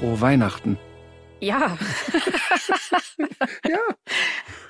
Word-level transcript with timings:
Frohe 0.00 0.20
Weihnachten. 0.22 0.78
Ja. 1.40 1.76
Ja, 3.66 3.78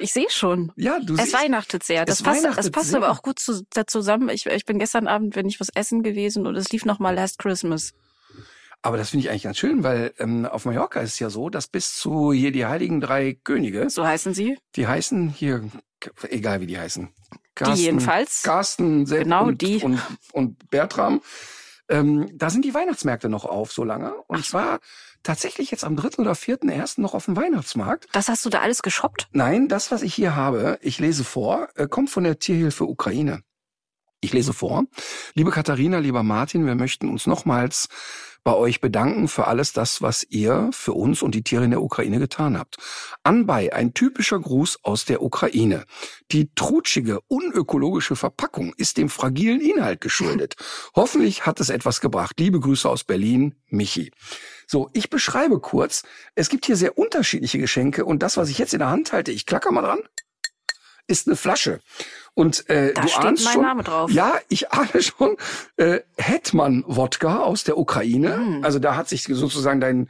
Ich 0.00 0.12
sehe 0.12 0.28
schon. 0.28 0.72
ja, 0.76 0.98
du 1.00 1.14
Es 1.14 1.22
siehst. 1.22 1.34
weihnachtet 1.34 1.82
sehr. 1.84 2.04
Das 2.04 2.16
es 2.18 2.22
passt, 2.22 2.42
weihnachtet 2.44 2.72
passt 2.72 2.90
sehr. 2.90 2.98
aber 2.98 3.10
auch 3.10 3.22
gut 3.22 3.38
zu, 3.38 3.62
da 3.72 3.86
zusammen. 3.86 4.28
Ich, 4.28 4.46
ich 4.46 4.64
bin 4.64 4.78
gestern 4.78 5.06
Abend, 5.06 5.36
wenn 5.36 5.46
ich 5.46 5.60
was 5.60 5.68
essen 5.74 6.02
gewesen 6.02 6.46
und 6.46 6.56
es 6.56 6.70
lief 6.70 6.84
noch 6.84 6.98
mal 6.98 7.14
Last 7.14 7.38
Christmas. 7.38 7.92
Aber 8.82 8.96
das 8.96 9.10
finde 9.10 9.24
ich 9.24 9.30
eigentlich 9.30 9.44
ganz 9.44 9.58
schön, 9.58 9.84
weil 9.84 10.12
ähm, 10.18 10.46
auf 10.46 10.64
Mallorca 10.64 11.00
ist 11.00 11.12
es 11.14 11.18
ja 11.20 11.30
so, 11.30 11.48
dass 11.48 11.68
bis 11.68 11.94
zu 11.96 12.32
hier 12.32 12.50
die 12.52 12.66
heiligen 12.66 13.00
drei 13.00 13.34
Könige, 13.44 13.88
So 13.88 14.04
heißen 14.06 14.34
sie. 14.34 14.58
die 14.76 14.86
heißen 14.88 15.28
hier, 15.30 15.70
egal 16.28 16.60
wie 16.60 16.66
die 16.66 16.78
heißen. 16.78 17.08
Die 17.66 17.72
jedenfalls. 17.72 18.42
Carsten, 18.42 19.06
Sepp 19.06 19.24
Genau, 19.24 19.44
und, 19.46 19.62
die. 19.62 19.78
Und, 19.82 20.00
und 20.32 20.70
Bertram. 20.70 21.20
Ähm, 21.88 22.30
da 22.34 22.50
sind 22.50 22.64
die 22.64 22.72
Weihnachtsmärkte 22.74 23.28
noch 23.28 23.44
auf 23.44 23.72
so 23.72 23.84
lange. 23.84 24.15
Und 24.28 24.40
ich 24.40 24.52
war 24.54 24.78
tatsächlich 25.23 25.71
jetzt 25.71 25.85
am 25.85 25.96
dritten 25.96 26.23
oder 26.23 26.35
vierten 26.35 26.68
ersten 26.68 27.02
noch 27.02 27.15
auf 27.15 27.26
dem 27.26 27.37
Weihnachtsmarkt. 27.37 28.09
Das 28.13 28.29
hast 28.29 28.45
du 28.45 28.51
da 28.51 28.60
alles 28.60 28.82
geshoppt? 28.82 29.29
Nein, 29.32 29.68
das, 29.68 29.90
was 29.90 30.02
ich 30.02 30.15
hier 30.15 30.35
habe, 30.35 30.79
ich 30.82 30.99
lese 30.99 31.24
vor, 31.24 31.68
äh, 31.74 31.88
kommt 31.88 32.10
von 32.10 32.24
der 32.24 32.38
Tierhilfe 32.38 32.85
Ukraine. 32.85 33.43
Ich 34.23 34.32
lese 34.35 34.52
vor. 34.52 34.85
Liebe 35.35 35.51
Katharina, 35.51 35.99
lieber 35.99 36.23
Martin, 36.23 36.66
wir 36.66 36.74
möchten 36.74 37.09
uns 37.09 37.27
nochmals 37.27 37.88
bei 38.43 38.54
euch 38.54 38.80
bedanken 38.80 39.29
für 39.29 39.46
alles 39.46 39.73
das, 39.73 40.02
was 40.02 40.24
ihr 40.29 40.71
für 40.73 40.93
uns 40.93 41.23
und 41.23 41.34
die 41.34 41.43
Tiere 41.43 41.65
in 41.65 41.71
der 41.71 41.82
Ukraine 41.82 42.18
getan 42.18 42.59
habt. 42.59 42.77
Anbei, 43.23 43.73
ein 43.73 43.93
typischer 43.93 44.38
Gruß 44.38 44.79
aus 44.82 45.05
der 45.05 45.23
Ukraine. 45.23 45.84
Die 46.32 46.51
trutschige, 46.55 47.21
unökologische 47.29 48.16
Verpackung 48.16 48.73
ist 48.77 48.96
dem 48.96 49.09
fragilen 49.09 49.60
Inhalt 49.60 50.01
geschuldet. 50.01 50.57
Hoffentlich 50.95 51.46
hat 51.46 51.60
es 51.60 51.68
etwas 51.68 52.01
gebracht. 52.01 52.40
Liebe 52.40 52.60
Grüße 52.60 52.88
aus 52.88 53.05
Berlin, 53.05 53.55
Michi. 53.68 54.10
So, 54.71 54.88
ich 54.93 55.10
beschreibe 55.10 55.59
kurz. 55.59 56.04
Es 56.37 56.49
gibt 56.49 56.65
hier 56.65 56.76
sehr 56.76 56.96
unterschiedliche 56.96 57.59
Geschenke 57.59 58.04
und 58.04 58.23
das, 58.23 58.37
was 58.37 58.49
ich 58.51 58.59
jetzt 58.59 58.73
in 58.73 58.79
der 58.79 58.88
Hand 58.88 59.12
halte, 59.12 59.32
ich 59.32 59.45
klacker 59.45 59.73
mal 59.73 59.82
dran, 59.82 59.99
ist 61.09 61.27
eine 61.27 61.35
Flasche. 61.35 61.80
Und 62.35 62.71
äh, 62.71 62.95
Da 62.95 63.02
du 63.02 63.09
steht 63.09 63.24
ahnst 63.24 63.45
mein 63.46 63.54
schon, 63.54 63.62
Name 63.62 63.82
drauf. 63.82 64.12
Ja, 64.12 64.38
ich 64.49 64.71
ahne 64.71 65.03
schon. 65.03 65.37
Äh, 65.77 66.03
Hetman-Wodka 66.19 67.41
aus 67.41 67.65
der 67.65 67.78
Ukraine. 67.78 68.37
Mm. 68.37 68.65
Also 68.65 68.78
da 68.78 68.94
hat 68.94 69.09
sich 69.09 69.25
sozusagen 69.25 69.81
dein, 69.81 70.09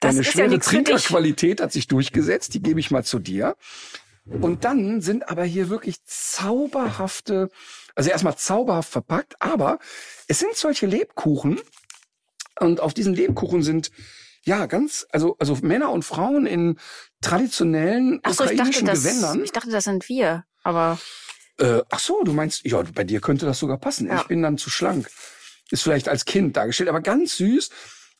Das 0.00 0.16
deine 0.16 0.24
ja 0.26 0.32
schwere 0.32 0.48
dich. 0.48 0.64
Trinkerqualität 0.64 1.60
hat 1.60 1.70
sich 1.70 1.86
durchgesetzt. 1.86 2.52
Die 2.54 2.62
gebe 2.62 2.80
ich 2.80 2.90
mal 2.90 3.04
zu 3.04 3.20
dir. 3.20 3.54
Und 4.24 4.64
dann 4.64 5.02
sind 5.02 5.28
aber 5.28 5.44
hier 5.44 5.68
wirklich 5.68 6.02
zauberhafte, 6.04 7.48
also 7.94 8.10
erstmal 8.10 8.36
zauberhaft 8.36 8.90
verpackt, 8.90 9.36
aber 9.38 9.78
es 10.26 10.40
sind 10.40 10.56
solche 10.56 10.86
Lebkuchen. 10.86 11.60
Und 12.60 12.80
auf 12.80 12.94
diesen 12.94 13.14
Lebkuchen 13.14 13.62
sind 13.62 13.90
ja 14.44 14.66
ganz, 14.66 15.06
also, 15.10 15.36
also 15.38 15.56
Männer 15.62 15.90
und 15.90 16.04
Frauen 16.04 16.46
in 16.46 16.78
traditionellen 17.20 18.20
Ach 18.22 18.32
so, 18.34 18.44
ich 18.44 18.50
dachte, 18.50 18.70
ukrainischen 18.70 18.86
das, 18.86 19.02
Gewändern. 19.02 19.42
ich 19.44 19.52
dachte, 19.52 19.70
das 19.70 19.84
sind 19.84 20.08
wir. 20.08 20.44
Aber 20.62 20.98
Äh, 21.58 21.82
ach 21.90 22.00
so, 22.00 22.22
du 22.24 22.32
meinst, 22.32 22.64
ja, 22.64 22.82
bei 22.94 23.04
dir 23.04 23.20
könnte 23.20 23.46
das 23.46 23.58
sogar 23.58 23.78
passen. 23.78 24.08
Ja. 24.08 24.20
Ich 24.20 24.26
bin 24.26 24.42
dann 24.42 24.58
zu 24.58 24.70
schlank. 24.70 25.08
Ist 25.70 25.82
vielleicht 25.82 26.08
als 26.08 26.24
Kind 26.24 26.56
dargestellt, 26.56 26.88
aber 26.88 27.00
ganz 27.00 27.36
süß. 27.36 27.70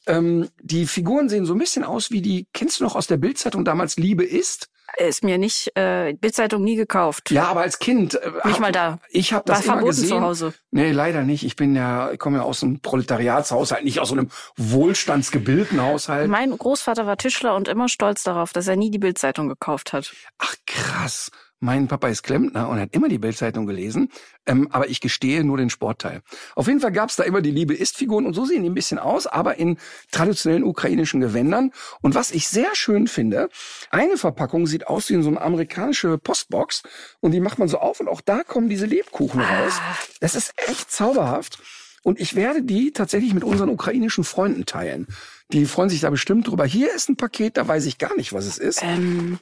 Ähm, 0.07 0.49
die 0.61 0.87
Figuren 0.87 1.29
sehen 1.29 1.47
so 1.47 1.55
ein 1.55 1.59
bisschen 1.59 1.85
aus 1.85 2.11
wie 2.11 2.23
die, 2.23 2.47
kennst 2.53 2.81
du 2.81 2.85
noch 2.85 2.95
aus 2.95 3.07
der 3.07 3.17
Bildzeitung 3.17 3.65
damals 3.65 3.97
Liebe 3.97 4.25
ist? 4.25 4.69
Ist 4.99 5.25
mir 5.25 5.39
nicht, 5.39 5.77
äh, 5.77 6.15
Bildzeitung 6.15 6.63
nie 6.63 6.77
gekauft. 6.77 7.31
Ja, 7.31 7.45
aber 7.47 7.61
als 7.63 7.79
Kind. 7.79 8.15
Äh, 8.15 8.31
Nicht 8.45 8.45
hab- 8.45 8.61
mal 8.61 8.73
da. 8.73 8.99
Ich 9.11 9.33
habe 9.33 9.49
War 9.49 9.57
das 9.57 9.65
immer 9.65 9.75
verboten 9.75 9.91
gesehen. 9.97 10.09
zu 10.09 10.21
Hause. 10.21 10.55
Nee, 10.71 10.91
leider 10.93 11.23
nicht. 11.23 11.45
Ich 11.45 11.57
bin 11.57 11.75
ja, 11.75 12.11
ich 12.11 12.19
komme 12.19 12.39
ja 12.39 12.43
aus 12.45 12.63
einem 12.63 12.81
Proletariatshaushalt, 12.81 13.85
nicht 13.85 14.01
aus 14.01 14.09
so 14.09 14.15
einem 14.15 14.31
wohlstandsgebildeten 14.57 15.81
Haushalt. 15.81 16.29
Mein 16.29 16.57
Großvater 16.57 17.07
war 17.07 17.17
Tischler 17.17 17.55
und 17.57 17.69
immer 17.69 17.89
stolz 17.89 18.23
darauf, 18.23 18.53
dass 18.53 18.69
er 18.69 18.77
nie 18.77 18.91
die 18.91 18.99
Bildzeitung 18.99 19.49
gekauft 19.49 19.93
hat. 19.93 20.13
Ach 20.39 20.55
krass. 20.67 21.31
Mein 21.61 21.89
Papa 21.89 22.09
ist 22.09 22.23
Klempner 22.23 22.69
und 22.69 22.79
hat 22.79 22.95
immer 22.95 23.09
die 23.09 23.19
Bildzeitung 23.19 23.67
gelesen, 23.67 24.11
ähm, 24.45 24.69
aber 24.71 24.89
ich 24.89 25.01
gestehe 25.01 25.45
nur 25.45 25.57
den 25.57 25.71
Sportteil. 25.71 26.21
Auf 26.57 26.67
jeden 26.67 26.81
Fall 26.81 26.93
gab's 26.93 27.17
da 27.17 27.23
immer 27.23 27.41
die 27.41 27.51
Liebe 27.51 27.75
ist 27.75 27.97
Figuren 27.97 28.27
und 28.27 28.35
so 28.35 28.45
sehen 28.45 28.63
die 28.63 28.69
ein 28.69 28.75
bisschen 28.75 28.99
aus, 28.99 29.27
aber 29.27 29.57
in 29.57 29.79
traditionellen 30.11 30.65
ukrainischen 30.65 31.21
Gewändern. 31.21 31.73
Und 32.03 32.15
was 32.15 32.33
ich 32.33 32.49
sehr 32.49 32.75
schön 32.75 33.07
finde, 33.07 33.49
eine 33.91 34.19
Verpackung 34.19 34.67
sieht 34.67 34.89
aus 34.89 35.09
wie 35.09 35.15
in 35.15 35.23
so 35.23 35.31
eine 35.31 35.41
amerikanische 35.41 36.19
Postbox 36.19 36.83
und 37.21 37.31
die 37.31 37.41
macht 37.41 37.59
man 37.59 37.69
so 37.69 37.79
auf 37.79 38.01
und 38.01 38.09
auch 38.09 38.21
da 38.21 38.43
kommen 38.43 38.69
diese 38.69 38.87
Lebkuchen 38.87 39.41
raus. 39.41 39.81
Das 40.21 40.35
ist 40.35 40.53
echt 40.69 40.91
zauberhaft. 40.91 41.59
Und 42.03 42.21
ich 42.21 42.37
werde 42.37 42.63
die 42.63 42.93
tatsächlich 42.93 43.33
mit 43.33 43.45
unseren 43.45 43.71
ukrainischen 43.71 44.25
Freunden 44.25 44.67
teilen. 44.67 45.07
Die 45.53 45.67
freuen 45.67 45.91
sich 45.91 46.01
da 46.01 46.11
bestimmt 46.11 46.49
drüber. 46.49 46.65
Hier 46.65 46.93
ist 46.93 47.09
ein 47.09 47.17
Paket, 47.17 47.59
da 47.59 47.69
weiß 47.69 47.85
ich 47.85 47.99
gar 47.99 48.17
nicht, 48.17 48.33
was 48.33 48.47
es 48.47 48.59
ist. 48.59 48.83
Ähm, 48.83 49.39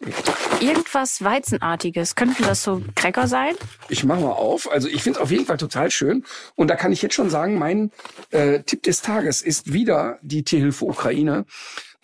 irgendwas 0.61 1.23
Weizenartiges. 1.23 2.17
Könnten 2.17 2.43
das 2.43 2.63
so 2.65 2.83
Cracker 2.97 3.29
sein? 3.29 3.55
Ich 3.89 4.05
mache 4.05 4.21
mal 4.21 4.33
auf. 4.33 4.71
Also 4.71 4.89
ich 4.89 5.03
finde 5.03 5.21
es 5.21 5.23
auf 5.23 5.31
jeden 5.31 5.47
Fall 5.47 5.59
total 5.59 5.91
schön. 5.91 6.25
Und 6.57 6.69
da 6.69 6.75
kann 6.75 6.93
ich 6.93 7.03
jetzt 7.03 7.15
schon 7.15 7.31
sagen, 7.31 7.57
mein 7.57 7.93
äh, 8.31 8.61
Tipp 8.65 8.83
des 8.83 9.01
Tages 9.01 9.43
ist 9.43 9.73
wieder 9.73 10.19
die 10.23 10.43
Tierhilfe 10.43 10.85
Ukraine. 10.85 11.47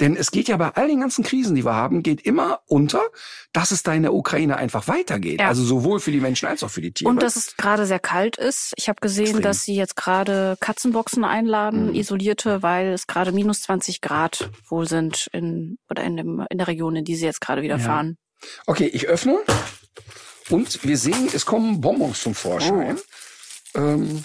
Denn 0.00 0.14
es 0.16 0.31
geht 0.31 0.47
ja 0.48 0.56
bei 0.56 0.69
all 0.70 0.86
den 0.88 1.00
ganzen 1.00 1.25
Krisen, 1.25 1.54
die 1.56 1.64
wir 1.64 1.75
haben, 1.75 2.03
geht 2.04 2.20
immer 2.20 2.60
unter, 2.66 3.03
dass 3.53 3.72
es 3.72 3.82
da 3.82 3.92
in 3.94 4.03
der 4.03 4.14
Ukraine 4.14 4.56
einfach 4.56 4.86
weitergeht. 4.86 5.41
Ja. 5.41 5.48
Also 5.48 5.64
sowohl 5.64 5.98
für 5.98 6.12
die 6.12 6.20
Menschen 6.20 6.47
als 6.47 6.62
auch 6.62 6.70
für 6.70 6.81
die 6.81 6.92
Tiere. 6.92 7.10
Und 7.10 7.22
dass 7.22 7.34
es 7.36 7.56
gerade 7.56 7.84
sehr 7.86 7.98
kalt 7.98 8.37
ist. 8.37 8.72
Ich 8.76 8.88
habe 8.88 9.00
gesehen, 9.00 9.25
Extrem. 9.26 9.42
dass 9.42 9.64
sie 9.64 9.75
jetzt 9.75 9.97
gerade 9.97 10.56
Katzenboxen 10.60 11.25
einladen, 11.25 11.94
isolierte, 11.94 12.62
weil 12.62 12.92
es 12.92 13.06
gerade 13.08 13.32
minus 13.32 13.62
20 13.62 14.00
Grad 14.00 14.50
wohl 14.69 14.87
sind 14.87 15.28
in 15.32 15.78
oder 15.91 16.04
in, 16.04 16.16
dem, 16.16 16.47
in 16.48 16.58
der 16.58 16.69
Region, 16.69 16.94
in 16.94 17.04
die 17.04 17.16
sie 17.16 17.25
jetzt 17.26 17.41
gerade 17.41 17.62
wieder 17.62 17.78
Ja. 17.78 17.84
fahren. 17.84 18.19
Okay, 18.66 18.87
ich 18.87 19.08
öffne. 19.08 19.38
Und 20.48 20.84
wir 20.84 20.97
sehen, 20.97 21.28
es 21.34 21.44
kommen 21.44 21.81
Bonbons 21.81 22.22
zum 22.22 22.34
Vorschein. 22.34 22.98
Ähm, 23.75 24.08
w- 24.12 24.16
d- 24.16 24.22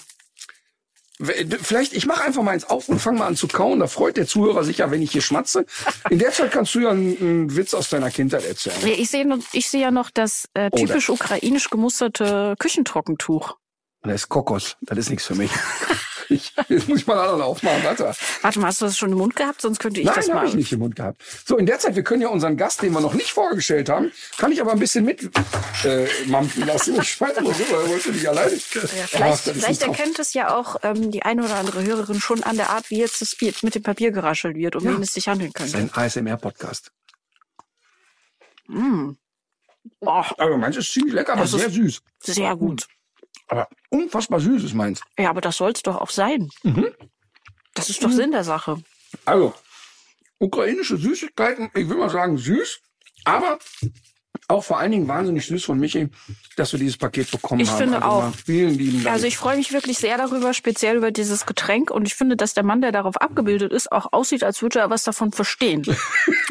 Vielleicht, 1.23 1.93
ich 1.93 2.05
mache 2.05 2.23
einfach 2.23 2.43
mal 2.43 2.51
eins 2.51 2.65
auf 2.65 2.89
und 2.89 2.99
fange 2.99 3.19
mal 3.19 3.27
an 3.27 3.35
zu 3.35 3.47
kauen. 3.47 3.79
Da 3.79 3.87
freut 3.87 4.17
der 4.17 4.27
Zuhörer 4.27 4.63
sich 4.63 4.79
ja, 4.79 4.91
wenn 4.91 5.01
ich 5.01 5.11
hier 5.11 5.21
schmatze. 5.21 5.65
In 6.09 6.19
der 6.19 6.31
Zeit 6.31 6.51
kannst 6.51 6.75
du 6.75 6.79
ja 6.79 6.91
einen, 6.91 7.17
einen 7.17 7.55
Witz 7.55 7.73
aus 7.73 7.89
deiner 7.89 8.11
Kindheit 8.11 8.45
erzählen. 8.45 8.75
Ich 8.85 9.09
sehe, 9.09 9.25
ich 9.53 9.69
sehe 9.69 9.81
ja 9.81 9.91
noch 9.91 10.09
das 10.11 10.49
äh, 10.53 10.69
Oh, 10.71 10.77
typisch 10.77 11.09
ukrainisch 11.09 11.69
gemusterte 11.69 12.55
Küchentrockentuch. 12.59 13.57
Das 14.03 14.13
ist 14.15 14.29
Kokos. 14.29 14.75
Das 14.81 14.97
ist 14.97 15.09
nichts 15.09 15.25
für 15.25 15.35
mich. 15.35 15.51
Ich, 16.29 16.53
jetzt 16.69 16.87
muss 16.87 16.99
ich 17.01 17.05
mal 17.05 17.13
einen 17.15 17.23
anderen 17.23 17.41
aufmachen. 17.41 17.83
Warte. 17.83 18.11
Warte 18.41 18.59
mal, 18.59 18.67
hast 18.67 18.79
du 18.81 18.85
das 18.85 18.97
schon 18.97 19.11
im 19.11 19.17
Mund 19.17 19.35
gehabt? 19.35 19.61
Sonst 19.61 19.79
könnte 19.79 19.99
ich 19.99 20.05
Nein, 20.05 20.15
das 20.15 20.29
habe 20.29 20.39
mal. 20.39 20.47
ich 20.47 20.55
nicht 20.55 20.71
im 20.71 20.79
Mund 20.79 20.95
gehabt. 20.95 21.21
So, 21.45 21.57
in 21.57 21.65
der 21.65 21.77
Zeit, 21.79 21.95
wir 21.95 22.03
können 22.03 22.21
ja 22.21 22.29
unseren 22.29 22.55
Gast, 22.55 22.81
den 22.81 22.93
wir 22.93 23.01
noch 23.01 23.13
nicht 23.13 23.31
vorgestellt 23.31 23.89
haben, 23.89 24.11
kann 24.37 24.51
ich 24.51 24.61
aber 24.61 24.71
ein 24.71 24.79
bisschen 24.79 25.03
mit 25.03 25.29
äh, 25.83 26.07
mampfen 26.27 26.65
lassen. 26.65 26.95
Ich 26.99 27.11
schmeiß 27.11 27.35
mal 27.35 27.45
rüber, 27.53 27.83
er 27.83 27.89
wollte 27.89 28.11
nicht 28.13 28.25
alleine. 28.27 28.53
Ja, 28.55 28.59
Ach, 28.63 29.09
vielleicht 29.09 29.47
das 29.47 29.47
ist 29.57 29.63
vielleicht 29.65 29.81
erkennt 29.83 30.17
es 30.17 30.33
ja 30.33 30.55
auch 30.55 30.77
ähm, 30.83 31.11
die 31.11 31.23
eine 31.23 31.43
oder 31.43 31.55
andere 31.55 31.83
Hörerin 31.83 32.19
schon 32.21 32.41
an 32.41 32.55
der 32.55 32.69
Art, 32.69 32.89
wie 32.89 32.99
jetzt 32.99 33.21
das 33.21 33.35
Bier 33.35 33.53
mit 33.61 33.75
dem 33.75 33.83
Papier 33.83 34.11
geraschelt 34.11 34.55
wird, 34.55 34.77
um 34.77 34.85
Ja. 34.85 34.93
wen 34.95 35.03
es 35.03 35.13
sich 35.13 35.27
handeln 35.27 35.51
Das 35.53 35.65
ist 35.67 35.73
könnte. 35.73 35.93
ein 35.97 36.03
ASMR-Podcast. 36.05 36.91
Mm. 38.67 39.11
Oh, 39.99 40.23
Also 40.37 40.57
meins 40.57 40.77
ist 40.77 40.91
ziemlich 40.93 41.13
lecker, 41.13 41.33
aber 41.33 41.41
Das 41.41 41.51
sehr 41.51 41.69
süß. 41.69 42.01
sehr 42.21 42.55
gut. 42.55 42.87
Aber 43.47 43.67
unfassbar 43.89 44.39
süß 44.39 44.63
ist 44.63 44.73
meins. 44.73 45.01
Ja, 45.17 45.29
aber 45.29 45.41
das 45.41 45.57
soll 45.57 45.71
es 45.71 45.81
doch 45.83 45.97
auch 45.97 46.09
sein. 46.09 46.49
Mhm. 46.63 46.87
Das 47.73 47.89
ist 47.89 48.03
doch 48.03 48.11
Sinn 48.11 48.31
der 48.31 48.43
Sache. 48.43 48.77
Also, 49.25 49.53
ukrainische 50.39 50.97
Süßigkeiten, 50.97 51.69
ich 51.75 51.87
will 51.89 51.97
mal 51.97 52.09
sagen 52.09 52.37
süß, 52.37 52.79
aber 53.25 53.59
auch 54.49 54.63
vor 54.63 54.77
allen 54.77 54.91
Dingen 54.91 55.07
wahnsinnig 55.07 55.45
süß 55.45 55.63
von 55.63 55.79
Michi, 55.79 56.09
dass 56.57 56.73
wir 56.73 56.79
dieses 56.79 56.97
Paket 56.97 57.31
bekommen 57.31 57.61
Ich 57.61 57.69
haben. 57.69 57.77
finde 57.77 57.97
also 58.01 58.07
auch. 58.09 58.33
Vielen 58.45 58.71
lieben 58.77 59.01
Dank. 59.03 59.13
Also 59.13 59.25
ich 59.25 59.37
freue 59.37 59.55
mich 59.55 59.71
wirklich 59.71 59.97
sehr 59.97 60.17
darüber, 60.17 60.53
speziell 60.53 60.97
über 60.97 61.11
dieses 61.11 61.45
Getränk. 61.45 61.89
Und 61.91 62.05
ich 62.07 62.15
finde, 62.15 62.35
dass 62.35 62.53
der 62.53 62.63
Mann, 62.63 62.81
der 62.81 62.91
darauf 62.91 63.15
abgebildet 63.21 63.71
ist, 63.71 63.91
auch 63.91 64.11
aussieht, 64.11 64.43
als 64.43 64.61
würde 64.61 64.79
er 64.79 64.89
was 64.89 65.03
davon 65.03 65.31
verstehen. 65.31 65.83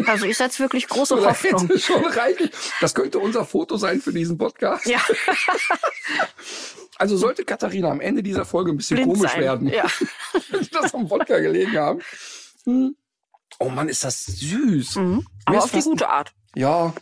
Also 0.06 0.24
ich 0.26 0.36
setze 0.36 0.58
wirklich 0.60 0.88
große 0.88 1.14
Da 1.16 1.26
Hoffnung. 1.26 1.70
schon 1.78 2.04
reichlich. 2.04 2.50
Das 2.80 2.92
könnte 2.94 3.18
unser 3.20 3.44
Foto 3.44 3.76
sein 3.76 4.00
für 4.00 4.12
diesen 4.12 4.36
Podcast. 4.36 4.86
Ja, 4.86 5.00
Also 6.98 7.16
sollte 7.16 7.44
Katharina 7.44 7.90
am 7.90 8.00
Ende 8.00 8.22
dieser 8.22 8.44
Folge 8.44 8.70
ein 8.70 8.76
bisschen 8.76 8.96
Blind 8.96 9.14
komisch 9.14 9.32
sein. 9.32 9.40
werden, 9.40 9.68
Ja. 9.68 9.86
das 10.72 10.94
am 10.94 11.08
Wodka 11.10 11.38
gelegen 11.40 11.76
haben. 11.76 12.00
Hm. 12.64 12.94
Oh 13.58 13.68
Mann, 13.68 13.88
ist 13.88 14.04
das 14.04 14.24
süß. 14.24 14.96
Mhm. 14.96 15.26
Aber 15.44 15.64
auf 15.64 15.70
die 15.72 15.80
gute 15.80 16.08
Art. 16.08 16.32
Ja, 16.54 16.92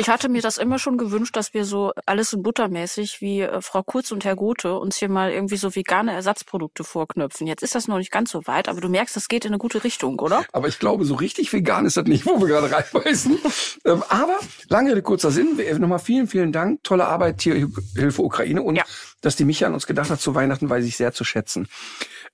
Ich 0.00 0.08
hatte 0.08 0.28
mir 0.28 0.40
das 0.42 0.58
immer 0.58 0.78
schon 0.78 0.96
gewünscht, 0.96 1.34
dass 1.36 1.54
wir 1.54 1.64
so 1.64 1.92
alles 2.06 2.32
in 2.32 2.42
buttermäßig 2.42 3.20
wie 3.20 3.40
äh, 3.40 3.60
Frau 3.60 3.82
Kurz 3.82 4.12
und 4.12 4.24
Herr 4.24 4.36
Gothe 4.36 4.78
uns 4.78 4.96
hier 4.96 5.08
mal 5.08 5.32
irgendwie 5.32 5.56
so 5.56 5.74
vegane 5.74 6.12
Ersatzprodukte 6.12 6.84
vorknöpfen. 6.84 7.48
Jetzt 7.48 7.64
ist 7.64 7.74
das 7.74 7.88
noch 7.88 7.98
nicht 7.98 8.12
ganz 8.12 8.30
so 8.30 8.46
weit, 8.46 8.68
aber 8.68 8.80
du 8.80 8.88
merkst, 8.88 9.16
es 9.16 9.26
geht 9.26 9.44
in 9.44 9.50
eine 9.50 9.58
gute 9.58 9.82
Richtung, 9.82 10.20
oder? 10.20 10.44
aber 10.52 10.68
ich 10.68 10.78
glaube, 10.78 11.04
so 11.04 11.16
richtig 11.16 11.52
vegan 11.52 11.84
ist 11.84 11.96
das 11.96 12.04
nicht, 12.06 12.26
wo 12.26 12.38
wir 12.40 12.46
gerade 12.46 12.70
reinbeißen. 12.70 13.38
ähm, 13.86 14.04
aber 14.08 14.38
lange 14.68 14.92
Rede, 14.92 15.02
kurzer 15.02 15.32
Sinn. 15.32 15.58
Wir- 15.58 15.76
Nochmal 15.78 15.98
vielen, 15.98 16.28
vielen 16.28 16.52
Dank. 16.52 16.84
Tolle 16.84 17.06
Arbeit, 17.06 17.38
Tierhilfe 17.38 18.22
Ukraine. 18.22 18.62
Und 18.62 18.76
Ja. 18.76 18.84
dass 19.20 19.34
die 19.34 19.44
Micha 19.44 19.66
an 19.66 19.74
uns 19.74 19.86
gedacht 19.88 20.10
hat 20.10 20.20
zu 20.20 20.34
Weihnachten, 20.36 20.70
weiß 20.70 20.84
ich 20.84 20.96
sehr 20.96 21.12
zu 21.12 21.24
schätzen. 21.24 21.66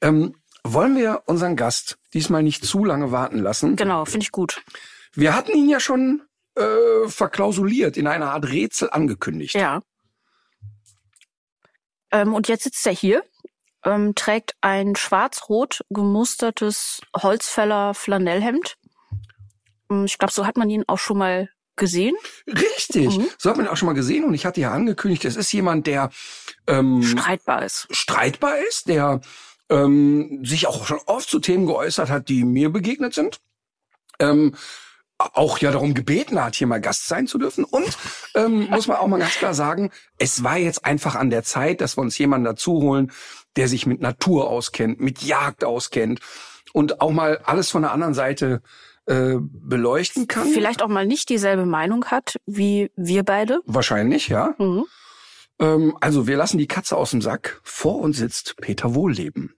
Ähm, 0.02 0.34
wollen 0.64 0.96
wir 0.96 1.22
unseren 1.26 1.56
Gast 1.56 1.96
diesmal 2.12 2.42
nicht 2.42 2.64
zu 2.64 2.84
lange 2.84 3.10
warten 3.10 3.38
lassen? 3.38 3.76
Genau, 3.76 4.04
finde 4.04 4.24
ich 4.24 4.32
gut. 4.32 4.62
Wir 5.14 5.34
hatten 5.34 5.52
ihn 5.52 5.68
ja 5.70 5.80
schon 5.80 6.22
äh, 6.56 7.08
verklausuliert, 7.08 7.96
in 7.96 8.06
einer 8.06 8.32
Art 8.32 8.46
Rätsel 8.48 8.90
angekündigt. 8.90 9.54
Ja. 9.54 9.80
Ähm, 12.10 12.34
und 12.34 12.48
jetzt 12.48 12.64
sitzt 12.64 12.86
er 12.86 12.92
hier, 12.92 13.24
ähm, 13.84 14.14
trägt 14.14 14.54
ein 14.60 14.96
schwarz-rot 14.96 15.84
gemustertes 15.90 17.00
Holzfäller 17.16 17.94
Flanellhemd. 17.94 18.76
Ähm, 19.90 20.04
Ich 20.04 20.18
glaube, 20.18 20.32
so 20.32 20.46
hat 20.46 20.56
man 20.56 20.70
ihn 20.70 20.84
auch 20.86 20.98
schon 20.98 21.18
mal 21.18 21.48
gesehen. 21.76 22.14
Richtig. 22.46 23.18
Mhm. 23.18 23.28
So 23.36 23.50
hat 23.50 23.56
man 23.56 23.66
ihn 23.66 23.68
auch 23.72 23.76
schon 23.76 23.86
mal 23.86 23.94
gesehen 23.94 24.24
und 24.24 24.34
ich 24.34 24.46
hatte 24.46 24.60
ja 24.60 24.72
angekündigt, 24.72 25.24
es 25.24 25.36
ist 25.36 25.52
jemand, 25.52 25.86
der 25.88 26.10
ähm, 26.68 27.02
Streitbar 27.02 27.64
ist. 27.64 27.88
streitbar 27.90 28.58
ist, 28.58 28.86
der 28.88 29.20
ähm, 29.70 30.44
sich 30.44 30.68
auch 30.68 30.86
schon 30.86 31.00
oft 31.06 31.28
zu 31.28 31.40
Themen 31.40 31.66
geäußert 31.66 32.10
hat, 32.10 32.28
die 32.28 32.44
mir 32.44 32.70
begegnet 32.70 33.12
sind. 33.14 33.40
Ähm, 34.20 34.54
auch 35.32 35.58
ja 35.58 35.70
darum 35.70 35.94
gebeten 35.94 36.42
hat, 36.42 36.54
hier 36.54 36.66
mal 36.66 36.80
Gast 36.80 37.08
sein 37.08 37.26
zu 37.26 37.38
dürfen. 37.38 37.64
Und 37.64 37.96
ähm, 38.34 38.68
muss 38.70 38.86
man 38.86 38.98
auch 38.98 39.06
mal 39.06 39.18
ganz 39.18 39.34
klar 39.34 39.54
sagen, 39.54 39.90
es 40.18 40.44
war 40.44 40.58
jetzt 40.58 40.84
einfach 40.84 41.14
an 41.14 41.30
der 41.30 41.42
Zeit, 41.42 41.80
dass 41.80 41.96
wir 41.96 42.02
uns 42.02 42.18
jemanden 42.18 42.44
dazu 42.44 42.80
holen, 42.80 43.12
der 43.56 43.68
sich 43.68 43.86
mit 43.86 44.00
Natur 44.00 44.48
auskennt, 44.48 45.00
mit 45.00 45.22
Jagd 45.22 45.64
auskennt 45.64 46.20
und 46.72 47.00
auch 47.00 47.12
mal 47.12 47.38
alles 47.44 47.70
von 47.70 47.82
der 47.82 47.92
anderen 47.92 48.14
Seite 48.14 48.62
äh, 49.06 49.36
beleuchten 49.38 50.28
kann. 50.28 50.48
Vielleicht 50.48 50.82
auch 50.82 50.88
mal 50.88 51.06
nicht 51.06 51.28
dieselbe 51.28 51.66
Meinung 51.66 52.06
hat 52.06 52.36
wie 52.46 52.90
wir 52.96 53.22
beide. 53.22 53.60
Wahrscheinlich, 53.66 54.28
ja. 54.28 54.54
Mhm. 54.58 54.84
Ähm, 55.58 55.96
also 56.00 56.26
wir 56.26 56.36
lassen 56.36 56.58
die 56.58 56.66
Katze 56.66 56.96
aus 56.96 57.10
dem 57.10 57.22
Sack. 57.22 57.60
Vor 57.62 58.00
uns 58.00 58.18
sitzt 58.18 58.56
Peter 58.56 58.94
Wohlleben. 58.94 59.54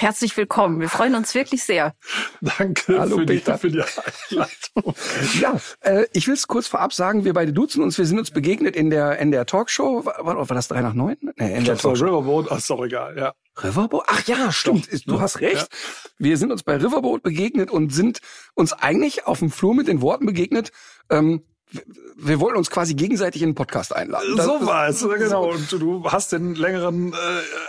Herzlich 0.00 0.36
willkommen. 0.36 0.78
Wir 0.78 0.88
freuen 0.88 1.16
uns 1.16 1.34
wirklich 1.34 1.64
sehr. 1.64 1.92
Danke 2.40 3.00
Hallo, 3.00 3.16
für, 3.16 3.26
die, 3.26 3.34
Peter. 3.34 3.58
für 3.58 3.68
die 3.68 3.82
Einleitung. 4.30 4.94
Ja, 5.40 5.56
äh, 5.80 6.06
ich 6.12 6.28
will 6.28 6.34
es 6.34 6.46
kurz 6.46 6.68
vorab 6.68 6.92
sagen, 6.92 7.24
wir 7.24 7.34
beide 7.34 7.52
duzen 7.52 7.82
uns, 7.82 7.98
wir 7.98 8.06
sind 8.06 8.16
uns 8.16 8.30
begegnet 8.30 8.76
in 8.76 8.90
der 8.90 9.18
in 9.18 9.32
der 9.32 9.44
Talkshow. 9.44 10.04
War, 10.04 10.24
war, 10.48 10.54
das 10.54 10.68
drei 10.68 10.82
nach 10.82 10.94
neun? 10.94 11.16
Nee, 11.36 11.56
in 11.56 11.64
der 11.64 11.74
Das 11.74 11.82
war 11.84 11.94
Talkshow. 11.94 12.04
Riverboat, 12.04 12.46
ach, 12.48 12.58
ist 12.58 12.70
doch 12.70 12.84
egal, 12.84 13.18
ja. 13.18 13.34
Riverboat? 13.60 14.04
Ach 14.06 14.22
ja, 14.28 14.52
stimmt. 14.52 14.86
Ist- 14.86 15.08
Du 15.10 15.20
hast 15.20 15.40
recht. 15.40 15.66
Wir 16.16 16.36
sind 16.36 16.52
uns 16.52 16.62
bei 16.62 16.76
Riverboat 16.76 17.24
begegnet 17.24 17.72
und 17.72 17.92
sind 17.92 18.20
uns 18.54 18.72
eigentlich 18.72 19.26
auf 19.26 19.40
dem 19.40 19.50
Flur 19.50 19.74
mit 19.74 19.88
den 19.88 20.00
Worten 20.00 20.26
begegnet. 20.26 20.70
Ähm, 21.10 21.42
wir, 22.16 22.40
wollten 22.40 22.56
uns 22.58 22.70
quasi 22.70 22.94
gegenseitig 22.94 23.42
in 23.42 23.50
den 23.50 23.54
Podcast 23.54 23.94
einladen. 23.94 24.36
Das- 24.36 24.46
so 24.46 24.66
war 24.66 24.88
es, 24.88 25.00
genau. 25.00 25.50
Und 25.50 25.70
du, 25.70 25.78
du 25.78 26.10
hast 26.10 26.32
den 26.32 26.54
längeren 26.54 27.12
äh, 27.12 27.16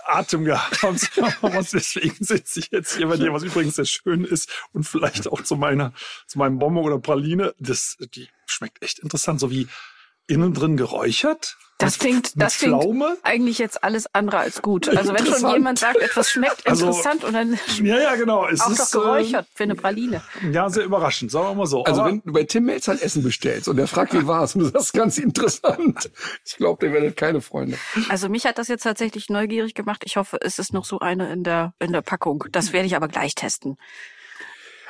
Atem 0.05 0.45
gehabt. 0.45 0.83
Und 1.41 1.73
deswegen 1.73 2.15
sitze 2.23 2.59
ich 2.59 2.71
jetzt 2.71 2.95
hier 2.97 3.07
bei 3.07 3.17
dir, 3.17 3.33
was 3.33 3.43
übrigens 3.43 3.75
sehr 3.75 3.85
schön 3.85 4.23
ist. 4.23 4.49
Und 4.73 4.83
vielleicht 4.83 5.27
auch 5.27 5.41
zu 5.43 5.55
meiner, 5.55 5.93
zu 6.27 6.39
meinem 6.39 6.59
Bonbon 6.59 6.85
oder 6.85 6.99
Praline. 6.99 7.53
Das, 7.59 7.97
die 8.15 8.27
schmeckt 8.45 8.81
echt 8.83 8.99
interessant, 8.99 9.39
so 9.39 9.51
wie 9.51 9.67
innen 10.29 10.53
drin 10.53 10.77
geräuchert. 10.77 11.57
Das 11.81 11.97
klingt, 11.97 12.33
das 12.35 12.57
klingt 12.57 12.83
eigentlich 13.23 13.57
jetzt 13.57 13.85
alles 13.85 14.13
andere 14.13 14.39
als 14.39 14.61
gut. 14.61 14.89
Also 14.89 15.13
wenn 15.13 15.25
schon 15.25 15.49
jemand 15.49 15.79
sagt, 15.79 15.95
etwas 15.99 16.29
schmeckt 16.29 16.67
Also, 16.67 16.87
interessant 16.87 17.23
und 17.23 17.31
dann 17.33 17.57
Ja, 17.81 17.97
ja, 18.01 18.15
genau. 18.15 18.45
Es 18.47 18.59
auch 18.59 18.69
ist 18.71 18.93
doch 18.93 19.01
geräuchert 19.01 19.47
für 19.55 19.63
eine 19.63 19.75
Praline. 19.75 20.21
Äh, 20.43 20.51
ja, 20.51 20.69
sehr 20.69 20.83
überraschend, 20.83 21.31
sagen 21.31 21.47
wir 21.47 21.55
mal 21.55 21.67
so. 21.67 21.85
Also 21.85 22.01
Aber- 22.01 22.09
wenn 22.11 22.21
du 22.21 22.33
bei 22.33 22.43
Tim 22.43 22.65
Melzer 22.65 22.91
ein 22.91 22.99
Essen 23.01 23.23
bestellst 23.23 23.69
und 23.69 23.77
der 23.77 23.87
fragt, 23.87 24.13
wie 24.13 24.27
war's, 24.27 24.55
und 24.55 24.63
du 24.63 24.67
sagst, 24.67 24.91
ganz 24.91 25.17
interessant. 25.17 26.11
Ich 26.45 26.57
glaube, 26.57 26.85
der 26.85 26.93
werdet 26.93 27.15
keine 27.15 27.39
Freunde. 27.39 27.77
Also 28.09 28.27
mich 28.27 28.45
hat 28.45 28.57
das 28.57 28.67
jetzt 28.67 28.83
tatsächlich 28.83 29.29
neugierig 29.29 29.73
gemacht. 29.73 30.01
Ich 30.05 30.17
hoffe, 30.17 30.37
es 30.41 30.59
ist 30.59 30.73
noch 30.73 30.83
so 30.83 30.99
eine 30.99 31.31
in 31.31 31.45
der 31.45 31.73
in 31.79 31.93
der 31.93 32.01
Packung. 32.01 32.43
Das 32.51 32.73
werde 32.73 32.87
ich 32.87 32.95
aber 32.97 33.07
gleich 33.07 33.35
testen. 33.35 33.77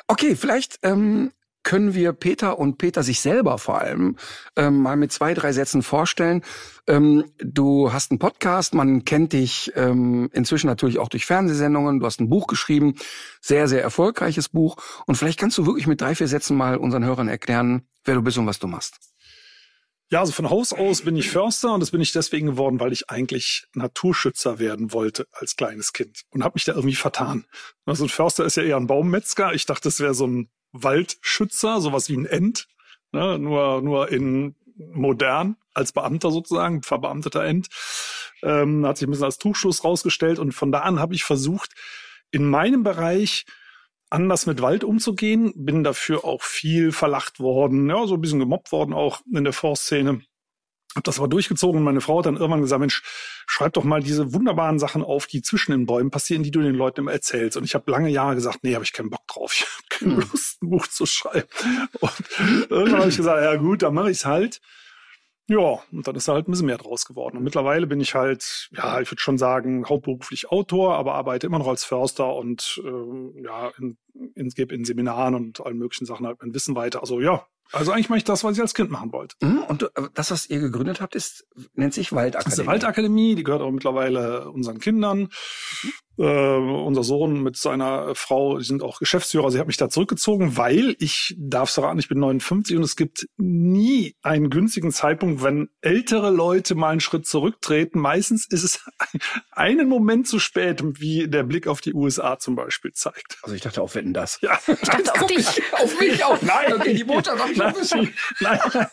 Okay, 0.07 0.35
vielleicht 0.35 0.79
ähm, 0.81 1.33
können 1.69 1.93
wir 1.93 2.13
Peter 2.13 2.57
und 2.57 2.79
Peter 2.79 3.03
sich 3.03 3.19
selber 3.19 3.59
vor 3.59 3.79
allem 3.79 4.15
ähm, 4.55 4.81
mal 4.81 4.97
mit 4.97 5.11
zwei, 5.11 5.35
drei 5.35 5.53
Sätzen 5.53 5.83
vorstellen. 5.83 6.41
Ähm, 6.87 7.25
du 7.37 7.93
hast 7.93 8.09
einen 8.09 8.17
Podcast, 8.17 8.73
man 8.73 9.05
kennt 9.05 9.33
dich 9.33 9.71
ähm, 9.75 10.31
inzwischen 10.33 10.65
natürlich 10.65 10.97
auch 10.97 11.09
durch 11.09 11.27
Fernsehsendungen. 11.27 11.99
Du 11.99 12.07
hast 12.07 12.21
ein 12.21 12.27
Buch 12.27 12.47
geschrieben, 12.47 12.95
sehr, 13.39 13.67
sehr 13.67 13.83
erfolgreiches 13.83 14.49
Buch. 14.49 14.77
Und 15.05 15.13
vielleicht 15.13 15.39
kannst 15.39 15.59
du 15.59 15.67
wirklich 15.67 15.85
mit 15.85 16.01
drei, 16.01 16.15
vier 16.15 16.27
Sätzen 16.27 16.57
mal 16.57 16.75
unseren 16.75 17.05
Hörern 17.05 17.27
erklären, 17.27 17.83
wer 18.03 18.15
du 18.15 18.23
bist 18.23 18.39
und 18.39 18.47
was 18.47 18.57
du 18.57 18.65
machst. 18.65 18.97
Ja, 20.09 20.21
also 20.21 20.31
von 20.31 20.49
Haus 20.49 20.73
aus 20.73 21.03
bin 21.03 21.15
ich 21.17 21.29
Förster 21.29 21.71
und 21.71 21.81
das 21.81 21.91
bin 21.91 22.01
ich 22.01 22.13
deswegen 22.13 22.47
geworden, 22.47 22.79
weil 22.79 22.93
ich 22.93 23.11
eigentlich 23.11 23.67
Naturschützer 23.75 24.57
werden 24.57 24.91
wollte 24.91 25.27
als 25.33 25.55
kleines 25.55 25.93
Kind 25.93 26.23
und 26.31 26.43
habe 26.43 26.53
mich 26.55 26.65
da 26.65 26.73
irgendwie 26.73 26.95
vertan. 26.95 27.45
Also 27.85 28.05
ein 28.05 28.09
Förster 28.09 28.43
ist 28.43 28.57
ja 28.57 28.63
eher 28.63 28.77
ein 28.77 28.87
Baummetzger. 28.87 29.53
Ich 29.53 29.67
dachte, 29.67 29.87
es 29.87 29.99
wäre 29.99 30.15
so 30.15 30.25
ein 30.25 30.49
Waldschützer, 30.71 31.81
sowas 31.81 32.09
wie 32.09 32.17
ein 32.17 32.25
Ent, 32.25 32.67
ne? 33.11 33.39
nur 33.39 33.81
nur 33.81 34.09
in 34.11 34.55
modern 34.77 35.57
als 35.73 35.91
Beamter 35.91 36.31
sozusagen, 36.31 36.83
verbeamteter 36.83 37.43
Ent. 37.43 37.67
Ähm, 38.41 38.85
hat 38.85 38.97
sich 38.97 39.07
ein 39.07 39.11
bisschen 39.11 39.25
als 39.25 39.37
Trugschluss 39.37 39.83
rausgestellt 39.83 40.39
und 40.39 40.53
von 40.53 40.71
da 40.71 40.79
an 40.79 40.99
habe 40.99 41.13
ich 41.13 41.23
versucht, 41.23 41.73
in 42.31 42.49
meinem 42.49 42.83
Bereich 42.83 43.45
anders 44.09 44.45
mit 44.45 44.61
Wald 44.61 44.83
umzugehen. 44.83 45.53
Bin 45.55 45.83
dafür 45.83 46.23
auch 46.23 46.41
viel 46.41 46.91
verlacht 46.91 47.39
worden, 47.39 47.89
ja, 47.89 48.07
so 48.07 48.15
ein 48.15 48.21
bisschen 48.21 48.39
gemobbt 48.39 48.71
worden 48.71 48.93
auch 48.93 49.21
in 49.31 49.43
der 49.43 49.53
Forstszene. 49.53 50.21
Hab 50.95 51.03
das 51.03 51.19
aber 51.19 51.27
durchgezogen 51.27 51.77
und 51.77 51.83
meine 51.83 52.01
Frau 52.01 52.17
hat 52.17 52.25
dann 52.25 52.37
irgendwann 52.37 52.61
gesagt, 52.61 52.79
Mensch, 52.79 53.03
schreib 53.45 53.73
doch 53.73 53.83
mal 53.83 54.01
diese 54.01 54.33
wunderbaren 54.33 54.79
Sachen 54.79 55.03
auf, 55.03 55.27
die 55.27 55.41
zwischen 55.43 55.71
den 55.71 55.85
Bäumen 55.85 56.09
passieren, 56.09 56.41
die 56.41 56.49
du 56.51 56.61
den 56.61 56.73
Leuten 56.73 57.01
immer 57.01 57.11
erzählst. 57.11 57.57
Und 57.57 57.63
ich 57.63 57.75
habe 57.75 57.91
lange 57.91 58.09
Jahre 58.09 58.33
gesagt, 58.35 58.59
nee, 58.63 58.73
habe 58.73 58.83
ich 58.83 58.93
keinen 58.93 59.09
Bock 59.09 59.27
drauf. 59.27 59.53
Ich 59.59 59.65
habe 59.65 59.83
keine 59.89 60.21
Hm. 60.23 60.29
Lust, 60.31 60.63
ein 60.63 60.69
Buch 60.69 60.87
zu 60.87 61.05
schreiben. 61.05 61.47
Und 61.99 62.11
irgendwann 62.69 63.01
habe 63.01 63.09
ich 63.09 63.17
gesagt, 63.17 63.43
ja 63.43 63.55
gut, 63.55 63.83
dann 63.83 63.93
mache 63.93 64.09
ich's 64.11 64.25
halt. 64.25 64.61
Ja, 65.47 65.79
und 65.91 66.07
dann 66.07 66.15
ist 66.15 66.27
da 66.27 66.33
halt 66.33 66.47
ein 66.47 66.51
bisschen 66.51 66.67
mehr 66.67 66.77
draus 66.77 67.05
geworden. 67.05 67.37
Und 67.37 67.43
mittlerweile 67.43 67.87
bin 67.87 67.99
ich 67.99 68.13
halt, 68.13 68.69
ja, 68.71 69.01
ich 69.01 69.11
würde 69.11 69.19
schon 69.21 69.39
sagen, 69.39 69.83
hauptberuflich 69.89 70.51
Autor, 70.51 70.95
aber 70.95 71.15
arbeite 71.15 71.47
immer 71.47 71.57
noch 71.57 71.67
als 71.67 71.83
Förster 71.83 72.35
und 72.35 72.79
ähm, 72.85 73.33
ja, 73.43 73.71
in, 73.79 73.97
in, 74.35 74.49
gebe 74.49 74.75
in 74.75 74.85
Seminaren 74.85 75.35
und 75.35 75.65
allen 75.65 75.77
möglichen 75.77 76.05
Sachen 76.05 76.25
halt 76.25 76.37
mein 76.41 76.53
Wissen 76.53 76.75
weiter. 76.75 77.01
Also 77.01 77.21
ja, 77.21 77.45
also 77.71 77.91
eigentlich 77.91 78.09
mache 78.09 78.17
ich 78.17 78.23
das, 78.23 78.43
was 78.43 78.55
ich 78.55 78.61
als 78.61 78.73
Kind 78.73 78.89
machen 78.89 79.11
wollte. 79.11 79.35
Mhm. 79.41 79.63
Und 79.67 79.83
äh, 79.83 80.09
das, 80.13 80.31
was 80.31 80.49
ihr 80.49 80.59
gegründet 80.59 81.01
habt, 81.01 81.15
ist 81.15 81.45
nennt 81.75 81.93
sich 81.93 82.09
Das 82.09 82.15
ist 82.15 82.17
Waldakademie. 82.17 82.61
eine 82.61 82.67
Waldakademie, 82.67 83.35
die 83.35 83.43
gehört 83.43 83.61
auch 83.61 83.71
mittlerweile 83.71 84.49
unseren 84.49 84.79
Kindern. 84.79 85.29
Äh, 86.17 86.57
unser 86.57 87.03
Sohn 87.03 87.43
mit 87.43 87.55
seiner 87.55 88.13
Frau, 88.13 88.57
die 88.57 88.65
sind 88.65 88.83
auch 88.83 88.99
Geschäftsführer. 88.99 89.51
Sie 89.51 89.59
hat 89.59 89.67
mich 89.67 89.77
da 89.77 89.89
zurückgezogen, 89.89 90.57
weil 90.57 90.95
ich 90.99 91.33
darf 91.37 91.69
verraten, 91.69 91.99
ich 91.99 92.09
bin 92.09 92.19
59 92.19 92.75
und 92.75 92.83
es 92.83 92.97
gibt 92.97 93.27
nie 93.37 94.15
einen 94.21 94.49
günstigen 94.49 94.91
Zeitpunkt, 94.91 95.43
wenn 95.43 95.69
ältere 95.79 96.29
Leute 96.29 96.75
mal 96.75 96.89
einen 96.89 96.99
Schritt 96.99 97.25
zurücktreten. 97.25 97.99
Meistens 97.99 98.47
ist 98.49 98.63
es 98.63 98.85
einen 99.51 99.87
Moment 99.87 100.27
zu 100.27 100.39
spät, 100.39 100.83
wie 100.99 101.29
der 101.29 101.43
Blick 101.43 101.67
auf 101.67 101.79
die 101.79 101.93
USA 101.93 102.37
zum 102.37 102.55
Beispiel 102.55 102.91
zeigt. 102.91 103.37
Also 103.43 103.55
ich 103.55 103.61
dachte 103.61 103.81
auf 103.81 103.95
Wetten 104.09 104.13
das. 104.13 104.39
Ja. 104.41 104.59
Ich 104.67 104.89
dachte 104.89 105.13
auf 105.21 105.25
dich. 105.27 105.61
auf 105.73 105.99
mich 105.99 106.23
auch. 106.23 106.41
Nein. 106.41 106.73
okay, 106.73 106.93
die 106.93 107.03
Botschaft 107.03 107.39
habe 107.39 107.51
ich 107.51 107.57
Nein, 107.57 107.75
wissen. 107.75 108.13
nein. 108.39 108.59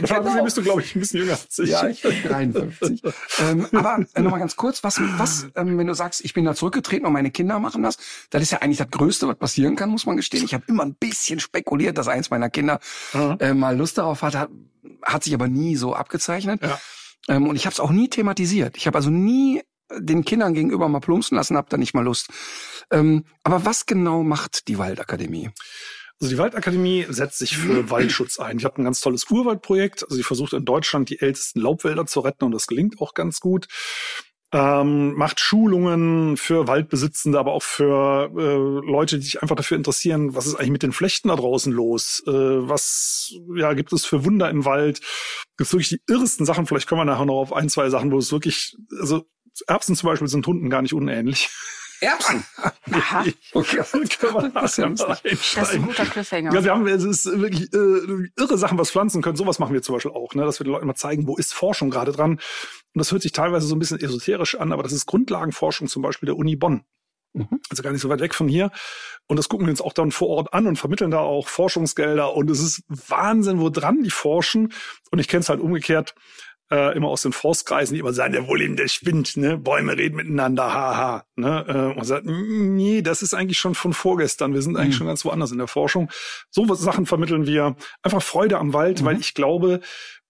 Genau. 0.00 0.42
bist 0.44 0.56
du, 0.56 0.62
glaube 0.62 0.82
ich, 0.82 0.94
ein 0.94 1.00
bisschen 1.00 1.20
jünger 1.20 1.32
als 1.32 1.58
ich. 1.58 1.70
Ja, 1.70 1.86
ich 1.88 2.02
bin 2.02 2.22
53. 2.22 3.02
ähm, 3.40 3.66
aber 3.72 4.04
äh, 4.14 4.20
nochmal 4.22 4.40
ganz 4.40 4.56
kurz, 4.56 4.82
was, 4.84 5.00
was 5.18 5.48
ähm, 5.56 5.78
wenn 5.78 5.86
du 5.86 5.94
sagst, 5.94 6.24
ich 6.24 6.32
bin 6.32 6.44
da 6.44 6.54
zurückgetreten 6.54 7.06
und 7.06 7.12
meine 7.12 7.30
Kinder 7.30 7.58
machen 7.58 7.82
das, 7.82 7.96
das 8.30 8.42
ist 8.42 8.50
ja 8.52 8.58
eigentlich 8.58 8.78
das 8.78 8.90
Größte, 8.90 9.26
was 9.28 9.36
passieren 9.36 9.76
kann, 9.76 9.90
muss 9.90 10.06
man 10.06 10.16
gestehen. 10.16 10.44
Ich 10.44 10.54
habe 10.54 10.64
immer 10.68 10.84
ein 10.84 10.94
bisschen 10.94 11.40
spekuliert, 11.40 11.98
dass 11.98 12.08
eins 12.08 12.30
meiner 12.30 12.50
Kinder 12.50 12.80
Mhm. 13.12 13.36
äh, 13.40 13.54
mal 13.54 13.76
Lust 13.76 13.98
darauf 13.98 14.22
hat, 14.22 14.34
hat, 14.34 14.50
hat 15.02 15.24
sich 15.24 15.34
aber 15.34 15.48
nie 15.48 15.76
so 15.76 15.94
abgezeichnet. 15.94 16.60
Ja. 16.62 16.78
Ähm, 17.28 17.46
und 17.48 17.56
ich 17.56 17.66
habe 17.66 17.72
es 17.72 17.80
auch 17.80 17.90
nie 17.90 18.08
thematisiert. 18.08 18.76
Ich 18.76 18.86
habe 18.86 18.96
also 18.98 19.10
nie 19.10 19.62
den 19.98 20.24
Kindern 20.24 20.54
gegenüber 20.54 20.88
mal 20.88 21.00
plumpsen 21.00 21.36
lassen, 21.36 21.56
hab 21.56 21.70
da 21.70 21.76
nicht 21.76 21.94
mal 21.94 22.04
Lust. 22.04 22.28
Ähm, 22.90 23.24
aber 23.42 23.64
was 23.64 23.86
genau 23.86 24.22
macht 24.22 24.68
die 24.68 24.78
Waldakademie? 24.78 25.50
Also 26.20 26.32
die 26.32 26.38
Waldakademie 26.38 27.06
setzt 27.08 27.38
sich 27.38 27.56
für 27.56 27.88
Waldschutz 27.90 28.38
ein. 28.38 28.58
Ich 28.58 28.64
habe 28.64 28.80
ein 28.80 28.84
ganz 28.84 29.00
tolles 29.00 29.30
Urwaldprojekt. 29.30 30.04
Also 30.04 30.16
sie 30.16 30.22
versucht 30.22 30.52
in 30.52 30.64
Deutschland 30.64 31.10
die 31.10 31.20
ältesten 31.20 31.60
Laubwälder 31.60 32.06
zu 32.06 32.20
retten 32.20 32.44
und 32.44 32.52
das 32.52 32.66
gelingt 32.66 33.00
auch 33.00 33.14
ganz 33.14 33.40
gut 33.40 33.68
ähm, 34.54 35.14
macht 35.14 35.40
Schulungen 35.40 36.36
für 36.36 36.68
Waldbesitzende, 36.68 37.40
aber 37.40 37.52
auch 37.52 37.62
für 37.64 38.30
äh, 38.36 38.88
Leute, 38.88 39.18
die 39.18 39.24
sich 39.24 39.42
einfach 39.42 39.56
dafür 39.56 39.76
interessieren, 39.76 40.36
was 40.36 40.46
ist 40.46 40.54
eigentlich 40.54 40.70
mit 40.70 40.84
den 40.84 40.92
Flechten 40.92 41.26
da 41.28 41.34
draußen 41.34 41.72
los? 41.72 42.22
Äh, 42.28 42.30
was 42.30 43.34
ja 43.56 43.72
gibt 43.72 43.92
es 43.92 44.06
für 44.06 44.24
Wunder 44.24 44.48
im 44.50 44.64
Wald? 44.64 45.00
Gibt 45.56 45.66
es 45.66 45.72
wirklich 45.72 45.88
die 45.88 46.00
irresten 46.06 46.44
Sachen? 46.46 46.66
Vielleicht 46.66 46.88
kommen 46.88 47.00
wir 47.00 47.04
nachher 47.04 47.26
noch 47.26 47.40
auf 47.40 47.52
ein, 47.52 47.68
zwei 47.68 47.90
Sachen, 47.90 48.12
wo 48.12 48.18
es 48.18 48.30
wirklich, 48.30 48.76
also 49.00 49.26
Erbsen 49.66 49.96
zum 49.96 50.08
Beispiel 50.08 50.28
sind 50.28 50.46
Hunden 50.46 50.70
gar 50.70 50.82
nicht 50.82 50.94
unähnlich. 50.94 51.50
Erbsen. 52.00 52.44
Aha. 52.92 53.24
Okay. 53.52 53.76
das, 53.82 53.94
ist 53.94 54.78
ja 54.78 54.88
Das 54.88 55.28
ist 55.38 55.74
ein 55.74 55.82
guter 55.82 56.06
Cliffhanger. 56.06 56.52
Ja, 56.52 56.64
wir 56.64 56.70
haben, 56.72 56.86
es 56.86 57.04
ist 57.04 57.26
wirklich 57.26 57.72
äh, 57.72 58.30
irre 58.36 58.58
Sachen, 58.58 58.78
was 58.78 58.90
Pflanzen 58.90 59.22
können. 59.22 59.36
Sowas 59.36 59.58
machen 59.58 59.74
wir 59.74 59.82
zum 59.82 59.94
Beispiel 59.94 60.12
auch, 60.12 60.34
ne? 60.34 60.44
dass 60.44 60.60
wir 60.60 60.64
den 60.64 60.72
Leuten 60.72 60.86
mal 60.86 60.94
zeigen, 60.94 61.26
wo 61.26 61.36
ist 61.36 61.54
Forschung 61.54 61.90
gerade 61.90 62.12
dran. 62.12 62.32
Und 62.32 62.40
das 62.98 63.10
hört 63.12 63.22
sich 63.22 63.32
teilweise 63.32 63.66
so 63.66 63.74
ein 63.74 63.78
bisschen 63.78 64.00
esoterisch 64.00 64.54
an, 64.56 64.72
aber 64.72 64.82
das 64.82 64.92
ist 64.92 65.06
Grundlagenforschung 65.06 65.88
zum 65.88 66.02
Beispiel 66.02 66.26
der 66.26 66.36
Uni 66.36 66.56
Bonn. 66.56 66.84
Mhm. 67.32 67.60
Also 67.68 67.82
gar 67.82 67.90
nicht 67.90 68.00
so 68.02 68.08
weit 68.08 68.20
weg 68.20 68.34
von 68.34 68.48
hier. 68.48 68.70
Und 69.26 69.38
das 69.38 69.48
gucken 69.48 69.66
wir 69.66 69.70
uns 69.72 69.80
auch 69.80 69.92
dann 69.92 70.12
vor 70.12 70.28
Ort 70.28 70.54
an 70.54 70.66
und 70.66 70.76
vermitteln 70.76 71.10
da 71.10 71.18
auch 71.18 71.48
Forschungsgelder. 71.48 72.34
Und 72.34 72.50
es 72.50 72.60
ist 72.60 72.82
Wahnsinn, 72.88 73.60
wo 73.60 73.70
dran 73.70 74.02
die 74.02 74.10
forschen. 74.10 74.72
Und 75.10 75.18
ich 75.18 75.28
kenne 75.28 75.40
es 75.40 75.48
halt 75.48 75.60
umgekehrt 75.60 76.14
äh, 76.70 76.96
immer 76.96 77.08
aus 77.08 77.22
den 77.22 77.32
Forstkreisen, 77.32 77.94
die 77.94 78.00
immer 78.00 78.12
sagen, 78.12 78.32
der 78.32 78.48
Wohleben, 78.48 78.76
der 78.76 78.88
spinnt, 78.88 79.36
ne? 79.36 79.58
Bäume 79.58 79.96
reden 79.96 80.16
miteinander, 80.16 80.72
haha. 80.72 81.24
Ne? 81.36 81.64
Äh, 81.94 81.98
und 81.98 82.04
sagt, 82.04 82.24
nee, 82.26 83.02
das 83.02 83.22
ist 83.22 83.34
eigentlich 83.34 83.58
schon 83.58 83.74
von 83.74 83.92
vorgestern. 83.92 84.54
Wir 84.54 84.62
sind 84.62 84.76
eigentlich 84.76 84.94
Mhm. 84.94 84.98
schon 84.98 85.06
ganz 85.08 85.24
woanders 85.24 85.52
in 85.52 85.58
der 85.58 85.66
Forschung. 85.68 86.10
So 86.50 86.68
was 86.68 86.80
Sachen 86.80 87.06
vermitteln 87.06 87.46
wir. 87.46 87.76
Einfach 88.02 88.22
Freude 88.22 88.58
am 88.58 88.72
Wald, 88.72 89.02
Mhm. 89.02 89.04
weil 89.06 89.20
ich 89.20 89.34
glaube, 89.34 89.80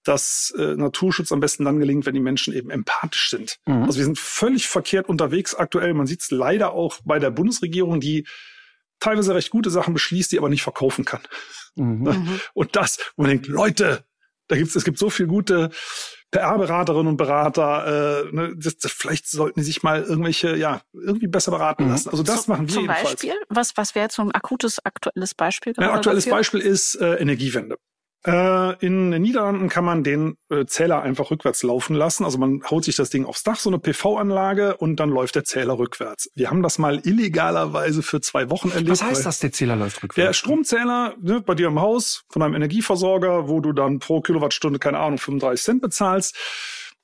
dass 0.03 0.53
äh, 0.59 0.75
Naturschutz 0.75 1.33
am 1.33 1.41
besten 1.41 1.64
dann 1.64 1.79
gelingt, 1.79 2.05
wenn 2.05 2.14
die 2.14 2.21
Menschen 2.21 2.53
eben 2.53 2.69
empathisch 2.71 3.31
sind. 3.31 3.57
Mhm. 3.67 3.85
Also 3.85 3.99
wir 3.99 4.05
sind 4.05 4.19
völlig 4.19 4.67
verkehrt 4.67 5.09
unterwegs 5.09 5.55
aktuell. 5.55 5.95
Man 5.95 6.07
sieht 6.07 6.21
es 6.21 6.31
leider 6.31 6.73
auch 6.73 6.99
bei 7.05 7.19
der 7.19 7.31
Bundesregierung, 7.31 8.00
die 8.00 8.26
teilweise 9.00 9.35
recht 9.35 9.50
gute 9.50 9.71
Sachen 9.71 9.95
beschließt, 9.95 10.33
die 10.33 10.38
aber 10.38 10.49
nicht 10.50 10.62
verkaufen 10.62 11.05
kann. 11.05 11.21
Mhm. 11.76 12.07
Und 12.55 12.76
das, 12.76 12.99
wo 13.17 13.23
man 13.23 13.31
denkt, 13.31 13.47
Leute, 13.47 14.05
da 14.49 14.57
gibt's, 14.57 14.75
es 14.76 14.85
gibt 14.85 14.99
so 14.99 15.09
viel 15.09 15.26
gute 15.26 15.71
PR-Beraterinnen 16.35 17.07
und 17.07 17.17
Berater, 17.17 18.25
äh, 18.26 18.33
ne, 18.35 18.55
das, 18.57 18.76
das, 18.76 18.93
vielleicht 18.93 19.29
sollten 19.29 19.61
die 19.61 19.64
sich 19.64 19.83
mal 19.83 20.03
irgendwelche, 20.03 20.57
ja, 20.57 20.81
irgendwie 20.93 21.29
besser 21.29 21.50
beraten 21.53 21.85
Mhm. 21.85 21.91
lassen. 21.91 22.11
Also 22.11 22.23
das 22.23 22.45
Zum- 22.45 22.53
machen 22.55 22.69
wir 22.69 22.75
Zum 22.75 22.83
jedenfalls. 22.83 23.11
Beispiel, 23.12 23.35
was, 23.49 23.76
was 23.76 23.95
wäre 23.95 24.05
jetzt 24.07 24.17
so 24.17 24.23
ein 24.23 24.33
akutes, 24.33 24.85
aktuelles 24.85 25.35
Beispiel? 25.35 25.73
Ein 25.76 25.85
aktuelles 25.91 26.25
dafür? 26.25 26.38
Beispiel 26.38 26.61
ist 26.61 26.97
äh, 26.97 27.14
Energiewende. 27.14 27.76
Äh, 28.26 28.78
in 28.85 29.11
den 29.11 29.21
Niederlanden 29.21 29.69
kann 29.69 29.85
man 29.85 30.02
den 30.02 30.37
äh, 30.49 30.64
Zähler 30.64 31.02
einfach 31.02 31.31
rückwärts 31.31 31.62
laufen 31.62 31.95
lassen. 31.95 32.25
Also 32.25 32.38
man 32.38 32.62
haut 32.71 32.85
sich 32.85 32.97
das 32.97 33.11
Ding 33.11 33.26
aufs 33.26 33.43
Dach, 33.43 33.57
so 33.59 33.69
eine 33.69 33.78
PV-Anlage, 33.78 34.76
und 34.78 34.97
dann 34.97 35.11
läuft 35.11 35.35
der 35.35 35.45
Zähler 35.45 35.78
rückwärts. 35.78 36.31
Wir 36.35 36.50
haben 36.50 36.62
das 36.62 36.78
mal 36.78 37.00
illegalerweise 37.04 38.02
für 38.02 38.21
zwei 38.23 38.49
Wochen 38.49 38.71
erlebt. 38.71 38.90
Was 38.90 39.02
heißt 39.02 39.26
das, 39.26 39.40
der 39.40 39.52
Zähler 39.52 39.76
läuft 39.76 39.97
Der 39.97 40.02
rückwärts? 40.04 40.38
Stromzähler 40.38 41.14
ne, 41.21 41.43
bei 41.43 41.54
dir 41.54 41.69
im 41.69 41.81
Haus 41.81 42.25
von 42.31 42.43
einem 42.43 42.54
Energieversorger, 42.54 43.49
wo 43.49 43.61
du 43.61 43.73
dann 43.73 43.99
pro 43.99 44.23
Kilowattstunde, 44.23 44.78
keine 44.78 44.99
Ahnung, 45.00 45.19
35 45.19 45.62
Cent 45.62 45.83
bezahlst, 45.83 46.35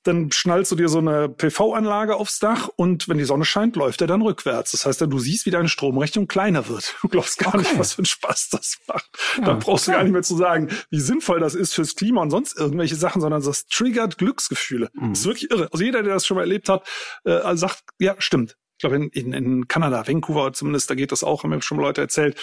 dann 0.03 0.33
schnallst 0.33 0.73
du 0.73 0.77
dir 0.77 0.89
so 0.89 0.99
eine 0.99 1.29
PV-Anlage 1.29 2.17
aufs 2.17 2.39
Dach 2.39 2.69
und 2.75 3.09
wenn 3.09 3.19
die 3.19 3.25
Sonne 3.25 3.45
scheint, 3.45 3.77
läuft 3.77 4.01
er 4.01 4.07
dann 4.07 4.23
rückwärts. 4.23 4.73
Das 4.73 4.87
heißt, 4.87 5.01
du 5.03 5.19
siehst, 5.19 5.47
wie 5.47 5.51
deine 5.51 5.69
Stromrechnung 5.69 6.27
kleiner 6.27 6.69
wird. 6.69 6.95
Du 7.03 7.09
glaubst 7.09 7.39
gar 7.39 7.55
Okay. 7.55 7.59
nicht, 7.59 7.79
was 7.79 7.95
für 7.95 8.03
ein 8.03 8.07
Spaß 8.07 8.51
das 8.51 8.79
macht. 8.87 9.11
Ja, 9.39 9.45
dann 9.45 9.59
brauchst 9.59 9.87
du 9.87 9.91
okay. 9.91 9.99
gar 9.99 10.05
nicht 10.05 10.13
mehr 10.13 10.23
zu 10.23 10.37
sagen, 10.37 10.69
wie 10.91 11.01
sinnvoll 11.01 11.41
das 11.41 11.55
ist 11.55 11.75
fürs 11.75 11.95
Klima 11.95 12.23
und 12.23 12.31
sonst 12.31 12.57
irgendwelche 12.59 12.97
Sachen, 12.97 13.21
sondern 13.21 13.43
das 13.43 13.67
triggert 13.67 14.19
Glücksgefühle. 14.19 14.91
Mhm. 14.93 15.11
Das 15.11 15.21
ist 15.21 15.27
wirklich 15.27 15.51
irre. 15.51 15.69
Also 15.73 15.85
jeder, 15.85 16.03
der 16.03 16.15
das 16.15 16.27
schon 16.27 16.37
mal 16.37 16.43
erlebt 16.43 16.69
hat, 16.69 16.89
äh, 17.25 17.57
sagt, 17.57 17.83
ja, 17.99 18.15
stimmt. 18.19 18.57
Ich 18.77 18.83
glaube, 18.83 18.97
in, 18.97 19.09
in, 19.11 19.33
in 19.35 19.69
Kanada, 19.69 20.07
Vancouver 20.09 20.55
zumindest, 20.55 20.89
da 20.89 20.95
geht 20.95 21.13
das 21.13 21.23
auch, 21.23 21.43
haben 21.43 21.51
mir 21.51 21.61
schon 21.61 21.77
mal 21.77 21.83
Leute 21.83 22.01
erzählt. 22.01 22.41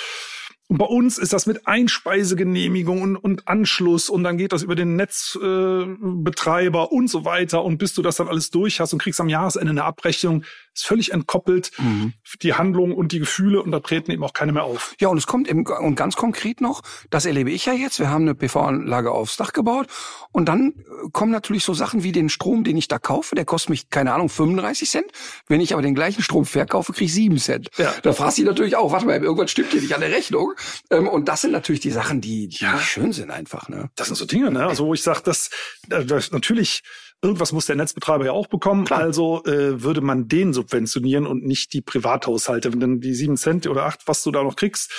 Und 0.69 0.79
bei 0.79 0.85
uns 0.85 1.17
ist 1.17 1.31
das 1.31 1.45
mit 1.45 1.65
Einspeisegenehmigung 1.65 3.01
und, 3.01 3.15
und 3.15 3.47
Anschluss 3.47 4.09
und 4.09 4.23
dann 4.25 4.37
geht 4.37 4.51
das 4.51 4.63
über 4.63 4.75
den 4.75 4.97
Netzbetreiber 4.97 6.83
äh, 6.83 6.95
und 6.95 7.07
so 7.09 7.23
weiter. 7.23 7.63
Und 7.63 7.77
bis 7.77 7.93
du 7.93 8.01
das 8.01 8.17
dann 8.17 8.27
alles 8.27 8.49
durch 8.49 8.81
hast 8.81 8.91
und 8.91 8.99
kriegst 8.99 9.21
am 9.21 9.29
Jahresende 9.29 9.69
eine 9.69 9.85
Abrechnung, 9.85 10.43
ist 10.77 10.85
völlig 10.85 11.11
entkoppelt 11.11 11.71
Mhm. 11.77 12.13
die 12.41 12.53
Handlung 12.53 12.93
und 12.93 13.11
die 13.11 13.19
Gefühle 13.19 13.61
und 13.61 13.71
da 13.71 13.79
treten 13.79 14.11
eben 14.11 14.23
auch 14.23 14.33
keine 14.33 14.51
mehr 14.51 14.63
auf. 14.63 14.95
Ja, 14.99 15.07
und 15.09 15.17
es 15.17 15.27
kommt 15.27 15.47
eben, 15.47 15.65
und 15.65 15.95
ganz 15.95 16.15
konkret 16.15 16.61
noch, 16.61 16.81
das 17.09 17.25
erlebe 17.25 17.51
ich 17.51 17.65
ja 17.65 17.73
jetzt, 17.73 17.99
wir 17.99 18.09
haben 18.09 18.23
eine 18.23 18.35
PV-Anlage 18.35 19.11
aufs 19.11 19.37
Dach 19.37 19.53
gebaut 19.53 19.87
und 20.31 20.45
dann 20.47 20.73
äh, 20.77 21.09
kommen 21.11 21.31
natürlich 21.31 21.63
so 21.63 21.73
Sachen 21.73 22.03
wie 22.03 22.11
den 22.11 22.29
Strom, 22.29 22.63
den 22.63 22.77
ich 22.77 22.87
da 22.87 22.99
kaufe, 22.99 23.35
der 23.35 23.45
kostet 23.45 23.69
mich, 23.71 23.89
keine 23.89 24.13
Ahnung, 24.13 24.29
35 24.29 24.89
Cent. 24.89 25.05
Wenn 25.47 25.61
ich 25.61 25.73
aber 25.73 25.81
den 25.81 25.95
gleichen 25.95 26.21
Strom 26.23 26.45
verkaufe, 26.45 26.93
kriege 26.93 27.05
ich 27.05 27.13
7 27.13 27.37
Cent. 27.37 27.69
Ja. 27.77 27.93
Da 28.03 28.13
fragst 28.13 28.37
du 28.37 28.41
dich 28.43 28.49
natürlich 28.49 28.75
auch, 28.75 28.91
warte 28.91 29.05
mal, 29.05 29.21
irgendwas 29.21 29.51
stimmt 29.51 29.71
hier 29.71 29.81
nicht 29.81 29.93
an 29.95 30.01
der 30.01 30.11
Rechnung. 30.11 30.53
Ähm, 30.89 31.07
und 31.07 31.27
das 31.27 31.41
sind 31.41 31.51
natürlich 31.51 31.81
die 31.81 31.91
Sachen, 31.91 32.21
die, 32.21 32.47
die 32.47 32.63
Ja. 32.63 32.77
schön 32.79 33.13
sind 33.13 33.31
einfach. 33.31 33.69
Ne? 33.69 33.89
Das 33.95 34.07
sind 34.07 34.15
so 34.15 34.25
Dinge, 34.25 34.51
ne? 34.51 34.65
Also 34.67 34.85
wo 34.85 34.93
ich 34.93 35.01
sage, 35.03 35.21
das, 35.23 35.49
äh, 35.89 36.05
das 36.05 36.31
natürlich 36.31 36.81
irgendwas 37.21 37.51
muss 37.51 37.65
der 37.65 37.75
Netzbetreiber 37.75 38.25
ja 38.25 38.31
auch 38.31 38.47
bekommen. 38.47 38.85
Klar. 38.85 38.99
Also 38.99 39.43
äh, 39.45 39.81
würde 39.81 40.01
man 40.01 40.27
den 40.27 40.53
subventionieren 40.53 41.25
und 41.25 41.43
nicht 41.43 41.73
die 41.73 41.81
Privathaushalte. 41.81 42.69
Denn 42.69 42.99
die 42.99 43.13
sieben 43.13 43.37
Cent 43.37 43.67
oder 43.67 43.85
acht, 43.85 44.07
was 44.07 44.23
du 44.23 44.31
da 44.31 44.43
noch 44.43 44.55
kriegst, 44.55 44.91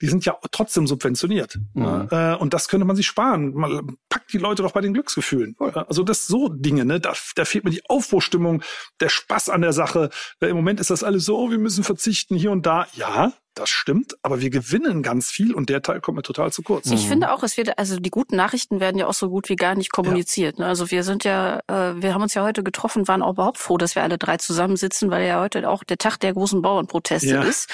die 0.00 0.06
sind 0.06 0.24
ja 0.24 0.36
trotzdem 0.50 0.86
subventioniert. 0.86 1.58
Mhm. 1.74 2.08
Äh, 2.10 2.34
und 2.36 2.54
das 2.54 2.68
könnte 2.68 2.86
man 2.86 2.96
sich 2.96 3.06
sparen. 3.06 3.54
Man 3.54 3.96
packt 4.08 4.32
die 4.32 4.38
Leute 4.38 4.62
doch 4.62 4.72
bei 4.72 4.80
den 4.80 4.94
Glücksgefühlen. 4.94 5.56
Also 5.58 6.02
das 6.02 6.26
so 6.26 6.48
Dinge, 6.48 6.84
ne? 6.84 7.00
Da, 7.00 7.14
da 7.34 7.44
fehlt 7.44 7.64
mir 7.64 7.70
die 7.70 7.82
Aufbruchstimmung, 7.88 8.62
der 9.00 9.08
Spaß 9.08 9.48
an 9.50 9.60
der 9.60 9.72
Sache. 9.72 10.10
Im 10.40 10.56
Moment 10.56 10.80
ist 10.80 10.90
das 10.90 11.04
alles 11.04 11.24
so, 11.24 11.38
oh, 11.38 11.50
wir 11.50 11.58
müssen 11.58 11.84
verzichten 11.84 12.36
hier 12.36 12.50
und 12.50 12.66
da. 12.66 12.86
Ja, 12.94 13.32
das 13.56 13.70
stimmt, 13.70 14.16
aber 14.22 14.40
wir 14.40 14.50
gewinnen 14.50 15.02
ganz 15.02 15.30
viel 15.30 15.54
und 15.54 15.68
der 15.70 15.82
Teil 15.82 16.00
kommt 16.00 16.16
mir 16.16 16.22
total 16.22 16.52
zu 16.52 16.62
kurz. 16.62 16.90
Ich 16.90 17.08
finde 17.08 17.32
auch, 17.32 17.42
es 17.42 17.56
wird, 17.56 17.78
also 17.78 17.98
die 17.98 18.10
guten 18.10 18.36
Nachrichten 18.36 18.80
werden 18.80 18.98
ja 18.98 19.06
auch 19.06 19.14
so 19.14 19.28
gut 19.30 19.48
wie 19.48 19.56
gar 19.56 19.74
nicht 19.74 19.92
kommuniziert. 19.92 20.58
Ne? 20.58 20.66
Also 20.66 20.90
wir 20.90 21.02
sind 21.02 21.24
ja, 21.24 21.60
äh, 21.66 21.94
wir 21.96 22.14
haben 22.14 22.22
uns 22.22 22.34
ja 22.34 22.44
heute 22.44 22.62
getroffen, 22.62 23.08
waren 23.08 23.22
auch 23.22 23.32
überhaupt 23.32 23.58
froh, 23.58 23.78
dass 23.78 23.94
wir 23.94 24.02
alle 24.02 24.18
drei 24.18 24.36
zusammensitzen, 24.36 25.10
weil 25.10 25.26
ja 25.26 25.40
heute 25.40 25.68
auch 25.68 25.84
der 25.84 25.98
Tag 25.98 26.18
der 26.18 26.34
großen 26.34 26.60
Bauernproteste 26.62 27.28
Ja. 27.28 27.42
ist. 27.42 27.72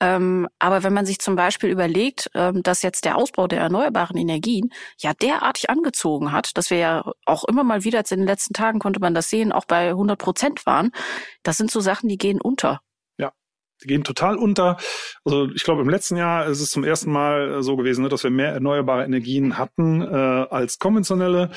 Ähm, 0.00 0.48
aber 0.58 0.82
wenn 0.82 0.92
man 0.92 1.06
sich 1.06 1.18
zum 1.18 1.36
Beispiel 1.36 1.70
überlegt, 1.70 2.30
ähm, 2.34 2.62
dass 2.62 2.82
jetzt 2.82 3.04
der 3.04 3.16
Ausbau 3.16 3.46
der 3.46 3.60
erneuerbaren 3.60 4.16
Energien 4.16 4.70
ja 4.98 5.14
derartig 5.14 5.70
angezogen 5.70 6.32
hat, 6.32 6.56
dass 6.56 6.70
wir 6.70 6.78
ja 6.78 7.12
auch 7.24 7.44
immer 7.44 7.64
mal 7.64 7.84
wieder, 7.84 7.98
jetzt 7.98 8.12
in 8.12 8.20
den 8.20 8.26
letzten 8.26 8.54
Tagen 8.54 8.80
konnte 8.80 9.00
man 9.00 9.14
das 9.14 9.30
sehen, 9.30 9.52
auch 9.52 9.64
bei 9.66 9.90
100 9.90 10.18
Prozent 10.18 10.66
waren, 10.66 10.90
das 11.42 11.56
sind 11.56 11.70
so 11.70 11.80
Sachen, 11.80 12.08
die 12.08 12.18
gehen 12.18 12.40
unter. 12.40 12.80
Die 13.82 13.88
gehen 13.88 14.04
total 14.04 14.36
unter. 14.36 14.76
Also 15.24 15.48
ich 15.54 15.64
glaube, 15.64 15.82
im 15.82 15.88
letzten 15.88 16.16
Jahr 16.16 16.46
ist 16.46 16.60
es 16.60 16.70
zum 16.70 16.84
ersten 16.84 17.10
Mal 17.10 17.58
äh, 17.58 17.62
so 17.62 17.76
gewesen, 17.76 18.02
ne, 18.02 18.08
dass 18.08 18.24
wir 18.24 18.30
mehr 18.30 18.52
erneuerbare 18.52 19.04
Energien 19.04 19.58
hatten 19.58 20.02
äh, 20.02 20.06
als 20.14 20.78
konventionelle. 20.78 21.50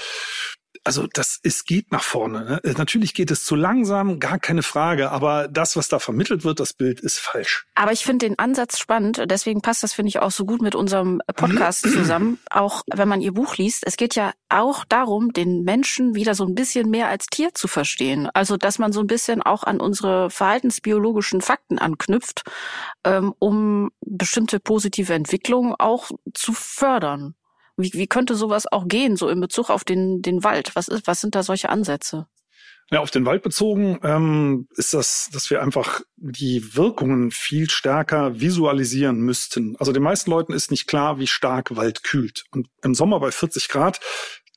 Also 0.84 1.08
das 1.12 1.40
es 1.44 1.66
geht 1.66 1.92
nach 1.92 2.04
vorne. 2.04 2.46
Ne? 2.46 2.62
Äh, 2.64 2.74
Natürlich 2.74 3.14
geht 3.14 3.32
es 3.32 3.44
zu 3.44 3.56
langsam, 3.56 4.20
gar 4.20 4.40
keine 4.40 4.64
Frage. 4.64 5.12
Aber 5.12 5.48
das, 5.48 5.76
was 5.76 5.90
da 5.90 6.00
vermittelt 6.00 6.44
wird, 6.44 6.60
das 6.60 6.74
Bild 6.74 7.00
ist 7.00 7.20
falsch. 7.20 7.66
Aber 7.76 7.92
ich 7.92 8.04
finde 8.04 8.26
den 8.26 8.40
Ansatz 8.40 8.80
spannend, 8.80 9.24
deswegen 9.26 9.62
passt 9.62 9.84
das, 9.84 9.94
finde 9.94 10.10
ich, 10.10 10.20
auch 10.20 10.32
so 10.32 10.46
gut 10.46 10.62
mit 10.62 10.76
unserem 10.76 11.22
Podcast 11.36 11.82
zusammen. 11.92 12.40
Auch 12.50 12.84
wenn 12.94 13.08
man 13.08 13.22
ihr 13.22 13.34
Buch 13.34 13.58
liest, 13.58 13.84
es 13.86 13.98
geht 13.98 14.16
ja 14.16 14.34
auch 14.50 14.86
darum, 14.86 15.34
den 15.34 15.64
Menschen 15.64 16.16
wieder 16.16 16.36
so 16.36 16.46
ein 16.46 16.56
bisschen 16.56 16.90
mehr 16.90 17.10
als 17.10 17.28
Tier 17.28 17.54
zu 17.54 17.68
verstehen. 17.68 18.30
Also, 18.34 18.58
dass 18.58 18.80
man 18.80 18.92
so 18.92 19.02
ein 19.02 19.08
bisschen 19.08 19.42
auch 19.42 19.64
an 19.64 19.80
unsere 19.80 20.30
verhaltensbiologischen 20.30 21.42
Fakten 21.42 21.80
anknüpft, 21.80 22.44
ähm, 23.04 23.34
um 23.40 23.92
bestimmte 24.02 24.60
positive 24.60 25.14
Entwicklungen 25.14 25.76
auch 25.78 26.12
zu 26.34 26.54
fördern. 26.54 27.36
Wie, 27.78 27.94
wie 27.94 28.08
könnte 28.08 28.36
sowas 28.36 28.66
auch 28.72 28.88
gehen, 28.88 29.16
so 29.16 29.30
in 29.30 29.40
Bezug 29.40 29.70
auf 29.70 29.84
den, 29.84 30.22
den 30.22 30.44
Wald? 30.44 30.76
Was 30.76 30.88
ist, 30.88 31.08
was 31.08 31.22
sind 31.22 31.36
da 31.36 31.44
solche 31.44 31.70
Ansätze? 31.70 32.28
Ja, 32.90 33.02
auf 33.02 33.12
den 33.12 33.26
Wald 33.26 33.44
bezogen 33.44 34.00
ähm, 34.04 34.68
ist 34.76 34.94
das, 34.94 35.30
dass 35.34 35.50
wir 35.50 35.62
einfach 35.62 36.02
die 36.16 36.76
Wirkungen 36.76 37.32
viel 37.32 37.70
stärker 37.70 38.40
visualisieren 38.40 39.20
müssten. 39.20 39.76
Also 39.78 39.92
den 39.92 40.04
meisten 40.04 40.32
Leuten 40.32 40.54
ist 40.54 40.72
nicht 40.72 40.88
klar, 40.88 41.20
wie 41.20 41.28
stark 41.28 41.76
Wald 41.76 42.04
kühlt. 42.04 42.46
Und 42.52 42.70
im 42.84 42.96
Sommer 42.96 43.20
bei 43.20 43.32
40 43.32 43.68
Grad, 43.68 44.00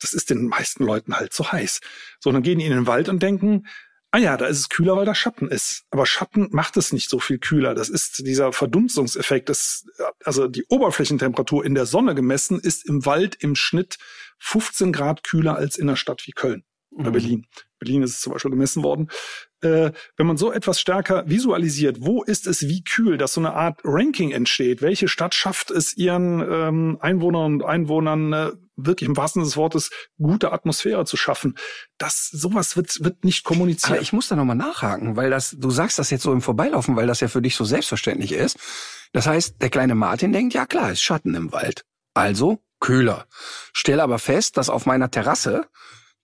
das 0.01 0.13
ist 0.13 0.31
den 0.31 0.47
meisten 0.47 0.85
Leuten 0.85 1.17
halt 1.17 1.33
zu 1.33 1.51
heiß. 1.51 1.81
So, 2.21 2.31
dann 2.31 2.43
gehen 2.43 2.61
die 2.61 2.67
in 2.67 2.73
den 2.73 2.87
Wald 2.87 3.09
und 3.09 3.21
denken, 3.21 3.67
ah 4.13 4.19
ja, 4.19 4.37
da 4.37 4.47
ist 4.47 4.59
es 4.59 4.69
kühler, 4.69 4.97
weil 4.97 5.05
da 5.07 5.15
Schatten 5.15 5.49
ist. 5.49 5.85
Aber 5.91 6.07
Schatten 6.07 6.49
macht 6.51 6.77
es 6.77 6.93
nicht 6.93 7.09
so 7.11 7.19
viel 7.19 7.39
kühler. 7.39 7.75
Das 7.75 7.89
ist 7.89 8.27
dieser 8.27 8.53
Verdunstungseffekt. 8.53 9.49
Das, 9.49 9.85
also 10.25 10.49
die 10.49 10.65
Oberflächentemperatur 10.69 11.65
in 11.65 11.75
der 11.75 11.87
Sonne 11.87 12.15
gemessen 12.15 12.59
ist 12.61 12.89
im 12.89 13.07
Wald 13.07 13.37
im 13.41 13.55
Schnitt 13.55 13.99
15 14.39 14.93
Grad 14.93 15.23
kühler 15.25 15.57
als 15.57 15.77
in 15.77 15.89
einer 15.89 15.97
Stadt 15.97 16.27
wie 16.27 16.33
Köln 16.33 16.65
oder 16.93 17.11
Mhm. 17.11 17.13
Berlin. 17.13 17.47
Berlin 17.79 18.03
ist 18.03 18.15
es 18.15 18.21
zum 18.21 18.33
Beispiel 18.33 18.51
gemessen 18.51 18.83
worden. 18.83 19.09
äh, 19.63 19.93
wenn 20.17 20.27
man 20.27 20.39
so 20.39 20.51
etwas 20.53 20.81
stärker 20.81 21.29
visualisiert, 21.29 21.99
wo 22.01 22.23
ist 22.23 22.47
es 22.47 22.67
wie 22.67 22.83
kühl, 22.83 23.19
dass 23.19 23.35
so 23.35 23.43
eine 23.43 23.53
Art 23.53 23.79
Ranking 23.85 24.31
entsteht? 24.31 24.81
Welche 24.81 25.07
Stadt 25.07 25.35
schafft 25.35 25.71
es 25.71 25.95
ihren 25.99 26.41
ähm, 26.41 26.99
Einwohnern 27.01 27.53
und 27.55 27.63
Einwohnern 27.65 28.33
äh, 28.33 28.51
wirklich 28.87 29.09
im 29.09 29.17
wahrsten 29.17 29.41
Sinne 29.41 29.51
des 29.51 29.57
Wortes 29.57 29.91
gute 30.19 30.53
Atmosphäre 30.53 31.05
zu 31.05 31.17
schaffen? 31.17 31.57
Das 31.99 32.29
sowas 32.29 32.77
wird 32.77 33.03
wird 33.05 33.25
nicht 33.25 33.45
kommuniziert. 33.45 33.93
Aber 33.93 34.03
ich 34.03 34.13
muss 34.13 34.29
da 34.29 34.37
nochmal 34.37 34.57
nachhaken, 34.57 35.17
weil 35.17 35.31
das 35.31 35.57
du 35.59 35.71
sagst 35.71 35.99
das 35.99 36.11
jetzt 36.11 36.23
so 36.23 36.33
im 36.33 36.43
Vorbeilaufen, 36.43 36.97
weil 36.97 37.07
das 37.07 37.21
ja 37.21 37.29
für 37.29 37.43
dich 37.43 37.57
so 37.57 37.65
selbstverständlich 37.65 38.33
ist. 38.33 38.59
Das 39.13 39.27
heißt, 39.27 39.61
der 39.61 39.71
kleine 39.71 39.95
Martin 39.95 40.33
denkt, 40.33 40.55
ja 40.55 40.67
klar, 40.67 40.93
ist 40.93 41.03
Schatten 41.03 41.35
im 41.35 41.53
Wald. 41.53 41.85
Also 42.15 42.61
kühler. 42.81 43.27
Stell 43.73 44.01
aber 44.01 44.19
fest, 44.19 44.57
dass 44.57 44.71
auf 44.71 44.87
meiner 44.87 45.11
Terrasse 45.11 45.67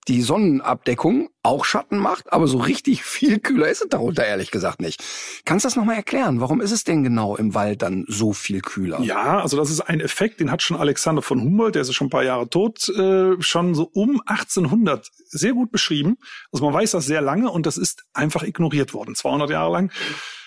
die 0.08 0.22
Sonnenabdeckung 0.22 1.30
auch 1.42 1.64
Schatten 1.64 1.98
macht, 1.98 2.32
aber 2.32 2.46
so 2.46 2.58
richtig 2.58 3.04
viel 3.04 3.40
kühler 3.40 3.68
ist 3.68 3.82
es 3.82 3.88
darunter 3.88 4.24
ehrlich 4.24 4.50
gesagt 4.50 4.80
nicht. 4.80 5.02
Kannst 5.44 5.64
du 5.64 5.66
das 5.66 5.76
nochmal 5.76 5.96
erklären? 5.96 6.40
Warum 6.40 6.60
ist 6.60 6.70
es 6.70 6.84
denn 6.84 7.02
genau 7.02 7.36
im 7.36 7.54
Wald 7.54 7.82
dann 7.82 8.04
so 8.06 8.32
viel 8.32 8.60
kühler? 8.60 9.00
Ja, 9.00 9.40
also 9.40 9.56
das 9.56 9.70
ist 9.70 9.80
ein 9.80 10.00
Effekt, 10.00 10.40
den 10.40 10.50
hat 10.50 10.62
schon 10.62 10.76
Alexander 10.76 11.22
von 11.22 11.40
Humboldt, 11.40 11.74
der 11.74 11.82
ist 11.82 11.94
schon 11.94 12.06
ein 12.06 12.10
paar 12.10 12.24
Jahre 12.24 12.48
tot, 12.48 12.88
äh, 12.88 13.40
schon 13.40 13.74
so 13.74 13.90
um 13.92 14.22
1800 14.26 15.10
sehr 15.28 15.52
gut 15.52 15.72
beschrieben. 15.72 16.16
Also 16.52 16.64
man 16.64 16.74
weiß 16.74 16.92
das 16.92 17.06
sehr 17.06 17.20
lange 17.20 17.50
und 17.50 17.66
das 17.66 17.76
ist 17.76 18.04
einfach 18.12 18.42
ignoriert 18.42 18.94
worden, 18.94 19.14
200 19.14 19.50
Jahre 19.50 19.72
lang. 19.72 19.92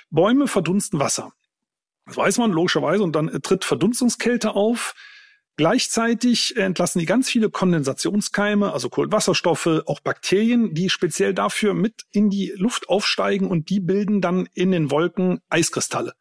Bäume 0.09 0.47
verdunsten 0.47 0.99
Wasser. 0.99 1.33
Das 2.05 2.17
weiß 2.17 2.37
man 2.39 2.51
logischerweise 2.51 3.03
und 3.03 3.15
dann 3.15 3.27
tritt 3.43 3.65
Verdunstungskälte 3.65 4.55
auf 4.55 4.95
Gleichzeitig 5.59 6.55
entlassen 6.55 6.99
die 6.99 7.05
ganz 7.05 7.29
viele 7.29 7.49
Kondensationskeime, 7.49 8.71
also 8.71 8.87
Kohlenwasserstoffe, 8.87 9.83
auch 9.87 9.99
Bakterien, 9.99 10.73
die 10.73 10.89
speziell 10.89 11.33
dafür 11.33 11.73
mit 11.73 12.05
in 12.13 12.29
die 12.29 12.53
Luft 12.55 12.87
aufsteigen 12.87 13.45
und 13.45 13.69
die 13.69 13.81
bilden 13.81 14.21
dann 14.21 14.47
in 14.53 14.71
den 14.71 14.89
Wolken 14.89 15.41
Eiskristalle. 15.49 16.13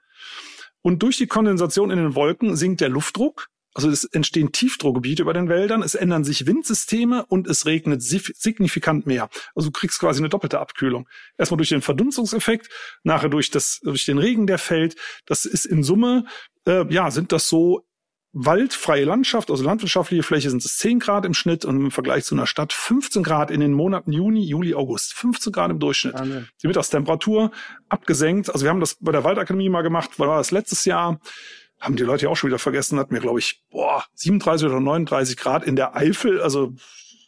Und 0.83 1.05
durch 1.05 1.19
die 1.19 1.29
Kondensation 1.29 1.93
in 1.93 1.99
den 1.99 2.17
Wolken 2.17 2.57
sinkt 2.57 2.81
der 2.81 2.89
Luftdruck. 2.89 3.47
Also 3.75 3.89
es 3.91 4.03
entstehen 4.03 4.51
Tiefdruckgebiete 4.51 5.23
über 5.23 5.35
den 5.35 5.49
Wäldern, 5.49 5.85
es 5.85 5.95
ändern 5.95 6.25
sich 6.25 6.49
Windsysteme 6.49 7.25
und 7.27 7.47
es 7.47 7.65
regnet 7.65 8.03
signifikant 8.03 9.07
mehr. 9.07 9.31
Also 9.55 9.69
du 9.69 9.71
kriegst 9.71 10.01
quasi 10.01 10.19
eine 10.19 10.31
doppelte 10.31 10.59
Abkühlung. 10.59 11.09
Erstmal 11.37 11.59
durch 11.59 11.69
den 11.69 11.83
Verdunstungseffekt, 11.83 12.71
nachher 13.05 13.29
durch, 13.29 13.53
das, 13.53 13.79
durch 13.85 14.05
den 14.05 14.19
Regen, 14.19 14.49
der 14.49 14.59
fällt. 14.59 14.97
Das 15.27 15.45
ist 15.47 15.65
in 15.65 15.85
Summe, 15.85 16.25
äh, 16.67 16.93
ja, 16.93 17.13
sind 17.13 17.31
das 17.31 17.49
so 17.49 17.85
waldfreie 18.33 19.05
Landschaft, 19.05 19.51
also 19.51 19.65
landwirtschaftliche 19.65 20.23
Fläche 20.23 20.51
sind 20.51 20.65
es 20.65 20.77
10 20.79 20.99
Grad 21.01 21.25
im 21.25 21.35
Schnitt 21.35 21.65
und 21.65 21.77
im 21.77 21.91
Vergleich 21.91 22.25
zu 22.25 22.35
einer 22.35 22.47
Stadt 22.47 22.73
15 22.73 23.23
Grad 23.23 23.51
in 23.51 23.61
den 23.61 23.73
Monaten 23.73 24.13
Juni, 24.13 24.45
Juli, 24.45 24.75
August. 24.75 25.15
15 25.15 25.53
Grad 25.53 25.71
im 25.71 25.79
Durchschnitt. 25.79 26.15
Amen. 26.15 26.49
Die 26.63 26.67
Mittagstemperatur 26.67 27.51
abgesenkt. 27.89 28.51
Also 28.51 28.65
wir 28.65 28.71
haben 28.71 28.81
das 28.81 28.97
bei 29.01 29.13
der 29.13 29.25
Waldakademie 29.25 29.69
mal 29.69 29.83
gemacht, 29.83 30.19
war 30.19 30.37
das 30.39 30.51
letztes 30.51 30.85
Jahr. 30.85 31.21
Haben 31.81 31.97
die 31.97 32.03
Leute 32.03 32.25
ja 32.25 32.31
auch 32.31 32.37
schon 32.37 32.49
wieder 32.49 32.59
vergessen, 32.59 32.99
hatten 32.99 33.15
wir, 33.15 33.21
glaube 33.21 33.39
ich, 33.39 33.63
boah, 33.71 34.05
37 34.15 34.67
oder 34.67 34.81
39 34.81 35.37
Grad 35.37 35.65
in 35.65 35.77
der 35.77 35.97
Eifel. 35.97 36.41
Also 36.43 36.75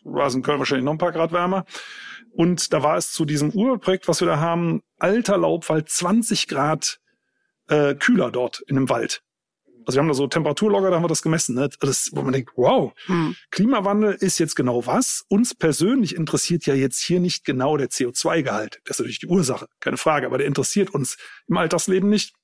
war 0.04 0.26
es 0.26 0.34
in 0.34 0.42
Köln 0.42 0.58
wahrscheinlich 0.58 0.84
noch 0.84 0.92
ein 0.92 0.98
paar 0.98 1.12
Grad 1.12 1.32
wärmer. 1.32 1.64
Und 2.32 2.72
da 2.72 2.82
war 2.82 2.96
es 2.96 3.12
zu 3.12 3.24
diesem 3.24 3.50
Urprojekt, 3.50 4.06
was 4.08 4.20
wir 4.20 4.28
da 4.28 4.38
haben, 4.38 4.82
alter 4.98 5.38
Laubwald, 5.38 5.88
20 5.88 6.46
Grad 6.46 7.00
äh, 7.68 7.94
kühler 7.94 8.30
dort 8.30 8.62
in 8.66 8.76
dem 8.76 8.88
Wald. 8.88 9.22
Also 9.86 9.96
wir 9.96 10.00
haben 10.00 10.08
da 10.08 10.14
so 10.14 10.26
Temperaturlogger, 10.26 10.90
da 10.90 10.96
haben 10.96 11.04
wir 11.04 11.08
das 11.08 11.22
gemessen, 11.22 11.54
ne? 11.54 11.68
Das, 11.80 12.10
wo 12.12 12.22
man 12.22 12.32
denkt, 12.32 12.52
wow, 12.56 12.92
hm. 13.06 13.34
Klimawandel 13.50 14.12
ist 14.12 14.38
jetzt 14.38 14.56
genau 14.56 14.86
was? 14.86 15.24
Uns 15.28 15.54
persönlich 15.54 16.14
interessiert 16.14 16.66
ja 16.66 16.74
jetzt 16.74 17.00
hier 17.00 17.20
nicht 17.20 17.44
genau 17.44 17.76
der 17.76 17.88
CO2-Gehalt. 17.88 18.80
Das 18.84 18.96
ist 18.96 19.00
natürlich 19.00 19.20
die 19.20 19.26
Ursache, 19.26 19.66
keine 19.80 19.96
Frage, 19.96 20.26
aber 20.26 20.38
der 20.38 20.46
interessiert 20.46 20.90
uns 20.90 21.16
im 21.48 21.56
Alltagsleben 21.56 22.08
nicht. 22.08 22.34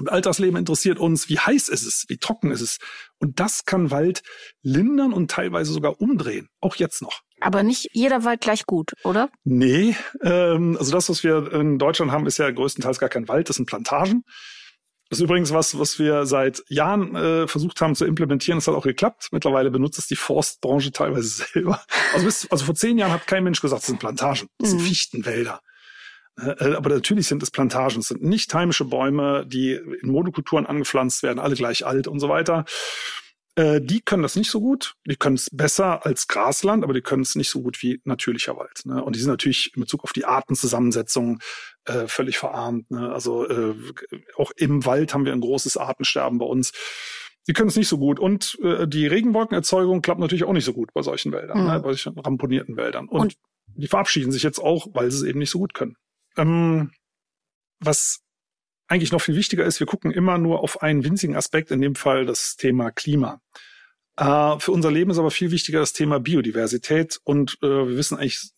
Im 0.00 0.08
Alltagsleben 0.08 0.56
interessiert 0.56 0.98
uns, 0.98 1.28
wie 1.28 1.38
heiß 1.38 1.68
ist 1.68 1.86
es, 1.86 2.04
wie 2.08 2.18
trocken 2.18 2.50
ist 2.50 2.60
es. 2.60 2.78
Und 3.18 3.38
das 3.38 3.64
kann 3.64 3.92
Wald 3.92 4.22
lindern 4.62 5.12
und 5.12 5.30
teilweise 5.30 5.72
sogar 5.72 6.00
umdrehen, 6.00 6.48
auch 6.60 6.74
jetzt 6.76 7.00
noch. 7.00 7.20
Aber 7.40 7.62
nicht 7.62 7.90
jeder 7.92 8.24
Wald 8.24 8.40
gleich 8.40 8.66
gut, 8.66 8.94
oder? 9.04 9.28
Nee, 9.44 9.96
ähm, 10.22 10.76
also 10.78 10.90
das, 10.90 11.08
was 11.08 11.22
wir 11.22 11.52
in 11.52 11.78
Deutschland 11.78 12.10
haben, 12.10 12.26
ist 12.26 12.38
ja 12.38 12.50
größtenteils 12.50 12.98
gar 12.98 13.08
kein 13.08 13.28
Wald, 13.28 13.48
das 13.48 13.56
sind 13.56 13.66
Plantagen. 13.66 14.24
Das 15.14 15.20
ist 15.20 15.26
übrigens 15.26 15.52
was, 15.52 15.78
was 15.78 16.00
wir 16.00 16.26
seit 16.26 16.64
Jahren 16.66 17.14
äh, 17.14 17.46
versucht 17.46 17.80
haben 17.80 17.94
zu 17.94 18.04
implementieren. 18.04 18.58
Das 18.58 18.66
hat 18.66 18.74
auch 18.74 18.82
geklappt. 18.82 19.28
Mittlerweile 19.30 19.70
benutzt 19.70 19.96
es 19.96 20.08
die 20.08 20.16
Forstbranche 20.16 20.90
teilweise 20.90 21.28
selber. 21.52 21.80
Also, 22.12 22.26
bis, 22.26 22.50
also 22.50 22.64
vor 22.64 22.74
zehn 22.74 22.98
Jahren 22.98 23.12
hat 23.12 23.28
kein 23.28 23.44
Mensch 23.44 23.60
gesagt, 23.60 23.82
das 23.82 23.86
sind 23.86 24.00
Plantagen, 24.00 24.48
das 24.58 24.70
sind 24.70 24.80
mhm. 24.80 24.86
Fichtenwälder. 24.86 25.60
Äh, 26.36 26.74
aber 26.74 26.90
natürlich 26.90 27.28
sind 27.28 27.44
es 27.44 27.52
Plantagen. 27.52 28.00
Es 28.00 28.08
sind 28.08 28.24
nicht 28.24 28.52
heimische 28.52 28.86
Bäume, 28.86 29.46
die 29.46 29.74
in 29.74 30.10
Monokulturen 30.10 30.66
angepflanzt 30.66 31.22
werden, 31.22 31.38
alle 31.38 31.54
gleich 31.54 31.86
alt 31.86 32.08
und 32.08 32.18
so 32.18 32.28
weiter. 32.28 32.64
Äh, 33.54 33.80
die 33.80 34.00
können 34.00 34.24
das 34.24 34.34
nicht 34.34 34.50
so 34.50 34.60
gut. 34.60 34.96
Die 35.06 35.14
können 35.14 35.36
es 35.36 35.48
besser 35.52 36.04
als 36.04 36.26
Grasland, 36.26 36.82
aber 36.82 36.92
die 36.92 37.02
können 37.02 37.22
es 37.22 37.36
nicht 37.36 37.50
so 37.50 37.62
gut 37.62 37.80
wie 37.82 38.00
natürlicher 38.02 38.56
Wald. 38.56 38.80
Ne? 38.84 39.00
Und 39.02 39.14
die 39.14 39.20
sind 39.20 39.30
natürlich 39.30 39.70
in 39.76 39.82
Bezug 39.82 40.02
auf 40.02 40.12
die 40.12 40.24
Artenzusammensetzung 40.24 41.38
äh, 41.86 42.06
völlig 42.06 42.38
verarmt. 42.38 42.90
Ne? 42.90 43.12
Also 43.12 43.48
äh, 43.48 43.74
auch 44.36 44.52
im 44.56 44.84
Wald 44.84 45.14
haben 45.14 45.24
wir 45.24 45.32
ein 45.32 45.40
großes 45.40 45.76
Artensterben 45.76 46.38
bei 46.38 46.46
uns. 46.46 46.72
Die 47.46 47.52
können 47.52 47.68
es 47.68 47.76
nicht 47.76 47.88
so 47.88 47.98
gut. 47.98 48.18
Und 48.18 48.58
äh, 48.62 48.88
die 48.88 49.06
Regenwolkenerzeugung 49.06 50.02
klappt 50.02 50.20
natürlich 50.20 50.44
auch 50.44 50.52
nicht 50.52 50.64
so 50.64 50.72
gut 50.72 50.92
bei 50.94 51.02
solchen 51.02 51.32
Wäldern, 51.32 51.60
mhm. 51.60 51.66
ne? 51.66 51.80
bei 51.80 51.92
solchen 51.92 52.18
ramponierten 52.18 52.76
Wäldern. 52.76 53.08
Und, 53.08 53.20
Und 53.20 53.36
die 53.76 53.88
verabschieden 53.88 54.32
sich 54.32 54.42
jetzt 54.42 54.58
auch, 54.58 54.88
weil 54.92 55.10
sie 55.10 55.18
es 55.18 55.22
eben 55.24 55.38
nicht 55.38 55.50
so 55.50 55.58
gut 55.58 55.74
können. 55.74 55.96
Ähm, 56.36 56.92
was 57.80 58.20
eigentlich 58.86 59.12
noch 59.12 59.20
viel 59.20 59.36
wichtiger 59.36 59.64
ist, 59.64 59.80
wir 59.80 59.86
gucken 59.86 60.10
immer 60.10 60.38
nur 60.38 60.60
auf 60.60 60.82
einen 60.82 61.04
winzigen 61.04 61.36
Aspekt, 61.36 61.70
in 61.70 61.80
dem 61.80 61.94
Fall 61.94 62.26
das 62.26 62.56
Thema 62.56 62.90
Klima. 62.90 63.40
Äh, 64.16 64.58
für 64.58 64.72
unser 64.72 64.90
Leben 64.90 65.10
ist 65.10 65.18
aber 65.18 65.30
viel 65.30 65.50
wichtiger 65.50 65.80
das 65.80 65.92
Thema 65.92 66.20
Biodiversität 66.20 67.20
und 67.24 67.58
äh, 67.62 67.66
wir 67.66 67.96
wissen 67.96 68.16
eigentlich 68.18 68.52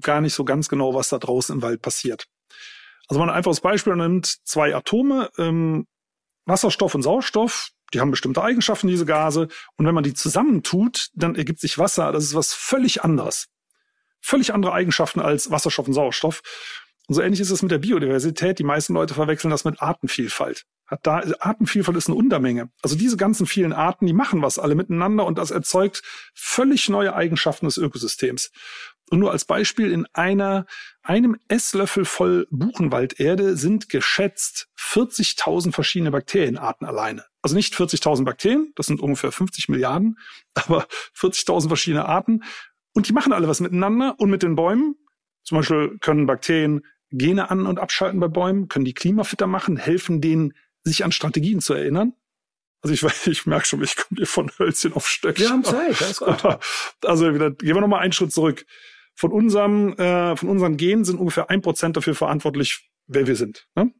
gar 0.00 0.20
nicht 0.20 0.34
so 0.34 0.44
ganz 0.44 0.68
genau, 0.68 0.94
was 0.94 1.10
da 1.10 1.18
draußen 1.18 1.56
im 1.56 1.62
Wald 1.62 1.82
passiert. 1.82 2.26
Also 3.14 3.20
man 3.20 3.30
ein 3.30 3.36
einfaches 3.36 3.60
Beispiel 3.60 3.94
nimmt 3.94 4.26
zwei 4.42 4.74
Atome, 4.74 5.30
ähm, 5.38 5.86
Wasserstoff 6.46 6.96
und 6.96 7.02
Sauerstoff, 7.02 7.70
die 7.92 8.00
haben 8.00 8.10
bestimmte 8.10 8.42
Eigenschaften, 8.42 8.88
diese 8.88 9.06
Gase, 9.06 9.46
und 9.76 9.86
wenn 9.86 9.94
man 9.94 10.02
die 10.02 10.14
zusammentut, 10.14 11.10
dann 11.14 11.36
ergibt 11.36 11.60
sich 11.60 11.78
Wasser, 11.78 12.10
das 12.10 12.24
ist 12.24 12.34
was 12.34 12.52
völlig 12.52 13.04
anderes. 13.04 13.46
Völlig 14.20 14.52
andere 14.52 14.72
Eigenschaften 14.72 15.20
als 15.20 15.48
Wasserstoff 15.48 15.86
und 15.86 15.94
Sauerstoff. 15.94 16.42
Und 17.06 17.14
so 17.14 17.22
ähnlich 17.22 17.38
ist 17.38 17.50
es 17.50 17.62
mit 17.62 17.70
der 17.70 17.78
Biodiversität. 17.78 18.58
Die 18.58 18.64
meisten 18.64 18.94
Leute 18.94 19.14
verwechseln 19.14 19.52
das 19.52 19.64
mit 19.64 19.80
Artenvielfalt. 19.80 20.64
Hat 20.86 21.06
da, 21.06 21.22
Artenvielfalt 21.38 21.96
ist 21.96 22.08
eine 22.08 22.16
Untermenge. 22.16 22.70
Also 22.82 22.96
diese 22.96 23.16
ganzen 23.16 23.46
vielen 23.46 23.72
Arten, 23.72 24.06
die 24.06 24.12
machen 24.12 24.42
was 24.42 24.58
alle 24.58 24.74
miteinander 24.74 25.24
und 25.24 25.38
das 25.38 25.52
erzeugt 25.52 26.02
völlig 26.34 26.88
neue 26.88 27.14
Eigenschaften 27.14 27.66
des 27.66 27.76
Ökosystems. 27.76 28.50
Und 29.10 29.18
nur 29.18 29.32
als 29.32 29.44
Beispiel, 29.44 29.92
in 29.92 30.06
einer, 30.12 30.66
einem 31.02 31.36
Esslöffel 31.48 32.04
voll 32.04 32.46
Buchenwalderde 32.50 33.56
sind 33.56 33.88
geschätzt 33.88 34.68
40.000 34.78 35.72
verschiedene 35.72 36.10
Bakterienarten 36.10 36.86
alleine. 36.86 37.24
Also 37.42 37.54
nicht 37.54 37.74
40.000 37.74 38.24
Bakterien, 38.24 38.72
das 38.76 38.86
sind 38.86 39.00
ungefähr 39.00 39.30
50 39.30 39.68
Milliarden, 39.68 40.18
aber 40.54 40.86
40.000 41.16 41.68
verschiedene 41.68 42.06
Arten. 42.06 42.42
Und 42.92 43.08
die 43.08 43.12
machen 43.12 43.32
alle 43.32 43.48
was 43.48 43.60
miteinander 43.60 44.14
und 44.18 44.30
mit 44.30 44.42
den 44.42 44.54
Bäumen. 44.54 44.96
Zum 45.42 45.58
Beispiel 45.58 45.98
können 46.00 46.26
Bakterien 46.26 46.82
Gene 47.10 47.50
an- 47.50 47.66
und 47.66 47.78
abschalten 47.78 48.18
bei 48.18 48.28
Bäumen, 48.28 48.68
können 48.68 48.84
die 48.84 48.94
klimafitter 48.94 49.46
machen, 49.46 49.76
helfen 49.76 50.20
denen, 50.20 50.54
sich 50.82 51.04
an 51.04 51.12
Strategien 51.12 51.60
zu 51.60 51.74
erinnern. 51.74 52.14
Also 52.82 52.94
ich, 52.94 53.02
ich 53.26 53.46
merke 53.46 53.66
schon, 53.66 53.82
ich 53.82 53.96
komme 53.96 54.18
hier 54.18 54.26
von 54.26 54.50
Hölzchen 54.58 54.92
auf 54.92 55.08
Stöckchen. 55.08 55.44
Wir 55.44 55.50
haben 55.50 55.64
Zeit, 55.64 56.02
alles 56.02 56.18
gut. 56.18 56.58
Also 57.04 57.34
wieder, 57.34 57.50
gehen 57.50 57.74
wir 57.74 57.80
nochmal 57.80 58.00
einen 58.00 58.12
Schritt 58.12 58.32
zurück. 58.32 58.64
Von 59.14 59.32
unserem, 59.32 59.92
äh, 59.94 60.36
von 60.36 60.48
unseren 60.48 60.76
Genen 60.76 61.04
sind 61.04 61.18
ungefähr 61.18 61.50
ein 61.50 61.62
Prozent 61.62 61.96
dafür 61.96 62.14
verantwortlich, 62.14 62.90
wer 63.06 63.26
wir 63.26 63.36
sind. 63.36 63.68
Ne? 63.74 63.92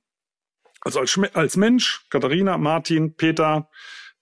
Also 0.81 1.01
als, 1.01 1.19
als 1.35 1.57
Mensch, 1.57 2.07
Katharina, 2.11 2.59
Martin, 2.59 3.15
Peter, 3.17 3.69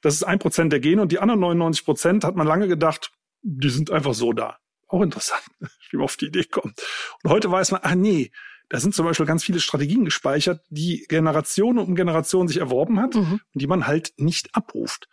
das 0.00 0.14
ist 0.14 0.24
ein 0.24 0.38
Prozent 0.38 0.72
der 0.72 0.81
Gene 0.81 1.02
und 1.02 1.12
die 1.12 1.18
anderen 1.18 1.40
99 1.40 1.85
Prozent 1.85 2.24
hat 2.24 2.37
man 2.37 2.46
lange 2.46 2.68
gedacht, 2.68 3.12
die 3.42 3.70
sind 3.70 3.90
einfach 3.90 4.14
so 4.14 4.33
da. 4.33 4.59
Auch 4.88 5.02
interessant, 5.02 5.42
wie 5.90 5.96
man 5.96 6.05
auf 6.05 6.16
die 6.16 6.26
Idee 6.26 6.44
kommt. 6.44 6.81
Und 7.22 7.31
heute 7.31 7.50
weiß 7.50 7.70
man, 7.72 7.81
ah 7.83 7.94
nee, 7.94 8.31
da 8.68 8.81
sind 8.81 8.94
zum 8.94 9.05
Beispiel 9.05 9.26
ganz 9.26 9.44
viele 9.44 9.61
Strategien 9.61 10.05
gespeichert, 10.05 10.64
die 10.70 11.05
Generation 11.09 11.78
um 11.78 11.94
Generation 11.94 12.48
sich 12.48 12.59
erworben 12.59 13.00
hat 13.00 13.14
mhm. 13.14 13.40
und 13.52 13.61
die 13.61 13.66
man 13.66 13.87
halt 13.87 14.12
nicht 14.16 14.55
abruft. 14.55 15.09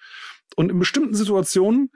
Und 0.56 0.72
in 0.72 0.80
bestimmten 0.80 1.16
Situationen, 1.16 1.92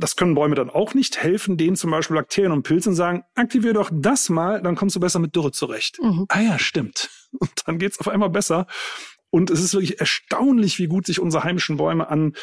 das 0.00 0.16
können 0.16 0.34
Bäume 0.34 0.54
dann 0.54 0.70
auch 0.70 0.94
nicht, 0.94 1.22
helfen 1.22 1.56
denen 1.56 1.76
zum 1.76 1.90
Beispiel 1.90 2.16
Bakterien 2.16 2.52
und 2.52 2.62
Pilze 2.62 2.88
und 2.88 2.94
sagen, 2.94 3.22
aktivier 3.34 3.74
doch 3.74 3.90
das 3.92 4.30
mal, 4.30 4.62
dann 4.62 4.74
kommst 4.74 4.96
du 4.96 5.00
besser 5.00 5.18
mit 5.18 5.36
Dürre 5.36 5.52
zurecht. 5.52 5.98
Mhm. 6.02 6.26
Ah 6.28 6.40
ja, 6.40 6.58
stimmt. 6.58 7.10
Und 7.38 7.52
dann 7.64 7.78
geht's 7.78 8.00
auf 8.00 8.08
einmal 8.08 8.30
besser. 8.30 8.66
Und 9.30 9.50
es 9.50 9.60
ist 9.60 9.74
wirklich 9.74 10.00
erstaunlich, 10.00 10.80
wie 10.80 10.88
gut 10.88 11.06
sich 11.06 11.20
unsere 11.20 11.44
heimischen 11.44 11.76
Bäume 11.76 12.08
an, 12.08 12.34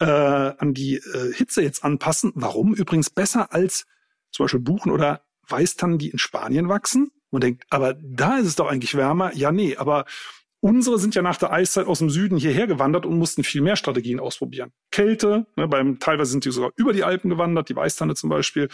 äh, 0.00 0.06
an 0.06 0.74
die 0.74 0.96
äh, 0.96 1.32
Hitze 1.32 1.62
jetzt 1.62 1.84
anpassen. 1.84 2.32
Warum? 2.34 2.74
Übrigens 2.74 3.10
besser 3.10 3.52
als 3.52 3.86
zum 4.32 4.44
Beispiel 4.44 4.60
Buchen 4.60 4.90
oder 4.90 5.22
Weißtannen, 5.48 5.98
die 5.98 6.10
in 6.10 6.18
Spanien 6.18 6.68
wachsen 6.68 7.12
Man 7.30 7.40
denkt, 7.40 7.64
aber 7.70 7.94
da 7.94 8.38
ist 8.38 8.46
es 8.46 8.56
doch 8.56 8.66
eigentlich 8.66 8.96
wärmer. 8.96 9.32
Ja, 9.34 9.52
nee, 9.52 9.76
aber 9.76 10.06
Unsere 10.60 10.98
sind 10.98 11.14
ja 11.14 11.22
nach 11.22 11.36
der 11.36 11.52
Eiszeit 11.52 11.86
aus 11.86 11.98
dem 11.98 12.10
Süden 12.10 12.38
hierher 12.38 12.66
gewandert 12.66 13.04
und 13.04 13.18
mussten 13.18 13.44
viel 13.44 13.60
mehr 13.60 13.76
Strategien 13.76 14.18
ausprobieren. 14.18 14.72
Kälte, 14.90 15.46
ne, 15.56 15.68
beim, 15.68 15.98
teilweise 15.98 16.30
sind 16.30 16.44
die 16.44 16.50
sogar 16.50 16.70
über 16.76 16.92
die 16.92 17.04
Alpen 17.04 17.30
gewandert, 17.30 17.68
die 17.68 17.76
Weißtanne 17.76 18.14
zum 18.14 18.30
Beispiel, 18.30 18.68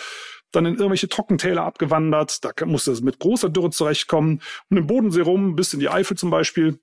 dann 0.52 0.64
in 0.64 0.74
irgendwelche 0.74 1.08
Trockentäler 1.08 1.64
abgewandert, 1.64 2.44
da 2.44 2.52
musste 2.66 2.92
es 2.92 3.02
mit 3.02 3.18
großer 3.18 3.48
Dürre 3.48 3.70
zurechtkommen 3.70 4.40
und 4.70 4.76
im 4.76 4.86
Bodensee 4.86 5.22
rum, 5.22 5.56
bis 5.56 5.74
in 5.74 5.80
die 5.80 5.88
Eifel 5.88 6.16
zum 6.16 6.30
Beispiel. 6.30 6.78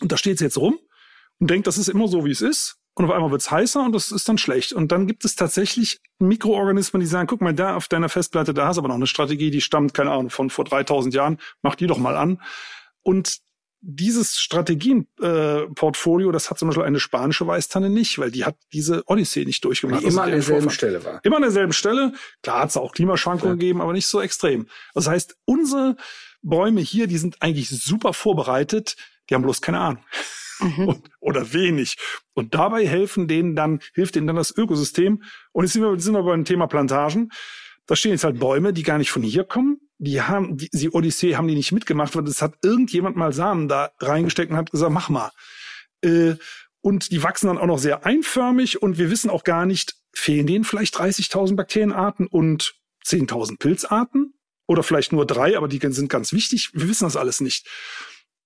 Und 0.00 0.12
da 0.12 0.16
steht 0.16 0.38
sie 0.38 0.44
jetzt 0.44 0.58
rum 0.58 0.78
und 1.38 1.50
denkt, 1.50 1.66
das 1.66 1.76
ist 1.76 1.88
immer 1.88 2.06
so, 2.06 2.24
wie 2.24 2.30
es 2.30 2.40
ist. 2.40 2.76
Und 2.94 3.04
auf 3.06 3.12
einmal 3.12 3.30
wird 3.30 3.40
es 3.40 3.50
heißer 3.50 3.84
und 3.84 3.92
das 3.92 4.10
ist 4.10 4.28
dann 4.28 4.36
schlecht. 4.36 4.72
Und 4.72 4.92
dann 4.92 5.06
gibt 5.06 5.24
es 5.24 5.36
tatsächlich 5.36 6.00
Mikroorganismen, 6.18 7.00
die 7.00 7.06
sagen, 7.06 7.26
guck 7.26 7.40
mal, 7.40 7.54
da 7.54 7.76
auf 7.76 7.88
deiner 7.88 8.08
Festplatte, 8.08 8.52
da 8.52 8.66
hast 8.66 8.76
du 8.76 8.80
aber 8.80 8.88
noch 8.88 8.96
eine 8.96 9.06
Strategie, 9.06 9.50
die 9.50 9.60
stammt, 9.60 9.94
keine 9.94 10.10
Ahnung, 10.10 10.30
von 10.30 10.50
vor 10.50 10.64
3000 10.64 11.14
Jahren, 11.14 11.38
mach 11.62 11.76
die 11.76 11.86
doch 11.86 11.98
mal 11.98 12.16
an. 12.16 12.42
Und 13.02 13.38
dieses 13.82 14.38
Strategienportfolio, 14.38 16.28
äh, 16.28 16.32
das 16.32 16.50
hat 16.50 16.58
zum 16.58 16.68
Beispiel 16.68 16.84
eine 16.84 17.00
spanische 17.00 17.46
Weißtanne 17.46 17.88
nicht, 17.88 18.18
weil 18.18 18.30
die 18.30 18.44
hat 18.44 18.56
diese 18.72 19.02
Odyssee 19.06 19.44
nicht 19.44 19.64
durchgemacht. 19.64 20.02
Die 20.02 20.08
immer 20.08 20.24
an 20.24 20.30
derselben. 20.30 20.70
Stelle 20.70 21.02
war. 21.04 21.20
Immer 21.24 21.36
an 21.36 21.42
derselben 21.42 21.72
Stelle. 21.72 22.12
Klar 22.42 22.60
hat 22.60 22.70
es 22.70 22.76
auch 22.76 22.92
Klimaschwankungen 22.92 23.56
ja. 23.56 23.58
gegeben, 23.58 23.80
aber 23.80 23.92
nicht 23.92 24.06
so 24.06 24.20
extrem. 24.20 24.66
Das 24.94 25.06
heißt, 25.08 25.36
unsere 25.46 25.96
Bäume 26.42 26.80
hier, 26.80 27.06
die 27.06 27.18
sind 27.18 27.36
eigentlich 27.40 27.70
super 27.70 28.12
vorbereitet, 28.12 28.96
die 29.28 29.34
haben 29.34 29.42
bloß 29.42 29.62
keine 29.62 29.80
Ahnung. 29.80 30.04
Mhm. 30.60 30.88
Und, 30.88 31.10
oder 31.20 31.52
wenig. 31.54 31.96
Und 32.34 32.54
dabei 32.54 32.86
helfen 32.86 33.28
denen 33.28 33.56
dann, 33.56 33.80
hilft 33.94 34.14
denen 34.14 34.26
dann 34.26 34.36
das 34.36 34.54
Ökosystem. 34.54 35.22
Und 35.52 35.64
jetzt 35.64 35.72
sind 35.72 35.82
wir, 35.82 35.98
sind 35.98 36.12
wir 36.12 36.22
beim 36.22 36.44
Thema 36.44 36.66
Plantagen. 36.66 37.30
Da 37.86 37.96
stehen 37.96 38.12
jetzt 38.12 38.24
halt 38.24 38.38
Bäume, 38.38 38.74
die 38.74 38.82
gar 38.82 38.98
nicht 38.98 39.10
von 39.10 39.22
hier 39.22 39.44
kommen, 39.44 39.80
die 40.00 40.22
haben, 40.22 40.56
die, 40.56 40.70
die 40.72 40.90
Odyssee 40.90 41.36
haben 41.36 41.46
die 41.46 41.54
nicht 41.54 41.72
mitgemacht, 41.72 42.16
weil 42.16 42.24
das 42.24 42.42
hat 42.42 42.54
irgendjemand 42.62 43.16
mal 43.16 43.32
Samen 43.32 43.68
da 43.68 43.92
reingesteckt 44.00 44.50
und 44.50 44.56
hat 44.56 44.70
gesagt, 44.70 44.92
mach 44.92 45.10
mal. 45.10 45.30
Äh, 46.02 46.34
und 46.80 47.10
die 47.12 47.22
wachsen 47.22 47.48
dann 47.48 47.58
auch 47.58 47.66
noch 47.66 47.78
sehr 47.78 48.06
einförmig 48.06 48.80
und 48.80 48.96
wir 48.96 49.10
wissen 49.10 49.28
auch 49.28 49.44
gar 49.44 49.66
nicht, 49.66 49.96
fehlen 50.12 50.46
denen 50.46 50.64
vielleicht 50.64 50.96
30.000 50.96 51.54
Bakterienarten 51.54 52.26
und 52.26 52.74
10.000 53.04 53.58
Pilzarten? 53.58 54.34
Oder 54.66 54.82
vielleicht 54.82 55.12
nur 55.12 55.26
drei, 55.26 55.56
aber 55.56 55.66
die 55.66 55.80
sind 55.90 56.08
ganz 56.08 56.32
wichtig. 56.32 56.70
Wir 56.72 56.88
wissen 56.88 57.04
das 57.04 57.16
alles 57.16 57.40
nicht. 57.40 57.66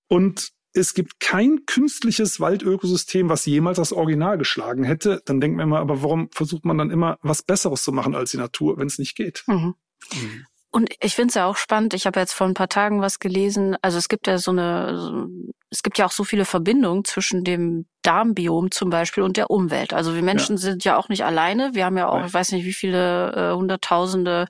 Und 0.08 0.52
es 0.72 0.94
gibt 0.94 1.20
kein 1.20 1.66
künstliches 1.66 2.40
Waldökosystem, 2.40 3.28
was 3.28 3.44
jemals 3.44 3.76
das 3.76 3.92
Original 3.92 4.38
geschlagen 4.38 4.84
hätte. 4.84 5.22
Dann 5.26 5.40
denkt 5.40 5.58
man 5.58 5.68
immer, 5.68 5.80
aber 5.80 6.02
warum 6.02 6.30
versucht 6.32 6.64
man 6.64 6.78
dann 6.78 6.90
immer 6.90 7.18
was 7.20 7.42
Besseres 7.42 7.82
zu 7.84 7.92
machen 7.92 8.14
als 8.14 8.30
die 8.30 8.38
Natur, 8.38 8.78
wenn 8.78 8.86
es 8.86 8.98
nicht 8.98 9.16
geht? 9.16 9.44
Mhm. 9.46 9.74
Mhm. 10.12 10.46
Und 10.74 10.90
ich 10.98 11.14
finde 11.14 11.28
es 11.28 11.34
ja 11.36 11.46
auch 11.46 11.56
spannend. 11.56 11.94
Ich 11.94 12.04
habe 12.04 12.18
jetzt 12.18 12.32
vor 12.32 12.48
ein 12.48 12.54
paar 12.54 12.68
Tagen 12.68 13.00
was 13.00 13.20
gelesen. 13.20 13.76
Also 13.80 13.96
es 13.96 14.08
gibt 14.08 14.26
ja 14.26 14.38
so 14.38 14.50
eine, 14.50 15.28
es 15.70 15.84
gibt 15.84 15.98
ja 15.98 16.06
auch 16.06 16.10
so 16.10 16.24
viele 16.24 16.44
Verbindungen 16.44 17.04
zwischen 17.04 17.44
dem 17.44 17.86
Darmbiom 18.02 18.72
zum 18.72 18.90
Beispiel 18.90 19.22
und 19.22 19.36
der 19.36 19.50
Umwelt. 19.50 19.92
Also 19.92 20.16
wir 20.16 20.22
Menschen 20.22 20.56
ja. 20.56 20.62
sind 20.62 20.82
ja 20.82 20.96
auch 20.96 21.08
nicht 21.08 21.24
alleine. 21.24 21.70
Wir 21.74 21.84
haben 21.84 21.96
ja 21.96 22.08
auch, 22.08 22.16
Nein. 22.16 22.26
ich 22.26 22.34
weiß 22.34 22.50
nicht, 22.50 22.64
wie 22.64 22.72
viele 22.72 23.32
äh, 23.52 23.54
Hunderttausende 23.54 24.48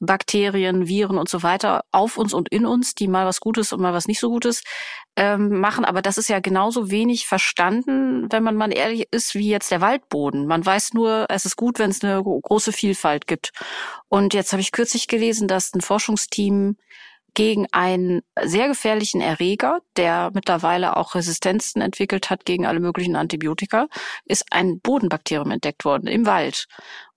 Bakterien, 0.00 0.88
Viren 0.88 1.18
und 1.18 1.28
so 1.28 1.42
weiter 1.42 1.84
auf 1.92 2.18
uns 2.18 2.34
und 2.34 2.48
in 2.50 2.66
uns, 2.66 2.94
die 2.94 3.08
mal 3.08 3.26
was 3.26 3.40
Gutes 3.40 3.72
und 3.72 3.80
mal 3.80 3.94
was 3.94 4.08
nicht 4.08 4.20
so 4.20 4.28
Gutes 4.28 4.62
ähm, 5.16 5.60
machen. 5.60 5.84
Aber 5.84 6.02
das 6.02 6.18
ist 6.18 6.28
ja 6.28 6.40
genauso 6.40 6.90
wenig 6.90 7.26
verstanden, 7.26 8.26
wenn 8.30 8.42
man 8.42 8.56
mal 8.56 8.72
ehrlich 8.72 9.08
ist, 9.10 9.34
wie 9.34 9.48
jetzt 9.48 9.70
der 9.70 9.80
Waldboden. 9.80 10.46
Man 10.46 10.64
weiß 10.64 10.92
nur, 10.94 11.26
es 11.30 11.46
ist 11.46 11.56
gut, 11.56 11.78
wenn 11.78 11.90
es 11.90 12.04
eine 12.04 12.22
große 12.22 12.72
Vielfalt 12.72 13.26
gibt. 13.26 13.52
Und 14.08 14.34
jetzt 14.34 14.52
habe 14.52 14.60
ich 14.60 14.72
kürzlich 14.72 15.08
gelesen, 15.08 15.48
dass 15.48 15.74
ein 15.74 15.80
Forschungsteam 15.80 16.76
gegen 17.36 17.66
einen 17.70 18.22
sehr 18.42 18.66
gefährlichen 18.66 19.20
Erreger, 19.20 19.80
der 19.96 20.30
mittlerweile 20.32 20.96
auch 20.96 21.14
Resistenzen 21.14 21.82
entwickelt 21.82 22.30
hat 22.30 22.46
gegen 22.46 22.66
alle 22.66 22.80
möglichen 22.80 23.14
Antibiotika, 23.14 23.88
ist 24.24 24.46
ein 24.50 24.80
Bodenbakterium 24.80 25.50
entdeckt 25.50 25.84
worden 25.84 26.08
im 26.08 26.24
Wald. 26.24 26.66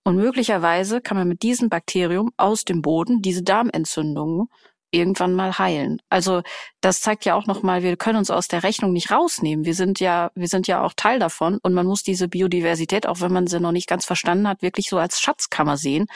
Und 0.04 0.16
möglicherweise 0.16 1.00
kann 1.00 1.16
man 1.16 1.28
mit 1.28 1.42
diesem 1.42 1.68
Bakterium 1.68 2.32
aus 2.36 2.64
dem 2.64 2.82
Boden 2.82 3.20
diese 3.22 3.42
Darmentzündungen 3.42 4.48
irgendwann 4.90 5.34
mal 5.34 5.58
heilen. 5.58 6.00
Also 6.08 6.42
das 6.80 7.00
zeigt 7.00 7.24
ja 7.24 7.34
auch 7.34 7.46
nochmal, 7.46 7.82
wir 7.82 7.96
können 7.96 8.18
uns 8.18 8.30
aus 8.30 8.48
der 8.48 8.62
Rechnung 8.62 8.92
nicht 8.92 9.10
rausnehmen. 9.10 9.64
Wir 9.64 9.74
sind 9.74 10.00
ja, 10.00 10.30
wir 10.34 10.48
sind 10.48 10.66
ja 10.66 10.82
auch 10.82 10.94
Teil 10.96 11.18
davon 11.18 11.58
und 11.62 11.74
man 11.74 11.86
muss 11.86 12.02
diese 12.02 12.28
Biodiversität, 12.28 13.06
auch 13.06 13.20
wenn 13.20 13.32
man 13.32 13.46
sie 13.46 13.60
noch 13.60 13.72
nicht 13.72 13.88
ganz 13.88 14.04
verstanden 14.04 14.48
hat, 14.48 14.62
wirklich 14.62 14.88
so 14.88 14.98
als 14.98 15.20
Schatzkammer 15.20 15.76
sehen, 15.76 16.06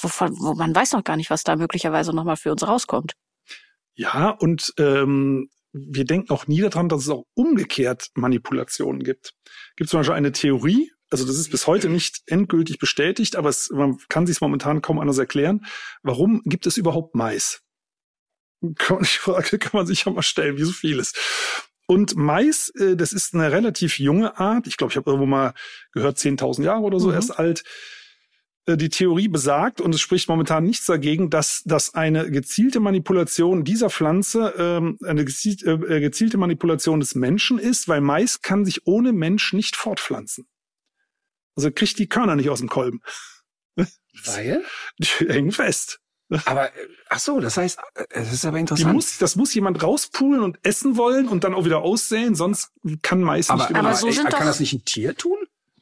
wovon, 0.00 0.30
wo 0.38 0.54
man 0.54 0.74
weiß 0.74 0.92
noch 0.92 1.04
gar 1.04 1.16
nicht, 1.16 1.30
was 1.30 1.44
da 1.44 1.56
möglicherweise 1.56 2.14
nochmal 2.14 2.36
für 2.36 2.52
uns 2.52 2.66
rauskommt. 2.66 3.12
Ja, 3.94 4.30
und 4.30 4.72
ähm, 4.78 5.50
wir 5.72 6.04
denken 6.04 6.32
auch 6.32 6.46
nie 6.46 6.60
daran, 6.60 6.88
dass 6.88 7.02
es 7.02 7.08
auch 7.08 7.24
umgekehrt 7.34 8.08
Manipulationen 8.14 9.02
gibt. 9.02 9.34
Gibt 9.76 9.90
zum 9.90 10.00
Beispiel 10.00 10.14
eine 10.16 10.32
Theorie, 10.32 10.90
also 11.12 11.26
das 11.26 11.36
ist 11.36 11.50
bis 11.50 11.66
heute 11.66 11.88
nicht 11.88 12.22
endgültig 12.26 12.78
bestätigt, 12.78 13.36
aber 13.36 13.50
es, 13.50 13.70
man 13.70 13.98
kann 14.08 14.26
sich 14.26 14.40
momentan 14.40 14.82
kaum 14.82 14.98
anders 14.98 15.18
erklären. 15.18 15.64
Warum 16.02 16.42
gibt 16.44 16.66
es 16.66 16.76
überhaupt 16.76 17.14
Mais? 17.14 17.62
Die 18.62 18.74
Frage 19.04 19.58
kann 19.58 19.72
man 19.74 19.86
sich 19.86 20.04
ja 20.04 20.12
mal 20.12 20.22
stellen, 20.22 20.56
wie 20.56 20.64
so 20.64 20.72
vieles. 20.72 21.12
Und 21.86 22.16
Mais, 22.16 22.70
äh, 22.70 22.96
das 22.96 23.12
ist 23.12 23.34
eine 23.34 23.52
relativ 23.52 23.98
junge 23.98 24.38
Art. 24.38 24.66
Ich 24.66 24.76
glaube, 24.76 24.92
ich 24.92 24.96
habe 24.96 25.10
irgendwo 25.10 25.26
mal 25.26 25.52
gehört, 25.92 26.16
10.000 26.16 26.62
Jahre 26.62 26.82
oder 26.82 26.98
so 26.98 27.08
mhm. 27.08 27.14
erst 27.14 27.38
alt. 27.38 27.64
Äh, 28.66 28.76
die 28.76 28.88
Theorie 28.88 29.28
besagt, 29.28 29.80
und 29.80 29.94
es 29.94 30.00
spricht 30.00 30.28
momentan 30.28 30.64
nichts 30.64 30.86
dagegen, 30.86 31.28
dass, 31.28 31.62
dass 31.64 31.94
eine 31.94 32.30
gezielte 32.30 32.80
Manipulation 32.80 33.64
dieser 33.64 33.90
Pflanze 33.90 34.54
ähm, 34.56 34.96
eine 35.04 35.24
gezielt, 35.24 35.62
äh, 35.64 36.00
gezielte 36.00 36.38
Manipulation 36.38 37.00
des 37.00 37.14
Menschen 37.14 37.58
ist, 37.58 37.88
weil 37.88 38.00
Mais 38.00 38.40
kann 38.40 38.64
sich 38.64 38.86
ohne 38.86 39.12
Mensch 39.12 39.52
nicht 39.52 39.76
fortpflanzen. 39.76 40.46
Also 41.56 41.70
kriegt 41.70 41.98
die 41.98 42.08
Körner 42.08 42.36
nicht 42.36 42.50
aus 42.50 42.60
dem 42.60 42.68
Kolben. 42.68 43.00
Weil? 44.24 44.64
Die 44.98 45.28
hängen 45.28 45.52
fest. 45.52 46.00
Aber 46.46 46.70
ach 47.08 47.18
so, 47.18 47.40
das 47.40 47.56
heißt, 47.56 47.78
das 48.10 48.32
ist 48.32 48.44
aber 48.44 48.58
interessant. 48.58 48.94
Muss, 48.94 49.18
das 49.18 49.36
muss 49.36 49.52
jemand 49.54 49.82
rauspulen 49.82 50.42
und 50.42 50.58
essen 50.62 50.96
wollen 50.96 51.28
und 51.28 51.44
dann 51.44 51.54
auch 51.54 51.64
wieder 51.64 51.82
aussäen, 51.82 52.34
sonst 52.34 52.70
kann 53.02 53.20
Mais 53.20 53.50
aber, 53.50 53.68
nicht 53.68 53.76
aber 53.76 53.94
so 53.94 54.10
sind 54.10 54.30
Kann 54.30 54.40
doch, 54.40 54.46
das 54.46 54.60
nicht 54.60 54.72
ein 54.72 54.84
Tier 54.84 55.14
tun? 55.14 55.36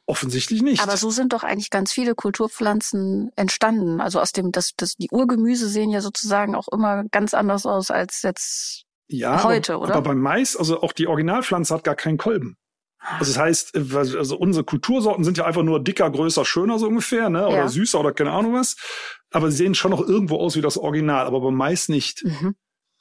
Offensichtlich 0.07 0.63
nicht. 0.63 0.83
Aber 0.83 0.97
so 0.97 1.11
sind 1.11 1.33
doch 1.33 1.45
eigentlich 1.45 1.71
ganz 1.71 1.93
viele 1.93 2.17
Kulturpflanzen 2.17 3.31
entstanden. 3.37 4.01
Also 4.01 4.21
aus 4.21 4.33
dem, 4.33 4.51
das, 4.51 4.73
das, 4.77 4.97
die 4.97 5.09
Urgemüse 5.11 5.69
sehen 5.69 5.91
ja 5.91 6.01
sozusagen 6.01 6.57
auch 6.57 6.67
immer 6.67 7.05
ganz 7.13 7.33
anders 7.33 7.65
aus 7.65 7.93
als 7.93 8.23
jetzt 8.23 8.87
ja, 9.07 9.45
heute, 9.45 9.75
aber, 9.75 9.83
oder? 9.85 9.95
Aber 9.95 10.11
beim 10.11 10.21
Mais, 10.21 10.57
also 10.57 10.83
auch 10.83 10.93
die 10.93 11.07
Originalpflanze 11.07 11.75
hat 11.75 11.85
gar 11.85 11.95
keinen 11.95 12.19
Kolben. 12.19 12.57
Also 13.01 13.33
das 13.33 13.39
heißt, 13.39 13.77
also 13.97 14.37
unsere 14.37 14.65
Kultursorten 14.65 15.25
sind 15.25 15.39
ja 15.39 15.47
einfach 15.47 15.63
nur 15.63 15.83
dicker, 15.83 16.11
größer, 16.11 16.45
schöner 16.45 16.79
so 16.79 16.87
ungefähr, 16.87 17.31
ne? 17.31 17.47
Oder 17.47 17.57
ja. 17.57 17.69
süßer 17.69 17.99
oder 17.99 18.13
keine 18.13 18.33
Ahnung 18.33 18.55
was. 18.55 18.77
Aber 19.31 19.51
sie 19.51 19.59
sehen 19.59 19.75
schon 19.75 19.91
noch 19.91 20.07
irgendwo 20.07 20.37
aus 20.37 20.57
wie 20.57 20.61
das 20.61 20.77
Original, 20.77 21.27
aber 21.27 21.41
beim 21.41 21.55
Mais 21.55 21.89
nicht. 21.89 22.25
Mhm. 22.25 22.55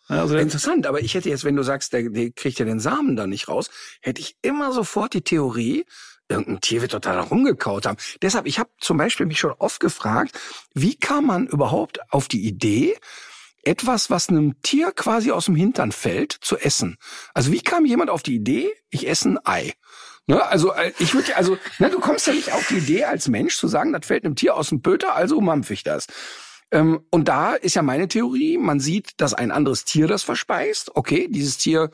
Also 0.07 0.37
Interessant, 0.37 0.87
aber 0.87 1.01
ich 1.01 1.13
hätte 1.13 1.29
jetzt, 1.29 1.43
wenn 1.43 1.55
du 1.55 1.63
sagst, 1.63 1.93
der, 1.93 2.09
der 2.09 2.31
kriegt 2.31 2.57
ja 2.57 2.65
den 2.65 2.79
Samen 2.79 3.15
da 3.15 3.27
nicht 3.27 3.47
raus, 3.47 3.69
hätte 4.01 4.21
ich 4.21 4.37
immer 4.41 4.71
sofort 4.71 5.13
die 5.13 5.21
Theorie, 5.21 5.85
irgendein 6.27 6.61
Tier 6.61 6.81
wird 6.81 6.91
total 6.91 7.19
rumgekaut 7.19 7.85
haben. 7.85 7.97
Deshalb, 8.21 8.47
ich 8.47 8.57
habe 8.57 8.71
zum 8.79 8.97
Beispiel 8.97 9.27
mich 9.27 9.39
schon 9.39 9.53
oft 9.59 9.79
gefragt, 9.79 10.39
wie 10.73 10.95
kam 10.95 11.27
man 11.27 11.45
überhaupt 11.45 11.99
auf 12.11 12.27
die 12.27 12.47
Idee, 12.47 12.97
etwas, 13.63 14.09
was 14.09 14.29
einem 14.29 14.59
Tier 14.61 14.91
quasi 14.91 15.31
aus 15.31 15.45
dem 15.45 15.55
Hintern 15.55 15.91
fällt, 15.91 16.31
zu 16.31 16.57
essen? 16.57 16.97
Also 17.33 17.51
wie 17.51 17.61
kam 17.61 17.85
jemand 17.85 18.09
auf 18.09 18.23
die 18.23 18.35
Idee, 18.35 18.71
ich 18.89 19.07
esse 19.07 19.29
ein 19.29 19.39
Ei? 19.43 19.73
Ne, 20.29 20.45
also 20.45 20.71
äh, 20.73 20.91
ich 20.99 21.15
würde 21.15 21.35
also, 21.35 21.57
ne, 21.79 21.89
du 21.89 21.99
kommst 21.99 22.27
ja 22.27 22.33
nicht 22.33 22.53
auf 22.53 22.67
die 22.67 22.77
Idee 22.77 23.05
als 23.05 23.27
Mensch 23.29 23.57
zu 23.57 23.67
sagen, 23.67 23.93
das 23.93 24.05
fällt 24.05 24.25
einem 24.25 24.35
Tier 24.35 24.55
aus 24.55 24.69
dem 24.69 24.83
Pöter, 24.83 25.15
also 25.15 25.41
mampf 25.41 25.71
ich 25.71 25.81
das. 25.81 26.05
Ähm, 26.69 26.99
und 27.09 27.27
da 27.27 27.55
ist 27.55 27.75
ja 27.75 27.81
meine 27.81 28.07
Theorie, 28.07 28.59
man 28.59 28.79
sieht, 28.79 29.19
dass 29.19 29.33
ein 29.33 29.49
anderes 29.49 29.85
Tier 29.85 30.05
das 30.05 30.21
verspeist. 30.21 30.91
Okay, 30.93 31.27
dieses 31.31 31.57
Tier 31.57 31.89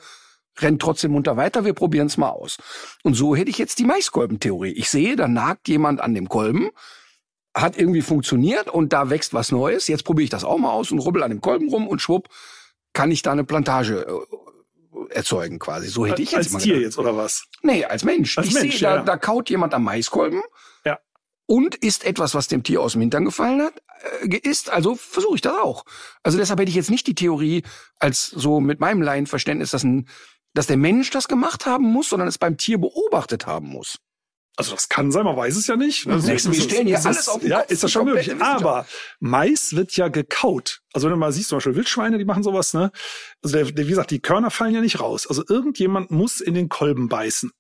rennt 0.60 0.82
trotzdem 0.82 1.14
munter 1.14 1.38
weiter, 1.38 1.64
wir 1.64 1.72
probieren 1.72 2.08
es 2.08 2.18
mal 2.18 2.28
aus. 2.28 2.58
Und 3.04 3.14
so 3.14 3.38
hätte 3.38 3.50
ich 3.50 3.58
jetzt 3.58 3.80
die 3.80 3.86
Maiskolbentheorie. 3.86 4.74
Ich 4.74 4.90
sehe, 4.90 5.16
da 5.16 5.30
nagt 5.30 5.70
jemand 5.70 6.02
an 6.02 6.14
dem 6.14 6.28
Kolben, 6.28 6.72
hat 7.56 7.78
irgendwie 7.78 8.02
funktioniert 8.02 8.68
und 8.68 8.92
da 8.92 9.10
wächst 9.10 9.34
was 9.34 9.54
Neues. 9.54 9.88
Jetzt 9.88 10.04
probiere 10.04 10.26
ich 10.26 10.30
das 10.30 10.44
auch 10.44 10.58
mal 10.58 10.72
aus 10.72 10.92
und 10.92 11.00
rubbel 11.00 11.24
an 11.24 11.32
dem 11.32 11.40
Kolben 11.40 11.70
rum 11.70 11.88
und 11.88 12.02
schwupp, 12.02 12.28
kann 12.92 13.12
ich 13.12 13.22
da 13.22 13.32
eine 13.32 13.46
Plantage 13.46 14.06
äh, 14.06 14.45
erzeugen 15.10 15.60
quasi. 15.60 15.88
So 15.88 16.06
hätte 16.06 16.22
ich 16.22 16.32
jetzt 16.32 16.38
als 16.38 16.52
mal 16.52 16.60
Tier 16.60 16.74
gedacht. 16.76 16.86
jetzt 16.86 16.98
oder 16.98 17.16
was? 17.16 17.46
Nee, 17.62 17.86
als 17.86 18.04
Mensch. 18.04 18.38
Als 18.38 18.48
ich 18.48 18.54
Mensch, 18.54 18.80
sehe, 18.80 18.90
ja. 18.90 18.98
da, 18.98 19.04
da 19.04 19.18
kaut 19.18 19.50
jemand 19.50 19.74
am 19.74 19.84
Maiskolben. 19.84 20.42
Ja. 20.86 21.00
Und 21.46 21.76
isst 21.76 22.06
etwas, 22.06 22.34
was 22.34 22.48
dem 22.48 22.64
Tier 22.64 22.82
aus 22.82 22.94
dem 22.94 23.02
Hintern 23.02 23.26
gefallen 23.26 23.62
hat, 23.62 23.74
äh, 24.22 24.38
isst, 24.38 24.70
also 24.70 24.96
versuche 24.96 25.36
ich 25.36 25.42
das 25.42 25.54
auch. 25.54 25.86
Also 26.24 26.38
deshalb 26.38 26.60
hätte 26.60 26.70
ich 26.70 26.76
jetzt 26.76 26.90
nicht 26.90 27.08
die 27.08 27.16
Theorie 27.16 27.64
als 28.00 28.28
so 28.28 28.60
mit 28.60 28.80
meinem 28.80 29.02
Laienverständnis, 29.02 29.72
dass, 29.72 29.84
ein, 29.84 30.08
dass 30.54 30.68
der 30.68 30.78
Mensch 30.78 31.10
das 31.12 31.28
gemacht 31.28 31.66
haben 31.66 31.86
muss, 31.86 32.10
sondern 32.10 32.28
es 32.28 32.38
beim 32.38 32.58
Tier 32.58 32.78
beobachtet 32.78 33.46
haben 33.46 33.68
muss. 33.68 34.00
Also 34.58 34.74
das 34.74 34.88
kann 34.88 35.12
sein, 35.12 35.26
man 35.26 35.36
weiß 35.36 35.56
es 35.58 35.68
ja 35.68 35.76
nicht. 35.76 36.08
Also 36.08 36.28
wir 36.28 36.40
stellen 36.40 36.88
hier 36.88 37.04
alles 37.04 37.28
auf 37.28 37.42
den 37.42 37.50
Ja, 37.50 37.60
Kopf, 37.60 37.72
ist 37.72 37.84
das 37.84 37.92
schon 37.92 38.06
möglich. 38.06 38.42
Aber 38.42 38.86
Mais 39.20 39.76
wird 39.76 39.96
ja 39.98 40.08
gekaut. 40.08 40.82
Also 40.94 41.06
wenn 41.06 41.12
du 41.12 41.18
mal 41.18 41.34
siehst, 41.34 41.50
zum 41.50 41.58
Beispiel 41.58 41.76
Wildschweine, 41.76 42.18
die 42.18 42.26
machen 42.26 42.44
sowas, 42.44 42.74
ne? 42.74 42.92
Also 43.44 43.58
der, 43.58 43.66
der, 43.66 43.86
wie 43.86 43.90
gesagt, 43.90 44.12
die 44.12 44.22
Körner 44.22 44.52
fallen 44.52 44.74
ja 44.74 44.82
nicht 44.82 45.00
raus. 45.02 45.28
Also 45.28 45.44
irgendjemand 45.48 46.12
muss 46.12 46.40
in 46.40 46.54
den 46.54 46.70
Kolben 46.70 47.10
beißen. 47.10 47.52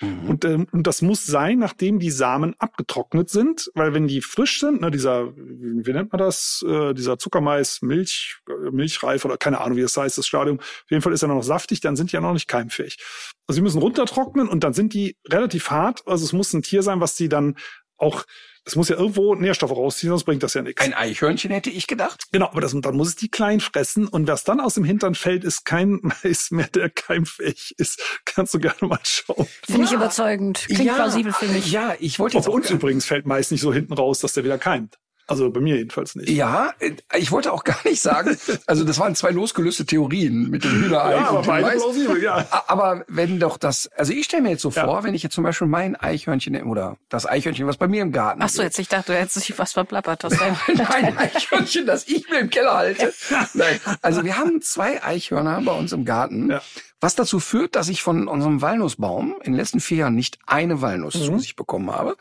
Mhm. 0.00 0.28
Und, 0.28 0.44
ähm, 0.44 0.66
und 0.72 0.86
das 0.86 1.02
muss 1.02 1.26
sein, 1.26 1.58
nachdem 1.58 1.98
die 1.98 2.10
Samen 2.10 2.54
abgetrocknet 2.58 3.30
sind, 3.30 3.70
weil 3.74 3.94
wenn 3.94 4.06
die 4.06 4.20
frisch 4.20 4.60
sind, 4.60 4.80
ne, 4.80 4.90
dieser, 4.90 5.32
wie, 5.36 5.92
nennt 5.92 6.12
man 6.12 6.18
das, 6.18 6.64
äh, 6.66 6.94
dieser 6.94 7.18
Zuckermais, 7.18 7.82
Milch, 7.82 8.38
äh, 8.48 8.70
Milchreif 8.70 9.24
oder 9.24 9.36
keine 9.36 9.60
Ahnung, 9.60 9.76
wie 9.76 9.82
das 9.82 9.96
heißt, 9.96 10.18
das 10.18 10.26
Stadium, 10.26 10.60
auf 10.60 10.90
jeden 10.90 11.02
Fall 11.02 11.12
ist 11.12 11.22
er 11.22 11.28
noch 11.28 11.42
saftig, 11.42 11.80
dann 11.80 11.96
sind 11.96 12.12
die 12.12 12.16
ja 12.16 12.20
noch 12.20 12.32
nicht 12.32 12.48
keimfähig. 12.48 12.98
Also 13.46 13.56
sie 13.56 13.62
müssen 13.62 13.80
runtertrocknen 13.80 14.48
und 14.48 14.62
dann 14.64 14.74
sind 14.74 14.94
die 14.94 15.16
relativ 15.28 15.70
hart. 15.70 16.02
Also 16.06 16.24
es 16.24 16.32
muss 16.32 16.52
ein 16.52 16.62
Tier 16.62 16.82
sein, 16.82 17.00
was 17.00 17.16
die 17.16 17.28
dann 17.28 17.56
auch, 17.96 18.24
es 18.68 18.76
muss 18.76 18.90
ja 18.90 18.96
irgendwo 18.96 19.34
Nährstoffe 19.34 19.72
rausziehen, 19.72 20.10
sonst 20.10 20.24
bringt 20.24 20.42
das 20.42 20.52
ja 20.52 20.60
nichts. 20.60 20.82
Ein 20.82 20.92
Eichhörnchen 20.92 21.50
hätte 21.50 21.70
ich 21.70 21.86
gedacht. 21.86 22.24
Genau, 22.32 22.46
aber 22.46 22.60
das, 22.60 22.78
dann 22.78 22.96
muss 22.96 23.08
es 23.08 23.16
die 23.16 23.30
klein 23.30 23.60
fressen 23.60 24.06
und 24.06 24.28
was 24.28 24.44
dann 24.44 24.60
aus 24.60 24.74
dem 24.74 24.84
Hintern 24.84 25.14
fällt, 25.14 25.42
ist 25.42 25.64
kein 25.64 26.00
Mais 26.22 26.50
mehr, 26.50 26.68
der 26.68 26.90
keimfähig 26.90 27.74
ist. 27.78 28.00
Kannst 28.26 28.52
du 28.52 28.58
gerne 28.58 28.76
mal 28.82 29.00
schauen. 29.02 29.46
Finde 29.64 29.84
ich 29.84 29.92
überzeugend. 29.92 30.66
Klingt 30.66 30.94
plausibel 30.94 31.32
für 31.32 31.46
mich. 31.46 31.72
Ja, 31.72 31.94
ich 31.98 32.18
wollte 32.18 32.36
Auch 32.36 32.40
jetzt 32.40 32.46
bei 32.46 32.52
auch 32.52 32.56
uns 32.56 32.70
übrigens 32.70 33.06
fällt 33.06 33.26
Mais 33.26 33.50
nicht 33.50 33.62
so 33.62 33.72
hinten 33.72 33.94
raus, 33.94 34.20
dass 34.20 34.34
der 34.34 34.44
wieder 34.44 34.58
keimt. 34.58 34.98
Also 35.28 35.50
bei 35.50 35.60
mir 35.60 35.76
jedenfalls 35.76 36.14
nicht. 36.16 36.30
Ja, 36.30 36.72
äh, 36.80 36.92
ich 37.16 37.30
wollte 37.30 37.52
auch 37.52 37.62
gar 37.64 37.78
nicht 37.84 38.00
sagen, 38.00 38.36
also 38.66 38.82
das 38.82 38.98
waren 38.98 39.14
zwei 39.14 39.30
losgelöste 39.30 39.84
Theorien 39.86 40.48
mit 40.48 40.64
dem 40.64 40.70
Hühnerei 40.82 41.12
Ja, 41.12 41.28
aber 41.28 41.38
und 41.38 41.44
dem 41.44 41.48
beide 41.48 41.66
Mais. 41.66 41.76
plausibel, 41.82 42.22
ja. 42.22 42.46
Aber 42.66 43.04
wenn 43.08 43.38
doch 43.38 43.58
das, 43.58 43.88
also 43.96 44.12
ich 44.14 44.24
stelle 44.24 44.42
mir 44.42 44.50
jetzt 44.50 44.62
so 44.62 44.70
Ja. 44.70 44.84
vor, 44.86 45.04
wenn 45.04 45.14
ich 45.14 45.22
jetzt 45.22 45.34
zum 45.34 45.44
Beispiel 45.44 45.66
mein 45.68 45.96
Eichhörnchen 45.96 46.60
oder 46.64 46.96
das 47.10 47.26
Eichhörnchen, 47.26 47.66
was 47.66 47.76
bei 47.76 47.88
mir 47.88 48.00
im 48.02 48.10
Garten 48.12 48.40
Ach 48.42 48.48
so, 48.48 48.62
jetzt 48.62 48.78
ich 48.78 48.88
dachte, 48.88 49.12
du 49.12 49.18
hättest 49.18 49.36
dich 49.48 49.58
was 49.58 49.72
verplappert. 49.74 50.24
Das 50.24 50.32
wär- 50.40 50.56
Ein 50.94 51.18
Eichhörnchen, 51.18 51.84
das 51.86 52.08
ich 52.08 52.28
mir 52.30 52.38
im 52.40 52.48
Keller 52.50 52.74
halte. 52.74 53.12
Nein. 53.54 53.78
Also 54.00 54.24
wir 54.24 54.38
haben 54.38 54.62
zwei 54.62 55.02
Eichhörner 55.04 55.60
bei 55.62 55.72
uns 55.72 55.92
im 55.92 56.06
Garten, 56.06 56.50
Ja. 56.52 56.62
was 57.02 57.14
dazu 57.16 57.38
führt, 57.38 57.76
dass 57.76 57.90
ich 57.90 58.02
von 58.02 58.28
unserem 58.28 58.62
Walnussbaum 58.62 59.36
in 59.42 59.52
den 59.52 59.56
letzten 59.56 59.80
vier 59.80 59.98
Jahren 59.98 60.14
nicht 60.14 60.38
eine 60.46 60.80
Walnuss 60.80 61.16
Mhm. 61.16 61.24
zu 61.24 61.38
sich 61.38 61.54
bekommen 61.54 61.90
habe. 61.90 62.16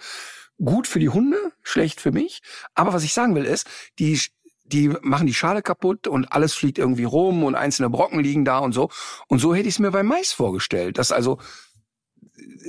Gut 0.64 0.88
für 0.88 1.00
die 1.00 1.10
Hunde, 1.10 1.38
schlecht 1.62 2.02
für 2.02 2.12
mich. 2.12 2.42
Aber 2.74 2.94
was 2.94 3.04
ich 3.04 3.14
sagen 3.14 3.36
will 3.36 3.46
ist, 3.46 3.68
die 4.00 4.20
die 4.68 4.90
machen 5.02 5.28
die 5.28 5.34
Schale 5.34 5.62
kaputt 5.62 6.08
und 6.08 6.32
alles 6.32 6.54
fliegt 6.54 6.78
irgendwie 6.78 7.06
rum 7.06 7.44
und 7.44 7.56
einzelne 7.56 7.90
Brocken 7.90 8.20
liegen 8.20 8.46
da 8.46 8.60
und 8.60 8.74
so. 8.74 8.90
Und 9.28 9.40
so 9.40 9.56
hätte 9.56 9.70
ich 9.70 9.76
es 9.76 9.80
mir 9.80 9.92
beim 9.92 10.08
Mais 10.08 10.34
vorgestellt, 10.34 10.98
dass 10.98 11.12
also 11.12 11.40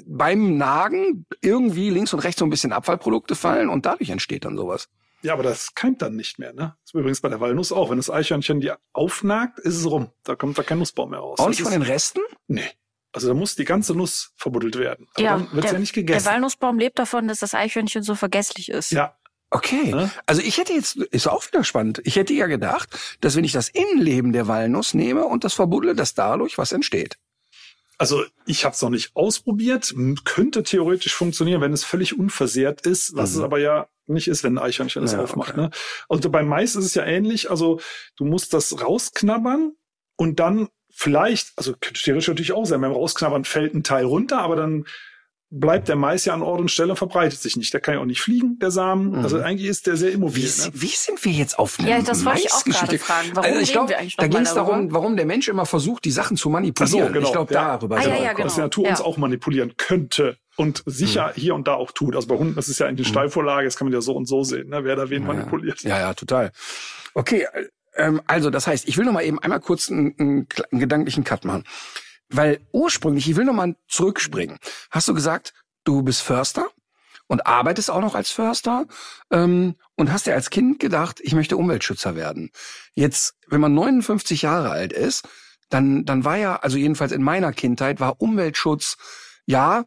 beim 0.07 0.57
Nagen 0.57 1.27
irgendwie 1.41 1.91
links 1.91 2.13
und 2.13 2.21
rechts 2.21 2.39
so 2.39 2.47
ein 2.47 2.51
bisschen 2.51 2.73
Abfallprodukte 2.73 3.35
fallen 3.35 3.69
und 3.69 3.87
dadurch 3.87 4.11
entsteht 4.11 4.45
dann 4.45 4.57
sowas. 4.57 4.89
Ja, 5.23 5.33
aber 5.33 5.43
das 5.43 5.75
keimt 5.75 6.01
dann 6.01 6.15
nicht 6.15 6.39
mehr, 6.39 6.53
ne? 6.53 6.77
Das 6.83 6.91
ist 6.91 6.95
übrigens 6.95 7.21
bei 7.21 7.29
der 7.29 7.41
Walnuss 7.41 7.73
auch. 7.73 7.91
Wenn 7.91 7.97
das 7.97 8.09
Eichhörnchen 8.09 8.61
die 8.61 8.71
aufnagt, 8.93 9.59
ist 9.59 9.75
es 9.75 9.91
rum. 9.91 10.13
Da 10.23 10.37
kommt 10.37 10.57
da 10.57 10.63
kein 10.63 10.79
Nussbaum 10.79 11.11
mehr 11.11 11.19
raus. 11.19 11.41
Auch 11.41 11.49
nicht 11.49 11.63
von 11.63 11.73
den 11.73 11.83
Resten? 11.83 12.21
Nee. 12.47 12.71
Also 13.13 13.29
da 13.29 13.35
muss 13.35 13.55
die 13.57 13.65
ganze 13.65 13.95
Nuss 13.95 14.33
verbuddelt 14.37 14.77
werden. 14.79 15.07
Aber 15.15 15.23
Ja, 15.25 15.37
dann 15.39 15.53
wird's 15.53 15.63
der, 15.67 15.73
ja 15.75 15.79
nicht 15.79 15.97
der 15.97 16.03
gegessen. 16.05 16.27
Walnussbaum 16.27 16.79
lebt 16.79 16.99
davon, 16.99 17.27
dass 17.29 17.39
das 17.41 17.55
Eichhörnchen 17.55 18.03
so 18.03 18.15
vergesslich 18.15 18.69
ist. 18.69 18.91
ja, 18.93 19.15
Okay. 19.51 19.93
Ne? 19.93 20.11
Also 20.27 20.43
ich 20.43 20.59
hätte 20.59 20.75
jetzt, 20.75 20.97
ist 20.97 21.27
auch 21.27 21.47
wieder 21.47 21.65
spannend. 21.65 22.03
Ich 22.05 22.17
hätte 22.17 22.35
ja 22.35 22.47
gedacht, 22.47 22.91
dass 23.23 23.35
wenn 23.35 23.45
ich 23.45 23.53
das 23.53 23.71
Innenleben 23.71 24.35
der 24.35 24.47
Walnuss 24.47 24.93
nehme 24.93 25.25
und 25.25 25.43
das 25.43 25.55
verbuddle, 25.55 25.95
dass 25.95 26.13
dadurch 26.13 26.59
was 26.59 26.71
entsteht. 26.73 27.17
Also 27.97 28.25
ich 28.45 28.67
habe 28.67 28.75
es 28.75 28.83
noch 28.83 28.91
nicht 28.91 29.17
ausprobiert. 29.17 29.95
Könnte 30.25 30.63
theoretisch 30.65 31.15
funktionieren, 31.15 31.63
wenn 31.63 31.73
es 31.73 31.83
völlig 31.83 32.19
unversehrt 32.19 32.83
ist, 32.87 33.17
was 33.17 33.35
es 33.35 33.41
aber 33.41 33.59
ja 33.59 33.89
nicht 34.07 34.29
ist, 34.29 34.45
wenn 34.45 34.59
ein 34.59 34.63
Eichhörnchen 34.65 35.03
es 35.05 35.13
Mhm. 35.13 35.19
Ja, 35.19 35.25
aufmacht. 35.25 35.51
okay. 35.53 35.61
Ne? 35.63 35.71
Also 36.11 36.29
beim 36.31 36.47
Mais 36.47 36.77
ist 36.77 36.85
es 36.85 36.95
ja 36.95 37.05
ähnlich. 37.07 37.51
Also 37.51 37.81
du 38.17 38.27
musst 38.27 38.53
das 38.53 38.83
rausknabbern 38.83 39.73
und 40.17 40.41
dann 40.41 40.69
vielleicht, 40.99 41.53
also 41.57 41.75
könnte 41.81 42.03
theoretisch 42.03 42.27
natürlich 42.29 42.53
auch 42.53 42.65
sein, 42.67 42.81
beim 42.81 42.91
Rausknabbern 42.93 43.45
fällt 43.45 43.73
ein 43.75 43.85
Teil 43.85 44.05
runter, 44.05 44.39
aber 44.41 44.57
dann 44.57 44.85
bleibt 45.51 45.89
der 45.89 45.97
Mais 45.97 46.25
ja 46.27 46.35
an 46.35 46.43
Ort 46.43 46.61
und 46.61 46.71
Stelle 46.71 46.91
und 46.91 46.97
verbreitet 46.99 47.41
sich 47.41 47.57
nicht. 47.57 47.73
Der 47.73 47.81
kann 47.81 47.95
ja 47.95 48.01
auch 48.01 48.05
nicht 48.05 48.21
fliegen, 48.21 48.59
der 48.59 48.71
Samen. 48.71 49.13
Mhm. 49.13 49.19
Also 49.21 49.41
eigentlich 49.41 49.69
ist 49.69 49.87
der 49.87 49.97
sehr 49.97 50.11
Wie, 50.11 50.15
immobil. 50.15 50.43
Ne? 50.45 50.71
wie 50.75 50.87
sind 50.89 51.25
wir 51.25 51.33
jetzt 51.33 51.59
auf 51.59 51.79
eine 51.79 51.89
Ja, 51.89 52.03
das 52.03 52.25
wollte 52.25 52.41
ich 52.41 52.53
auch 52.53 52.65
gerade 52.65 52.71
Maisgeschichte? 52.81 52.99
fragen. 52.99 53.29
Warum 53.33 53.49
also 53.49 53.61
ich 53.63 53.73
glaube, 53.73 53.89
wir 53.91 53.99
eigentlich 53.99 54.17
da 54.17 54.27
ging 54.27 54.41
es 54.43 54.53
darum, 54.53 54.93
warum 54.93 55.17
der 55.17 55.25
Mensch 55.25 55.49
immer 55.49 55.65
versucht, 55.65 56.05
die 56.05 56.11
Sachen 56.11 56.37
zu 56.37 56.51
manipulieren. 56.51 57.07
So, 57.07 57.13
genau, 57.13 57.27
Ich 57.27 57.33
glaube, 57.33 57.55
ja. 57.55 57.79
darüber 57.79 57.97
Ah, 57.97 58.03
ja, 58.03 58.09
ja, 58.09 58.29
gekommen. 58.31 58.45
dass 58.45 58.57
die 58.57 58.61
Natur 58.61 58.89
uns 58.91 58.99
Ja. 58.99 59.05
auch 59.07 59.17
manipulieren 59.17 59.73
könnte 59.79 60.37
und 60.57 60.83
sicher 60.85 61.33
hier 61.35 61.55
und 61.55 61.67
da 61.67 61.75
auch 61.75 61.93
tut. 61.93 62.15
Also 62.17 62.27
bei 62.29 62.37
Hunden 62.37 62.55
das 62.57 62.69
ist 62.69 62.79
ja 62.81 62.87
eigentlich 62.87 63.07
eine 63.07 63.13
Steilvorlage, 63.15 63.65
das 63.67 63.77
kann 63.77 63.87
man 63.87 63.95
ja 63.95 64.01
so 64.03 64.13
und 64.17 64.27
so 64.27 64.43
sehen, 64.45 64.69
ne? 64.69 64.85
wer 64.85 64.97
da 64.97 65.09
wen 65.09 65.25
manipuliert. 65.25 65.81
Ja, 65.83 65.99
ja, 65.99 66.13
total. 66.13 66.53
Okay, 67.15 67.47
ähm, 67.99 68.23
also 68.27 68.51
das 68.51 68.67
heißt, 68.67 68.89
ich 68.89 68.97
will 68.97 69.05
noch 69.05 69.13
mal 69.13 69.25
eben 69.25 69.39
einmal 69.39 69.61
kurz 69.61 69.91
einen, 69.91 70.15
einen, 70.19 70.47
einen 70.71 70.81
gedanklichen 70.81 71.25
Cut 71.25 71.45
machen. 71.45 71.65
Weil 72.31 72.61
ursprünglich, 72.73 73.29
ich 73.29 73.37
will 73.37 73.45
noch 73.45 73.55
mal 73.55 73.75
zurückspringen. 73.89 74.59
Hast 74.91 75.09
du 75.09 75.15
gesagt, 75.15 75.55
du 75.85 76.03
bist 76.03 76.23
Förster 76.23 76.69
und 77.27 77.47
arbeitest 77.47 77.91
auch 77.91 78.01
noch 78.01 78.15
als 78.15 78.31
Förster 78.31 78.87
ähm, 79.31 79.77
und 79.97 80.13
hast 80.13 80.27
dir 80.27 80.35
als 80.35 80.51
Kind 80.51 80.79
gedacht, 80.79 81.21
ich 81.23 81.35
möchte 81.35 81.57
Umweltschützer 81.57 82.17
werden. 82.17 82.51
Jetzt, 82.95 83.35
wenn 83.47 83.61
man 83.61 83.75
59 83.75 84.43
Jahre 84.43 84.71
alt 84.71 84.93
ist, 84.93 85.29
dann, 85.71 86.05
dann 86.05 86.25
war 86.25 86.37
ja, 86.37 86.57
also 86.57 86.79
jedenfalls 86.79 87.13
in 87.13 87.23
meiner 87.23 87.53
Kindheit, 87.53 88.01
war 88.01 88.21
Umweltschutz, 88.21 88.97
ja, 89.47 89.85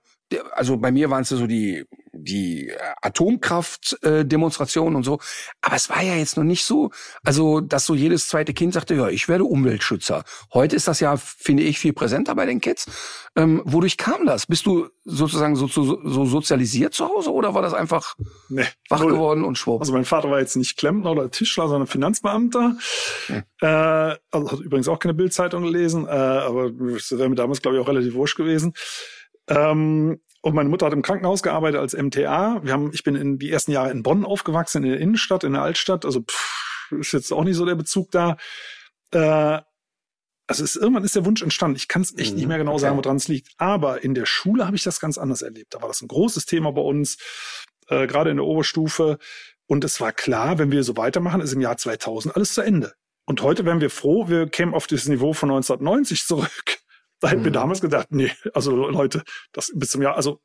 also 0.51 0.77
bei 0.77 0.91
mir 0.91 1.09
waren 1.09 1.23
es 1.23 1.29
ja 1.29 1.37
so 1.37 1.47
die, 1.47 1.85
die 2.13 2.71
Atomkraft-Demonstrationen 3.01 4.95
und 4.95 5.03
so. 5.03 5.19
Aber 5.61 5.75
es 5.75 5.89
war 5.89 6.01
ja 6.01 6.15
jetzt 6.15 6.37
noch 6.37 6.43
nicht 6.43 6.65
so, 6.65 6.91
also 7.23 7.61
dass 7.61 7.85
so 7.85 7.95
jedes 7.95 8.27
zweite 8.27 8.53
Kind 8.53 8.73
sagte, 8.73 8.95
ja, 8.95 9.07
ich 9.09 9.27
werde 9.27 9.45
Umweltschützer. 9.45 10.23
Heute 10.53 10.75
ist 10.75 10.87
das 10.87 10.99
ja, 10.99 11.15
finde 11.17 11.63
ich, 11.63 11.79
viel 11.79 11.93
präsenter 11.93 12.35
bei 12.35 12.45
den 12.45 12.59
Kids. 12.61 12.87
Ähm, 13.35 13.61
wodurch 13.65 13.97
kam 13.97 14.25
das? 14.25 14.45
Bist 14.45 14.65
du 14.65 14.89
sozusagen 15.05 15.55
so, 15.55 15.67
so, 15.67 15.83
so 16.07 16.25
sozialisiert 16.25 16.93
zu 16.93 17.07
Hause 17.07 17.31
oder 17.31 17.53
war 17.53 17.61
das 17.61 17.73
einfach 17.73 18.15
Nee, 18.49 18.65
wach 18.89 18.99
null. 18.99 19.13
geworden 19.13 19.43
und 19.45 19.57
schwupp? 19.57 19.81
Also 19.81 19.93
mein 19.93 20.05
Vater 20.05 20.29
war 20.29 20.39
jetzt 20.39 20.55
nicht 20.57 20.77
Klempner 20.77 21.11
oder 21.11 21.31
Tischler, 21.31 21.67
sondern 21.69 21.87
Finanzbeamter. 21.87 22.75
Äh, 23.29 23.65
also 23.65 24.51
hat 24.51 24.59
übrigens 24.59 24.87
auch 24.87 24.99
keine 24.99 25.13
Bildzeitung 25.13 25.63
gelesen, 25.63 26.07
äh, 26.07 26.09
aber 26.09 26.71
das 26.71 27.11
wäre 27.11 27.29
mir 27.29 27.35
damals, 27.35 27.61
glaube 27.61 27.77
ich, 27.77 27.83
auch 27.83 27.87
relativ 27.87 28.13
wurscht 28.15 28.37
gewesen. 28.37 28.73
Ähm, 29.47 30.19
und 30.41 30.55
meine 30.55 30.69
Mutter 30.69 30.87
hat 30.87 30.93
im 30.93 31.01
Krankenhaus 31.03 31.43
gearbeitet 31.43 31.79
als 31.79 31.93
MTA. 31.93 32.61
Wir 32.63 32.73
haben, 32.73 32.91
ich 32.93 33.03
bin 33.03 33.15
in 33.15 33.37
die 33.37 33.51
ersten 33.51 33.71
Jahre 33.71 33.91
in 33.91 34.03
Bonn 34.03 34.25
aufgewachsen, 34.25 34.83
in 34.83 34.89
der 34.89 34.99
Innenstadt, 34.99 35.43
in 35.43 35.53
der 35.53 35.61
Altstadt. 35.61 36.03
Also 36.05 36.21
pff, 36.21 36.91
ist 36.99 37.13
jetzt 37.13 37.31
auch 37.31 37.43
nicht 37.43 37.55
so 37.55 37.65
der 37.65 37.75
Bezug 37.75 38.11
da. 38.11 38.37
Äh, 39.11 39.59
also 40.47 40.63
es, 40.63 40.75
irgendwann 40.75 41.03
ist 41.03 41.15
der 41.15 41.25
Wunsch 41.25 41.41
entstanden. 41.41 41.77
Ich 41.77 41.87
kann 41.87 42.01
es 42.01 42.17
echt 42.17 42.31
Mhm, 42.31 42.37
nicht 42.37 42.47
mehr 42.47 42.57
genau 42.57 42.73
okay. 42.73 42.81
sagen, 42.81 42.97
woran 42.97 43.17
es 43.17 43.27
liegt. 43.27 43.49
Aber 43.57 44.03
in 44.03 44.15
der 44.15 44.25
Schule 44.25 44.65
habe 44.65 44.75
ich 44.75 44.83
das 44.83 44.99
ganz 44.99 45.17
anders 45.17 45.41
erlebt. 45.43 45.73
Da 45.73 45.81
war 45.81 45.87
das 45.87 46.01
ein 46.01 46.07
großes 46.07 46.45
Thema 46.45 46.71
bei 46.71 46.81
uns, 46.81 47.17
äh, 47.87 48.07
gerade 48.07 48.31
in 48.31 48.37
der 48.37 48.45
Oberstufe. 48.45 49.17
Und 49.67 49.83
es 49.85 50.01
war 50.01 50.11
klar, 50.11 50.57
wenn 50.57 50.71
wir 50.71 50.83
so 50.83 50.97
weitermachen, 50.97 51.39
ist 51.39 51.53
im 51.53 51.61
Jahr 51.61 51.77
2000 51.77 52.35
alles 52.35 52.53
zu 52.53 52.61
Ende. 52.61 52.93
Und 53.25 53.41
heute 53.43 53.63
wären 53.63 53.79
wir 53.79 53.89
froh, 53.89 54.27
wir 54.27 54.49
kämen 54.49 54.73
auf 54.73 54.87
das 54.87 55.07
Niveau 55.07 55.31
von 55.33 55.51
1990 55.51 56.25
zurück. 56.25 56.80
Da 57.21 57.29
hätten 57.29 57.43
wir 57.45 57.51
Mhm. 57.51 57.55
damals 57.55 57.79
gedacht, 57.81 58.07
nee, 58.09 58.31
also 58.53 58.75
Leute, 58.75 59.23
das 59.53 59.71
bis 59.73 59.91
zum 59.91 60.01
Jahr, 60.01 60.15
also 60.17 60.41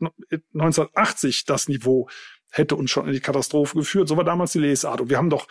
1980 0.53 1.45
das 1.45 1.69
Niveau 1.69 2.09
hätte 2.51 2.77
uns 2.77 2.91
schon 2.91 3.07
in 3.07 3.12
die 3.12 3.21
Katastrophe 3.21 3.77
geführt. 3.79 4.09
So 4.09 4.17
war 4.17 4.25
damals 4.25 4.53
die 4.53 4.61
Lesart. 4.61 5.01
Und 5.01 5.11
wir 5.11 5.17
haben 5.19 5.31
doch 5.31 5.47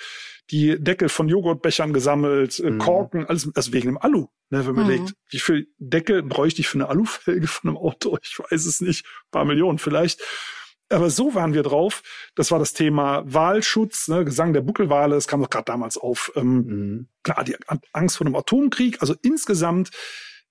die 0.50 0.78
Deckel 0.82 1.10
von 1.10 1.28
Joghurtbechern 1.28 1.94
gesammelt, 1.94 2.60
äh, 2.60 2.72
Mhm. 2.72 2.78
Korken, 2.80 3.26
alles, 3.26 3.50
also 3.56 3.74
wegen 3.74 3.88
dem 3.88 3.98
Alu. 3.98 4.28
Ne, 4.50 4.66
wenn 4.66 4.76
man 4.76 4.86
Mhm. 4.86 4.92
überlegt, 4.92 5.14
wie 5.30 5.40
viel 5.40 5.68
Deckel 5.78 6.24
bräuchte 6.24 6.62
ich 6.62 6.68
für 6.68 6.78
eine 6.78 6.88
Alufelge 6.90 7.48
von 7.48 7.70
einem 7.70 7.78
Auto? 7.78 8.18
Ich 8.24 8.38
weiß 8.40 8.66
es 8.66 8.82
nicht. 8.82 9.06
Ein 9.06 9.32
paar 9.32 9.46
Millionen 9.46 9.78
vielleicht. 9.80 10.22
Aber 10.90 11.10
so 11.10 11.34
waren 11.34 11.54
wir 11.56 11.64
drauf. 11.64 12.04
Das 12.36 12.52
war 12.52 12.60
das 12.60 12.74
Thema 12.74 13.24
Wahlschutz, 13.26 14.08
ne, 14.08 14.24
Gesang 14.24 14.54
der 14.54 14.62
Buckelwale. 14.62 15.16
Das 15.16 15.28
kam 15.28 15.42
doch 15.42 15.50
gerade 15.50 15.66
damals 15.66 15.98
auf. 15.98 16.32
Ähm, 16.36 16.56
Mhm. 16.58 17.08
klar, 17.24 17.44
die 17.44 17.56
Angst 17.92 18.18
vor 18.18 18.28
einem 18.28 18.36
Atomkrieg. 18.36 19.02
Also 19.02 19.16
insgesamt 19.24 19.90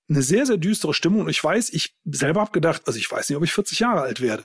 eine 0.09 0.23
sehr, 0.23 0.47
sehr 0.47 0.57
düstere 0.57 0.95
Stimmung. 0.95 1.23
Und 1.23 1.29
ich 1.31 1.43
weiß, 1.43 1.71
ich 1.71 1.95
selber 2.05 2.41
habe 2.41 2.53
gedacht, 2.53 2.83
also 2.87 2.99
ich 2.99 3.11
weiß 3.11 3.29
nicht, 3.29 3.37
ob 3.37 3.45
ich 3.45 3.53
40 3.53 3.79
Jahre 3.81 4.03
alt 4.03 4.21
werde. 4.21 4.45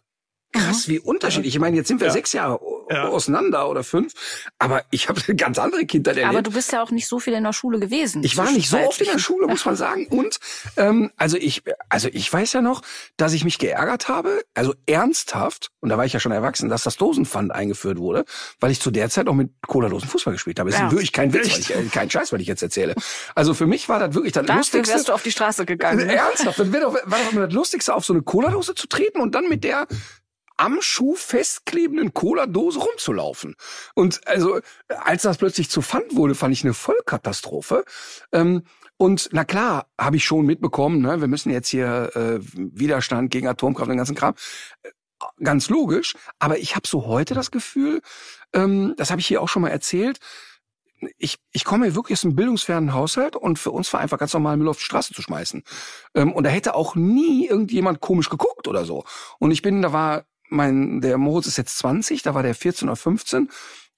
Krass, 0.54 0.88
wie 0.88 1.00
unterschiedlich. 1.00 1.54
Ich 1.56 1.60
meine, 1.60 1.76
jetzt 1.78 1.88
sind 1.90 2.00
wir 2.00 2.08
Ja. 2.08 2.14
sechs 2.14 2.34
Jahre 2.34 2.60
Ja. 2.92 3.08
auseinander 3.10 3.70
oder 3.70 3.84
fünf, 3.84 4.14
aber 4.58 4.84
ich 4.92 5.10
habe 5.10 5.22
eine 5.28 5.36
ganz 5.38 5.60
andere 5.60 5.86
Kindheit 5.86 6.18
erlebt. 6.18 6.34
Aber 6.34 6.42
du 6.42 6.52
bist 6.52 6.72
ja 6.72 6.82
auch 6.82 6.92
nicht 6.92 7.08
so 7.08 7.20
viel 7.20 7.34
in 7.34 7.44
der 7.44 7.54
Schule 7.54 7.80
gewesen. 7.80 8.24
Ich 8.24 8.36
war 8.38 8.52
nicht 8.52 8.70
so 8.70 8.78
oft 8.78 9.00
in 9.02 9.08
der. 9.08 9.20
Schule, 9.20 9.48
muss 9.48 9.66
man 9.66 9.76
sagen. 9.76 10.08
Und 10.08 10.40
ähm, 10.78 11.12
also 11.18 11.38
ich, 11.38 11.62
also 11.90 12.08
ich 12.12 12.32
weiß 12.32 12.54
ja 12.54 12.62
noch, 12.62 12.82
dass 13.18 13.34
ich 13.34 13.44
mich 13.44 13.60
geärgert 13.60 14.08
habe, 14.08 14.42
also 14.56 14.74
ernsthaft, 14.86 15.70
und 15.82 15.90
da 15.90 15.98
war 15.98 16.06
ich 16.06 16.14
ja 16.14 16.20
schon 16.20 16.32
erwachsen, 16.32 16.70
dass 16.70 16.84
das 16.84 16.96
Dosenpfand 16.98 17.52
eingeführt 17.52 17.98
wurde, 17.98 18.26
weil 18.60 18.72
ich 18.72 18.80
zu 18.82 18.92
der 18.92 19.10
Zeit 19.10 19.28
auch 19.28 19.34
mit 19.34 19.52
Cola-Dosen 19.68 20.08
Fußball 20.10 20.34
gespielt 20.34 20.60
habe. 20.60 20.70
Das 20.72 20.80
Ja. 20.80 20.88
ist 20.88 20.92
wirklich 20.94 21.12
kein 21.14 21.34
Witz, 21.34 21.48
ich, 21.58 21.76
äh, 21.76 21.84
kein 21.92 22.10
Scheiß, 22.10 22.32
weil 22.34 22.42
ich 22.42 22.48
jetzt 22.48 22.62
erzähle. 22.64 22.96
Also 23.36 23.54
für 23.54 23.68
mich 23.68 23.88
war 23.90 24.00
das 24.00 24.14
wirklich 24.16 24.34
das 24.34 24.46
Dafür 24.46 24.58
Lustigste. 24.60 24.94
wärst 24.94 25.10
du 25.10 25.14
auf 25.14 25.24
die 25.24 25.32
Straße 25.32 25.66
gegangen. 25.66 26.08
ne? 26.08 26.16
Ernsthaft, 26.16 26.60
das 26.60 26.72
wäre 26.72 26.84
doch, 26.84 26.94
war 27.06 27.20
doch 27.20 27.32
immer 27.32 27.46
das 27.46 27.54
Lustigste, 27.54 27.94
auf 27.94 28.06
so 28.06 28.14
eine 28.14 28.22
Cola-Dose 28.24 28.74
zu 28.76 28.88
treten 28.88 29.20
und 29.22 29.36
dann 29.36 29.48
mit 29.50 29.64
der 29.64 29.88
am 30.60 30.82
Schuh 30.82 31.16
festklebenden 31.16 32.14
Cola-Dose 32.14 32.80
rumzulaufen. 32.80 33.56
Und 33.96 34.28
also, 34.28 34.60
als 34.90 35.22
das 35.22 35.38
plötzlich 35.38 35.70
zu 35.70 35.82
Pfand 35.82 36.16
wurde, 36.16 36.36
fand 36.36 36.54
ich 36.54 36.64
eine 36.64 36.74
Vollkatastrophe. 36.74 37.86
Ähm, 38.34 38.64
und 38.98 39.30
na 39.32 39.46
klar, 39.46 39.88
habe 39.98 40.18
ich 40.18 40.26
schon 40.26 40.46
mitbekommen, 40.46 41.02
ne, 41.02 41.22
wir 41.22 41.30
müssen 41.30 41.50
jetzt 41.50 41.70
hier 41.70 42.12
äh, 42.14 42.40
Widerstand 42.42 43.32
gegen 43.32 43.48
Atomkraft 43.48 43.88
und 43.88 43.94
den 43.94 43.98
ganzen 43.98 44.16
Kram. 44.16 44.36
Äh, 44.84 44.90
ganz 45.42 45.70
logisch, 45.70 46.16
aber 46.40 46.58
ich 46.58 46.76
habe 46.76 46.88
so 46.88 47.06
heute 47.06 47.34
das 47.34 47.52
Gefühl, 47.52 48.02
ähm, 48.54 48.94
das 48.98 49.12
habe 49.12 49.22
ich 49.22 49.28
hier 49.28 49.42
auch 49.42 49.50
schon 49.50 49.62
mal 49.62 49.70
erzählt, 49.70 50.20
ich, 51.18 51.38
ich 51.54 51.64
komme 51.64 51.86
hier 51.86 51.96
wirklich 51.96 52.18
aus 52.18 52.26
einem 52.26 52.36
bildungsfernen 52.36 52.94
Haushalt 52.94 53.38
und 53.38 53.58
für 53.58 53.72
uns 53.72 53.92
war 53.94 54.02
einfach 54.02 54.18
ganz 54.18 54.34
normal 54.34 54.58
Müll 54.58 54.68
auf 54.68 54.78
die 54.78 54.84
Straße 54.84 55.14
zu 55.14 55.22
schmeißen. 55.22 55.64
Ähm, 56.16 56.34
und 56.34 56.44
da 56.44 56.50
hätte 56.50 56.76
auch 56.76 56.96
nie 56.96 57.48
irgendjemand 57.48 58.02
komisch 58.02 58.30
geguckt 58.30 58.68
oder 58.68 58.84
so. 58.84 59.06
Und 59.40 59.52
ich 59.52 59.62
bin, 59.62 59.82
da 59.82 59.94
war 59.94 60.26
mein, 60.50 61.02
der 61.02 61.18
Moritz 61.18 61.48
ist 61.48 61.58
jetzt 61.58 61.78
20, 61.78 62.22
da 62.24 62.34
war 62.34 62.44
der 62.44 62.56
14 62.56 62.88
oder 62.88 62.96
15 62.96 63.50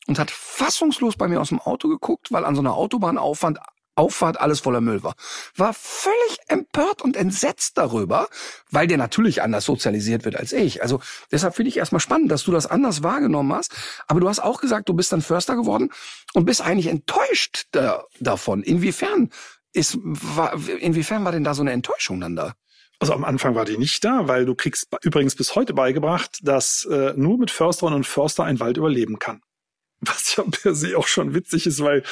und 0.08 0.20
hat 0.20 0.32
fassungslos 0.32 1.16
bei 1.16 1.28
mir 1.28 1.42
aus 1.42 1.50
dem 1.50 1.60
Auto 1.60 1.88
geguckt, 1.88 2.32
weil 2.32 2.46
an 2.46 2.56
so 2.56 2.62
einer 2.62 2.76
Autobahnauffahrt 2.76 3.60
Auffahrt 3.96 4.40
alles 4.40 4.62
voller 4.62 4.80
Müll 4.80 5.04
war. 5.04 5.16
War 5.56 5.74
völlig 5.74 6.38
empört 6.48 7.02
und 7.02 7.18
entsetzt 7.18 7.78
darüber, 7.78 8.30
weil 8.70 8.88
der 8.88 8.98
natürlich 8.98 9.42
anders 9.42 9.66
sozialisiert 9.66 10.24
wird 10.24 10.38
als 10.38 10.54
ich. 10.54 10.82
Also 10.82 11.02
deshalb 11.30 11.56
finde 11.56 11.70
ich 11.70 11.78
erstmal 11.78 12.00
spannend, 12.00 12.32
dass 12.32 12.44
du 12.44 12.52
das 12.54 12.68
anders 12.68 13.04
wahrgenommen 13.04 13.54
hast. 13.54 13.76
Aber 14.08 14.22
du 14.22 14.30
hast 14.30 14.40
auch 14.40 14.62
gesagt, 14.62 14.88
du 14.88 14.94
bist 14.94 15.12
dann 15.12 15.22
Förster 15.22 15.58
geworden 15.58 15.90
und 16.34 16.46
bist 16.46 16.62
eigentlich 16.62 16.88
enttäuscht 16.88 17.68
da, 17.72 18.06
davon. 18.22 18.64
Inwiefern 18.64 19.30
ist, 19.74 19.98
war, 20.02 20.54
inwiefern 20.80 21.26
war 21.26 21.34
denn 21.34 21.44
da 21.44 21.54
so 21.54 21.62
eine 21.62 21.74
Enttäuschung 21.74 22.22
dann 22.22 22.38
da? 22.38 22.54
Also 23.02 23.14
am 23.14 23.26
Anfang 23.26 23.56
war 23.56 23.66
die 23.66 23.80
nicht 23.80 24.06
da, 24.06 24.28
weil 24.28 24.46
du 24.46 24.54
kriegst 24.54 24.88
übrigens 25.02 25.36
bis 25.36 25.56
heute 25.56 25.74
beigebracht, 25.74 26.38
dass 26.44 26.86
äh, 26.86 27.14
nur 27.16 27.40
mit 27.40 27.50
Försterinnen 27.50 27.98
und 27.98 28.04
Förster 28.06 28.44
ein 28.44 28.60
Wald 28.60 28.78
überleben 28.78 29.18
kann. 29.18 29.42
Was 30.02 30.36
ja 30.36 30.44
per 30.44 30.76
se 30.76 30.96
auch 30.96 31.08
schon 31.08 31.34
witzig 31.34 31.66
ist, 31.66 31.84
weil 31.84 32.04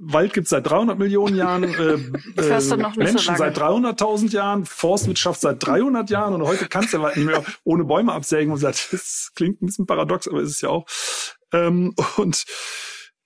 Wald 0.00 0.32
gibt's 0.32 0.50
seit 0.50 0.68
300 0.68 0.98
Millionen 0.98 1.36
Jahren, 1.36 1.62
äh, 1.62 1.94
äh, 2.40 2.76
Menschen 2.96 3.18
so 3.18 3.36
seit 3.36 3.56
300.000 3.56 4.32
Jahren, 4.32 4.66
Forstwirtschaft 4.66 5.40
seit 5.40 5.64
300 5.64 6.10
Jahren 6.10 6.34
und 6.34 6.42
heute 6.42 6.66
kannst 6.66 6.92
du 6.92 7.00
halt 7.00 7.16
nicht 7.16 7.26
mehr 7.26 7.44
ohne 7.62 7.84
Bäume 7.84 8.12
absägen 8.12 8.52
und 8.52 8.58
sagt, 8.58 8.88
das 8.92 9.30
klingt 9.36 9.62
ein 9.62 9.66
bisschen 9.66 9.86
paradox, 9.86 10.26
aber 10.26 10.40
ist 10.40 10.50
es 10.50 10.60
ja 10.60 10.70
auch. 10.70 10.86
Ähm, 11.52 11.94
und 12.16 12.44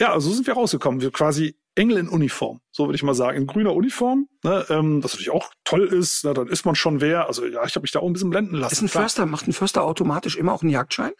ja, 0.00 0.18
so 0.20 0.30
sind 0.30 0.46
wir 0.46 0.54
rausgekommen. 0.54 1.00
Wir 1.00 1.10
quasi 1.10 1.56
Engel 1.74 1.98
in 1.98 2.08
Uniform, 2.08 2.60
so 2.70 2.86
würde 2.86 2.96
ich 2.96 3.02
mal 3.02 3.14
sagen, 3.14 3.36
in 3.36 3.46
grüner 3.46 3.74
Uniform, 3.74 4.28
ne, 4.42 4.64
ähm, 4.70 5.04
was 5.04 5.12
natürlich 5.12 5.30
auch 5.30 5.52
toll 5.64 5.86
ist, 5.86 6.24
ne, 6.24 6.32
dann 6.32 6.48
ist 6.48 6.64
man 6.64 6.74
schon 6.74 7.00
wer. 7.00 7.26
Also 7.26 7.44
ja, 7.44 7.64
ich 7.64 7.74
habe 7.74 7.82
mich 7.82 7.92
da 7.92 8.00
auch 8.00 8.06
ein 8.06 8.14
bisschen 8.14 8.30
blenden 8.30 8.56
lassen. 8.56 8.72
Ist 8.72 8.82
ein 8.82 8.88
Förster, 8.88 9.26
macht 9.26 9.46
ein 9.46 9.52
Förster 9.52 9.84
automatisch 9.84 10.36
immer 10.36 10.52
auch 10.52 10.62
einen 10.62 10.70
Jagdschein? 10.70 11.12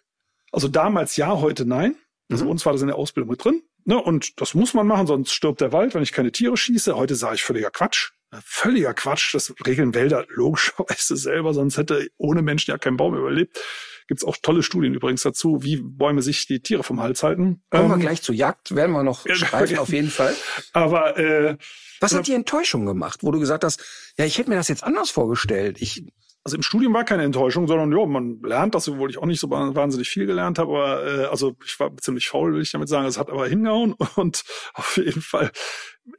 Also 0.53 0.69
damals 0.69 1.17
ja, 1.17 1.37
heute 1.41 1.67
nein. 1.67 1.97
Also 2.31 2.45
mhm. 2.45 2.53
uns 2.53 2.67
war 2.67 2.73
das 2.73 2.81
in 2.81 2.89
der 2.89 2.97
Ausbildung 2.97 3.31
mit 3.31 3.45
drin. 3.45 3.63
Ne? 3.85 4.01
Und 4.01 4.41
das 4.41 4.55
muss 4.55 4.75
man 4.75 4.87
machen, 4.87 5.07
sonst 5.07 5.33
stirbt 5.33 5.61
der 5.61 5.73
Wald, 5.73 5.95
wenn 5.95 6.03
ich 6.03 6.13
keine 6.13 6.33
Tiere 6.33 6.57
schieße. 6.57 6.97
Heute 6.97 7.15
sage 7.15 7.37
ich 7.37 7.43
völliger 7.43 7.71
Quatsch. 7.71 8.13
Völliger 8.45 8.95
Quatsch. 8.95 9.35
Das 9.35 9.55
regeln 9.67 9.95
Wälder 9.95 10.27
logischerweise 10.29 11.17
selber, 11.17 11.55
sonst 11.55 11.77
hätte 11.77 12.09
ohne 12.17 12.43
Menschen 12.43 12.71
ja 12.71 12.79
kein 12.79 12.97
Baum 12.97 13.17
überlebt. 13.17 13.59
Gibt's 14.07 14.25
auch 14.25 14.37
tolle 14.41 14.63
Studien 14.63 14.95
übrigens 14.95 15.23
dazu, 15.23 15.63
wie 15.63 15.77
Bäume 15.77 16.23
sich 16.23 16.47
die 16.47 16.61
Tiere 16.61 16.83
vom 16.83 17.01
Hals 17.01 17.23
halten. 17.23 17.63
Kommen 17.71 17.85
ähm, 17.85 17.91
wir 17.91 17.99
gleich 17.99 18.23
zur 18.23 18.35
Jagd, 18.35 18.75
werden 18.75 18.93
wir 18.93 19.03
noch 19.03 19.27
streifen 19.29 19.79
auf 19.79 19.91
jeden 19.91 20.11
Fall. 20.11 20.35
Aber 20.73 21.19
äh, 21.19 21.57
was 22.01 22.15
hat 22.15 22.27
die 22.27 22.35
Enttäuschung 22.35 22.87
gemacht, 22.87 23.21
wo 23.23 23.31
du 23.31 23.41
gesagt 23.41 23.65
hast, 23.65 23.83
ja, 24.19 24.25
ich 24.25 24.39
hätte 24.39 24.51
mir 24.51 24.57
das 24.57 24.69
jetzt 24.69 24.85
anders 24.85 25.11
vorgestellt. 25.11 25.81
Ich 25.81 26.05
also 26.47 26.55
im 26.59 26.63
Studium 26.63 26.95
war 26.95 27.03
keine 27.03 27.25
Enttäuschung, 27.25 27.67
sondern 27.67 27.91
ja, 27.91 28.07
man 28.07 28.41
lernt 28.41 28.77
das, 28.77 28.89
obwohl 28.89 29.11
ich 29.11 29.19
auch 29.19 29.27
nicht 29.27 29.41
so 29.41 29.51
wahnsinnig 29.51 30.09
viel 30.09 30.27
gelernt 30.27 30.61
habe, 30.61 30.71
aber 30.71 31.05
äh, 31.05 31.25
also 31.25 31.57
ich 31.65 31.81
war 31.81 31.97
ziemlich 31.97 32.29
faul, 32.29 32.55
will 32.55 32.63
ich 32.63 32.71
damit 32.71 32.89
sagen. 32.89 33.05
Es 33.05 33.19
hat 33.19 33.31
aber 33.31 33.49
hingehauen 33.49 33.97
und 34.15 34.45
auf 34.75 34.97
jeden 34.97 35.23
Fall 35.23 35.51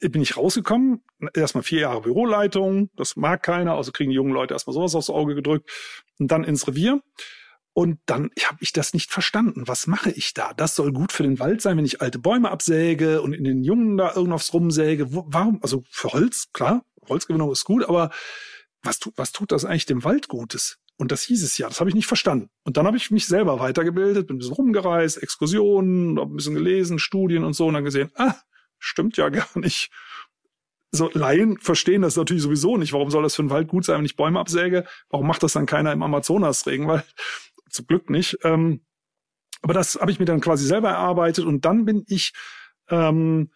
bin 0.01 0.21
ich 0.21 0.35
rausgekommen. 0.35 1.01
Erstmal 1.33 1.63
vier 1.63 1.79
Jahre 1.79 2.01
Büroleitung, 2.01 2.89
das 2.97 3.15
mag 3.15 3.41
keiner, 3.41 3.75
also 3.75 3.93
kriegen 3.93 4.09
die 4.09 4.17
jungen 4.17 4.33
Leute 4.33 4.53
erstmal 4.53 4.73
sowas 4.73 4.95
aufs 4.95 5.09
Auge 5.09 5.33
gedrückt 5.33 5.71
und 6.19 6.29
dann 6.29 6.43
ins 6.43 6.67
Revier. 6.67 7.01
Und 7.77 7.99
dann 8.07 8.31
habe 8.43 8.57
ich 8.61 8.73
das 8.73 8.95
nicht 8.95 9.11
verstanden. 9.11 9.67
Was 9.67 9.85
mache 9.85 10.09
ich 10.09 10.33
da? 10.33 10.51
Das 10.51 10.75
soll 10.75 10.91
gut 10.91 11.11
für 11.11 11.21
den 11.21 11.37
Wald 11.37 11.61
sein, 11.61 11.77
wenn 11.77 11.85
ich 11.85 12.01
alte 12.01 12.17
Bäume 12.17 12.49
absäge 12.49 13.21
und 13.21 13.33
in 13.33 13.43
den 13.43 13.63
Jungen 13.63 13.97
da 13.97 14.15
irgendwas 14.15 14.51
rumsäge. 14.51 15.05
Warum? 15.11 15.59
Also 15.61 15.83
für 15.91 16.11
Holz, 16.11 16.47
klar, 16.53 16.83
Holzgewinnung 17.07 17.51
ist 17.51 17.65
gut, 17.65 17.87
aber 17.87 18.09
was, 18.81 18.97
tu, 18.97 19.11
was 19.15 19.31
tut 19.31 19.51
das 19.51 19.63
eigentlich 19.63 19.85
dem 19.85 20.03
Wald 20.03 20.27
Gutes? 20.27 20.79
Und 20.97 21.11
das 21.11 21.21
hieß 21.21 21.43
es 21.43 21.55
ja, 21.59 21.67
das 21.67 21.79
habe 21.79 21.91
ich 21.91 21.95
nicht 21.95 22.07
verstanden. 22.07 22.49
Und 22.63 22.77
dann 22.77 22.87
habe 22.87 22.97
ich 22.97 23.11
mich 23.11 23.27
selber 23.27 23.59
weitergebildet, 23.59 24.25
bin 24.25 24.37
ein 24.37 24.39
bisschen 24.39 24.55
rumgereist, 24.55 25.21
Exkursionen, 25.21 26.17
ein 26.17 26.35
bisschen 26.35 26.55
gelesen, 26.55 26.97
Studien 26.97 27.43
und 27.43 27.53
so 27.53 27.67
und 27.67 27.75
dann 27.75 27.83
gesehen, 27.83 28.09
ah, 28.15 28.33
stimmt 28.79 29.17
ja 29.17 29.29
gar 29.29 29.49
nicht. 29.53 29.91
So 30.89 31.11
Laien 31.13 31.59
verstehen 31.59 32.01
das 32.01 32.15
natürlich 32.15 32.41
sowieso 32.41 32.77
nicht. 32.77 32.93
Warum 32.93 33.11
soll 33.11 33.21
das 33.21 33.35
für 33.35 33.43
den 33.43 33.51
Wald 33.51 33.67
gut 33.67 33.85
sein, 33.85 33.99
wenn 33.99 34.05
ich 34.05 34.15
Bäume 34.15 34.39
absäge? 34.39 34.87
Warum 35.09 35.27
macht 35.27 35.43
das 35.43 35.53
dann 35.53 35.67
keiner 35.67 35.91
im 35.91 36.01
Amazonas-Regenwald? 36.01 37.05
Zum 37.77 37.87
Glück 37.87 38.09
nicht. 38.09 38.37
Ähm, 38.43 38.81
aber 39.61 39.73
das 39.73 39.95
habe 39.99 40.11
ich 40.11 40.19
mir 40.19 40.25
dann 40.25 40.41
quasi 40.41 40.65
selber 40.65 40.89
erarbeitet 40.89 41.45
und 41.45 41.65
dann 41.65 41.85
bin 41.85 42.03
ich 42.07 42.33
ähm, 42.89 43.49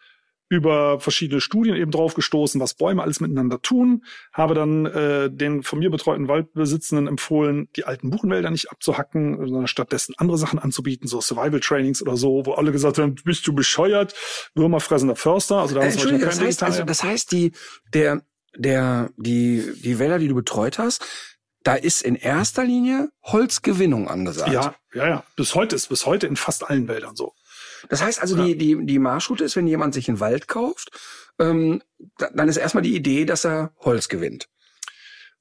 über 0.52 1.00
verschiedene 1.00 1.40
Studien 1.40 1.78
eben 1.78 1.92
drauf 1.92 2.14
gestoßen, 2.14 2.60
was 2.60 2.74
Bäume 2.74 3.02
alles 3.02 3.22
miteinander 3.22 3.62
tun, 3.62 4.04
habe 4.34 4.54
dann 4.54 4.86
äh, 4.86 5.32
den 5.32 5.64
von 5.64 5.80
mir 5.80 5.90
betreuten 5.90 6.28
Waldbesitzenden 6.28 7.08
empfohlen, 7.08 7.70
die 7.78 7.86
alten 7.86 8.10
Buchenwälder 8.10 8.52
nicht 8.52 8.70
abzuhacken, 8.70 9.38
sondern 9.38 9.68
stattdessen 9.68 10.14
andere 10.18 10.38
Sachen 10.38 10.60
anzubieten, 10.60 11.08
so 11.08 11.22
Survival 11.22 11.62
Trainings 11.62 12.02
oder 12.02 12.18
so, 12.18 12.46
wo 12.46 12.52
alle 12.52 12.74
gesagt 12.74 12.98
haben, 12.98 13.16
bist 13.24 13.48
du 13.48 13.54
bescheuert, 13.54 14.14
würmerfressender 14.54 15.16
Förster. 15.16 15.60
Also 15.60 15.76
da 15.76 15.84
äh, 15.84 15.86
Entschuldigung, 15.86 16.28
das 16.28 16.42
heißt, 16.42 16.64
also, 16.64 16.84
das 16.84 17.02
heißt, 17.02 17.32
die, 17.32 17.54
der, 17.94 18.22
der, 18.58 19.10
die, 19.16 19.64
die 19.82 20.00
Wälder, 20.00 20.20
die 20.20 20.28
du 20.28 20.36
betreut 20.36 20.80
hast, 20.80 21.32
da 21.64 21.76
ist 21.76 22.02
in 22.02 22.16
erster 22.16 22.64
Linie 22.64 23.10
Holzgewinnung 23.24 24.08
angesagt. 24.08 24.52
Ja, 24.52 24.76
ja, 24.94 25.08
ja. 25.08 25.24
Bis 25.36 25.56
heute 25.56 25.76
ist 25.76 25.90
bis 25.90 26.06
heute 26.06 26.28
in 26.28 26.36
fast 26.36 26.70
allen 26.70 26.88
Wäldern 26.88 27.16
so. 27.16 27.34
Das 27.90 28.02
heißt 28.02 28.22
also, 28.22 28.38
ja. 28.38 28.46
die, 28.46 28.58
die, 28.58 28.86
die 28.86 29.00
Marschroute 29.00 29.44
ist, 29.44 29.56
wenn 29.56 29.68
jemand 29.68 29.94
sich 29.94 30.08
einen 30.08 30.20
Wald 30.20 30.48
kauft, 30.48 30.92
ähm, 31.40 31.82
dann 32.18 32.48
ist 32.48 32.58
erstmal 32.58 32.84
die 32.84 32.96
Idee, 32.96 33.26
dass 33.26 33.46
er 33.46 33.74
Holz 33.80 34.08
gewinnt. 34.08 34.48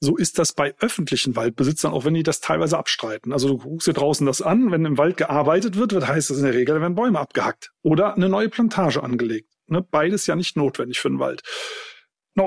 So 0.03 0.17
ist 0.17 0.39
das 0.39 0.55
bei 0.55 0.75
öffentlichen 0.81 1.37
Waldbesitzern, 1.37 1.93
auch 1.93 2.07
wenn 2.07 2.15
die 2.15 2.23
das 2.23 2.41
teilweise 2.41 2.79
abstreiten. 2.79 3.35
Also 3.35 3.49
du 3.49 3.59
guckst 3.59 3.87
dir 3.87 3.93
draußen 3.93 4.27
das 4.27 4.41
an, 4.41 4.71
wenn 4.71 4.87
im 4.87 4.97
Wald 4.97 5.19
gearbeitet 5.19 5.77
wird, 5.77 5.93
wird 5.93 6.09
heißt 6.09 6.31
das 6.31 6.39
in 6.39 6.45
der 6.45 6.55
Regel, 6.55 6.75
da 6.77 6.81
werden 6.81 6.95
Bäume 6.95 7.19
abgehackt 7.19 7.73
oder 7.83 8.15
eine 8.15 8.31
neue 8.31 8.49
Plantage 8.49 9.03
angelegt. 9.03 9.53
Ne? 9.67 9.83
Beides 9.83 10.27
ja 10.27 10.37
nicht 10.37 10.57
notwendig 10.57 11.01
für 11.01 11.11
den 11.11 11.19
Wald. 11.19 11.43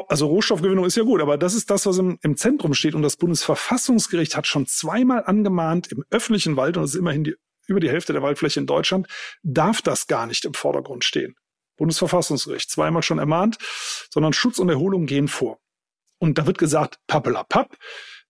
Also 0.02 0.28
Rohstoffgewinnung 0.28 0.86
ist 0.86 0.98
ja 0.98 1.04
gut, 1.04 1.22
aber 1.22 1.38
das 1.38 1.54
ist 1.54 1.70
das, 1.70 1.86
was 1.86 1.98
im, 1.98 2.20
im 2.22 2.38
Zentrum 2.38 2.74
steht. 2.74 2.96
Und 2.96 3.02
das 3.02 3.18
Bundesverfassungsgericht 3.18 4.36
hat 4.36 4.48
schon 4.48 4.66
zweimal 4.66 5.24
angemahnt, 5.26 5.92
im 5.92 6.04
öffentlichen 6.10 6.58
Wald, 6.58 6.78
und 6.78 6.84
das 6.84 6.92
ist 6.92 7.00
immerhin 7.00 7.24
die 7.24 7.36
über 7.68 7.80
die 7.80 7.90
Hälfte 7.90 8.14
der 8.14 8.22
Waldfläche 8.22 8.60
in 8.60 8.68
Deutschland, 8.68 9.08
darf 9.42 9.82
das 9.82 10.08
gar 10.08 10.26
nicht 10.26 10.46
im 10.46 10.54
Vordergrund 10.54 11.04
stehen. 11.06 11.36
Bundesverfassungsgericht 11.78 12.70
zweimal 12.70 13.04
schon 13.04 13.20
ermahnt, 13.20 13.58
sondern 14.12 14.34
Schutz 14.34 14.60
und 14.60 14.70
Erholung 14.70 15.06
gehen 15.06 15.28
vor. 15.28 15.60
Und 16.20 16.38
da 16.38 16.46
wird 16.46 16.58
gesagt, 16.58 17.00
pappelapapp, 17.08 17.78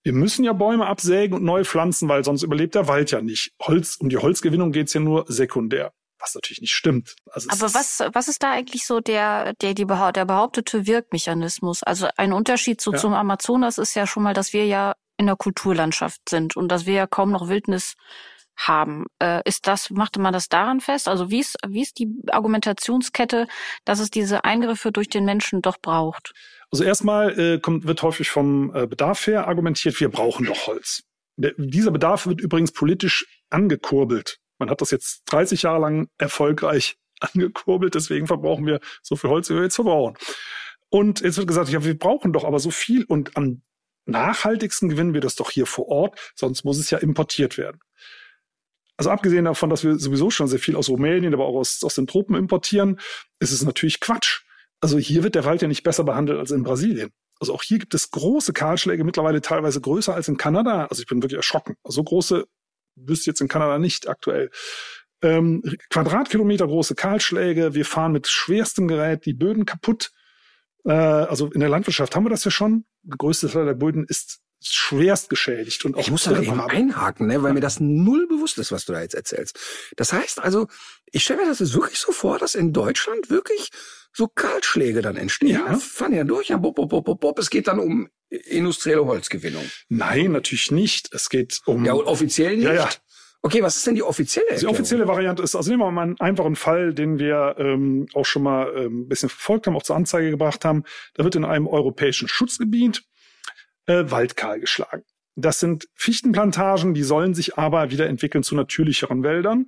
wir 0.04 0.13
müssen 0.13 0.43
ja 0.43 0.54
Bäume 0.54 0.86
absägen 0.86 1.38
und 1.38 1.43
neu 1.43 1.63
pflanzen, 1.63 2.10
weil 2.10 2.23
sonst 2.23 2.43
überlebt 2.43 2.76
der 2.76 2.88
Wald 2.88 3.12
ja 3.12 3.21
nicht. 3.21 3.54
Holz, 3.62 3.95
um 3.95 4.10
die 4.10 4.17
Holzgewinnung 4.17 4.71
geht's 4.71 4.93
ja 4.93 4.99
nur 4.99 5.26
sekundär. 5.28 5.93
Was 6.24 6.36
natürlich 6.36 6.62
nicht 6.62 6.74
stimmt. 6.74 7.18
Also 7.30 7.50
Aber 7.50 7.74
was, 7.74 8.02
was 8.14 8.30
ist 8.30 8.44
da 8.44 8.52
eigentlich 8.52 8.88
so 8.88 9.02
der, 9.02 9.54
der, 9.56 9.74
die, 9.74 9.86
der 9.86 10.26
behauptete 10.26 10.88
Wirkmechanismus? 10.88 11.84
Also 11.84 12.08
ein 12.16 12.32
Unterschied 12.32 12.80
so 12.80 12.94
ja. 12.94 12.98
zum 12.98 13.14
Amazonas 13.14 13.78
ist 13.78 13.94
ja 13.94 14.08
schon 14.08 14.24
mal, 14.24 14.34
dass 14.34 14.54
wir 14.54 14.66
ja 14.66 14.94
in 15.18 15.26
der 15.26 15.36
Kulturlandschaft 15.36 16.30
sind 16.30 16.56
und 16.56 16.70
dass 16.70 16.86
wir 16.86 16.94
ja 16.94 17.08
kaum 17.08 17.32
noch 17.32 17.50
Wildnis 17.50 17.96
haben. 18.56 19.06
Äh, 19.22 19.42
ist 19.44 19.68
das, 19.68 19.90
machte 19.90 20.22
man 20.22 20.32
das 20.32 20.48
daran 20.48 20.80
fest? 20.80 21.10
Also 21.10 21.30
wie 21.30 21.42
ist, 21.42 21.58
wie 21.68 21.82
ist 21.82 22.00
die 22.00 22.08
Argumentationskette, 22.30 23.48
dass 23.84 24.00
es 24.00 24.10
diese 24.10 24.46
Eingriffe 24.46 24.94
durch 24.94 25.10
den 25.10 25.26
Menschen 25.26 25.62
doch 25.62 25.78
braucht? 25.78 26.34
Also 26.72 26.86
erstmal 26.86 27.38
äh, 27.38 27.60
kommt, 27.60 27.86
wird 27.86 28.02
häufig 28.02 28.30
vom 28.30 28.74
äh, 28.74 28.88
Bedarf 28.88 29.28
her 29.28 29.46
argumentiert, 29.48 30.00
wir 30.00 30.10
brauchen 30.10 30.46
doch 30.46 30.68
Holz. 30.68 31.04
Der, 31.36 31.54
dieser 31.58 31.92
Bedarf 31.92 32.28
wird 32.28 32.40
übrigens 32.40 32.72
politisch 32.72 33.26
angekurbelt. 33.50 34.40
Man 34.60 34.70
hat 34.70 34.82
das 34.82 34.92
jetzt 34.92 35.24
30 35.26 35.63
Jahre 35.63 35.82
lang 35.82 36.10
erfolgreich 36.18 36.98
angekurbelt, 37.20 37.96
deswegen 37.96 38.27
verbrauchen 38.27 38.65
wir 38.65 38.80
so 39.02 39.15
viel 39.15 39.30
Holz, 39.30 39.50
wie 39.50 39.56
wir 39.56 39.63
jetzt 39.63 39.75
verbrauchen. 39.75 40.15
Und 40.90 41.21
jetzt 41.21 41.38
wird 41.38 41.48
gesagt, 41.48 41.69
ja, 41.69 41.84
wir 41.84 41.98
brauchen 41.98 42.34
doch 42.34 42.44
aber 42.44 42.60
so 42.60 42.69
viel 42.69 43.04
und 43.06 43.36
am 43.36 43.62
nachhaltigsten 44.06 44.90
gewinnen 44.90 45.13
wir 45.13 45.21
das 45.21 45.36
doch 45.36 45.50
hier 45.50 45.65
vor 45.65 45.88
Ort, 45.88 46.34
sonst 46.36 46.65
muss 46.65 46.77
es 46.77 46.90
ja 46.90 46.98
importiert 46.98 47.58
werden. 47.58 47.80
Also 48.98 49.10
abgesehen 49.10 49.46
davon, 49.46 49.69
dass 49.69 49.84
wir 49.84 49.98
sowieso 49.98 50.30
schon 50.30 50.48
sehr 50.48 50.60
viel 50.60 50.75
aus 50.75 50.90
Rumänien, 50.90 51.34
aber 51.34 51.46
auch 51.46 51.56
aus, 51.56 51.84
aus 51.84 51.96
den 51.96 52.06
Tropen 52.06 52.36
importieren, 52.36 53.00
ist 53.40 53.52
es 53.52 53.63
natürlich 53.63 54.00
Quatsch. 54.00 54.42
Also 54.82 54.98
hier 54.98 55.23
wird 55.23 55.36
der 55.36 55.46
Wald 55.46 55.62
ja 55.62 55.67
nicht 55.67 55.84
besser 55.84 56.04
behandelt 56.04 56.40
als 56.40 56.52
in 56.52 56.63
Brasilien. 56.63 57.10
Also 57.40 57.54
auch 57.54 57.63
hier 57.63 57.80
gibt 57.80 57.94
es 57.94 58.12
große 58.12 58.54
Kahlschläge, 58.54 59.04
mittlerweile 59.04 59.42
teilweise 59.42 59.82
größer 59.82 60.13
als 60.13 60.27
in 60.27 60.38
Kanada. 60.38 60.86
Also 60.86 61.02
ich 61.02 61.08
bin 61.08 61.23
wirklich 61.23 61.38
erschrocken. 61.38 61.75
Also 61.84 61.96
so 61.96 62.04
große 62.04 62.46
wüsste 62.96 63.29
jetzt 63.29 63.41
in 63.41 63.48
Kanada 63.48 63.79
nicht 63.79 64.08
aktuell. 64.08 64.50
Ähm, 65.21 65.63
Quadratkilometer 65.89 66.67
große 66.67 66.96
Kahlschläge, 66.96 67.73
wir 67.73 67.85
fahren 67.85 68.12
mit 68.12 68.27
schwerstem 68.27 68.87
Gerät 68.87 69.25
die 69.25 69.33
Böden 69.33 69.65
kaputt. 69.65 70.12
Äh, 70.85 70.91
also 70.91 71.50
in 71.52 71.62
der 71.62 71.69
Landwirtschaft 71.69 72.15
haben 72.15 72.25
wir 72.25 72.29
das 72.29 72.44
ja 72.44 72.52
schon. 72.52 72.85
Der 73.04 73.17
größte 73.17 73.50
Teil 73.50 73.65
der 73.65 73.73
Böden 73.73 74.06
ist 74.08 74.44
schwerst 74.65 75.29
geschädigt. 75.29 75.83
Und 75.85 75.96
auch 75.96 76.00
ich 76.00 76.12
muss 76.12 76.23
da 76.23 76.39
eben 76.39 76.60
einhaken, 76.60 77.27
ne, 77.27 77.41
weil 77.41 77.50
ja. 77.50 77.54
mir 77.54 77.60
das 77.60 77.79
null 77.79 78.27
bewusst 78.27 78.58
ist, 78.58 78.71
was 78.71 78.85
du 78.85 78.94
da 78.94 79.02
jetzt 79.02 79.15
erzählst. 79.15 79.60
Das 79.98 80.13
heißt 80.13 80.39
also, 80.39 80.67
ich 81.06 81.23
stelle 81.23 81.41
mir 81.41 81.48
das 81.48 81.60
jetzt 81.60 81.73
wirklich 81.73 82.00
so 82.00 82.12
vor, 82.12 82.39
dass 82.39 82.56
in 82.56 82.73
Deutschland 82.73 83.29
wirklich 83.29 83.69
so 84.13 84.27
Kahlschläge 84.27 85.02
dann 85.02 85.15
entstehen. 85.15 85.50
Ja. 85.50 85.71
Ne? 85.71 85.77
Fahren 85.77 86.13
ja 86.13 86.23
durch, 86.23 86.50
ja, 86.50 86.58
bop, 86.58 86.75
bop, 86.75 86.89
bop, 86.89 87.19
bop, 87.19 87.39
es 87.39 87.50
geht 87.50 87.67
dann 87.67 87.79
um 87.79 88.10
industrielle 88.46 89.06
Holzgewinnung. 89.06 89.63
Nein, 89.90 90.31
natürlich 90.31 90.71
nicht. 90.71 91.13
Es 91.13 91.29
geht 91.29 91.60
um... 91.65 91.86
Ja, 91.86 91.94
offiziell 91.94 92.56
nicht. 92.56 92.65
Ja, 92.65 92.73
ja. 92.73 92.90
Okay, 93.46 93.62
was 93.62 93.75
ist 93.75 93.86
denn 93.86 93.96
die 93.96 94.04
offizielle 94.04 94.48
Erklärung? 94.48 94.73
Die 94.73 94.79
offizielle 94.79 95.08
Variante 95.08 95.44
ist, 95.44 95.54
also 95.54 95.69
nehmen 95.69 95.81
wir 95.81 95.92
mal 95.92 96.04
einen 96.04 96.19
einfachen 96.21 96.56
Fall, 96.56 96.94
den 96.94 97.19
wir 97.19 97.56
ähm, 97.58 98.08
auch 98.13 98.25
schon 98.25 98.44
mal 98.44 98.73
ähm, 98.75 99.02
ein 99.02 99.08
bisschen 99.10 99.27
verfolgt 99.27 99.67
haben, 99.67 99.75
auch 99.75 99.84
zur 99.84 99.98
Anzeige 99.98 100.29
gebracht 100.29 100.63
haben. 100.63 100.84
Da 101.15 101.25
wird 101.25 101.36
in 101.36 101.44
einem 101.44 101.67
europäischen 101.67 102.29
Schutzgebiet 102.29 103.04
äh, 103.86 104.06
Wald 104.08 104.38
kahl 104.38 104.62
geschlagen. 104.62 105.04
Das 105.36 105.60
sind 105.60 105.90
Fichtenplantagen, 105.94 106.94
die 106.94 107.04
sollen 107.04 107.34
sich 107.34 107.58
aber 107.58 107.92
wieder 107.92 108.08
entwickeln 108.08 108.44
zu 108.44 108.56
natürlicheren 108.56 109.23
Wäldern. 109.23 109.67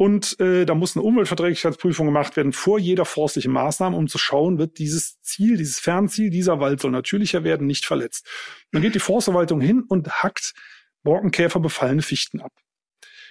Und 0.00 0.38
äh, 0.38 0.64
da 0.64 0.76
muss 0.76 0.96
eine 0.96 1.04
Umweltverträglichkeitsprüfung 1.04 2.06
gemacht 2.06 2.36
werden 2.36 2.52
vor 2.52 2.78
jeder 2.78 3.04
forstlichen 3.04 3.50
Maßnahme, 3.50 3.96
um 3.96 4.06
zu 4.06 4.16
schauen, 4.16 4.56
wird 4.56 4.78
dieses 4.78 5.20
Ziel, 5.22 5.56
dieses 5.56 5.80
Fernziel, 5.80 6.30
dieser 6.30 6.60
Wald 6.60 6.80
soll 6.80 6.92
natürlicher 6.92 7.42
werden, 7.42 7.66
nicht 7.66 7.84
verletzt. 7.84 8.24
Dann 8.70 8.80
geht 8.80 8.94
die 8.94 9.00
Forstverwaltung 9.00 9.60
hin 9.60 9.82
und 9.88 10.08
hackt 10.22 10.54
Borkenkäfer 11.02 11.58
befallene 11.58 12.02
Fichten 12.02 12.40
ab. 12.40 12.52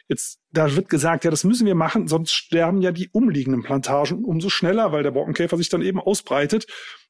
Jetzt, 0.09 0.39
da 0.51 0.75
wird 0.75 0.89
gesagt, 0.89 1.23
ja, 1.23 1.31
das 1.31 1.45
müssen 1.45 1.65
wir 1.65 1.75
machen, 1.75 2.09
sonst 2.09 2.33
sterben 2.33 2.81
ja 2.81 2.91
die 2.91 3.09
umliegenden 3.13 3.63
Plantagen 3.63 4.25
umso 4.25 4.49
schneller, 4.49 4.91
weil 4.91 5.03
der 5.03 5.11
Borkenkäfer 5.11 5.55
sich 5.55 5.69
dann 5.69 5.81
eben 5.81 6.01
ausbreitet. 6.01 6.65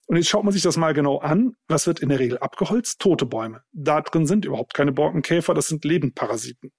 Und 0.05 0.17
jetzt 0.17 0.29
schaut 0.29 0.43
man 0.43 0.53
sich 0.53 0.61
das 0.61 0.77
mal 0.77 0.93
genau 0.93 1.17
an. 1.17 1.53
Was 1.67 1.87
wird 1.87 1.99
in 1.99 2.09
der 2.09 2.19
Regel 2.19 2.37
abgeholzt? 2.37 2.99
Tote 2.99 3.25
Bäume. 3.25 3.63
Da 3.71 4.01
drin 4.01 4.27
sind 4.27 4.45
überhaupt 4.45 4.75
keine 4.75 4.91
Borkenkäfer, 4.91 5.55
das 5.55 5.67
sind 5.67 5.83
Lebendparasiten. 5.83 6.71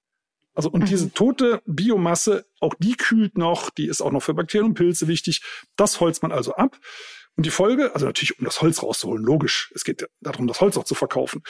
Also 0.59 0.71
und 0.71 0.81
mhm. 0.81 0.87
diese 0.87 1.13
tote 1.13 1.63
Biomasse, 1.67 2.45
auch 2.59 2.75
die 2.81 2.97
kühlt 2.97 3.39
noch, 3.39 3.71
die 3.71 3.87
ist 3.87 4.01
auch 4.01 4.11
noch 4.11 4.25
für 4.25 4.35
Bakterien 4.35 4.71
und 4.71 4.75
Pilze 4.75 5.07
wichtig. 5.07 5.41
Das 5.77 6.01
holzt 6.01 6.21
man 6.21 6.33
also 6.33 6.57
ab. 6.57 6.77
Und 7.37 7.47
die 7.47 7.51
Folge, 7.51 7.95
also 7.95 8.07
natürlich 8.07 8.41
um 8.41 8.45
das 8.45 8.61
Holz 8.61 8.83
rauszuholen, 8.83 9.23
logisch. 9.23 9.71
Es 9.77 9.85
geht 9.85 10.05
darum, 10.21 10.49
das 10.49 10.61
Holz 10.61 10.77
auch 10.77 10.83
zu 10.83 10.97
verkaufen. 10.97 11.45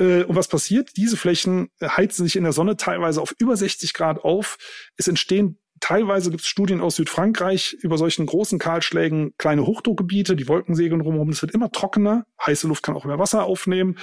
Äh, 0.00 0.24
und 0.24 0.34
was 0.34 0.48
passiert? 0.48 0.96
Diese 0.96 1.16
Flächen 1.16 1.70
heizen 1.80 2.24
sich 2.24 2.34
in 2.34 2.42
der 2.42 2.52
Sonne 2.52 2.76
teilweise 2.76 3.22
auf 3.22 3.32
über 3.38 3.56
60 3.56 3.94
Grad 3.94 4.24
auf. 4.24 4.58
Es 4.96 5.06
entstehen 5.06 5.60
Teilweise 5.78 6.30
gibt 6.30 6.42
es 6.42 6.48
Studien 6.48 6.80
aus 6.80 6.94
Südfrankreich 6.94 7.76
über 7.80 7.98
solchen 7.98 8.24
großen 8.24 8.60
Kahlschlägen, 8.60 9.34
kleine 9.36 9.66
Hochdruckgebiete, 9.66 10.36
die 10.36 10.46
Wolken 10.46 10.76
segeln 10.76 11.00
rumherum. 11.00 11.30
Es 11.30 11.42
wird 11.42 11.54
immer 11.54 11.72
trockener. 11.72 12.24
Heiße 12.40 12.68
Luft 12.68 12.84
kann 12.84 12.94
auch 12.94 13.04
mehr 13.04 13.18
Wasser 13.18 13.42
aufnehmen. 13.42 13.98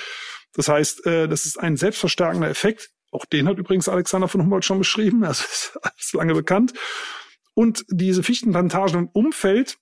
Das 0.53 0.67
heißt, 0.67 1.05
äh, 1.05 1.29
das 1.29 1.45
ist 1.45 1.57
ein 1.57 1.77
selbstverstärkender 1.77 2.49
Effekt. 2.49 2.89
Auch 3.11 3.25
den 3.25 3.47
hat 3.47 3.57
übrigens 3.57 3.89
Alexander 3.89 4.27
von 4.27 4.41
Humboldt 4.41 4.65
schon 4.65 4.77
beschrieben. 4.77 5.23
Also 5.23 5.43
ist 5.51 5.77
alles 5.81 6.13
lange 6.13 6.33
bekannt. 6.33 6.73
Und 7.53 7.85
diese 7.89 8.23
Fichtenplantagen 8.23 8.95
im 8.95 9.09
Umfeld, 9.09 9.77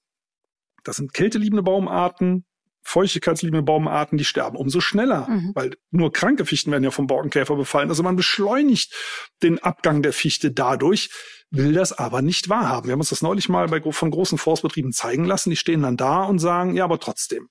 das 0.83 0.95
sind 0.95 1.13
kälteliebende 1.13 1.63
Baumarten, 1.63 2.45
feuchtigkeitsliebende 2.87 3.63
Baumarten, 3.63 4.17
die 4.17 4.23
sterben 4.23 4.55
umso 4.55 4.79
schneller, 4.79 5.27
mhm. 5.29 5.51
weil 5.53 5.75
nur 5.91 6.13
kranke 6.13 6.45
Fichten 6.45 6.71
werden 6.71 6.85
ja 6.85 6.91
vom 6.91 7.05
Borkenkäfer 7.05 7.57
befallen. 7.57 7.89
Also 7.89 8.01
man 8.01 8.15
beschleunigt 8.15 8.95
den 9.43 9.59
Abgang 9.59 10.01
der 10.01 10.13
Fichte 10.13 10.51
dadurch, 10.51 11.09
will 11.49 11.73
das 11.73 11.91
aber 11.91 12.21
nicht 12.21 12.47
wahrhaben. 12.47 12.87
Wir 12.87 12.93
haben 12.93 13.01
uns 13.01 13.09
das 13.09 13.21
neulich 13.21 13.49
mal 13.49 13.67
bei, 13.67 13.81
von 13.91 14.09
großen 14.09 14.37
Forstbetrieben 14.37 14.93
zeigen 14.93 15.25
lassen. 15.25 15.49
Die 15.49 15.57
stehen 15.57 15.81
dann 15.81 15.97
da 15.97 16.23
und 16.23 16.39
sagen, 16.39 16.75
ja, 16.75 16.85
aber 16.85 16.99
trotzdem 16.99 17.49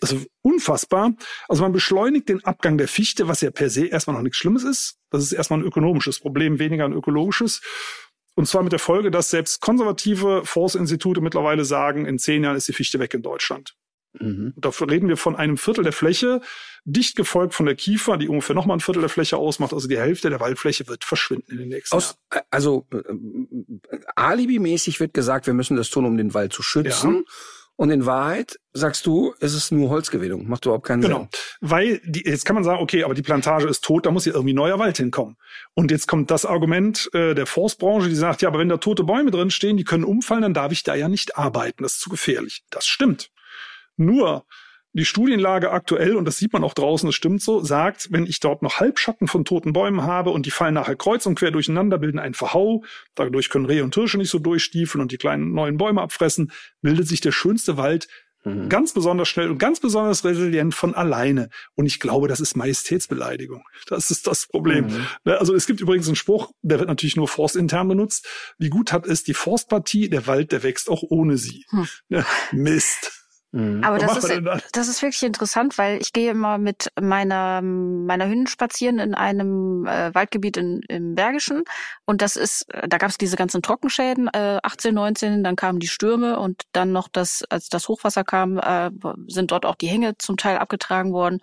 also 0.00 0.20
unfassbar. 0.42 1.14
Also 1.48 1.62
man 1.62 1.72
beschleunigt 1.72 2.28
den 2.28 2.44
Abgang 2.44 2.78
der 2.78 2.88
Fichte, 2.88 3.28
was 3.28 3.40
ja 3.40 3.50
per 3.50 3.70
se 3.70 3.86
erstmal 3.86 4.16
noch 4.16 4.22
nichts 4.22 4.38
Schlimmes 4.38 4.64
ist. 4.64 4.96
Das 5.10 5.22
ist 5.22 5.32
erstmal 5.32 5.60
ein 5.60 5.64
ökonomisches 5.64 6.20
Problem, 6.20 6.58
weniger 6.58 6.84
ein 6.84 6.92
ökologisches. 6.92 7.60
Und 8.34 8.46
zwar 8.46 8.62
mit 8.62 8.72
der 8.72 8.78
Folge, 8.78 9.10
dass 9.10 9.30
selbst 9.30 9.60
konservative 9.60 10.42
Forstinstitute 10.44 11.20
mittlerweile 11.20 11.64
sagen, 11.64 12.06
in 12.06 12.18
zehn 12.18 12.44
Jahren 12.44 12.56
ist 12.56 12.68
die 12.68 12.72
Fichte 12.72 13.00
weg 13.00 13.12
in 13.14 13.22
Deutschland. 13.22 13.74
Mhm. 14.20 14.54
Dafür 14.56 14.90
reden 14.90 15.08
wir 15.08 15.16
von 15.16 15.36
einem 15.36 15.56
Viertel 15.56 15.84
der 15.84 15.92
Fläche, 15.92 16.40
dicht 16.84 17.16
gefolgt 17.16 17.54
von 17.54 17.66
der 17.66 17.74
Kiefer, 17.74 18.16
die 18.16 18.28
ungefähr 18.28 18.54
nochmal 18.54 18.76
ein 18.76 18.80
Viertel 18.80 19.00
der 19.00 19.08
Fläche 19.08 19.36
ausmacht. 19.36 19.72
Also 19.72 19.88
die 19.88 19.98
Hälfte 19.98 20.30
der 20.30 20.40
Waldfläche 20.40 20.88
wird 20.88 21.04
verschwinden 21.04 21.50
in 21.52 21.58
den 21.58 21.68
nächsten 21.68 21.96
Aus, 21.96 22.16
Jahren. 22.32 22.44
Also 22.50 22.86
äh, 22.92 23.02
alibimäßig 24.16 25.00
wird 25.00 25.14
gesagt, 25.14 25.46
wir 25.46 25.54
müssen 25.54 25.76
das 25.76 25.90
tun, 25.90 26.06
um 26.06 26.16
den 26.16 26.32
Wald 26.34 26.52
zu 26.52 26.62
schützen. 26.62 27.16
Ja. 27.16 27.32
Und 27.78 27.90
in 27.90 28.06
Wahrheit 28.06 28.58
sagst 28.72 29.06
du, 29.06 29.34
es 29.38 29.54
ist 29.54 29.70
nur 29.70 29.88
Holzgewinnung. 29.88 30.48
Macht 30.48 30.66
überhaupt 30.66 30.84
keinen 30.84 31.00
genau. 31.00 31.18
Sinn. 31.18 31.28
Genau. 31.30 31.72
Weil 31.72 32.00
die, 32.04 32.24
jetzt 32.24 32.44
kann 32.44 32.54
man 32.54 32.64
sagen, 32.64 32.82
okay, 32.82 33.04
aber 33.04 33.14
die 33.14 33.22
Plantage 33.22 33.68
ist 33.68 33.84
tot, 33.84 34.04
da 34.04 34.10
muss 34.10 34.24
ja 34.24 34.32
irgendwie 34.32 34.52
neuer 34.52 34.80
Wald 34.80 34.96
hinkommen. 34.96 35.36
Und 35.74 35.92
jetzt 35.92 36.08
kommt 36.08 36.32
das 36.32 36.44
Argument 36.44 37.08
äh, 37.12 37.36
der 37.36 37.46
Forstbranche, 37.46 38.08
die 38.08 38.16
sagt, 38.16 38.42
ja, 38.42 38.48
aber 38.48 38.58
wenn 38.58 38.68
da 38.68 38.78
tote 38.78 39.04
Bäume 39.04 39.30
drin 39.30 39.52
stehen, 39.52 39.76
die 39.76 39.84
können 39.84 40.02
umfallen, 40.02 40.42
dann 40.42 40.54
darf 40.54 40.72
ich 40.72 40.82
da 40.82 40.96
ja 40.96 41.08
nicht 41.08 41.38
arbeiten. 41.38 41.84
Das 41.84 41.92
ist 41.92 42.00
zu 42.00 42.10
gefährlich. 42.10 42.64
Das 42.70 42.84
stimmt. 42.84 43.30
Nur 43.96 44.44
die 44.98 45.04
Studienlage 45.04 45.70
aktuell, 45.70 46.16
und 46.16 46.24
das 46.24 46.38
sieht 46.38 46.52
man 46.52 46.64
auch 46.64 46.74
draußen, 46.74 47.06
das 47.06 47.14
stimmt 47.14 47.40
so, 47.40 47.62
sagt, 47.62 48.08
wenn 48.10 48.26
ich 48.26 48.40
dort 48.40 48.62
noch 48.62 48.80
Halbschatten 48.80 49.28
von 49.28 49.44
toten 49.44 49.72
Bäumen 49.72 50.02
habe 50.02 50.30
und 50.30 50.44
die 50.44 50.50
fallen 50.50 50.74
nachher 50.74 50.96
kreuz 50.96 51.24
und 51.24 51.38
quer 51.38 51.52
durcheinander, 51.52 51.98
bilden 51.98 52.18
einen 52.18 52.34
Verhau, 52.34 52.82
dadurch 53.14 53.48
können 53.48 53.66
Rehe 53.66 53.84
und 53.84 53.94
Hirsche 53.94 54.18
nicht 54.18 54.30
so 54.30 54.40
durchstiefeln 54.40 55.00
und 55.00 55.12
die 55.12 55.16
kleinen 55.16 55.52
neuen 55.52 55.76
Bäume 55.76 56.02
abfressen, 56.02 56.50
bildet 56.82 57.06
sich 57.06 57.20
der 57.20 57.30
schönste 57.30 57.76
Wald 57.76 58.08
mhm. 58.44 58.68
ganz 58.68 58.92
besonders 58.92 59.28
schnell 59.28 59.50
und 59.50 59.58
ganz 59.58 59.78
besonders 59.78 60.24
resilient 60.24 60.74
von 60.74 60.96
alleine. 60.96 61.48
Und 61.76 61.86
ich 61.86 62.00
glaube, 62.00 62.26
das 62.26 62.40
ist 62.40 62.56
Majestätsbeleidigung. 62.56 63.62
Das 63.86 64.10
ist 64.10 64.26
das 64.26 64.48
Problem. 64.48 64.86
Mhm. 64.86 65.06
Ne, 65.24 65.38
also 65.38 65.54
es 65.54 65.66
gibt 65.68 65.80
übrigens 65.80 66.08
einen 66.08 66.16
Spruch, 66.16 66.50
der 66.62 66.80
wird 66.80 66.88
natürlich 66.88 67.14
nur 67.14 67.28
forstintern 67.28 67.86
benutzt. 67.86 68.26
Wie 68.58 68.68
gut 68.68 68.92
hat 68.92 69.06
es 69.06 69.22
die 69.22 69.34
Forstpartie, 69.34 70.08
der 70.08 70.26
Wald, 70.26 70.50
der 70.50 70.64
wächst 70.64 70.90
auch 70.90 71.04
ohne 71.08 71.36
sie. 71.36 71.64
Hm. 71.70 71.86
Mist. 72.52 73.17
Mhm. 73.52 73.82
Aber 73.82 73.98
das 73.98 74.16
ist, 74.18 74.42
das 74.72 74.88
ist 74.88 75.00
wirklich 75.00 75.22
interessant, 75.22 75.78
weil 75.78 76.00
ich 76.02 76.12
gehe 76.12 76.30
immer 76.30 76.58
mit 76.58 76.88
meiner, 77.00 77.62
meiner 77.62 78.26
Hündin 78.26 78.46
spazieren 78.46 78.98
in 78.98 79.14
einem 79.14 79.86
äh, 79.86 80.14
Waldgebiet 80.14 80.58
in, 80.58 80.82
im 80.88 81.14
Bergischen. 81.14 81.64
Und 82.04 82.20
das 82.20 82.36
ist, 82.36 82.66
da 82.68 82.98
gab 82.98 83.08
es 83.08 83.16
diese 83.16 83.36
ganzen 83.36 83.62
Trockenschäden, 83.62 84.28
äh, 84.28 84.58
18, 84.62 84.94
19, 84.94 85.44
dann 85.44 85.56
kamen 85.56 85.78
die 85.78 85.88
Stürme 85.88 86.38
und 86.38 86.62
dann 86.72 86.92
noch 86.92 87.08
das, 87.08 87.42
als 87.48 87.70
das 87.70 87.88
Hochwasser 87.88 88.22
kam, 88.22 88.58
äh, 88.58 88.90
sind 89.28 89.50
dort 89.50 89.64
auch 89.64 89.76
die 89.76 89.88
Hänge 89.88 90.18
zum 90.18 90.36
Teil 90.36 90.58
abgetragen 90.58 91.12
worden. 91.12 91.40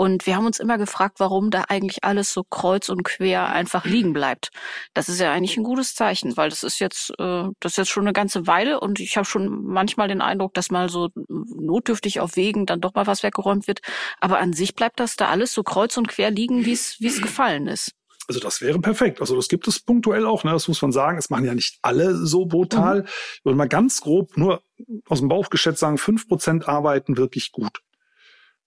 Und 0.00 0.26
wir 0.26 0.36
haben 0.36 0.46
uns 0.46 0.60
immer 0.60 0.78
gefragt, 0.78 1.18
warum 1.18 1.50
da 1.50 1.64
eigentlich 1.68 2.04
alles 2.04 2.32
so 2.32 2.44
kreuz 2.44 2.88
und 2.88 3.02
quer 3.02 3.48
einfach 3.48 3.84
liegen 3.84 4.12
bleibt. 4.12 4.50
Das 4.94 5.08
ist 5.08 5.18
ja 5.18 5.32
eigentlich 5.32 5.56
ein 5.56 5.64
gutes 5.64 5.96
Zeichen, 5.96 6.36
weil 6.36 6.50
das 6.50 6.62
ist 6.62 6.78
jetzt, 6.78 7.10
äh, 7.18 7.48
das 7.58 7.72
ist 7.72 7.78
jetzt 7.78 7.90
schon 7.90 8.04
eine 8.04 8.12
ganze 8.12 8.46
Weile 8.46 8.78
und 8.78 9.00
ich 9.00 9.16
habe 9.16 9.24
schon 9.24 9.64
manchmal 9.64 10.06
den 10.06 10.20
Eindruck, 10.20 10.54
dass 10.54 10.70
mal 10.70 10.88
so 10.88 11.08
notdürftig 11.26 12.20
auf 12.20 12.36
Wegen 12.36 12.64
dann 12.64 12.80
doch 12.80 12.94
mal 12.94 13.08
was 13.08 13.24
weggeräumt 13.24 13.66
wird. 13.66 13.80
Aber 14.20 14.38
an 14.38 14.52
sich 14.52 14.76
bleibt 14.76 15.00
das 15.00 15.16
da 15.16 15.30
alles 15.30 15.52
so 15.52 15.64
kreuz 15.64 15.96
und 15.96 16.06
quer 16.06 16.30
liegen, 16.30 16.64
wie 16.64 16.74
es 16.74 17.00
wie 17.00 17.08
es 17.08 17.20
gefallen 17.20 17.66
ist. 17.66 17.90
Also 18.28 18.38
das 18.38 18.60
wäre 18.60 18.78
perfekt. 18.78 19.20
Also 19.20 19.34
das 19.34 19.48
gibt 19.48 19.66
es 19.66 19.80
punktuell 19.80 20.26
auch, 20.26 20.44
ne? 20.44 20.52
das 20.52 20.68
muss 20.68 20.80
man 20.80 20.92
sagen. 20.92 21.18
Es 21.18 21.28
machen 21.28 21.44
ja 21.44 21.54
nicht 21.56 21.80
alle 21.82 22.14
so 22.14 22.46
brutal. 22.46 23.00
Mhm. 23.00 23.08
Ich 23.34 23.44
würde 23.44 23.56
mal 23.56 23.68
ganz 23.68 24.00
grob 24.00 24.36
nur 24.36 24.62
aus 25.08 25.18
dem 25.18 25.28
Bauch 25.28 25.50
geschätzt 25.50 25.80
sagen, 25.80 25.98
fünf 25.98 26.28
Prozent 26.28 26.68
arbeiten 26.68 27.16
wirklich 27.16 27.50
gut 27.50 27.80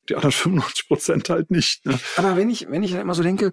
die 0.10 0.16
anderen 0.16 0.32
95 0.32 0.88
Prozent 0.88 1.30
halt 1.30 1.52
nicht. 1.52 1.86
Ne? 1.86 2.00
Aber 2.18 2.36
wenn 2.36 2.50
ich, 2.50 2.70
wenn 2.70 2.84
ich 2.84 2.94
halt 2.94 3.04
immer 3.04 3.16
so 3.16 3.24
denke, 3.24 3.52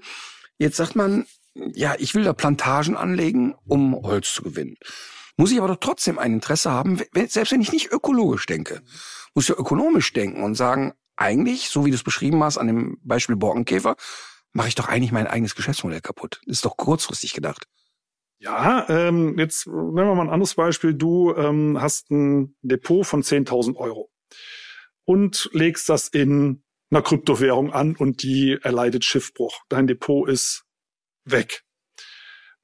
jetzt 0.58 0.76
sagt 0.76 0.96
man, 0.96 1.26
ja, 1.54 1.94
ich 1.98 2.14
will 2.14 2.24
da 2.24 2.32
Plantagen 2.32 2.96
anlegen, 2.96 3.54
um 3.66 3.94
Holz 3.94 4.32
zu 4.32 4.42
gewinnen. 4.42 4.76
Muss 5.36 5.52
ich 5.52 5.58
aber 5.58 5.68
doch 5.68 5.78
trotzdem 5.80 6.18
ein 6.18 6.32
Interesse 6.32 6.70
haben, 6.70 7.00
selbst 7.14 7.52
wenn 7.52 7.60
ich 7.60 7.72
nicht 7.72 7.92
ökologisch 7.92 8.46
denke, 8.46 8.82
muss 9.34 9.44
ich 9.44 9.50
ja 9.50 9.56
ökonomisch 9.56 10.12
denken 10.12 10.42
und 10.42 10.56
sagen, 10.56 10.94
eigentlich, 11.16 11.68
so 11.68 11.84
wie 11.84 11.90
du 11.90 11.96
es 11.96 12.02
beschrieben 12.02 12.42
hast 12.42 12.58
an 12.58 12.66
dem 12.66 12.98
Beispiel 13.02 13.36
Borkenkäfer, 13.36 13.96
mache 14.52 14.68
ich 14.68 14.74
doch 14.74 14.88
eigentlich 14.88 15.12
mein 15.12 15.26
eigenes 15.26 15.54
Geschäftsmodell 15.54 16.00
kaputt. 16.00 16.40
Das 16.46 16.58
ist 16.58 16.64
doch 16.64 16.76
kurzfristig 16.76 17.34
gedacht. 17.34 17.66
Ja, 18.40 18.88
ähm, 18.88 19.36
jetzt 19.38 19.66
nehmen 19.66 19.94
wir 19.94 20.14
mal 20.14 20.22
ein 20.22 20.30
anderes 20.30 20.54
Beispiel. 20.54 20.94
Du 20.94 21.34
ähm, 21.34 21.80
hast 21.80 22.10
ein 22.10 22.56
Depot 22.62 23.04
von 23.04 23.22
10.000 23.22 23.76
Euro 23.76 24.10
und 25.08 25.48
legst 25.54 25.88
das 25.88 26.08
in 26.08 26.62
einer 26.90 27.00
Kryptowährung 27.00 27.72
an 27.72 27.96
und 27.96 28.22
die 28.22 28.58
erleidet 28.60 29.06
Schiffbruch. 29.06 29.62
Dein 29.70 29.86
Depot 29.86 30.28
ist 30.28 30.66
weg. 31.24 31.64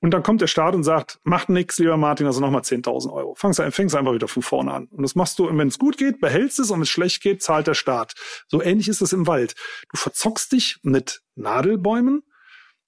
Und 0.00 0.10
dann 0.10 0.22
kommt 0.22 0.42
der 0.42 0.46
Staat 0.46 0.74
und 0.74 0.84
sagt, 0.84 1.18
macht 1.24 1.48
nix, 1.48 1.78
lieber 1.78 1.96
Martin, 1.96 2.26
also 2.26 2.42
nochmal 2.42 2.60
10.000 2.60 3.10
Euro. 3.10 3.34
Fängst, 3.34 3.62
fängst 3.70 3.96
einfach 3.96 4.12
wieder 4.12 4.28
von 4.28 4.42
vorne 4.42 4.74
an. 4.74 4.88
Und 4.88 5.02
das 5.02 5.14
machst 5.14 5.38
du, 5.38 5.46
wenn 5.46 5.68
es 5.68 5.78
gut 5.78 5.96
geht, 5.96 6.20
behältst 6.20 6.58
es 6.58 6.70
und 6.70 6.76
wenn 6.76 6.82
es 6.82 6.90
schlecht 6.90 7.22
geht, 7.22 7.42
zahlt 7.42 7.66
der 7.66 7.72
Staat. 7.72 8.12
So 8.46 8.60
ähnlich 8.60 8.88
ist 8.88 9.00
es 9.00 9.14
im 9.14 9.26
Wald. 9.26 9.54
Du 9.90 9.96
verzockst 9.96 10.52
dich 10.52 10.76
mit 10.82 11.22
Nadelbäumen 11.36 12.24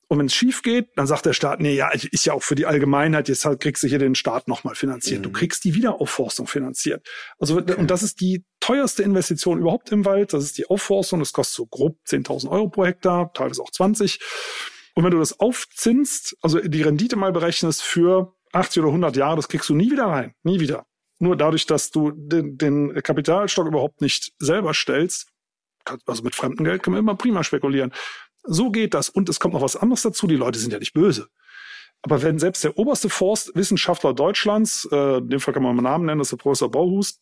Und 0.09 0.19
wenn 0.19 0.27
es 0.27 0.35
schief 0.35 0.63
geht, 0.63 0.91
dann 0.97 1.07
sagt 1.07 1.27
der 1.27 1.33
Staat, 1.33 1.61
nee, 1.61 1.75
ja, 1.75 1.91
ist 1.91 2.25
ja 2.27 2.33
auch 2.33 2.43
für 2.43 2.55
die 2.55 2.67
Allgemeinheit, 2.67 3.29
jetzt 3.29 3.45
halt 3.45 3.61
kriegst 3.61 3.83
du 3.83 3.89
hier 3.89 3.99
den 3.99 4.15
Staat 4.15 4.47
nochmal 4.47 4.77
finanziert. 4.77 5.21
Mhm. 5.21 5.25
Du 5.25 5.33
kriegst 5.33 5.65
die 5.65 5.75
Wiederaufforstung 5.75 6.47
finanziert. 6.47 7.07
Also, 7.39 7.59
okay. 7.59 7.75
und 7.75 7.91
das 7.91 8.05
ist 8.05 8.21
die 8.21 8.45
teuerste 8.61 9.03
Investition 9.03 9.59
überhaupt 9.59 9.91
im 9.91 10.05
Wald. 10.05 10.33
Das 10.33 10.45
ist 10.45 10.59
die 10.59 10.67
Aufforstung. 10.67 11.19
Das 11.19 11.33
kostet 11.33 11.57
so 11.57 11.67
grob 11.67 11.99
10.000 12.07 12.49
Euro 12.49 12.69
pro 12.69 12.87
Hektar, 12.87 13.33
teilweise 13.33 13.63
auch 13.63 13.71
20. 13.71 14.21
Und 14.95 15.05
wenn 15.05 15.11
du 15.11 15.19
das 15.19 15.41
aufzinst, 15.41 16.37
also 16.41 16.61
die 16.61 16.83
Rendite 16.83 17.17
mal 17.17 17.33
berechnest 17.33 17.83
für 17.83 18.35
80 18.53 18.83
oder 18.83 18.89
100 18.89 19.17
Jahre, 19.17 19.37
das 19.37 19.49
kriegst 19.49 19.69
du 19.69 19.75
nie 19.75 19.91
wieder 19.91 20.07
rein. 20.07 20.35
Nie 20.45 20.61
wieder. 20.61 20.87
Nur 21.19 21.37
dadurch, 21.37 21.67
dass 21.67 21.91
du 21.91 22.13
den, 22.15 22.57
den 22.59 22.95
Kapitalstock 23.03 23.67
überhaupt 23.67 24.01
nicht 24.01 24.33
selber 24.39 24.73
stellst, 24.73 25.29
also 26.07 26.23
mit 26.23 26.35
fremdem 26.35 26.65
Geld 26.65 26.83
kann 26.83 26.93
man 26.93 27.01
immer 27.01 27.15
prima 27.15 27.45
spekulieren. 27.45 27.93
So 28.47 28.71
geht 28.71 28.95
das. 28.95 29.09
Und 29.09 29.29
es 29.29 29.41
kommt 29.41 29.55
noch 29.55 29.63
was 29.63 29.77
anderes 29.77 30.03
dazu. 30.03 30.27
Die 30.27 30.37
Leute 30.37 30.59
sind 30.59 30.73
ja 30.73 30.79
nicht 30.79 30.93
böse. 30.93 31.29
Aber 32.03 32.23
wenn 32.23 32.39
selbst 32.39 32.63
der 32.63 32.79
oberste 32.79 33.09
Forstwissenschaftler 33.09 34.15
Deutschlands, 34.15 34.89
äh, 34.93 35.19
in 35.19 35.29
dem 35.29 35.41
Fall 35.41 35.55
kann 35.55 35.63
man 35.63 35.75
mal 35.77 35.83
Namen 35.83 36.07
nennen, 36.07 36.19
das 36.19 36.27
ist 36.27 36.33
der 36.33 36.43
Professor 36.43 36.71
Bauhus, 36.71 37.21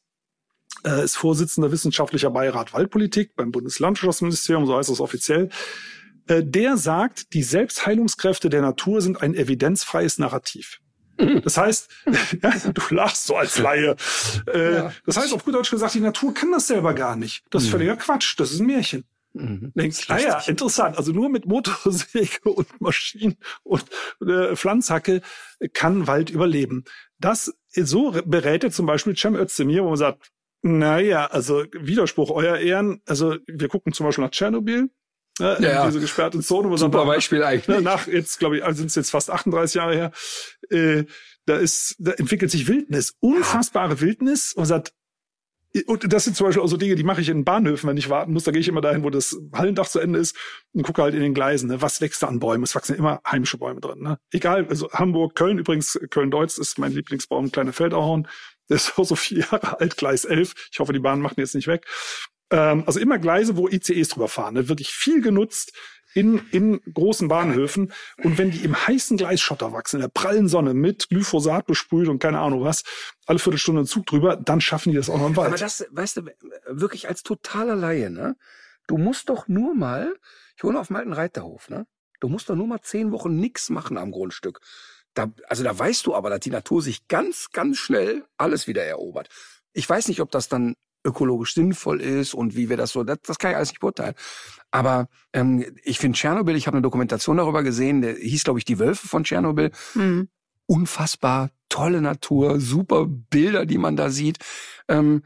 äh, 0.85 1.05
ist 1.05 1.17
Vorsitzender 1.17 1.71
wissenschaftlicher 1.71 2.31
Beirat 2.31 2.73
Waldpolitik 2.73 3.35
beim 3.37 3.51
Bundeslandwirtschaftsministerium, 3.53 4.67
so 4.67 4.77
heißt 4.77 4.91
das 4.91 5.01
offiziell, 5.01 5.49
äh, 6.27 6.43
der 6.45 6.77
sagt, 6.77 7.33
die 7.33 7.43
Selbstheilungskräfte 7.43 8.49
der 8.51 8.63
Natur 8.63 9.01
sind 9.01 9.23
ein 9.23 9.35
evidenzfreies 9.35 10.19
Narrativ. 10.19 10.81
Das 11.17 11.57
heißt, 11.57 11.89
du 12.75 12.95
lachst 12.95 13.27
so 13.27 13.37
als 13.37 13.59
Laie. 13.59 13.97
Äh, 14.53 14.75
ja. 14.75 14.93
Das 15.07 15.17
heißt, 15.17 15.33
auf 15.33 15.45
gut 15.45 15.55
Deutsch 15.55 15.71
gesagt, 15.71 15.95
die 15.95 16.01
Natur 16.01 16.35
kann 16.35 16.51
das 16.51 16.67
selber 16.67 16.93
gar 16.93 17.15
nicht. 17.15 17.45
Das 17.51 17.63
ist 17.63 17.69
mhm. 17.69 17.73
völliger 17.73 17.97
Quatsch. 17.97 18.35
Das 18.39 18.51
ist 18.51 18.61
ein 18.61 18.67
Märchen. 18.67 19.05
Mhm. 19.35 19.73
Denkst, 19.75 20.07
ah 20.09 20.19
ja, 20.19 20.39
interessant. 20.47 20.97
Also 20.97 21.13
nur 21.13 21.29
mit 21.29 21.47
Motorsäge 21.47 22.41
und 22.45 22.81
Maschinen 22.81 23.37
und 23.65 23.85
äh, 24.27 24.55
Pflanzhacke 24.57 25.23
kann 25.73 26.07
Wald 26.07 26.31
überleben. 26.31 26.85
Das 27.19 27.53
so 27.73 28.13
berät 28.25 28.65
er 28.65 28.71
zum 28.71 28.87
Beispiel 28.87 29.17
Cem 29.17 29.35
Özdemir, 29.35 29.83
wo 29.83 29.89
man 29.89 29.99
sagt, 29.99 30.31
naja, 30.63 31.27
also 31.27 31.65
Widerspruch, 31.73 32.31
euer 32.31 32.57
Ehren. 32.57 33.03
Also 33.07 33.37
wir 33.47 33.69
gucken 33.69 33.93
zum 33.93 34.07
Beispiel 34.07 34.25
nach 34.25 34.31
Tschernobyl. 34.31 34.89
Äh, 35.41 35.63
ja, 35.63 35.87
diese 35.87 36.01
gesperrte 36.01 36.41
Zone. 36.41 36.71
Wo 36.71 36.77
Super 36.77 37.05
Beispiel 37.05 37.43
eigentlich. 37.43 37.69
Ne, 37.69 37.83
nach 37.83 38.07
jetzt, 38.07 38.39
glaube 38.39 38.59
ich, 38.59 38.65
also 38.65 38.79
sind 38.79 38.87
es 38.87 38.95
jetzt 38.95 39.11
fast 39.11 39.31
38 39.31 39.75
Jahre 39.75 39.95
her. 39.95 40.13
Äh, 40.71 41.05
da 41.45 41.57
ist, 41.57 41.97
da 41.99 42.13
entwickelt 42.13 42.51
sich 42.51 42.69
Wildnis, 42.69 43.15
unfassbare 43.21 44.01
Wildnis 44.01 44.55
und 44.55 44.65
sagt, 44.65 44.95
und 45.87 46.13
das 46.13 46.25
sind 46.25 46.37
zum 46.37 46.47
Beispiel 46.47 46.63
auch 46.63 46.69
so 46.69 46.77
Dinge, 46.77 46.95
die 46.95 47.03
mache 47.03 47.21
ich 47.21 47.29
in 47.29 47.45
Bahnhöfen, 47.45 47.89
wenn 47.89 47.97
ich 47.97 48.09
warten 48.09 48.33
muss. 48.33 48.45
Da 48.45 48.53
gehe 48.53 48.61
ich 48.61 48.69
immer 48.69 48.81
dahin, 48.81 49.03
wo 49.03 49.11
das 49.11 49.37
Hallendach 49.53 49.89
zu 49.89 49.99
Ende 49.99 50.21
ist 50.21 50.37
und 50.73 50.85
gucke 50.85 51.03
halt 51.03 51.15
in 51.15 51.21
den 51.21 51.35
Gleisen. 51.35 51.69
Ne? 51.69 51.83
Was 51.83 52.01
wächst 52.01 52.23
da 52.23 52.29
an 52.29 52.39
Bäumen? 52.39 52.63
Es 52.63 52.77
wachsen 52.77 52.95
immer 52.95 53.21
heimische 53.27 53.59
Bäume 53.59 53.81
drin. 53.81 54.01
Ne? 54.01 54.19
Egal, 54.31 54.67
also 54.69 54.91
Hamburg, 54.93 55.35
Köln 55.35 55.59
übrigens, 55.59 55.99
Köln-Deutz 56.11 56.59
ist 56.59 56.79
mein 56.79 56.93
Lieblingsbaum, 56.93 57.51
kleine 57.51 57.73
Feldahorn. 57.73 58.29
Der 58.69 58.77
ist 58.77 58.93
auch 58.99 59.05
so 59.05 59.17
vier 59.17 59.41
Jahre 59.41 59.81
alt, 59.81 59.97
Gleis 59.97 60.25
11. 60.25 60.55
Ich 60.71 60.79
hoffe, 60.79 60.93
die 60.93 61.01
Bahn 61.01 61.21
macht 61.21 61.39
ihn 61.39 61.43
jetzt 61.43 61.57
nicht 61.57 61.67
weg. 61.67 61.87
Ähm, 62.51 62.85
also 62.87 63.01
immer 63.01 63.19
Gleise, 63.19 63.57
wo 63.57 63.69
ICEs 63.69 64.11
drüber 64.11 64.29
fahren. 64.29 64.55
Ne? 64.55 64.69
Wirklich 64.69 64.91
viel 64.91 65.23
genutzt 65.23 65.73
in, 66.15 66.41
in 66.51 66.81
großen 66.93 67.29
Bahnhöfen. 67.29 67.93
Und 68.23 68.39
wenn 68.39 68.51
die 68.51 68.65
im 68.65 68.75
heißen 68.75 69.17
Gleisschotter 69.17 69.73
wachsen, 69.73 69.97
in 69.97 70.03
der 70.03 70.09
prallen 70.09 70.49
Sonne 70.49 70.73
mit 70.73 71.09
Glyphosat 71.09 71.67
besprüht 71.67 72.09
und 72.09 72.21
keine 72.21 72.39
Ahnung 72.39 72.63
was, 72.63 72.85
alle 73.27 73.39
Viertelstunde 73.39 73.83
ein 73.83 73.87
Zug 73.87 74.07
drüber, 74.07 74.37
dann 74.37 74.61
schaffen 74.61 74.91
die 74.91 74.97
das 74.97 75.11
auch 75.11 75.19
noch 75.19 75.27
im 75.27 75.37
Wald. 75.37 75.49
Aber 75.49 75.59
das, 75.59 75.87
weißt 75.91 76.19
du, 76.19 76.23
wirklich 76.69 77.09
als 77.09 77.23
totaler 77.23 77.75
Laie, 77.75 78.11
ne? 78.11 78.37
Du 78.87 78.99
musst 78.99 79.29
doch 79.29 79.49
nur 79.49 79.75
mal, 79.75 80.15
ich 80.57 80.65
wohne 80.65 80.79
auf 80.79 80.89
dem 80.89 81.13
Reiterhof, 81.13 81.69
ne? 81.69 81.87
Du 82.21 82.29
musst 82.29 82.49
doch 82.49 82.55
nur 82.55 82.67
mal 82.67 82.81
zehn 82.81 83.13
Wochen 83.13 83.37
nix 83.37 83.71
machen 83.71 83.99
am 83.99 84.11
Grundstück. 84.11 84.61
Da, 85.15 85.33
also 85.49 85.63
da 85.63 85.79
weißt 85.79 86.07
du 86.07 86.15
aber, 86.15 86.31
dass 86.31 86.41
die 86.41 86.51
Natur 86.51 86.83
sich 86.83 87.07
ganz, 87.09 87.51
ganz 87.53 87.79
schnell 87.79 88.25
alles 88.37 88.67
wieder 88.67 88.83
erobert. 88.85 89.29
Ich 89.73 89.89
weiß 89.89 90.09
nicht, 90.09 90.21
ob 90.21 90.31
das 90.31 90.49
dann 90.49 90.75
ökologisch 91.05 91.55
sinnvoll 91.55 92.01
ist 92.01 92.35
und 92.35 92.57
wie 92.57 92.69
wir 92.69 92.77
das 92.77 92.93
so, 92.93 93.05
das, 93.05 93.19
das 93.27 93.39
kann 93.39 93.51
ich 93.51 93.57
alles 93.57 93.71
nicht 93.71 93.81
beurteilen. 93.81 94.15
Aber 94.71 95.09
ähm, 95.33 95.65
ich 95.85 95.99
finde 95.99 96.19
Tschernobyl, 96.19 96.57
ich 96.57 96.67
habe 96.67 96.77
eine 96.77 96.83
Dokumentation 96.83 97.37
darüber 97.37 97.63
gesehen, 97.63 98.03
der 98.03 98.15
hieß, 98.15 98.45
glaube 98.45 98.59
ich, 98.59 98.65
Die 98.65 98.79
Wölfe 98.79 99.07
von 99.07 99.25
Tschernobyl. 99.25 99.71
Mhm. 99.95 100.29
Unfassbar 100.67 101.51
tolle 101.69 102.01
Natur, 102.01 102.61
super 102.61 103.07
Bilder, 103.07 103.67
die 103.67 103.79
man 103.79 103.97
da 103.97 104.09
sieht. 104.09 104.39
Ähm, 104.89 105.23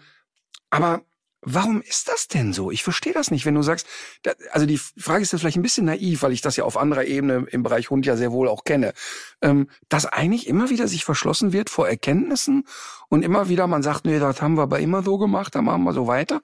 aber 0.71 1.03
Warum 1.41 1.81
ist 1.83 2.09
das 2.09 2.27
denn 2.27 2.53
so? 2.53 2.73
Ich 2.73 2.83
verstehe 2.83 3.13
das 3.13 3.31
nicht, 3.31 3.47
wenn 3.47 3.55
du 3.55 3.63
sagst, 3.63 3.87
da, 4.23 4.33
also 4.51 4.67
die 4.67 4.79
Frage 4.79 5.23
ist 5.23 5.33
jetzt 5.33 5.41
vielleicht 5.41 5.57
ein 5.57 5.63
bisschen 5.63 5.87
naiv, 5.87 6.23
weil 6.23 6.33
ich 6.33 6.41
das 6.41 6.57
ja 6.57 6.65
auf 6.65 6.77
anderer 6.77 7.05
Ebene 7.05 7.47
im 7.51 7.63
Bereich 7.63 7.91
Hund 7.91 8.07
ja 8.07 8.17
sehr 8.17 8.33
wohl 8.33 8.49
auch 8.49 8.65
kenne, 8.65 8.93
ähm, 9.41 9.69
dass 9.89 10.05
eigentlich 10.05 10.49
immer 10.49 10.69
wieder 10.69 10.89
sich 10.89 11.05
verschlossen 11.05 11.53
wird 11.53 11.71
vor 11.71 11.89
Erkenntnissen 11.89 12.65
und 13.09 13.23
immer 13.23 13.49
wieder 13.49 13.69
man 13.69 13.85
sagt, 13.85 14.05
nee, 14.05 14.19
das 14.19 14.43
haben 14.43 14.57
wir 14.57 14.63
aber 14.63 14.81
immer 14.81 15.03
so 15.03 15.17
gemacht, 15.17 15.55
da 15.55 15.63
machen 15.63 15.85
wir 15.85 15.93
so 15.93 16.09
weiter. 16.09 16.41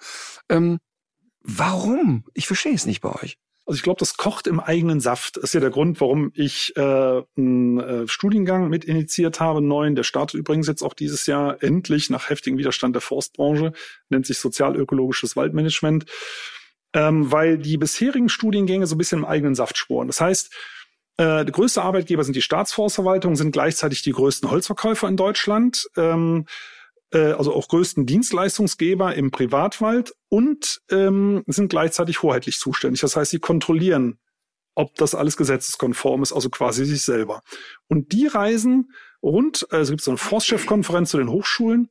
Ähm, 0.49 0.79
warum? 1.41 2.25
Ich 2.33 2.47
verstehe 2.47 2.75
es 2.75 2.87
nicht 2.87 3.01
bei 3.01 3.11
euch. 3.11 3.39
Also 3.67 3.77
ich 3.77 3.83
glaube, 3.83 3.99
das 3.99 4.17
kocht 4.17 4.47
im 4.47 4.61
eigenen 4.61 5.01
Saft. 5.01 5.37
Das 5.37 5.45
ist 5.45 5.55
ja 5.55 5.61
der 5.61 5.71
Grund, 5.71 6.01
warum 6.01 6.33
ich 6.35 6.77
äh, 6.77 7.23
einen 7.37 7.81
äh, 7.81 8.09
Studiengang 8.09 8.69
mit 8.69 8.85
initiiert 8.85 9.41
habe, 9.41 9.63
neuen. 9.63 9.95
Der 9.95 10.03
startet 10.03 10.39
übrigens 10.39 10.67
jetzt 10.67 10.83
auch 10.83 10.93
dieses 10.93 11.27
Jahr 11.27 11.63
endlich 11.63 12.11
nach 12.11 12.29
heftigem 12.29 12.59
Widerstand 12.59 12.95
der 12.95 13.01
Forstbranche, 13.01 13.73
nennt 14.11 14.27
sich 14.27 14.39
sozialökologisches 14.39 15.35
Waldmanagement, 15.35 16.05
ähm, 16.93 17.33
weil 17.33 17.57
die 17.57 17.79
bisherigen 17.79 18.29
Studiengänge 18.29 18.87
so 18.87 18.97
ein 18.97 18.99
bisschen 18.99 19.21
im 19.21 19.25
eigenen 19.25 19.55
Saft 19.55 19.79
sporen. 19.79 20.09
Das 20.09 20.21
heißt, 20.21 20.53
äh, 21.17 21.45
der 21.45 21.53
größte 21.53 21.81
Arbeitgeber 21.81 22.23
sind 22.23 22.37
die 22.37 22.43
Staatsforstverwaltungen, 22.43 23.37
sind 23.37 23.53
gleichzeitig 23.53 24.03
die 24.03 24.13
größten 24.13 24.51
Holzverkäufer 24.51 25.09
in 25.09 25.17
Deutschland. 25.17 25.89
Ähm, 25.97 26.47
äh, 27.15 27.33
also 27.33 27.55
auch 27.55 27.69
größten 27.69 28.05
Dienstleistungsgeber 28.05 29.15
im 29.15 29.31
Privatwald 29.31 30.15
und 30.29 30.81
ähm, 30.91 31.43
sind 31.47 31.69
gleichzeitig 31.69 32.23
hoheitlich 32.23 32.59
zuständig. 32.59 33.01
Das 33.01 33.17
heißt, 33.17 33.31
sie 33.31 33.39
kontrollieren, 33.39 34.19
ob 34.75 34.95
das 34.97 35.15
alles 35.15 35.37
gesetzeskonform 35.37 36.23
ist, 36.23 36.33
also 36.33 36.51
quasi 36.51 36.85
sich 36.85 37.03
selber. 37.03 37.43
Und 37.89 38.13
die 38.13 38.27
reisen 38.27 38.91
rund, 39.23 39.67
also 39.71 39.93
gibt 39.93 40.01
es 40.01 40.05
so 40.05 40.11
eine 40.11 40.19
Forstchefkonferenz 40.19 41.11
zu 41.11 41.19
den 41.19 41.31
Hochschulen, 41.31 41.89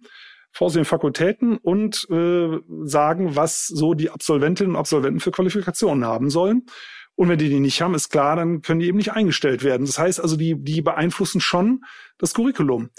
vor 0.51 0.71
den 0.71 0.85
Fakultäten 0.85 1.57
und 1.57 2.05
äh, 2.11 2.59
sagen, 2.83 3.35
was 3.35 3.65
so 3.65 3.95
die 3.95 4.11
Absolventinnen 4.11 4.73
und 4.73 4.79
Absolventen 4.79 5.19
für 5.19 5.31
Qualifikationen 5.31 6.05
haben 6.05 6.29
sollen. 6.29 6.67
Und 7.15 7.29
wenn 7.29 7.39
die 7.39 7.49
die 7.49 7.59
nicht 7.59 7.81
haben, 7.81 7.95
ist 7.95 8.09
klar, 8.09 8.35
dann 8.35 8.61
können 8.61 8.79
die 8.79 8.87
eben 8.87 8.97
nicht 8.97 9.13
eingestellt 9.13 9.63
werden. 9.63 9.85
Das 9.85 9.97
heißt 9.97 10.19
also, 10.19 10.35
die, 10.35 10.55
die 10.57 10.81
beeinflussen 10.81 11.41
schon 11.41 11.81
das 12.17 12.33
Curriculum. 12.33 12.89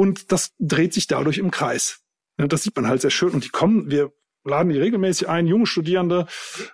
Und 0.00 0.32
das 0.32 0.54
dreht 0.58 0.94
sich 0.94 1.08
dadurch 1.08 1.36
im 1.36 1.50
Kreis. 1.50 2.00
Das 2.38 2.62
sieht 2.62 2.74
man 2.74 2.88
halt 2.88 3.02
sehr 3.02 3.10
schön. 3.10 3.32
Und 3.32 3.44
die 3.44 3.50
kommen, 3.50 3.90
wir 3.90 4.14
laden 4.44 4.72
die 4.72 4.78
regelmäßig 4.78 5.28
ein, 5.28 5.46
junge 5.46 5.66
Studierende, 5.66 6.26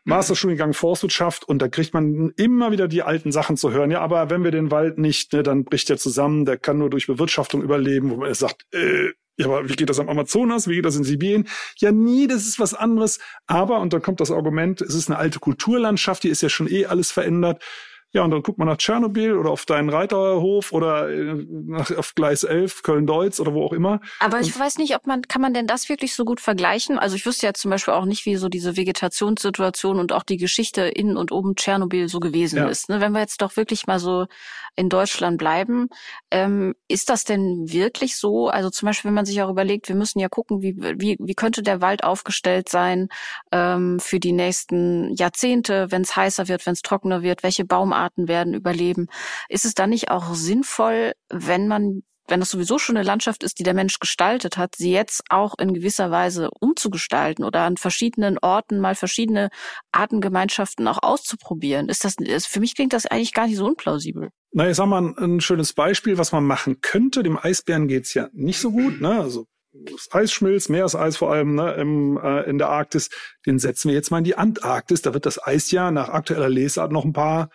Masterstudiengang 0.05 0.75
Forstwirtschaft, 0.75 1.43
und 1.43 1.61
da 1.61 1.67
kriegt 1.67 1.93
man 1.93 2.31
immer 2.37 2.71
wieder 2.71 2.87
die 2.87 3.03
alten 3.03 3.33
Sachen 3.33 3.57
zu 3.57 3.73
hören. 3.73 3.91
Ja, 3.91 4.01
aber 4.01 4.31
wenn 4.31 4.45
wir 4.45 4.53
den 4.53 4.71
Wald 4.71 4.99
nicht, 4.99 5.33
ne, 5.33 5.43
dann 5.43 5.65
bricht 5.65 5.91
er 5.91 5.97
zusammen, 5.97 6.45
der 6.45 6.57
kann 6.57 6.79
nur 6.79 6.89
durch 6.89 7.09
Bewirtschaftung 7.09 7.63
überleben, 7.63 8.11
wo 8.11 8.17
man 8.17 8.33
sagt, 8.33 8.65
äh, 8.73 9.09
ja, 9.39 9.47
aber 9.47 9.69
wie 9.69 9.75
geht 9.75 9.91
das 9.91 9.99
am 9.99 10.09
Amazonas? 10.09 10.69
Wie 10.69 10.77
geht 10.77 10.85
das 10.85 10.95
in 10.95 11.03
Sibirien? 11.03 11.49
Ja, 11.79 11.91
nie, 11.91 12.29
das 12.29 12.47
ist 12.47 12.61
was 12.61 12.75
anderes. 12.75 13.19
Aber, 13.49 13.81
und 13.81 13.93
dann 13.93 14.03
kommt 14.03 14.21
das 14.21 14.31
Argument, 14.31 14.83
es 14.83 14.95
ist 14.95 15.11
eine 15.11 15.19
alte 15.19 15.41
Kulturlandschaft, 15.41 16.23
die 16.23 16.29
ist 16.29 16.43
ja 16.43 16.49
schon 16.49 16.71
eh 16.71 16.87
alles 16.87 17.11
verändert. 17.11 17.61
Ja, 18.17 18.25
und 18.25 18.31
dann 18.31 18.43
guckt 18.43 18.57
man 18.57 18.67
nach 18.67 18.79
Tschernobyl 18.79 19.37
oder 19.37 19.51
auf 19.51 19.67
deinen 19.67 19.91
Reiterhof 19.91 20.73
oder 20.73 21.11
äh, 21.11 21.35
nach, 21.51 21.95
auf 21.99 22.15
Gleis 22.15 22.45
11, 22.45 22.83
Köln-Deutz 22.83 23.41
oder 23.41 23.53
wo 23.53 23.63
auch 23.63 23.75
immer. 23.75 24.01
Aber 24.21 24.41
ich 24.41 24.55
und 24.55 24.59
weiß 24.59 24.79
nicht, 24.79 24.97
ob 24.97 25.07
man, 25.07 25.21
kann 25.21 25.43
man 25.43 25.53
denn 25.53 25.67
das 25.67 25.91
wirklich 25.91 26.15
so 26.15 26.25
gut 26.25 26.41
vergleichen? 26.41 26.99
Also 26.99 27.15
ich 27.15 27.27
wüsste 27.27 27.45
ja 27.45 27.53
zum 27.53 27.71
Beispiel 27.71 27.93
auch 27.93 28.07
nicht, 28.07 28.25
wie 28.25 28.37
so 28.37 28.49
diese 28.49 28.75
Vegetationssituation 28.75 29.99
und 29.99 30.15
auch 30.15 30.23
die 30.23 30.39
Geschichte 30.39 30.81
in 30.81 31.19
und 31.19 31.31
oben 31.31 31.57
Tschernobyl 31.57 32.09
so 32.09 32.19
gewesen 32.19 32.57
ja. 32.57 32.69
ist. 32.69 32.89
Ne? 32.89 33.03
Wenn 33.03 33.13
wir 33.13 33.21
jetzt 33.21 33.43
doch 33.43 33.55
wirklich 33.59 33.87
mal 33.87 33.99
so 33.99 34.25
in 34.77 34.89
Deutschland 34.89 35.39
bleiben, 35.39 35.89
ähm, 36.31 36.75
ist 36.89 37.11
das 37.11 37.25
denn 37.25 37.71
wirklich 37.71 38.17
so? 38.17 38.49
Also 38.49 38.71
zum 38.71 38.87
Beispiel, 38.87 39.09
wenn 39.09 39.15
man 39.15 39.27
sich 39.27 39.43
auch 39.43 39.51
überlegt, 39.51 39.89
wir 39.89 39.97
müssen 39.97 40.21
ja 40.21 40.29
gucken, 40.29 40.63
wie, 40.63 40.77
wie, 40.77 41.17
wie 41.21 41.35
könnte 41.35 41.63
der 41.63 41.81
Wald 41.81 42.05
aufgestellt 42.05 42.69
sein 42.69 43.09
ähm, 43.53 43.99
für 44.01 44.21
die 44.21 44.33
nächsten 44.33 45.15
Jahrzehnte, 45.15 45.91
wenn 45.91 46.03
es 46.03 46.17
heißer 46.17 46.49
wird, 46.49 46.67
wenn 46.67 46.75
es 46.75 46.83
trockener 46.83 47.23
wird, 47.23 47.43
welche 47.43 47.65
Baumarten 47.65 48.07
Arten 48.07 48.29
werden 48.29 48.55
überleben. 48.55 49.09
Ist 49.49 49.65
es 49.65 49.75
dann 49.75 49.91
nicht 49.91 50.11
auch 50.11 50.35
sinnvoll, 50.35 51.13
wenn 51.29 51.69
man 51.69 52.03
wenn 52.29 52.41
das 52.41 52.51
sowieso 52.51 52.77
schon 52.79 52.97
eine 52.97 53.07
Landschaft 53.07 53.45
ist, 53.45 53.61
die 53.61 53.63
der 53.63 53.73
Mensch 53.73 54.01
gestaltet 54.01 54.57
hat, 54.57 54.75
sie 54.75 54.91
jetzt 54.91 55.23
auch 55.31 55.55
in 55.61 55.73
gewisser 55.75 56.11
Weise 56.11 56.51
umzugestalten 56.59 57.45
oder 57.45 57.61
an 57.61 57.77
verschiedenen 57.77 58.37
Orten 58.41 58.81
mal 58.81 58.97
verschiedene 58.97 59.49
Artengemeinschaften 59.93 60.89
auch 60.89 60.99
auszuprobieren. 61.03 61.89
Ist 61.89 62.05
das, 62.05 62.17
für 62.49 62.59
mich 62.59 62.75
klingt 62.75 62.95
das 62.95 63.07
eigentlich 63.07 63.33
gar 63.33 63.47
nicht 63.47 63.59
so 63.59 63.67
unplausibel. 63.67 64.31
Na, 64.57 64.71
ich 64.71 64.77
sag 64.77 64.87
mal 64.87 65.15
ein 65.19 65.43
schönes 65.43 65.75
Beispiel, 65.75 66.17
was 66.17 66.33
man 66.33 66.43
machen 66.43 66.81
könnte. 66.81 67.23
Dem 67.23 67.37
Eisbären 67.37 67.89
geht's 67.89 68.15
ja 68.15 68.31
nicht 68.33 68.59
so 68.59 68.71
gut, 68.71 69.03
ne? 69.03 69.21
Also 69.21 69.47
das 69.71 70.09
Eis 70.13 70.33
schmilzt, 70.33 70.71
Meereseis 70.71 71.19
vor 71.19 71.31
allem 71.31 71.57
ne, 71.57 71.75
im, 71.75 72.17
äh, 72.17 72.49
in 72.49 72.57
der 72.57 72.71
Arktis, 72.71 73.11
den 73.45 73.59
setzen 73.59 73.89
wir 73.89 73.95
jetzt 73.95 74.11
mal 74.11 74.17
in 74.17 74.25
die 74.25 74.39
Antarktis. 74.39 75.03
Da 75.03 75.13
wird 75.13 75.27
das 75.27 75.47
Eis 75.47 75.71
ja 75.73 75.91
nach 75.91 76.09
aktueller 76.09 76.49
Lesart 76.49 76.91
noch 76.91 77.05
ein 77.05 77.13
paar 77.13 77.51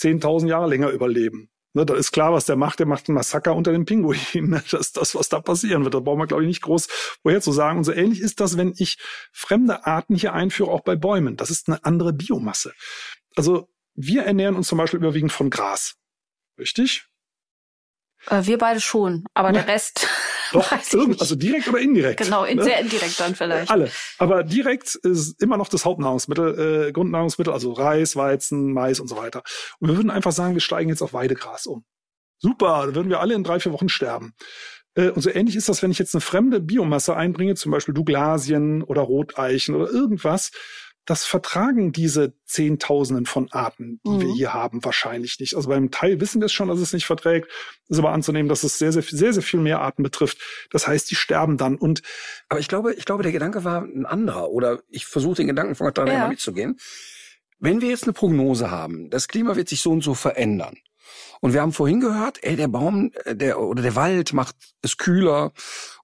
10.000 0.00 0.48
Jahre 0.48 0.70
länger 0.70 0.88
überleben. 0.88 1.50
Ne, 1.74 1.84
da 1.84 1.94
ist 1.94 2.12
klar, 2.12 2.32
was 2.32 2.46
der 2.46 2.56
macht. 2.56 2.78
Der 2.78 2.86
macht 2.86 3.10
ein 3.10 3.12
Massaker 3.12 3.54
unter 3.54 3.72
den 3.72 3.84
Pinguinen. 3.84 4.48
Ne? 4.48 4.62
Das 4.70 4.80
ist 4.80 4.96
das, 4.96 5.14
was 5.14 5.28
da 5.28 5.40
passieren 5.40 5.84
wird. 5.84 5.92
Da 5.92 6.00
brauchen 6.00 6.20
wir, 6.20 6.26
glaube 6.26 6.44
ich, 6.44 6.48
nicht 6.48 6.62
groß 6.62 6.88
vorher 7.20 7.42
zu 7.42 7.52
sagen. 7.52 7.76
Und 7.76 7.84
so 7.84 7.92
ähnlich 7.92 8.22
ist 8.22 8.40
das, 8.40 8.56
wenn 8.56 8.72
ich 8.78 8.96
fremde 9.32 9.84
Arten 9.84 10.14
hier 10.14 10.32
einführe, 10.32 10.70
auch 10.70 10.80
bei 10.80 10.96
Bäumen. 10.96 11.36
Das 11.36 11.50
ist 11.50 11.68
eine 11.68 11.84
andere 11.84 12.14
Biomasse. 12.14 12.72
Also 13.36 13.68
wir 13.94 14.22
ernähren 14.22 14.56
uns 14.56 14.68
zum 14.68 14.78
Beispiel 14.78 15.00
überwiegend 15.00 15.32
von 15.32 15.50
Gras. 15.50 15.98
Richtig? 16.58 17.08
Äh, 18.26 18.44
wir 18.44 18.58
beide 18.58 18.80
schon, 18.80 19.24
aber 19.34 19.52
der 19.52 19.66
Rest. 19.66 20.08
Doch, 20.52 20.72
also 20.72 21.36
direkt 21.36 21.68
oder 21.68 21.78
indirekt. 21.78 22.20
Genau, 22.20 22.44
in, 22.44 22.56
ne? 22.56 22.64
sehr 22.64 22.80
indirekt 22.80 23.20
dann 23.20 23.34
vielleicht. 23.34 23.70
Alle. 23.70 23.90
Aber 24.16 24.42
direkt 24.44 24.94
ist 24.94 25.42
immer 25.42 25.58
noch 25.58 25.68
das 25.68 25.84
Hauptnahrungsmittel, 25.84 26.86
äh, 26.88 26.92
Grundnahrungsmittel, 26.92 27.52
also 27.52 27.72
Reis, 27.72 28.16
Weizen, 28.16 28.72
Mais 28.72 28.98
und 28.98 29.08
so 29.08 29.16
weiter. 29.16 29.42
Und 29.78 29.88
wir 29.88 29.96
würden 29.96 30.10
einfach 30.10 30.32
sagen, 30.32 30.54
wir 30.54 30.62
steigen 30.62 30.88
jetzt 30.88 31.02
auf 31.02 31.12
Weidegras 31.12 31.66
um. 31.66 31.84
Super, 32.38 32.86
da 32.86 32.94
würden 32.94 33.10
wir 33.10 33.20
alle 33.20 33.34
in 33.34 33.44
drei, 33.44 33.60
vier 33.60 33.72
Wochen 33.72 33.90
sterben. 33.90 34.34
Äh, 34.94 35.10
und 35.10 35.20
so 35.22 35.30
ähnlich 35.30 35.56
ist 35.56 35.68
das, 35.68 35.82
wenn 35.82 35.90
ich 35.90 35.98
jetzt 35.98 36.14
eine 36.14 36.22
fremde 36.22 36.60
Biomasse 36.60 37.14
einbringe, 37.14 37.54
zum 37.54 37.72
Beispiel 37.72 37.94
Douglasien 37.94 38.82
oder 38.82 39.02
Roteichen 39.02 39.74
oder 39.74 39.90
irgendwas, 39.90 40.50
das 41.08 41.24
vertragen 41.24 41.90
diese 41.90 42.34
Zehntausenden 42.44 43.24
von 43.24 43.50
Arten, 43.50 43.98
die 44.04 44.10
mhm. 44.10 44.20
wir 44.20 44.34
hier 44.34 44.52
haben, 44.52 44.84
wahrscheinlich 44.84 45.40
nicht. 45.40 45.56
Also 45.56 45.70
beim 45.70 45.90
Teil 45.90 46.20
wissen 46.20 46.42
wir 46.42 46.46
es 46.46 46.52
schon, 46.52 46.68
dass 46.68 46.80
es 46.80 46.92
nicht 46.92 47.06
verträgt. 47.06 47.48
Ist 47.88 47.98
aber 47.98 48.12
anzunehmen, 48.12 48.50
dass 48.50 48.62
es 48.62 48.76
sehr, 48.76 48.92
sehr, 48.92 49.02
sehr, 49.02 49.32
sehr 49.32 49.42
viel 49.42 49.60
mehr 49.60 49.80
Arten 49.80 50.02
betrifft. 50.02 50.38
Das 50.70 50.86
heißt, 50.86 51.10
die 51.10 51.14
sterben 51.14 51.56
dann. 51.56 51.76
Und 51.76 52.02
aber 52.50 52.60
ich 52.60 52.68
glaube, 52.68 52.92
ich 52.92 53.06
glaube, 53.06 53.22
der 53.22 53.32
Gedanke 53.32 53.64
war 53.64 53.80
ein 53.80 54.04
anderer. 54.04 54.50
Oder 54.50 54.82
ich 54.90 55.06
versuche 55.06 55.36
den 55.36 55.46
Gedanken 55.46 55.76
von 55.76 55.86
Katharina 55.86 56.24
ja. 56.24 56.28
mitzugehen. 56.28 56.76
Wenn 57.58 57.80
wir 57.80 57.88
jetzt 57.88 58.04
eine 58.04 58.12
Prognose 58.12 58.70
haben, 58.70 59.08
das 59.08 59.28
Klima 59.28 59.56
wird 59.56 59.70
sich 59.70 59.80
so 59.80 59.90
und 59.90 60.02
so 60.04 60.12
verändern. 60.12 60.76
Und 61.40 61.52
wir 61.52 61.62
haben 61.62 61.72
vorhin 61.72 62.00
gehört, 62.00 62.38
ey, 62.42 62.56
der 62.56 62.68
Baum, 62.68 63.10
äh, 63.24 63.36
der 63.36 63.60
oder 63.60 63.82
der 63.82 63.94
Wald 63.94 64.32
macht 64.32 64.56
es 64.82 64.96
kühler 64.96 65.52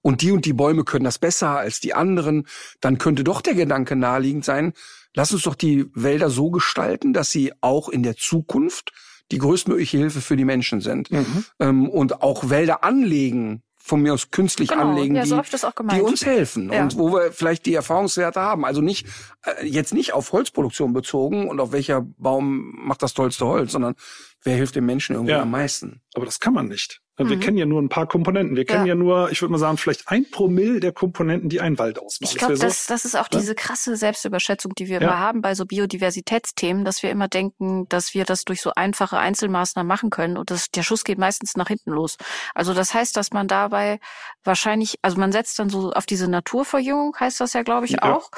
und 0.02 0.22
die 0.22 0.32
und 0.32 0.44
die 0.44 0.52
Bäume 0.52 0.84
können 0.84 1.04
das 1.04 1.18
besser 1.18 1.50
als 1.50 1.80
die 1.80 1.94
anderen, 1.94 2.46
dann 2.80 2.98
könnte 2.98 3.24
doch 3.24 3.40
der 3.40 3.54
Gedanke 3.54 3.96
naheliegend 3.96 4.44
sein, 4.44 4.72
lass 5.14 5.32
uns 5.32 5.42
doch 5.42 5.54
die 5.54 5.86
Wälder 5.94 6.30
so 6.30 6.50
gestalten, 6.50 7.12
dass 7.12 7.30
sie 7.30 7.52
auch 7.60 7.88
in 7.88 8.02
der 8.02 8.16
Zukunft 8.16 8.92
die 9.30 9.38
größtmögliche 9.38 9.96
Hilfe 9.98 10.20
für 10.20 10.36
die 10.36 10.44
Menschen 10.44 10.80
sind. 10.80 11.10
Mhm. 11.10 11.44
Ähm, 11.58 11.88
und 11.88 12.22
auch 12.22 12.50
Wälder 12.50 12.84
anlegen, 12.84 13.62
von 13.84 14.00
mir 14.00 14.14
aus 14.14 14.30
künstlich 14.30 14.70
genau, 14.70 14.92
anlegen, 14.92 15.14
ja, 15.14 15.26
so 15.26 15.38
die, 15.42 15.88
die, 15.90 16.00
uns 16.00 16.24
helfen 16.24 16.72
ja. 16.72 16.82
und 16.82 16.96
wo 16.96 17.12
wir 17.12 17.32
vielleicht 17.32 17.66
die 17.66 17.74
Erfahrungswerte 17.74 18.40
haben. 18.40 18.64
Also 18.64 18.80
nicht 18.80 19.06
äh, 19.44 19.66
jetzt 19.66 19.92
nicht 19.92 20.14
auf 20.14 20.32
Holzproduktion 20.32 20.94
bezogen 20.94 21.48
und 21.50 21.60
auf 21.60 21.72
welcher 21.72 22.00
Baum 22.00 22.72
macht 22.78 23.02
das 23.02 23.12
tollste 23.12 23.44
Holz, 23.44 23.72
sondern 23.72 23.94
wer 24.44 24.56
hilft 24.56 24.76
dem 24.76 24.86
Menschen 24.86 25.14
irgendwie 25.14 25.32
ja. 25.32 25.42
am 25.42 25.50
meisten. 25.50 26.02
Aber 26.14 26.24
das 26.24 26.38
kann 26.38 26.54
man 26.54 26.68
nicht. 26.68 27.00
Wir 27.16 27.26
mhm. 27.26 27.40
kennen 27.40 27.58
ja 27.58 27.66
nur 27.66 27.80
ein 27.80 27.88
paar 27.88 28.08
Komponenten. 28.08 28.56
Wir 28.56 28.64
kennen 28.64 28.86
ja, 28.86 28.94
ja 28.94 28.94
nur, 28.96 29.30
ich 29.30 29.40
würde 29.40 29.52
mal 29.52 29.58
sagen, 29.58 29.76
vielleicht 29.76 30.08
ein 30.08 30.28
Promille 30.28 30.80
der 30.80 30.90
Komponenten, 30.90 31.48
die 31.48 31.60
einen 31.60 31.78
Wald 31.78 32.00
ausmachen. 32.00 32.32
Ich 32.32 32.36
glaube, 32.36 32.58
das, 32.58 32.86
das 32.86 33.04
ist 33.04 33.14
auch 33.14 33.28
ja? 33.32 33.38
diese 33.38 33.54
krasse 33.54 33.96
Selbstüberschätzung, 33.96 34.74
die 34.74 34.88
wir 34.88 35.00
ja. 35.00 35.06
immer 35.06 35.18
haben 35.20 35.40
bei 35.40 35.54
so 35.54 35.64
Biodiversitätsthemen, 35.64 36.84
dass 36.84 37.04
wir 37.04 37.10
immer 37.10 37.28
denken, 37.28 37.88
dass 37.88 38.14
wir 38.14 38.24
das 38.24 38.44
durch 38.44 38.60
so 38.60 38.72
einfache 38.74 39.16
Einzelmaßnahmen 39.16 39.86
machen 39.86 40.10
können 40.10 40.36
und 40.36 40.50
das, 40.50 40.72
der 40.72 40.82
Schuss 40.82 41.04
geht 41.04 41.18
meistens 41.18 41.56
nach 41.56 41.68
hinten 41.68 41.92
los. 41.92 42.16
Also 42.52 42.74
das 42.74 42.92
heißt, 42.92 43.16
dass 43.16 43.30
man 43.30 43.46
dabei 43.46 44.00
wahrscheinlich, 44.42 44.98
also 45.02 45.16
man 45.16 45.30
setzt 45.30 45.56
dann 45.60 45.70
so 45.70 45.92
auf 45.92 46.06
diese 46.06 46.26
Naturverjüngung, 46.26 47.14
heißt 47.20 47.40
das 47.40 47.52
ja, 47.52 47.62
glaube 47.62 47.86
ich, 47.86 48.02
auch, 48.02 48.30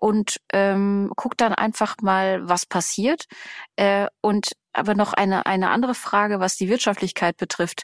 und 0.00 0.36
ähm, 0.52 1.10
guckt 1.16 1.40
dann 1.40 1.54
einfach 1.54 1.96
mal, 2.02 2.48
was 2.48 2.66
passiert. 2.66 3.24
Äh, 3.76 4.06
und 4.20 4.52
aber 4.72 4.94
noch 4.94 5.12
eine, 5.12 5.46
eine 5.46 5.70
andere 5.70 5.94
Frage, 5.94 6.40
was 6.40 6.56
die 6.56 6.68
Wirtschaftlichkeit 6.68 7.36
betrifft. 7.36 7.82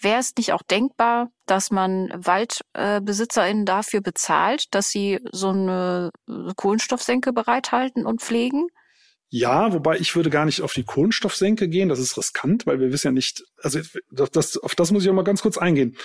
Wäre 0.00 0.20
es 0.20 0.34
nicht 0.38 0.54
auch 0.54 0.62
denkbar, 0.62 1.28
dass 1.44 1.70
man 1.70 2.10
WaldbesitzerInnen 2.16 3.66
dafür 3.66 4.00
bezahlt, 4.00 4.64
dass 4.70 4.88
sie 4.88 5.18
so 5.30 5.50
eine 5.50 6.10
Kohlenstoffsenke 6.56 7.34
bereithalten 7.34 8.06
und 8.06 8.22
pflegen? 8.22 8.68
Ja, 9.28 9.72
wobei 9.74 9.98
ich 9.98 10.16
würde 10.16 10.30
gar 10.30 10.46
nicht 10.46 10.62
auf 10.62 10.72
die 10.72 10.84
Kohlenstoffsenke 10.84 11.68
gehen. 11.68 11.90
Das 11.90 11.98
ist 11.98 12.16
riskant, 12.16 12.66
weil 12.66 12.80
wir 12.80 12.90
wissen 12.90 13.08
ja 13.08 13.12
nicht, 13.12 13.44
also 13.62 13.80
das, 14.10 14.56
auf 14.56 14.74
das 14.74 14.90
muss 14.90 15.04
ich 15.04 15.10
auch 15.10 15.14
mal 15.14 15.22
ganz 15.22 15.42
kurz 15.42 15.58
eingehen 15.58 15.96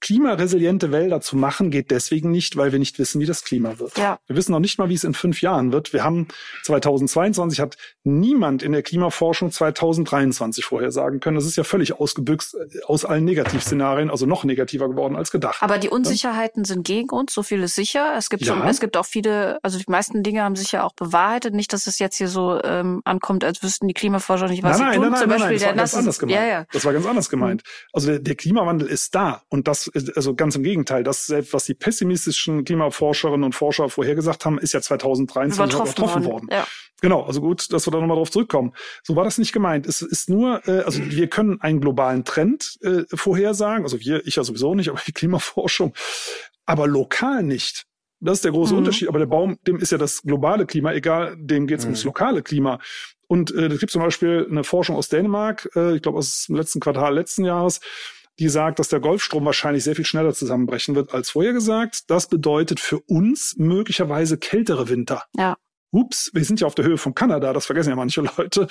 klimaresiliente 0.00 0.92
Wälder 0.92 1.20
zu 1.20 1.36
machen, 1.36 1.70
geht 1.70 1.90
deswegen 1.90 2.30
nicht, 2.30 2.56
weil 2.56 2.72
wir 2.72 2.78
nicht 2.78 2.98
wissen, 2.98 3.20
wie 3.20 3.26
das 3.26 3.44
Klima 3.44 3.78
wird. 3.78 3.98
Ja. 3.98 4.18
Wir 4.26 4.36
wissen 4.36 4.52
noch 4.52 4.60
nicht 4.60 4.78
mal, 4.78 4.88
wie 4.88 4.94
es 4.94 5.04
in 5.04 5.14
fünf 5.14 5.42
Jahren 5.42 5.72
wird. 5.72 5.92
Wir 5.92 6.04
haben 6.04 6.28
2022 6.64 7.60
hat 7.60 7.76
niemand 8.04 8.62
in 8.62 8.72
der 8.72 8.82
Klimaforschung 8.82 9.50
2023 9.50 10.64
vorhersagen 10.64 11.20
können. 11.20 11.36
Das 11.36 11.46
ist 11.46 11.56
ja 11.56 11.64
völlig 11.64 11.98
ausgebüxt 11.98 12.54
äh, 12.54 12.82
aus 12.84 13.04
allen 13.04 13.24
Negativszenarien, 13.24 14.10
also 14.10 14.26
noch 14.26 14.44
negativer 14.44 14.88
geworden 14.88 15.16
als 15.16 15.30
gedacht. 15.30 15.62
Aber 15.62 15.78
die 15.78 15.88
Unsicherheiten 15.88 16.62
ja? 16.62 16.68
sind 16.68 16.84
gegen 16.84 17.10
uns, 17.10 17.34
so 17.34 17.42
viel 17.42 17.62
ist 17.62 17.74
sicher. 17.74 18.14
Es 18.16 18.30
gibt 18.30 18.44
ja. 18.44 18.54
schon, 18.54 18.66
es 18.66 18.80
gibt 18.80 18.96
auch 18.96 19.06
viele, 19.06 19.58
also 19.62 19.78
die 19.78 19.84
meisten 19.88 20.22
Dinge 20.22 20.42
haben 20.42 20.56
sich 20.56 20.72
ja 20.72 20.84
auch 20.84 20.92
bewahrheitet. 20.94 21.54
Nicht, 21.54 21.72
dass 21.72 21.86
es 21.86 21.98
jetzt 21.98 22.16
hier 22.16 22.28
so 22.28 22.60
ähm, 22.62 23.02
ankommt, 23.04 23.44
als 23.44 23.62
wüssten 23.62 23.88
die 23.88 23.94
Klimaforscher 23.94 24.48
nicht, 24.48 24.62
was 24.62 24.78
nein, 24.78 24.78
sie 24.78 24.84
nein, 24.84 24.94
tun. 24.94 25.10
Nein, 25.10 25.20
Zum 25.20 25.28
nein, 25.28 25.38
Beispiel 25.40 25.66
nein, 25.66 25.76
das 25.76 25.76
war 25.76 25.76
ganz 25.76 25.94
anders 25.94 26.18
gemeint. 26.18 26.38
Ja, 26.38 26.46
ja. 26.46 26.66
Das 26.72 26.84
war 26.84 26.92
ganz 26.92 27.06
anders 27.06 27.30
gemeint. 27.30 27.62
Also 27.92 28.08
der, 28.08 28.18
der 28.20 28.34
Klimawandel 28.36 28.88
ist 28.88 29.14
da 29.14 29.42
und 29.48 29.68
das 29.68 29.87
also 30.14 30.34
ganz 30.34 30.56
im 30.56 30.62
Gegenteil, 30.62 31.02
das 31.02 31.26
selbst 31.26 31.52
was 31.52 31.64
die 31.64 31.74
pessimistischen 31.74 32.64
Klimaforscherinnen 32.64 33.44
und 33.44 33.54
Forscher 33.54 33.88
vorhergesagt 33.88 34.44
haben, 34.44 34.58
ist 34.58 34.72
ja 34.74 34.80
2023 34.80 35.58
übertroffen, 35.58 35.92
übertroffen 35.92 36.24
worden. 36.24 36.48
worden. 36.48 36.48
Ja. 36.50 36.66
Genau, 37.00 37.22
also 37.22 37.40
gut, 37.40 37.72
dass 37.72 37.86
wir 37.86 37.92
da 37.92 38.00
nochmal 38.00 38.16
drauf 38.16 38.30
zurückkommen. 38.30 38.72
So 39.04 39.14
war 39.14 39.24
das 39.24 39.38
nicht 39.38 39.52
gemeint. 39.52 39.86
Es 39.86 40.02
ist 40.02 40.28
nur, 40.28 40.66
äh, 40.66 40.80
also 40.80 41.00
wir 41.04 41.28
können 41.28 41.60
einen 41.60 41.80
globalen 41.80 42.24
Trend 42.24 42.78
äh, 42.82 43.04
vorhersagen, 43.14 43.84
also 43.84 44.00
wir, 44.00 44.26
ich 44.26 44.36
ja 44.36 44.44
sowieso 44.44 44.74
nicht, 44.74 44.88
aber 44.88 45.00
die 45.06 45.12
Klimaforschung, 45.12 45.94
aber 46.66 46.86
lokal 46.86 47.42
nicht. 47.42 47.84
Das 48.20 48.38
ist 48.38 48.44
der 48.44 48.52
große 48.52 48.72
mhm. 48.72 48.78
Unterschied. 48.78 49.08
Aber 49.08 49.20
der 49.20 49.26
Baum, 49.26 49.58
dem 49.66 49.78
ist 49.78 49.92
ja 49.92 49.98
das 49.98 50.22
globale 50.22 50.66
Klima 50.66 50.92
egal, 50.92 51.36
dem 51.38 51.66
geht 51.66 51.78
es 51.78 51.84
mhm. 51.84 51.90
ums 51.90 52.04
lokale 52.04 52.42
Klima. 52.42 52.80
Und 53.28 53.54
äh, 53.54 53.66
es 53.66 53.78
gibt 53.78 53.92
zum 53.92 54.02
Beispiel 54.02 54.46
eine 54.50 54.64
Forschung 54.64 54.96
aus 54.96 55.08
Dänemark, 55.08 55.68
äh, 55.76 55.94
ich 55.94 56.02
glaube 56.02 56.18
aus 56.18 56.46
dem 56.48 56.56
letzten 56.56 56.80
Quartal 56.80 57.14
letzten 57.14 57.44
Jahres, 57.44 57.80
die 58.38 58.48
sagt, 58.48 58.78
dass 58.78 58.88
der 58.88 59.00
Golfstrom 59.00 59.44
wahrscheinlich 59.44 59.84
sehr 59.84 59.96
viel 59.96 60.04
schneller 60.04 60.32
zusammenbrechen 60.32 60.94
wird 60.94 61.12
als 61.12 61.30
vorher 61.30 61.52
gesagt. 61.52 62.10
Das 62.10 62.28
bedeutet 62.28 62.80
für 62.80 63.00
uns 63.00 63.54
möglicherweise 63.56 64.38
kältere 64.38 64.88
Winter. 64.88 65.24
Ja. 65.36 65.56
Ups, 65.90 66.30
wir 66.34 66.44
sind 66.44 66.60
ja 66.60 66.66
auf 66.66 66.74
der 66.74 66.84
Höhe 66.84 66.98
von 66.98 67.14
Kanada, 67.14 67.52
das 67.52 67.66
vergessen 67.66 67.90
ja 67.90 67.96
manche 67.96 68.20
Leute. 68.36 68.68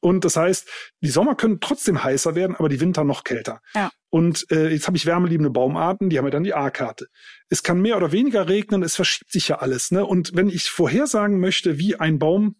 Und 0.00 0.24
das 0.24 0.36
heißt, 0.36 0.68
die 1.00 1.08
Sommer 1.08 1.36
können 1.36 1.60
trotzdem 1.60 2.02
heißer 2.02 2.34
werden, 2.34 2.56
aber 2.56 2.68
die 2.68 2.80
Winter 2.80 3.04
noch 3.04 3.24
kälter. 3.24 3.60
Ja. 3.74 3.90
Und 4.10 4.50
äh, 4.50 4.70
jetzt 4.70 4.86
habe 4.86 4.96
ich 4.96 5.06
wärmeliebende 5.06 5.50
Baumarten, 5.50 6.10
die 6.10 6.18
haben 6.18 6.24
ja 6.24 6.30
dann 6.30 6.44
die 6.44 6.54
A-Karte. 6.54 7.06
Es 7.48 7.62
kann 7.62 7.80
mehr 7.80 7.96
oder 7.96 8.12
weniger 8.12 8.48
regnen, 8.48 8.82
es 8.82 8.96
verschiebt 8.96 9.30
sich 9.30 9.48
ja 9.48 9.58
alles. 9.58 9.90
Ne? 9.90 10.04
Und 10.04 10.32
wenn 10.34 10.48
ich 10.48 10.68
vorhersagen 10.68 11.38
möchte, 11.38 11.78
wie 11.78 11.96
ein 11.96 12.18
Baum 12.18 12.56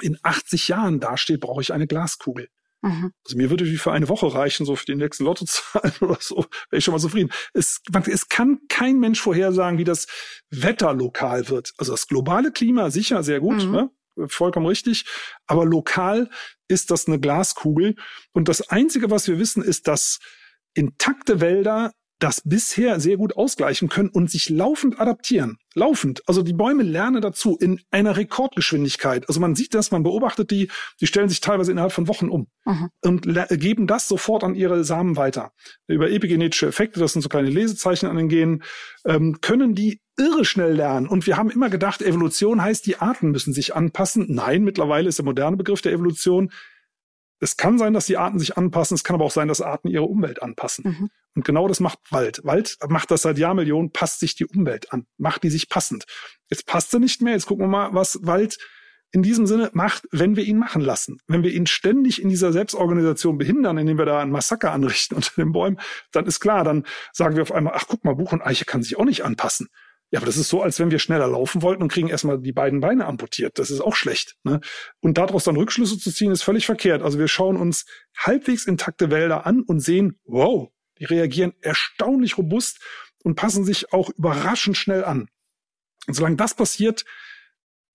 in 0.00 0.18
80 0.22 0.68
Jahren 0.68 1.00
dasteht, 1.00 1.40
brauche 1.40 1.60
ich 1.60 1.72
eine 1.72 1.86
Glaskugel. 1.86 2.48
Mhm. 2.84 3.12
Also 3.24 3.36
mir 3.38 3.48
würde 3.48 3.64
die 3.64 3.78
für 3.78 3.92
eine 3.92 4.08
Woche 4.08 4.32
reichen, 4.34 4.66
so 4.66 4.76
für 4.76 4.84
die 4.84 4.94
nächsten 4.94 5.24
Lottozahlen 5.24 5.94
oder 6.00 6.18
so, 6.20 6.36
wäre 6.36 6.78
ich 6.78 6.84
schon 6.84 6.92
mal 6.92 7.00
zufrieden. 7.00 7.30
Es, 7.54 7.80
es 8.06 8.28
kann 8.28 8.60
kein 8.68 9.00
Mensch 9.00 9.20
vorhersagen, 9.20 9.78
wie 9.78 9.84
das 9.84 10.06
Wetter 10.50 10.92
lokal 10.92 11.48
wird. 11.48 11.72
Also 11.78 11.92
das 11.92 12.06
globale 12.06 12.52
Klima 12.52 12.90
sicher 12.90 13.22
sehr 13.22 13.40
gut, 13.40 13.64
mhm. 13.64 13.72
ne? 13.72 13.90
vollkommen 14.28 14.66
richtig. 14.66 15.06
Aber 15.46 15.64
lokal 15.64 16.30
ist 16.68 16.90
das 16.90 17.08
eine 17.08 17.18
Glaskugel. 17.18 17.96
Und 18.32 18.48
das 18.48 18.68
Einzige, 18.68 19.10
was 19.10 19.26
wir 19.28 19.38
wissen, 19.38 19.62
ist, 19.62 19.88
dass 19.88 20.18
intakte 20.74 21.40
Wälder 21.40 21.92
das 22.18 22.40
bisher 22.44 23.00
sehr 23.00 23.16
gut 23.16 23.36
ausgleichen 23.36 23.88
können 23.88 24.08
und 24.08 24.30
sich 24.30 24.48
laufend 24.48 25.00
adaptieren. 25.00 25.58
Laufend. 25.74 26.22
Also 26.26 26.42
die 26.42 26.52
Bäume 26.52 26.84
lernen 26.84 27.20
dazu 27.20 27.56
in 27.56 27.80
einer 27.90 28.16
Rekordgeschwindigkeit. 28.16 29.28
Also 29.28 29.40
man 29.40 29.56
sieht 29.56 29.74
das, 29.74 29.90
man 29.90 30.04
beobachtet 30.04 30.50
die, 30.50 30.70
die 31.00 31.06
stellen 31.06 31.28
sich 31.28 31.40
teilweise 31.40 31.72
innerhalb 31.72 31.92
von 31.92 32.06
Wochen 32.06 32.28
um 32.28 32.46
mhm. 32.64 32.90
und 33.02 33.22
geben 33.58 33.86
das 33.86 34.06
sofort 34.06 34.44
an 34.44 34.54
ihre 34.54 34.84
Samen 34.84 35.16
weiter. 35.16 35.52
Über 35.88 36.10
epigenetische 36.10 36.68
Effekte, 36.68 37.00
das 37.00 37.12
sind 37.12 37.22
so 37.22 37.28
kleine 37.28 37.50
Lesezeichen 37.50 38.06
an 38.06 38.16
den 38.16 38.28
Genen, 38.28 38.62
ähm, 39.04 39.40
können 39.40 39.74
die 39.74 40.00
irre 40.16 40.44
schnell 40.44 40.74
lernen. 40.74 41.08
Und 41.08 41.26
wir 41.26 41.36
haben 41.36 41.50
immer 41.50 41.70
gedacht, 41.70 42.00
Evolution 42.00 42.62
heißt, 42.62 42.86
die 42.86 42.98
Arten 42.98 43.32
müssen 43.32 43.52
sich 43.52 43.74
anpassen. 43.74 44.26
Nein, 44.28 44.62
mittlerweile 44.62 45.08
ist 45.08 45.18
der 45.18 45.24
moderne 45.24 45.56
Begriff 45.56 45.82
der 45.82 45.92
Evolution, 45.92 46.52
es 47.40 47.56
kann 47.56 47.78
sein, 47.78 47.92
dass 47.92 48.06
die 48.06 48.16
Arten 48.16 48.38
sich 48.38 48.56
anpassen, 48.56 48.94
es 48.94 49.04
kann 49.04 49.14
aber 49.14 49.24
auch 49.24 49.30
sein, 49.30 49.48
dass 49.48 49.60
Arten 49.60 49.88
ihre 49.88 50.04
Umwelt 50.04 50.42
anpassen. 50.42 50.84
Mhm. 50.84 51.10
Und 51.34 51.44
genau 51.44 51.66
das 51.68 51.80
macht 51.80 51.98
Wald. 52.10 52.40
Wald 52.44 52.78
macht 52.88 53.10
das 53.10 53.22
seit 53.22 53.38
Jahrmillionen, 53.38 53.90
passt 53.90 54.20
sich 54.20 54.36
die 54.36 54.46
Umwelt 54.46 54.92
an, 54.92 55.06
macht 55.16 55.42
die 55.42 55.50
sich 55.50 55.68
passend. 55.68 56.04
Jetzt 56.48 56.66
passt 56.66 56.92
sie 56.92 57.00
nicht 57.00 57.22
mehr. 57.22 57.32
Jetzt 57.32 57.46
gucken 57.46 57.64
wir 57.64 57.68
mal, 57.68 57.92
was 57.92 58.20
Wald 58.22 58.58
in 59.14 59.22
diesem 59.22 59.46
Sinne 59.46 59.70
macht, 59.74 60.08
wenn 60.10 60.34
wir 60.34 60.44
ihn 60.44 60.58
machen 60.58 60.82
lassen. 60.82 61.18
Wenn 61.28 61.44
wir 61.44 61.52
ihn 61.52 61.66
ständig 61.66 62.20
in 62.20 62.28
dieser 62.28 62.52
Selbstorganisation 62.52 63.38
behindern, 63.38 63.78
indem 63.78 63.96
wir 63.96 64.06
da 64.06 64.20
ein 64.20 64.30
Massaker 64.30 64.72
anrichten 64.72 65.14
unter 65.16 65.30
den 65.36 65.52
Bäumen, 65.52 65.78
dann 66.10 66.26
ist 66.26 66.40
klar, 66.40 66.64
dann 66.64 66.84
sagen 67.12 67.36
wir 67.36 67.42
auf 67.42 67.52
einmal, 67.52 67.74
ach 67.76 67.84
guck 67.88 68.04
mal, 68.04 68.14
Buch 68.14 68.32
und 68.32 68.42
Eiche 68.42 68.64
kann 68.64 68.82
sich 68.82 68.98
auch 68.98 69.04
nicht 69.04 69.24
anpassen. 69.24 69.68
Ja, 70.10 70.18
aber 70.18 70.26
das 70.26 70.36
ist 70.36 70.48
so, 70.48 70.62
als 70.62 70.78
wenn 70.78 70.90
wir 70.90 70.98
schneller 70.98 71.26
laufen 71.26 71.62
wollten 71.62 71.82
und 71.82 71.90
kriegen 71.90 72.08
erstmal 72.08 72.38
die 72.40 72.52
beiden 72.52 72.80
Beine 72.80 73.06
amputiert. 73.06 73.58
Das 73.58 73.70
ist 73.70 73.80
auch 73.80 73.96
schlecht. 73.96 74.36
Ne? 74.44 74.60
Und 75.00 75.18
daraus 75.18 75.44
dann 75.44 75.56
Rückschlüsse 75.56 75.98
zu 75.98 76.12
ziehen, 76.12 76.30
ist 76.30 76.42
völlig 76.42 76.66
verkehrt. 76.66 77.02
Also 77.02 77.18
wir 77.18 77.28
schauen 77.28 77.56
uns 77.56 77.86
halbwegs 78.16 78.66
intakte 78.66 79.10
Wälder 79.10 79.46
an 79.46 79.62
und 79.62 79.80
sehen, 79.80 80.20
wow, 80.24 80.70
die 80.98 81.04
reagieren 81.04 81.54
erstaunlich 81.60 82.38
robust 82.38 82.80
und 83.22 83.34
passen 83.36 83.64
sich 83.64 83.92
auch 83.92 84.10
überraschend 84.10 84.76
schnell 84.76 85.04
an. 85.04 85.28
Und 86.06 86.14
solange 86.14 86.36
das 86.36 86.54
passiert, 86.54 87.04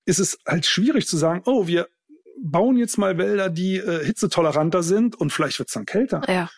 ist 0.06 0.20
es 0.20 0.40
halt 0.46 0.66
schwierig 0.66 1.08
zu 1.08 1.18
sagen, 1.18 1.44
oh, 1.46 1.68
wir 1.68 1.88
bauen 2.42 2.78
jetzt 2.78 2.98
mal 2.98 3.18
Wälder, 3.18 3.50
die 3.50 3.78
äh, 3.78 4.04
hitzetoleranter 4.04 4.82
sind 4.82 5.16
und 5.16 5.32
vielleicht 5.32 5.60
wird's 5.60 5.74
dann 5.74 5.86
kälter. 5.86 6.22
Ja. 6.28 6.50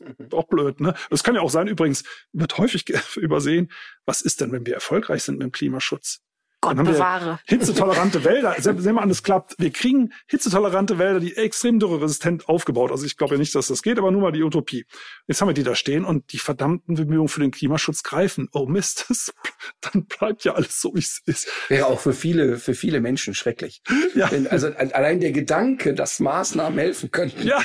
Auch 0.32 0.48
blöd, 0.48 0.80
ne? 0.80 0.94
Das 1.10 1.22
kann 1.22 1.34
ja 1.34 1.42
auch 1.42 1.50
sein, 1.50 1.66
übrigens, 1.66 2.04
wird 2.32 2.56
häufig 2.56 2.88
übersehen, 3.16 3.70
was 4.06 4.22
ist 4.22 4.40
denn, 4.40 4.50
wenn 4.50 4.64
wir 4.64 4.74
erfolgreich 4.74 5.22
sind 5.22 5.38
mit 5.38 5.44
dem 5.44 5.52
Klimaschutz? 5.52 6.22
Gott 6.62 6.76
bewahre. 6.76 7.38
Hitzetolerante 7.46 8.22
Wälder, 8.24 8.54
sehen 8.58 8.82
wir 8.84 9.00
an, 9.00 9.08
das 9.08 9.22
klappt. 9.22 9.54
Wir 9.58 9.70
kriegen 9.70 10.12
hitzetolerante 10.26 10.98
Wälder, 10.98 11.18
die 11.18 11.34
extrem 11.36 11.78
dürreresistent 11.78 12.48
aufgebaut. 12.48 12.90
Also 12.90 13.06
ich 13.06 13.16
glaube 13.16 13.34
ja 13.34 13.38
nicht, 13.38 13.54
dass 13.54 13.68
das 13.68 13.82
geht, 13.82 13.98
aber 13.98 14.10
nur 14.10 14.20
mal 14.20 14.32
die 14.32 14.42
Utopie. 14.42 14.84
Jetzt 15.26 15.40
haben 15.40 15.48
wir 15.48 15.54
die 15.54 15.62
da 15.62 15.74
stehen 15.74 16.04
und 16.04 16.32
die 16.32 16.38
verdammten 16.38 16.96
Bemühungen 16.96 17.28
für 17.28 17.40
den 17.40 17.50
Klimaschutz 17.50 18.02
greifen. 18.02 18.48
Oh 18.52 18.66
Mist, 18.66 19.06
das, 19.08 19.32
dann 19.80 20.04
bleibt 20.04 20.44
ja 20.44 20.52
alles 20.52 20.80
so, 20.80 20.94
wie 20.94 20.98
es 20.98 21.22
ist. 21.24 21.48
Wäre 21.68 21.86
auch 21.86 22.00
für 22.00 22.12
viele, 22.12 22.58
für 22.58 22.74
viele 22.74 23.00
Menschen 23.00 23.32
schrecklich. 23.34 23.80
Ja. 24.14 24.30
Wenn, 24.30 24.46
also 24.46 24.68
allein 24.68 25.20
der 25.20 25.32
Gedanke, 25.32 25.94
dass 25.94 26.20
Maßnahmen 26.20 26.78
helfen 26.78 27.10
könnten, 27.10 27.46
Ja, 27.46 27.62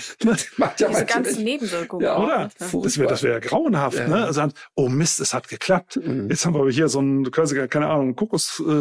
macht 0.57 0.79
ja 0.79 0.87
Diese 0.87 1.05
ganzen 1.05 1.43
Nebenwirkungen. 1.43 2.05
Ja, 2.05 2.15
auch, 2.15 2.23
oder? 2.23 2.49
Das 2.59 2.97
wäre 2.97 3.09
das 3.09 3.23
wäre 3.23 3.33
ja 3.35 3.39
grauenhaft, 3.39 3.97
Ja. 3.97 4.07
ne? 4.07 4.25
Also, 4.25 4.47
oh 4.75 4.87
Mist, 4.87 5.19
es 5.19 5.33
hat 5.33 5.49
geklappt. 5.49 5.99
Mhm. 6.01 6.29
Jetzt 6.29 6.45
haben 6.45 6.53
wir 6.53 6.69
hier 6.71 6.87
so 6.87 6.99
einen, 6.99 7.29
keine 7.31 7.87
Ahnung, 7.87 8.15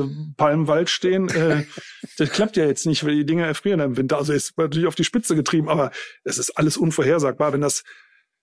Kokospalmenwald 0.08 0.90
stehen. 0.90 1.28
Äh, 1.28 1.64
das 2.18 2.30
klappt 2.30 2.56
ja 2.56 2.66
jetzt 2.66 2.86
nicht, 2.86 3.04
weil 3.04 3.16
die 3.16 3.26
Dinger 3.26 3.46
erfrieren 3.46 3.80
im 3.80 3.96
Winter. 3.96 4.18
Also 4.18 4.32
ist 4.32 4.56
natürlich 4.58 4.86
auf 4.86 4.94
die 4.94 5.04
Spitze 5.04 5.34
getrieben, 5.34 5.68
aber 5.68 5.90
es 6.24 6.38
ist 6.38 6.50
alles 6.58 6.76
unvorhersagbar. 6.76 7.52
Wenn 7.52 7.60
das, 7.60 7.84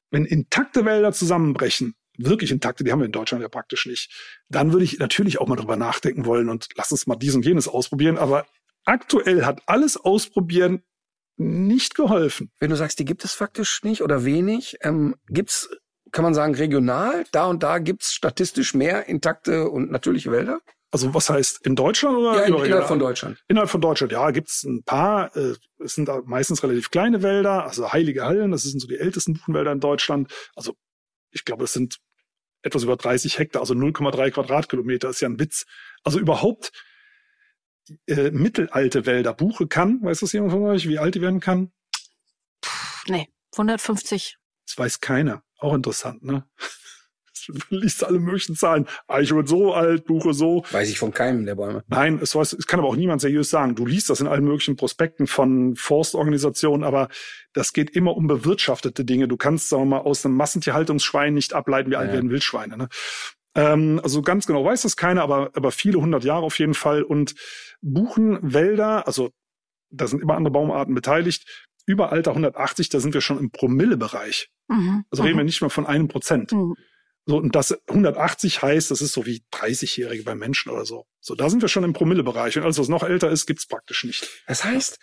wenn 0.09 0.25
intakte 0.25 0.85
Wälder 0.85 1.11
zusammenbrechen, 1.11 1.95
wirklich 2.17 2.51
intakte, 2.51 2.83
die 2.83 2.91
haben 2.91 2.99
wir 2.99 3.05
in 3.05 3.11
Deutschland 3.11 3.41
ja 3.41 3.49
praktisch 3.49 3.85
nicht, 3.85 4.11
dann 4.49 4.73
würde 4.73 4.85
ich 4.85 4.99
natürlich 4.99 5.39
auch 5.39 5.47
mal 5.47 5.55
drüber 5.55 5.77
nachdenken 5.77 6.25
wollen 6.25 6.49
und 6.49 6.67
lass 6.75 6.91
uns 6.91 7.07
mal 7.07 7.15
dies 7.15 7.35
und 7.35 7.45
jenes 7.45 7.67
ausprobieren. 7.67 8.17
Aber 8.17 8.45
aktuell 8.85 9.45
hat 9.45 9.61
alles 9.67 9.97
ausprobieren 9.97 10.83
nicht 11.37 11.95
geholfen. 11.95 12.51
Wenn 12.59 12.69
du 12.69 12.75
sagst, 12.75 12.99
die 12.99 13.05
gibt 13.05 13.23
es 13.23 13.33
faktisch 13.33 13.83
nicht 13.83 14.01
oder 14.01 14.25
wenig, 14.25 14.77
ähm, 14.81 15.15
gibt's, 15.27 15.69
kann 16.11 16.23
man 16.23 16.33
sagen, 16.33 16.55
regional, 16.55 17.25
da 17.31 17.45
und 17.45 17.63
da 17.63 17.79
gibt's 17.79 18.13
statistisch 18.13 18.73
mehr 18.73 19.07
intakte 19.07 19.69
und 19.69 19.91
natürliche 19.91 20.31
Wälder? 20.31 20.59
Also 20.91 21.13
was 21.13 21.29
heißt 21.29 21.65
in 21.65 21.75
Deutschland 21.75 22.17
oder 22.17 22.35
Ja, 22.35 22.43
in, 22.43 22.65
innerhalb 22.65 22.87
von 22.87 22.99
Deutschland. 22.99 23.41
Innerhalb 23.47 23.69
von 23.69 23.79
Deutschland, 23.79 24.11
ja, 24.11 24.29
gibt's 24.31 24.63
ein 24.63 24.83
paar. 24.83 25.35
Äh, 25.37 25.55
es 25.79 25.95
sind 25.95 26.07
da 26.07 26.21
meistens 26.25 26.61
relativ 26.63 26.91
kleine 26.91 27.23
Wälder, 27.23 27.65
also 27.65 27.91
Heilige 27.93 28.25
Hallen, 28.25 28.51
das 28.51 28.63
sind 28.63 28.79
so 28.79 28.87
die 28.87 28.97
ältesten 28.97 29.33
Buchenwälder 29.33 29.71
in 29.71 29.79
Deutschland. 29.79 30.31
Also 30.53 30.75
ich 31.31 31.45
glaube, 31.45 31.63
es 31.63 31.73
sind 31.73 31.97
etwas 32.61 32.83
über 32.83 32.97
30 32.97 33.39
Hektar, 33.39 33.61
also 33.61 33.73
0,3 33.73 34.31
Quadratkilometer, 34.31 35.09
ist 35.09 35.21
ja 35.21 35.29
ein 35.29 35.39
Witz. 35.39 35.65
Also 36.03 36.19
überhaupt 36.19 36.71
äh, 38.07 38.31
mittelalte 38.31 39.05
Wälder. 39.05 39.33
Buche 39.33 39.67
kann, 39.67 40.01
weiß 40.01 40.19
das 40.19 40.33
jemand 40.33 40.51
von 40.51 40.63
euch, 40.63 40.87
wie 40.87 40.99
alt 40.99 41.15
die 41.15 41.21
werden 41.21 41.39
kann? 41.39 41.71
Nee, 43.07 43.29
150. 43.53 44.37
Das 44.67 44.77
weiß 44.77 44.99
keiner. 44.99 45.43
Auch 45.57 45.73
interessant, 45.73 46.23
ne? 46.23 46.47
Du 47.47 47.53
liest 47.75 48.03
alle 48.03 48.19
möglichen 48.19 48.55
Zahlen. 48.55 48.87
Eiche 49.07 49.35
wird 49.35 49.47
so 49.47 49.73
alt, 49.73 50.05
Buche 50.05 50.33
so. 50.33 50.63
Weiß 50.71 50.89
ich 50.89 50.99
von 50.99 51.11
keinem 51.11 51.45
der 51.45 51.55
Bäume. 51.55 51.83
Nein, 51.87 52.19
es, 52.21 52.35
weiß, 52.35 52.53
es 52.53 52.67
kann 52.67 52.79
aber 52.79 52.89
auch 52.89 52.95
niemand 52.95 53.21
seriös 53.21 53.49
sagen. 53.49 53.75
Du 53.75 53.85
liest 53.85 54.09
das 54.09 54.21
in 54.21 54.27
allen 54.27 54.43
möglichen 54.43 54.75
Prospekten 54.75 55.27
von 55.27 55.75
Forstorganisationen, 55.75 56.83
aber 56.83 57.09
das 57.53 57.73
geht 57.73 57.89
immer 57.91 58.15
um 58.15 58.27
bewirtschaftete 58.27 59.05
Dinge. 59.05 59.27
Du 59.27 59.37
kannst, 59.37 59.69
sagen 59.69 59.83
wir 59.83 59.97
mal, 59.97 59.99
aus 59.99 60.25
einem 60.25 60.35
Massentierhaltungsschwein 60.35 61.33
nicht 61.33 61.53
ableiten, 61.53 61.91
wie 61.91 61.95
alt 61.95 62.09
Ja. 62.09 62.13
werden 62.13 62.29
Wildschweine. 62.29 62.77
Ne? 62.77 62.89
Ähm, 63.55 63.99
also 64.03 64.21
ganz 64.21 64.47
genau 64.47 64.63
weiß 64.63 64.83
das 64.83 64.95
keiner, 64.95 65.23
aber, 65.23 65.51
aber 65.53 65.71
viele 65.71 65.99
hundert 65.99 66.23
Jahre 66.23 66.43
auf 66.43 66.57
jeden 66.59 66.73
Fall. 66.73 67.03
Und 67.03 67.35
Buchen, 67.81 68.39
Wälder, 68.41 69.07
also 69.07 69.31
da 69.89 70.07
sind 70.07 70.21
immer 70.21 70.35
andere 70.35 70.53
Baumarten 70.53 70.95
beteiligt. 70.95 71.45
Über 71.85 72.11
Alter 72.11 72.31
180, 72.31 72.89
da 72.89 72.99
sind 72.99 73.13
wir 73.13 73.21
schon 73.21 73.39
im 73.39 73.51
Promillebereich. 73.51 74.49
Mhm. 74.67 75.03
Also 75.09 75.23
reden 75.23 75.37
wir 75.37 75.43
nicht 75.43 75.61
mehr 75.61 75.69
von 75.69 75.85
einem 75.85 76.07
Prozent. 76.07 76.51
Mhm. 76.53 76.75
So, 77.25 77.37
und 77.37 77.55
das 77.55 77.77
180 77.87 78.61
heißt, 78.61 78.89
das 78.91 79.01
ist 79.01 79.13
so 79.13 79.25
wie 79.25 79.43
30-Jährige 79.53 80.23
beim 80.23 80.39
Menschen 80.39 80.71
oder 80.71 80.85
so. 80.85 81.05
So, 81.19 81.35
da 81.35 81.49
sind 81.49 81.61
wir 81.61 81.69
schon 81.69 81.83
im 81.83 81.93
Promillebereich. 81.93 82.57
Und 82.57 82.63
alles, 82.63 82.79
was 82.79 82.87
noch 82.89 83.03
älter 83.03 83.29
ist, 83.29 83.45
gibt's 83.45 83.67
praktisch 83.67 84.03
nicht. 84.03 84.27
Das 84.47 84.63
heißt, 84.63 84.97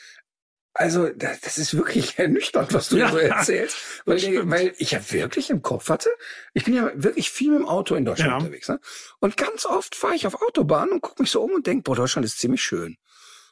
also 0.74 1.08
da- 1.10 1.36
das 1.42 1.58
ist 1.58 1.76
wirklich 1.76 2.18
ernüchternd, 2.18 2.72
was 2.74 2.88
du 2.88 2.96
Ja, 2.98 3.10
so 3.10 3.18
erzählst. 3.18 3.76
Weil, 4.04 4.50
weil 4.50 4.74
ich 4.78 4.90
ja 4.92 5.00
wirklich 5.12 5.50
im 5.50 5.62
Kopf 5.62 5.88
hatte, 5.90 6.10
ich 6.54 6.64
bin 6.64 6.74
ja 6.74 6.90
wirklich 6.94 7.30
viel 7.30 7.50
mit 7.50 7.60
dem 7.60 7.68
Auto 7.68 7.94
in 7.94 8.04
Deutschland 8.04 8.30
Ja. 8.30 8.36
unterwegs. 8.38 8.68
Ne? 8.68 8.80
Und 9.20 9.36
ganz 9.36 9.64
oft 9.66 9.94
fahre 9.94 10.14
ich 10.14 10.26
auf 10.26 10.40
Autobahnen 10.42 10.92
und 10.94 11.00
gucke 11.02 11.22
mich 11.22 11.30
so 11.30 11.42
um 11.42 11.52
und 11.52 11.66
denke, 11.66 11.82
boah, 11.82 11.94
Deutschland 11.96 12.24
ist 12.24 12.38
ziemlich 12.38 12.62
schön. 12.62 12.96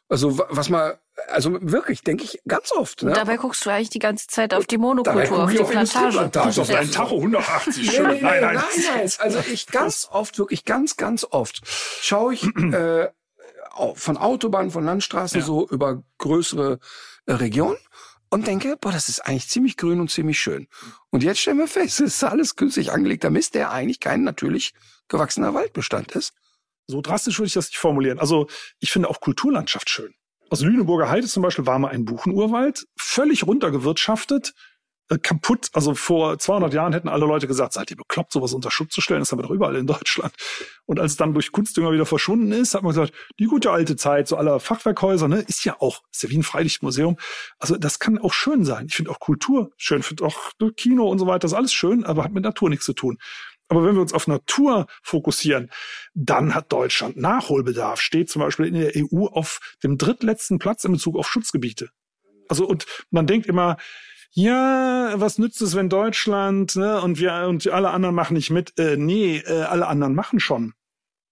Also 0.09 0.39
wa- 0.39 0.47
was 0.51 0.69
mal, 0.71 1.01
also 1.29 1.59
wirklich, 1.61 2.03
denke 2.03 2.25
ich 2.25 2.41
ganz 2.47 2.73
oft. 2.73 3.03
Ne? 3.03 3.11
Und 3.11 3.17
dabei 3.17 3.37
guckst 3.37 3.65
du 3.65 3.71
eigentlich 3.71 3.91
die 3.91 3.99
ganze 3.99 4.27
Zeit 4.27 4.53
auf 4.55 4.67
die 4.67 4.79
Monokultur, 4.79 5.45
auf 5.45 5.51
die 5.51 5.61
auf 5.61 5.71
Plantage. 5.71 6.31
Guck 6.33 6.59
auf 6.59 6.69
deinen 6.69 6.91
Tacho 6.91 7.17
180. 7.17 7.87
Nee, 7.87 7.91
Schön. 7.91 8.07
nee, 8.07 8.15
nee, 8.15 8.21
nein, 8.23 8.41
nein. 8.41 8.55
nein, 8.55 8.65
nein. 8.97 9.13
Also 9.19 9.39
ich 9.51 9.67
ganz 9.67 10.09
oft, 10.11 10.39
wirklich 10.39 10.65
ganz, 10.65 10.97
ganz 10.97 11.27
oft 11.31 11.63
schaue 12.01 12.35
ich 12.35 12.45
äh, 12.57 13.09
von 13.95 14.17
Autobahnen, 14.17 14.71
von 14.71 14.85
Landstraßen 14.85 15.41
Ja. 15.41 15.47
so 15.47 15.67
über 15.69 16.03
größere 16.19 16.79
äh, 17.27 17.33
Regionen 17.33 17.79
und 18.29 18.47
denke, 18.47 18.77
boah, 18.81 18.93
das 18.93 19.09
ist 19.09 19.21
eigentlich 19.21 19.49
ziemlich 19.49 19.77
grün 19.77 20.01
und 20.01 20.11
ziemlich 20.11 20.39
schön. 20.39 20.69
Und 21.11 21.23
jetzt 21.23 21.41
stellen 21.41 21.59
wir 21.59 21.69
fest, 21.69 22.01
es 22.01 22.15
ist 22.15 22.25
alles 22.25 22.57
künstlich 22.57 22.93
angelegter 22.93 23.31
Mist, 23.31 23.55
der 23.55 23.71
eigentlich 23.71 24.01
kein 24.01 24.23
natürlich 24.23 24.75
gewachsener 25.09 25.55
Waldbestand 25.55 26.13
ist. 26.13 26.33
So 26.87 27.01
drastisch 27.01 27.39
würde 27.39 27.49
ich 27.49 27.55
das 27.55 27.69
nicht 27.69 27.79
formulieren. 27.79 28.19
Also 28.21 28.47
ich 28.79 28.93
finde 28.93 29.09
auch 29.09 29.21
Kulturlandschaft 29.21 29.91
schön. 29.91 30.15
Also 30.51 30.67
Lüneburger 30.67 31.09
Heide 31.09 31.27
zum 31.27 31.43
Beispiel 31.43 31.67
war 31.67 31.79
mal 31.79 31.89
ein 31.89 32.05
Buchenurwald, 32.05 32.87
völlig 32.97 33.47
runtergewirtschaftet, 33.47 34.55
äh, 35.09 35.19
kaputt. 35.19 35.69
Also 35.73 35.95
vor 35.95 36.39
200 36.39 36.73
Jahren 36.73 36.93
hätten 36.93 37.09
alle 37.09 37.27
Leute 37.27 37.47
gesagt, 37.47 37.73
seid 37.73 37.91
ihr 37.91 37.97
bekloppt, 37.97 38.33
sowas 38.33 38.53
unter 38.53 38.71
Schutz 38.71 38.93
zu 38.93 39.01
stellen? 39.01 39.21
Das 39.21 39.31
haben 39.31 39.39
wir 39.39 39.45
doch 39.45 39.51
überall 39.51 39.77
in 39.77 39.87
Deutschland. 39.87 40.35
Und 40.85 41.01
als 41.01 41.13
es 41.13 41.17
dann 41.17 41.33
durch 41.33 41.53
Kunstdünger 41.53 41.93
wieder 41.93 42.07
verschwunden 42.07 42.53
ist, 42.53 42.75
hat 42.75 42.83
man 42.83 42.91
gesagt, 42.91 43.13
die 43.39 43.47
gute 43.47 43.71
alte 43.71 43.97
Zeit, 43.97 44.29
so 44.29 44.37
aller 44.37 44.61
Fachwerkhäuser, 44.61 45.29
ne, 45.29 45.41
ist 45.41 45.65
ja 45.65 45.77
auch, 45.81 46.03
ist 46.13 46.23
ja 46.23 46.31
wie 46.31 46.39
ein 46.39 46.43
Freilichtmuseum. 46.43 47.17
Also 47.59 47.77
das 47.77 47.99
kann 47.99 48.19
auch 48.19 48.33
schön 48.33 48.65
sein. 48.65 48.87
Ich 48.89 48.97
finde 48.97 49.11
auch 49.11 49.21
Kultur 49.21 49.71
schön, 49.77 50.03
finde 50.03 50.25
auch 50.25 50.53
Kino 50.77 51.09
und 51.09 51.19
so 51.19 51.27
weiter, 51.27 51.41
das 51.41 51.53
ist 51.53 51.59
alles 51.59 51.73
schön, 51.73 52.05
aber 52.05 52.25
hat 52.25 52.33
mit 52.33 52.45
Natur 52.45 52.71
nichts 52.71 52.85
zu 52.85 52.93
tun. 52.93 53.19
Aber 53.69 53.85
wenn 53.85 53.95
wir 53.95 54.03
uns 54.03 54.13
auf 54.13 54.27
Natur 54.27 54.87
fokussieren, 55.03 55.71
dann 56.15 56.55
hat 56.55 56.73
Deutschland 56.73 57.17
Nachholbedarf, 57.17 58.01
steht 58.01 58.31
zum 58.31 58.41
Beispiel 58.41 58.67
in 58.67 58.75
der 58.75 58.93
EU 58.97 59.27
auf 59.27 59.61
dem 59.83 59.99
drittletzten 59.99 60.59
Platz 60.59 60.85
in 60.85 60.93
Bezug 60.93 61.17
auf 61.17 61.29
Schutzgebiete. 61.29 61.91
Also 62.49 62.67
und 62.67 62.87
man 63.11 63.27
denkt 63.27 63.47
immer, 63.47 63.77
ja, 64.31 65.15
was 65.17 65.39
nützt 65.39 65.63
es, 65.63 65.75
wenn 65.75 65.89
Deutschland 65.89 66.77
ne, 66.77 67.01
und 67.01 67.19
wir 67.19 67.47
und 67.49 67.67
alle 67.69 67.91
anderen 67.91 68.15
machen 68.15 68.35
nicht 68.35 68.51
mit? 68.51 68.79
Äh, 68.79 68.97
nee, 68.97 69.39
äh, 69.39 69.63
alle 69.63 69.87
anderen 69.89 70.15
machen 70.15 70.41
schon. 70.41 70.75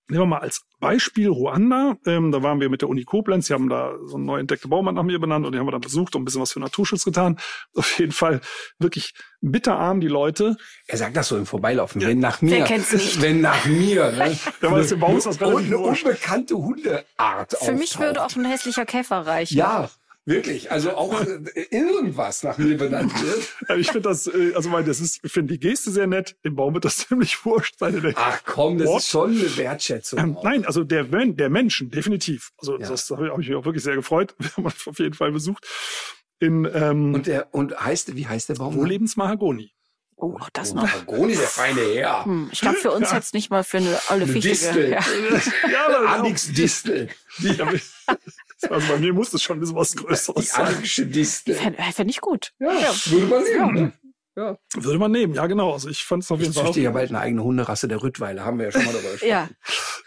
Nehmen 0.08 0.22
wir 0.22 0.26
mal 0.26 0.40
als 0.40 0.62
Beispiel 0.80 1.28
Ruanda. 1.28 1.96
Ähm, 2.04 2.30
da 2.30 2.42
waren 2.42 2.60
wir 2.60 2.68
mit 2.68 2.82
der 2.82 2.90
Uni 2.90 3.04
Koblenz. 3.04 3.46
Sie 3.46 3.54
haben 3.54 3.70
da 3.70 3.94
so 4.04 4.16
eine 4.16 4.24
neu 4.26 4.38
entdeckte 4.38 4.68
Baumart 4.68 4.94
nach 4.94 5.02
mir 5.02 5.18
benannt 5.18 5.46
und 5.46 5.52
die 5.52 5.58
haben 5.58 5.66
wir 5.66 5.72
dann 5.72 5.80
besucht 5.80 6.14
und 6.14 6.22
ein 6.22 6.24
bisschen 6.26 6.42
was 6.42 6.52
für 6.52 6.60
Naturschutz 6.60 7.04
getan. 7.04 7.38
Auf 7.74 7.98
jeden 7.98 8.12
Fall 8.12 8.42
wirklich 8.78 9.14
bitterarm 9.40 10.00
die 10.00 10.08
Leute. 10.08 10.56
Er 10.86 10.98
sagt 10.98 11.16
das 11.16 11.28
so 11.28 11.38
im 11.38 11.46
Vorbeilaufen, 11.46 12.02
wenn 12.02 12.18
nach 12.18 12.42
mir. 12.42 12.50
Wer 12.50 12.64
kennt's 12.64 12.92
nicht? 12.92 13.22
Wenn 13.22 13.40
nach 13.40 13.64
mir. 13.64 14.04
Ne? 14.14 14.36
Ja, 14.60 14.68
aber 14.68 14.78
das 14.78 14.92
ist 14.92 15.00
bei 15.00 15.06
uns 15.06 15.24
das 15.24 15.38
und 15.38 15.56
eine 15.56 15.78
unbekannte 15.78 16.56
Hundeart 16.56 17.56
Für 17.58 17.72
mich 17.72 17.98
würde 17.98 18.22
auch 18.22 18.36
ein 18.36 18.44
hässlicher 18.44 18.84
Käfer 18.84 19.26
reichen. 19.26 19.56
Ja, 19.56 19.88
wirklich. 20.26 20.70
Also 20.70 20.96
auch 20.96 21.20
äh, 21.54 21.66
irgendwas 21.70 22.42
nach 22.42 22.58
mir 22.58 22.76
benannt 22.76 23.12
wird. 23.22 23.48
Ja, 23.68 23.76
Ich 23.76 23.88
finde 23.88 24.08
das, 24.08 24.26
äh, 24.26 24.52
also 24.54 24.70
weil 24.72 24.84
das 24.84 25.00
ist, 25.00 25.20
ich 25.22 25.32
finde 25.32 25.54
die 25.54 25.60
Geste 25.60 25.90
sehr 25.90 26.06
nett. 26.06 26.36
Dem 26.44 26.56
Baum 26.56 26.74
wird 26.74 26.84
das 26.84 26.96
ziemlich 27.08 27.44
wurscht 27.44 27.78
sein. 27.78 28.14
Ach 28.16 28.40
komm, 28.44 28.78
das 28.78 28.88
What? 28.88 28.98
ist 29.00 29.08
schon 29.08 29.30
eine 29.30 29.56
Wertschätzung. 29.56 30.18
Ähm, 30.18 30.36
nein, 30.42 30.64
also 30.66 30.84
der, 30.84 31.04
der 31.04 31.50
Menschen, 31.50 31.90
definitiv. 31.90 32.50
Also 32.58 32.78
Ja. 32.78 32.88
das 32.88 33.10
habe 33.10 33.28
ich, 33.28 33.36
mich 33.36 33.54
auch 33.54 33.64
wirklich 33.64 33.84
sehr 33.84 33.96
gefreut. 33.96 34.34
Wir 34.38 34.50
haben 34.56 34.64
uns 34.64 34.86
auf 34.86 34.98
jeden 34.98 35.14
Fall 35.14 35.32
besucht. 35.32 35.66
In 36.40 36.68
ähm, 36.74 37.14
Und 37.14 37.26
der 37.26 37.54
und 37.54 37.78
heißt 37.78 38.16
wie 38.16 38.26
heißt 38.26 38.48
der 38.48 38.54
Baum? 38.54 38.74
Wohllebensmahagoni. 38.74 39.70
Oh, 40.16 40.36
auch 40.38 40.48
das 40.52 40.72
Oh, 40.72 40.76
noch. 40.76 40.82
Mahagoni, 40.82 41.34
der 41.36 41.46
feine 41.46 41.80
Herr. 41.80 42.24
Hm, 42.24 42.48
ich 42.52 42.60
glaube, 42.60 42.76
für 42.76 42.92
uns 42.92 43.10
jetzt 43.12 43.34
nicht 43.34 43.50
mal 43.50 43.64
für 43.64 43.78
eine 43.78 43.98
olle 44.10 44.22
Eine 44.24 44.26
Fichtige. 44.32 44.50
Distel. 44.54 44.90
Ja. 44.90 45.00
ja, 45.70 45.86
aber 45.86 46.08
Alex 46.08 46.52
Distel. 46.52 47.08
Die, 47.38 47.56
also 48.70 48.88
bei 48.92 48.98
mir 48.98 49.12
muss 49.12 49.32
es 49.34 49.42
schon 49.42 49.56
ein 49.56 49.60
bisschen 49.60 49.76
was 49.76 49.94
Größeres 49.96 50.44
Die 50.44 50.50
sein. 50.50 50.66
Alexische 50.66 51.06
Distel. 51.06 51.54
Fände 51.54 51.82
fänd 51.92 52.10
ich 52.10 52.20
gut. 52.20 52.52
Ja, 52.58 52.68
würde 53.06 53.26
man 53.26 53.42
nehmen. 53.44 53.74
Ne? 53.74 53.92
Ja. 54.36 54.58
Würde 54.74 54.98
man 54.98 55.12
nehmen, 55.12 55.34
ja 55.34 55.46
genau. 55.46 55.72
Also 55.72 55.88
ich 55.88 56.04
fand 56.04 56.24
es 56.24 56.30
auf 56.32 56.40
jeden 56.40 56.50
Ich 56.50 56.56
Fall 56.56 56.64
auch. 56.64 56.68
züchte 56.70 56.80
ja 56.80 56.90
bald 56.90 57.10
eine 57.10 57.20
eigene 57.20 57.44
Hunderasse, 57.44 57.86
der 57.86 58.02
Rüttweiler. 58.02 58.44
Haben 58.44 58.58
wir 58.58 58.66
ja 58.66 58.72
schon 58.72 58.84
mal 58.84 58.92
darüber 58.92 59.10
gesprochen. 59.12 59.28
Ja, 59.30 59.48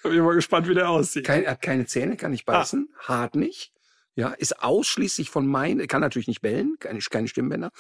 Bin 0.03 0.14
ich 0.14 0.20
mal 0.20 0.36
gespannt, 0.36 0.68
wie 0.68 0.74
der 0.74 0.89
aussieht. 0.89 1.26
Kein, 1.26 1.43
er 1.43 1.51
hat 1.51 1.62
keine 1.62 1.86
Zähne, 1.86 2.18
kann 2.18 2.32
nicht 2.32 2.45
beißen, 2.45 2.89
hart 2.99 3.36
nicht. 3.36 3.72
Ja, 4.16 4.30
ist 4.30 4.62
ausschließlich 4.64 5.30
von 5.30 5.45
mein, 5.47 5.86
kann 5.88 6.01
natürlich 6.01 6.28
nicht 6.28 6.41
bellen, 6.41 6.76
keine, 6.80 6.99
keine 6.99 7.28
Stimmbänder. 7.28 7.72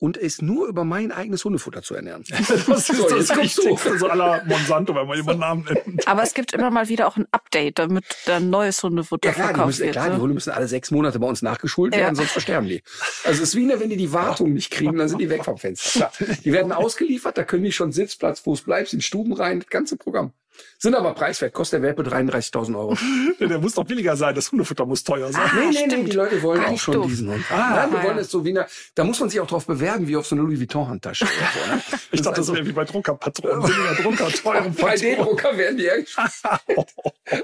Und 0.00 0.16
ist 0.16 0.42
nur 0.42 0.68
über 0.68 0.84
mein 0.84 1.10
eigenes 1.10 1.44
Hundefutter 1.44 1.82
zu 1.82 1.94
ernähren. 1.94 2.22
Das 2.68 2.88
ist 2.88 2.96
So, 2.96 3.08
das 3.08 3.18
jetzt 3.28 3.34
kommst 3.34 3.58
du. 3.58 3.62
Wichtigste, 3.64 3.98
so 3.98 4.06
la 4.06 4.42
Monsanto, 4.46 4.94
wenn 4.94 5.06
man 5.08 5.16
jemanden 5.16 5.40
Namen 5.40 5.64
nennt. 5.64 6.06
aber 6.06 6.22
es 6.22 6.34
gibt 6.34 6.52
immer 6.52 6.70
mal 6.70 6.88
wieder 6.88 7.08
auch 7.08 7.16
ein 7.16 7.26
Update, 7.32 7.78
damit 7.80 8.04
dann 8.26 8.48
neues 8.48 8.80
Hundefutter 8.82 9.28
Ja 9.30 9.34
klar, 9.34 9.46
die 9.48 9.54
verkauft 9.54 9.66
müssen, 9.66 9.80
wird. 9.82 9.92
klar, 9.92 10.06
die 10.10 10.14
ne? 10.14 10.20
Hunde 10.20 10.34
müssen 10.34 10.50
alle 10.50 10.68
sechs 10.68 10.90
Monate 10.92 11.18
bei 11.18 11.26
uns 11.26 11.42
nachgeschult 11.42 11.94
Ja. 11.94 12.02
werden, 12.02 12.14
sonst 12.14 12.30
versterben 12.30 12.68
die. 12.68 12.82
Also 13.24 13.42
es 13.42 13.48
ist 13.50 13.54
wie 13.56 13.64
ne, 13.64 13.80
wenn 13.80 13.90
die 13.90 13.96
die 13.96 14.12
Wartung 14.12 14.52
nicht 14.52 14.70
kriegen, 14.70 14.96
dann 14.96 15.08
sind 15.08 15.18
die 15.20 15.30
weg 15.30 15.44
vom 15.44 15.58
Fenster. 15.58 15.90
Klar. 15.90 16.12
Die 16.44 16.52
werden 16.52 16.70
ausgeliefert, 16.72 17.36
da 17.36 17.42
können 17.44 17.64
die 17.64 17.72
schon 17.72 17.90
Sitzplatz, 17.92 18.40
Fuß 18.40 18.62
bleibst, 18.62 18.94
in 18.94 19.00
Stuben 19.00 19.32
rein, 19.32 19.58
das 19.60 19.68
ganze 19.68 19.96
Programm. 19.96 20.32
Sind 20.78 20.94
aber 20.94 21.12
preiswert, 21.14 21.52
kostet 21.52 21.82
der 21.82 21.88
Welpe 21.88 22.02
33.000 22.02 22.76
Euro. 22.78 22.96
Der 23.40 23.58
muss 23.58 23.74
doch 23.74 23.84
billiger 23.84 24.16
sein. 24.16 24.34
Das 24.34 24.52
Hundefutter 24.52 24.86
muss 24.86 25.02
teuer 25.02 25.32
sein. 25.32 25.42
Nee, 25.54 25.60
nee, 25.60 25.66
nee, 25.70 25.86
stimmt. 25.90 26.12
die 26.12 26.16
Leute 26.16 26.42
wollen 26.42 26.60
Gar 26.60 26.70
auch 26.70 26.78
schon 26.78 26.94
doof. 26.94 27.06
diesen 27.06 27.30
Hund. 27.30 27.44
Ah, 27.50 27.74
Nein, 27.74 27.90
wir 27.92 27.98
ah, 27.98 28.02
wollen 28.04 28.16
ja. 28.16 28.22
es 28.22 28.30
so 28.30 28.44
wie 28.44 28.50
eine, 28.50 28.66
da 28.94 29.04
muss 29.04 29.18
man 29.20 29.28
sich 29.28 29.40
auch 29.40 29.46
drauf 29.46 29.66
bewerben, 29.66 30.06
wie 30.06 30.16
auf 30.16 30.26
so 30.26 30.36
eine 30.36 30.42
Louis 30.44 30.60
Vuitton-Handtasche. 30.60 31.26
so, 31.26 31.72
ne? 31.74 31.82
Ich 32.12 32.22
dachte, 32.22 32.36
das 32.36 32.46
ist 32.46 32.50
also- 32.50 32.54
wäre 32.54 32.66
wie 32.66 32.72
bei 32.72 32.84
Druckerpatronen. 32.84 33.60
Billiger 33.62 33.94
Drucker, 34.02 34.28
teuren 34.42 34.74
Bei 34.74 34.82
Patronen. 34.90 35.00
D-Drucker 35.16 35.58
werden 35.58 35.76
die 35.78 35.84
hergestellt. 35.84 36.28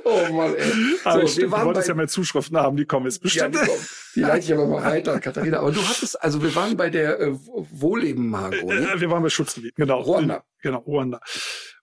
Oh 0.04 0.32
Mann, 0.32 0.54
ey. 0.54 0.72
Aber 1.04 1.20
So, 1.22 1.26
stimmt, 1.26 1.36
wir 1.38 1.44
du 1.46 1.50
waren 1.52 1.66
wolltest 1.66 1.86
bei, 1.86 1.90
ja 1.92 1.96
mehr 1.96 2.08
Zuschriften 2.08 2.56
haben, 2.56 2.76
die 2.76 2.84
kommen 2.84 3.06
jetzt 3.06 3.16
ja, 3.16 3.22
bestimmt. 3.48 3.54
die, 3.54 3.58
kommen. 3.58 3.86
die 4.16 4.20
leite 4.20 4.38
ich 4.44 4.52
aber 4.52 4.66
mal 4.66 4.82
weiter, 4.84 5.20
Katharina. 5.20 5.58
Aber 5.58 5.72
du 5.72 5.82
hattest, 5.86 6.22
also 6.22 6.42
wir 6.42 6.54
waren 6.54 6.76
bei 6.76 6.90
der 6.90 7.20
äh, 7.20 7.32
Wohlleben 7.32 8.28
Margot, 8.28 8.64
ne? 8.64 8.92
Äh, 8.94 9.00
wir 9.00 9.10
waren 9.10 9.22
bei 9.22 9.28
Schutzgebieten, 9.28 9.74
genau. 9.76 10.00
Ruanda. 10.00 10.44
Genau, 10.62 10.78
Ruanda. 10.78 11.20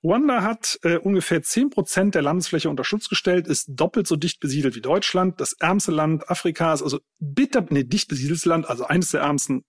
Ruanda 0.04 0.42
hat 0.42 0.80
äh, 0.84 0.98
ungefähr 0.98 1.44
zehn 1.44 1.70
Prozent 1.70 2.16
der 2.16 2.24
Landesfläche 2.24 2.70
unter 2.70 2.84
Schutz 2.84 3.08
gestellt, 3.08 3.48
ist 3.48 3.68
doppelt 3.70 4.08
so 4.08 4.16
dicht 4.16 4.40
besiedelt 4.40 4.76
wie 4.76 4.82
Deutschland, 4.82 5.40
das 5.40 5.54
ärmste 5.54 5.92
Land 5.92 6.30
Afrikas, 6.30 6.82
also 6.82 7.00
bitter, 7.20 7.66
nee, 7.70 7.84
dicht 7.84 8.08
besiedeltes 8.08 8.46
Land, 8.46 8.68
also 8.68 8.86
eines 8.86 9.12
der 9.12 9.22
ärmsten, 9.22 9.64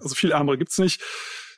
also 0.00 0.14
viel 0.14 0.30
ärmere 0.30 0.58
gibt's 0.58 0.78
nicht. 0.78 1.02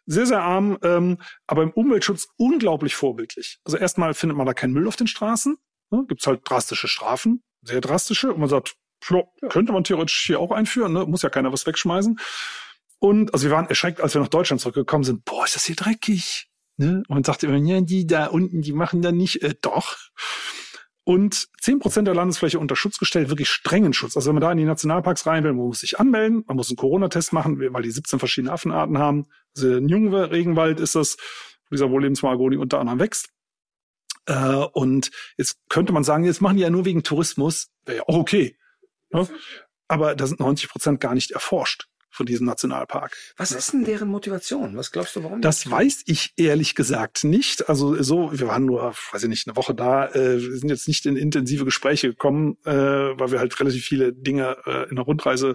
Sehr, 0.07 0.25
sehr 0.25 0.41
arm, 0.41 0.79
ähm, 0.83 1.19
aber 1.47 1.65
im 1.65 1.73
Umweltschutz 1.73 2.29
unglaublich 2.37 2.95
vorbildlich. 2.95 3.59
Also 3.65 3.77
erstmal 3.77 4.15
findet 4.15 4.39
man 4.39 4.47
da 4.47 4.55
keinen 4.55 4.73
Müll 4.73 4.87
auf 4.87 4.97
den 4.97 5.09
Straßen, 5.09 5.59
ne? 5.91 6.05
gibt's 6.09 6.27
halt 6.27 6.41
drastische 6.45 6.89
Strafen, 6.89 7.43
sehr 7.63 7.81
drastische, 7.81 8.33
und 8.33 8.39
man 8.39 8.49
sagt, 8.49 8.77
ja, 9.11 9.25
könnte 9.49 9.73
man 9.73 9.85
theoretisch 9.85 10.25
hier 10.27 10.41
auch 10.41 10.53
einführen, 10.53 10.93
ne? 10.93 11.05
muss 11.07 11.23
ja 11.23 11.29
keiner 11.29 11.53
was 11.53 11.67
wegschmeißen. 11.67 12.19
Und 12.99 13.35
also 13.35 13.47
wir 13.47 13.55
waren 13.55 13.69
erschreckt, 13.69 14.01
als 14.01 14.15
wir 14.15 14.23
nach 14.23 14.29
Deutschland 14.29 14.61
zurückgekommen 14.61 15.05
sind. 15.05 15.25
Boah, 15.25 15.45
ist 15.45 15.55
das 15.55 15.65
hier 15.65 15.77
dreckig. 15.77 16.49
Ne? 16.79 17.03
Und 17.09 17.27
sagte 17.27 17.47
immer, 17.47 17.57
ja, 17.57 17.81
die 17.81 18.07
da 18.07 18.27
unten, 18.27 18.61
die 18.61 18.73
machen 18.73 19.01
da 19.03 19.13
nicht, 19.13 19.43
äh, 19.43 19.55
doch. 19.61 19.97
Und 21.05 21.49
zehn 21.61 21.79
Prozent 21.79 22.09
der 22.09 22.15
Landesfläche 22.15 22.59
unter 22.59 22.75
Schutz 22.77 22.99
gestellt, 22.99 23.29
wirklich 23.29 23.49
strengen 23.49 23.93
Schutz. 23.93 24.17
Also 24.17 24.29
wenn 24.29 24.35
man 24.35 24.43
da 24.43 24.53
in 24.53 24.59
die 24.59 24.65
Nationalparks 24.65 25.25
rein 25.27 25.45
will, 25.45 25.53
man 25.53 25.67
muss 25.67 25.81
sich 25.81 26.01
anmelden, 26.01 26.43
man 26.47 26.57
muss 26.57 26.69
einen 26.69 26.77
Corona-Test 26.77 27.33
machen, 27.33 27.61
weil 27.73 27.83
die 27.83 27.93
17 27.93 28.19
verschiedene 28.19 28.53
Affenarten 28.53 28.99
haben. 28.99 29.27
Also 29.55 29.77
ein 29.77 29.89
Jungwe 29.89 30.33
Regenwald 30.33 30.81
ist 30.81 30.97
das, 30.97 31.17
wo 31.71 31.77
dieser 31.77 31.91
Wohllebensmargoni 31.91 32.57
unter 32.57 32.81
anderem 32.81 32.99
wächst. 32.99 33.29
Äh, 34.27 34.67
und 34.73 35.11
jetzt 35.39 35.61
könnte 35.69 35.93
man 35.93 36.03
sagen, 36.03 36.25
jetzt 36.25 36.41
machen 36.41 36.57
die 36.57 36.65
ja 36.65 36.71
nur 36.71 36.85
wegen 36.85 37.05
Tourismus, 37.05 37.69
wäre 37.85 37.99
ja 37.99 38.05
auch 38.09 38.17
okay. 38.17 38.57
Ne? 39.11 39.29
Aber 39.87 40.17
da 40.17 40.27
sind 40.27 40.41
90 40.41 40.69
Prozent 40.69 41.01
gar 41.01 41.15
nicht 41.15 41.31
erforscht 41.31 41.87
von 42.17 42.27
diesem 42.27 42.47
Nationalpark. 42.47 43.17
Was 43.37 43.53
ist 43.53 43.73
denn 43.73 43.85
deren 43.85 44.09
Motivation? 44.09 44.77
Was 44.77 44.91
glaubst 44.91 45.15
du, 45.17 45.23
warum? 45.23 45.41
Das 45.41 45.71
weiß 45.71 46.03
ich 46.07 46.33
ehrlich 46.37 46.75
gesagt 46.75 47.25
nicht. 47.25 47.69
Also 47.69 48.03
so, 48.03 48.31
wir 48.33 48.49
waren 48.49 48.65
nur, 48.65 48.95
weiß 49.13 49.23
ich 49.23 49.29
nicht, 49.29 49.47
eine 49.47 49.57
Woche 49.57 49.75
da. 49.75 50.07
Äh, 50.09 50.41
wir 50.41 50.57
sind 50.59 50.69
jetzt 50.69 50.89
nicht 50.89 51.07
in 51.07 51.17
intensive 51.17 51.65
Gespräche 51.65 52.09
gekommen, 52.09 52.57
äh, 52.65 52.73
weil 52.73 53.31
wir 53.31 53.39
halt 53.39 53.59
relativ 53.61 53.85
viele 53.85 54.13
Dinge 54.13 54.57
äh, 54.67 54.89
in 54.89 54.97
der 54.97 55.05
Rundreise 55.05 55.55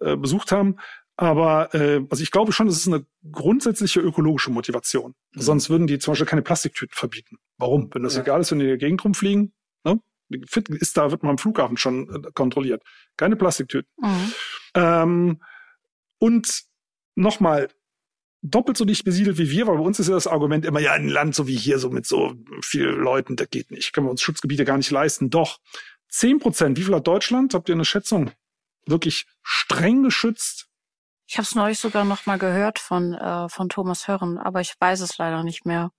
äh, 0.00 0.16
besucht 0.16 0.52
haben. 0.52 0.76
Aber 1.18 1.74
äh, 1.74 2.02
also 2.10 2.22
ich 2.22 2.30
glaube 2.30 2.52
schon, 2.52 2.68
es 2.68 2.76
ist 2.76 2.88
eine 2.88 3.06
grundsätzliche 3.32 4.00
ökologische 4.00 4.50
Motivation. 4.50 5.14
Mhm. 5.32 5.40
Sonst 5.40 5.70
würden 5.70 5.86
die 5.86 5.98
zum 5.98 6.12
Beispiel 6.12 6.26
keine 6.26 6.42
Plastiktüten 6.42 6.94
verbieten. 6.94 7.38
Warum? 7.56 7.88
Wenn 7.94 8.02
das 8.02 8.16
Ja. 8.16 8.22
egal 8.22 8.42
ist, 8.42 8.50
wenn 8.50 8.58
die 8.58 8.66
in 8.66 8.70
der 8.70 8.76
Gegend 8.78 9.02
rumfliegen, 9.02 9.54
ne? 9.84 9.98
Fit 10.46 10.68
ist 10.68 10.96
da, 10.96 11.10
wird 11.12 11.22
man 11.22 11.30
am 11.30 11.38
Flughafen 11.38 11.76
schon 11.78 12.26
kontrolliert. 12.34 12.82
Keine 13.16 13.36
Plastiktüten. 13.36 13.90
Mhm. 13.98 14.32
Ähm, 14.74 15.42
und 16.18 16.64
nochmal, 17.14 17.68
doppelt 18.42 18.76
so 18.76 18.84
dicht 18.84 19.04
besiedelt 19.04 19.38
wie 19.38 19.50
wir, 19.50 19.66
weil 19.66 19.76
bei 19.76 19.82
uns 19.82 19.98
ist 19.98 20.08
ja 20.08 20.14
das 20.14 20.26
Argument 20.26 20.64
immer, 20.64 20.80
ja, 20.80 20.92
ein 20.92 21.08
Land 21.08 21.34
so 21.34 21.46
wie 21.46 21.56
hier, 21.56 21.78
so 21.78 21.90
mit 21.90 22.06
so 22.06 22.34
vielen 22.62 22.96
Leuten, 22.96 23.36
das 23.36 23.50
geht 23.50 23.70
nicht. 23.70 23.92
Können 23.92 24.06
wir 24.06 24.10
uns 24.10 24.22
Schutzgebiete 24.22 24.64
gar 24.64 24.76
nicht 24.76 24.90
leisten. 24.90 25.30
Doch, 25.30 25.58
zehn 26.08 26.38
Prozent, 26.38 26.78
wie 26.78 26.84
viel 26.84 26.94
hat 26.94 27.06
Deutschland? 27.06 27.54
Habt 27.54 27.68
ihr 27.68 27.74
eine 27.74 27.84
Schätzung? 27.84 28.30
Wirklich 28.86 29.26
streng 29.42 30.02
geschützt? 30.02 30.68
Ich 31.26 31.38
habe 31.38 31.42
es 31.42 31.54
neulich 31.56 31.78
sogar 31.80 32.04
noch 32.04 32.26
mal 32.26 32.38
gehört 32.38 32.78
von, 32.78 33.14
äh, 33.14 33.48
von 33.48 33.68
Thomas 33.68 34.06
Hörren, 34.06 34.38
aber 34.38 34.60
ich 34.60 34.74
weiß 34.78 35.00
es 35.00 35.18
leider 35.18 35.42
nicht 35.42 35.66
mehr. 35.66 35.90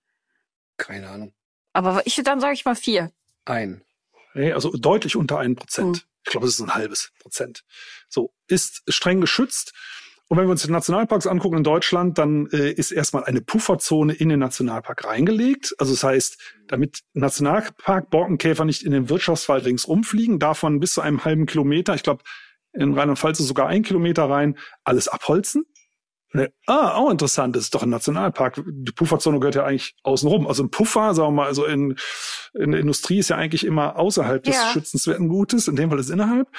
Keine 0.78 1.10
Ahnung. 1.10 1.34
Aber 1.74 2.06
ich, 2.08 2.16
dann 2.24 2.40
sage 2.40 2.54
ich 2.54 2.64
mal 2.64 2.76
vier. 2.76 3.12
Ein. 3.44 3.84
Nee, 4.34 4.54
also 4.54 4.72
deutlich 4.72 5.16
unter 5.16 5.40
ein 5.40 5.56
Prozent. 5.56 5.98
Hm. 5.98 6.04
Ich 6.24 6.32
glaube, 6.32 6.48
es 6.48 6.56
ist 6.56 6.62
ein 6.62 6.74
halbes 6.74 7.12
Prozent. 7.20 7.64
So, 8.08 8.34
ist 8.48 8.84
streng 8.88 9.20
geschützt. 9.20 9.74
Und 10.30 10.38
wenn 10.38 10.46
wir 10.46 10.52
uns 10.52 10.64
die 10.64 10.72
Nationalparks 10.72 11.26
angucken 11.26 11.58
in 11.58 11.64
Deutschland, 11.64 12.18
dann 12.18 12.48
äh, 12.48 12.72
ist 12.72 12.92
erstmal 12.92 13.24
eine 13.24 13.42
Pufferzone 13.42 14.14
in 14.14 14.28
den 14.28 14.40
Nationalpark 14.40 15.06
reingelegt. 15.06 15.74
Also 15.78 15.94
das 15.94 16.04
heißt, 16.04 16.38
damit 16.68 17.02
Nationalpark 17.14 18.10
Borkenkäfer 18.10 18.66
nicht 18.66 18.84
in 18.84 18.92
den 18.92 19.10
Wirtschaftswald 19.10 19.64
ringsum 19.66 20.04
fliegen, 20.04 20.38
darf 20.38 20.64
man 20.64 20.80
bis 20.80 20.94
zu 20.94 21.02
einem 21.02 21.24
halben 21.24 21.46
Kilometer, 21.46 21.96
ich 21.96 22.04
glaube, 22.04 22.24
in 22.74 22.94
Rheinland-Pfalz 22.94 23.40
ist 23.40 23.48
sogar 23.48 23.68
ein 23.68 23.84
Kilometer 23.84 24.30
rein, 24.30 24.58
alles 24.84 25.08
abholzen. 25.08 25.66
Ne, 26.34 26.52
ah, 26.66 26.96
auch 26.96 27.10
interessant, 27.10 27.56
das 27.56 27.64
ist 27.64 27.74
doch 27.74 27.84
ein 27.84 27.90
Nationalpark. 27.90 28.62
Die 28.68 28.92
Pufferzone 28.92 29.40
gehört 29.40 29.56
ja 29.56 29.64
eigentlich 29.64 29.96
außenrum. 30.04 30.46
Also 30.46 30.62
ein 30.64 30.70
Puffer, 30.70 31.14
sagen 31.14 31.30
wir 31.30 31.44
mal, 31.44 31.48
also 31.48 31.66
in, 31.66 31.96
in 32.54 32.72
der 32.72 32.82
Industrie 32.82 33.20
ist 33.20 33.30
ja 33.30 33.38
eigentlich 33.38 33.66
immer 33.66 33.96
außerhalb 33.96 34.44
des 34.44 34.56
Ja. 34.56 34.72
schützenswerten 34.74 35.30
Gutes, 35.30 35.70
in 35.70 35.78
dem 35.78 35.90
Fall 35.90 36.00
ist 36.00 36.10
innerhalb. 36.10 36.50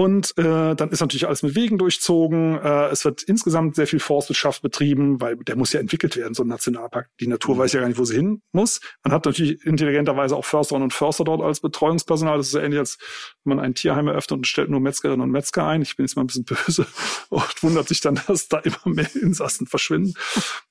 Und 0.00 0.32
äh, 0.38 0.74
dann 0.74 0.88
ist 0.88 1.00
natürlich 1.00 1.26
alles 1.26 1.42
mit 1.42 1.54
Wegen 1.54 1.76
durchzogen. 1.76 2.58
Äh, 2.58 2.86
es 2.86 3.04
wird 3.04 3.22
insgesamt 3.22 3.76
sehr 3.76 3.86
viel 3.86 4.00
Forstwirtschaft 4.00 4.62
betrieben, 4.62 5.20
weil 5.20 5.36
der 5.36 5.56
muss 5.56 5.74
ja 5.74 5.80
entwickelt 5.80 6.16
werden, 6.16 6.32
so 6.32 6.42
ein 6.42 6.48
Nationalpark. 6.48 7.10
Die 7.20 7.26
Natur 7.26 7.58
weiß 7.58 7.74
ja 7.74 7.80
gar 7.80 7.88
nicht, 7.88 7.98
wo 7.98 8.06
sie 8.06 8.14
hin 8.14 8.40
muss. 8.52 8.80
Man 9.04 9.12
hat 9.12 9.26
natürlich 9.26 9.62
intelligenterweise 9.62 10.34
auch 10.36 10.46
Försterinnen 10.46 10.84
und 10.84 10.94
Förster 10.94 11.24
dort 11.24 11.42
als 11.42 11.60
Betreuungspersonal. 11.60 12.38
Das 12.38 12.46
ist 12.46 12.54
ja 12.54 12.62
ähnlich, 12.62 12.78
als 12.78 12.96
wenn 13.44 13.56
man 13.56 13.62
ein 13.62 13.74
Tierheim 13.74 14.08
eröffnet 14.08 14.38
und 14.38 14.46
stellt 14.46 14.70
nur 14.70 14.80
Metzgerinnen 14.80 15.20
und 15.20 15.32
Metzger 15.32 15.66
ein. 15.66 15.82
Ich 15.82 15.96
bin 15.96 16.06
jetzt 16.06 16.16
mal 16.16 16.22
ein 16.22 16.28
bisschen 16.28 16.44
böse 16.66 16.86
und 17.28 17.62
wundert 17.62 17.88
sich 17.88 18.00
dann, 18.00 18.18
dass 18.26 18.48
da 18.48 18.56
immer 18.60 18.78
mehr 18.86 19.14
Insassen 19.14 19.66
verschwinden. 19.66 20.14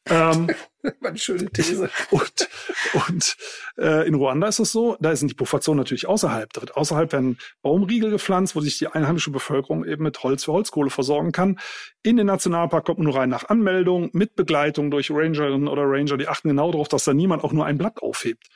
Ähm, 0.09 0.49
eine 1.03 1.17
schöne 1.17 1.49
These. 1.51 1.89
und 2.11 2.49
und 2.93 3.37
äh, 3.77 4.07
in 4.07 4.15
Ruanda 4.15 4.47
ist 4.47 4.59
es 4.59 4.71
so, 4.71 4.97
da 4.99 5.15
sind 5.15 5.29
die 5.29 5.35
Pufferzonen 5.35 5.77
natürlich 5.77 6.07
außerhalb. 6.07 6.51
Da 6.53 6.61
wird 6.61 6.75
außerhalb 6.75 7.11
werden 7.11 7.37
Baumriegel 7.61 8.09
gepflanzt, 8.11 8.55
wo 8.55 8.61
sich 8.61 8.77
die 8.77 8.87
einheimische 8.87 9.31
Bevölkerung 9.31 9.85
eben 9.85 10.03
mit 10.03 10.23
Holz 10.23 10.45
für 10.45 10.53
Holzkohle 10.53 10.89
versorgen 10.89 11.31
kann. 11.31 11.59
In 12.03 12.17
den 12.17 12.27
Nationalpark 12.27 12.85
kommt 12.85 12.99
man 12.99 13.05
nur 13.05 13.15
rein 13.15 13.29
nach 13.29 13.49
Anmeldung, 13.49 14.09
mit 14.13 14.35
Begleitung 14.35 14.91
durch 14.91 15.11
Rangerinnen 15.11 15.67
oder 15.67 15.83
Ranger. 15.83 16.17
Die 16.17 16.27
achten 16.27 16.49
genau 16.49 16.71
darauf, 16.71 16.87
dass 16.87 17.03
da 17.03 17.13
niemand 17.13 17.43
auch 17.43 17.51
nur 17.51 17.65
ein 17.65 17.77
Blatt 17.77 18.01
aufhebt. 18.01 18.47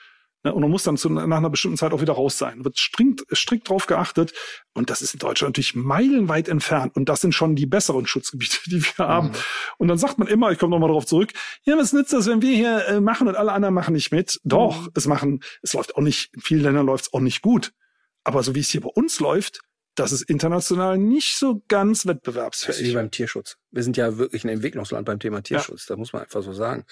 Ne, 0.43 0.53
Und 0.53 0.61
man 0.61 0.69
muss 0.71 0.83
dann 0.83 0.97
zu, 0.97 1.09
nach 1.09 1.23
einer 1.37 1.49
bestimmten 1.49 1.77
Zeit 1.77 1.93
auch 1.93 2.01
wieder 2.01 2.13
raus 2.13 2.37
sein. 2.37 2.63
Wird 2.65 2.77
strikt, 2.77 3.23
strikt 3.33 3.69
drauf 3.69 3.87
geachtet. 3.87 4.33
Und 4.73 4.89
das 4.89 5.01
ist 5.01 5.13
in 5.13 5.19
Deutschland 5.19 5.51
natürlich 5.51 5.73
meilenweit 5.75 6.49
entfernt. 6.49 6.95
Und 6.95 7.07
das 7.07 7.21
sind 7.21 7.33
schon 7.33 7.55
die 7.55 7.65
besseren 7.65 8.05
Schutzgebiete, 8.07 8.57
die 8.69 8.83
wir 8.83 8.97
haben. 8.97 9.27
Mhm. 9.29 9.33
Und 9.77 9.87
dann 9.87 9.97
sagt 9.97 10.19
man 10.19 10.27
immer, 10.27 10.51
ich 10.51 10.59
komme 10.59 10.71
nochmal 10.71 10.89
darauf 10.89 11.05
zurück, 11.05 11.31
ja, 11.63 11.77
was 11.77 11.93
nützt 11.93 12.11
das, 12.13 12.27
wenn 12.27 12.41
wir 12.41 12.53
hier 12.55 12.85
äh, 12.87 12.99
machen 13.01 13.27
und 13.27 13.35
alle 13.35 13.53
anderen 13.53 13.73
machen 13.73 13.93
nicht 13.93 14.11
mit? 14.11 14.39
Doch, 14.43 14.81
Mhm. 14.81 14.89
es 14.95 15.07
machen, 15.07 15.39
es 15.61 15.73
läuft 15.73 15.95
auch 15.95 16.01
nicht, 16.01 16.33
in 16.33 16.41
vielen 16.41 16.61
Ländern 16.63 16.85
läuft 16.85 17.05
es 17.05 17.13
auch 17.13 17.19
nicht 17.21 17.41
gut. 17.41 17.71
Aber 18.25 18.43
so 18.43 18.53
wie 18.55 18.59
es 18.59 18.69
hier 18.69 18.81
bei 18.81 18.89
uns 18.89 19.19
läuft, 19.19 19.61
das 19.95 20.11
ist 20.11 20.23
international 20.23 20.97
nicht 20.97 21.37
so 21.37 21.63
ganz 21.67 21.99
Das 21.99 21.99
ist 21.99 22.05
wie 22.05 22.09
wettbewerbsfähig. 22.09 22.93
beim 22.95 23.11
Tierschutz. 23.11 23.57
Wir 23.71 23.83
sind 23.83 23.95
ja 23.95 24.17
wirklich 24.17 24.43
ein 24.43 24.49
Entwicklungsland 24.49 25.05
beim 25.05 25.19
Thema 25.19 25.41
Tierschutz. 25.43 25.85
Da 25.85 25.95
muss 25.95 26.13
man 26.13 26.23
einfach 26.23 26.41
so 26.41 26.51
sagen. 26.51 26.83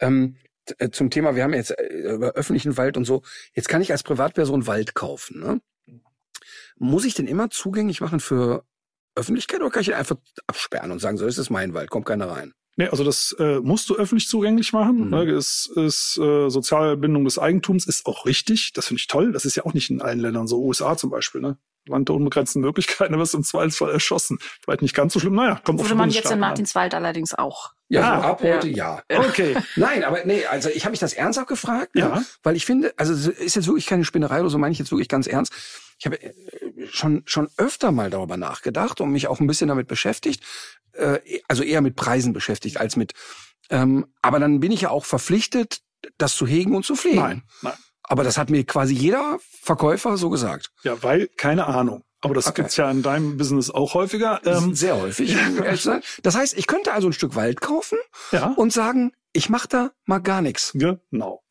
Ähm, 0.00 0.36
äh, 0.78 0.90
zum 0.90 1.10
Thema, 1.10 1.34
wir 1.34 1.42
haben 1.42 1.54
jetzt 1.54 1.78
äh, 1.78 2.14
über 2.14 2.32
öffentlichen 2.32 2.76
Wald 2.76 2.96
und 2.96 3.04
so. 3.04 3.22
Jetzt 3.54 3.68
kann 3.68 3.82
ich 3.82 3.92
als 3.92 4.02
Privatperson 4.02 4.66
Wald 4.66 4.94
kaufen. 4.94 5.40
Ne? 5.40 5.60
Muss 6.76 7.04
ich 7.04 7.14
den 7.14 7.26
immer 7.26 7.50
zugänglich 7.50 8.00
machen 8.00 8.20
für 8.20 8.64
Öffentlichkeit 9.14 9.60
oder 9.60 9.70
kann 9.70 9.82
ich 9.82 9.88
den 9.88 9.96
einfach 9.96 10.16
absperren 10.46 10.90
und 10.90 11.00
sagen, 11.00 11.18
so, 11.18 11.26
das 11.26 11.38
ist 11.38 11.50
mein 11.50 11.74
Wald, 11.74 11.90
kommt 11.90 12.06
keiner 12.06 12.30
rein? 12.30 12.54
Nee, 12.76 12.88
also 12.88 13.04
das 13.04 13.34
äh, 13.38 13.60
musst 13.60 13.90
du 13.90 13.96
öffentlich 13.96 14.28
zugänglich 14.28 14.72
machen. 14.72 15.04
Mhm. 15.04 15.10
Ne, 15.10 15.24
ist 15.32 15.70
ist 15.76 16.16
äh, 16.18 16.48
Sozialbindung 16.48 17.24
des 17.24 17.38
Eigentums 17.38 17.86
ist 17.86 18.06
auch 18.06 18.24
richtig. 18.24 18.72
Das 18.72 18.86
finde 18.86 19.00
ich 19.00 19.06
toll. 19.06 19.32
Das 19.32 19.44
ist 19.44 19.56
ja 19.56 19.66
auch 19.66 19.74
nicht 19.74 19.90
in 19.90 20.00
allen 20.00 20.20
Ländern 20.20 20.46
so. 20.46 20.62
USA 20.62 20.96
zum 20.96 21.10
Beispiel, 21.10 21.40
ne? 21.40 21.58
Land 21.86 22.08
der 22.08 22.16
unbegrenzten 22.16 22.60
Möglichkeiten, 22.60 23.12
da 23.12 23.18
wirst 23.18 23.34
du 23.34 23.38
im 23.38 23.44
Zweifelsfall 23.44 23.90
erschossen. 23.90 24.38
Vielleicht 24.62 24.82
nicht 24.82 24.94
ganz 24.94 25.12
so 25.12 25.20
schlimm. 25.20 25.34
Naja, 25.34 25.60
kommt 25.64 25.80
auf 25.80 25.86
Würde 25.86 25.94
man 25.94 26.08
jetzt 26.08 26.16
in 26.16 26.20
Bundesstaaten 26.20 26.42
an. 26.42 26.48
Martinswald 26.48 26.94
allerdings 26.94 27.34
auch. 27.34 27.72
Ja, 27.92 28.02
Ah, 28.18 28.22
so 28.22 28.28
ab 28.28 28.42
ja. 28.44 28.54
heute 28.54 28.68
ja. 28.68 29.02
Okay. 29.10 29.56
Nein, 29.76 30.04
aber 30.04 30.24
nee, 30.24 30.46
also 30.46 30.68
ich 30.70 30.84
habe 30.84 30.92
mich 30.92 31.00
das 31.00 31.12
ernsthaft 31.12 31.48
gefragt, 31.48 31.90
Ja. 31.94 32.14
ne? 32.20 32.24
weil 32.44 32.54
ich 32.56 32.64
finde, 32.64 32.94
also 32.96 33.12
es 33.12 33.26
ist 33.26 33.56
jetzt 33.56 33.66
wirklich 33.66 33.86
keine 33.86 34.04
Spinnerei 34.04 34.40
oder 34.40 34.48
so, 34.48 34.58
meine 34.58 34.72
ich 34.72 34.78
jetzt 34.78 34.92
wirklich 34.92 35.08
ganz 35.08 35.26
ernst. 35.26 35.52
Ich 35.98 36.06
habe 36.06 36.22
äh, 36.22 36.32
schon 36.90 37.22
schon 37.26 37.48
öfter 37.56 37.90
mal 37.92 38.08
darüber 38.08 38.36
nachgedacht 38.36 39.00
und 39.00 39.10
mich 39.10 39.26
auch 39.26 39.40
ein 39.40 39.46
bisschen 39.48 39.68
damit 39.68 39.88
beschäftigt, 39.88 40.42
äh, 40.92 41.18
also 41.48 41.62
eher 41.64 41.80
mit 41.80 41.96
Preisen 41.96 42.32
beschäftigt 42.32 42.78
als 42.78 42.94
mit. 42.96 43.12
Ähm, 43.70 44.06
aber 44.22 44.38
dann 44.38 44.60
bin 44.60 44.70
ich 44.72 44.82
ja 44.82 44.90
auch 44.90 45.04
verpflichtet, 45.04 45.80
das 46.16 46.36
zu 46.36 46.46
hegen 46.46 46.74
und 46.76 46.84
zu 46.86 46.94
pflegen. 46.94 47.16
Nein, 47.18 47.42
nein. 47.62 47.74
Aber 48.04 48.24
das 48.24 48.38
hat 48.38 48.50
mir 48.50 48.64
quasi 48.64 48.94
jeder 48.94 49.38
Verkäufer 49.62 50.16
so 50.16 50.30
gesagt. 50.30 50.70
Ja, 50.84 51.00
weil, 51.02 51.28
keine 51.36 51.66
Ahnung. 51.66 52.02
Aber 52.22 52.34
das 52.34 52.46
Okay. 52.48 52.62
gibt's 52.62 52.76
ja 52.76 52.90
in 52.90 53.02
deinem 53.02 53.36
Business 53.38 53.70
auch 53.70 53.94
häufiger. 53.94 54.40
Ähm, 54.44 54.74
Sehr 54.74 55.00
häufig. 55.00 55.34
ehrlich. 55.64 55.88
Das 56.22 56.36
heißt, 56.36 56.56
ich 56.58 56.66
könnte 56.66 56.92
also 56.92 57.08
ein 57.08 57.12
Stück 57.14 57.34
Wald 57.34 57.60
kaufen 57.60 57.98
ja, 58.32 58.52
und 58.56 58.72
sagen, 58.72 59.12
ich 59.32 59.48
mache 59.48 59.68
da 59.68 59.90
mal 60.04 60.18
gar 60.18 60.42
nichts. 60.42 60.72
genau. 60.74 61.42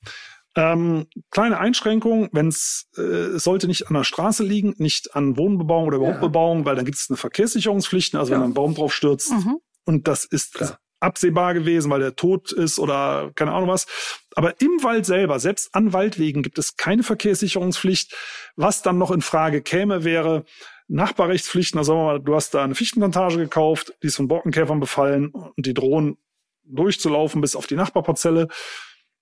Ähm, 0.55 1.05
kleine 1.31 1.59
Einschränkung, 1.59 2.27
wenn 2.33 2.47
es 2.47 2.87
äh, 2.97 3.37
sollte 3.37 3.67
nicht 3.67 3.87
an 3.87 3.93
der 3.93 4.03
Straße 4.03 4.43
liegen, 4.43 4.73
nicht 4.77 5.15
an 5.15 5.37
Wohnbebauung 5.37 5.87
oder 5.87 5.97
überhaupt 5.97 6.15
Ja. 6.17 6.21
Bebauung, 6.21 6.65
weil 6.65 6.75
dann 6.75 6.85
gibt 6.85 6.97
es 6.97 7.05
eine 7.09 7.17
Verkehrssicherungspflicht, 7.17 8.15
also 8.15 8.31
wenn 8.31 8.39
Ja. 8.39 8.45
ein 8.45 8.53
Baum 8.55 8.73
drauf 8.75 8.93
stürzt 8.93 9.31
Mhm. 9.31 9.59
und 9.85 10.07
das 10.07 10.25
ist 10.25 10.55
Klar. 10.55 10.79
Absehbar 10.99 11.53
gewesen, 11.53 11.89
weil 11.91 11.99
der 11.99 12.15
tot 12.15 12.51
ist 12.51 12.79
oder 12.79 13.31
keine 13.35 13.51
Ahnung 13.51 13.69
was. 13.69 13.87
Aber 14.35 14.59
im 14.61 14.83
Wald 14.83 15.05
selber, 15.05 15.39
selbst 15.39 15.73
an 15.73 15.93
Waldwegen, 15.93 16.43
gibt 16.43 16.57
es 16.59 16.75
keine 16.75 17.03
Verkehrssicherungspflicht. 17.03 18.15
Was 18.55 18.81
dann 18.81 18.97
noch 18.97 19.11
in 19.11 19.21
Frage 19.21 19.61
käme, 19.61 20.03
wäre 20.03 20.45
Nachbarrechtspflichten. 20.87 21.77
Also 21.77 21.93
sagen 21.93 22.01
wir 22.01 22.13
mal, 22.13 22.19
du 22.19 22.35
hast 22.35 22.53
da 22.53 22.63
eine 22.63 22.75
Fichtenplantage 22.75 23.37
gekauft, 23.37 23.93
die 24.03 24.07
ist 24.07 24.17
von 24.17 24.27
Borkenkäfern 24.27 24.79
befallen 24.79 25.29
und 25.29 25.65
die 25.65 25.73
drohen 25.73 26.17
durchzulaufen 26.63 27.41
bis 27.41 27.55
auf 27.55 27.67
die 27.67 27.75
Nachbarparzelle. 27.75 28.47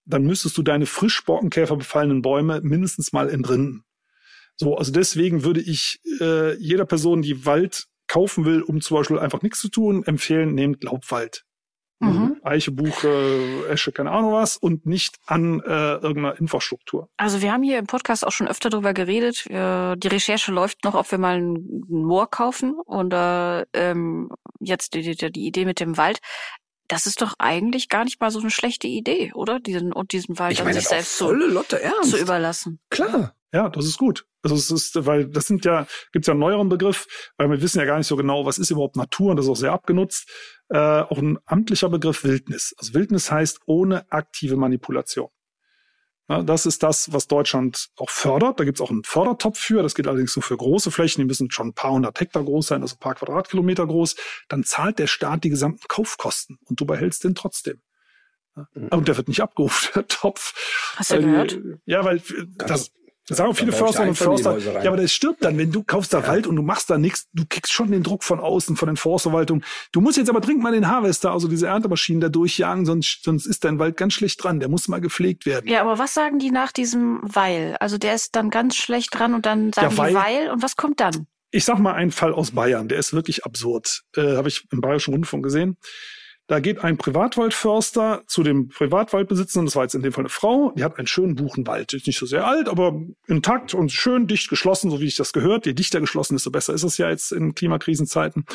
Dann 0.05 0.23
müsstest 0.23 0.57
du 0.57 0.63
deine 0.63 0.86
frisch 0.86 1.23
Borkenkäfer 1.25 1.75
befallenen 1.75 2.21
Bäume 2.21 2.61
mindestens 2.61 3.13
mal 3.13 3.30
entrinden. 3.30 3.84
So, 4.55 4.75
also 4.75 4.91
deswegen 4.91 5.43
würde 5.43 5.61
ich 5.61 5.99
äh, 6.19 6.55
jeder 6.57 6.86
Person, 6.86 7.21
die 7.21 7.45
Wald 7.45 7.88
kaufen 8.07 8.45
will, 8.45 8.61
um 8.61 8.82
zum 8.82 8.97
Beispiel 8.97 9.19
einfach 9.19 9.41
nichts 9.41 9.59
zu 9.59 9.69
tun, 9.69 10.03
empfehlen, 10.03 10.55
nehmt 10.55 10.84
Laubwald. 10.84 11.43
Mhm. 11.99 12.37
Eiche, 12.43 12.71
Buche, 12.71 13.65
Esche, 13.69 13.91
keine 13.91 14.11
Ahnung 14.11 14.33
was 14.33 14.55
und 14.57 14.85
nicht 14.85 15.15
an 15.25 15.61
äh, 15.61 15.93
irgendeiner 15.95 16.39
Infrastruktur. 16.39 17.09
Also 17.17 17.41
wir 17.41 17.51
haben 17.51 17.63
hier 17.63 17.79
im 17.79 17.87
Podcast 17.87 18.25
auch 18.25 18.31
schon 18.31 18.47
öfter 18.47 18.69
darüber 18.69 18.93
geredet. 18.93 19.45
Äh, 19.47 19.95
die 19.97 20.07
Recherche 20.07 20.51
läuft 20.51 20.83
noch, 20.83 20.93
ob 20.93 21.09
wir 21.11 21.17
mal 21.17 21.37
ein 21.41 21.83
Moor 21.87 22.29
kaufen. 22.29 22.75
Und 22.85 23.13
äh, 23.13 23.61
ähm, 23.73 24.29
jetzt 24.59 24.93
die, 24.93 25.15
die, 25.15 25.31
die 25.31 25.47
Idee 25.47 25.65
mit 25.65 25.79
dem 25.79 25.97
Wald. 25.97 26.19
Das 26.87 27.05
ist 27.05 27.21
doch 27.21 27.33
eigentlich 27.39 27.89
gar 27.89 28.05
nicht 28.05 28.21
mal 28.21 28.31
so 28.31 28.39
eine 28.39 28.49
schlechte 28.49 28.87
Idee, 28.87 29.31
oder? 29.33 29.59
Diesen 29.59 29.91
und 29.91 30.13
diesen 30.13 30.39
Wald 30.39 30.53
Ich 30.53 30.59
an 30.59 30.67
meine, 30.67 30.79
sich 30.79 30.87
selbst 30.87 31.17
zu, 31.17 31.31
Lotte 31.33 31.81
ernst. 31.81 32.11
zu 32.11 32.17
überlassen. 32.17 32.79
Klar. 32.89 33.33
Ja, 33.53 33.69
das 33.69 33.85
ist 33.85 33.97
gut. 33.97 34.25
Also 34.43 34.55
es 34.55 34.71
ist, 34.71 35.05
weil 35.05 35.27
das 35.27 35.47
sind 35.47 35.65
ja, 35.65 35.87
gibt's 36.11 36.27
ja 36.27 36.33
einen 36.33 36.41
neueren 36.41 36.69
Begriff, 36.69 37.07
weil 37.37 37.49
wir 37.49 37.61
wissen 37.61 37.79
ja 37.79 37.85
gar 37.85 37.97
nicht 37.97 38.07
so 38.07 38.15
genau, 38.15 38.45
was 38.45 38.57
ist 38.57 38.71
überhaupt 38.71 38.97
Natur 38.97 39.31
und 39.31 39.37
das 39.37 39.45
ist 39.45 39.51
auch 39.51 39.55
sehr 39.55 39.71
abgenutzt. 39.71 40.29
Äh, 40.69 40.77
auch 40.77 41.17
ein 41.17 41.39
amtlicher 41.45 41.89
Begriff 41.89 42.23
Wildnis. 42.23 42.75
Also 42.77 42.93
Wildnis 42.93 43.31
heißt 43.31 43.61
ohne 43.65 44.11
aktive 44.11 44.57
Manipulation. 44.57 45.29
Ja, 46.29 46.43
das 46.43 46.65
ist 46.65 46.83
das, 46.83 47.13
was 47.13 47.27
Deutschland 47.27 47.87
auch 47.95 48.09
fördert. 48.09 48.59
Da 48.59 48.65
gibt's 48.65 48.81
auch 48.81 48.89
einen 48.89 49.05
Fördertopf 49.05 49.59
für. 49.59 49.81
Das 49.81 49.95
geht 49.95 50.07
allerdings 50.07 50.35
nur 50.35 50.43
für 50.43 50.57
große 50.57 50.91
Flächen. 50.91 51.21
Die 51.21 51.25
müssen 51.25 51.49
schon 51.51 51.69
ein 51.69 51.73
paar 51.73 51.91
hundert 51.91 52.19
Hektar 52.19 52.43
groß 52.43 52.67
sein, 52.67 52.81
also 52.81 52.95
ein 52.95 52.99
paar 52.99 53.15
Quadratkilometer 53.15 53.87
groß. 53.87 54.17
Dann 54.49 54.65
zahlt 54.65 54.99
der 54.99 55.07
Staat 55.07 55.45
die 55.45 55.49
gesamten 55.49 55.87
Kaufkosten 55.87 56.59
und 56.65 56.81
du 56.81 56.85
behältst 56.85 57.23
den 57.23 57.33
trotzdem. 57.33 57.81
Ja. 58.57 58.67
Mhm. 58.73 58.87
Und 58.89 59.07
der 59.07 59.15
wird 59.15 59.29
nicht 59.29 59.41
abgerufen, 59.41 59.89
der 59.95 60.07
Topf. 60.07 60.53
Hast 60.97 61.11
du 61.11 61.15
Weil 61.15 61.23
gehört? 61.23 61.59
Ja, 61.85 62.03
weil 62.03 62.21
das, 62.57 62.91
das 63.28 63.38
sagen 63.38 63.49
auch 63.51 63.55
viele 63.57 63.71
Förster 63.71 64.03
und 64.03 64.15
Förster. 64.15 64.57
Ja, 64.84 64.89
aber 64.89 64.97
das 64.97 65.11
stirbt 65.11 65.43
dann, 65.43 65.57
wenn 65.57 65.71
du 65.71 65.84
kaufst 65.84 66.13
da 66.13 66.19
Ja. 66.21 66.28
Wald 66.28 66.47
und 66.47 66.55
du 66.55 66.61
machst 66.61 66.89
da 66.89 66.97
nichts, 66.97 67.28
du 67.34 67.43
kriegst 67.47 67.73
schon 67.73 67.91
den 67.91 68.03
Druck 68.03 68.23
von 68.23 68.39
außen, 68.39 68.75
von 68.78 68.88
den 68.88 68.97
Forstverwaltungen. 68.97 69.63
Du 69.91 70.01
musst 70.01 70.17
jetzt 70.17 70.30
aber 70.30 70.39
dringend 70.39 70.63
mal 70.63 70.71
den 70.71 70.88
Harvester, 70.88 71.32
also 71.32 71.47
diese 71.47 71.67
Erntemaschinen 71.67 72.21
da 72.21 72.30
durchjagen, 72.30 72.86
sonst, 72.86 73.23
sonst 73.23 73.45
ist 73.45 73.63
dein 73.65 73.80
Wald 73.80 73.97
ganz 73.97 74.13
schlecht 74.13 74.43
dran. 74.43 74.59
Der 74.59 74.69
muss 74.69 74.88
mal 74.88 75.01
gepflegt 75.01 75.45
werden. 75.45 75.69
Ja, 75.69 75.82
aber 75.82 75.99
was 75.99 76.13
sagen 76.13 76.39
die 76.39 76.51
nach 76.51 76.71
diesem 76.71 77.19
Weil? 77.21 77.75
Also 77.80 77.97
der 77.97 78.15
ist 78.15 78.36
dann 78.36 78.49
ganz 78.49 78.75
schlecht 78.75 79.09
dran 79.17 79.34
und 79.34 79.45
dann 79.45 79.73
sagen 79.73 79.91
Ja, 79.91 79.97
weil- 79.97 80.09
die 80.11 80.15
Weil 80.15 80.49
und 80.51 80.63
was 80.63 80.75
kommt 80.75 80.99
dann? 80.99 81.28
Ich 81.51 81.63
sag 81.63 81.80
mal 81.80 81.93
einen 81.93 82.11
Fall 82.11 82.34
aus 82.34 82.51
Bayern, 82.51 82.89
der 82.89 82.99
ist 82.99 83.13
wirklich 83.13 83.45
absurd. 83.45 84.03
Äh, 84.17 84.36
Habe 84.36 84.49
ich 84.49 84.65
im 84.71 84.82
Bayerischen 84.82 85.13
Rundfunk 85.13 85.43
gesehen. 85.43 85.78
Da 86.47 86.61
geht 86.61 86.79
ein 86.79 86.97
Privatwaldförster 86.97 88.23
zu 88.25 88.41
dem 88.41 88.69
Privatwaldbesitzer, 88.69 89.59
und 89.59 89.65
das 89.65 89.75
war 89.75 89.83
jetzt 89.83 89.95
in 89.95 90.01
dem 90.01 90.13
Fall 90.13 90.23
eine 90.23 90.29
Frau, 90.29 90.71
die 90.77 90.83
hat 90.83 90.97
einen 90.97 91.07
schönen 91.07 91.35
Buchenwald. 91.35 91.91
Ist 91.93 92.07
nicht 92.07 92.17
so 92.17 92.25
sehr 92.25 92.47
alt, 92.47 92.69
aber 92.69 93.01
intakt 93.27 93.73
und 93.73 93.91
schön 93.91 94.27
dicht 94.27 94.49
geschlossen, 94.49 94.89
so 94.89 95.01
wie 95.01 95.07
ich 95.07 95.17
das 95.17 95.33
gehört. 95.33 95.65
Je 95.65 95.73
dichter 95.73 95.99
geschlossen, 95.99 96.35
desto 96.35 96.49
besser 96.49 96.73
ist 96.73 96.83
es 96.83 96.97
ja 96.97 97.09
jetzt 97.09 97.33
in 97.33 97.53
Klimakrisenzeiten. 97.53 98.45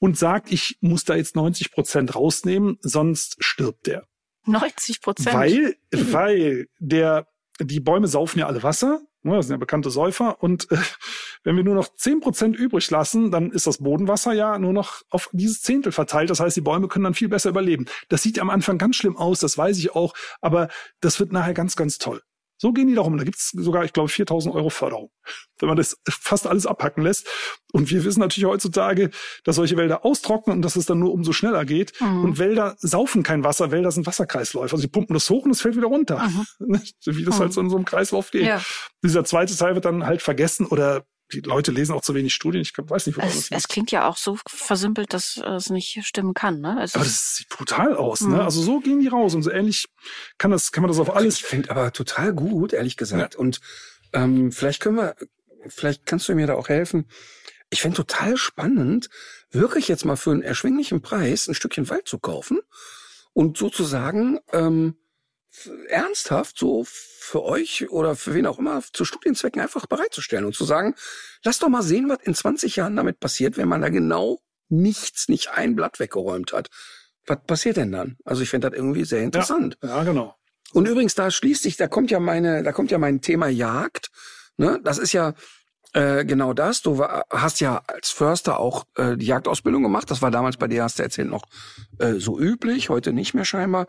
Und 0.00 0.18
sagt, 0.18 0.50
ich 0.50 0.76
muss 0.80 1.04
da 1.04 1.14
jetzt 1.14 1.36
90 1.36 1.70
Prozent 1.70 2.16
rausnehmen, 2.16 2.78
sonst 2.80 3.36
stirbt 3.38 3.86
der. 3.86 4.06
90 4.46 5.00
Prozent. 5.00 5.36
Weil, 5.36 5.76
weil 5.92 6.66
der, 6.80 7.28
die 7.60 7.80
Bäume 7.80 8.08
saufen 8.08 8.40
ja 8.40 8.48
alle 8.48 8.64
Wasser, 8.64 9.00
das 9.24 9.46
sind 9.46 9.54
ja 9.54 9.58
bekannte 9.58 9.90
Säufer, 9.90 10.42
und 10.42 10.70
äh, 10.70 10.76
wenn 11.44 11.56
wir 11.56 11.64
nur 11.64 11.74
noch 11.74 11.94
zehn 11.94 12.20
Prozent 12.20 12.56
übrig 12.56 12.90
lassen, 12.90 13.30
dann 13.30 13.50
ist 13.50 13.66
das 13.66 13.78
Bodenwasser 13.78 14.32
ja 14.32 14.58
nur 14.58 14.72
noch 14.72 15.02
auf 15.10 15.30
dieses 15.32 15.62
Zehntel 15.62 15.92
verteilt. 15.92 16.30
Das 16.30 16.40
heißt, 16.40 16.56
die 16.56 16.60
Bäume 16.60 16.88
können 16.88 17.04
dann 17.04 17.14
viel 17.14 17.28
besser 17.28 17.50
überleben. 17.50 17.86
Das 18.08 18.22
sieht 18.22 18.38
am 18.38 18.50
Anfang 18.50 18.78
ganz 18.78 18.96
schlimm 18.96 19.16
aus, 19.16 19.40
das 19.40 19.56
weiß 19.58 19.78
ich 19.78 19.94
auch, 19.94 20.14
aber 20.40 20.68
das 21.00 21.18
wird 21.20 21.32
nachher 21.32 21.54
ganz, 21.54 21.76
ganz 21.76 21.98
toll. 21.98 22.22
So 22.64 22.72
gehen 22.72 22.86
die 22.88 22.94
darum. 22.94 23.18
Da 23.18 23.24
gibt's 23.24 23.50
sogar, 23.50 23.84
ich 23.84 23.92
glaube, 23.92 24.08
4000 24.08 24.54
Euro 24.54 24.70
Förderung, 24.70 25.10
wenn 25.58 25.68
man 25.68 25.76
das 25.76 25.98
fast 26.08 26.46
alles 26.46 26.64
abhacken 26.64 27.04
lässt. 27.04 27.28
Und 27.74 27.90
wir 27.90 28.02
wissen 28.04 28.20
natürlich 28.20 28.48
heutzutage, 28.48 29.10
dass 29.44 29.56
solche 29.56 29.76
Wälder 29.76 30.02
austrocknen 30.02 30.56
und 30.56 30.62
dass 30.62 30.74
es 30.74 30.86
dann 30.86 30.98
nur 30.98 31.12
umso 31.12 31.34
schneller 31.34 31.66
geht. 31.66 31.92
Mhm. 32.00 32.24
Und 32.24 32.38
Wälder 32.38 32.74
saufen 32.78 33.22
kein 33.22 33.44
Wasser, 33.44 33.70
Wälder 33.70 33.90
sind 33.90 34.06
Wasserkreisläufe. 34.06 34.72
Also 34.76 34.78
sie 34.80 34.88
pumpen 34.88 35.12
das 35.12 35.28
hoch 35.28 35.44
und 35.44 35.50
es 35.50 35.60
fällt 35.60 35.76
wieder 35.76 35.88
runter. 35.88 36.26
So 37.00 37.14
wie 37.18 37.24
das 37.26 37.36
Mhm. 37.36 37.40
halt 37.40 37.52
so 37.52 37.60
in 37.60 37.68
so 37.68 37.76
einem 37.76 37.84
Kreislauf 37.84 38.30
geht. 38.30 38.46
Ja. 38.46 38.62
Dieser 39.04 39.24
zweite 39.26 39.54
Teil 39.54 39.74
wird 39.74 39.84
dann 39.84 40.06
halt 40.06 40.22
vergessen 40.22 40.64
oder 40.64 41.04
die 41.32 41.40
Leute 41.40 41.72
lesen 41.72 41.94
auch 41.94 42.02
zu 42.02 42.14
wenig 42.14 42.34
Studien. 42.34 42.62
Ich 42.62 42.72
weiß 42.76 43.06
nicht, 43.06 43.16
woran 43.16 43.28
Es, 43.28 43.34
das 43.36 43.44
es 43.44 43.50
liegt. 43.50 43.68
klingt 43.68 43.90
ja 43.90 44.08
auch 44.08 44.16
so 44.16 44.38
versimpelt, 44.46 45.12
dass 45.12 45.36
es 45.36 45.70
nicht 45.70 45.98
stimmen 46.04 46.34
kann. 46.34 46.60
Ne? 46.60 46.78
Es 46.82 46.94
Aber 46.94 47.04
das 47.04 47.36
sieht 47.36 47.48
brutal 47.48 47.96
aus. 47.96 48.20
Mhm. 48.20 48.32
Ne? 48.32 48.44
Also 48.44 48.62
so 48.62 48.80
gehen 48.80 49.00
die 49.00 49.08
raus 49.08 49.34
und 49.34 49.42
so 49.42 49.50
ähnlich 49.50 49.86
kann 50.38 50.50
das 50.50 50.72
kann 50.72 50.82
man 50.82 50.90
das 50.90 50.98
auf 51.00 51.14
alles. 51.14 51.36
Ich 51.36 51.44
finde 51.44 51.70
aber 51.70 51.92
total 51.92 52.32
gut, 52.34 52.72
ehrlich 52.72 52.96
gesagt. 52.96 53.36
Und 53.36 53.60
ähm, 54.12 54.52
vielleicht 54.52 54.80
können 54.80 54.96
wir, 54.96 55.16
vielleicht 55.66 56.06
kannst 56.06 56.28
du 56.28 56.34
mir 56.34 56.46
da 56.46 56.54
auch 56.54 56.68
helfen. 56.68 57.06
Ich 57.70 57.80
finde 57.80 57.96
total 57.96 58.36
spannend, 58.36 59.08
wirklich 59.50 59.88
jetzt 59.88 60.04
mal 60.04 60.16
für 60.16 60.30
einen 60.30 60.42
erschwinglichen 60.42 61.00
Preis 61.02 61.48
ein 61.48 61.54
Stückchen 61.54 61.88
Wald 61.88 62.06
zu 62.06 62.18
kaufen 62.18 62.60
und 63.32 63.56
sozusagen 63.56 64.38
ähm, 64.52 64.96
ernsthaft 65.88 66.58
so 66.58 66.84
für 66.86 67.42
euch 67.42 67.90
oder 67.90 68.16
für 68.16 68.34
wen 68.34 68.46
auch 68.46 68.58
immer 68.58 68.82
zu 68.92 69.04
Studienzwecken 69.04 69.62
einfach 69.62 69.86
bereitzustellen 69.86 70.44
und 70.44 70.54
zu 70.54 70.64
sagen, 70.64 70.94
lass 71.42 71.58
doch 71.58 71.68
mal 71.68 71.82
sehen, 71.82 72.08
was 72.08 72.18
in 72.22 72.34
20 72.34 72.76
Jahren 72.76 72.96
damit 72.96 73.20
passiert, 73.20 73.56
wenn 73.56 73.68
man 73.68 73.80
da 73.80 73.88
genau 73.88 74.40
nichts, 74.68 75.28
nicht 75.28 75.50
ein 75.50 75.76
Blatt 75.76 76.00
weggeräumt 76.00 76.52
hat. 76.52 76.68
Was 77.26 77.38
passiert 77.46 77.76
denn 77.76 77.92
dann? 77.92 78.16
Also 78.24 78.42
ich 78.42 78.50
finde 78.50 78.68
das 78.68 78.76
irgendwie 78.76 79.04
sehr 79.04 79.22
interessant. 79.22 79.78
Ja, 79.82 80.02
genau. 80.02 80.36
Und 80.72 80.88
übrigens, 80.88 81.14
da 81.14 81.30
schließt 81.30 81.62
sich, 81.62 81.76
da 81.76 81.86
kommt 81.86 82.10
ja 82.10 82.20
meine, 82.20 82.62
da 82.62 82.72
kommt 82.72 82.90
ja 82.90 82.98
mein 82.98 83.20
Thema 83.20 83.48
Jagd. 83.48 84.10
Ne? 84.56 84.80
Das 84.82 84.98
ist 84.98 85.12
ja 85.12 85.34
äh, 85.94 86.24
genau 86.24 86.52
das. 86.52 86.82
Du 86.82 86.98
war, 86.98 87.24
hast 87.30 87.60
ja 87.60 87.82
als 87.86 88.10
Förster 88.10 88.58
auch 88.58 88.84
äh, 88.96 89.16
die 89.16 89.26
Jagdausbildung 89.26 89.82
gemacht. 89.82 90.10
Das 90.10 90.22
war 90.22 90.30
damals 90.30 90.56
bei 90.56 90.68
dir, 90.68 90.82
hast 90.82 90.98
du 90.98 91.02
erzählt, 91.02 91.30
noch 91.30 91.44
äh, 91.98 92.14
so 92.14 92.38
üblich, 92.38 92.88
heute 92.88 93.12
nicht 93.12 93.32
mehr 93.32 93.44
scheinbar. 93.44 93.86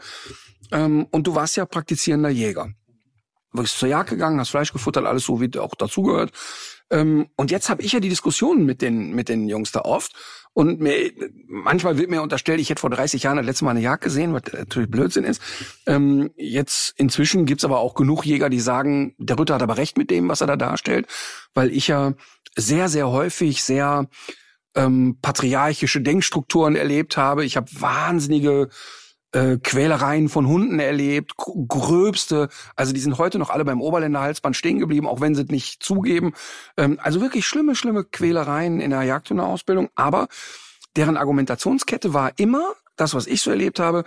Ähm, 0.71 1.07
und 1.11 1.27
du 1.27 1.35
warst 1.35 1.57
ja 1.57 1.65
praktizierender 1.65 2.29
Jäger. 2.29 2.69
Du 3.51 3.61
bist 3.61 3.79
zur 3.79 3.89
Jagd 3.89 4.11
gegangen, 4.11 4.39
hast 4.39 4.49
Fleisch 4.49 4.71
gefuttert, 4.71 5.05
alles 5.05 5.23
so, 5.23 5.41
wie 5.41 5.57
auch 5.57 5.75
dazugehört. 5.75 6.31
Ähm, 6.91 7.27
und 7.35 7.51
jetzt 7.51 7.69
habe 7.69 7.81
ich 7.81 7.91
ja 7.91 7.99
die 7.99 8.09
Diskussionen 8.09 8.65
mit 8.65 8.81
den, 8.81 9.13
mit 9.13 9.29
den 9.29 9.47
Jungs 9.47 9.71
da 9.71 9.81
oft. 9.81 10.13
Und 10.53 10.79
mir, 10.79 11.11
manchmal 11.47 11.97
wird 11.97 12.09
mir 12.09 12.21
unterstellt, 12.21 12.61
ich 12.61 12.69
hätte 12.69 12.79
vor 12.79 12.89
30 12.89 13.23
Jahren 13.23 13.37
das 13.37 13.45
letzte 13.45 13.65
Mal 13.65 13.71
eine 13.71 13.81
Jagd 13.81 14.03
gesehen, 14.03 14.33
was 14.33 14.43
natürlich 14.53 14.89
Blödsinn 14.89 15.25
ist. 15.25 15.41
Ähm, 15.85 16.31
jetzt 16.37 16.93
inzwischen 16.97 17.45
gibt's 17.45 17.65
aber 17.65 17.79
auch 17.79 17.93
genug 17.93 18.25
Jäger, 18.25 18.49
die 18.49 18.61
sagen, 18.61 19.15
der 19.17 19.37
Ritter 19.37 19.55
hat 19.55 19.63
aber 19.63 19.77
recht 19.77 19.97
mit 19.97 20.09
dem, 20.09 20.29
was 20.29 20.41
er 20.41 20.47
da 20.47 20.55
darstellt, 20.55 21.07
weil 21.53 21.71
ich 21.71 21.87
ja 21.87 22.13
sehr, 22.55 22.87
sehr 22.87 23.09
häufig 23.09 23.63
sehr 23.63 24.07
ähm, 24.75 25.17
patriarchische 25.21 26.01
Denkstrukturen 26.01 26.75
erlebt 26.75 27.17
habe. 27.17 27.43
Ich 27.43 27.57
habe 27.57 27.67
wahnsinnige 27.79 28.69
äh, 29.35 29.57
Quälereien 29.61 30.29
von 30.29 30.47
Hunden 30.47 30.79
erlebt, 30.79 31.35
gr- 31.37 31.53
gröbste, 31.67 32.49
also 32.75 32.93
die 32.93 32.99
sind 32.99 33.17
heute 33.17 33.37
noch 33.37 33.49
alle 33.49 33.65
beim 33.65 33.81
Oberländer 33.81 34.21
Halsband 34.21 34.55
stehen 34.55 34.79
geblieben, 34.79 35.07
auch 35.07 35.21
wenn 35.21 35.35
sie 35.35 35.43
es 35.43 35.49
nicht 35.49 35.83
zugeben. 35.83 36.33
Ähm, 36.77 36.99
also 37.01 37.21
wirklich 37.21 37.45
schlimme, 37.45 37.75
schlimme 37.75 38.03
Quälereien 38.05 38.79
in 38.79 38.91
der 38.91 39.03
Jagdhühnerausbildung, 39.03 39.89
aber 39.95 40.27
deren 40.95 41.17
Argumentationskette 41.17 42.13
war 42.13 42.31
immer, 42.37 42.73
das, 42.95 43.13
was 43.13 43.27
ich 43.27 43.41
so 43.41 43.51
erlebt 43.51 43.79
habe, 43.79 44.05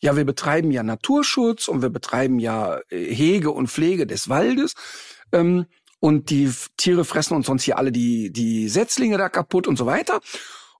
ja, 0.00 0.16
wir 0.16 0.24
betreiben 0.24 0.70
ja 0.70 0.84
Naturschutz 0.84 1.66
und 1.66 1.82
wir 1.82 1.90
betreiben 1.90 2.38
ja 2.38 2.78
äh, 2.88 3.12
Hege 3.12 3.50
und 3.50 3.68
Pflege 3.68 4.06
des 4.06 4.28
Waldes. 4.28 4.74
Ähm, 5.32 5.66
und 6.00 6.30
die 6.30 6.52
Tiere 6.76 7.04
fressen 7.04 7.34
uns 7.34 7.46
sonst 7.46 7.64
hier 7.64 7.76
alle 7.76 7.90
die, 7.90 8.30
die 8.30 8.68
Setzlinge 8.68 9.18
da 9.18 9.28
kaputt 9.28 9.66
und 9.66 9.76
so 9.76 9.86
weiter. 9.86 10.20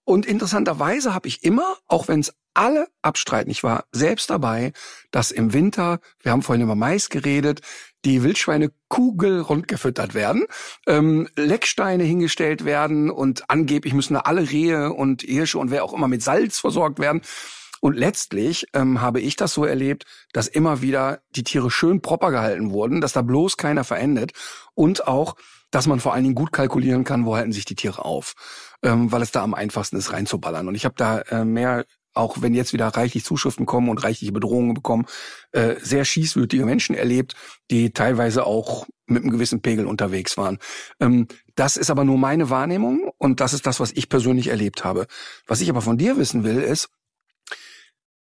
Und 0.09 0.25
interessanterweise 0.25 1.13
habe 1.13 1.27
ich 1.27 1.43
immer, 1.43 1.77
auch 1.87 2.07
wenn 2.07 2.21
es 2.21 2.33
alle 2.55 2.87
abstreiten, 3.03 3.51
ich 3.51 3.61
war 3.61 3.85
selbst 3.91 4.31
dabei, 4.31 4.73
dass 5.11 5.29
im 5.29 5.53
Winter, 5.53 5.99
wir 6.23 6.31
haben 6.31 6.41
vorhin 6.41 6.63
über 6.63 6.73
Mais 6.73 7.09
geredet, 7.09 7.61
die 8.05 8.23
Wildschweine 8.23 8.71
kugelrund 8.87 9.67
gefüttert 9.67 10.15
werden, 10.15 10.47
ähm, 10.87 11.29
Lecksteine 11.35 12.05
hingestellt 12.05 12.65
werden 12.65 13.11
und 13.11 13.51
angeblich 13.51 13.93
müssen 13.93 14.15
da 14.15 14.21
alle 14.21 14.49
Rehe 14.49 14.91
und 14.93 15.21
Hirsche 15.21 15.59
und 15.59 15.69
wer 15.69 15.83
auch 15.83 15.93
immer 15.93 16.07
mit 16.07 16.23
Salz 16.23 16.57
versorgt 16.57 16.97
werden. 16.97 17.21
Und 17.79 17.95
letztlich 17.95 18.65
ähm, 18.73 19.01
habe 19.01 19.21
ich 19.21 19.35
das 19.35 19.53
so 19.53 19.63
erlebt, 19.63 20.05
dass 20.33 20.47
immer 20.47 20.81
wieder 20.81 21.21
die 21.35 21.43
Tiere 21.43 21.69
schön 21.69 22.01
proper 22.01 22.31
gehalten 22.31 22.71
wurden, 22.71 22.99
dass 22.99 23.13
da 23.13 23.21
bloß 23.21 23.57
keiner 23.57 23.83
verendet 23.83 24.31
und 24.73 25.07
auch, 25.07 25.35
dass 25.69 25.85
man 25.85 25.99
vor 25.99 26.15
allen 26.15 26.23
Dingen 26.23 26.35
gut 26.35 26.51
kalkulieren 26.51 27.03
kann, 27.03 27.27
wo 27.27 27.35
halten 27.35 27.51
sich 27.51 27.65
die 27.65 27.75
Tiere 27.75 28.03
auf, 28.03 28.33
ähm, 28.83 29.11
weil 29.11 29.21
es 29.21 29.31
da 29.31 29.43
am 29.43 29.53
einfachsten 29.53 29.97
ist, 29.97 30.13
reinzuballern. 30.13 30.67
Und 30.67 30.75
ich 30.75 30.85
habe 30.85 30.95
da 30.97 31.21
äh, 31.21 31.45
mehr 31.45 31.85
auch 32.13 32.41
wenn 32.41 32.53
jetzt 32.53 32.73
wieder 32.73 32.87
reichlich 32.87 33.23
Zuschriften 33.23 33.65
kommen 33.65 33.89
und 33.89 34.03
reichliche 34.03 34.31
Bedrohungen 34.31 34.73
bekommen, 34.73 35.05
äh, 35.51 35.75
sehr 35.81 36.05
schießwütige 36.05 36.65
Menschen 36.65 36.95
erlebt, 36.95 37.35
die 37.71 37.91
teilweise 37.91 38.45
auch 38.45 38.87
mit 39.05 39.23
einem 39.23 39.31
gewissen 39.31 39.61
Pegel 39.61 39.85
unterwegs 39.85 40.37
waren. 40.37 40.59
Ähm, 40.99 41.27
das 41.55 41.77
ist 41.77 41.89
aber 41.89 42.03
nur 42.03 42.17
meine 42.17 42.49
Wahrnehmung 42.49 43.11
und 43.17 43.39
das 43.39 43.53
ist 43.53 43.65
das, 43.65 43.79
was 43.79 43.91
ich 43.91 44.09
persönlich 44.09 44.47
erlebt 44.47 44.83
habe. 44.83 45.07
Was 45.45 45.61
ich 45.61 45.69
aber 45.69 45.81
von 45.81 45.97
dir 45.97 46.17
wissen 46.17 46.43
will, 46.43 46.61
ist, 46.61 46.89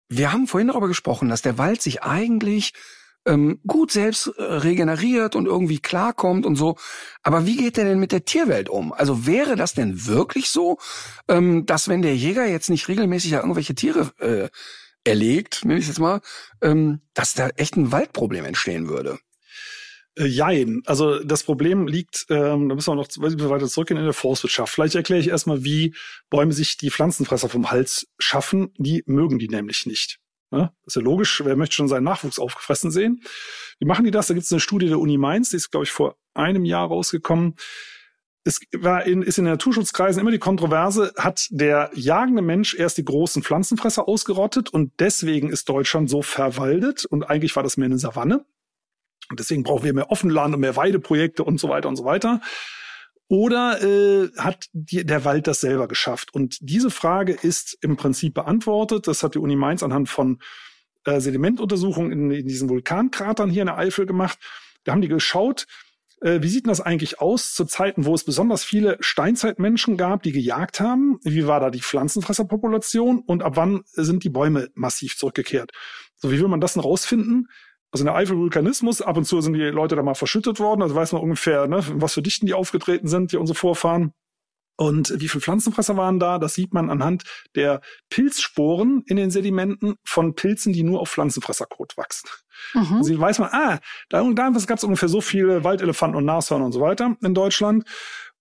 wir 0.08 0.32
haben 0.32 0.48
vorhin 0.48 0.68
darüber 0.68 0.88
gesprochen, 0.88 1.28
dass 1.28 1.42
der 1.42 1.58
Wald 1.58 1.80
sich 1.82 2.02
eigentlich 2.02 2.72
ähm, 3.26 3.60
gut 3.66 3.92
selbst 3.92 4.28
äh, 4.28 4.42
regeneriert 4.42 5.36
und 5.36 5.46
irgendwie 5.46 5.78
klarkommt 5.78 6.46
und 6.46 6.56
so. 6.56 6.76
Aber 7.22 7.46
wie 7.46 7.56
geht 7.56 7.76
der 7.76 7.84
denn 7.84 8.00
mit 8.00 8.12
der 8.12 8.24
Tierwelt 8.24 8.68
um? 8.68 8.92
Also 8.92 9.26
wäre 9.26 9.56
das 9.56 9.74
denn 9.74 10.06
wirklich 10.06 10.50
so, 10.50 10.78
ähm, 11.28 11.66
dass 11.66 11.88
wenn 11.88 12.02
der 12.02 12.16
Jäger 12.16 12.46
jetzt 12.46 12.70
nicht 12.70 12.88
regelmäßig 12.88 13.32
ja 13.32 13.40
irgendwelche 13.40 13.74
Tiere 13.74 14.12
äh, 14.18 14.48
erlegt, 15.04 15.64
nenne 15.64 15.80
ich 15.80 15.88
jetzt 15.88 16.00
mal, 16.00 16.20
ähm, 16.62 17.00
dass 17.14 17.34
da 17.34 17.48
echt 17.56 17.76
ein 17.76 17.92
Waldproblem 17.92 18.44
entstehen 18.44 18.88
würde? 18.88 19.18
Äh, 20.16 20.26
jein. 20.26 20.82
Also 20.86 21.22
das 21.22 21.44
Problem 21.44 21.86
liegt, 21.86 22.26
ähm, 22.30 22.68
da 22.68 22.74
müssen 22.74 22.92
wir 22.92 22.96
noch 22.96 23.08
weiter 23.50 23.68
zurückgehen 23.68 23.98
in 23.98 24.04
der 24.04 24.12
Forstwirtschaft. 24.12 24.72
Vielleicht 24.72 24.94
erkläre 24.94 25.20
ich 25.20 25.28
erstmal, 25.28 25.64
wie 25.64 25.94
Bäume 26.30 26.52
sich 26.52 26.76
die 26.76 26.90
Pflanzenfresser 26.90 27.48
vom 27.48 27.70
Hals 27.70 28.06
schaffen. 28.18 28.72
Die 28.76 29.02
mögen 29.06 29.38
die 29.38 29.48
nämlich 29.48 29.86
nicht. 29.86 30.18
Ne? 30.50 30.72
Ist 30.84 30.96
ja 30.96 31.02
logisch, 31.02 31.42
wer 31.44 31.56
möchte 31.56 31.76
schon 31.76 31.88
seinen 31.88 32.04
Nachwuchs 32.04 32.38
aufgefressen 32.38 32.90
sehen? 32.90 33.22
Wie 33.78 33.86
machen 33.86 34.04
die 34.04 34.10
das? 34.10 34.26
Da 34.26 34.34
gibt 34.34 34.44
es 34.44 34.52
eine 34.52 34.60
Studie 34.60 34.88
der 34.88 34.98
Uni 34.98 35.16
Mainz, 35.16 35.50
die 35.50 35.56
ist, 35.56 35.70
glaube 35.70 35.84
ich, 35.84 35.92
vor 35.92 36.16
einem 36.34 36.64
Jahr 36.64 36.88
rausgekommen. 36.88 37.54
Es 38.42 38.58
war 38.76 39.04
in, 39.04 39.22
ist 39.22 39.38
in 39.38 39.44
den 39.44 39.52
Naturschutzkreisen 39.52 40.20
immer 40.20 40.30
die 40.30 40.38
Kontroverse, 40.38 41.12
hat 41.16 41.46
der 41.50 41.90
jagende 41.94 42.42
Mensch 42.42 42.74
erst 42.74 42.98
die 42.98 43.04
großen 43.04 43.42
Pflanzenfresser 43.42 44.08
ausgerottet 44.08 44.70
und 44.70 44.92
deswegen 44.98 45.50
ist 45.50 45.68
Deutschland 45.68 46.08
so 46.10 46.22
verwaldet 46.22 47.04
und 47.04 47.24
eigentlich 47.24 47.54
war 47.54 47.62
das 47.62 47.76
mehr 47.76 47.86
eine 47.86 47.98
Savanne. 47.98 48.44
Und 49.28 49.38
deswegen 49.38 49.62
brauchen 49.62 49.84
wir 49.84 49.94
mehr 49.94 50.10
Offenland 50.10 50.54
und 50.54 50.60
mehr 50.60 50.74
Weideprojekte 50.74 51.44
und 51.44 51.60
so 51.60 51.68
weiter 51.68 51.88
und 51.88 51.96
so 51.96 52.04
weiter. 52.04 52.40
Oder 53.30 53.80
äh, 53.80 54.28
hat 54.38 54.66
die, 54.72 55.06
der 55.06 55.24
Wald 55.24 55.46
das 55.46 55.60
selber 55.60 55.86
geschafft? 55.86 56.34
Und 56.34 56.58
diese 56.60 56.90
Frage 56.90 57.32
ist 57.32 57.78
im 57.80 57.96
Prinzip 57.96 58.34
beantwortet. 58.34 59.06
Das 59.06 59.22
hat 59.22 59.36
die 59.36 59.38
Uni 59.38 59.54
Mainz 59.54 59.84
anhand 59.84 60.08
von 60.08 60.40
äh, 61.04 61.20
Sedimentuntersuchungen 61.20 62.10
in, 62.10 62.30
in 62.32 62.48
diesen 62.48 62.68
Vulkankratern 62.68 63.48
hier 63.48 63.62
in 63.62 63.66
der 63.66 63.78
Eifel 63.78 64.04
gemacht. 64.04 64.36
Da 64.82 64.90
haben 64.90 65.00
die 65.00 65.06
geschaut, 65.06 65.68
äh, 66.22 66.42
wie 66.42 66.48
sieht 66.48 66.64
denn 66.64 66.70
das 66.70 66.80
eigentlich 66.80 67.20
aus 67.20 67.54
zu 67.54 67.66
Zeiten, 67.66 68.04
wo 68.04 68.16
es 68.16 68.24
besonders 68.24 68.64
viele 68.64 68.96
Steinzeitmenschen 68.98 69.96
gab, 69.96 70.24
die 70.24 70.32
gejagt 70.32 70.80
haben? 70.80 71.20
Wie 71.22 71.46
war 71.46 71.60
da 71.60 71.70
die 71.70 71.82
Pflanzenfresserpopulation 71.82 73.20
und 73.20 73.44
ab 73.44 73.52
wann 73.54 73.82
sind 73.92 74.24
die 74.24 74.30
Bäume 74.30 74.70
massiv 74.74 75.16
zurückgekehrt? 75.16 75.70
So, 76.16 76.32
wie 76.32 76.40
will 76.40 76.48
man 76.48 76.60
das 76.60 76.72
denn 76.72 76.82
rausfinden? 76.82 77.46
Also 77.92 78.02
in 78.02 78.06
der 78.06 78.14
Eifel 78.14 78.36
Vulkanismus, 78.36 79.02
ab 79.02 79.16
und 79.16 79.24
zu 79.24 79.40
sind 79.40 79.54
die 79.54 79.62
Leute 79.62 79.96
da 79.96 80.02
mal 80.02 80.14
verschüttet 80.14 80.60
worden, 80.60 80.82
also 80.82 80.94
weiß 80.94 81.12
man 81.12 81.22
ungefähr, 81.22 81.66
ne, 81.66 81.84
was 81.94 82.14
für 82.14 82.22
Dichten 82.22 82.46
die 82.46 82.54
aufgetreten 82.54 83.08
sind, 83.08 83.32
die 83.32 83.36
unsere 83.36 83.56
Vorfahren. 83.58 84.12
Und 84.80 85.12
wie 85.20 85.28
viele 85.28 85.42
Pflanzenfresser 85.42 85.98
waren 85.98 86.18
da? 86.18 86.38
Das 86.38 86.54
sieht 86.54 86.72
man 86.72 86.88
anhand 86.88 87.24
der 87.54 87.82
Pilzsporen 88.08 89.02
in 89.06 89.16
den 89.16 89.30
Sedimenten 89.30 89.96
von 90.04 90.34
Pilzen, 90.34 90.72
die 90.72 90.84
nur 90.84 91.00
auf 91.00 91.10
Pflanzenfresserkot 91.10 91.98
wachsen. 91.98 92.30
Mhm. 92.72 92.96
Also 92.96 93.20
weiß 93.20 93.40
man, 93.40 93.50
ah, 93.52 93.78
da, 94.08 94.22
da 94.32 94.50
gab 94.50 94.78
es 94.78 94.84
ungefähr 94.84 95.10
so 95.10 95.20
viele 95.20 95.64
Waldelefanten 95.64 96.16
und 96.16 96.24
Nashörner 96.24 96.64
und 96.64 96.72
so 96.72 96.80
weiter 96.80 97.14
in 97.20 97.34
Deutschland. 97.34 97.84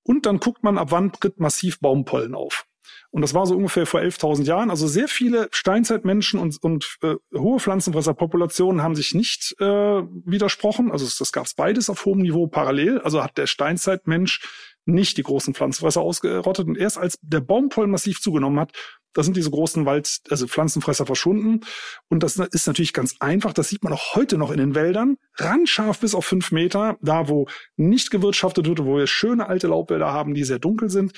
Und 0.04 0.26
dann 0.26 0.40
guckt 0.40 0.64
man, 0.64 0.78
ab 0.78 0.92
wann 0.92 1.12
tritt 1.12 1.42
massiv 1.42 1.82
Baumpollen 1.82 2.34
auf. 2.36 2.66
Und 3.12 3.22
das 3.22 3.34
war 3.34 3.46
so 3.46 3.56
ungefähr 3.56 3.86
vor 3.86 4.02
11.000 4.02 4.44
Jahren. 4.44 4.70
Also 4.70 4.88
sehr 4.88 5.08
viele 5.08 5.48
Steinzeitmenschen 5.52 6.40
und, 6.40 6.62
und 6.62 6.98
äh, 7.02 7.16
hohe 7.36 7.60
Pflanzenfresserpopulationen 7.60 8.84
haben 8.84 8.96
sich 8.96 9.16
nicht 9.16 9.56
äh, 9.60 9.66
widersprochen. 9.66 10.92
Also 10.92 11.06
das 11.06 11.32
gab 11.32 11.46
es 11.46 11.56
beides 11.56 11.90
auf 11.90 12.06
hohem 12.06 12.20
Niveau 12.20 12.48
parallel. 12.48 13.00
Also 13.00 13.24
hat 13.24 13.38
der 13.38 13.48
Steinzeitmensch 13.48 14.42
nicht 14.86 15.18
die 15.18 15.24
großen 15.24 15.54
Pflanzenfresser 15.54 16.02
ausgerottet. 16.02 16.68
Und 16.68 16.78
erst 16.78 16.98
als 16.98 17.18
der 17.22 17.42
Baumpollen 17.42 17.92
massiv 17.92 18.22
zugenommen 18.22 18.60
hat, 18.60 18.74
da 19.14 19.24
sind 19.24 19.36
diese 19.36 19.50
großen 19.50 19.86
Wald, 19.86 20.22
also 20.30 20.48
Pflanzenfresser 20.48 21.06
verschwunden. 21.06 21.62
Und 22.10 22.22
das 22.22 22.38
ist 22.38 22.68
natürlich 22.68 22.94
ganz 22.94 23.16
einfach. 23.20 23.54
Das 23.54 23.70
sieht 23.70 23.84
man 23.84 23.94
auch 23.94 24.16
heute 24.16 24.38
noch 24.38 24.52
in 24.52 24.60
den 24.60 24.76
Wäldern. 24.76 25.18
Randscharf 25.36 26.00
bis 26.00 26.14
auf 26.14 26.26
fünf 26.26 26.52
Meter. 26.52 26.98
Da, 27.02 27.28
wo 27.28 27.48
nicht 27.76 28.12
gewirtschaftet 28.12 28.68
wird, 28.68 28.86
wo 28.86 28.98
wir 28.98 29.08
schöne 29.08 29.48
alte 29.48 29.68
Laubwälder 29.68 30.12
haben, 30.12 30.36
die 30.36 30.44
sehr 30.44 30.60
dunkel 30.60 30.90
sind. 30.90 31.14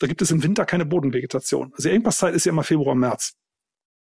Da 0.00 0.06
gibt 0.06 0.22
es 0.22 0.30
im 0.30 0.42
Winter 0.42 0.64
keine 0.64 0.86
Bodenvegetation. 0.86 1.72
Also 1.76 1.90
Engpasszeit 1.90 2.34
ist 2.34 2.46
ja 2.46 2.52
immer 2.52 2.64
Februar, 2.64 2.94
März. 2.94 3.34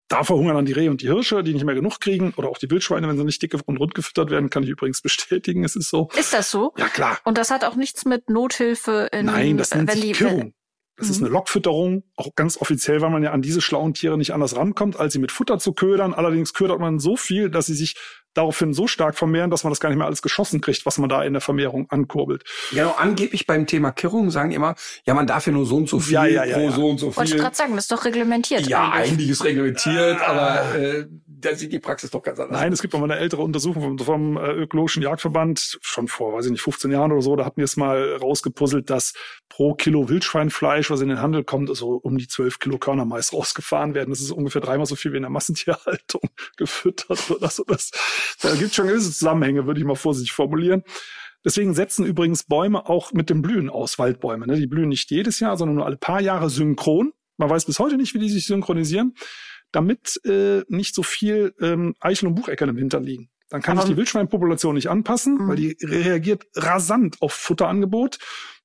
Da 0.10 0.24
verhungern 0.24 0.56
dann 0.56 0.66
die 0.66 0.74
Rehe 0.74 0.90
und 0.90 1.02
die 1.02 1.08
Hirsche, 1.08 1.44
die 1.44 1.54
nicht 1.54 1.66
mehr 1.66 1.76
genug 1.76 2.00
kriegen, 2.00 2.34
oder 2.38 2.48
auch 2.48 2.58
die 2.58 2.70
Wildschweine, 2.70 3.10
wenn 3.10 3.18
sie 3.18 3.26
nicht 3.26 3.42
dick 3.42 3.56
und 3.66 3.78
rund 3.78 3.94
gefüttert 3.94 4.30
werden, 4.30 4.50
kann 4.50 4.64
ich 4.64 4.70
übrigens 4.70 5.02
bestätigen, 5.04 5.66
es 5.66 5.76
ist 5.76 5.90
so. 5.90 6.10
Ist 6.18 6.34
das 6.34 6.50
so? 6.50 6.74
Ja, 6.78 6.88
klar. 6.88 7.20
Und 7.26 7.38
das 7.38 7.52
hat 7.52 7.66
auch 7.66 7.76
nichts 7.76 8.06
mit 8.06 8.30
Nothilfe 8.30 9.10
in 9.12 9.26
Nein, 9.26 9.58
das 9.58 9.74
nennt 9.74 9.90
wenn 9.90 9.96
sich 9.96 10.06
die, 10.06 10.12
Kirrung. 10.14 10.54
Das 10.96 11.08
mhm. 11.08 11.12
ist 11.12 11.22
eine 11.22 11.30
Lockfütterung, 11.30 12.04
auch 12.16 12.34
ganz 12.36 12.58
offiziell, 12.58 13.02
weil 13.02 13.10
man 13.10 13.24
ja 13.24 13.32
an 13.32 13.42
diese 13.42 13.62
schlauen 13.62 13.94
Tiere 13.94 14.18
nicht 14.18 14.34
anders 14.34 14.56
rankommt, 14.56 15.00
als 15.00 15.14
sie 15.14 15.20
mit 15.20 15.32
Futter 15.32 15.60
zu 15.60 15.74
ködern. 15.74 16.14
Allerdings 16.14 16.54
ködert 16.54 16.80
man 16.80 17.00
so 17.00 17.18
viel, 17.18 17.50
dass 17.50 17.66
sie 17.66 17.76
sich 17.76 17.96
daraufhin 18.38 18.74
so 18.74 18.88
stark 18.88 19.16
vermehren, 19.16 19.50
dass 19.50 19.64
man 19.64 19.72
das 19.72 19.80
gar 19.80 19.90
nicht 19.90 19.98
mehr 19.98 20.08
alles 20.08 20.22
geschossen 20.22 20.62
kriegt, 20.62 20.86
was 20.86 20.98
man 20.98 21.10
da 21.10 21.24
in 21.24 21.34
der 21.34 21.42
Vermehrung 21.42 21.90
ankurbelt. 21.90 22.44
Genau, 22.72 22.96
angeblich 22.98 23.48
beim 23.48 23.68
Thema 23.68 23.92
Kirrung 23.92 24.32
sagen 24.32 24.52
immer, 24.52 24.76
ja, 25.06 25.14
man 25.14 25.28
darf 25.28 25.48
ja 25.48 25.54
nur 25.54 25.66
so 25.66 25.78
und 25.78 25.90
so 25.90 26.00
viel 26.00 26.14
ja, 26.14 26.26
ja, 26.26 26.46
ja, 26.46 26.58
pro 26.58 26.72
so 26.72 26.90
und 26.90 27.00
so 27.00 27.12
viel. 27.12 27.18
Wollte 27.18 27.36
ich 27.36 27.42
gerade 27.42 27.56
sagen, 27.56 27.76
das 27.76 27.86
ist 27.86 27.92
doch 27.92 28.06
reglementiert. 28.06 28.68
Ja, 28.68 28.92
eigentlich, 28.92 29.12
eigentlich 29.12 29.30
ist 29.30 29.44
reglementiert, 29.44 30.18
ah. 30.22 30.28
aber 30.28 30.76
äh, 30.76 31.06
da 31.40 31.56
sieht 31.56 31.72
die 31.72 31.80
Praxis 31.80 32.10
doch 32.10 32.24
ganz 32.24 32.40
anders. 32.40 32.60
Nein, 32.60 32.74
es 32.74 32.82
gibt 32.82 32.96
auch 32.96 33.00
mal 33.00 33.12
eine 33.12 33.20
ältere 33.20 33.42
Untersuchung 33.42 33.98
vom, 33.98 34.00
vom 34.00 34.38
äh, 34.38 34.52
Ökologischen 34.52 35.04
Jagdverband, 35.04 35.78
schon 35.82 36.08
vor, 36.08 36.34
weiß 36.34 36.46
ich 36.46 36.52
nicht, 36.52 36.62
15 36.62 36.92
Jahren 36.92 37.12
oder 37.12 37.22
so, 37.22 37.36
da 37.36 37.46
hatten 37.46 37.58
wir 37.58 37.66
es 37.66 37.78
mal 37.78 38.16
rausgepuzzelt, 38.16 38.90
dass 38.90 39.14
pro 39.50 39.74
Kilo 39.76 40.10
Wildschweinfleisch, 40.10 40.90
was 40.90 41.02
in 41.02 41.10
den 41.10 41.22
Handel 41.22 41.44
kommt, 41.44 41.76
so 41.76 41.96
um 41.96 42.18
die 42.18 42.28
12 42.28 42.60
Kilo 42.60 42.78
Körner 42.78 43.06
Mais 43.06 43.34
rausgefahren 43.34 43.94
werden. 43.94 44.10
Das 44.10 44.20
ist 44.20 44.32
ungefähr 44.32 44.62
dreimal 44.62 44.86
so 44.86 44.96
viel 44.96 45.14
wie 45.14 45.18
in 45.18 45.24
der 45.24 45.32
Massentierhaltung 45.32 46.22
gefüttert 46.58 47.30
oder 47.30 47.50
so. 47.50 47.64
Das, 47.64 47.92
da 48.42 48.56
gibt 48.56 48.74
schon 48.74 48.88
gewisse 48.88 49.12
Zusammenhänge, 49.12 49.66
würde 49.66 49.80
ich 49.80 49.86
mal 49.86 49.96
vorsichtig 49.96 50.34
formulieren. 50.34 50.84
Deswegen 51.46 51.74
setzen 51.74 52.06
übrigens 52.06 52.44
Bäume 52.44 52.88
auch 52.90 53.14
mit 53.14 53.30
dem 53.30 53.42
Blühen 53.42 53.70
aus, 53.70 54.00
Waldbäume. 54.00 54.48
Ne? 54.48 54.58
Die 54.58 54.68
blühen 54.68 54.90
nicht 54.90 55.10
jedes 55.12 55.40
Jahr, 55.40 55.56
sondern 55.56 55.76
nur 55.76 55.86
alle 55.86 55.98
paar 55.98 56.22
Jahre 56.22 56.50
synchron. 56.50 57.14
Man 57.38 57.50
weiß 57.50 57.66
bis 57.66 57.80
heute 57.80 57.98
nicht, 57.98 58.14
wie 58.14 58.20
die 58.20 58.30
sich 58.30 58.48
synchronisieren 58.48 59.14
damit 59.72 60.20
äh, 60.26 60.64
nicht 60.68 60.96
so 60.96 61.04
viel 61.04 61.54
ähm, 61.60 61.96
Eichel 62.00 62.28
und 62.28 62.36
Bucheckern 62.36 62.70
im 62.70 62.78
Hintern 62.78 63.04
liegen. 63.04 63.30
Dann 63.50 63.62
kann 63.62 63.78
Aber 63.78 63.88
ich 63.88 63.94
die 63.94 63.98
Wildschweinpopulation 63.98 64.76
nicht 64.76 64.90
anpassen, 64.90 65.36
mhm. 65.36 65.48
weil 65.48 65.56
die 65.56 65.78
reagiert 65.82 66.46
rasant 66.56 67.22
auf 67.22 67.34
Futterangebot. 67.34 68.18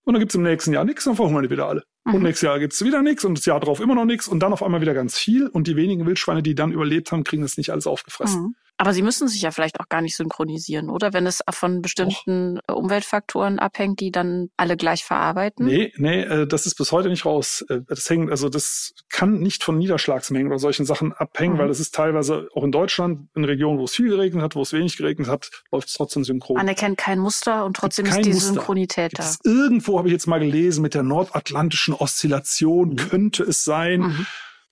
Und 0.05 0.14
dann 0.14 0.20
gibt's 0.20 0.34
im 0.34 0.43
nächsten 0.43 0.72
Jahr 0.72 0.84
nichts, 0.84 1.05
dann 1.05 1.14
verhungern 1.14 1.44
die 1.44 1.51
wieder 1.51 1.68
alle. 1.68 1.84
Mhm. 2.05 2.14
Und 2.14 2.22
nächstes 2.22 2.47
Jahr 2.47 2.59
gibt's 2.59 2.82
wieder 2.84 3.02
nichts 3.02 3.24
und 3.24 3.39
das 3.39 3.44
Jahr 3.44 3.60
drauf 3.60 3.78
immer 3.78 3.94
noch 3.94 4.05
nichts 4.05 4.26
und 4.26 4.40
dann 4.40 4.52
auf 4.52 4.62
einmal 4.62 4.80
wieder 4.80 4.94
ganz 4.94 5.16
viel. 5.16 5.47
Und 5.47 5.68
die 5.68 5.76
wenigen 5.76 6.06
Wildschweine, 6.06 6.43
die 6.43 6.56
dann 6.56 6.72
überlebt 6.72 7.12
haben, 7.12 7.22
kriegen 7.22 7.43
das 7.43 7.56
nicht 7.56 7.70
alles 7.70 7.86
aufgefressen. 7.86 8.43
Mhm. 8.43 8.55
Aber 8.78 8.93
sie 8.93 9.03
müssen 9.03 9.28
sich 9.28 9.43
ja 9.43 9.51
vielleicht 9.51 9.81
auch 9.81 9.89
gar 9.89 10.01
nicht 10.01 10.16
synchronisieren, 10.16 10.90
oder? 10.90 11.12
Wenn 11.12 11.27
es 11.27 11.40
von 11.51 11.82
bestimmten 11.82 12.59
Och. 12.69 12.77
Umweltfaktoren 12.77 13.59
abhängt, 13.59 14.01
die 14.01 14.11
dann 14.11 14.49
alle 14.57 14.77
gleich 14.77 15.05
verarbeiten? 15.05 15.66
Nee, 15.66 15.93
nee, 15.97 16.23
äh, 16.23 16.47
das 16.47 16.66
ist 16.66 16.74
bis 16.74 16.90
heute 16.90 17.09
nicht 17.09 17.24
raus. 17.24 17.65
Äh, 17.69 17.81
das 17.86 18.09
hängt, 18.11 18.31
also 18.31 18.49
das 18.49 18.93
kann 19.09 19.40
nicht 19.40 19.62
von 19.62 19.78
Niederschlagsmengen 19.78 20.49
oder 20.49 20.59
solchen 20.59 20.85
Sachen 20.85 21.12
abhängen, 21.12 21.55
mhm. 21.55 21.59
weil 21.59 21.69
das 21.69 21.81
ist 21.81 21.94
teilweise 21.94 22.49
auch 22.55 22.65
in 22.65 22.73
Deutschland, 22.73 23.28
in 23.35 23.44
Regionen, 23.44 23.78
wo 23.78 23.85
es 23.85 23.94
viel 23.94 24.09
geregnet 24.09 24.43
hat, 24.43 24.57
wo 24.57 24.62
es 24.62 24.73
wenig 24.73 24.97
geregnet 24.97 25.28
hat, 25.28 25.51
läuft 25.70 25.89
es 25.89 25.94
trotzdem 25.94 26.24
synchron. 26.24 26.57
Man 26.57 26.69
erkennt 26.69 26.99
kein 26.99 27.19
Muster 27.19 27.65
und 27.65 27.77
trotzdem 27.77 28.07
ist 28.07 28.24
die 28.24 28.32
Muster. 28.32 28.55
Synchronität 28.55 29.12
da. 29.16 29.31
Irgendwo 29.44 29.99
habe 29.99 30.09
ich 30.09 30.12
jetzt 30.12 30.27
mal 30.27 30.40
gelesen, 30.40 30.82
mit 30.82 30.94
der 30.94 31.03
nordatlantischen 31.03 31.94
Oszillation 31.94 32.90
mhm. 32.90 32.97
könnte 32.97 33.43
es 33.44 33.65
sein. 33.65 34.01
Mhm 34.01 34.27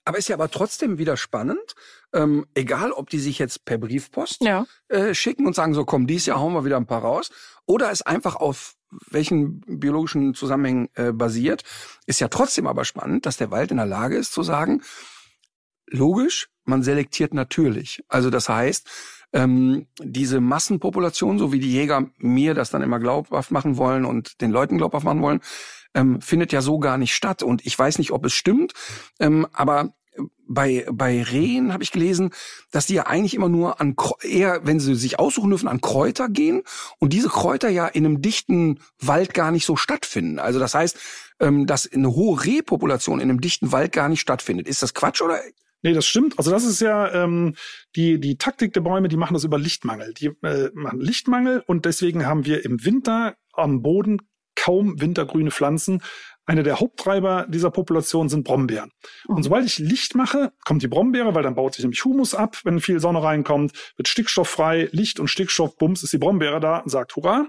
Aber 0.05 0.17
ist 0.17 0.29
ja 0.29 0.35
aber 0.35 0.49
trotzdem 0.49 0.97
wieder 0.97 1.15
spannend, 1.15 1.75
ähm, 2.13 2.47
egal 2.55 2.91
ob 2.91 3.09
die 3.09 3.19
sich 3.19 3.37
jetzt 3.39 3.65
per 3.65 3.77
Briefpost 3.77 4.41
Ja. 4.43 4.65
äh, 4.87 5.13
schicken 5.13 5.45
und 5.45 5.55
sagen 5.55 5.73
so, 5.73 5.85
komm, 5.85 6.07
dieses 6.07 6.25
Jahr 6.25 6.39
hauen 6.39 6.53
wir 6.53 6.65
wieder 6.65 6.77
ein 6.77 6.87
paar 6.87 7.01
raus, 7.01 7.29
oder 7.65 7.91
es 7.91 8.01
einfach 8.01 8.35
auf 8.35 8.75
welchen 9.09 9.61
biologischen 9.79 10.33
Zusammenhängen 10.33 10.89
äh, 10.95 11.11
basiert, 11.13 11.63
ist 12.07 12.19
ja 12.19 12.27
trotzdem 12.27 12.67
aber 12.67 12.83
spannend, 12.83 13.25
dass 13.25 13.37
der 13.37 13.51
Wald 13.51 13.71
in 13.71 13.77
der 13.77 13.85
Lage 13.85 14.17
ist 14.17 14.33
zu 14.33 14.43
sagen, 14.43 14.81
logisch, 15.87 16.49
man 16.63 16.83
selektiert 16.83 17.33
natürlich. 17.33 18.03
Also 18.07 18.29
das 18.29 18.49
heißt, 18.49 18.89
ähm, 19.33 19.87
diese 19.99 20.41
Massenpopulation, 20.41 21.39
so 21.39 21.53
wie 21.53 21.59
die 21.59 21.71
Jäger 21.71 22.09
mir 22.17 22.53
das 22.53 22.69
dann 22.69 22.81
immer 22.81 22.99
glaubhaft 22.99 23.51
machen 23.51 23.77
wollen 23.77 24.03
und 24.05 24.41
den 24.41 24.51
Leuten 24.51 24.77
glaubhaft 24.77 25.05
machen 25.05 25.21
wollen, 25.21 25.41
ähm, 25.93 26.21
findet 26.21 26.51
ja 26.51 26.61
so 26.61 26.79
gar 26.79 26.97
nicht 26.97 27.13
statt. 27.13 27.43
Und 27.43 27.65
ich 27.65 27.77
weiß 27.77 27.97
nicht, 27.97 28.11
ob 28.11 28.25
es 28.25 28.33
stimmt, 28.33 28.73
ähm, 29.19 29.47
aber 29.53 29.93
bei, 30.47 30.85
bei 30.91 31.23
Rehen 31.23 31.71
habe 31.71 31.83
ich 31.83 31.91
gelesen, 31.91 32.31
dass 32.71 32.85
die 32.85 32.95
ja 32.95 33.05
eigentlich 33.05 33.33
immer 33.33 33.49
nur 33.49 33.79
an 33.79 33.95
eher, 34.23 34.65
wenn 34.65 34.79
sie 34.79 34.95
sich 34.95 35.19
aussuchen 35.19 35.49
dürfen, 35.49 35.69
an 35.69 35.81
Kräuter 35.81 36.27
gehen 36.27 36.63
und 36.99 37.13
diese 37.13 37.29
Kräuter 37.29 37.69
ja 37.69 37.87
in 37.87 38.05
einem 38.05 38.21
dichten 38.21 38.79
Wald 38.99 39.33
gar 39.33 39.51
nicht 39.51 39.65
so 39.65 39.75
stattfinden. 39.75 40.39
Also 40.39 40.59
das 40.59 40.75
heißt, 40.75 40.99
ähm, 41.39 41.65
dass 41.67 41.91
eine 41.91 42.13
hohe 42.13 42.43
Rehpopulation 42.43 43.19
in 43.19 43.29
einem 43.29 43.41
dichten 43.41 43.71
Wald 43.71 43.93
gar 43.93 44.09
nicht 44.09 44.21
stattfindet. 44.21 44.67
Ist 44.67 44.83
das 44.83 44.93
Quatsch 44.93 45.21
oder? 45.21 45.39
Nee, 45.83 45.93
das 45.93 46.05
stimmt. 46.05 46.37
Also 46.37 46.51
das 46.51 46.63
ist 46.63 46.81
ja 46.81 47.11
ähm, 47.11 47.55
die, 47.95 48.19
die 48.19 48.37
Taktik 48.37 48.73
der 48.73 48.81
Bäume, 48.81 49.07
die 49.07 49.17
machen 49.17 49.33
das 49.33 49.43
über 49.43 49.57
Lichtmangel. 49.57 50.13
Die 50.13 50.27
äh, 50.43 50.69
machen 50.73 50.99
Lichtmangel 50.99 51.63
und 51.65 51.85
deswegen 51.85 52.25
haben 52.25 52.45
wir 52.45 52.65
im 52.65 52.83
Winter 52.85 53.35
am 53.53 53.81
Boden 53.81 54.21
kaum 54.61 55.01
wintergrüne 55.01 55.51
Pflanzen. 55.51 56.03
Einer 56.45 56.63
der 56.63 56.79
Haupttreiber 56.79 57.47
dieser 57.49 57.71
Population 57.71 58.29
sind 58.29 58.43
Brombeeren. 58.43 58.91
Und 59.27 59.43
sobald 59.43 59.65
ich 59.65 59.79
Licht 59.79 60.15
mache, 60.15 60.51
kommt 60.65 60.83
die 60.83 60.87
Brombeere, 60.87 61.33
weil 61.33 61.43
dann 61.43 61.55
baut 61.55 61.73
sich 61.73 61.83
nämlich 61.83 62.03
Humus 62.03 62.35
ab, 62.35 62.57
wenn 62.63 62.79
viel 62.79 62.99
Sonne 62.99 63.23
reinkommt, 63.23 63.73
wird 63.95 64.07
Stickstoff 64.07 64.49
frei, 64.49 64.89
Licht 64.91 65.19
und 65.19 65.29
Stickstoff, 65.29 65.77
bums, 65.77 66.03
ist 66.03 66.13
die 66.13 66.17
Brombeere 66.17 66.59
da 66.59 66.77
und 66.77 66.89
sagt 66.89 67.15
Hurra. 67.15 67.47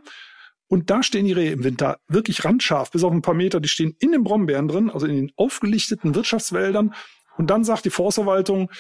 Und 0.69 0.89
da 0.89 1.03
stehen 1.03 1.27
die 1.27 1.33
Rehe 1.33 1.53
im 1.53 1.65
Winter 1.65 1.99
wirklich 2.09 2.47
randscharf, 2.47 2.91
bis 2.91 3.05
auf 3.05 3.13
ein 3.13 3.21
paar 3.21 3.35
Meter. 3.35 3.61
Die 3.61 3.69
stehen 3.69 3.95
in 3.99 4.13
den 4.13 4.25
Brombeeren 4.25 4.69
drin, 4.69 4.89
also 4.91 5.05
in 5.07 5.17
den 5.17 5.33
aufgelichteten 5.37 6.15
Wirtschaftswäldern. 6.15 6.95
Und 7.37 7.51
dann 7.51 7.65
sagt 7.65 7.85
die 7.85 7.91
Forstverwaltung, 7.91 8.71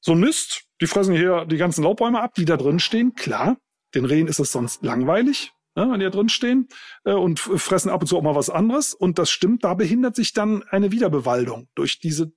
so 0.00 0.12
ein 0.12 0.20
Mist, 0.20 0.62
die 0.80 0.86
fressen 0.86 1.14
hier 1.14 1.44
die 1.44 1.58
ganzen 1.58 1.82
Laubbäume 1.84 2.20
ab, 2.20 2.34
die 2.34 2.46
da 2.46 2.56
drin 2.56 2.78
stehen. 2.78 3.14
Klar, 3.14 3.56
den 3.94 4.04
Rehen 4.04 4.26
ist 4.26 4.38
es 4.38 4.52
sonst 4.52 4.82
langweilig, 4.84 5.52
ne, 5.74 5.88
wenn 5.90 6.00
die 6.00 6.04
da 6.04 6.10
drin 6.10 6.28
stehen 6.28 6.68
äh, 7.04 7.12
und 7.12 7.40
fressen 7.40 7.90
ab 7.90 8.02
und 8.02 8.06
zu 8.06 8.16
auch 8.16 8.22
mal 8.22 8.34
was 8.34 8.50
anderes. 8.50 8.94
Und 8.94 9.18
das 9.18 9.30
stimmt, 9.30 9.64
da 9.64 9.74
behindert 9.74 10.16
sich 10.16 10.32
dann 10.32 10.62
eine 10.64 10.92
Wiederbewaldung 10.92 11.68
durch 11.74 11.98
diese 11.98 12.32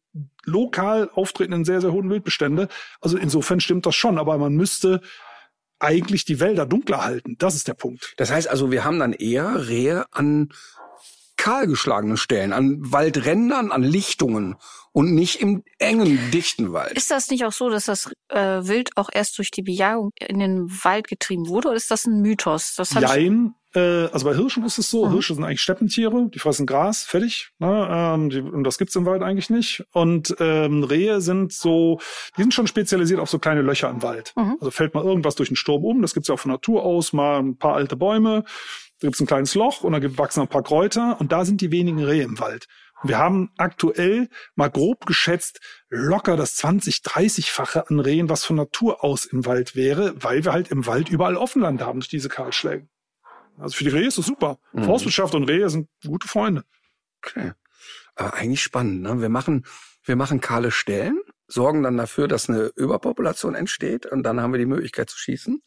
lokal 0.46 1.10
auftretenden 1.14 1.66
sehr, 1.66 1.82
sehr 1.82 1.92
hohen 1.92 2.10
Wildbestände. 2.10 2.68
Also 3.02 3.18
insofern 3.18 3.60
stimmt 3.60 3.86
das 3.86 3.96
schon, 3.96 4.18
aber 4.18 4.38
man 4.38 4.56
müsste 4.56 5.02
eigentlich 5.80 6.26
die 6.26 6.40
Wälder 6.40 6.66
dunkler 6.66 7.04
halten. 7.04 7.36
Das 7.38 7.56
ist 7.56 7.68
der 7.68 7.76
Punkt. 7.76 8.14
Das 8.18 8.32
heißt 8.32 8.50
also, 8.50 8.72
wir 8.72 8.84
haben 8.84 9.00
dann 9.00 9.14
eher 9.14 9.68
Rehe 9.68 10.06
an 10.12 10.50
kahlgeschlagenen 11.48 12.18
Stellen, 12.18 12.52
an 12.52 12.78
Waldrändern, 12.80 13.72
an 13.72 13.84
Lichtungen 13.84 14.56
und 14.91 15.14
nicht 15.14 15.41
im 15.41 15.64
engen, 15.80 16.19
dichten 16.32 16.74
Wald. 16.74 16.94
Ist 16.94 17.10
das 17.10 17.30
nicht 17.30 17.45
auch 17.45 17.53
so, 17.53 17.69
dass 17.69 17.86
das 17.86 18.11
äh, 18.30 18.38
Wild 18.38 18.90
auch 18.98 19.10
erst 19.11 19.38
durch 19.38 19.52
die 19.52 19.61
Bejagung 19.61 20.11
in 20.19 20.40
den 20.40 20.69
Wald 20.84 21.07
getrieben 21.07 21.48
wurde, 21.48 21.69
oder 21.69 21.78
ist 21.78 21.90
das 21.90 22.06
ein 22.06 22.22
Mythos? 22.22 22.76
Das 22.76 22.95
hab 22.95 23.03
ich, 23.03 23.10
Jein. 23.10 23.53
Äh, 23.76 24.07
also 24.11 24.26
bei 24.26 24.36
Hirschen 24.36 24.65
ist 24.65 24.78
es 24.78 24.90
so, 24.90 25.06
Mhm. 25.06 25.14
Hirsche 25.14 25.36
sind 25.36 25.44
eigentlich 25.44 25.61
Steppentiere, 25.61 26.30
die 26.34 26.40
fressen 26.40 26.65
Gras, 26.65 27.03
fertig. 27.03 27.52
Ne? 27.60 27.88
Ähm, 27.90 28.30
die, 28.30 28.40
und 28.41 28.64
das 28.64 28.78
gibt's 28.78 28.95
im 28.95 29.06
Wald 29.06 29.22
eigentlich 29.22 29.49
nicht. 29.49 29.86
Und 29.94 30.36
ähm, 30.40 30.84
Rehe 30.84 31.22
sind 31.22 31.53
so, 31.53 31.99
die 32.38 32.41
sind 32.41 32.53
schon 32.53 32.68
spezialisiert 32.68 33.19
auf 33.19 33.30
so 33.30 33.40
kleine 33.40 33.61
Löcher 33.61 33.90
im 33.90 34.02
Wald. 34.02 34.34
Mhm. 34.36 34.57
Also 34.60 34.72
fällt 34.72 34.94
mal 34.95 35.03
irgendwas 35.03 35.36
durch 35.36 35.49
den 35.49 35.56
Sturm 35.56 35.86
um, 35.86 36.02
das 36.02 36.14
gibt's 36.14 36.28
ja 36.28 36.36
auch 36.36 36.40
von 36.40 36.52
Natur 36.52 36.84
aus, 36.84 37.14
mal 37.14 37.40
ein 37.40 37.57
paar 37.57 37.76
alte 37.76 37.95
Bäume, 37.95 38.44
da 38.99 39.07
gibt's 39.07 39.19
ein 39.19 39.28
kleines 39.28 39.56
Loch 39.56 39.82
und 39.84 39.94
da 39.94 40.18
wachsen 40.18 40.41
ein 40.41 40.48
paar 40.48 40.64
Kräuter 40.64 41.18
und 41.19 41.32
da 41.32 41.45
sind 41.45 41.61
die 41.61 41.72
wenigen 41.72 42.03
Rehe 42.03 42.24
im 42.24 42.40
Wald. 42.40 42.68
Und 43.02 43.10
wir 43.10 43.19
haben 43.19 43.52
aktuell 43.57 44.28
mal 44.56 44.69
grob 44.69 45.06
geschätzt 45.06 45.60
locker 45.90 46.36
das 46.36 46.56
20, 46.56 46.98
30-fache 46.98 47.90
an 47.90 47.99
Rehen, 47.99 48.30
was 48.30 48.44
von 48.44 48.56
Natur 48.56 49.03
aus 49.03 49.26
im 49.26 49.45
Wald 49.45 49.76
wäre, 49.76 50.15
weil 50.24 50.45
wir 50.45 50.53
halt 50.53 50.69
im 50.69 50.88
Wald 50.88 51.10
überall 51.10 51.36
Offenland 51.36 51.82
haben 51.82 51.99
durch 51.99 52.10
diese 52.10 52.30
Kahlschläge. 52.30 52.88
Also 53.60 53.76
für 53.76 53.84
die 53.84 53.90
Rehe 53.91 54.07
ist 54.07 54.18
das 54.18 54.26
super. 54.26 54.60
Mhm. 54.74 54.84
Forstwirtschaft 54.84 55.36
und 55.36 55.44
Rehe 55.44 55.69
sind 55.69 55.90
gute 56.06 56.28
Freunde. 56.28 56.64
Okay. 57.24 57.53
Aber 58.15 58.34
eigentlich 58.34 58.64
spannend, 58.64 59.02
ne? 59.02 59.22
Wir 59.22 59.30
machen, 59.30 59.65
wir 60.03 60.15
machen 60.15 60.41
kahle 60.41 60.72
Stellen, 60.72 61.19
sorgen 61.48 61.84
dann 61.84 61.98
dafür, 61.98 62.28
dass 62.28 62.49
eine 62.49 62.72
Überpopulation 62.76 63.56
entsteht 63.56 64.06
und 64.07 64.24
dann 64.24 64.41
haben 64.41 64.53
wir 64.53 64.60
die 64.60 64.65
Möglichkeit 64.65 65.10
zu 65.10 65.18
schießen. 65.18 65.61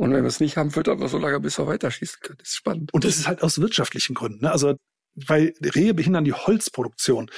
Und 0.00 0.14
wenn 0.14 0.22
wir 0.22 0.28
es 0.28 0.40
nicht 0.40 0.56
haben, 0.56 0.70
füttern 0.70 0.98
wir 0.98 1.08
so 1.08 1.18
lange, 1.18 1.40
bis 1.40 1.58
wir 1.58 1.66
weiter 1.66 1.90
schießen 1.90 2.20
können. 2.22 2.38
Das 2.38 2.48
ist 2.48 2.56
spannend. 2.56 2.94
Und 2.94 3.04
das 3.04 3.16
ist 3.18 3.28
halt 3.28 3.42
aus 3.42 3.60
wirtschaftlichen 3.60 4.14
Gründen. 4.14 4.44
Ne? 4.44 4.50
Also 4.50 4.76
weil 5.14 5.52
Rehe 5.60 5.92
behindern 5.92 6.24
die 6.24 6.32
Holzproduktion. 6.32 7.30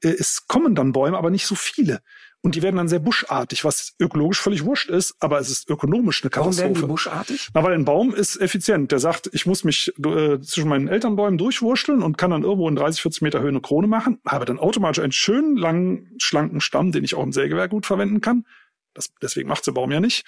Äh, 0.00 0.14
Es 0.18 0.46
kommen 0.46 0.74
dann 0.74 0.92
Bäume, 0.92 1.18
aber 1.18 1.28
nicht 1.28 1.46
so 1.46 1.54
viele. 1.54 2.00
Und 2.40 2.54
die 2.54 2.62
werden 2.62 2.76
dann 2.76 2.88
sehr 2.88 3.00
buschartig, 3.00 3.64
was 3.64 3.94
ökologisch 3.98 4.40
völlig 4.40 4.64
wurscht 4.64 4.88
ist, 4.88 5.14
aber 5.18 5.40
es 5.40 5.50
ist 5.50 5.68
ökonomisch 5.68 6.22
eine 6.22 6.30
Warum 6.34 6.56
werden 6.56 6.68
die 6.68 6.80
Katastrophe. 6.80 6.86
buschartig? 6.86 7.48
Na, 7.52 7.62
weil 7.62 7.74
ein 7.74 7.84
Baum 7.84 8.14
ist 8.14 8.40
effizient. 8.40 8.92
Der 8.92 8.98
sagt, 8.98 9.28
ich 9.32 9.44
muss 9.44 9.64
mich 9.64 9.92
äh, 10.02 10.40
zwischen 10.40 10.68
meinen 10.70 10.88
Elternbäumen 10.88 11.36
durchwurschteln 11.36 12.02
und 12.02 12.16
kann 12.16 12.30
dann 12.30 12.44
irgendwo 12.44 12.66
in 12.68 12.76
30, 12.76 13.02
40 13.02 13.20
Meter 13.22 13.40
Höhe 13.40 13.48
eine 13.48 13.60
Krone 13.60 13.88
machen, 13.88 14.20
habe 14.26 14.46
dann 14.46 14.58
automatisch 14.58 15.02
einen 15.02 15.12
schönen, 15.12 15.56
langen, 15.58 16.14
schlanken 16.18 16.62
Stamm, 16.62 16.92
den 16.92 17.04
ich 17.04 17.14
auch 17.14 17.22
im 17.24 17.32
Sägewerk 17.32 17.70
gut 17.72 17.84
verwenden 17.84 18.22
kann. 18.22 18.46
Das, 18.94 19.10
deswegen 19.20 19.48
macht's 19.48 19.64
der 19.66 19.72
Baum 19.72 19.90
ja 19.92 20.00
nicht. 20.00 20.24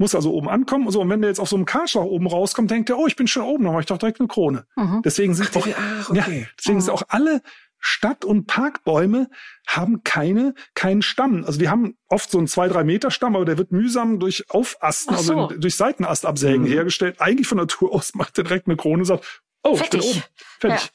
Muss 0.00 0.14
also 0.14 0.32
oben 0.32 0.48
ankommen. 0.48 0.90
So, 0.90 1.02
und 1.02 1.10
wenn 1.10 1.20
der 1.20 1.28
jetzt 1.28 1.40
auf 1.40 1.48
so 1.50 1.56
einem 1.56 1.66
Kahlschlag 1.66 2.04
oben 2.04 2.26
rauskommt, 2.26 2.70
denkt 2.70 2.88
er, 2.88 2.98
oh, 2.98 3.06
ich 3.06 3.16
bin 3.16 3.26
schon 3.28 3.42
oben, 3.42 3.64
dann 3.64 3.74
mache 3.74 3.82
ich 3.82 3.86
doch 3.86 3.98
direkt 3.98 4.18
eine 4.18 4.28
Krone. 4.28 4.64
Mhm. 4.74 5.02
Deswegen 5.04 5.34
sind 5.34 5.54
auch, 5.54 5.66
Ach, 5.66 6.14
ja, 6.14 6.22
okay. 6.22 6.48
deswegen 6.58 6.80
sind 6.80 6.90
Mhm. 6.90 6.96
auch 6.96 7.02
alle 7.08 7.42
Stadt- 7.78 8.24
und 8.24 8.46
Parkbäume 8.46 9.28
haben 9.66 10.02
keine, 10.02 10.54
keinen 10.74 11.02
Stamm. 11.02 11.44
Also 11.44 11.58
die 11.58 11.68
haben 11.68 11.98
oft 12.08 12.30
so 12.30 12.38
einen 12.38 12.46
zwei, 12.46 12.68
drei 12.68 12.82
Meter 12.82 13.10
Stamm, 13.10 13.36
aber 13.36 13.44
der 13.44 13.58
wird 13.58 13.72
mühsam 13.72 14.18
durch 14.18 14.46
Aufasten, 14.48 15.14
Ach 15.14 15.20
so. 15.20 15.34
also 15.38 15.58
durch 15.58 15.76
Seitenastabsägen 15.76 16.62
Mhm. 16.62 16.66
hergestellt. 16.68 17.20
Eigentlich 17.20 17.46
von 17.46 17.58
Natur 17.58 17.92
aus 17.94 18.14
macht 18.14 18.38
der 18.38 18.44
direkt 18.44 18.68
eine 18.68 18.76
Krone 18.76 19.00
und 19.00 19.04
sagt, 19.04 19.42
oh, 19.64 19.74
ich 19.74 19.80
bin 19.90 20.00
Fertig. 20.00 20.10
oben. 20.12 20.22
Fertig. 20.60 20.84
Ja. 20.84 20.90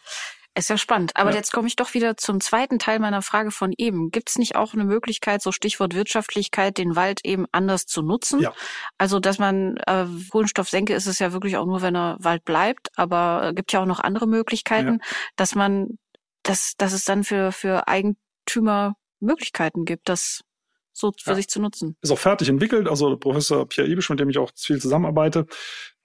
Ist 0.57 0.69
ja 0.69 0.77
spannend. 0.77 1.11
Aber 1.15 1.31
Ja. 1.31 1.35
jetzt 1.35 1.51
komme 1.51 1.67
ich 1.67 1.75
doch 1.75 1.93
wieder 1.93 2.15
zum 2.15 2.39
zweiten 2.39 2.79
Teil 2.79 2.99
meiner 2.99 3.21
Frage 3.21 3.51
von 3.51 3.73
eben. 3.77 4.09
Gibt 4.09 4.29
es 4.29 4.37
nicht 4.37 4.55
auch 4.55 4.73
eine 4.73 4.85
Möglichkeit, 4.85 5.41
so 5.41 5.51
Stichwort 5.51 5.93
Wirtschaftlichkeit, 5.93 6.77
den 6.77 6.95
Wald 6.95 7.19
eben 7.25 7.45
anders 7.51 7.85
zu 7.85 8.01
nutzen? 8.01 8.39
Ja. 8.39 8.53
Also, 8.97 9.19
dass 9.19 9.37
man 9.37 9.75
äh, 9.85 10.05
Kohlenstoffsenke 10.31 10.93
ist 10.93 11.07
es 11.07 11.19
ja 11.19 11.33
wirklich 11.33 11.57
auch 11.57 11.65
nur, 11.65 11.81
wenn 11.81 11.95
er 11.95 12.15
Wald 12.21 12.45
bleibt, 12.45 12.87
aber 12.95 13.49
äh, 13.49 13.53
gibt 13.53 13.73
ja 13.73 13.81
auch 13.81 13.85
noch 13.85 13.99
andere 13.99 14.27
Möglichkeiten, 14.27 15.01
dass 15.35 15.55
man, 15.55 15.97
dass, 16.43 16.75
dass 16.77 16.93
es 16.93 17.03
dann 17.03 17.25
für, 17.25 17.51
für 17.51 17.89
Eigentümer 17.89 18.95
Möglichkeiten 19.19 19.83
gibt, 19.83 20.07
das 20.07 20.41
so 20.97 21.11
für 21.21 21.31
Ja. 21.31 21.35
sich 21.35 21.47
zu 21.49 21.61
nutzen. 21.61 21.97
ist 22.01 22.11
auch 22.11 22.17
fertig 22.17 22.47
entwickelt. 22.49 22.87
Also 22.87 23.17
Professor 23.17 23.67
Pierre 23.67 23.89
Ibisch, 23.89 24.09
mit 24.09 24.19
dem 24.21 24.29
ich 24.29 24.37
auch 24.37 24.51
viel 24.55 24.81
zusammenarbeite, 24.81 25.45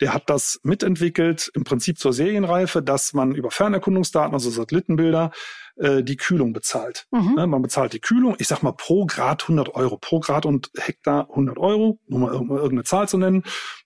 der 0.01 0.12
hat 0.12 0.29
das 0.29 0.59
mitentwickelt, 0.65 1.51
im 1.55 1.62
Prinzip 1.65 1.99
zur 1.99 2.12
Serienreife, 2.12 2.83
dass 2.83 3.12
man 3.12 3.35
über 3.35 3.51
Fernerkundungsdaten, 3.51 4.35
also 4.35 4.51
Satellitenbilder, 4.51 5.31
äh, 5.77 6.03
die 6.03 6.17
Kühlung 6.17 6.53
bezahlt. 6.53 7.07
Mhm. 7.12 7.35
Ne, 7.37 7.47
man 7.47 7.62
bezahlt 7.62 7.93
die 7.93 8.01
Kühlung, 8.01 8.35
ich 8.39 8.49
sag 8.49 8.62
mal 8.62 8.73
pro 8.73 9.07
Grad 9.07 9.45
100 9.47 9.75
Euro, 9.77 9.97
pro 9.97 10.19
Grad 10.21 10.45
und 10.45 10.71
Hektar 10.77 11.29
100 11.31 11.59
Euro, 11.59 12.01
nur 12.09 12.19
mal 12.21 12.33
irgend- 12.33 12.51
irgendeine 12.51 12.85
Zahl 12.85 13.09
zu 13.09 13.17
nennen. 13.17 13.45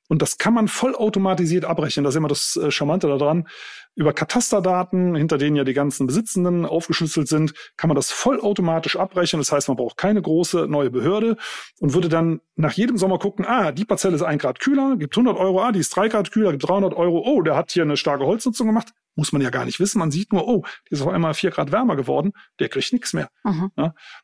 Und 0.08 0.20
das 0.20 0.38
kann 0.38 0.54
man 0.54 0.68
vollautomatisiert 0.68 1.64
abrechnen. 1.64 2.04
Das 2.04 2.14
ist 2.14 2.18
immer 2.18 2.28
das 2.28 2.56
äh, 2.56 2.70
Charmante 2.70 3.06
daran. 3.06 3.48
Über 3.96 4.12
Katasterdaten, 4.12 5.14
hinter 5.14 5.38
denen 5.38 5.56
ja 5.56 5.64
die 5.64 5.72
ganzen 5.72 6.06
Besitzenden 6.06 6.66
aufgeschlüsselt 6.66 7.28
sind, 7.28 7.54
kann 7.76 7.88
man 7.88 7.94
das 7.94 8.10
vollautomatisch 8.10 8.96
abrechnen. 8.96 9.40
Das 9.40 9.52
heißt, 9.52 9.68
man 9.68 9.76
braucht 9.76 9.96
keine 9.96 10.20
große 10.20 10.66
neue 10.68 10.90
Behörde 10.90 11.36
und 11.80 11.94
würde 11.94 12.08
dann 12.08 12.40
nach 12.56 12.72
jedem 12.72 12.98
Sommer 12.98 13.18
gucken, 13.18 13.46
ah, 13.46 13.72
die 13.72 13.84
Parzelle 13.84 14.16
ist 14.16 14.22
ein 14.22 14.38
Grad 14.38 14.58
kühler, 14.58 14.96
gibt 14.96 15.16
100 15.16 15.36
Euro, 15.38 15.62
ah, 15.62 15.72
die 15.72 15.78
ist 15.78 15.94
drei 15.94 16.08
Grad 16.08 16.32
kühler, 16.32 16.50
gibt 16.50 16.68
300 16.68 16.92
Euro, 16.94 17.22
oh, 17.24 17.42
der 17.42 17.56
hat 17.56 17.70
hier 17.70 17.84
eine 17.84 17.96
starke 17.96 18.26
Holznutzung 18.26 18.66
gemacht. 18.66 18.88
Muss 19.16 19.32
man 19.32 19.42
ja 19.42 19.50
gar 19.50 19.64
nicht 19.64 19.78
wissen. 19.78 20.00
Man 20.00 20.10
sieht 20.10 20.32
nur, 20.32 20.48
oh, 20.48 20.64
die 20.88 20.94
ist 20.94 21.02
auf 21.02 21.08
einmal 21.08 21.34
vier 21.34 21.52
Grad 21.52 21.70
wärmer 21.70 21.94
geworden, 21.94 22.32
der 22.58 22.68
kriegt 22.68 22.92
nichts 22.92 23.12
mehr. 23.12 23.28
Mhm. 23.44 23.70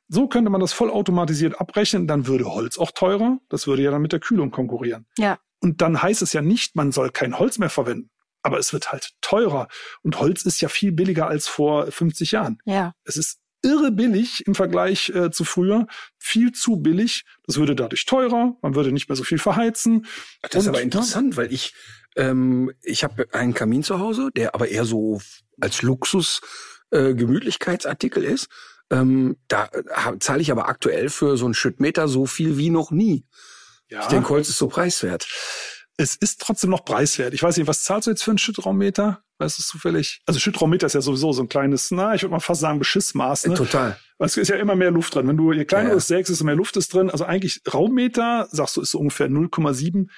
So 0.09 0.27
könnte 0.27 0.51
man 0.51 0.61
das 0.61 0.73
vollautomatisiert 0.73 1.61
abrechnen, 1.61 2.09
dann 2.09 2.27
würde 2.27 2.47
Holz 2.47 2.77
auch 2.77 2.91
teurer. 2.91 3.39
Das 3.49 3.69
würde 3.69 3.83
ja 3.83 3.93
dann 3.93 4.03
mit 4.03 4.11
der 4.11 4.19
Kühlung 4.19 4.51
konkurrieren. 4.51 5.07
Ja. 5.17 5.39
Und 5.61 5.81
dann 5.83 6.03
heißt 6.03 6.23
es 6.23 6.33
ja 6.33 6.43
nicht, 6.43 6.75
man 6.77 6.91
soll 6.93 7.11
kein 7.11 7.39
Holz 7.39 7.59
mehr 7.59 7.71
verwenden. 7.71 8.11
Aber 8.43 8.59
es 8.59 8.73
wird 8.73 8.91
halt 8.93 9.11
teurer. 9.21 9.69
Und 10.03 10.19
Holz 10.19 10.43
ist 10.47 10.61
ja 10.63 10.69
viel 10.69 10.93
billiger 10.93 11.27
als 11.29 11.47
vor 11.47 11.91
50 11.91 12.33
Jahren. 12.33 12.59
Ja. 12.65 12.95
Es 13.05 13.17
ist 13.19 13.39
irre 13.63 13.91
billig 13.93 14.47
im 14.47 14.55
Vergleich 14.55 15.11
äh, 15.11 15.31
zu 15.31 15.45
früher. 15.45 15.87
Viel 16.19 16.53
zu 16.53 16.77
billig. 16.77 17.25
Das 17.47 17.59
würde 17.59 17.75
dadurch 17.77 18.07
teurer. 18.07 18.57
Man 18.63 18.75
würde 18.75 18.93
nicht 18.93 19.11
mehr 19.11 19.17
so 19.17 19.25
viel 19.25 19.39
verheizen. 19.39 20.07
Das 20.41 20.55
ist 20.55 20.63
Und- 20.63 20.69
aber 20.71 20.81
interessant, 20.83 21.37
weil 21.37 21.53
ich 21.53 21.75
ähm, 22.17 22.73
ich 22.83 23.05
habe 23.05 23.29
einen 23.33 23.55
Kamin 23.55 23.83
zu 23.85 23.99
Hause, 24.01 24.31
der 24.35 24.55
aber 24.55 24.69
eher 24.69 24.85
so 24.87 25.21
als 25.61 25.83
Luxus 25.83 26.41
äh, 26.91 27.15
Gemütlichkeitsartikel 27.15 28.25
ist. 28.25 28.49
Ähm, 28.91 29.37
da 29.49 29.67
äh, 29.67 30.19
zahle 30.19 30.41
ich 30.41 30.51
aber 30.51 30.69
aktuell 30.69 31.09
für 31.11 31.37
so 31.37 31.45
einen 31.45 31.55
Schüttmeter 31.55 32.09
so 32.09 32.27
viel 32.27 32.57
wie 32.57 32.71
noch 32.71 32.91
nie. 32.91 33.27
Ja. 33.91 34.01
Ich 34.01 34.07
denke, 34.07 34.29
Holz 34.31 34.49
ist 34.49 34.59
so 34.59 34.69
preiswert. 34.69 35.27
Es 35.97 36.17
ist 36.17 36.41
trotzdem 36.41 36.71
noch 36.71 36.85
preiswert. 36.85 37.35
Ich 37.35 37.43
weiß 37.43 37.57
nicht, 37.59 37.67
was 37.67 37.83
zahlst 37.83 38.07
du 38.07 38.11
jetzt 38.11 38.23
für 38.23 38.31
einen 38.31 38.39
Schüttraummeter? 38.39 39.23
Weißt 39.39 39.59
du 39.59 39.63
es 39.63 39.69
zufällig? 39.69 40.23
Also 40.27 40.41
Schüttraummeter 40.41 40.87
ist 40.87 40.95
ja 40.95 41.01
sowieso 41.03 41.33
so 41.33 41.43
ein 41.43 41.49
kleines, 41.49 41.91
na, 41.91 42.15
ich 42.15 42.23
würde 42.23 42.33
mal 42.33 42.41
fast 42.41 42.61
sagen, 42.61 42.79
Beschissmaß. 42.79 43.47
Ne? 43.47 43.55
Total. 43.55 43.99
Weil 44.19 44.27
es 44.27 44.37
ist 44.37 44.49
ja 44.49 44.57
immer 44.57 44.77
mehr 44.77 44.91
Luft 44.91 45.15
drin. 45.15 45.29
Wenn 45.29 45.37
du 45.37 45.53
je 45.53 45.65
kleiner 45.65 45.91
Ja. 45.91 45.95
es 45.97 46.09
sägst, 46.09 46.31
desto 46.31 46.45
mehr 46.45 46.55
Luft 46.55 46.77
ist 46.77 46.95
drin. 46.95 47.11
Also 47.11 47.25
eigentlich 47.25 47.61
Raummeter, 47.73 48.49
sagst 48.51 48.77
du, 48.77 48.81
ist 48.81 48.93
so 48.93 48.99
ungefähr 48.99 49.29
0,7 49.29 50.09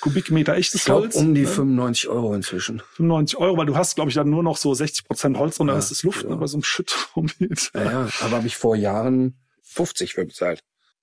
Kubikmeter 0.00 0.54
echtes 0.54 0.80
Ich 0.80 0.84
glaube 0.84 1.02
Holz. 1.02 1.16
um 1.16 1.34
die 1.34 1.42
ne? 1.42 1.46
95 1.48 2.08
Euro 2.08 2.32
inzwischen. 2.34 2.82
95 2.94 3.38
Euro, 3.38 3.56
weil 3.56 3.66
du 3.66 3.76
hast, 3.76 3.96
glaube 3.96 4.08
ich, 4.10 4.14
dann 4.14 4.30
nur 4.30 4.42
noch 4.42 4.56
so 4.56 4.72
60 4.72 5.04
Prozent 5.04 5.36
Holz 5.36 5.58
dann 5.58 5.68
Ja, 5.68 5.76
ist 5.78 5.90
es 5.90 6.02
Luft, 6.02 6.22
ja. 6.24 6.30
ne, 6.30 6.36
bei 6.36 6.46
so 6.46 6.56
einem 6.56 6.62
Schüttraummeter. 6.64 7.70
Ja, 7.74 7.82
ja. 7.82 8.08
Aber 8.20 8.36
habe 8.36 8.46
ich 8.46 8.56
vor 8.56 8.76
Jahren 8.76 9.36
50 9.62 10.14
für 10.14 10.24
bezahlt. 10.24 10.60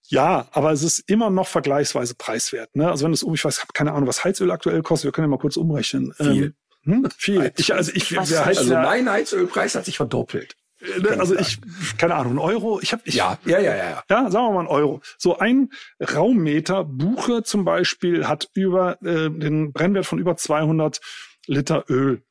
Ja, 0.09 0.47
aber 0.51 0.71
es 0.71 0.83
ist 0.83 0.99
immer 1.09 1.29
noch 1.29 1.47
vergleichsweise 1.47 2.15
preiswert. 2.15 2.75
Ne? 2.75 2.89
Also 2.89 3.05
wenn 3.05 3.13
es 3.13 3.23
um, 3.23 3.33
ich 3.33 3.43
weiß, 3.43 3.57
ich 3.57 3.61
habe 3.61 3.73
keine 3.73 3.93
Ahnung, 3.93 4.07
was 4.07 4.23
Heizöl 4.23 4.51
aktuell 4.51 4.81
kostet. 4.81 5.05
Wir 5.05 5.11
können 5.11 5.25
ja 5.25 5.29
mal 5.29 5.39
kurz 5.39 5.57
umrechnen. 5.57 6.13
Viel. 6.13 6.55
Ähm, 6.85 6.93
hm? 6.93 7.09
Viel. 7.17 7.51
Ich, 7.57 7.73
also 7.73 7.91
ich, 7.93 8.11
wir 8.11 8.21
nicht. 8.21 8.45
heizen 8.45 8.59
Also 8.59 8.73
mein 8.75 9.09
Heizölpreis 9.09 9.75
hat 9.75 9.85
sich 9.85 9.97
verdoppelt. 9.97 10.55
ne, 10.99 11.19
also 11.19 11.35
ich, 11.35 11.59
keine 11.97 12.15
Ahnung, 12.15 12.33
ein 12.33 12.39
Euro. 12.39 12.79
Ich 12.81 12.93
habe, 12.93 13.01
ich, 13.05 13.15
Ja, 13.15 13.37
ja, 13.45 13.59
ja, 13.59 13.75
ja. 13.75 14.03
Ja, 14.09 14.31
sagen 14.31 14.45
wir 14.45 14.51
mal 14.51 14.61
ein 14.61 14.67
Euro. 14.67 15.01
So 15.17 15.37
ein 15.37 15.69
Raummeter 15.99 16.85
Buche 16.85 17.43
zum 17.43 17.65
Beispiel 17.65 18.27
hat 18.27 18.49
über 18.53 19.01
äh, 19.01 19.29
den 19.29 19.73
Brennwert 19.73 20.05
von 20.05 20.19
über 20.19 20.37
200 20.37 21.01
Liter 21.47 21.85
Öl. 21.89 22.23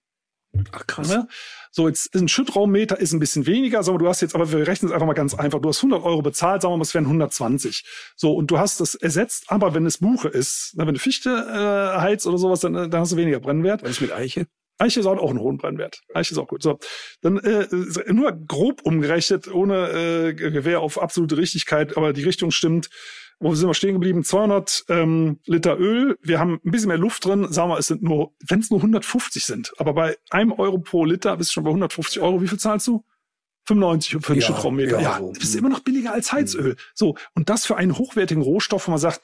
Ach 0.72 0.86
krass. 0.86 1.08
Ne? 1.08 1.28
So, 1.70 1.88
jetzt 1.88 2.14
ein 2.14 2.28
Schüttraummeter 2.28 2.98
ist 2.98 3.12
ein 3.12 3.18
bisschen 3.18 3.46
weniger, 3.46 3.82
sagen 3.82 3.96
wir, 3.96 4.04
du 4.04 4.08
hast 4.08 4.22
jetzt, 4.22 4.34
aber 4.34 4.50
wir 4.50 4.66
rechnen 4.66 4.88
es 4.88 4.94
einfach 4.94 5.06
mal 5.06 5.12
ganz 5.12 5.34
einfach. 5.34 5.60
Du 5.60 5.68
hast 5.68 5.78
100 5.78 6.02
Euro 6.02 6.22
bezahlt, 6.22 6.62
sagen 6.62 6.72
wir 6.72 6.78
mal, 6.78 6.82
es 6.82 6.94
wären 6.94 7.04
120. 7.04 7.84
So, 8.16 8.32
und 8.32 8.50
du 8.50 8.58
hast 8.58 8.80
das 8.80 8.94
ersetzt, 8.94 9.44
aber 9.48 9.74
wenn 9.74 9.84
es 9.84 9.98
Buche 9.98 10.28
ist, 10.28 10.74
ne, 10.76 10.86
wenn 10.86 10.94
du 10.94 11.00
Fichte 11.00 11.30
äh, 11.30 12.00
heizt 12.00 12.26
oder 12.26 12.38
sowas, 12.38 12.60
dann, 12.60 12.74
äh, 12.74 12.88
dann 12.88 13.02
hast 13.02 13.12
du 13.12 13.16
weniger 13.16 13.40
Brennwert. 13.40 13.82
Was 13.82 13.90
ist 13.90 14.00
mit 14.00 14.12
Eiche? 14.12 14.46
Eiche 14.78 15.00
hat 15.00 15.18
auch 15.18 15.30
einen 15.30 15.40
hohen 15.40 15.56
Brennwert. 15.56 16.00
Eiche 16.14 16.32
ist 16.32 16.38
auch 16.38 16.48
gut. 16.48 16.62
So, 16.62 16.78
dann 17.22 17.38
äh, 17.38 17.66
nur 18.12 18.32
grob 18.32 18.82
umgerechnet, 18.82 19.48
ohne 19.52 19.90
äh, 19.90 20.34
Gewehr 20.34 20.80
auf 20.80 21.00
absolute 21.00 21.36
Richtigkeit, 21.36 21.96
aber 21.96 22.12
die 22.12 22.24
Richtung 22.24 22.50
stimmt. 22.50 22.88
Wo 23.38 23.54
sind 23.54 23.68
wir 23.68 23.74
stehen 23.74 23.92
geblieben? 23.94 24.24
200 24.24 24.84
ähm, 24.88 25.40
Liter 25.44 25.78
Öl. 25.78 26.16
Wir 26.22 26.38
haben 26.40 26.54
ein 26.64 26.70
bisschen 26.70 26.88
mehr 26.88 26.96
Luft 26.98 27.24
drin. 27.26 27.46
Sagen 27.52 27.70
wir, 27.70 27.78
es 27.78 27.86
sind 27.88 28.02
nur, 28.02 28.32
wenn 28.48 28.60
es 28.60 28.70
nur 28.70 28.80
150 28.80 29.44
sind. 29.44 29.72
Aber 29.78 29.92
bei 29.92 30.16
einem 30.30 30.52
Euro 30.52 30.78
pro 30.78 31.04
Liter 31.04 31.36
bist 31.36 31.50
du 31.50 31.54
schon 31.54 31.64
bei 31.64 31.70
150 31.70 32.22
Euro. 32.22 32.40
Wie 32.40 32.48
viel 32.48 32.58
zahlst 32.58 32.86
du? 32.86 33.04
95 33.68 34.24
für 34.24 34.32
einen 34.32 34.40
Ja, 34.40 34.46
Schüttraummeter. 34.46 35.00
ja, 35.00 35.02
Ja, 35.02 35.18
so. 35.18 35.32
das 35.34 35.44
ist 35.44 35.54
immer 35.56 35.68
noch 35.68 35.80
billiger 35.80 36.12
als 36.12 36.32
Heizöl. 36.32 36.76
So, 36.94 37.16
und 37.34 37.48
das 37.50 37.66
für 37.66 37.76
einen 37.76 37.98
hochwertigen 37.98 38.42
Rohstoff, 38.42 38.86
wo 38.86 38.92
man 38.92 39.00
sagt, 39.00 39.20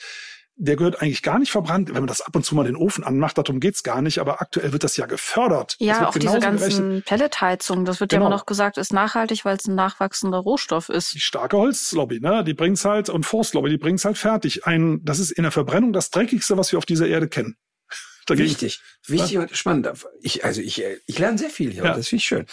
der 0.57 0.77
gehört 0.77 1.01
eigentlich 1.03 1.23
gar 1.23 1.39
nicht 1.39 1.51
verbrannt. 1.51 1.89
Wenn 1.89 2.03
man 2.03 2.07
das 2.07 2.21
ab 2.21 2.37
und 2.37 2.45
zu 2.45 2.55
mal 2.55 2.65
den 2.65 2.77
Ofen 2.77 3.05
anmacht, 3.05 3.39
darum 3.39 3.59
geht's 3.59 3.83
gar 3.83 4.03
nicht. 4.03 4.19
Aber 4.19 4.41
aktuell 4.43 4.73
wird 4.73 4.85
das 4.85 4.97
ja 4.97 5.07
gefördert. 5.07 5.77
Ja, 5.79 6.09
auch 6.09 6.13
diese 6.17 6.39
ganzen. 6.41 7.03
Pelletheizungen, 7.03 7.85
das 7.85 8.01
wird 8.01 8.13
ja 8.13 8.19
Genau. 8.19 8.29
immer 8.29 8.37
noch 8.37 8.47
gesagt, 8.47 8.77
ist 8.79 8.93
nachhaltig, 8.93 9.45
weil 9.45 9.57
es 9.57 9.67
ein 9.67 9.75
nachwachsender 9.75 10.39
Rohstoff 10.39 10.89
ist. 10.89 11.15
die 11.15 11.21
starke 11.21 11.57
Holzlobby, 11.57 12.21
ne, 12.21 12.45
die 12.45 12.55
bringt's 12.55 12.85
halt 12.85 13.09
und 13.09 13.25
Forstlobby, 13.25 13.71
die 13.71 13.79
bringt's 13.79 14.05
halt 14.05 14.19
fertig. 14.19 14.67
Ein, 14.67 15.01
das 15.03 15.19
ist 15.19 15.31
in 15.31 15.43
der 15.43 15.53
Verbrennung 15.53 15.93
das 15.93 16.11
dreckigste, 16.11 16.57
was 16.59 16.71
wir 16.71 16.79
auf 16.79 16.87
dieser 16.87 17.07
Erde 17.09 17.29
kennen. 17.29 17.57
Dagegen, 18.27 18.49
Wichtig, 18.51 18.81
wichtig 19.07 19.39
und 19.39 19.57
spannend. 19.57 19.91
Ich, 20.21 20.45
also 20.45 20.61
ich, 20.61 20.83
äh, 20.85 20.99
ich 21.07 21.19
lerne 21.19 21.39
sehr 21.39 21.51
viel 21.51 21.73
hier. 21.73 21.85
Ja. 21.85 21.95
Das 21.95 22.09
finde 22.09 22.21
ich 22.21 22.25
schön. 22.29 22.47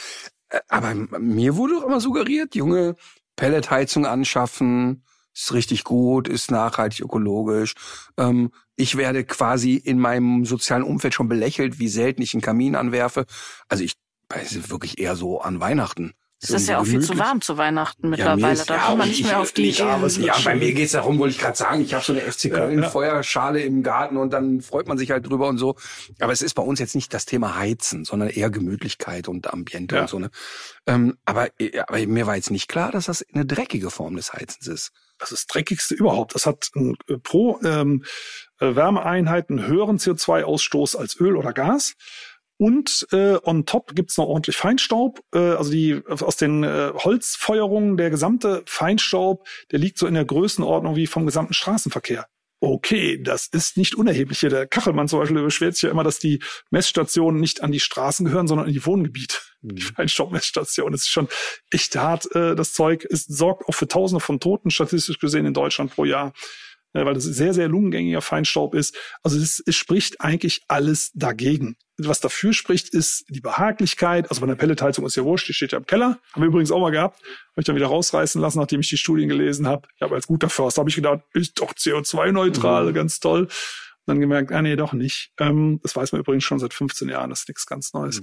Äh, 0.50 0.60
Aber 0.68 0.94
mir 0.96 1.56
wurde 1.58 1.76
doch 1.76 1.84
immer 1.86 2.00
suggeriert, 2.00 2.56
Junge, 2.56 2.96
Pelletheizung 3.36 4.06
anschaffen, 4.06 5.04
ist 5.34 5.54
richtig 5.54 5.84
gut, 5.84 6.28
ist 6.28 6.52
nachhaltig, 6.52 7.02
ökologisch. 7.02 7.74
Ähm, 8.18 8.52
ich 8.76 8.98
werde 8.98 9.24
quasi 9.24 9.76
in 9.76 10.00
meinem 10.00 10.46
sozialen 10.46 10.84
Umfeld 10.84 11.14
schon 11.14 11.28
belächelt, 11.30 11.80
wie 11.80 11.88
selten 11.90 12.22
ich 12.22 12.34
einen 12.34 12.42
Kamin 12.42 12.76
anwerfe. 12.76 13.26
Also 13.68 13.84
ich 13.84 13.94
weiß 14.30 14.70
wirklich 14.70 15.00
eher 15.00 15.16
so 15.16 15.42
an 15.42 15.60
Weihnachten. 15.60 16.14
Es 16.42 16.52
ist 16.52 16.70
ja 16.70 16.80
auch 16.80 16.86
viel 16.86 17.02
zu 17.02 17.18
warm 17.18 17.42
zu 17.42 17.58
Weihnachten 17.58 18.04
Ja, 18.06 18.10
mittlerweile. 18.12 18.42
mir 18.42 18.52
ist- 18.54 18.70
da 18.70 18.76
ja, 18.78 18.82
kommt 18.84 19.00
man 19.00 19.10
ich- 19.10 19.18
nicht 19.18 19.28
mehr 19.28 19.42
auf 19.42 19.52
die 19.52 19.72
Idee. 19.72 19.80
Ja, 20.22 20.36
bei 20.46 20.56
mir 20.56 20.74
geht's 20.74 20.94
darum, 20.94 21.20
wollte 21.20 21.36
ich 21.36 21.42
gerade 21.42 21.58
sagen, 21.58 21.82
ich 21.82 21.94
habe 21.94 22.02
so 22.06 22.14
eine 22.14 22.22
FC 22.22 22.50
Köln 22.50 22.78
Ja, 22.78 22.84
ja. 22.86 22.90
Feuerschale 22.90 23.60
im 23.62 23.84
Garten 23.84 24.16
und 24.16 24.32
dann 24.32 24.62
freut 24.62 24.88
man 24.88 24.98
sich 24.98 25.12
halt 25.12 25.28
drüber 25.28 25.50
und 25.50 25.58
so. 25.58 25.76
Aber 26.22 26.32
es 26.32 26.42
ist 26.42 26.54
bei 26.54 26.64
uns 26.64 26.80
jetzt 26.80 26.96
nicht 26.96 27.14
das 27.14 27.26
Thema 27.26 27.58
Heizen, 27.58 28.06
sondern 28.06 28.30
eher 28.30 28.50
Gemütlichkeit 28.50 29.28
und 29.28 29.52
Ambiente 29.54 29.96
Ja. 29.96 30.02
und 30.04 30.10
so. 30.10 30.18
Ne? 30.20 30.30
Ähm, 30.88 31.18
aber, 31.26 31.50
aber 31.88 32.08
mir 32.08 32.26
war 32.26 32.38
jetzt 32.38 32.52
nicht 32.52 32.70
klar, 32.70 32.94
dass 32.94 33.08
das 33.08 33.26
eine 33.34 33.46
dreckige 33.46 33.90
Form 33.90 34.16
des 34.16 34.32
Heizens 34.32 34.66
ist. 34.68 34.92
Das 35.20 35.32
ist 35.32 35.44
das 35.44 35.48
dreckigste 35.48 35.96
überhaupt. 35.96 36.36
Das 36.36 36.46
hat 36.46 36.70
ein, 36.76 36.96
äh, 37.08 37.18
pro 37.18 37.60
ähm, 37.64 38.04
äh, 38.60 38.76
Wärmeeinheit 38.76 39.50
einen 39.50 39.66
höheren 39.66 39.98
CO2-Ausstoß 39.98 40.98
als 40.98 41.20
Öl 41.20 41.36
oder 41.36 41.54
Gas. 41.54 41.96
Und 42.58 43.08
äh, 43.14 43.38
on 43.44 43.66
top 43.66 43.96
gibt's 43.96 44.18
noch 44.18 44.28
ordentlich 44.28 44.58
Feinstaub. 44.58 45.22
Äh, 45.34 45.40
also 45.40 45.72
die 45.72 46.02
aus 46.10 46.36
den 46.36 46.64
äh, 46.64 46.92
Holzfeuerungen, 46.94 47.96
der 47.96 48.10
gesamte 48.10 48.64
Feinstaub, 48.66 49.48
der 49.72 49.80
liegt 49.80 49.98
so 49.98 50.08
in 50.08 50.14
der 50.14 50.26
Größenordnung 50.26 50.96
wie 50.96 51.08
vom 51.08 51.26
gesamten 51.26 51.54
Straßenverkehr. 51.54 52.28
Okay, 52.62 53.22
das 53.22 53.48
ist 53.48 53.78
nicht 53.78 53.96
unerheblich. 53.96 54.40
Hier 54.40 54.50
der 54.50 54.68
Kachelmann 54.68 55.08
zum 55.08 55.20
Beispiel 55.20 55.42
beschwert 55.42 55.76
sich 55.76 55.84
ja 55.84 55.92
immer, 55.92 56.04
dass 56.04 56.20
die 56.20 56.42
Messstationen 56.72 57.40
nicht 57.40 57.64
an 57.64 57.72
die 57.72 57.80
Straßen 57.80 58.26
gehören, 58.26 58.48
sondern 58.48 58.68
in 58.68 58.74
die 58.74 58.86
Wohngebiete. 58.86 59.38
Die 59.62 59.82
Feinstaubmessstation. 59.82 60.92
Das 60.92 61.02
ist 61.02 61.10
schon 61.10 61.30
echt 61.72 61.96
hart, 61.96 62.34
äh, 62.36 62.56
das 62.56 62.74
Zeug. 62.74 63.06
Es 63.10 63.24
sorgt 63.26 63.68
auch 63.68 63.74
für 63.74 63.88
Tausende 63.88 64.20
von 64.20 64.42
Toten, 64.42 64.72
statistisch 64.72 65.20
gesehen, 65.20 65.46
in 65.46 65.54
Deutschland 65.54 65.92
pro 65.96 66.04
Jahr 66.04 66.34
äh, 66.94 67.06
weil 67.06 67.14
das 67.14 67.24
sehr, 67.24 67.54
sehr 67.54 67.68
lungengängiger 67.68 68.22
Feinstaub 68.22 68.74
ist. 68.74 68.98
Also 69.24 69.38
es, 69.38 69.62
es 69.66 69.76
spricht 69.76 70.22
eigentlich 70.22 70.64
alles 70.68 71.12
dagegen. 71.14 71.76
Was 71.98 72.22
dafür 72.22 72.54
spricht, 72.54 72.90
ist 72.90 73.26
die 73.30 73.42
Behaglichkeit. 73.42 74.30
Also 74.30 74.42
bei 74.42 74.48
der 74.48 74.56
Pelletheizung 74.56 75.06
ist 75.06 75.16
ja 75.16 75.24
wurscht, 75.24 75.50
die 75.50 75.54
steht 75.54 75.74
ja 75.74 75.80
im 75.80 75.86
Keller. 75.86 76.20
Haben 76.34 76.42
wir 76.42 76.48
übrigens 76.48 76.72
auch 76.72 76.80
mal 76.80 76.92
gehabt. 76.92 77.20
Habe 77.22 77.60
ich 77.60 77.66
dann 77.66 77.76
wieder 77.76 77.88
rausreißen 77.88 78.40
lassen, 78.42 78.60
nachdem 78.60 78.80
ich 78.80 78.90
die 78.90 78.98
Studien 78.98 79.28
gelesen 79.28 79.68
habe. 79.68 79.88
Ich 79.96 80.02
habe 80.02 80.16
als 80.16 80.28
guter 80.28 80.50
Förster 80.50 80.80
habe 80.80 80.90
ich 80.90 80.96
gedacht, 80.96 81.22
ist 81.34 81.60
doch 81.60 81.74
CO2-neutral, 81.74 82.94
ganz 82.94 83.20
toll. 83.20 83.42
Und 83.44 83.50
dann 84.06 84.22
gemerkt, 84.22 84.52
ah 84.52 84.62
nee, 84.62 84.76
doch 84.78 84.94
nicht. 84.94 85.32
Ähm, 85.40 85.80
das 85.84 85.96
weiß 85.96 86.14
man 86.14 86.22
übrigens 86.22 86.46
schon 86.46 86.60
seit 86.60 86.74
15 86.74 87.10
Jahren, 87.10 87.30
das 87.30 87.42
ist 87.42 87.50
nichts 87.50 87.66
ganz 87.66 87.94
Neues. 87.94 88.22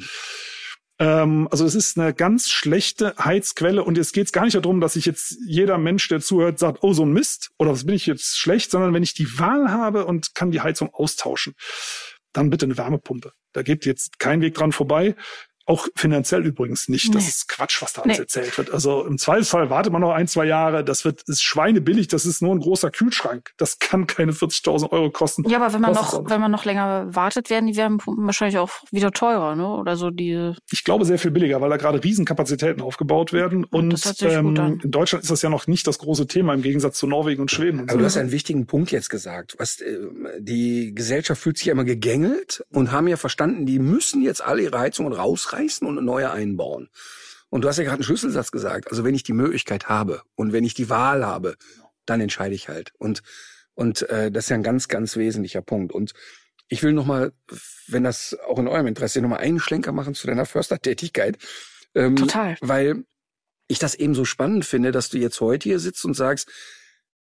Ähm, 0.99 1.49
also 1.51 1.65
es 1.65 1.75
ist 1.75 1.99
eine 1.99 2.15
ganz 2.15 2.49
schlechte 2.49 3.15
Heizquelle 3.19 3.85
und 3.85 3.97
jetzt 3.97 4.13
geht 4.13 4.27
es 4.27 4.33
gar 4.33 4.45
nicht 4.45 4.55
darum, 4.55 4.81
dass 4.81 4.97
ich 4.97 5.05
jetzt 5.05 5.37
jeder 5.47 5.79
Mensch, 5.79 6.09
der 6.09 6.21
zuhört, 6.21 6.59
sagt, 6.59 6.79
oh 6.83 6.93
so 6.93 7.05
ein 7.05 7.13
Mist 7.13 7.51
oder 7.59 7.73
was 7.73 7.85
bin 7.85 7.95
ich 7.95 8.07
jetzt 8.07 8.39
schlecht, 8.39 8.71
sondern 8.71 8.95
wenn 8.95 9.03
ich 9.03 9.15
die 9.15 9.39
Wahl 9.39 9.71
habe 9.71 10.07
und 10.07 10.35
kann 10.35 10.51
die 10.51 10.61
Heizung 10.61 10.93
austauschen, 10.93 11.55
dann 12.33 12.51
bitte 12.51 12.67
eine 12.67 12.79
Wärmepumpe. 12.79 13.33
Da 13.53 13.63
geht 13.63 13.87
jetzt 13.87 14.19
kein 14.19 14.41
Weg 14.41 14.55
dran 14.55 14.73
vorbei. 14.73 15.17
Auch 15.67 15.89
finanziell 15.97 16.47
übrigens 16.47 16.89
nicht. 16.89 17.13
Das 17.15 17.23
Nee. 17.25 17.29
ist 17.29 17.49
Quatsch, 17.49 17.83
was 17.83 17.93
da 17.93 18.03
alles 18.03 18.17
Nee. 18.19 18.23
erzählt 18.23 18.57
wird. 18.57 18.71
Also 18.73 19.05
im 19.05 19.19
Zweifelsfall 19.19 19.69
wartet 19.69 19.93
man 19.93 20.01
noch 20.01 20.13
ein, 20.13 20.29
zwei 20.29 20.45
Jahre. 20.45 20.85
Das 20.85 21.05
wird 21.05 21.23
ist 21.27 21.43
schweinebillig. 21.43 22.07
Das 22.07 22.25
ist 22.25 22.41
nur 22.41 22.55
ein 22.55 22.61
großer 22.61 22.93
Kühlschrank. 22.93 23.51
Das 23.57 23.81
kann 23.81 24.07
keine 24.07 24.33
40.000 24.33 24.93
Euro 24.93 25.11
kosten. 25.11 25.43
Ja, 25.49 25.59
aber 25.61 25.73
wenn 25.75 25.81
man 25.81 25.93
noch, 25.93 26.31
wenn 26.31 26.41
man 26.41 26.53
noch 26.53 26.65
länger 26.65 27.07
wartet, 27.15 27.51
werden 27.51 27.67
die 27.67 27.77
Wärmepumpen 27.77 28.25
wahrscheinlich 28.27 28.59
auch 28.59 28.71
wieder 28.93 29.11
teurer, 29.11 29.57
ne? 29.57 29.67
Oder 29.67 29.97
so 29.97 30.11
die. 30.11 30.53
ich 30.71 30.85
glaube, 30.85 31.05
sehr 31.05 31.19
viel 31.19 31.33
billiger, 31.33 31.61
weil 31.61 31.71
da 31.71 31.79
gerade 31.79 32.03
Riesenkapazitäten 32.05 32.81
aufgebaut 32.81 33.33
werden. 33.33 33.65
Und 33.65 33.91
das 33.93 34.23
an. 34.23 34.79
in 34.85 34.91
Deutschland 34.93 35.25
ist 35.25 35.31
das 35.33 35.43
ja 35.43 35.49
noch 35.51 35.67
nicht 35.67 35.87
das 35.89 35.99
große 35.99 36.29
Thema 36.29 36.55
im 36.55 36.63
Gegensatz 36.63 36.99
zu 36.99 37.09
Norwegen 37.09 37.43
und 37.43 37.51
Schweden 37.51 37.81
und 37.81 37.91
Aber 37.91 37.95
so. 37.95 37.99
du 37.99 38.05
hast 38.05 38.17
einen 38.19 38.31
wichtigen 38.31 38.67
Punkt 38.67 38.93
jetzt 38.93 39.11
gesagt. 39.11 39.57
Was, 39.59 39.81
äh, 39.81 39.99
die 40.39 40.95
Gesellschaft 40.95 41.43
fühlt 41.43 41.59
sich 41.59 41.67
ja 41.67 41.73
immer 41.73 41.85
gegängelt 41.85 42.63
und 42.71 42.93
haben 42.93 43.09
ja 43.09 43.17
verstanden, 43.17 43.67
die 43.67 43.81
müssen 43.81 44.23
jetzt 44.23 44.45
alle 44.45 44.63
ihre 44.63 44.79
Heizungen 44.79 45.13
rausreißen 45.13 45.56
und 45.87 45.99
eine 45.99 46.07
neue 46.07 46.31
einbauen. 46.31 46.89
Und 47.49 47.63
du 47.63 47.69
hast 47.69 47.79
ja 47.79 47.85
gerade 47.85 47.97
einen 47.97 48.05
Schlüsselsatz 48.05 48.51
gesagt. 48.51 48.91
Also 48.91 49.05
wenn 49.05 49.15
ich 49.15 49.23
die 49.23 49.33
Möglichkeit 49.33 49.89
habe 49.89 50.23
und 50.35 50.53
wenn 50.53 50.65
ich 50.65 50.75
die 50.75 50.91
Wahl 50.91 51.25
habe, 51.25 51.57
dann 52.05 52.21
entscheide 52.21 52.55
ich 52.55 52.69
halt. 52.69 52.93
Und 52.99 53.23
und 53.77 54.09
äh, 54.09 54.31
das 54.31 54.45
ist 54.45 54.51
ja 54.51 54.57
ein 54.57 54.63
ganz, 54.63 54.89
ganz 54.89 55.17
wesentlicher 55.17 55.61
Punkt. 55.61 55.93
Und 55.93 56.13
ich 56.69 56.83
will 56.83 56.95
noch 56.95 57.05
mal, 57.05 57.33
wenn 57.87 58.03
das 58.03 58.37
auch 58.49 58.59
in 58.59 58.69
eurem 58.69 58.87
Interesse 58.87 59.19
ist, 59.19 59.23
noch 59.23 59.29
mal 59.29 59.37
einen 59.37 59.61
Schlenker 59.61 59.93
machen 59.93 60.15
zu 60.15 60.27
deiner 60.27 60.47
Förstertätigkeit. 60.47 61.37
Ähm, 61.95 62.17
Total. 62.17 62.57
Weil 62.63 63.05
ich 63.69 63.79
das 63.79 63.95
eben 63.95 64.15
so 64.15 64.25
spannend 64.25 64.65
finde, 64.65 64.93
dass 64.93 65.11
du 65.11 65.19
jetzt 65.19 65.41
heute 65.41 65.69
hier 65.69 65.79
sitzt 65.79 66.05
und 66.05 66.15
sagst, 66.15 66.51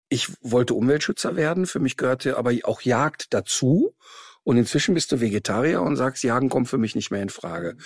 ich 0.09 0.27
wollte 0.41 0.73
Umweltschützer 0.73 1.35
werden, 1.35 1.67
für 1.67 1.79
mich 1.79 1.95
gehörte 1.95 2.35
aber 2.35 2.51
auch 2.63 2.81
Jagd 2.81 3.31
dazu. 3.33 3.95
Und 4.49 4.57
inzwischen 4.57 4.95
bist 4.95 5.11
du 5.11 5.21
Vegetarier 5.21 5.79
und 5.83 5.95
sagst, 5.95 6.23
Jagen 6.23 6.49
kommt 6.49 6.69
für 6.69 6.79
mich 6.79 6.95
nicht 6.95 7.11
mehr 7.11 7.21
in 7.21 7.29
Frage. 7.29 7.77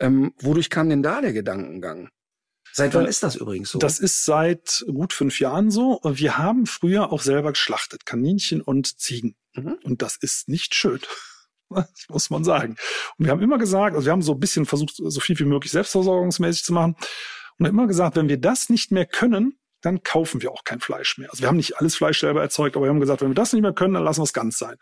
Ähm, 0.00 0.34
wodurch 0.40 0.68
kam 0.68 0.88
denn 0.88 1.00
da 1.00 1.20
der 1.20 1.32
Gedankengang? 1.32 2.08
Seit 2.72 2.92
wann 2.94 3.06
Äh, 3.06 3.08
ist 3.08 3.22
das 3.22 3.36
übrigens 3.36 3.70
so? 3.70 3.78
Das 3.78 4.00
ist 4.00 4.24
seit 4.24 4.84
gut 4.92 5.12
fünf 5.12 5.38
Jahren 5.38 5.70
so. 5.70 6.00
Wir 6.02 6.36
haben 6.36 6.66
früher 6.66 7.12
auch 7.12 7.22
selber 7.22 7.52
geschlachtet, 7.52 8.04
Kaninchen 8.04 8.60
und 8.60 8.98
Ziegen. 8.98 9.36
Mhm. 9.54 9.78
Und 9.84 10.02
das 10.02 10.16
ist 10.16 10.48
nicht 10.48 10.74
schön. 10.74 10.98
Das 11.70 12.08
muss 12.08 12.30
man 12.30 12.42
sagen. 12.42 12.74
Und 13.16 13.26
wir 13.26 13.30
haben 13.30 13.42
immer 13.42 13.58
gesagt, 13.58 13.94
also 13.94 14.06
wir 14.06 14.12
haben 14.12 14.22
so 14.22 14.32
ein 14.32 14.40
bisschen 14.40 14.66
versucht, 14.66 14.94
so 14.96 15.20
viel 15.20 15.38
wie 15.38 15.44
möglich 15.44 15.70
selbstversorgungsmäßig 15.70 16.64
zu 16.64 16.72
machen. 16.72 16.96
Und 17.58 17.66
immer 17.66 17.86
gesagt, 17.86 18.16
wenn 18.16 18.28
wir 18.28 18.38
das 18.38 18.70
nicht 18.70 18.90
mehr 18.90 19.06
können, 19.06 19.56
dann 19.80 20.02
kaufen 20.02 20.42
wir 20.42 20.50
auch 20.50 20.64
kein 20.64 20.80
Fleisch 20.80 21.18
mehr. 21.18 21.30
Also 21.30 21.42
wir 21.42 21.48
haben 21.48 21.56
nicht 21.56 21.78
alles 21.78 21.96
Fleisch 21.96 22.20
selber 22.20 22.42
erzeugt, 22.42 22.76
aber 22.76 22.86
wir 22.86 22.90
haben 22.90 23.00
gesagt, 23.00 23.20
wenn 23.20 23.28
wir 23.28 23.34
das 23.34 23.52
nicht 23.52 23.62
mehr 23.62 23.72
können, 23.72 23.94
dann 23.94 24.04
lassen 24.04 24.20
wir 24.20 24.24
es 24.24 24.32
ganz 24.32 24.58
sein. 24.58 24.76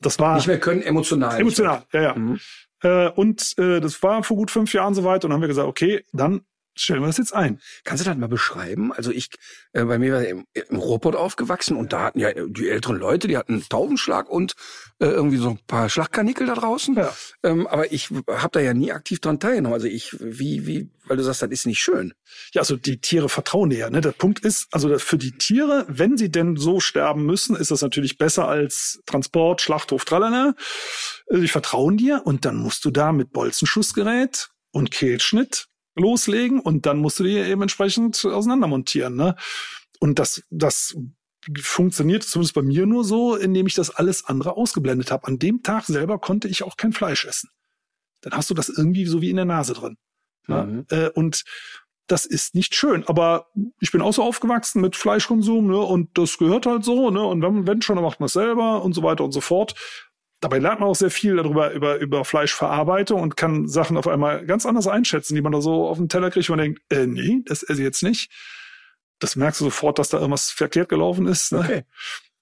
Das 0.00 0.18
war 0.18 0.36
nicht 0.36 0.46
mehr 0.46 0.60
können 0.60 0.82
emotional. 0.82 1.40
Emotional, 1.40 1.84
ja, 1.92 2.02
ja. 2.02 2.14
Mhm. 2.14 2.40
Äh, 2.82 3.08
und 3.10 3.54
äh, 3.58 3.80
das 3.80 4.02
war 4.02 4.22
vor 4.22 4.36
gut 4.36 4.50
fünf 4.50 4.72
Jahren 4.72 4.94
soweit 4.94 5.24
und 5.24 5.30
dann 5.30 5.36
haben 5.36 5.40
wir 5.42 5.48
gesagt, 5.48 5.68
okay, 5.68 6.04
dann 6.12 6.42
stellen 6.76 7.00
wir 7.00 7.06
das 7.06 7.18
jetzt 7.18 7.34
ein. 7.34 7.60
Kannst 7.84 8.04
du 8.04 8.08
das 8.08 8.16
mal 8.16 8.28
beschreiben? 8.28 8.92
Also 8.92 9.10
ich, 9.10 9.30
äh, 9.72 9.84
bei 9.84 9.98
mir 9.98 10.12
war 10.14 10.24
im, 10.24 10.46
im 10.52 10.76
Ruhrpott 10.76 11.16
aufgewachsen 11.16 11.76
und 11.76 11.92
da 11.92 12.02
hatten 12.02 12.20
ja 12.20 12.30
die 12.32 12.68
älteren 12.68 12.96
Leute, 12.96 13.28
die 13.28 13.36
hatten 13.36 13.64
Taubenschlag 13.68 14.28
und 14.28 14.54
äh, 14.98 15.06
irgendwie 15.06 15.38
so 15.38 15.50
ein 15.50 15.58
paar 15.66 15.88
Schlagkarnickel 15.88 16.46
da 16.46 16.54
draußen. 16.54 16.94
Ja. 16.94 17.14
Ähm, 17.42 17.66
aber 17.66 17.92
ich 17.92 18.10
habe 18.28 18.50
da 18.52 18.60
ja 18.60 18.74
nie 18.74 18.92
aktiv 18.92 19.20
dran 19.20 19.40
teilgenommen. 19.40 19.74
Also 19.74 19.86
ich, 19.86 20.16
wie, 20.20 20.66
wie, 20.66 20.90
weil 21.06 21.16
du 21.16 21.22
sagst, 21.22 21.42
das 21.42 21.50
ist 21.50 21.66
nicht 21.66 21.80
schön. 21.80 22.14
Ja, 22.52 22.60
also 22.60 22.76
die 22.76 23.00
Tiere 23.00 23.28
vertrauen 23.28 23.70
dir 23.70 23.78
ja. 23.78 23.90
Ne? 23.90 24.00
Der 24.00 24.12
Punkt 24.12 24.40
ist, 24.40 24.68
also 24.72 24.98
für 24.98 25.18
die 25.18 25.32
Tiere, 25.32 25.84
wenn 25.88 26.16
sie 26.16 26.30
denn 26.30 26.56
so 26.56 26.80
sterben 26.80 27.24
müssen, 27.24 27.56
ist 27.56 27.70
das 27.70 27.82
natürlich 27.82 28.18
besser 28.18 28.48
als 28.48 29.00
Transport, 29.06 29.60
Schlachthof, 29.60 30.04
tralala. 30.04 30.54
Also 31.28 31.42
die 31.42 31.48
vertrauen 31.48 31.96
dir 31.96 32.22
und 32.24 32.44
dann 32.44 32.56
musst 32.56 32.84
du 32.84 32.90
da 32.90 33.12
mit 33.12 33.32
Bolzenschussgerät 33.32 34.50
und 34.72 34.90
Kehlschnitt 34.90 35.68
loslegen 35.96 36.60
und 36.60 36.86
dann 36.86 36.98
musst 36.98 37.18
du 37.18 37.24
die 37.24 37.36
eben 37.36 37.62
entsprechend 37.62 38.24
auseinandermontieren. 38.24 39.16
Ne? 39.16 39.34
Und 39.98 40.18
das, 40.18 40.42
das 40.50 40.96
funktioniert 41.60 42.22
zumindest 42.22 42.54
bei 42.54 42.62
mir 42.62 42.86
nur 42.86 43.04
so, 43.04 43.36
indem 43.36 43.66
ich 43.66 43.74
das 43.74 43.90
alles 43.90 44.24
andere 44.24 44.56
ausgeblendet 44.56 45.10
habe. 45.10 45.26
An 45.26 45.38
dem 45.38 45.62
Tag 45.62 45.84
selber 45.84 46.18
konnte 46.18 46.48
ich 46.48 46.62
auch 46.62 46.76
kein 46.76 46.92
Fleisch 46.92 47.24
essen. 47.24 47.50
Dann 48.20 48.32
hast 48.32 48.50
du 48.50 48.54
das 48.54 48.68
irgendwie 48.68 49.06
so 49.06 49.22
wie 49.22 49.30
in 49.30 49.36
der 49.36 49.44
Nase 49.44 49.74
drin. 49.74 49.96
Ne? 50.46 50.64
Mhm. 50.64 50.86
Äh, 50.90 51.10
und 51.10 51.44
das 52.06 52.24
ist 52.24 52.54
nicht 52.54 52.74
schön. 52.74 53.04
Aber 53.06 53.48
ich 53.80 53.90
bin 53.90 54.00
auch 54.00 54.12
so 54.12 54.22
aufgewachsen 54.22 54.80
mit 54.80 54.96
Fleischkonsum, 54.96 55.66
ne? 55.66 55.78
Und 55.78 56.16
das 56.16 56.38
gehört 56.38 56.66
halt 56.66 56.84
so, 56.84 57.10
ne? 57.10 57.24
Und 57.24 57.42
wenn, 57.42 57.66
wenn 57.66 57.82
schon, 57.82 57.96
dann 57.96 58.04
macht 58.04 58.20
man 58.20 58.26
es 58.26 58.32
selber 58.32 58.82
und 58.82 58.92
so 58.92 59.02
weiter 59.02 59.24
und 59.24 59.32
so 59.32 59.40
fort 59.40 59.74
dabei 60.40 60.58
lernt 60.58 60.80
man 60.80 60.88
auch 60.88 60.96
sehr 60.96 61.10
viel 61.10 61.36
darüber, 61.36 61.72
über, 61.72 61.96
über 61.98 62.24
Fleischverarbeitung 62.24 63.20
und 63.20 63.36
kann 63.36 63.68
Sachen 63.68 63.96
auf 63.96 64.06
einmal 64.06 64.44
ganz 64.46 64.66
anders 64.66 64.86
einschätzen, 64.86 65.34
die 65.34 65.42
man 65.42 65.52
da 65.52 65.60
so 65.60 65.88
auf 65.88 65.98
den 65.98 66.08
Teller 66.08 66.30
kriegt 66.30 66.48
und 66.50 66.56
man 66.56 66.64
denkt, 66.64 66.82
äh, 66.90 67.06
nee, 67.06 67.42
das 67.46 67.62
esse 67.62 67.80
ich 67.80 67.86
jetzt 67.86 68.02
nicht. 68.02 68.30
Das 69.18 69.36
merkst 69.36 69.60
du 69.60 69.64
sofort, 69.64 69.98
dass 69.98 70.10
da 70.10 70.18
irgendwas 70.18 70.50
verkehrt 70.50 70.88
gelaufen 70.88 71.26
ist. 71.26 71.52
Ne? 71.52 71.58
Okay. 71.60 71.84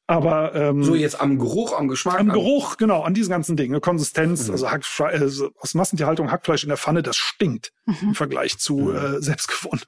Aber 0.07 0.55
ähm, 0.55 0.83
so 0.83 0.95
jetzt 0.95 1.19
am 1.19 1.39
Geruch, 1.39 1.73
am 1.73 1.89
Geschmack, 1.89 2.21
am 2.21 2.29
Geruch, 2.29 2.77
genau, 2.77 3.03
an 3.03 3.15
diesen 3.15 3.31
ganzen 3.31 3.57
Dingen, 3.57 3.81
Konsistenz, 3.81 4.47
mhm. 4.47 4.53
also 4.53 4.71
Hackfleisch, 4.71 5.21
also 5.21 5.51
aus 5.57 5.73
Massentierhaltung 5.73 6.31
Hackfleisch 6.31 6.63
in 6.63 6.69
der 6.69 6.77
Pfanne, 6.77 7.03
das 7.03 7.17
stinkt 7.17 7.73
mhm. 7.87 8.09
im 8.09 8.15
Vergleich 8.15 8.59
zu 8.59 8.77
mhm. 8.77 8.97
äh, 8.97 9.23
selbstgewonnen. 9.23 9.85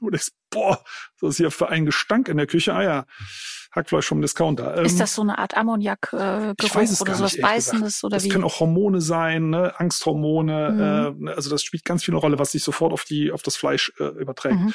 Boah, 0.49 0.83
so 1.17 1.29
ist 1.29 1.37
hier 1.37 1.51
für 1.51 1.69
einen 1.69 1.85
Gestank 1.85 2.29
in 2.29 2.39
der 2.39 2.47
Küche. 2.47 2.73
Ah 2.73 2.83
ja, 2.83 3.07
Hackfleisch 3.77 4.07
vom 4.07 4.21
Discounter. 4.21 4.79
Ähm, 4.79 4.85
ist 4.87 4.99
das 4.99 5.15
so 5.15 5.23
eine 5.23 5.39
Art 5.39 5.57
Ammoniak-Geruch 5.57 6.21
äh, 6.21 7.01
oder 7.01 7.15
sowas 7.15 7.37
Beißendes 7.41 8.03
oder 8.03 8.17
das 8.17 8.25
wie? 8.25 8.29
Können 8.29 8.45
auch 8.45 8.61
Hormone 8.61 9.01
sein, 9.01 9.51
ne? 9.51 9.79
Angsthormone. 9.79 11.15
Mhm. 11.15 11.29
Äh, 11.29 11.33
also 11.33 11.51
das 11.51 11.63
spielt 11.63 11.85
ganz 11.85 12.05
viel 12.05 12.15
eine 12.15 12.21
Rolle, 12.21 12.39
was 12.39 12.53
sich 12.53 12.63
sofort 12.63 12.93
auf 12.93 13.05
die 13.05 13.31
auf 13.31 13.43
das 13.43 13.57
Fleisch 13.57 13.93
äh, 13.99 14.05
überträgt. 14.05 14.57
Mhm. 14.57 14.75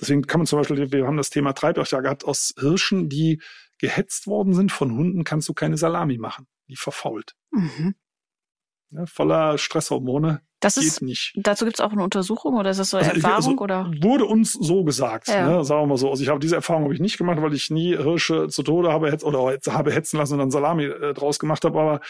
Deswegen 0.00 0.22
kann 0.26 0.40
man 0.40 0.46
zum 0.46 0.58
Beispiel, 0.58 0.92
wir 0.92 1.06
haben 1.06 1.16
das 1.16 1.30
Thema 1.30 1.54
Treibjagd 1.54 1.90
ja 1.90 2.00
gehabt, 2.00 2.24
aus 2.24 2.52
Hirschen, 2.58 3.08
die 3.08 3.40
gehetzt 3.78 4.26
worden 4.26 4.54
sind 4.54 4.72
von 4.72 4.92
Hunden, 4.92 5.24
kannst 5.24 5.48
du 5.48 5.54
keine 5.54 5.76
Salami 5.78 6.18
machen. 6.18 6.46
Die 6.68 6.76
verfault. 6.76 7.34
Mhm. 7.50 7.94
Ja, 8.90 9.06
voller 9.06 9.58
Stresshormone. 9.58 10.42
Das 10.60 10.76
ist, 10.78 11.02
nicht. 11.02 11.32
Dazu 11.36 11.64
gibt 11.64 11.78
es 11.78 11.80
auch 11.80 11.92
eine 11.92 12.02
Untersuchung 12.02 12.54
oder 12.54 12.70
ist 12.70 12.80
das 12.80 12.90
so 12.90 12.96
eine 12.96 13.10
also, 13.10 13.16
Erfahrung? 13.20 13.52
Also, 13.52 13.62
oder? 13.62 13.90
Wurde 14.00 14.24
uns 14.24 14.52
so 14.52 14.84
gesagt, 14.84 15.28
ja. 15.28 15.46
ne, 15.46 15.64
sagen 15.64 15.82
wir 15.82 15.86
mal 15.86 15.96
so. 15.98 16.08
Also 16.08 16.22
ich 16.22 16.30
habe 16.30 16.40
diese 16.40 16.56
Erfahrung 16.56 16.84
habe 16.84 16.94
ich 16.94 17.00
nicht 17.00 17.18
gemacht, 17.18 17.40
weil 17.42 17.52
ich 17.52 17.70
nie 17.70 17.96
Hirsche 17.96 18.48
zu 18.48 18.62
Tode 18.62 18.90
habe 18.90 19.10
hetz, 19.10 19.22
oder 19.22 19.58
habe 19.68 19.92
hetzen 19.92 20.16
lassen 20.16 20.34
und 20.34 20.38
dann 20.38 20.50
Salami 20.50 20.84
äh, 20.84 21.12
draus 21.12 21.38
gemacht 21.38 21.64
habe. 21.64 21.78
Aber 21.78 22.00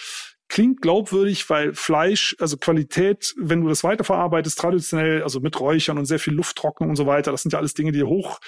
klingt 0.49 0.81
glaubwürdig, 0.81 1.51
weil 1.51 1.75
Fleisch, 1.75 2.37
also 2.39 2.57
Qualität, 2.57 3.35
wenn 3.37 3.63
du 3.63 3.69
das 3.69 3.83
weiterverarbeitest, 3.83 4.59
traditionell, 4.59 5.23
also 5.25 5.41
mit 5.41 5.59
Räuchern 5.59 5.99
und 5.99 6.05
sehr 6.05 6.21
viel 6.21 6.35
Lufttrocknung 6.35 6.91
und 6.91 6.97
so 6.97 7.07
weiter, 7.07 7.33
das 7.33 7.43
sind 7.43 7.53
ja 7.53 7.59
alles 7.59 7.75
Dinge, 7.75 7.91
die 7.91 8.05
hoch 8.05 8.39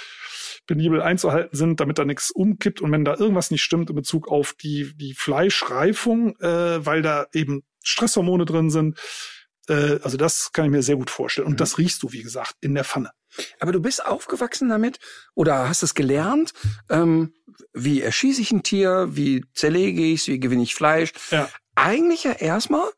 penibel 0.67 1.03
einzuhalten 1.03 1.57
sind, 1.57 1.81
damit 1.81 1.99
da 1.99 2.05
nichts 2.05 2.31
umkippt. 2.31 2.81
Und 2.81 2.93
wenn 2.93 3.05
da 3.05 3.17
irgendwas 3.17 3.51
nicht 3.51 3.63
stimmt 3.63 3.91
in 3.91 3.97
Bezug 3.97 4.29
auf 4.29 4.53
die, 4.53 4.93
die 4.97 5.15
Fleischreifung, 5.15 6.37
äh, 6.41 6.87
weil 6.87 7.03
da 7.03 7.27
eben 7.33 7.65
Stresshormone 7.83 8.45
drin 8.45 8.71
sind, 8.71 8.99
äh, 9.69 10.01
also 10.03 10.17
das 10.17 10.53
kann 10.53 10.65
ich 10.65 10.71
mir 10.71 10.83
sehr 10.83 10.97
gut 10.97 11.11
vorstellen. 11.11 11.47
Und 11.47 11.55
mhm. 11.55 11.59
das 11.59 11.79
riechst 11.79 12.03
du, 12.03 12.13
wie 12.13 12.23
gesagt, 12.23 12.55
in 12.61 12.75
der 12.75 12.85
Pfanne. 12.85 13.11
Aber 13.61 13.73
du 13.73 13.81
bist 13.81 14.05
aufgewachsen 14.05 14.69
damit 14.69 14.99
oder 15.35 15.69
hast 15.69 15.83
es 15.83 15.95
gelernt? 15.95 16.53
Ähm, 16.89 17.35
wie 17.73 18.01
erschieße 18.01 18.41
ich 18.41 18.53
ein 18.53 18.63
Tier? 18.63 19.09
Wie 19.11 19.45
zerlege 19.55 20.03
ich 20.03 20.23
es? 20.23 20.29
Wie 20.29 20.41
gewinne 20.41 20.63
ich 20.63 20.75
Fleisch? 20.75 21.13
Ja. 21.31 21.49
Eigentlich 21.75 22.25
ja 22.25 22.33
erstmal, 22.33 22.89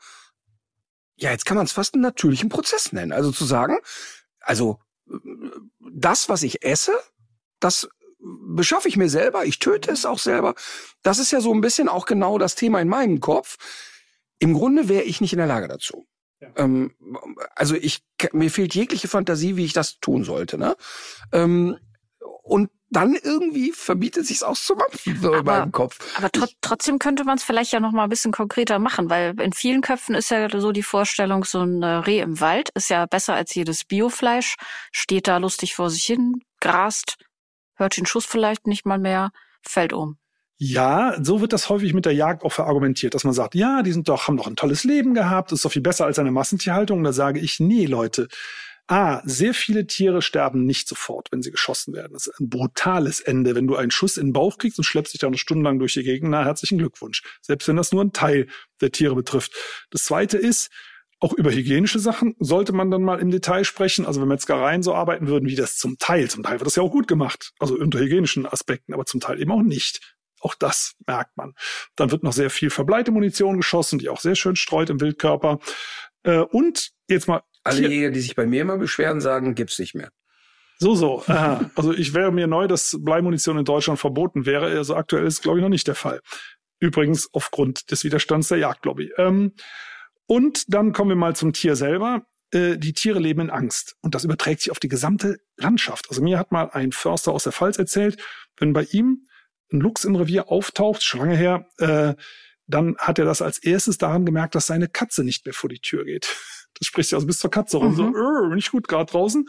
ja, 1.16 1.30
jetzt 1.30 1.44
kann 1.44 1.56
man 1.56 1.66
es 1.66 1.72
fast 1.72 1.94
einen 1.94 2.02
natürlichen 2.02 2.48
Prozess 2.48 2.92
nennen. 2.92 3.12
Also 3.12 3.32
zu 3.32 3.44
sagen, 3.44 3.78
also 4.40 4.78
das, 5.80 6.28
was 6.28 6.42
ich 6.42 6.64
esse, 6.64 6.92
das 7.58 7.88
beschaffe 8.20 8.88
ich 8.88 8.96
mir 8.96 9.08
selber, 9.08 9.44
ich 9.44 9.58
töte 9.58 9.90
es 9.90 10.06
auch 10.06 10.18
selber. 10.18 10.54
Das 11.02 11.18
ist 11.18 11.30
ja 11.30 11.40
so 11.40 11.52
ein 11.52 11.60
bisschen 11.60 11.88
auch 11.88 12.06
genau 12.06 12.38
das 12.38 12.54
Thema 12.54 12.80
in 12.80 12.88
meinem 12.88 13.20
Kopf. 13.20 13.56
Im 14.38 14.54
Grunde 14.54 14.88
wäre 14.88 15.02
ich 15.02 15.20
nicht 15.20 15.32
in 15.32 15.38
der 15.38 15.46
Lage 15.46 15.68
dazu. 15.68 16.06
Ja. 16.40 16.48
Ähm, 16.56 16.94
also 17.54 17.74
ich 17.74 18.02
mir 18.32 18.50
fehlt 18.50 18.74
jegliche 18.74 19.08
Fantasie, 19.08 19.56
wie 19.56 19.64
ich 19.64 19.72
das 19.72 20.00
tun 20.00 20.24
sollte. 20.24 20.58
Ne? 20.58 20.76
Ähm, 21.32 21.76
und 22.42 22.70
dann 22.90 23.14
irgendwie 23.14 23.70
verbietet 23.72 24.26
sich's 24.26 24.42
auszumampfen 24.42 25.20
so 25.20 25.32
in 25.34 25.44
meinem 25.44 25.70
Kopf. 25.70 25.98
Aber 26.16 26.30
tr 26.30 26.48
trotzdem 26.60 26.98
könnte 26.98 27.24
man 27.24 27.36
es 27.36 27.44
vielleicht 27.44 27.72
ja 27.72 27.78
noch 27.78 27.92
mal 27.92 28.04
ein 28.04 28.08
bisschen 28.10 28.32
konkreter 28.32 28.80
machen, 28.80 29.08
weil 29.08 29.40
in 29.40 29.52
vielen 29.52 29.80
Köpfen 29.80 30.16
ist 30.16 30.30
ja 30.30 30.48
so 30.60 30.72
die 30.72 30.82
Vorstellung, 30.82 31.44
so 31.44 31.62
ein 31.62 31.84
Reh 31.84 32.18
im 32.18 32.40
Wald 32.40 32.70
ist 32.74 32.90
ja 32.90 33.06
besser 33.06 33.34
als 33.34 33.54
jedes 33.54 33.84
Biofleisch, 33.84 34.56
steht 34.90 35.28
da 35.28 35.36
lustig 35.36 35.76
vor 35.76 35.88
sich 35.88 36.04
hin, 36.04 36.42
grast, 36.60 37.16
hört 37.74 37.96
den 37.96 38.06
Schuss 38.06 38.26
vielleicht 38.26 38.66
nicht 38.66 38.84
mal 38.84 38.98
mehr, 38.98 39.30
fällt 39.62 39.92
um. 39.92 40.19
Ja, 40.62 41.16
so 41.22 41.40
wird 41.40 41.54
das 41.54 41.70
häufig 41.70 41.94
mit 41.94 42.04
der 42.04 42.12
Jagd 42.12 42.44
auch 42.44 42.52
verargumentiert, 42.52 43.14
dass 43.14 43.24
man 43.24 43.32
sagt, 43.32 43.54
ja, 43.54 43.82
die 43.82 43.92
sind 43.92 44.10
doch, 44.10 44.28
haben 44.28 44.36
doch 44.36 44.46
ein 44.46 44.56
tolles 44.56 44.84
Leben 44.84 45.14
gehabt, 45.14 45.52
ist 45.52 45.64
doch 45.64 45.72
viel 45.72 45.80
besser 45.80 46.04
als 46.04 46.18
eine 46.18 46.32
Massentierhaltung. 46.32 47.02
Da 47.02 47.14
sage 47.14 47.40
ich, 47.40 47.60
nee, 47.60 47.86
Leute. 47.86 48.28
Ah, 48.86 49.22
sehr 49.24 49.54
viele 49.54 49.86
Tiere 49.86 50.20
sterben 50.20 50.66
nicht 50.66 50.86
sofort, 50.86 51.28
wenn 51.32 51.40
sie 51.40 51.50
geschossen 51.50 51.94
werden. 51.94 52.12
Das 52.12 52.26
ist 52.26 52.40
ein 52.40 52.50
brutales 52.50 53.20
Ende. 53.20 53.54
Wenn 53.54 53.68
du 53.68 53.76
einen 53.76 53.90
Schuss 53.90 54.18
in 54.18 54.26
den 54.26 54.32
Bauch 54.34 54.58
kriegst 54.58 54.76
und 54.76 54.84
schleppst 54.84 55.14
dich 55.14 55.20
dann 55.20 55.34
stundenlang 55.38 55.78
durch 55.78 55.94
die 55.94 56.02
Gegend, 56.02 56.30
na, 56.30 56.44
herzlichen 56.44 56.76
Glückwunsch. 56.76 57.22
Selbst 57.40 57.66
wenn 57.66 57.76
das 57.76 57.92
nur 57.92 58.04
ein 58.04 58.12
Teil 58.12 58.46
der 58.82 58.92
Tiere 58.92 59.14
betrifft. 59.14 59.54
Das 59.90 60.04
zweite 60.04 60.36
ist, 60.36 60.70
auch 61.20 61.32
über 61.32 61.52
hygienische 61.52 62.00
Sachen 62.00 62.34
sollte 62.38 62.74
man 62.74 62.90
dann 62.90 63.02
mal 63.02 63.20
im 63.20 63.30
Detail 63.30 63.64
sprechen. 63.64 64.04
Also 64.04 64.20
wenn 64.20 64.28
Metzgereien 64.28 64.82
so 64.82 64.94
arbeiten 64.94 65.26
würden, 65.26 65.48
wie 65.48 65.56
das 65.56 65.78
zum 65.78 65.96
Teil, 65.96 66.28
zum 66.28 66.42
Teil 66.42 66.60
wird 66.60 66.66
das 66.66 66.76
ja 66.76 66.82
auch 66.82 66.92
gut 66.92 67.08
gemacht, 67.08 67.52
also 67.58 67.76
unter 67.76 67.98
hygienischen 67.98 68.44
Aspekten, 68.44 68.92
aber 68.92 69.06
zum 69.06 69.20
Teil 69.20 69.40
eben 69.40 69.52
auch 69.52 69.62
nicht. 69.62 70.00
Auch 70.40 70.54
das 70.54 70.94
merkt 71.06 71.36
man. 71.36 71.54
Dann 71.96 72.10
wird 72.10 72.22
noch 72.22 72.32
sehr 72.32 72.50
viel 72.50 72.70
verbleite 72.70 73.12
Munition 73.12 73.56
geschossen, 73.56 73.98
die 73.98 74.08
auch 74.08 74.20
sehr 74.20 74.34
schön 74.34 74.56
streut 74.56 74.90
im 74.90 75.00
Wildkörper. 75.00 75.58
Äh, 76.22 76.38
und 76.38 76.90
jetzt 77.08 77.28
mal. 77.28 77.42
Alle 77.62 77.88
Jäger, 77.88 78.10
die 78.10 78.20
sich 78.20 78.34
bei 78.34 78.46
mir 78.46 78.62
immer 78.62 78.78
beschweren, 78.78 79.20
sagen, 79.20 79.54
gibt's 79.54 79.78
nicht 79.78 79.94
mehr. 79.94 80.10
So, 80.78 80.94
so. 80.94 81.22
Aha. 81.26 81.70
Also 81.74 81.92
ich 81.92 82.14
wäre 82.14 82.32
mir 82.32 82.46
neu, 82.46 82.66
dass 82.66 82.96
Bleimunition 82.98 83.58
in 83.58 83.66
Deutschland 83.66 84.00
verboten 84.00 84.46
wäre. 84.46 84.66
Also 84.66 84.96
aktuell 84.96 85.26
ist, 85.26 85.42
glaube 85.42 85.58
ich, 85.58 85.62
noch 85.62 85.68
nicht 85.68 85.86
der 85.86 85.94
Fall. 85.94 86.20
Übrigens 86.78 87.28
aufgrund 87.34 87.90
des 87.90 88.02
Widerstands 88.02 88.48
der 88.48 88.58
Jagdlobby. 88.58 89.12
Ähm, 89.18 89.52
und 90.26 90.72
dann 90.72 90.92
kommen 90.92 91.10
wir 91.10 91.16
mal 91.16 91.36
zum 91.36 91.52
Tier 91.52 91.76
selber. 91.76 92.22
Äh, 92.50 92.78
die 92.78 92.94
Tiere 92.94 93.18
leben 93.18 93.42
in 93.42 93.50
Angst. 93.50 93.96
Und 94.00 94.14
das 94.14 94.24
überträgt 94.24 94.62
sich 94.62 94.70
auf 94.70 94.80
die 94.80 94.88
gesamte 94.88 95.36
Landschaft. 95.58 96.06
Also 96.08 96.22
mir 96.22 96.38
hat 96.38 96.50
mal 96.50 96.70
ein 96.72 96.92
Förster 96.92 97.32
aus 97.32 97.44
der 97.44 97.52
Pfalz 97.52 97.78
erzählt, 97.78 98.22
wenn 98.56 98.72
bei 98.72 98.84
ihm 98.84 99.26
ein 99.72 99.80
Luchs 99.80 100.04
im 100.04 100.16
Revier 100.16 100.48
auftaucht, 100.48 101.02
schon 101.02 101.20
lange 101.20 101.36
her, 101.36 101.66
äh, 101.78 102.14
dann 102.66 102.96
hat 102.98 103.18
er 103.18 103.24
das 103.24 103.42
als 103.42 103.58
erstes 103.58 103.98
daran 103.98 104.24
gemerkt, 104.24 104.54
dass 104.54 104.66
seine 104.66 104.88
Katze 104.88 105.24
nicht 105.24 105.44
mehr 105.44 105.54
vor 105.54 105.68
die 105.68 105.80
Tür 105.80 106.04
geht. 106.04 106.28
Das 106.78 106.86
spricht 106.86 107.08
sich 107.08 107.16
also 107.16 107.26
bis 107.26 107.40
zur 107.40 107.50
Katze 107.50 107.78
rum. 107.78 107.92
Mhm. 107.92 107.96
So, 107.96 108.04
äh, 108.04 108.54
nicht 108.54 108.70
gut 108.70 108.86
gerade 108.86 109.10
draußen. 109.10 109.44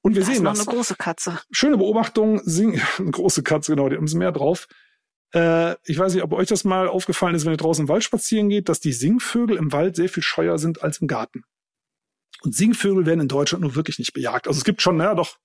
Und 0.00 0.14
wir 0.14 0.20
das 0.20 0.28
sehen 0.28 0.46
ist 0.46 0.58
das. 0.58 0.66
eine 0.66 0.74
große 0.74 0.96
Katze. 0.96 1.38
Schöne 1.50 1.76
Beobachtung. 1.76 2.40
Sing 2.42 2.80
eine 2.98 3.10
große 3.10 3.42
Katze, 3.42 3.70
genau, 3.72 3.90
die 3.90 3.96
haben 3.96 4.08
sie 4.08 4.16
mehr 4.16 4.32
drauf. 4.32 4.66
Äh, 5.34 5.74
ich 5.84 5.98
weiß 5.98 6.14
nicht, 6.14 6.22
ob 6.22 6.32
euch 6.32 6.48
das 6.48 6.64
mal 6.64 6.88
aufgefallen 6.88 7.34
ist, 7.34 7.44
wenn 7.44 7.52
ihr 7.52 7.58
draußen 7.58 7.84
im 7.84 7.88
Wald 7.88 8.02
spazieren 8.02 8.48
geht, 8.48 8.70
dass 8.70 8.80
die 8.80 8.94
Singvögel 8.94 9.58
im 9.58 9.72
Wald 9.72 9.94
sehr 9.94 10.08
viel 10.08 10.22
scheuer 10.22 10.58
sind 10.58 10.82
als 10.82 10.98
im 10.98 11.06
Garten. 11.06 11.44
Und 12.42 12.54
Singvögel 12.54 13.04
werden 13.04 13.20
in 13.20 13.28
Deutschland 13.28 13.62
nur 13.62 13.74
wirklich 13.74 13.98
nicht 13.98 14.14
bejagt. 14.14 14.48
Also 14.48 14.58
es 14.58 14.64
gibt 14.64 14.80
schon, 14.80 14.96
naja, 14.96 15.14
doch, 15.14 15.36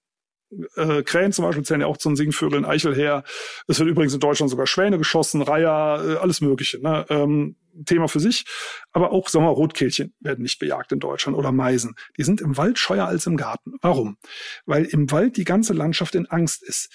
äh, 0.75 1.03
Krähen 1.03 1.31
zum 1.31 1.45
Beispiel 1.45 1.63
zählen 1.63 1.81
ja 1.81 1.87
auch 1.87 1.97
zu 1.97 2.09
den 2.09 2.15
Singvögeln, 2.15 2.65
Eichel 2.65 2.95
her. 2.95 3.23
Es 3.67 3.79
wird 3.79 3.89
übrigens 3.89 4.13
in 4.13 4.19
Deutschland 4.19 4.49
sogar 4.49 4.67
Schwäne 4.67 4.97
geschossen, 4.97 5.41
Reiher, 5.41 6.03
äh, 6.05 6.15
alles 6.17 6.41
Mögliche. 6.41 6.81
Ne? 6.81 7.05
Ähm, 7.09 7.55
Thema 7.85 8.07
für 8.07 8.19
sich. 8.19 8.45
Aber 8.91 9.11
auch, 9.11 9.29
sagen 9.29 9.45
wir 9.45 9.49
mal, 9.49 9.55
Rotkehlchen 9.55 10.13
werden 10.19 10.43
nicht 10.43 10.59
bejagt 10.59 10.91
in 10.91 10.99
Deutschland 10.99 11.37
oder 11.37 11.51
Meisen. 11.51 11.95
Die 12.17 12.23
sind 12.23 12.41
im 12.41 12.57
Wald 12.57 12.77
scheuer 12.77 13.05
als 13.05 13.25
im 13.25 13.37
Garten. 13.37 13.73
Warum? 13.81 14.17
Weil 14.65 14.85
im 14.85 15.09
Wald 15.11 15.37
die 15.37 15.43
ganze 15.43 15.73
Landschaft 15.73 16.15
in 16.15 16.27
Angst 16.27 16.63
ist 16.63 16.89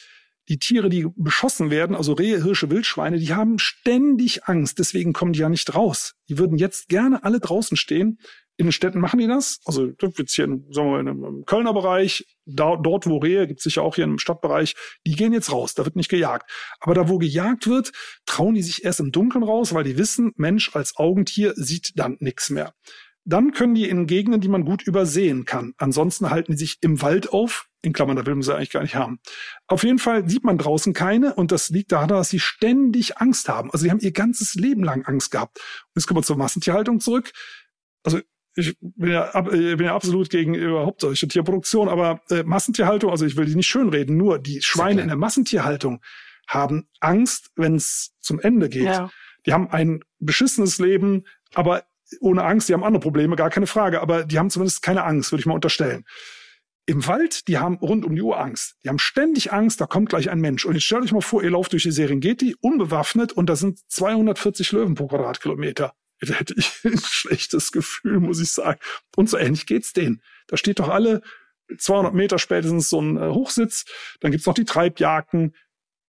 die 0.49 0.59
Tiere, 0.59 0.89
die 0.89 1.07
beschossen 1.15 1.71
werden, 1.71 1.95
also 1.95 2.15
Rehe, 2.15 2.43
Hirsche, 2.43 2.71
Wildschweine, 2.71 3.19
die 3.19 3.35
haben 3.35 3.59
ständig 3.59 4.45
Angst. 4.45 4.79
Deswegen 4.79 5.13
kommen 5.13 5.35
die 5.35 5.41
ja 5.41 5.49
nicht 5.49 5.75
raus. 5.75 6.15
Die 6.29 6.39
würden 6.39 6.57
jetzt 6.57 6.89
gerne 6.89 7.23
alle 7.23 7.39
draußen 7.39 7.77
stehen. 7.77 8.19
In 8.59 8.67
den 8.67 8.73
Städten 8.73 9.01
machen 9.01 9.19
die 9.19 9.27
das. 9.27 9.61
Also 9.65 9.93
jetzt 10.01 10.35
hier, 10.35 10.45
in, 10.45 10.67
sagen 10.71 10.93
wir 10.93 11.15
mal, 11.15 11.29
im 11.29 11.45
Kölner 11.47 11.73
Bereich, 11.73 12.27
da, 12.45 12.77
dort 12.77 13.07
wo 13.07 13.19
Rehe, 13.19 13.47
gibt 13.47 13.61
es 13.61 13.65
sicher 13.65 13.83
auch 13.83 13.95
hier 13.95 14.05
im 14.05 14.19
Stadtbereich, 14.19 14.75
die 15.07 15.15
gehen 15.15 15.33
jetzt 15.33 15.53
raus. 15.53 15.75
Da 15.75 15.85
wird 15.85 15.97
nicht 15.97 16.11
gejagt. 16.11 16.51
Aber 16.81 16.95
da, 16.95 17.09
wo 17.09 17.19
gejagt 17.19 17.69
wird, 17.69 17.93
trauen 18.27 18.55
die 18.55 18.63
sich 18.63 18.85
erst 18.85 19.01
im 19.01 19.13
Dunkeln 19.13 19.45
raus, 19.45 19.73
weil 19.75 19.85
die 19.85 19.97
wissen, 19.97 20.33
Mensch 20.37 20.75
als 20.75 20.97
Augentier 20.97 21.55
sieht 21.57 21.93
dann 21.97 22.17
nichts 22.21 22.51
mehr. 22.51 22.75
Dann 23.25 23.53
können 23.53 23.75
die 23.75 23.89
in 23.89 24.07
Gegenden, 24.07 24.41
die 24.41 24.49
man 24.49 24.65
gut 24.65 24.83
übersehen 24.83 25.45
kann. 25.45 25.75
Ansonsten 25.77 26.31
halten 26.31 26.53
die 26.53 26.59
sich 26.59 26.79
im 26.81 27.03
Wald 27.03 27.33
auf, 27.33 27.69
in 27.83 27.93
Klammern, 27.93 28.17
da 28.17 28.27
will 28.27 28.35
man 28.35 28.43
sie 28.43 28.55
eigentlich 28.55 28.71
gar 28.71 28.83
nicht 28.83 28.95
haben. 28.95 29.21
Auf 29.67 29.85
jeden 29.85 29.99
Fall 29.99 30.29
sieht 30.29 30.45
man 30.45 30.59
draußen 30.59 30.95
keine 30.95 31.35
und 31.35 31.53
das 31.53 31.69
liegt 31.69 31.93
daran, 31.93 32.09
dass 32.09 32.31
sie 32.31 32.41
ständig 32.41 33.19
Angst 33.19 33.49
haben. 33.49 33.71
Also 33.71 33.85
sie 33.85 33.91
haben 33.91 34.01
ihr 34.01 34.13
ganzes 34.13 34.55
Leben 34.55 34.83
lang 34.83 35.05
Angst 35.05 35.31
gehabt. 35.31 35.59
Und 35.59 35.93
jetzt 35.97 36.07
kommen 36.07 36.19
wir 36.19 36.25
zur 36.25 36.39
Massentierhaltung 36.39 37.01
zurück. 37.01 37.31
Also 38.03 38.21
ich 38.59 38.77
bin 38.81 39.13
ja, 39.13 39.31
ab, 39.31 39.53
ich 39.53 39.77
bin 39.77 39.87
ja 39.87 39.95
absolut 39.95 40.31
gegen 40.31 40.55
überhaupt 40.55 41.01
solche 41.01 41.29
Tierproduktion, 41.29 41.89
aber 41.89 42.21
äh, 42.31 42.43
Massentierhaltung, 42.43 43.11
also 43.11 43.25
ich 43.25 43.37
will 43.37 43.47
die 43.47 43.55
nicht 43.55 43.69
schönreden, 43.69 44.17
nur 44.17 44.39
die 44.39 44.61
Schweine 44.63 45.03
in 45.03 45.09
der 45.09 45.17
Massentierhaltung 45.17 46.01
haben 46.47 46.89
Angst, 47.01 47.51
wenn 47.57 47.77
es 47.77 48.15
zum 48.21 48.41
Ende 48.41 48.69
geht. 48.69 48.85
Ja. 48.85 49.11
Die 49.47 49.53
haben 49.53 49.71
ein 49.71 50.01
beschissenes 50.19 50.79
Leben, 50.79 51.25
aber 51.55 51.85
ohne 52.21 52.43
Angst, 52.43 52.69
die 52.69 52.75
haben 52.75 52.85
andere 52.85 53.01
Probleme, 53.01 53.37
gar 53.37 53.51
keine 53.51 53.67
Frage, 53.67 54.01
aber 54.01 54.25
die 54.25 54.39
haben 54.39 54.51
zumindest 54.51 54.83
keine 54.83 55.05
Angst, 55.05 55.31
würde 55.31 55.41
ich 55.41 55.47
mal 55.47 55.55
unterstellen 55.55 56.05
im 56.89 57.07
Wald, 57.07 57.49
die 57.49 57.59
haben 57.59 57.77
rund 57.77 58.07
um 58.07 58.17
die 58.17 58.23
Uhr 58.23 58.41
Angst. 58.41 58.77
Die 58.83 58.89
haben 58.89 58.99
ständig 58.99 59.53
Angst, 59.53 59.79
da 59.79 59.85
kommt 59.85 60.09
gleich 60.09 60.31
ein 60.31 60.41
Mensch. 60.41 60.65
Und 60.65 60.73
jetzt 60.73 60.85
stellt 60.85 61.03
euch 61.03 61.13
mal 61.13 61.21
vor, 61.21 61.43
ihr 61.43 61.51
lauft 61.51 61.73
durch 61.73 61.83
die 61.83 61.91
Serengeti, 61.91 62.57
unbewaffnet, 62.63 63.31
und 63.31 63.51
da 63.51 63.57
sind 63.57 63.79
240 63.91 64.73
Löwen 64.73 64.95
pro 64.95 65.07
Quadratkilometer. 65.07 65.93
Da 66.21 66.35
hätte 66.35 66.55
ich 66.57 66.73
ein 66.85 66.99
schlechtes 66.99 67.73
Gefühl, 67.73 68.21
muss 68.21 68.41
ich 68.41 68.53
sagen. 68.53 68.81
Und 69.17 69.29
so 69.29 69.37
ähnlich 69.37 69.67
geht's 69.67 69.93
denen. 69.93 70.23
Da 70.47 70.57
steht 70.57 70.79
doch 70.79 70.89
alle 70.89 71.23
200 71.77 72.15
Meter 72.15 72.39
spätestens 72.39 72.89
so 72.89 73.01
ein 73.01 73.17
äh, 73.17 73.29
Hochsitz. 73.29 73.85
Dann 74.21 74.31
gibt's 74.31 74.47
noch 74.47 74.55
die 74.55 74.65
Treibjagden. 74.65 75.55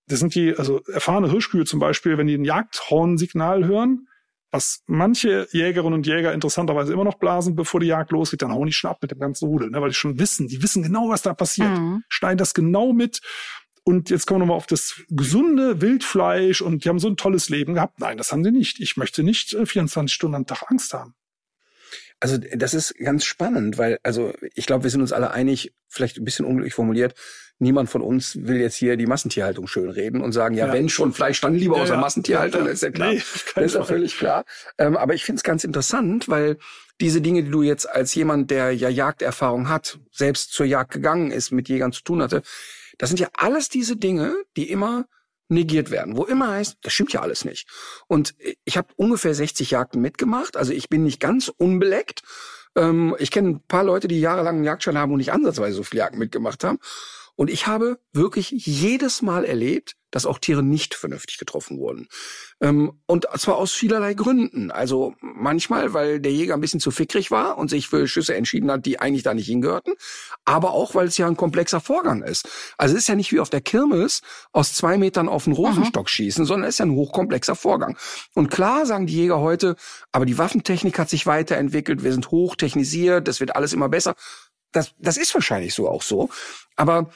Das 0.08 0.20
sind 0.20 0.34
die, 0.34 0.56
also 0.56 0.82
erfahrene 0.86 1.30
Hirschkühe 1.30 1.66
zum 1.66 1.80
Beispiel, 1.80 2.18
wenn 2.18 2.28
die 2.28 2.36
ein 2.36 2.46
Jagdhornsignal 2.46 3.66
hören, 3.66 4.08
was 4.52 4.82
manche 4.88 5.48
Jägerinnen 5.52 5.94
und 5.94 6.08
Jäger 6.08 6.34
interessanterweise 6.34 6.92
immer 6.94 7.04
noch 7.04 7.20
blasen, 7.20 7.56
bevor 7.56 7.80
die 7.80 7.88
Jagd 7.88 8.12
losgeht, 8.12 8.42
dann 8.42 8.52
hauen 8.52 8.66
die 8.66 8.74
schon 8.74 8.90
ab 8.90 8.98
mit 9.02 9.12
dem 9.12 9.20
ganzen 9.20 9.48
Rudel, 9.48 9.70
ne, 9.70 9.80
weil 9.82 9.90
die 9.90 9.96
schon 9.96 10.18
wissen, 10.18 10.48
die 10.48 10.64
wissen 10.64 10.82
genau, 10.82 11.10
was 11.10 11.22
da 11.22 11.36
passiert, 11.36 11.78
mhm. 11.78 12.04
schneiden 12.10 12.40
das 12.40 12.56
genau 12.56 12.94
mit. 12.94 13.22
Und 13.90 14.12
jetzt 14.12 14.28
kommen 14.28 14.42
wir 14.42 14.46
nochmal 14.46 14.58
auf 14.58 14.68
das 14.68 15.02
gesunde 15.10 15.82
Wildfleisch 15.82 16.62
und 16.62 16.86
die 16.86 16.90
haben 16.90 17.00
so 17.00 17.08
ein 17.08 17.18
tolles 17.18 17.50
Leben 17.50 17.74
gehabt. 17.74 18.00
Nein, 18.00 18.20
das 18.20 18.32
haben 18.32 18.44
sie 18.44 18.52
nicht. 18.52 18.80
Ich 18.80 18.98
möchte 18.98 19.24
nicht 19.24 19.50
24 19.50 20.14
äh, 20.14 20.14
Stunden 20.14 20.36
am 20.36 20.46
Tag 20.46 20.70
Angst 20.70 20.94
haben. 20.94 21.16
Also 22.20 22.38
das 22.38 22.76
ist 22.76 22.96
ganz 23.00 23.26
spannend, 23.26 23.80
weil, 23.80 23.98
also 24.04 24.32
ich 24.54 24.68
glaube, 24.68 24.84
wir 24.84 24.92
sind 24.92 25.02
uns 25.02 25.12
alle 25.12 25.32
einig, 25.32 25.74
vielleicht 25.88 26.18
ein 26.18 26.24
bisschen 26.24 26.46
unglücklich 26.46 26.76
formuliert, 26.76 27.16
niemand 27.58 27.90
von 27.90 28.04
uns 28.04 28.38
will 28.40 28.58
jetzt 28.58 28.76
hier 28.76 28.96
die 28.96 29.08
Massentierhaltung 29.08 29.66
schön 29.66 29.90
reden 29.90 30.22
und 30.22 30.34
sagen, 30.34 30.54
ja, 30.54 30.68
ja. 30.68 30.74
wenn 30.74 30.90
schon 30.90 31.12
Fleisch, 31.12 31.42
dann 31.42 31.56
lieber 31.56 31.78
ja, 31.78 31.82
aus 31.82 31.88
der 31.88 31.98
Massentierhaltung, 31.98 32.68
ja, 32.68 32.72
ist 32.72 32.84
ja 32.84 32.92
klar. 32.92 33.14
Nee, 33.14 33.24
das 33.56 33.66
ist 33.66 33.74
ja 33.74 33.84
völlig 33.84 34.16
klar. 34.16 34.46
Ähm, 34.78 34.98
aber 34.98 35.16
ich 35.16 35.26
finde 35.26 35.40
es 35.40 35.44
ganz 35.44 35.64
interessant, 35.64 36.30
weil 36.30 36.60
diese 37.02 37.22
Dinge, 37.22 37.42
die 37.42 37.50
du 37.50 37.64
jetzt 37.64 37.90
als 37.90 38.14
jemand, 38.14 38.52
der 38.52 38.72
ja 38.72 38.90
Jagderfahrung 38.90 39.68
hat, 39.68 39.98
selbst 40.12 40.54
zur 40.54 40.68
Jagd 40.68 40.92
gegangen 40.92 41.32
ist, 41.32 41.50
mit 41.50 41.70
Jägern 41.70 41.92
zu 41.92 42.04
tun 42.04 42.22
hatte, 42.22 42.44
das 43.00 43.10
sind 43.10 43.20
ja 43.20 43.30
alles 43.34 43.70
diese 43.70 43.98
Dinge, 43.98 44.36
die 44.56 44.70
immer 44.70 45.06
negiert 45.48 45.90
werden, 45.90 46.16
wo 46.16 46.26
immer 46.26 46.50
heißt, 46.52 46.78
das 46.84 46.94
stimmt 46.94 47.12
ja 47.12 47.22
alles 47.22 47.44
nicht. 47.44 47.68
Und 48.08 48.36
ich 48.66 48.78
habe 48.78 48.94
ungefähr 48.98 49.34
60 49.34 49.72
Jagden 49.72 50.00
mitgemacht, 50.00 50.56
also 50.56 50.72
ich 50.72 50.90
bin 50.90 51.04
nicht 51.04 51.20
ganz 51.20 51.52
unbeleckt. 51.58 52.22
Ähm, 52.76 53.16
ich 53.18 53.32
kenne 53.32 53.50
ein 53.50 53.64
paar 53.68 53.84
Leute, 53.84 54.08
die 54.08 54.20
jahrelang 54.20 54.58
einen 54.58 54.64
Jagdschein 54.64 54.98
haben 54.98 55.12
und 55.12 55.18
nicht 55.18 55.34
ansatzweise 55.34 55.78
so 55.78 55.84
viele 55.84 56.02
Jagden 56.02 56.20
mitgemacht 56.20 56.64
haben. 56.64 56.78
Und 57.36 57.50
ich 57.50 57.66
habe 57.66 58.00
wirklich 58.14 58.52
jedes 58.52 59.24
Mal 59.24 59.44
erlebt, 59.44 59.96
dass 60.12 60.26
auch 60.26 60.40
Tiere 60.40 60.64
nicht 60.64 60.96
vernünftig 60.96 61.38
getroffen 61.38 61.78
wurden. 61.78 62.08
Ähm, 62.62 62.94
und 63.06 63.28
zwar 63.38 63.58
aus 63.58 63.72
vielerlei 63.72 64.14
Gründen. 64.14 64.72
Also 64.72 65.14
manchmal, 65.22 65.94
weil 65.94 66.20
der 66.20 66.32
Jäger 66.32 66.56
ein 66.56 66.62
bisschen 66.62 66.80
zu 66.80 66.92
fickrig 66.92 67.32
war 67.32 67.58
und 67.58 67.70
sich 67.70 67.88
für 67.88 68.08
Schüsse 68.08 68.36
entschieden 68.36 68.72
hat, 68.72 68.86
die 68.86 69.00
eigentlich 69.00 69.24
da 69.24 69.34
nicht 69.34 69.48
hingehörten. 69.48 69.94
Aber 70.46 70.72
auch, 70.72 70.96
weil 70.96 71.08
es 71.08 71.18
ja 71.18 71.28
ein 71.28 71.38
komplexer 71.38 71.80
Vorgang 71.80 72.24
ist. 72.24 72.48
Also 72.78 72.96
es 72.96 73.04
ist 73.04 73.08
ja 73.08 73.16
nicht 73.16 73.32
wie 73.32 73.40
auf 73.40 73.50
der 73.50 73.62
Kirmes 73.62 74.22
aus 74.52 74.74
zwei 74.74 74.98
Metern 74.98 75.30
auf 75.30 75.46
den 75.46 75.54
Rosenstock 75.54 76.06
mhm. 76.06 76.10
schießen, 76.10 76.46
sondern 76.46 76.68
es 76.68 76.76
ist 76.76 76.80
ja 76.80 76.86
ein 76.86 76.92
hochkomplexer 76.92 77.56
Vorgang. 77.56 77.98
Und 78.34 78.50
klar 78.50 78.86
sagen 78.86 79.08
die 79.08 79.16
Jäger 79.16 79.40
heute, 79.40 79.76
aber 80.12 80.26
die 80.26 80.38
Waffentechnik 80.38 80.98
hat 80.98 81.10
sich 81.10 81.26
weiterentwickelt, 81.26 82.04
wir 82.04 82.12
sind 82.12 82.32
hochtechnisiert, 82.32 83.28
das 83.28 83.40
wird 83.40 83.56
alles 83.56 83.74
immer 83.74 83.90
besser. 83.90 84.16
Das, 84.72 84.94
das 85.00 85.18
ist 85.18 85.34
wahrscheinlich 85.34 85.74
so 85.74 85.90
auch 85.90 86.04
so. 86.04 86.30
Aber 86.76 87.10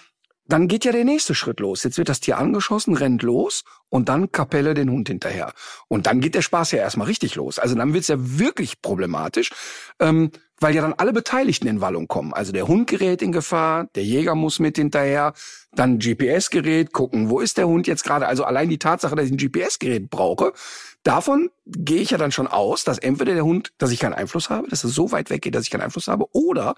dann 0.45 0.68
geht 0.68 0.86
ja 0.86 0.91
der 0.91 1.06
nächste 1.06 1.36
Schritt 1.36 1.60
los. 1.60 1.84
Jetzt 1.84 1.98
wird 1.98 2.10
das 2.10 2.20
Tier 2.20 2.38
angeschossen, 2.38 2.95
rennt 2.95 3.24
los 3.24 3.64
und 3.90 4.10
dann 4.10 4.32
Kapelle 4.32 4.74
den 4.74 4.90
Hund 4.90 5.07
hinterher. 5.07 5.53
Und 5.88 6.06
dann 6.06 6.20
geht 6.20 6.36
der 6.36 6.41
Spaß 6.41 6.72
ja 6.72 6.80
erstmal 6.80 7.07
richtig 7.07 7.36
los. 7.36 7.60
Also 7.60 7.76
dann 7.76 7.94
wird's 7.94 8.10
ja 8.10 8.18
wirklich 8.20 8.82
problematisch, 8.82 9.52
ähm, 9.99 10.32
weil 10.60 10.76
ja 10.76 10.82
dann 10.82 10.94
alle 10.94 11.14
Beteiligten 11.14 11.68
in 11.68 11.82
Wallung 11.82 12.07
kommen. 12.07 12.34
Also 12.34 12.52
der 12.52 12.68
Hund 12.68 12.90
gerät 12.90 13.22
in 13.22 13.32
Gefahr, 13.32 13.88
der 13.95 14.03
Jäger 14.03 14.36
muss 14.36 14.60
mit 14.60 14.78
hinterher, 14.78 15.34
dann 15.74 15.99
GPS-Gerät, 15.99 16.91
gucken, 16.94 17.30
wo 17.30 17.40
ist 17.40 17.57
der 17.57 17.68
Hund 17.68 17.88
jetzt 17.88 18.03
gerade. 18.03 18.28
Also 18.28 18.44
allein 18.44 18.70
die 18.70 18.80
Tatsache, 18.80 19.15
dass 19.15 19.26
ich 19.26 19.32
ein 19.32 19.38
GPS-Gerät 19.38 20.10
brauche, 20.10 20.53
davon 21.03 21.49
gehe 21.65 22.02
ich 22.02 22.11
ja 22.11 22.18
dann 22.18 22.32
schon 22.32 22.48
aus, 22.48 22.84
dass 22.84 22.98
entweder 22.98 23.34
der 23.34 23.45
Hund, 23.45 23.74
dass 23.78 23.91
ich 23.91 23.99
keinen 23.99 24.14
Einfluss 24.14 24.49
habe, 24.49 24.68
dass 24.68 24.84
es 24.84 24.94
so 24.94 25.11
weit 25.11 25.30
weggeht, 25.30 25.56
dass 25.56 25.64
ich 25.64 25.70
keinen 25.70 25.82
Einfluss 25.82 26.07
habe, 26.07 26.26
oder 26.34 26.76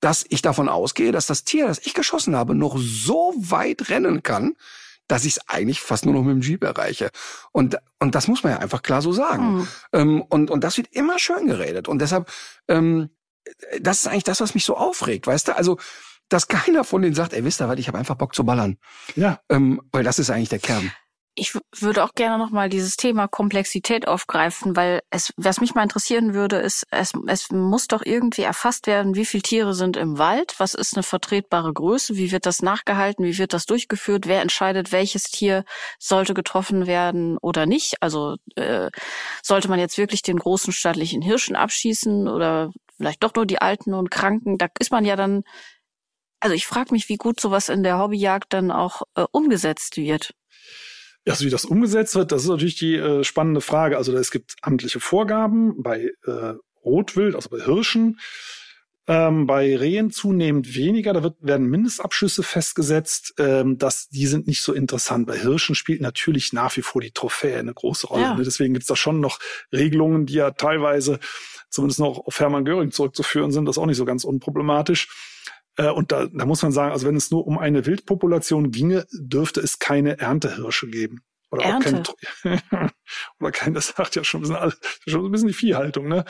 dass 0.00 0.24
ich 0.28 0.42
davon 0.42 0.68
ausgehe, 0.68 1.12
dass 1.12 1.26
das 1.26 1.44
Tier, 1.44 1.66
das 1.66 1.78
ich 1.78 1.94
geschossen 1.94 2.36
habe, 2.36 2.54
noch 2.54 2.76
so 2.78 3.34
weit 3.36 3.88
rennen 3.90 4.22
kann, 4.22 4.56
dass 5.08 5.24
ich 5.24 5.38
es 5.38 5.48
eigentlich 5.48 5.80
fast 5.80 6.04
nur 6.04 6.14
noch 6.14 6.22
mit 6.22 6.34
dem 6.34 6.42
Jeep 6.42 6.62
erreiche. 6.62 7.10
Und, 7.50 7.78
und 7.98 8.14
das 8.14 8.28
muss 8.28 8.44
man 8.44 8.52
ja 8.52 8.58
einfach 8.58 8.82
klar 8.82 9.02
so 9.02 9.12
sagen. 9.12 9.56
Mhm. 9.56 9.68
Ähm, 9.92 10.22
und, 10.22 10.50
und 10.50 10.62
das 10.62 10.76
wird 10.76 10.88
immer 10.92 11.18
schön 11.18 11.46
geredet. 11.46 11.88
Und 11.88 12.00
deshalb, 12.00 12.30
ähm, 12.68 13.08
das 13.80 14.00
ist 14.00 14.06
eigentlich 14.06 14.24
das, 14.24 14.40
was 14.40 14.54
mich 14.54 14.64
so 14.64 14.76
aufregt, 14.76 15.26
weißt 15.26 15.48
du? 15.48 15.56
Also, 15.56 15.78
dass 16.28 16.46
keiner 16.46 16.84
von 16.84 17.00
denen 17.00 17.14
sagt, 17.14 17.32
ey, 17.32 17.42
wisst 17.42 17.62
ihr 17.62 17.68
was, 17.68 17.78
ich 17.78 17.88
habe 17.88 17.96
einfach 17.96 18.16
Bock 18.16 18.34
zu 18.34 18.44
ballern. 18.44 18.76
Ja. 19.16 19.40
Ähm, 19.48 19.80
weil 19.92 20.04
das 20.04 20.18
ist 20.18 20.28
eigentlich 20.28 20.50
der 20.50 20.58
Kern 20.58 20.92
ich 21.38 21.56
würde 21.78 22.04
auch 22.04 22.14
gerne 22.14 22.38
nochmal 22.38 22.68
dieses 22.68 22.96
Thema 22.96 23.28
Komplexität 23.28 24.08
aufgreifen, 24.08 24.76
weil 24.76 25.00
es, 25.10 25.32
was 25.36 25.60
mich 25.60 25.74
mal 25.74 25.82
interessieren 25.82 26.34
würde, 26.34 26.56
ist, 26.56 26.86
es, 26.90 27.12
es 27.26 27.50
muss 27.50 27.86
doch 27.86 28.02
irgendwie 28.04 28.42
erfasst 28.42 28.86
werden, 28.86 29.14
wie 29.14 29.24
viele 29.24 29.42
Tiere 29.42 29.74
sind 29.74 29.96
im 29.96 30.18
Wald, 30.18 30.54
was 30.58 30.74
ist 30.74 30.96
eine 30.96 31.02
vertretbare 31.02 31.72
Größe, 31.72 32.16
wie 32.16 32.32
wird 32.32 32.46
das 32.46 32.62
nachgehalten, 32.62 33.24
wie 33.24 33.38
wird 33.38 33.52
das 33.52 33.66
durchgeführt, 33.66 34.26
wer 34.26 34.42
entscheidet, 34.42 34.92
welches 34.92 35.24
Tier 35.24 35.64
sollte 35.98 36.34
getroffen 36.34 36.86
werden 36.86 37.38
oder 37.38 37.66
nicht. 37.66 38.02
Also 38.02 38.36
äh, 38.56 38.90
sollte 39.42 39.68
man 39.68 39.78
jetzt 39.78 39.98
wirklich 39.98 40.22
den 40.22 40.38
großen 40.38 40.72
stattlichen 40.72 41.22
Hirschen 41.22 41.56
abschießen 41.56 42.28
oder 42.28 42.70
vielleicht 42.96 43.22
doch 43.22 43.34
nur 43.34 43.46
die 43.46 43.60
Alten 43.60 43.94
und 43.94 44.10
Kranken, 44.10 44.58
da 44.58 44.66
ist 44.78 44.90
man 44.90 45.04
ja 45.04 45.16
dann 45.16 45.44
also 46.40 46.54
ich 46.54 46.66
frage 46.66 46.92
mich, 46.92 47.08
wie 47.08 47.16
gut 47.16 47.40
sowas 47.40 47.68
in 47.68 47.82
der 47.82 47.98
Hobbyjagd 47.98 48.52
dann 48.52 48.70
auch 48.70 49.02
äh, 49.16 49.24
umgesetzt 49.32 49.96
wird. 49.96 50.34
Also 51.32 51.44
wie 51.44 51.50
das 51.50 51.64
umgesetzt 51.64 52.14
wird, 52.14 52.32
das 52.32 52.42
ist 52.42 52.48
natürlich 52.48 52.76
die 52.76 52.96
äh, 52.96 53.24
spannende 53.24 53.60
Frage. 53.60 53.96
Also 53.96 54.16
es 54.16 54.30
gibt 54.30 54.56
amtliche 54.62 55.00
Vorgaben 55.00 55.82
bei 55.82 56.10
äh, 56.26 56.54
Rotwild, 56.84 57.34
also 57.34 57.50
bei 57.50 57.60
Hirschen, 57.60 58.18
ähm, 59.06 59.46
bei 59.46 59.76
Rehen 59.76 60.10
zunehmend 60.10 60.74
weniger. 60.76 61.12
Da 61.14 61.22
wird, 61.22 61.36
werden 61.40 61.66
Mindestabschüsse 61.66 62.42
festgesetzt. 62.42 63.34
Ähm, 63.38 63.78
dass 63.78 64.08
die 64.08 64.26
sind 64.26 64.46
nicht 64.46 64.62
so 64.62 64.72
interessant. 64.72 65.26
Bei 65.26 65.38
Hirschen 65.38 65.74
spielt 65.74 66.00
natürlich 66.00 66.52
nach 66.52 66.76
wie 66.76 66.82
vor 66.82 67.00
die 67.00 67.12
Trophäe 67.12 67.58
eine 67.58 67.72
große 67.72 68.06
Rolle. 68.06 68.22
Ja. 68.22 68.34
Ne? 68.34 68.44
Deswegen 68.44 68.74
gibt 68.74 68.82
es 68.82 68.88
da 68.88 68.96
schon 68.96 69.20
noch 69.20 69.38
Regelungen, 69.72 70.26
die 70.26 70.34
ja 70.34 70.50
teilweise 70.50 71.18
zumindest 71.70 72.00
noch 72.00 72.26
auf 72.26 72.38
Hermann 72.38 72.64
Göring 72.64 72.90
zurückzuführen 72.90 73.50
sind. 73.50 73.64
Das 73.64 73.76
ist 73.76 73.82
auch 73.82 73.86
nicht 73.86 73.96
so 73.96 74.04
ganz 74.04 74.24
unproblematisch. 74.24 75.08
Äh, 75.78 75.90
und 75.90 76.12
da, 76.12 76.26
da 76.26 76.44
muss 76.44 76.62
man 76.62 76.72
sagen, 76.72 76.92
also 76.92 77.06
wenn 77.06 77.16
es 77.16 77.30
nur 77.30 77.46
um 77.46 77.56
eine 77.56 77.86
Wildpopulation 77.86 78.70
ginge, 78.70 79.06
dürfte 79.12 79.60
es 79.60 79.78
keine 79.78 80.18
Erntehirsche 80.18 80.88
geben. 80.88 81.22
Oder 81.50 81.64
Ernte. 81.64 82.02
auch 82.02 82.16
kein, 82.42 82.60
oder 83.40 83.52
kein, 83.52 83.72
das 83.72 83.94
sagt 83.96 84.16
ja 84.16 84.24
schon 84.24 84.44
ein 84.44 84.48
bisschen, 84.48 84.72
schon 85.06 85.24
ein 85.24 85.30
bisschen 85.30 85.48
die 85.48 85.54
Viehhaltung, 85.54 86.08
ne? 86.08 86.24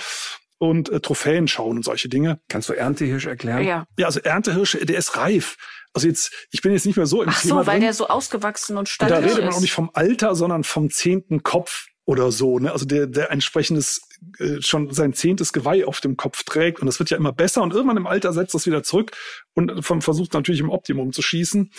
Und 0.58 0.90
äh, 0.90 1.00
Trophäen 1.00 1.48
schauen 1.48 1.76
und 1.76 1.84
solche 1.84 2.08
Dinge. 2.08 2.40
Kannst 2.48 2.68
du 2.68 2.72
Erntehirsch 2.72 3.26
erklären? 3.26 3.64
Ja. 3.64 3.86
Ja, 3.96 4.06
also 4.06 4.20
Erntehirsche, 4.20 4.84
der 4.84 4.98
ist 4.98 5.16
reif. 5.16 5.56
Also 5.92 6.08
jetzt, 6.08 6.32
ich 6.50 6.62
bin 6.62 6.72
jetzt 6.72 6.84
nicht 6.84 6.96
mehr 6.96 7.06
so 7.06 7.22
im 7.22 7.28
Ach 7.30 7.40
Thema 7.40 7.60
so, 7.62 7.66
weil 7.66 7.74
drin. 7.76 7.82
der 7.82 7.94
so 7.94 8.08
ausgewachsen 8.08 8.76
und 8.76 8.88
stattlich 8.88 9.18
ist. 9.18 9.24
Da 9.24 9.30
redet 9.30 9.44
man 9.44 9.54
auch 9.54 9.60
nicht 9.60 9.72
vom 9.72 9.90
Alter, 9.94 10.34
sondern 10.34 10.64
vom 10.64 10.90
zehnten 10.90 11.42
Kopf 11.42 11.86
oder 12.08 12.32
so, 12.32 12.58
ne? 12.58 12.72
Also 12.72 12.86
der, 12.86 13.06
der 13.06 13.30
entsprechendes 13.30 14.00
äh, 14.38 14.62
schon 14.62 14.90
sein 14.94 15.12
zehntes 15.12 15.52
Geweih 15.52 15.84
auf 15.84 16.00
dem 16.00 16.16
Kopf 16.16 16.42
trägt 16.42 16.80
und 16.80 16.86
das 16.86 16.98
wird 16.98 17.10
ja 17.10 17.18
immer 17.18 17.34
besser 17.34 17.60
und 17.60 17.74
irgendwann 17.74 17.98
im 17.98 18.06
Alter 18.06 18.32
setzt 18.32 18.54
das 18.54 18.64
wieder 18.64 18.82
zurück 18.82 19.12
und 19.52 19.82
versucht 19.82 20.32
natürlich 20.32 20.60
im 20.60 20.70
Optimum 20.70 21.12
zu 21.12 21.20
schießen 21.20 21.70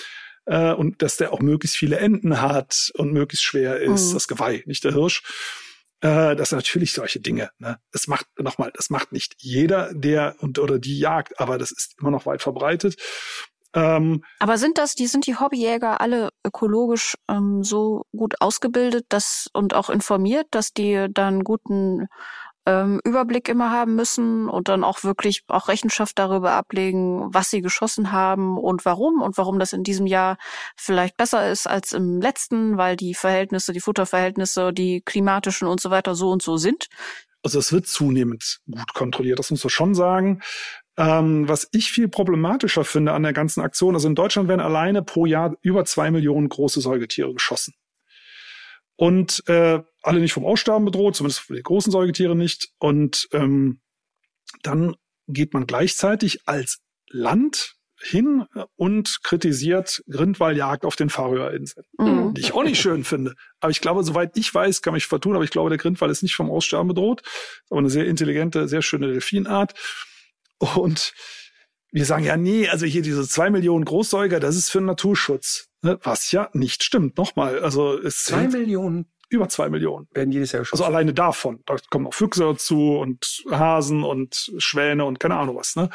äh, 0.45 0.71
und 0.71 1.01
dass 1.01 1.17
der 1.17 1.33
auch 1.33 1.39
möglichst 1.39 1.77
viele 1.77 1.97
Enden 1.97 2.41
hat 2.41 2.91
und 2.93 3.11
möglichst 3.11 3.43
schwer 3.43 3.81
ist, 3.81 4.09
mhm. 4.09 4.13
das 4.13 4.27
Geweih, 4.27 4.61
nicht 4.67 4.83
der 4.83 4.93
Hirsch. 4.93 5.23
Äh, 6.01 6.35
das 6.35 6.49
sind 6.49 6.59
natürlich 6.59 6.91
solche 6.91 7.19
Dinge. 7.19 7.49
Ne? 7.57 7.79
Das 7.91 8.05
macht 8.05 8.27
nochmal, 8.37 8.71
das 8.75 8.91
macht 8.91 9.11
nicht 9.11 9.33
jeder, 9.39 9.91
der 9.95 10.35
und 10.41 10.59
oder 10.59 10.77
die 10.77 10.99
jagt, 10.99 11.39
aber 11.39 11.57
das 11.57 11.71
ist 11.71 11.95
immer 11.99 12.11
noch 12.11 12.27
weit 12.27 12.43
verbreitet. 12.43 12.97
Ähm, 13.73 14.23
Aber 14.39 14.57
sind 14.57 14.77
das, 14.77 14.95
die 14.95 15.07
sind 15.07 15.27
die 15.27 15.35
Hobbyjäger 15.35 16.01
alle 16.01 16.29
ökologisch 16.45 17.15
ähm, 17.27 17.63
so 17.63 18.05
gut 18.15 18.41
ausgebildet, 18.41 19.05
dass 19.09 19.47
und 19.53 19.75
auch 19.75 19.89
informiert, 19.89 20.47
dass 20.51 20.73
die 20.73 21.07
dann 21.11 21.43
guten 21.43 22.07
ähm, 22.65 22.99
Überblick 23.03 23.49
immer 23.49 23.71
haben 23.71 23.95
müssen 23.95 24.49
und 24.49 24.67
dann 24.67 24.83
auch 24.83 25.03
wirklich 25.03 25.43
auch 25.47 25.67
Rechenschaft 25.67 26.19
darüber 26.19 26.51
ablegen, 26.51 27.33
was 27.33 27.49
sie 27.49 27.61
geschossen 27.61 28.11
haben 28.11 28.57
und 28.57 28.85
warum 28.85 29.21
und 29.21 29.37
warum 29.37 29.59
das 29.59 29.73
in 29.73 29.83
diesem 29.83 30.05
Jahr 30.05 30.37
vielleicht 30.75 31.17
besser 31.17 31.49
ist 31.49 31.67
als 31.67 31.93
im 31.93 32.21
letzten, 32.21 32.77
weil 32.77 32.95
die 32.95 33.13
Verhältnisse, 33.13 33.73
die 33.73 33.79
Futterverhältnisse, 33.79 34.73
die 34.73 35.01
klimatischen 35.01 35.67
und 35.67 35.81
so 35.81 35.89
weiter 35.89 36.15
so 36.15 36.31
und 36.31 36.41
so 36.41 36.57
sind. 36.57 36.87
Also 37.41 37.57
es 37.57 37.71
wird 37.71 37.87
zunehmend 37.87 38.59
gut 38.69 38.93
kontrolliert, 38.93 39.39
das 39.39 39.49
muss 39.49 39.63
man 39.63 39.69
schon 39.69 39.95
sagen. 39.95 40.41
Ähm, 40.99 41.47
was 41.47 41.69
ich 41.71 41.91
viel 41.93 42.09
problematischer 42.09 42.83
finde 42.83 43.13
an 43.13 43.23
der 43.23 43.31
ganzen 43.31 43.61
Aktion, 43.61 43.95
also 43.95 44.09
in 44.09 44.15
Deutschland 44.15 44.49
werden 44.49 44.59
alleine 44.59 45.01
pro 45.01 45.25
Jahr 45.25 45.55
über 45.61 45.85
zwei 45.85 46.11
Millionen 46.11 46.49
große 46.49 46.81
Säugetiere 46.81 47.33
geschossen. 47.33 47.73
Und 48.97 49.41
äh, 49.47 49.81
alle 50.03 50.19
nicht 50.19 50.33
vom 50.33 50.43
Aussterben 50.43 50.83
bedroht, 50.83 51.15
zumindest 51.15 51.39
für 51.39 51.55
die 51.55 51.63
großen 51.63 51.89
Säugetiere 51.89 52.35
nicht. 52.35 52.73
Und 52.79 53.29
ähm, 53.31 53.79
dann 54.61 54.97
geht 55.29 55.53
man 55.53 55.67
gleichzeitig 55.67 56.41
als 56.45 56.81
Land 57.07 57.75
hin 58.01 58.45
und 58.75 59.23
kritisiert 59.23 60.03
Grindwalljagd 60.09 60.83
auf 60.83 60.97
den 60.97 61.09
Färöerinseln, 61.09 61.85
mhm. 61.97 62.33
die 62.33 62.41
ich 62.41 62.53
auch 62.53 62.63
nicht 62.63 62.79
schön 62.79 63.05
finde. 63.05 63.35
Aber 63.61 63.71
ich 63.71 63.79
glaube, 63.79 64.03
soweit 64.03 64.35
ich 64.37 64.53
weiß, 64.53 64.81
kann 64.81 64.93
mich 64.93 65.05
vertun, 65.05 65.35
aber 65.35 65.45
ich 65.45 65.49
glaube, 65.49 65.69
der 65.69 65.77
Grindwall 65.77 66.09
ist 66.09 66.23
nicht 66.23 66.35
vom 66.35 66.49
Aussterben 66.49 66.89
bedroht. 66.89 67.21
Aber 67.69 67.79
eine 67.79 67.89
sehr 67.89 68.05
intelligente, 68.05 68.67
sehr 68.67 68.81
schöne 68.81 69.07
Delfinart. 69.07 69.75
Und 70.59 71.13
wir 71.91 72.05
sagen 72.05 72.23
ja, 72.23 72.37
nee, 72.37 72.67
also 72.67 72.85
hier 72.85 73.01
diese 73.01 73.27
zwei 73.27 73.49
Millionen 73.49 73.85
Großsäuger, 73.85 74.39
das 74.39 74.55
ist 74.55 74.69
für 74.69 74.79
den 74.79 74.85
Naturschutz. 74.85 75.69
Ne? 75.81 75.99
Was 76.03 76.31
ja 76.31 76.49
nicht 76.53 76.83
stimmt. 76.83 77.17
Nochmal, 77.17 77.59
also 77.59 77.97
es 77.97 78.23
zwei 78.23 78.47
Millionen 78.47 79.11
über 79.29 79.47
zwei 79.47 79.69
Millionen 79.69 80.07
werden 80.11 80.31
jedes 80.31 80.51
Jahr 80.51 80.61
geschossen. 80.61 80.83
Also 80.83 80.91
alleine 80.91 81.13
davon. 81.13 81.61
Da 81.65 81.75
kommen 81.89 82.05
noch 82.05 82.13
Füchse 82.13 82.43
dazu 82.43 82.97
und 82.97 83.43
Hasen 83.51 84.03
und 84.03 84.51
Schwäne 84.57 85.05
und 85.05 85.19
keine 85.19 85.37
Ahnung 85.37 85.55
was. 85.55 85.75
Ne? 85.75 85.89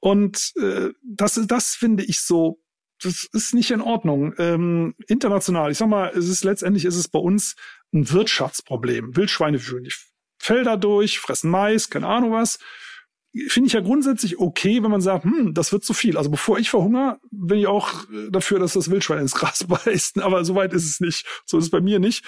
Und 0.00 0.52
äh, 0.60 0.90
das, 1.02 1.40
das 1.46 1.74
finde 1.74 2.04
ich 2.04 2.20
so, 2.20 2.60
das 3.02 3.26
ist 3.32 3.54
nicht 3.54 3.70
in 3.70 3.80
Ordnung. 3.80 4.34
Ähm, 4.36 4.94
international, 5.06 5.70
ich 5.70 5.78
sag 5.78 5.88
mal, 5.88 6.10
es 6.10 6.28
ist 6.28 6.44
letztendlich 6.44 6.84
ist 6.84 6.96
es 6.96 7.08
bei 7.08 7.18
uns 7.18 7.56
ein 7.94 8.10
Wirtschaftsproblem. 8.10 9.16
Wildschweine 9.16 9.58
fühlen 9.58 9.84
die 9.84 9.94
Felder 10.38 10.76
durch, 10.76 11.20
fressen 11.20 11.50
Mais, 11.50 11.88
keine 11.88 12.06
Ahnung 12.06 12.32
was 12.32 12.58
finde 13.48 13.66
ich 13.66 13.72
ja 13.72 13.80
grundsätzlich 13.80 14.38
okay, 14.38 14.82
wenn 14.82 14.90
man 14.90 15.00
sagt, 15.00 15.24
hm, 15.24 15.54
das 15.54 15.72
wird 15.72 15.84
zu 15.84 15.94
viel. 15.94 16.16
Also 16.16 16.30
bevor 16.30 16.58
ich 16.58 16.70
verhungere, 16.70 17.18
bin 17.30 17.58
ich 17.58 17.66
auch 17.66 18.04
äh, 18.10 18.30
dafür, 18.30 18.58
dass 18.58 18.74
das 18.74 18.90
Wildschwein 18.90 19.20
ins 19.20 19.34
Gras 19.34 19.64
beißt. 19.68 20.20
Aber 20.20 20.44
so 20.44 20.54
weit 20.54 20.72
ist 20.72 20.86
es 20.86 21.00
nicht. 21.00 21.26
So 21.46 21.58
ist 21.58 21.64
es 21.64 21.70
bei 21.70 21.80
mir 21.80 21.98
nicht. 21.98 22.24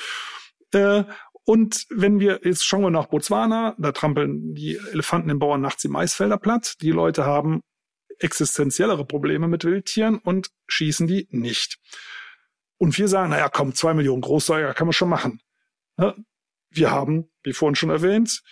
Äh, 0.73 1.05
und 1.45 1.85
wenn 1.91 2.21
wir, 2.21 2.41
jetzt 2.43 2.65
schauen 2.65 2.83
wir 2.83 2.91
nach 2.91 3.07
Botswana, 3.07 3.75
da 3.79 3.93
trampeln 3.93 4.55
die 4.55 4.77
Elefanten 4.93 5.29
den 5.29 5.39
Bauern 5.39 5.61
nachts 5.61 5.83
die 5.83 5.89
Maisfelder 5.89 6.39
platt. 6.39 6.77
Die 6.81 6.91
Leute 6.91 7.27
haben 7.27 7.61
existenziellere 8.19 9.05
Probleme 9.05 9.47
mit 9.47 9.65
Wildtieren 9.65 10.19
und 10.19 10.51
schießen 10.69 11.07
die 11.07 11.29
nicht. 11.31 11.79
Und 12.79 12.97
wir 12.97 13.09
sagen, 13.09 13.31
naja, 13.31 13.51
komm, 13.51 13.75
zwei 13.75 13.93
Millionen 13.93 14.23
Großsäuger 14.23 14.73
kann 14.73 14.87
man 14.87 14.93
schon 14.93 15.09
machen. 15.09 15.41
Wir 16.71 16.91
haben, 16.91 17.31
wie 17.43 17.53
vorhin 17.53 17.77
schon 17.77 17.91
erwähnt, 17.91 18.43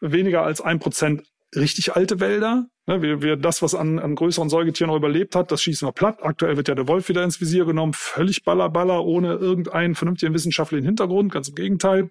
weniger 0.00 0.42
als 0.42 0.60
ein 0.60 0.78
Prozent 0.78 1.26
richtig 1.54 1.94
alte 1.94 2.20
Wälder. 2.20 2.66
Ne, 2.86 3.02
wir, 3.02 3.22
wir, 3.22 3.36
das, 3.36 3.62
was 3.62 3.74
an, 3.74 3.98
an 3.98 4.14
größeren 4.14 4.48
Säugetieren 4.48 4.90
noch 4.90 4.96
überlebt 4.96 5.34
hat, 5.34 5.50
das 5.50 5.62
schießen 5.62 5.86
wir 5.86 5.92
platt. 5.92 6.22
Aktuell 6.22 6.56
wird 6.56 6.68
ja 6.68 6.74
der 6.74 6.88
Wolf 6.88 7.08
wieder 7.08 7.24
ins 7.24 7.40
Visier 7.40 7.64
genommen, 7.64 7.92
völlig 7.94 8.44
ballerballer, 8.44 9.04
ohne 9.04 9.34
irgendeinen 9.34 9.94
vernünftigen 9.94 10.34
wissenschaftlichen 10.34 10.84
Hintergrund, 10.84 11.32
ganz 11.32 11.48
im 11.48 11.54
Gegenteil. 11.54 12.10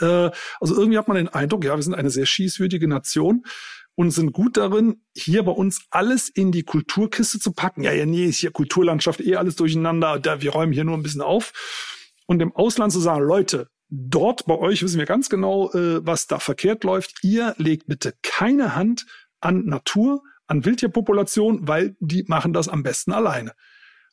Äh, 0.00 0.30
also 0.60 0.76
irgendwie 0.76 0.98
hat 0.98 1.08
man 1.08 1.16
den 1.16 1.28
Eindruck, 1.28 1.64
ja, 1.64 1.74
wir 1.76 1.82
sind 1.82 1.94
eine 1.94 2.10
sehr 2.10 2.26
schießwürdige 2.26 2.88
Nation 2.88 3.44
und 3.94 4.10
sind 4.10 4.32
gut 4.32 4.56
darin, 4.56 5.02
hier 5.14 5.42
bei 5.42 5.52
uns 5.52 5.86
alles 5.90 6.28
in 6.28 6.52
die 6.52 6.64
Kulturkiste 6.64 7.40
zu 7.40 7.52
packen. 7.52 7.82
Ja, 7.82 7.92
ja, 7.92 8.04
nee, 8.04 8.26
ist 8.26 8.38
hier 8.38 8.50
Kulturlandschaft 8.50 9.20
eh 9.20 9.36
alles 9.36 9.56
durcheinander, 9.56 10.18
da, 10.18 10.42
wir 10.42 10.52
räumen 10.52 10.72
hier 10.72 10.84
nur 10.84 10.96
ein 10.96 11.02
bisschen 11.02 11.22
auf. 11.22 11.52
Und 12.26 12.42
im 12.42 12.54
Ausland 12.54 12.92
zu 12.92 13.00
sagen, 13.00 13.24
Leute, 13.24 13.68
dort 13.88 14.46
bei 14.46 14.58
euch 14.58 14.82
wissen 14.82 14.98
wir 14.98 15.06
ganz 15.06 15.28
genau, 15.28 15.70
äh, 15.72 16.04
was 16.04 16.26
da 16.26 16.38
verkehrt 16.38 16.84
läuft. 16.84 17.22
Ihr 17.22 17.54
legt 17.58 17.86
bitte 17.86 18.14
keine 18.22 18.74
Hand 18.74 19.06
an 19.40 19.64
Natur, 19.64 20.22
an 20.46 20.64
Wildtierpopulation, 20.64 21.66
weil 21.68 21.96
die 22.00 22.24
machen 22.28 22.52
das 22.52 22.68
am 22.68 22.82
besten 22.82 23.12
alleine. 23.12 23.52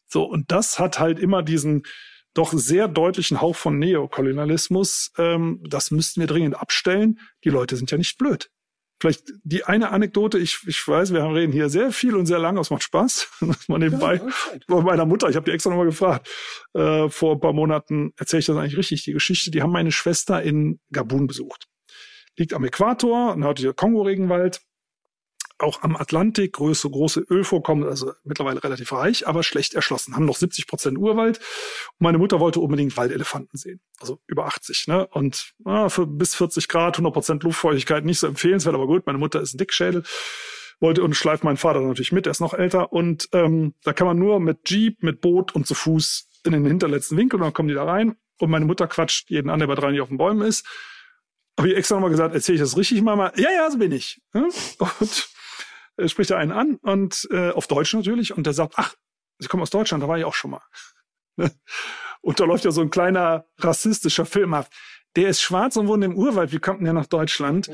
So, 0.07 0.23
und 0.23 0.51
das 0.51 0.79
hat 0.79 0.99
halt 0.99 1.19
immer 1.19 1.43
diesen 1.43 1.83
doch 2.33 2.51
sehr 2.53 2.87
deutlichen 2.87 3.41
Hauch 3.41 3.55
von 3.55 3.77
Neokolonialismus. 3.77 5.11
Ähm, 5.17 5.61
das 5.67 5.91
müssten 5.91 6.19
wir 6.19 6.27
dringend 6.27 6.55
abstellen. 6.59 7.19
Die 7.43 7.49
Leute 7.49 7.75
sind 7.75 7.91
ja 7.91 7.97
nicht 7.97 8.17
blöd. 8.17 8.49
Vielleicht 9.03 9.33
die 9.43 9.65
eine 9.65 9.91
Anekdote, 9.91 10.39
ich, 10.39 10.59
ich 10.65 10.87
weiß, 10.87 11.11
wir 11.11 11.25
reden 11.25 11.51
hier 11.51 11.67
sehr 11.67 11.91
viel 11.91 12.15
und 12.15 12.25
sehr 12.25 12.39
lang, 12.39 12.57
es 12.57 12.69
macht 12.69 12.83
Spaß. 12.83 13.27
mal 13.67 13.77
nebenbei. 13.77 14.21
Bei 14.65 14.79
meiner 14.79 15.05
Mutter, 15.05 15.27
ich 15.27 15.35
habe 15.35 15.43
die 15.43 15.51
extra 15.51 15.71
nochmal 15.71 15.87
gefragt, 15.87 16.29
äh, 16.73 17.09
vor 17.09 17.33
ein 17.33 17.41
paar 17.41 17.51
Monaten 17.51 18.13
erzähle 18.15 18.39
ich 18.39 18.45
das 18.45 18.55
eigentlich 18.55 18.77
richtig, 18.77 19.03
die 19.03 19.11
Geschichte, 19.11 19.51
die 19.51 19.61
haben 19.61 19.73
meine 19.73 19.91
Schwester 19.91 20.41
in 20.41 20.79
Gabun 20.89 21.27
besucht. 21.27 21.67
Liegt 22.37 22.53
am 22.53 22.63
Äquator, 22.63 23.35
nördlicher 23.35 23.73
Kongo-Regenwald 23.73 24.61
auch 25.63 25.81
am 25.81 25.95
Atlantik, 25.95 26.53
große, 26.53 26.89
große 26.89 27.25
Ölvorkommen, 27.29 27.87
also 27.87 28.13
mittlerweile 28.23 28.63
relativ 28.63 28.91
reich, 28.91 29.27
aber 29.27 29.43
schlecht 29.43 29.73
erschlossen, 29.73 30.15
haben 30.15 30.25
noch 30.25 30.35
70 30.35 30.67
Prozent 30.67 30.97
Urwald. 30.97 31.37
Und 31.37 32.01
meine 32.05 32.17
Mutter 32.17 32.39
wollte 32.39 32.59
unbedingt 32.59 32.95
Waldelefanten 32.95 33.57
sehen, 33.57 33.81
also 33.99 34.19
über 34.27 34.45
80, 34.45 34.87
ne? 34.87 35.07
Und 35.07 35.53
ah, 35.65 35.89
für 35.89 36.05
bis 36.05 36.35
40 36.35 36.67
Grad, 36.67 36.95
100 36.95 37.13
Prozent 37.13 37.43
Luftfeuchtigkeit, 37.43 38.05
nicht 38.05 38.19
so 38.19 38.27
empfehlenswert, 38.27 38.75
aber 38.75 38.87
gut, 38.87 39.05
meine 39.05 39.17
Mutter 39.17 39.41
ist 39.41 39.53
ein 39.53 39.57
Dickschädel 39.57 40.03
wollte 40.79 41.01
und 41.03 41.15
schleift 41.15 41.43
meinen 41.43 41.57
Vater 41.57 41.79
natürlich 41.81 42.11
mit, 42.11 42.27
er 42.27 42.31
ist 42.31 42.41
noch 42.41 42.53
älter 42.53 42.91
und 42.91 43.29
ähm, 43.31 43.73
da 43.83 43.93
kann 43.93 44.05
man 44.05 44.19
nur 44.19 44.39
mit 44.39 44.69
Jeep, 44.69 45.01
mit 45.01 45.21
Boot 45.21 45.55
und 45.55 45.65
zu 45.65 45.75
Fuß 45.75 46.27
in 46.45 46.51
den 46.51 46.65
hinterletzten 46.65 47.17
Winkel 47.17 47.37
und 47.37 47.43
dann 47.43 47.53
kommen 47.53 47.69
die 47.69 47.75
da 47.75 47.85
rein 47.85 48.15
und 48.39 48.49
meine 48.49 48.65
Mutter 48.65 48.87
quatscht 48.87 49.29
jeden 49.29 49.49
an, 49.49 49.59
der 49.59 49.67
bei 49.67 49.75
drei 49.75 49.91
nicht 49.91 50.01
auf 50.01 50.09
den 50.09 50.17
Bäumen 50.17 50.41
ist. 50.41 50.67
Habe 51.57 51.69
ich 51.69 51.77
extra 51.77 51.95
nochmal 51.95 52.09
gesagt, 52.09 52.33
erzähle 52.33 52.55
ich 52.55 52.61
das 52.61 52.77
richtig, 52.77 53.01
Mama? 53.01 53.31
Ja, 53.35 53.51
ja, 53.51 53.69
so 53.69 53.77
bin 53.77 53.91
ich. 53.91 54.21
Und 54.33 55.29
äh, 55.97 56.07
spricht 56.07 56.31
er 56.31 56.37
einen 56.37 56.51
an 56.51 56.75
und 56.81 57.27
äh, 57.31 57.51
auf 57.51 57.67
Deutsch 57.67 57.93
natürlich 57.93 58.35
und 58.35 58.45
der 58.45 58.53
sagt, 58.53 58.73
ach, 58.77 58.95
Sie 59.39 59.47
kommen 59.47 59.63
aus 59.63 59.71
Deutschland, 59.71 60.03
da 60.03 60.07
war 60.07 60.17
ich 60.17 60.25
auch 60.25 60.35
schon 60.35 60.51
mal. 60.51 60.61
und 62.21 62.39
da 62.39 62.45
läuft 62.45 62.65
ja 62.65 62.71
so 62.71 62.81
ein 62.81 62.89
kleiner 62.89 63.45
rassistischer 63.59 64.25
Film 64.25 64.53
ab. 64.53 64.69
Der 65.15 65.29
ist 65.29 65.41
schwarz 65.41 65.75
und 65.75 65.87
wohnt 65.87 66.03
im 66.03 66.15
Urwald. 66.15 66.51
Wie 66.51 66.59
kommt 66.59 66.79
denn 66.79 66.85
der 66.85 66.93
nach 66.93 67.07
Deutschland? 67.07 67.69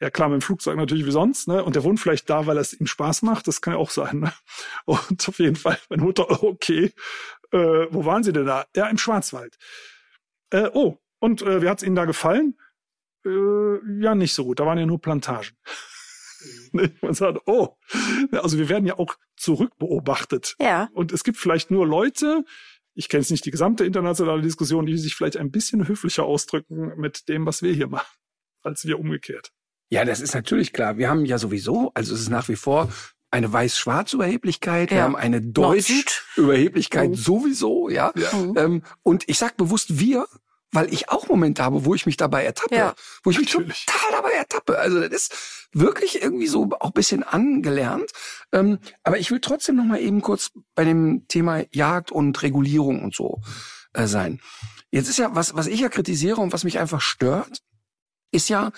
Ja 0.00 0.10
klar, 0.10 0.28
mit 0.28 0.40
dem 0.40 0.42
Flugzeug 0.42 0.76
natürlich 0.76 1.06
wie 1.06 1.12
sonst, 1.12 1.46
ne? 1.46 1.62
Und 1.62 1.76
der 1.76 1.84
wohnt 1.84 2.00
vielleicht 2.00 2.28
da, 2.28 2.46
weil 2.46 2.58
es 2.58 2.72
ihm 2.72 2.86
Spaß 2.86 3.22
macht. 3.22 3.46
Das 3.46 3.60
kann 3.60 3.74
ja 3.74 3.78
auch 3.78 3.90
sein, 3.90 4.18
ne? 4.18 4.32
Und 4.84 5.28
auf 5.28 5.38
jeden 5.38 5.54
Fall, 5.54 5.78
meine 5.88 6.02
Mutter, 6.02 6.28
okay, 6.42 6.92
äh, 7.52 7.86
wo 7.90 8.04
waren 8.04 8.24
Sie 8.24 8.32
denn 8.32 8.46
da? 8.46 8.66
Ja, 8.74 8.88
im 8.88 8.98
Schwarzwald. 8.98 9.56
Äh, 10.50 10.70
oh, 10.72 10.98
und 11.20 11.42
äh, 11.42 11.62
wie 11.62 11.68
hat's 11.68 11.84
Ihnen 11.84 11.94
da 11.94 12.04
gefallen? 12.04 12.58
Äh, 13.24 14.02
ja, 14.02 14.16
nicht 14.16 14.34
so 14.34 14.44
gut. 14.44 14.58
Da 14.58 14.66
waren 14.66 14.78
ja 14.78 14.86
nur 14.86 15.00
Plantagen. 15.00 15.56
Man 17.02 17.14
sagt, 17.14 17.40
oh, 17.46 17.76
also 18.32 18.58
wir 18.58 18.68
werden 18.68 18.86
ja 18.86 18.98
auch 18.98 19.16
zurückbeobachtet. 19.36 20.56
Ja. 20.60 20.88
Und 20.92 21.12
es 21.12 21.24
gibt 21.24 21.38
vielleicht 21.38 21.70
nur 21.70 21.86
Leute, 21.86 22.44
ich 22.94 23.08
kenne 23.08 23.22
es 23.22 23.30
nicht 23.30 23.44
die 23.44 23.50
gesamte 23.50 23.84
internationale 23.84 24.42
Diskussion, 24.42 24.86
die 24.86 24.96
sich 24.98 25.14
vielleicht 25.14 25.36
ein 25.36 25.50
bisschen 25.50 25.88
höflicher 25.88 26.24
ausdrücken 26.24 26.92
mit 26.96 27.28
dem, 27.28 27.46
was 27.46 27.62
wir 27.62 27.72
hier 27.72 27.88
machen, 27.88 28.16
als 28.62 28.86
wir 28.86 28.98
umgekehrt. 28.98 29.52
Ja, 29.90 30.04
das 30.04 30.20
ist 30.20 30.34
natürlich 30.34 30.72
klar. 30.72 30.96
Wir 30.96 31.10
haben 31.10 31.24
ja 31.24 31.38
sowieso, 31.38 31.90
also 31.94 32.14
es 32.14 32.22
ist 32.22 32.30
nach 32.30 32.48
wie 32.48 32.56
vor 32.56 32.90
eine 33.30 33.52
Weiß-Schwarz-Überheblichkeit, 33.52 34.90
ja. 34.90 34.96
wir 34.96 35.02
haben 35.04 35.16
eine 35.16 35.40
Deutsch-Überheblichkeit 35.40 37.10
mhm. 37.10 37.14
sowieso, 37.14 37.88
ja. 37.88 38.12
ja. 38.14 38.36
Mhm. 38.36 38.54
Ähm, 38.56 38.82
und 39.02 39.28
ich 39.28 39.38
sag 39.38 39.56
bewusst 39.56 39.98
wir, 39.98 40.26
weil 40.72 40.92
ich 40.92 41.10
auch 41.10 41.28
Momente 41.28 41.62
habe, 41.62 41.84
wo 41.84 41.94
ich 41.94 42.06
mich 42.06 42.16
dabei 42.16 42.44
ertappe, 42.44 42.74
ja, 42.74 42.94
wo 43.22 43.30
ich 43.30 43.38
natürlich. 43.38 43.68
mich 43.68 43.86
total 43.86 44.10
dabei 44.10 44.32
ertappe. 44.32 44.78
Also 44.78 45.00
das 45.00 45.10
ist 45.12 45.68
wirklich 45.72 46.22
irgendwie 46.22 46.46
so 46.46 46.70
auch 46.80 46.90
bisschen 46.90 47.22
angelernt. 47.22 48.10
Ähm, 48.52 48.78
aber 49.02 49.18
ich 49.18 49.30
will 49.30 49.40
trotzdem 49.40 49.76
noch 49.76 49.84
mal 49.84 50.00
eben 50.00 50.22
kurz 50.22 50.50
bei 50.74 50.84
dem 50.84 51.26
Thema 51.28 51.62
Jagd 51.72 52.10
und 52.10 52.42
Regulierung 52.42 53.02
und 53.02 53.14
so 53.14 53.40
äh, 53.92 54.06
sein. 54.06 54.40
Jetzt 54.90 55.08
ist 55.08 55.18
ja, 55.18 55.34
was, 55.34 55.54
was 55.54 55.66
ich 55.66 55.80
ja 55.80 55.88
kritisiere 55.88 56.40
und 56.40 56.52
was 56.52 56.64
mich 56.64 56.78
einfach 56.78 57.00
stört, 57.00 57.62
ist 58.30 58.48
ja, 58.48 58.72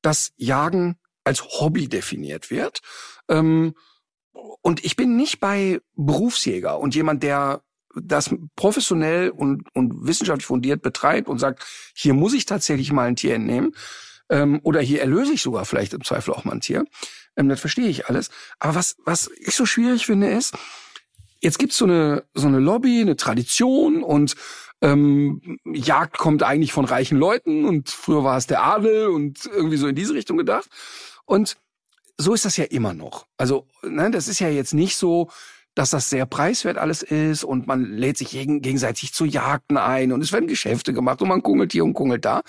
dass 0.00 0.32
Jagen 0.36 0.98
als 1.24 1.42
Hobby 1.42 1.88
definiert 1.88 2.50
wird. 2.50 2.80
Ähm, 3.28 3.74
und 4.32 4.84
ich 4.84 4.96
bin 4.96 5.16
nicht 5.16 5.40
bei 5.40 5.80
Berufsjäger 5.94 6.78
und 6.78 6.94
jemand, 6.94 7.22
der 7.22 7.62
das 7.96 8.34
professionell 8.56 9.30
und, 9.30 9.64
und 9.74 10.06
wissenschaftlich 10.06 10.46
fundiert 10.46 10.82
betreibt 10.82 11.28
und 11.28 11.38
sagt, 11.38 11.64
hier 11.94 12.14
muss 12.14 12.34
ich 12.34 12.46
tatsächlich 12.46 12.92
mal 12.92 13.08
ein 13.08 13.16
Tier 13.16 13.34
entnehmen 13.34 13.74
ähm, 14.28 14.60
oder 14.62 14.80
hier 14.80 15.00
erlöse 15.00 15.32
ich 15.32 15.42
sogar 15.42 15.64
vielleicht 15.64 15.94
im 15.94 16.04
Zweifel 16.04 16.34
auch 16.34 16.44
mal 16.44 16.52
ein 16.52 16.60
Tier. 16.60 16.84
Ähm, 17.36 17.48
das 17.48 17.60
verstehe 17.60 17.88
ich 17.88 18.08
alles. 18.08 18.30
Aber 18.58 18.74
was, 18.74 18.96
was 19.04 19.30
ich 19.38 19.54
so 19.54 19.66
schwierig 19.66 20.06
finde, 20.06 20.28
ist, 20.28 20.54
jetzt 21.40 21.58
gibt's 21.58 21.76
so 21.76 21.84
eine, 21.84 22.24
so 22.34 22.46
eine 22.46 22.58
Lobby, 22.58 23.00
eine 23.00 23.16
Tradition 23.16 24.02
und 24.02 24.34
ähm, 24.80 25.58
Jagd 25.64 26.18
kommt 26.18 26.42
eigentlich 26.42 26.72
von 26.72 26.84
reichen 26.84 27.18
Leuten 27.18 27.64
und 27.64 27.90
früher 27.90 28.24
war 28.24 28.36
es 28.36 28.46
der 28.46 28.64
Adel 28.64 29.06
und 29.08 29.46
irgendwie 29.46 29.76
so 29.76 29.86
in 29.86 29.94
diese 29.94 30.14
Richtung 30.14 30.36
gedacht. 30.36 30.68
Und 31.26 31.56
so 32.16 32.34
ist 32.34 32.44
das 32.44 32.56
ja 32.56 32.64
immer 32.64 32.94
noch. 32.94 33.26
Also, 33.36 33.66
ne, 33.82 34.10
das 34.10 34.28
ist 34.28 34.40
ja 34.40 34.48
jetzt 34.48 34.74
nicht 34.74 34.96
so, 34.96 35.30
dass 35.74 35.90
das 35.90 36.08
sehr 36.08 36.26
preiswert 36.26 36.78
alles 36.78 37.02
ist 37.02 37.44
und 37.44 37.66
man 37.66 37.84
lädt 37.84 38.16
sich 38.18 38.30
gegenseitig 38.30 39.12
zu 39.12 39.24
Jagden 39.24 39.76
ein 39.76 40.12
und 40.12 40.22
es 40.22 40.32
werden 40.32 40.46
Geschäfte 40.46 40.92
gemacht 40.92 41.20
und 41.20 41.28
man 41.28 41.42
kungelt 41.42 41.72
hier 41.72 41.84
und 41.84 41.94
kungelt 41.94 42.24
da. 42.24 42.42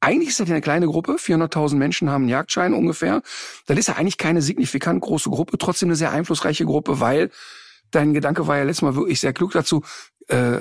Eigentlich 0.00 0.30
ist 0.30 0.40
das 0.40 0.50
eine 0.50 0.60
kleine 0.60 0.86
Gruppe, 0.86 1.12
400.000 1.12 1.76
Menschen 1.76 2.10
haben 2.10 2.22
einen 2.22 2.30
Jagdschein 2.30 2.74
ungefähr. 2.74 3.22
Das 3.66 3.78
ist 3.78 3.88
ja 3.88 3.94
eigentlich 3.94 4.18
keine 4.18 4.42
signifikant 4.42 5.00
große 5.00 5.30
Gruppe, 5.30 5.58
trotzdem 5.58 5.88
eine 5.88 5.96
sehr 5.96 6.12
einflussreiche 6.12 6.66
Gruppe, 6.66 7.00
weil 7.00 7.30
dein 7.90 8.12
Gedanke 8.12 8.46
war 8.46 8.58
ja 8.58 8.64
letztes 8.64 8.82
Mal 8.82 8.96
wirklich 8.96 9.20
sehr 9.20 9.32
klug 9.32 9.52
dazu, 9.52 9.82
äh, 10.28 10.58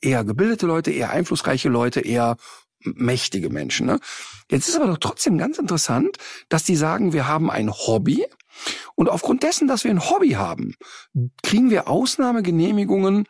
eher 0.00 0.24
gebildete 0.24 0.66
Leute, 0.66 0.90
eher 0.90 1.10
einflussreiche 1.10 1.68
Leute, 1.68 2.00
eher 2.00 2.36
mächtige 2.80 3.50
Menschen. 3.50 3.86
Ne? 3.86 4.00
Jetzt 4.50 4.68
ist 4.68 4.76
aber 4.76 4.86
doch 4.86 4.98
trotzdem 4.98 5.38
ganz 5.38 5.58
interessant, 5.58 6.16
dass 6.48 6.64
die 6.64 6.76
sagen, 6.76 7.12
wir 7.12 7.26
haben 7.26 7.50
ein 7.50 7.70
Hobby 7.70 8.24
und 8.94 9.08
aufgrund 9.08 9.42
dessen, 9.42 9.68
dass 9.68 9.84
wir 9.84 9.90
ein 9.90 10.10
Hobby 10.10 10.30
haben, 10.30 10.74
kriegen 11.42 11.70
wir 11.70 11.88
Ausnahmegenehmigungen 11.88 13.26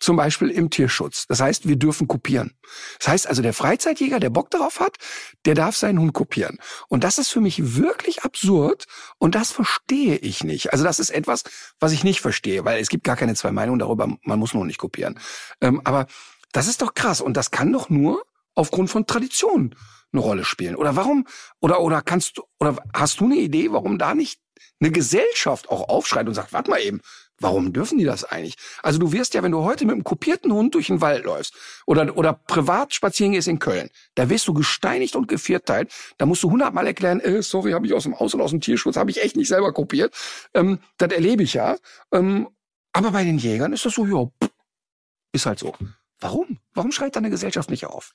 zum 0.00 0.16
Beispiel 0.16 0.48
im 0.48 0.70
Tierschutz. 0.70 1.26
Das 1.28 1.40
heißt, 1.40 1.68
wir 1.68 1.76
dürfen 1.76 2.08
kopieren. 2.08 2.54
Das 2.98 3.08
heißt 3.08 3.26
also, 3.26 3.42
der 3.42 3.52
Freizeitjäger, 3.52 4.18
der 4.18 4.30
Bock 4.30 4.50
darauf 4.50 4.80
hat, 4.80 4.96
der 5.44 5.54
darf 5.54 5.76
seinen 5.76 6.00
Hund 6.00 6.14
kopieren. 6.14 6.58
Und 6.88 7.04
das 7.04 7.18
ist 7.18 7.28
für 7.28 7.40
mich 7.40 7.76
wirklich 7.76 8.24
absurd 8.24 8.86
und 9.18 9.34
das 9.34 9.52
verstehe 9.52 10.16
ich 10.16 10.42
nicht. 10.42 10.72
Also 10.72 10.84
das 10.84 10.98
ist 10.98 11.10
etwas, 11.10 11.44
was 11.78 11.92
ich 11.92 12.02
nicht 12.02 12.20
verstehe, 12.20 12.64
weil 12.64 12.80
es 12.80 12.88
gibt 12.88 13.04
gar 13.04 13.16
keine 13.16 13.34
zwei 13.34 13.52
Meinungen 13.52 13.78
darüber, 13.78 14.08
man 14.22 14.38
muss 14.38 14.54
nur 14.54 14.64
nicht 14.64 14.78
kopieren. 14.78 15.18
Ähm, 15.60 15.82
aber 15.84 16.06
das 16.52 16.66
ist 16.66 16.82
doch 16.82 16.94
krass 16.94 17.20
und 17.20 17.36
das 17.36 17.50
kann 17.50 17.72
doch 17.72 17.90
nur 17.90 18.24
aufgrund 18.54 18.90
von 18.90 19.06
Tradition 19.06 19.74
eine 20.12 20.22
Rolle 20.22 20.44
spielen. 20.44 20.74
Oder 20.76 20.96
warum, 20.96 21.26
oder, 21.60 21.80
oder 21.80 22.02
kannst 22.02 22.38
du, 22.38 22.42
oder 22.58 22.76
hast 22.94 23.20
du 23.20 23.26
eine 23.26 23.36
Idee, 23.36 23.70
warum 23.70 23.98
da 23.98 24.14
nicht 24.14 24.40
eine 24.80 24.90
Gesellschaft 24.90 25.70
auch 25.70 25.88
aufschreit 25.88 26.26
und 26.26 26.34
sagt, 26.34 26.52
warte 26.52 26.70
mal 26.70 26.80
eben, 26.80 27.00
warum 27.40 27.72
dürfen 27.72 27.98
die 27.98 28.04
das 28.04 28.24
eigentlich? 28.24 28.56
Also 28.82 28.98
du 28.98 29.12
wirst 29.12 29.34
ja, 29.34 29.42
wenn 29.42 29.52
du 29.52 29.64
heute 29.64 29.84
mit 29.84 29.94
einem 29.94 30.04
kopierten 30.04 30.52
Hund 30.52 30.74
durch 30.74 30.88
den 30.88 31.00
Wald 31.00 31.24
läufst 31.24 31.54
oder, 31.86 32.16
oder 32.16 32.34
privat 32.34 32.94
spazieren 32.94 33.32
gehst 33.32 33.48
in 33.48 33.58
Köln, 33.58 33.90
da 34.14 34.28
wirst 34.28 34.46
du 34.46 34.54
gesteinigt 34.54 35.16
und 35.16 35.26
gevierteilt. 35.26 35.92
Da 36.18 36.26
musst 36.26 36.42
du 36.42 36.50
hundertmal 36.50 36.86
erklären, 36.86 37.20
äh, 37.20 37.42
sorry, 37.42 37.72
habe 37.72 37.86
ich 37.86 37.94
aus 37.94 38.04
dem 38.04 38.14
Aus- 38.14 38.34
und 38.34 38.40
aus 38.40 38.50
dem 38.50 38.60
Tierschutz, 38.60 38.96
habe 38.96 39.10
ich 39.10 39.22
echt 39.22 39.36
nicht 39.36 39.48
selber 39.48 39.72
kopiert. 39.72 40.14
Ähm, 40.54 40.78
das 40.98 41.10
erlebe 41.10 41.42
ich 41.42 41.54
ja. 41.54 41.76
Ähm, 42.12 42.48
aber 42.92 43.12
bei 43.12 43.24
den 43.24 43.38
Jägern 43.38 43.72
ist 43.72 43.84
das 43.86 43.94
so, 43.94 44.06
ja, 44.06 44.48
ist 45.32 45.46
halt 45.46 45.58
so. 45.58 45.74
Warum? 46.18 46.58
Warum 46.74 46.92
schreit 46.92 47.16
da 47.16 47.20
eine 47.20 47.30
Gesellschaft 47.30 47.70
nicht 47.70 47.86
auf? 47.86 48.14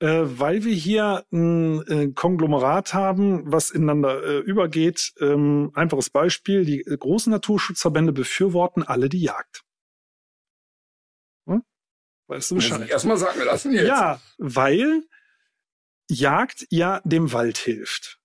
Äh, 0.00 0.22
weil 0.38 0.64
wir 0.64 0.74
hier 0.74 1.26
ein 1.30 1.86
äh, 1.86 2.08
Konglomerat 2.12 2.94
haben, 2.94 3.52
was 3.52 3.70
ineinander 3.70 4.22
äh, 4.24 4.38
übergeht. 4.38 5.12
Ähm, 5.20 5.72
einfaches 5.74 6.08
Beispiel, 6.08 6.64
die 6.64 6.80
äh, 6.80 6.96
großen 6.96 7.30
Naturschutzverbände 7.30 8.12
befürworten 8.12 8.82
alle 8.82 9.10
die 9.10 9.20
Jagd. 9.20 9.62
Hm? 11.46 11.62
Weißt 12.28 12.50
du 12.50 12.54
Bescheid? 12.54 12.88
Erstmal 12.88 13.18
sagen 13.18 13.40
lassen 13.44 13.72
jetzt. 13.72 13.88
Ja, 13.88 14.22
weil 14.38 15.04
Jagd 16.08 16.66
ja 16.70 17.02
dem 17.04 17.34
Wald 17.34 17.58
hilft. 17.58 18.18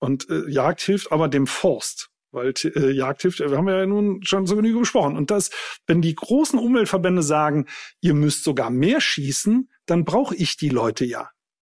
Und 0.00 0.28
äh, 0.28 0.50
Jagd 0.50 0.82
hilft 0.82 1.12
aber 1.12 1.28
dem 1.28 1.46
Forst 1.46 2.09
weil 2.32 2.52
äh, 2.64 2.90
Jagd 2.90 3.22
hilft, 3.22 3.40
wir 3.40 3.56
haben 3.56 3.68
ja 3.68 3.86
nun 3.86 4.22
schon 4.22 4.46
so 4.46 4.56
genug 4.56 4.80
besprochen. 4.80 5.16
Und 5.16 5.30
das, 5.30 5.50
wenn 5.86 6.02
die 6.02 6.14
großen 6.14 6.58
Umweltverbände 6.58 7.22
sagen, 7.22 7.66
ihr 8.00 8.14
müsst 8.14 8.44
sogar 8.44 8.70
mehr 8.70 9.00
schießen, 9.00 9.70
dann 9.86 10.04
brauche 10.04 10.34
ich 10.34 10.56
die 10.56 10.68
Leute 10.68 11.04
ja 11.04 11.30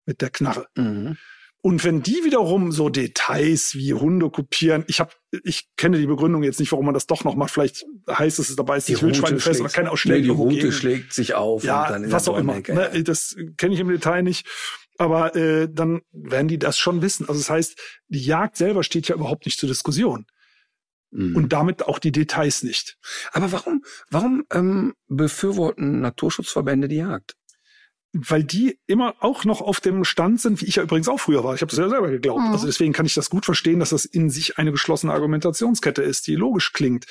mit 0.07 0.21
der 0.21 0.31
Knarre. 0.31 0.67
Mhm. 0.77 1.17
Und 1.63 1.83
wenn 1.83 2.01
die 2.01 2.23
wiederum 2.23 2.71
so 2.71 2.91
Details 2.91 3.75
wie 3.75 3.93
Hunde 3.93 4.31
kopieren, 4.31 4.85
ich 4.87 5.01
habe, 5.01 5.11
ich 5.43 5.69
kenne 5.77 5.99
die 5.99 6.07
Begründung 6.07 6.45
jetzt 6.45 6.61
nicht, 6.61 6.71
warum 6.71 6.85
man 6.85 6.95
das 6.95 7.09
doch 7.09 7.25
noch 7.25 7.35
macht. 7.35 7.51
Vielleicht 7.51 7.85
heißt 8.09 8.39
es, 8.39 8.55
dabei 8.55 8.77
ist 8.77 8.89
die 8.89 9.01
Wildschweine 9.03 9.41
fest, 9.41 9.65
kann 9.75 9.89
auch 9.89 9.97
schnell 9.97 10.19
nee, 10.19 10.25
die 10.25 10.31
Route 10.31 10.71
schlägt 10.71 11.13
sich 11.13 11.35
auf. 11.35 11.65
Ja, 11.65 11.99
was 12.05 12.29
auch 12.29 12.39
immer. 12.39 12.61
Ne, 12.61 13.03
das 13.03 13.35
kenne 13.57 13.75
ich 13.75 13.81
im 13.81 13.89
Detail 13.89 14.23
nicht. 14.23 14.47
Aber 14.99 15.35
äh, 15.35 15.69
dann 15.69 16.03
werden 16.13 16.47
die 16.47 16.61
das 16.61 16.79
schon 16.79 17.03
wissen. 17.03 17.29
Also 17.29 17.41
das 17.41 17.51
heißt, 17.51 17.81
die 18.09 18.25
Jagd 18.25 18.57
selber 18.57 18.85
steht 18.85 19.09
ja 19.09 19.17
überhaupt 19.17 19.45
nicht 19.45 19.59
zur 19.59 19.69
Diskussion. 19.69 20.27
Mhm. 21.17 21.35
Und 21.35 21.53
damit 21.53 21.87
auch 21.87 21.99
die 21.99 22.13
Details 22.13 22.63
nicht. 22.63 22.99
Aber 23.33 23.51
warum, 23.51 23.83
warum 24.11 24.45
ähm, 24.53 24.95
befürworten 25.09 26.01
Naturschutzverbände 26.01 26.89
die 26.89 26.97
Jagd? 26.97 27.37
weil 28.19 28.45
die 28.45 28.79
immer 28.87 29.15
auch 29.21 29.45
noch 29.45 29.61
auf 29.61 29.81
dem 29.81 30.05
Stand 30.05 30.41
sind, 30.41 30.63
wie 30.63 30.65
ich 30.65 30.77
ja 30.77 30.83
übrigens 30.83 31.07
auch 31.09 31.21
früher 31.21 31.45
war. 31.45 31.55
Ich 31.55 31.61
habe 31.61 31.69
das 31.69 31.79
ja 31.79 31.89
selber 31.89 32.09
geglaubt. 32.09 32.41
Mhm. 32.41 32.53
Also 32.53 32.65
deswegen 32.65 32.95
kann 32.95 33.05
ich 33.05 33.13
das 33.13 33.29
gut 33.29 33.45
verstehen, 33.45 33.79
dass 33.79 33.91
das 33.91 34.07
in 34.07 34.31
sich 34.31 34.57
eine 34.57 34.73
geschlossene 34.73 35.13
Argumentationskette 35.13 36.03
ist, 36.03 36.27
die 36.27 36.35
logisch 36.35 36.73
klingt. 36.73 37.05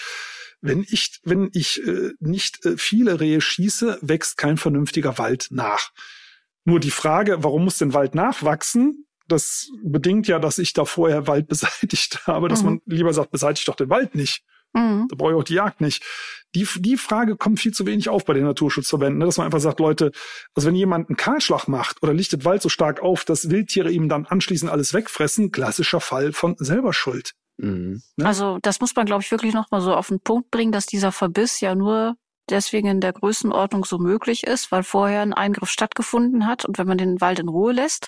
Wenn 0.62 0.84
ich, 0.88 1.20
wenn 1.24 1.50
ich 1.54 1.86
äh, 1.86 2.14
nicht 2.20 2.66
äh, 2.66 2.76
viele 2.78 3.20
Rehe 3.20 3.40
schieße, 3.40 4.00
wächst 4.02 4.38
kein 4.38 4.58
vernünftiger 4.58 5.20
Wald 5.20 5.48
nach. 5.52 5.92
Nur 6.64 6.80
die 6.80 6.92
Frage, 6.92 7.44
warum 7.44 7.66
muss 7.66 7.78
denn 7.78 7.94
Wald 7.94 8.16
nachwachsen? 8.16 9.05
Das 9.28 9.70
bedingt 9.84 10.28
ja, 10.28 10.40
dass 10.40 10.58
ich 10.58 10.74
da 10.74 10.86
vorher 10.86 11.28
Wald 11.28 11.48
beseitigt 11.50 12.28
habe, 12.28 12.48
dass 12.48 12.62
mhm. 12.62 12.70
man 12.70 12.82
lieber 12.86 13.14
sagt, 13.14 13.32
beseitigt 13.32 13.68
doch 13.68 13.76
den 13.76 13.90
Wald 13.90 14.16
nicht. 14.16 14.44
Mhm. 14.74 15.08
Da 15.10 15.16
brauche 15.16 15.32
ich 15.32 15.38
auch 15.38 15.44
die 15.44 15.54
Jagd 15.54 15.82
nicht. 15.82 16.04
Die, 16.54 16.68
die 16.78 16.98
Frage 16.98 17.38
kommt 17.38 17.60
viel 17.60 17.74
zu 17.74 17.86
wenig 17.86 18.10
auf 18.10 18.26
bei 18.26 18.34
den 18.34 18.44
Naturschutzverbänden, 18.44 19.20
ne? 19.20 19.26
dass 19.26 19.38
man 19.38 19.46
einfach 19.46 19.60
sagt, 19.60 19.80
Leute, 19.80 20.12
also 20.54 20.68
wenn 20.68 20.76
jemand 20.76 21.10
einen 21.10 21.18
Kahlschlag 21.18 21.68
macht 21.68 22.04
oder 22.04 22.14
lichtet 22.14 22.46
Wald 22.46 22.62
so 22.62 22.70
stark 22.70 23.02
auf, 23.02 23.26
dass 23.26 23.50
Wildtiere 23.50 23.92
ihm 23.92 24.10
dann 24.10 24.26
anschließend 24.26 24.70
alles 24.70 24.94
wegfressen, 24.94 25.52
klassischer 25.52 26.02
Fall 26.02 26.34
von 26.34 26.56
selber 26.58 26.94
Schuld. 26.94 27.34
Mhm. 27.58 28.02
Ne? 28.18 28.26
Also 28.26 28.60
das 28.62 28.82
muss 28.82 28.96
man, 28.96 29.06
glaube 29.06 29.24
ich, 29.24 29.32
wirklich 29.32 29.54
noch 29.54 29.72
mal 29.72 29.82
so 29.82 29.94
auf 29.94 30.10
den 30.10 30.20
Punkt 30.20 30.52
bringen, 30.52 30.72
dass 30.72 30.86
dieser 30.86 31.12
Verbiss 31.12 31.62
ja 31.62 31.74
nur 31.74 32.16
deswegen 32.50 32.88
in 32.88 33.02
der 33.02 33.14
Größenordnung 33.14 33.86
so 33.86 33.98
möglich 33.98 34.44
ist, 34.44 34.72
weil 34.72 34.84
vorher 34.84 35.22
ein 35.22 35.34
Eingriff 35.34 35.70
stattgefunden 35.70 36.46
hat 36.46 36.66
und 36.66 36.78
wenn 36.78 36.88
man 36.88 36.98
den 36.98 37.22
Wald 37.22 37.40
in 37.40 37.50
Ruhe 37.50 37.74
lässt, 37.74 38.08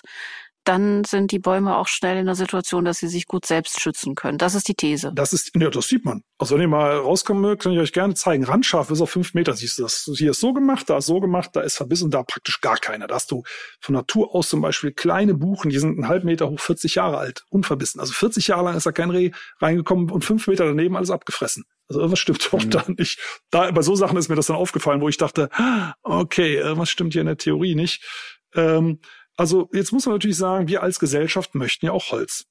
dann 0.64 1.04
sind 1.04 1.32
die 1.32 1.38
Bäume 1.38 1.76
auch 1.76 1.88
schnell 1.88 2.18
in 2.18 2.26
der 2.26 2.34
Situation, 2.34 2.84
dass 2.84 2.98
sie 2.98 3.08
sich 3.08 3.26
gut 3.26 3.46
selbst 3.46 3.80
schützen 3.80 4.14
können. 4.14 4.38
Das 4.38 4.54
ist 4.54 4.68
die 4.68 4.74
These. 4.74 5.12
Das 5.14 5.32
ist, 5.32 5.52
ja, 5.56 5.70
das 5.70 5.88
sieht 5.88 6.04
man. 6.04 6.22
Also 6.36 6.54
wenn 6.54 6.62
ihr 6.62 6.68
mal 6.68 6.98
rauskommen 6.98 7.40
mögt, 7.40 7.62
kann 7.62 7.72
ich 7.72 7.78
euch 7.78 7.92
gerne 7.92 8.14
zeigen. 8.14 8.44
Randscharf 8.44 8.88
bis 8.88 9.00
auf 9.00 9.10
fünf 9.10 9.34
Meter 9.34 9.54
siehst 9.54 9.78
du 9.78 9.82
das. 9.82 10.08
Hier 10.16 10.32
ist 10.32 10.40
so 10.40 10.52
gemacht, 10.52 10.90
da 10.90 10.98
ist 10.98 11.06
so 11.06 11.20
gemacht, 11.20 11.50
da 11.54 11.62
ist 11.62 11.76
verbissen, 11.76 12.10
da 12.10 12.22
praktisch 12.22 12.60
gar 12.60 12.76
keiner. 12.76 13.06
Da 13.06 13.14
hast 13.14 13.30
du 13.30 13.42
von 13.80 13.94
Natur 13.94 14.34
aus 14.34 14.48
zum 14.48 14.60
Beispiel 14.60 14.92
kleine 14.92 15.34
Buchen, 15.34 15.70
die 15.70 15.78
sind 15.78 15.98
einen 15.98 16.08
halben 16.08 16.26
Meter 16.26 16.48
hoch, 16.50 16.60
40 16.60 16.96
Jahre 16.96 17.18
alt, 17.18 17.44
unverbissen. 17.50 18.00
Also 18.00 18.12
40 18.12 18.48
Jahre 18.48 18.64
lang 18.64 18.76
ist 18.76 18.86
da 18.86 18.92
kein 18.92 19.10
Reh 19.10 19.30
reingekommen 19.60 20.10
und 20.10 20.24
fünf 20.24 20.46
Meter 20.48 20.66
daneben 20.66 20.96
alles 20.96 21.10
abgefressen. 21.10 21.64
Also 21.88 22.00
irgendwas 22.00 22.18
stimmt 22.18 22.46
doch 22.52 22.64
mhm. 22.64 22.70
da 22.70 22.84
nicht. 22.88 23.18
Da, 23.50 23.70
bei 23.70 23.82
so 23.82 23.94
Sachen 23.94 24.18
ist 24.18 24.28
mir 24.28 24.36
das 24.36 24.46
dann 24.46 24.56
aufgefallen, 24.56 25.00
wo 25.00 25.08
ich 25.08 25.16
dachte, 25.16 25.48
okay, 26.02 26.56
irgendwas 26.56 26.90
stimmt 26.90 27.14
hier 27.14 27.22
in 27.22 27.26
der 27.26 27.38
Theorie 27.38 27.74
nicht. 27.74 28.04
Ähm, 28.54 29.00
also 29.38 29.70
jetzt 29.72 29.92
muss 29.92 30.04
man 30.04 30.16
natürlich 30.16 30.36
sagen, 30.36 30.66
wir 30.66 30.82
als 30.82 30.98
Gesellschaft 30.98 31.54
möchten 31.54 31.86
ja 31.86 31.92
auch 31.92 32.10
Holz. 32.10 32.46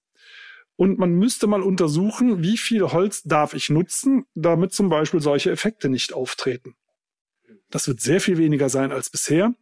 Und 0.77 0.97
man 0.97 1.11
müsste 1.11 1.45
mal 1.45 1.61
untersuchen, 1.61 2.43
wie 2.43 2.57
viel 2.57 2.81
Holz 2.83 3.23
darf 3.23 3.53
ich 3.53 3.69
nutzen, 3.69 4.25
damit 4.35 4.73
zum 4.73 4.87
Beispiel 4.87 5.19
solche 5.19 5.51
Effekte 5.51 5.89
nicht 5.89 6.13
auftreten. 6.13 6.75
Das 7.69 7.89
wird 7.89 7.99
sehr 7.99 8.21
viel 8.21 8.37
weniger 8.37 8.69
sein 8.69 8.93
als 8.93 9.09
bisher. 9.09 9.53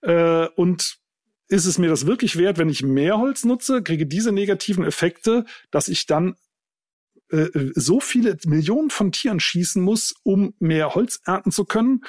Äh, 0.00 0.48
und 0.56 0.98
ist 1.48 1.66
es 1.66 1.78
mir 1.78 1.88
das 1.88 2.06
wirklich 2.06 2.36
wert, 2.36 2.58
wenn 2.58 2.68
ich 2.68 2.82
mehr 2.82 3.18
Holz 3.18 3.44
nutze, 3.44 3.82
kriege 3.82 4.06
diese 4.06 4.32
negativen 4.32 4.84
Effekte, 4.84 5.44
dass 5.70 5.86
ich 5.86 6.06
dann 6.06 6.34
äh, 7.30 7.46
so 7.74 8.00
viele 8.00 8.36
Millionen 8.44 8.90
von 8.90 9.12
Tieren 9.12 9.38
schießen 9.38 9.80
muss, 9.80 10.14
um 10.24 10.54
mehr 10.58 10.96
Holz 10.96 11.20
ernten 11.24 11.52
zu 11.52 11.64
können? 11.64 12.02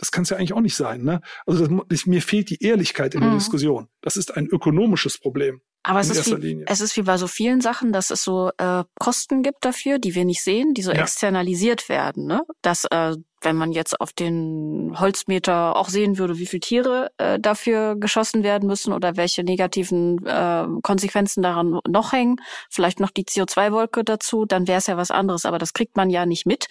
Das 0.00 0.10
kann 0.10 0.22
es 0.22 0.30
ja 0.30 0.38
eigentlich 0.38 0.54
auch 0.54 0.62
nicht 0.62 0.76
sein. 0.76 1.02
Ne? 1.02 1.20
Also 1.46 1.66
das, 1.66 2.06
mir 2.06 2.22
fehlt 2.22 2.48
die 2.48 2.62
Ehrlichkeit 2.62 3.14
in 3.14 3.20
der 3.20 3.30
mhm. 3.30 3.38
Diskussion. 3.38 3.88
Das 4.00 4.16
ist 4.16 4.34
ein 4.34 4.46
ökonomisches 4.46 5.18
Problem. 5.18 5.60
Aber 5.82 6.00
es 6.00 6.08
ist, 6.08 6.42
wie, 6.42 6.64
es 6.66 6.80
ist 6.80 6.96
wie 6.96 7.02
bei 7.02 7.18
so 7.18 7.26
vielen 7.26 7.60
Sachen, 7.60 7.92
dass 7.92 8.10
es 8.10 8.24
so 8.24 8.50
äh, 8.56 8.84
Kosten 8.98 9.42
gibt 9.42 9.62
dafür, 9.64 9.98
die 9.98 10.14
wir 10.14 10.24
nicht 10.24 10.42
sehen, 10.42 10.72
die 10.72 10.80
so 10.80 10.90
ja. 10.90 11.02
externalisiert 11.02 11.90
werden. 11.90 12.26
Ne? 12.26 12.42
Dass, 12.62 12.86
äh, 12.90 13.16
wenn 13.42 13.56
man 13.56 13.72
jetzt 13.72 14.00
auf 14.00 14.14
den 14.14 14.94
Holzmeter 14.98 15.76
auch 15.76 15.90
sehen 15.90 16.16
würde, 16.16 16.38
wie 16.38 16.46
viele 16.46 16.60
Tiere 16.60 17.10
äh, 17.18 17.38
dafür 17.38 17.96
geschossen 17.96 18.42
werden 18.42 18.66
müssen 18.66 18.94
oder 18.94 19.18
welche 19.18 19.44
negativen 19.44 20.26
äh, 20.26 20.66
Konsequenzen 20.82 21.42
daran 21.42 21.78
noch 21.86 22.12
hängen, 22.12 22.36
vielleicht 22.70 23.00
noch 23.00 23.10
die 23.10 23.24
CO2-Wolke 23.24 24.02
dazu, 24.02 24.46
dann 24.46 24.66
wäre 24.66 24.78
es 24.78 24.86
ja 24.86 24.96
was 24.96 25.10
anderes. 25.10 25.44
Aber 25.44 25.58
das 25.58 25.74
kriegt 25.74 25.96
man 25.96 26.08
ja 26.08 26.24
nicht 26.24 26.46
mit 26.46 26.68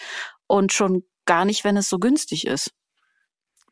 und 0.47 0.73
schon 0.73 1.03
gar 1.25 1.45
nicht, 1.45 1.63
wenn 1.63 1.77
es 1.77 1.89
so 1.89 1.99
günstig 1.99 2.47
ist 2.47 2.71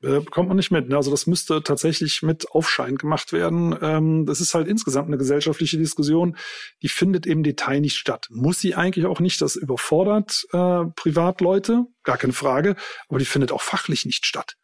äh, 0.04 0.20
bekommt 0.20 0.48
man 0.48 0.58
nicht 0.58 0.72
mit. 0.72 0.90
Ne? 0.90 0.96
Also 0.96 1.12
das 1.12 1.28
müsste 1.28 1.64
tatsächlich 1.64 2.22
mit 2.22 2.52
Aufschein 2.52 2.96
gemacht 2.96 3.34
werden. 3.34 3.76
Ähm, 3.82 4.26
das 4.26 4.42
ist 4.42 4.54
halt 4.54 4.68
insgesamt 4.68 5.08
eine 5.08 5.18
gesellschaftliche 5.18 5.78
Diskussion, 5.78 6.38
die 6.82 6.90
findet 6.90 7.26
im 7.26 7.44
Detail 7.44 7.80
nicht 7.80 7.98
statt. 7.98 8.28
Muss 8.30 8.60
sie 8.60 8.76
eigentlich 8.76 9.06
auch 9.06 9.20
nicht, 9.20 9.42
das 9.42 9.56
überfordert 9.56 10.46
äh, 10.52 10.86
Privatleute, 10.96 11.86
gar 12.04 12.18
keine 12.18 12.34
Frage, 12.34 12.76
aber 13.10 13.20
die 13.20 13.26
findet 13.26 13.52
auch 13.52 13.62
fachlich 13.62 14.06
nicht 14.06 14.26
statt. 14.26 14.56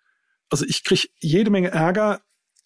Also 0.50 0.66
ich 0.68 0.84
kriege 0.84 1.08
jede 1.20 1.50
Menge 1.50 1.70
Ärger 1.70 2.22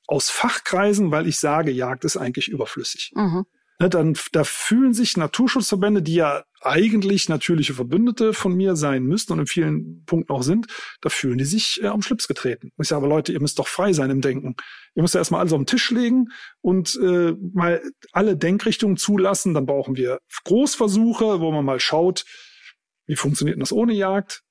aus 0.07 0.29
Fachkreisen, 0.29 1.11
weil 1.11 1.27
ich 1.27 1.37
sage, 1.37 1.71
Jagd 1.71 2.05
ist 2.05 2.17
eigentlich 2.17 2.47
überflüssig. 2.47 3.11
Mhm. 3.15 3.45
Ne, 3.79 3.89
dann, 3.89 4.17
da 4.31 4.43
fühlen 4.43 4.93
sich 4.93 5.17
Naturschutzverbände, 5.17 6.01
die 6.01 6.15
ja 6.15 6.43
eigentlich 6.61 7.29
natürliche 7.29 7.75
Verbündete 7.75 8.33
von 8.33 8.55
mir 8.55 8.75
sein 8.75 9.03
müssten 9.03 9.33
und 9.33 9.39
in 9.39 9.45
vielen 9.47 10.03
Punkten 10.05 10.33
auch 10.33 10.41
sind, 10.41 10.65
da 11.01 11.09
fühlen 11.09 11.37
die 11.37 11.45
sich 11.45 11.83
äh, 11.83 11.87
am 11.87 12.01
Schlips 12.01 12.27
getreten. 12.27 12.71
Ich 12.81 12.87
sage 12.87 12.97
aber, 12.97 13.07
Leute, 13.07 13.33
ihr 13.33 13.39
müsst 13.39 13.59
doch 13.59 13.67
frei 13.67 13.93
sein 13.93 14.09
im 14.09 14.21
Denken. 14.21 14.55
Ihr 14.95 15.03
müsst 15.03 15.13
ja 15.13 15.19
erstmal 15.19 15.41
alles 15.41 15.53
auf 15.53 15.59
den 15.59 15.67
Tisch 15.67 15.91
legen 15.91 16.29
und 16.61 16.99
äh, 17.03 17.33
mal 17.53 17.83
alle 18.13 18.35
Denkrichtungen 18.35 18.97
zulassen. 18.97 19.53
Dann 19.53 19.67
brauchen 19.67 19.95
wir 19.95 20.19
Großversuche, 20.45 21.39
wo 21.39 21.51
man 21.51 21.63
mal 21.63 21.79
schaut, 21.79 22.25
wie 23.05 23.15
funktioniert 23.15 23.57
denn 23.57 23.61
das 23.61 23.71
ohne 23.71 23.93
Jagd? 23.93 24.41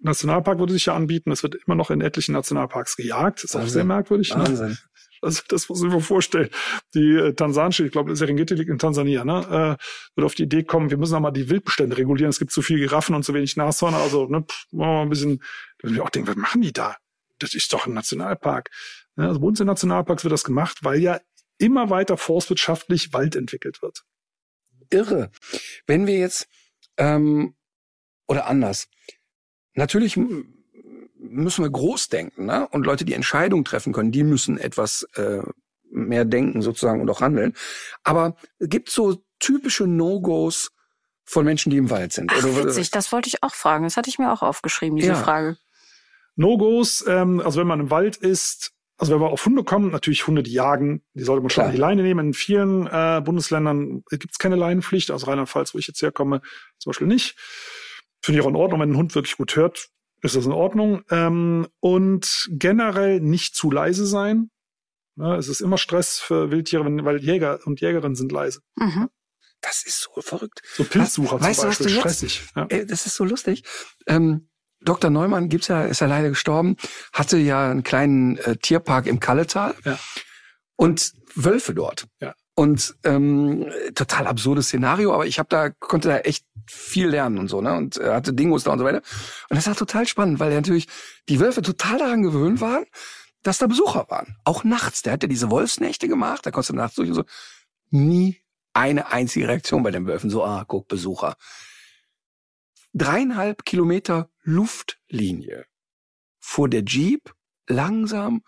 Nationalpark 0.00 0.58
würde 0.58 0.74
sich 0.74 0.86
ja 0.86 0.94
anbieten. 0.94 1.32
Es 1.32 1.42
wird 1.42 1.56
immer 1.66 1.74
noch 1.76 1.90
in 1.90 2.02
etlichen 2.02 2.32
Nationalparks 2.32 2.96
gejagt. 2.96 3.38
Das 3.38 3.44
ist 3.44 3.54
Wahnsinn. 3.54 3.68
auch 3.68 3.72
sehr 3.72 3.84
merkwürdig. 3.84 4.34
Ne? 4.34 4.44
Wahnsinn. 4.46 4.68
Ne? 4.68 4.78
Also 5.26 5.42
das 5.48 5.68
muss 5.68 5.82
ich 5.82 5.90
mir 5.90 6.00
vorstellen. 6.00 6.48
Die 6.94 7.14
äh, 7.16 7.34
tansanische, 7.34 7.84
ich 7.84 7.92
glaube, 7.92 8.14
Serengeti 8.16 8.54
liegt 8.54 8.70
in 8.70 8.78
Tansania, 8.78 9.24
ne, 9.24 9.78
äh, 9.78 10.14
wird 10.14 10.24
auf 10.24 10.34
die 10.34 10.44
Idee 10.44 10.62
kommen, 10.62 10.90
wir 10.90 10.96
müssen 10.96 11.14
auch 11.14 11.20
mal 11.20 11.32
die 11.32 11.50
Wildbestände 11.50 11.96
regulieren. 11.96 12.30
Es 12.30 12.38
gibt 12.38 12.52
zu 12.52 12.62
viel 12.62 12.78
Giraffen 12.78 13.14
und 13.14 13.24
zu 13.24 13.34
wenig 13.34 13.56
Nashörner. 13.56 13.98
Also 13.98 14.26
ne, 14.26 14.42
pff, 14.42 14.72
mal 14.72 15.02
ein 15.02 15.08
bisschen, 15.08 15.42
da 15.78 15.90
ich 15.90 16.00
auch 16.00 16.10
denken, 16.10 16.28
was 16.28 16.36
machen 16.36 16.62
die 16.62 16.72
da? 16.72 16.96
Das 17.38 17.54
ist 17.54 17.72
doch 17.72 17.86
ein 17.86 17.92
Nationalpark. 17.92 18.70
Ja, 19.16 19.28
also 19.28 19.40
bei 19.40 19.46
uns 19.46 19.60
in 19.60 19.66
Nationalparks 19.66 20.24
wird 20.24 20.32
das 20.32 20.44
gemacht, 20.44 20.78
weil 20.82 21.00
ja 21.00 21.20
immer 21.58 21.90
weiter 21.90 22.16
forstwirtschaftlich 22.16 23.12
Wald 23.12 23.36
entwickelt 23.36 23.82
wird. 23.82 24.04
Irre. 24.90 25.30
Wenn 25.86 26.06
wir 26.06 26.18
jetzt 26.18 26.48
ähm, 26.96 27.54
oder 28.26 28.46
anders. 28.46 28.88
Natürlich 29.74 30.16
müssen 31.30 31.64
wir 31.64 31.70
groß 31.70 32.08
denken, 32.08 32.46
ne? 32.46 32.68
Und 32.70 32.86
Leute, 32.86 33.04
die 33.04 33.14
Entscheidungen 33.14 33.64
treffen 33.64 33.92
können, 33.92 34.12
die 34.12 34.24
müssen 34.24 34.58
etwas 34.58 35.04
äh, 35.14 35.42
mehr 35.90 36.24
denken 36.24 36.62
sozusagen 36.62 37.00
und 37.00 37.10
auch 37.10 37.20
handeln. 37.20 37.54
Aber 38.04 38.36
gibt 38.60 38.90
so 38.90 39.22
typische 39.38 39.86
No-Gos 39.86 40.70
von 41.24 41.44
Menschen, 41.44 41.70
die 41.70 41.76
im 41.76 41.90
Wald 41.90 42.12
sind? 42.12 42.32
Ach, 42.34 42.44
oder, 42.44 42.66
witzig, 42.66 42.90
das 42.90 43.12
wollte 43.12 43.28
ich 43.28 43.42
auch 43.42 43.54
fragen. 43.54 43.84
Das 43.84 43.96
hatte 43.96 44.08
ich 44.08 44.18
mir 44.18 44.32
auch 44.32 44.42
aufgeschrieben, 44.42 44.96
diese 44.96 45.12
ja. 45.12 45.16
Frage. 45.16 45.56
No-Gos, 46.36 47.04
ähm, 47.06 47.40
also 47.40 47.60
wenn 47.60 47.66
man 47.66 47.80
im 47.80 47.90
Wald 47.90 48.16
ist, 48.16 48.72
also 48.98 49.12
wenn 49.12 49.20
wir 49.20 49.30
auf 49.30 49.44
Hunde 49.44 49.64
kommen, 49.64 49.90
natürlich 49.90 50.26
Hunde, 50.26 50.42
die 50.42 50.52
jagen, 50.52 51.02
die 51.14 51.24
sollte 51.24 51.42
man 51.42 51.50
schon 51.50 51.64
Klar. 51.64 51.72
die 51.72 51.78
Leine 51.78 52.02
nehmen. 52.02 52.28
In 52.28 52.34
vielen 52.34 52.86
äh, 52.86 53.20
Bundesländern 53.24 54.04
gibt 54.10 54.32
es 54.32 54.38
keine 54.38 54.56
Leinenpflicht, 54.56 55.10
aus 55.10 55.26
Rheinland-Pfalz, 55.26 55.74
wo 55.74 55.78
ich 55.78 55.86
jetzt 55.86 56.00
herkomme, 56.02 56.40
zum 56.78 56.90
Beispiel 56.90 57.06
nicht. 57.06 57.36
Finde 58.22 58.40
ich 58.40 58.44
auch 58.44 58.48
in 58.48 58.56
Ordnung, 58.56 58.80
wenn 58.80 58.92
ein 58.92 58.96
Hund 58.96 59.14
wirklich 59.14 59.36
gut 59.36 59.56
hört, 59.56 59.88
ist 60.26 60.36
das 60.36 60.46
in 60.46 60.52
Ordnung. 60.52 61.02
Ähm, 61.10 61.66
und 61.80 62.48
generell 62.50 63.20
nicht 63.20 63.54
zu 63.54 63.70
leise 63.70 64.06
sein. 64.06 64.50
Ja, 65.16 65.36
es 65.36 65.48
ist 65.48 65.60
immer 65.60 65.78
Stress 65.78 66.18
für 66.18 66.50
Wildtiere, 66.50 66.84
weil 67.04 67.22
Jäger 67.22 67.60
und 67.64 67.80
Jägerinnen 67.80 68.16
sind 68.16 68.32
leise. 68.32 68.60
Mhm. 68.76 69.08
Das 69.62 69.82
ist 69.84 70.02
so 70.02 70.20
verrückt. 70.20 70.60
So 70.74 70.84
Pilzsucher 70.84 71.40
was, 71.40 71.58
zum 71.58 71.68
Beispiel, 71.68 71.86
du, 71.86 71.92
stressig. 71.94 72.42
Ja. 72.54 72.66
Das 72.66 73.06
ist 73.06 73.16
so 73.16 73.24
lustig. 73.24 73.64
Ähm, 74.06 74.48
Dr. 74.80 75.10
Neumann 75.10 75.48
gibt's 75.48 75.68
ja, 75.68 75.84
ist 75.84 76.00
ja 76.00 76.06
leider 76.06 76.28
gestorben, 76.28 76.76
hatte 77.12 77.38
ja 77.38 77.70
einen 77.70 77.82
kleinen 77.82 78.36
äh, 78.38 78.56
Tierpark 78.56 79.06
im 79.06 79.18
Kalletal 79.20 79.74
ja. 79.84 79.98
und 80.76 81.12
Wölfe 81.34 81.74
dort. 81.74 82.06
Ja. 82.20 82.34
Und 82.58 82.96
ähm, 83.04 83.70
total 83.94 84.26
absurdes 84.26 84.68
Szenario, 84.68 85.12
aber 85.12 85.26
ich 85.26 85.38
habe 85.38 85.50
da 85.50 85.68
konnte 85.68 86.08
da 86.08 86.18
echt 86.20 86.46
viel 86.66 87.06
lernen 87.06 87.36
und 87.36 87.48
so, 87.48 87.60
ne? 87.60 87.74
Und 87.74 87.98
er 87.98 88.14
hatte 88.14 88.32
Dingos 88.32 88.64
da 88.64 88.72
und 88.72 88.78
so 88.78 88.84
weiter. 88.86 89.02
Und 89.50 89.56
das 89.56 89.66
war 89.66 89.76
total 89.76 90.06
spannend, 90.06 90.40
weil 90.40 90.54
natürlich 90.54 90.88
die 91.28 91.38
Wölfe 91.38 91.60
total 91.60 91.98
daran 91.98 92.22
gewöhnt 92.22 92.62
waren, 92.62 92.86
dass 93.42 93.58
da 93.58 93.66
Besucher 93.66 94.06
waren. 94.08 94.38
Auch 94.44 94.64
nachts. 94.64 95.02
Der 95.02 95.12
hat 95.12 95.22
ja 95.22 95.28
diese 95.28 95.50
Wolfsnächte 95.50 96.08
gemacht, 96.08 96.46
da 96.46 96.50
konntest 96.50 96.70
du 96.70 96.74
nachts 96.74 96.96
durch 96.96 97.10
und 97.10 97.14
so. 97.14 97.24
Nie 97.90 98.40
eine 98.72 99.12
einzige 99.12 99.48
Reaktion 99.48 99.82
bei 99.82 99.90
den 99.90 100.06
Wölfen. 100.06 100.30
So, 100.30 100.42
ah, 100.42 100.64
guck, 100.66 100.88
Besucher. 100.88 101.36
Dreieinhalb 102.94 103.66
Kilometer 103.66 104.30
Luftlinie 104.42 105.66
fuhr 106.40 106.70
der 106.70 106.84
Jeep 106.84 107.34
langsam 107.66 108.42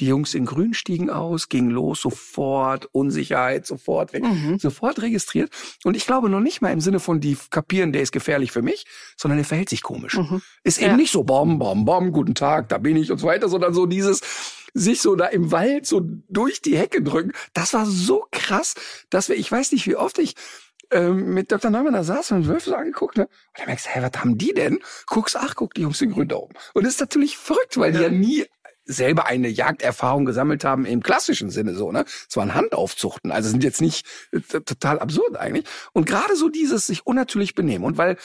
die 0.00 0.06
Jungs 0.06 0.34
in 0.34 0.44
Grün 0.44 0.74
stiegen 0.74 1.10
aus, 1.10 1.48
gingen 1.48 1.70
los, 1.70 2.00
sofort 2.00 2.88
Unsicherheit, 2.92 3.66
sofort 3.66 4.12
weg, 4.12 4.24
mhm. 4.24 4.58
sofort 4.58 5.00
registriert. 5.00 5.50
Und 5.84 5.96
ich 5.96 6.06
glaube 6.06 6.28
noch 6.28 6.40
nicht 6.40 6.60
mal 6.60 6.72
im 6.72 6.80
Sinne 6.80 7.00
von, 7.00 7.20
die 7.20 7.36
kapieren, 7.50 7.92
der 7.92 8.02
ist 8.02 8.12
gefährlich 8.12 8.52
für 8.52 8.62
mich, 8.62 8.86
sondern 9.16 9.38
der 9.38 9.44
verhält 9.44 9.68
sich 9.68 9.82
komisch. 9.82 10.18
Mhm. 10.18 10.42
Ist 10.64 10.80
ja. 10.80 10.88
eben 10.88 10.96
nicht 10.96 11.12
so, 11.12 11.24
bom, 11.24 11.58
bom, 11.58 11.84
bom, 11.84 12.12
guten 12.12 12.34
Tag, 12.34 12.68
da 12.68 12.78
bin 12.78 12.96
ich 12.96 13.10
und 13.10 13.18
so 13.18 13.26
weiter, 13.26 13.48
sondern 13.48 13.72
so 13.72 13.86
dieses, 13.86 14.20
sich 14.74 15.00
so 15.00 15.16
da 15.16 15.26
im 15.26 15.52
Wald 15.52 15.86
so 15.86 16.02
durch 16.28 16.60
die 16.60 16.76
Hecke 16.76 17.02
drücken. 17.02 17.32
Das 17.54 17.72
war 17.72 17.86
so 17.86 18.26
krass, 18.30 18.74
dass 19.08 19.28
wir, 19.28 19.36
ich 19.36 19.50
weiß 19.50 19.72
nicht, 19.72 19.86
wie 19.86 19.96
oft 19.96 20.18
ich 20.18 20.34
ähm, 20.90 21.34
mit 21.34 21.50
Dr. 21.50 21.70
Neumann 21.70 21.94
da 21.94 22.04
saß 22.04 22.32
und 22.32 22.46
Wölfe 22.46 22.70
so 22.70 22.76
angeguckt, 22.76 23.16
ne? 23.16 23.24
Und 23.24 23.58
dann 23.58 23.66
merkst 23.66 23.86
du, 23.86 23.90
hey, 23.90 24.02
was 24.02 24.20
haben 24.20 24.38
die 24.38 24.52
denn? 24.52 24.80
Guckst, 25.06 25.36
ach, 25.36 25.54
guck, 25.56 25.74
die 25.74 25.82
Jungs 25.82 26.00
in 26.00 26.12
Grün 26.12 26.28
da 26.28 26.36
oben. 26.36 26.54
Und 26.74 26.84
das 26.84 26.94
ist 26.94 27.00
natürlich 27.00 27.36
verrückt, 27.36 27.76
weil 27.76 27.92
ja. 27.92 27.98
die 27.98 28.04
ja 28.04 28.10
nie 28.10 28.44
selber 28.86 29.26
eine 29.26 29.48
Jagderfahrung 29.48 30.24
gesammelt 30.24 30.64
haben 30.64 30.86
im 30.86 31.02
klassischen 31.02 31.50
Sinne 31.50 31.74
so, 31.74 31.92
ne? 31.92 32.04
Es 32.28 32.36
waren 32.36 32.54
Handaufzuchten, 32.54 33.32
also 33.32 33.50
sind 33.50 33.64
jetzt 33.64 33.80
nicht 33.80 34.06
äh, 34.32 34.40
total 34.40 34.98
absurd 34.98 35.36
eigentlich. 35.36 35.66
Und 35.92 36.06
gerade 36.06 36.36
so 36.36 36.48
dieses 36.48 36.86
sich 36.86 37.06
unnatürlich 37.06 37.54
benehmen 37.54 37.84
und 37.84 37.98
weil 37.98 38.16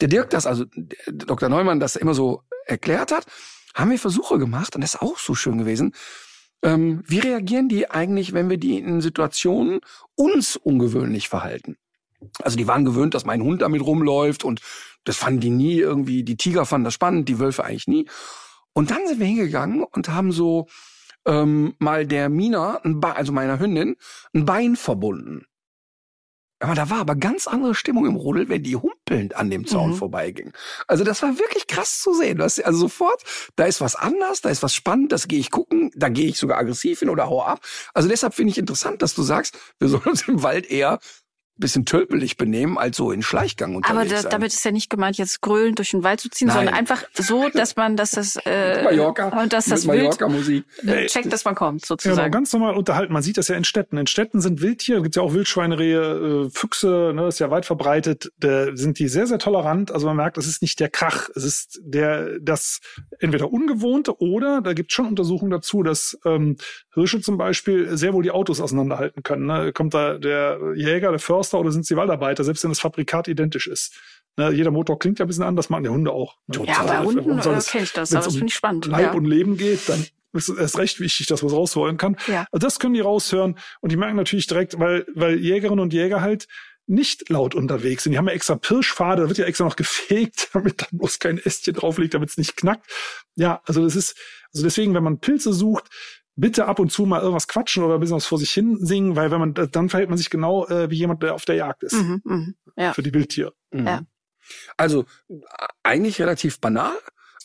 der 0.00 0.08
Dirk 0.08 0.30
das, 0.30 0.46
also 0.46 0.64
Dr. 1.06 1.48
Neumann 1.48 1.80
das 1.80 1.96
immer 1.96 2.14
so 2.14 2.42
erklärt 2.66 3.12
hat, 3.12 3.26
haben 3.74 3.90
wir 3.90 3.98
Versuche 3.98 4.38
gemacht 4.38 4.74
und 4.74 4.80
das 4.80 4.94
ist 4.94 5.02
auch 5.02 5.18
so 5.18 5.34
schön 5.34 5.58
gewesen. 5.58 5.92
Ähm, 6.62 7.02
wie 7.06 7.18
reagieren 7.18 7.68
die 7.68 7.90
eigentlich, 7.90 8.32
wenn 8.32 8.48
wir 8.48 8.56
die 8.56 8.78
in 8.78 9.00
Situationen 9.00 9.80
uns 10.14 10.56
ungewöhnlich 10.56 11.28
verhalten? 11.28 11.76
Also 12.42 12.56
die 12.56 12.66
waren 12.66 12.84
gewöhnt, 12.84 13.14
dass 13.14 13.26
mein 13.26 13.42
Hund 13.42 13.62
damit 13.62 13.82
rumläuft 13.82 14.44
und 14.44 14.60
das 15.04 15.16
fanden 15.16 15.40
die 15.40 15.50
nie 15.50 15.78
irgendwie, 15.78 16.24
die 16.24 16.36
Tiger 16.36 16.64
fanden 16.64 16.84
das 16.84 16.94
spannend, 16.94 17.28
die 17.28 17.38
Wölfe 17.38 17.64
eigentlich 17.64 17.86
nie. 17.86 18.06
Und 18.76 18.90
dann 18.90 19.06
sind 19.06 19.20
wir 19.20 19.26
hingegangen 19.26 19.82
und 19.82 20.10
haben 20.10 20.32
so 20.32 20.66
ähm, 21.24 21.74
mal 21.78 22.06
der 22.06 22.28
Mina, 22.28 22.82
also 23.00 23.32
meiner 23.32 23.58
Hündin, 23.58 23.96
ein 24.34 24.44
Bein 24.44 24.76
verbunden. 24.76 25.46
Aber 26.58 26.74
da 26.74 26.90
war 26.90 26.98
aber 26.98 27.16
ganz 27.16 27.46
andere 27.46 27.74
Stimmung 27.74 28.04
im 28.04 28.16
Rudel, 28.16 28.50
wenn 28.50 28.62
die 28.62 28.76
humpelnd 28.76 29.34
an 29.34 29.48
dem 29.48 29.66
Zaun 29.66 29.92
mhm. 29.92 29.94
vorbeiging. 29.94 30.52
Also 30.88 31.04
das 31.04 31.22
war 31.22 31.38
wirklich 31.38 31.66
krass 31.68 32.02
zu 32.02 32.12
sehen. 32.12 32.36
Das, 32.36 32.60
also 32.60 32.78
sofort, 32.78 33.22
da 33.56 33.64
ist 33.64 33.80
was 33.80 33.96
anders, 33.96 34.42
da 34.42 34.50
ist 34.50 34.62
was 34.62 34.74
spannend, 34.74 35.10
das 35.10 35.26
gehe 35.26 35.38
ich 35.38 35.50
gucken, 35.50 35.90
da 35.94 36.10
gehe 36.10 36.28
ich 36.28 36.36
sogar 36.36 36.58
aggressiv 36.58 36.98
hin 36.98 37.08
oder 37.08 37.30
hau 37.30 37.42
ab. 37.42 37.60
Also 37.94 38.10
deshalb 38.10 38.34
finde 38.34 38.50
ich 38.50 38.58
interessant, 38.58 39.00
dass 39.00 39.14
du 39.14 39.22
sagst, 39.22 39.58
wir 39.78 39.88
sollen 39.88 40.04
uns 40.04 40.28
im 40.28 40.42
Wald 40.42 40.66
eher 40.66 40.98
bisschen 41.58 41.86
tölpelig 41.86 42.36
benehmen, 42.36 42.76
als 42.78 42.96
so 42.96 43.10
in 43.10 43.22
Schleichgang 43.22 43.76
unterwegs 43.76 43.98
Aber 43.98 44.08
da, 44.08 44.22
sein. 44.22 44.30
damit 44.30 44.52
ist 44.52 44.64
ja 44.64 44.70
nicht 44.70 44.90
gemeint, 44.90 45.16
jetzt 45.16 45.40
grölend 45.40 45.78
durch 45.78 45.90
den 45.90 46.02
Wald 46.02 46.20
zu 46.20 46.28
ziehen, 46.28 46.48
Nein. 46.48 46.56
sondern 46.58 46.74
einfach 46.74 47.04
so, 47.14 47.48
dass 47.48 47.76
man, 47.76 47.96
dass 47.96 48.12
das 48.12 48.36
äh, 48.44 48.82
Mallorca, 48.82 49.40
und 49.40 49.52
dass 49.52 49.66
das 49.66 49.86
Wild 49.86 50.20
äh, 50.86 51.06
checkt, 51.06 51.32
dass 51.32 51.44
man 51.44 51.54
kommt, 51.54 51.84
sozusagen. 51.86 52.16
Genau, 52.16 52.30
ganz 52.30 52.52
normal 52.52 52.74
unterhalten. 52.76 53.12
Man 53.12 53.22
sieht 53.22 53.38
das 53.38 53.48
ja 53.48 53.56
in 53.56 53.64
Städten. 53.64 53.96
In 53.96 54.06
Städten 54.06 54.40
sind 54.40 54.60
Wildtiere, 54.60 55.02
gibt 55.02 55.16
ja 55.16 55.22
auch 55.22 55.32
Wildschweinerehe, 55.32 56.46
äh, 56.46 56.50
Füchse, 56.50 57.12
ne, 57.14 57.28
ist 57.28 57.38
ja 57.38 57.50
weit 57.50 57.64
verbreitet. 57.64 58.32
Da 58.38 58.76
sind 58.76 58.98
die 58.98 59.08
sehr, 59.08 59.26
sehr 59.26 59.38
tolerant. 59.38 59.90
Also 59.90 60.06
man 60.06 60.16
merkt, 60.16 60.36
es 60.38 60.46
ist 60.46 60.62
nicht 60.62 60.78
der 60.78 60.90
Krach, 60.90 61.30
es 61.34 61.44
ist 61.44 61.80
der, 61.82 62.38
das 62.40 62.80
entweder 63.18 63.50
ungewohnte 63.50 64.20
oder 64.20 64.60
da 64.60 64.74
gibt 64.74 64.90
es 64.90 64.94
schon 64.94 65.06
Untersuchungen 65.06 65.50
dazu, 65.50 65.82
dass 65.82 66.18
ähm, 66.24 66.56
Hirsche 66.94 67.20
zum 67.20 67.38
Beispiel 67.38 67.96
sehr 67.96 68.12
wohl 68.12 68.22
die 68.22 68.30
Autos 68.30 68.60
auseinanderhalten 68.60 69.22
können. 69.22 69.46
Ne? 69.46 69.72
Kommt 69.72 69.94
da 69.94 70.18
der 70.18 70.58
Jäger, 70.74 71.10
der 71.10 71.18
Förster 71.18 71.45
oder 71.54 71.72
sind 71.72 71.82
es 71.82 71.88
die 71.88 71.96
Waldarbeiter, 71.96 72.44
selbst 72.44 72.62
wenn 72.64 72.70
das 72.70 72.80
Fabrikat 72.80 73.28
identisch 73.28 73.66
ist. 73.66 73.94
Ne? 74.36 74.50
Jeder 74.52 74.70
Motor 74.70 74.98
klingt 74.98 75.18
ja 75.18 75.24
ein 75.24 75.28
bisschen 75.28 75.44
anders, 75.44 75.70
machen 75.70 75.84
die 75.84 75.90
Hunde 75.90 76.12
auch. 76.12 76.36
Ne? 76.46 76.64
Ja, 76.66 76.82
bei 76.82 76.98
Hunden 77.00 77.38
äh, 77.38 77.42
kenne 77.42 77.84
ich 77.84 77.92
das, 77.92 78.12
aber 78.12 78.24
das 78.24 78.34
finde 78.34 78.46
ich 78.46 78.54
spannend. 78.54 78.86
Leib 78.86 79.00
ja. 79.00 79.12
und 79.12 79.24
Leben 79.24 79.56
geht, 79.56 79.88
dann 79.88 80.04
ist 80.32 80.48
erst 80.48 80.78
recht 80.78 81.00
wichtig, 81.00 81.26
dass 81.26 81.42
man 81.42 81.50
es 81.50 81.56
rausholen 81.56 81.96
kann. 81.96 82.16
Ja. 82.26 82.46
Also 82.50 82.66
das 82.66 82.78
können 82.78 82.94
die 82.94 83.00
raushören 83.00 83.58
und 83.80 83.92
die 83.92 83.96
merken 83.96 84.16
natürlich 84.16 84.46
direkt, 84.46 84.78
weil, 84.78 85.06
weil 85.14 85.38
Jägerinnen 85.38 85.80
und 85.80 85.92
Jäger 85.92 86.20
halt 86.20 86.46
nicht 86.86 87.28
laut 87.30 87.54
unterwegs 87.54 88.04
sind. 88.04 88.12
Die 88.12 88.18
haben 88.18 88.28
ja 88.28 88.34
extra 88.34 88.54
Pirschpfade, 88.54 89.22
da 89.22 89.28
wird 89.28 89.38
ja 89.38 89.44
extra 89.44 89.64
noch 89.64 89.76
gefegt, 89.76 90.50
damit 90.52 90.82
da 90.82 90.86
bloß 90.92 91.18
kein 91.18 91.38
Ästchen 91.38 91.74
drauf 91.74 91.98
liegt, 91.98 92.14
damit 92.14 92.30
es 92.30 92.36
nicht 92.36 92.56
knackt. 92.56 92.86
Ja, 93.34 93.60
also 93.64 93.82
das 93.82 93.96
ist, 93.96 94.16
also 94.52 94.64
deswegen, 94.64 94.94
wenn 94.94 95.02
man 95.02 95.18
Pilze 95.18 95.52
sucht, 95.52 95.84
bitte 96.36 96.66
ab 96.66 96.78
und 96.78 96.92
zu 96.92 97.06
mal 97.06 97.20
irgendwas 97.20 97.48
quatschen 97.48 97.82
oder 97.82 97.94
ein 97.94 98.00
bisschen 98.00 98.16
was 98.16 98.26
vor 98.26 98.38
sich 98.38 98.52
hin 98.52 98.78
singen, 98.84 99.16
weil 99.16 99.30
wenn 99.30 99.40
man, 99.40 99.54
dann 99.54 99.88
verhält 99.88 100.10
man 100.10 100.18
sich 100.18 100.30
genau 100.30 100.66
äh, 100.68 100.90
wie 100.90 100.96
jemand, 100.96 101.22
der 101.22 101.34
auf 101.34 101.44
der 101.44 101.56
Jagd 101.56 101.82
ist. 101.82 101.94
Mhm, 101.94 102.20
mhm. 102.24 102.54
Ja. 102.76 102.92
Für 102.92 103.02
die 103.02 103.12
Wildtiere. 103.12 103.54
Mhm. 103.72 103.86
Ja. 103.86 104.02
Also 104.76 105.04
äh, 105.28 105.34
eigentlich 105.82 106.20
relativ 106.20 106.60
banal. 106.60 106.96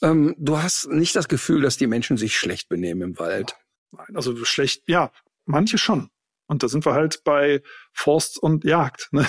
Ähm, 0.02 0.36
du 0.38 0.58
hast 0.58 0.90
nicht 0.90 1.16
das 1.16 1.28
Gefühl, 1.28 1.62
dass 1.62 1.78
die 1.78 1.88
Menschen 1.88 2.18
sich 2.18 2.38
schlecht 2.38 2.70
benehmen 2.70 3.02
im 3.02 3.20
Wald. 3.20 3.56
Nein, 3.92 4.16
also 4.16 4.36
schlecht, 4.46 4.84
ja, 4.88 5.12
manche 5.46 5.78
schon. 5.78 6.10
Und 6.52 6.64
da 6.64 6.68
sind 6.68 6.86
wir 6.86 6.94
halt 6.94 7.24
bei 7.24 7.62
Forst 7.94 8.38
und 8.38 8.66
Jagd. 8.66 9.08
Ne? 9.12 9.26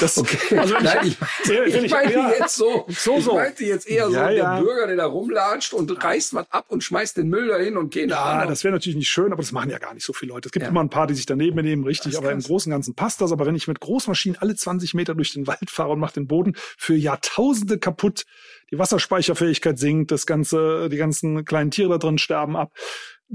Das, 0.00 0.16
Okay. 0.24 0.58
Also 0.58 0.74
Nein, 0.80 0.98
ich, 1.04 1.18
ich, 1.44 1.50
ich, 1.50 1.74
ich- 1.84 1.90
meinte 1.90 2.14
ja. 2.14 2.30
jetzt 2.38 2.56
so, 2.56 2.86
So, 2.88 3.18
ich 3.18 3.24
so. 3.24 3.34
meinte 3.34 3.64
jetzt 3.66 3.86
eher 3.86 4.06
so 4.08 4.14
Ja, 4.14 4.30
der. 4.30 4.60
Bürger, 4.62 4.86
der 4.86 4.96
da 4.96 5.04
rumlatscht 5.04 5.74
und 5.74 6.02
reißt 6.02 6.32
was 6.32 6.50
ab 6.50 6.64
und 6.68 6.82
schmeißt 6.82 7.18
den 7.18 7.28
Müll 7.28 7.48
dahin 7.48 7.76
und 7.76 7.92
keine 7.92 8.12
Ja, 8.12 8.22
Ahnung. 8.24 8.48
das 8.48 8.64
wäre 8.64 8.72
natürlich 8.72 8.96
nicht 8.96 9.10
schön, 9.10 9.26
aber 9.30 9.42
das 9.42 9.52
machen 9.52 9.68
ja 9.68 9.76
gar 9.78 9.92
nicht 9.92 10.06
so 10.06 10.14
viele 10.14 10.32
Leute. 10.32 10.48
Es 10.48 10.52
gibt 10.52 10.66
immer 10.66 10.80
ein 10.82 10.88
paar, 10.88 11.06
die 11.06 11.12
sich 11.14 11.26
daneben 11.26 11.56
benehmen, 11.56 11.84
richtig, 11.84 12.16
aber 12.16 12.32
im. 12.32 12.40
Großen 12.40 12.72
und 12.72 12.76
Ganzen 12.76 12.94
passt 12.94 13.20
das. 13.20 13.30
Aber 13.30 13.44
wenn 13.44 13.56
ich 13.56 13.68
mit 13.68 13.80
Großmaschinen 13.80 14.38
alle 14.40 14.54
20 14.56 14.94
Meter 14.94 15.14
durch 15.14 15.34
den 15.34 15.46
Wald 15.46 15.68
fahre 15.70 15.90
und 15.90 15.98
mache 16.00 16.14
den 16.14 16.26
Boden 16.26 16.54
für 16.78 16.94
Jahrtausende 16.94 17.78
kaputt, 17.78 18.24
die 18.70 18.78
Wasserspeicherfähigkeit 18.78 19.78
sinkt, 19.78 20.10
das 20.10 20.24
ganze, 20.24 20.88
die 20.88 20.96
ganzen 20.96 21.44
kleinen 21.44 21.70
Tiere 21.70 21.90
da 21.90 21.98
drin 21.98 22.16
sterben 22.16 22.56
ab. 22.56 22.72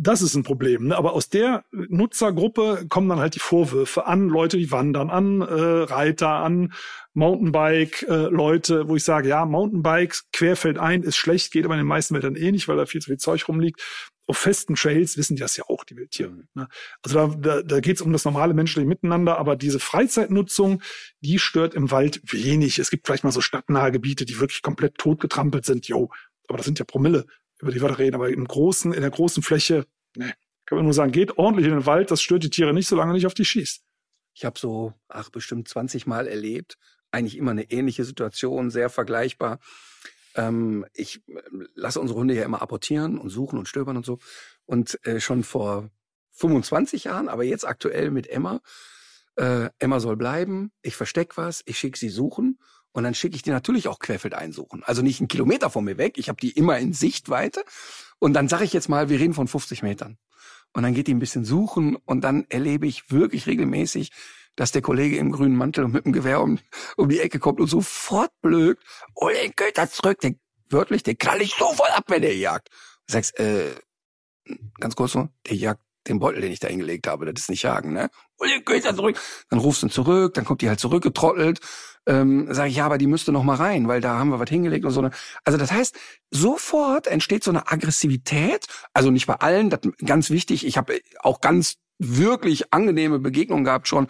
Das 0.02 0.22
ist 0.22 0.34
ein 0.34 0.44
Problem. 0.44 0.88
Ne? 0.88 0.98
Aber 0.98 1.12
aus 1.12 1.28
der 1.28 1.66
Nutzergruppe 1.72 2.86
kommen 2.88 3.10
dann 3.10 3.20
halt 3.20 3.36
die 3.36 3.40
Vorwürfe 3.40 4.08
an 4.08 4.30
Leute, 4.30 4.56
die 4.58 4.72
wandern, 4.72 5.10
an 5.10 5.42
äh, 5.42 5.44
Reiter, 5.44 6.30
an 6.30 6.72
Mountainbike-Leute, 7.14 8.88
wo 8.88 8.96
ich 8.96 9.04
sage, 9.04 9.28
ja, 9.28 9.46
Mountainbikes 9.46 10.30
querfeldein 10.32 11.04
ist 11.04 11.18
schlecht, 11.18 11.52
geht 11.52 11.66
aber 11.66 11.74
in 11.74 11.82
den 11.82 11.88
meisten 11.88 12.14
Wäldern 12.14 12.38
eh 12.38 12.50
nicht, 12.54 12.70
weil 12.70 12.78
da 12.78 12.86
viel 12.86 13.02
zu 13.02 13.10
viel 13.10 13.18
Zeug 13.18 13.46
rumliegt. 13.50 13.82
Auf 14.26 14.38
festen 14.38 14.76
Trails 14.76 15.18
wissen 15.18 15.36
die 15.36 15.42
das 15.42 15.58
ja 15.58 15.66
auch, 15.68 15.84
die 15.84 15.98
Wildtiere. 15.98 16.32
Ne? 16.54 16.70
Also 17.04 17.28
da, 17.28 17.36
da, 17.36 17.62
da 17.62 17.80
geht 17.82 17.98
es 17.98 18.02
um 18.02 18.14
das 18.14 18.24
normale 18.24 18.54
menschliche 18.54 18.88
Miteinander, 18.88 19.38
aber 19.38 19.58
diese 19.58 19.80
Freizeitnutzung, 19.80 20.82
die 21.20 21.40
stört 21.40 21.74
im 21.74 21.92
Wald 21.92 22.22
wenig. 22.24 22.80
Es 22.80 22.90
gibt 22.90 23.06
vielleicht 23.06 23.26
mal 23.26 23.32
so 23.32 23.42
stadtnahe 23.42 23.92
Gebiete, 23.92 24.24
die 24.24 24.40
wirklich 24.40 24.62
komplett 24.62 24.98
totgetrampelt 24.98 25.66
sind, 25.66 25.90
jo. 25.90 26.10
Aber 26.48 26.58
das 26.58 26.66
sind 26.66 26.80
ja 26.80 26.86
Promille, 26.86 27.26
über 27.62 27.72
die 27.72 27.80
da 27.80 27.88
reden. 27.88 28.16
Aber 28.16 28.30
im 28.30 28.46
großen, 28.46 28.94
in 28.94 29.02
der 29.02 29.12
großen 29.12 29.44
Fläche, 29.44 29.86
ne, 30.16 30.34
kann 30.66 30.78
man 30.78 30.86
nur 30.86 30.94
sagen, 30.94 31.12
geht 31.12 31.38
ordentlich 31.38 31.68
in 31.68 31.74
den 31.74 31.86
Wald, 31.86 32.12
das 32.12 32.22
stört 32.22 32.44
die 32.44 32.50
Tiere 32.50 32.74
nicht, 32.74 32.88
solange 32.88 33.14
nicht 33.14 33.26
auf 33.26 33.34
die 33.34 33.46
schießt. 33.46 33.84
Ich 34.34 34.46
habe 34.46 34.60
so, 34.60 34.94
ach, 35.08 35.30
bestimmt 35.30 35.68
20 35.68 36.06
Mal 36.08 36.28
erlebt. 36.28 36.78
Eigentlich 37.12 37.38
immer 37.38 37.52
eine 37.52 37.72
ähnliche 37.72 38.04
Situation, 38.04 38.70
sehr 38.70 38.90
vergleichbar. 38.90 39.60
Ähm, 40.36 40.86
ich 40.94 41.22
äh, 41.28 41.42
lasse 41.74 42.00
unsere 42.00 42.20
Hunde 42.20 42.36
ja 42.36 42.46
immer 42.46 42.62
apportieren 42.62 43.18
und 43.18 43.30
suchen 43.30 43.58
und 43.58 43.68
stöbern 43.68 43.98
und 43.98 44.06
so. 44.06 44.20
Und 44.66 45.04
äh, 45.06 45.20
schon 45.20 45.44
vor 45.44 45.90
25 46.34 47.06
Jahren, 47.06 47.28
aber 47.28 47.44
jetzt 47.44 47.68
aktuell 47.68 48.12
mit 48.12 48.28
Emma. 48.28 48.62
Äh, 49.36 49.70
Emma 49.80 50.00
soll 50.00 50.18
bleiben, 50.18 50.72
ich 50.82 50.96
versteck 50.96 51.38
was, 51.38 51.64
ich 51.66 51.80
schicke 51.80 51.98
sie 51.98 52.10
suchen 52.10 52.60
und 52.92 53.04
dann 53.04 53.14
schicke 53.14 53.36
ich 53.36 53.44
die 53.44 53.52
natürlich 53.52 53.88
auch 53.88 54.00
querfeldein 54.00 54.52
suchen. 54.52 54.84
Also 54.84 55.02
nicht 55.02 55.20
einen 55.20 55.28
Kilometer 55.28 55.70
von 55.70 55.84
mir 55.84 55.98
weg, 55.98 56.18
ich 56.18 56.30
habe 56.30 56.40
die 56.40 56.52
immer 56.52 56.78
in 56.80 56.94
Sichtweite. 56.94 57.64
Und 58.20 58.34
dann 58.34 58.48
sage 58.48 58.64
ich 58.64 58.74
jetzt 58.74 58.90
mal, 58.90 59.10
wir 59.10 59.20
reden 59.20 59.34
von 59.34 59.48
50 59.48 59.84
Metern. 59.84 60.18
Und 60.74 60.84
dann 60.84 60.94
geht 60.94 61.08
die 61.08 61.14
ein 61.14 61.20
bisschen 61.20 61.46
suchen 61.46 61.96
und 61.96 62.22
dann 62.22 62.46
erlebe 62.50 62.88
ich 62.88 63.12
wirklich 63.12 63.48
regelmäßig, 63.48 64.12
dass 64.56 64.72
der 64.72 64.82
Kollege 64.82 65.18
im 65.18 65.32
grünen 65.32 65.56
Mantel 65.56 65.86
und 65.86 65.94
mit 65.94 66.06
dem 66.06 66.14
Gewehr 66.14 66.42
um, 66.42 66.60
um 66.98 67.10
die 67.10 67.20
Ecke 67.20 67.40
kommt 67.40 67.60
und 67.60 67.68
sofort 67.68 68.32
blökt, 68.42 68.84
oh, 69.16 69.30
den 69.30 69.56
Köter 69.56 69.90
zurück, 69.90 70.20
den, 70.20 70.40
wörtlich, 70.70 71.02
den 71.04 71.18
knall 71.18 71.42
ich 71.42 71.56
sofort 71.56 71.92
ab, 71.98 72.06
wenn 72.08 72.22
der 72.22 72.36
jagt. 72.36 72.70
Du 73.08 73.14
sagst, 73.14 73.40
äh, 73.40 73.74
ganz 74.80 74.96
kurz 74.96 75.14
so, 75.14 75.30
der 75.48 75.56
jagt 75.56 75.82
den 76.08 76.20
Beutel, 76.20 76.42
den 76.42 76.52
ich 76.52 76.60
da 76.60 76.68
hingelegt 76.68 77.08
habe, 77.08 77.26
das 77.26 77.44
ist 77.44 77.50
nicht 77.50 77.64
jagen, 77.64 77.94
ne? 77.94 78.10
Oh, 78.38 78.46
den 78.46 78.64
Köter 78.66 78.96
zurück. 78.96 79.20
Dann 79.50 79.60
rufst 79.60 79.82
du 79.82 79.88
ihn 79.88 79.92
zurück, 79.92 80.34
dann 80.34 80.46
kommt 80.46 80.62
die 80.62 80.70
halt 80.70 80.80
zurückgetrottelt. 80.80 81.60
Ähm, 82.10 82.48
sag 82.50 82.70
ich, 82.70 82.76
ja, 82.76 82.88
aber 82.88 82.98
die 82.98 83.06
müsste 83.06 83.32
noch 83.32 83.44
mal 83.44 83.56
rein, 83.56 83.88
weil 83.88 84.02
da 84.02 84.18
haben 84.18 84.32
wir 84.32 84.40
was 84.40 84.50
hingelegt 84.50 84.84
und 84.84 84.90
so. 84.92 85.02
Ne? 85.02 85.12
Also 85.44 85.60
das 85.60 85.72
heißt, 85.72 85.96
sofort 86.32 87.06
entsteht 87.06 87.44
so 87.44 87.52
eine 87.52 87.72
Aggressivität. 87.72 88.66
Also 88.94 89.12
nicht 89.12 89.28
bei 89.28 89.36
allen, 89.36 89.70
das 89.70 89.82
ganz 90.04 90.32
wichtig. 90.32 90.66
Ich 90.66 90.76
habe 90.78 91.00
auch 91.20 91.40
ganz 91.40 91.76
wirklich 92.00 92.74
angenehme 92.74 93.20
Begegnungen 93.20 93.66
gehabt 93.66 93.88
schon, 93.88 94.08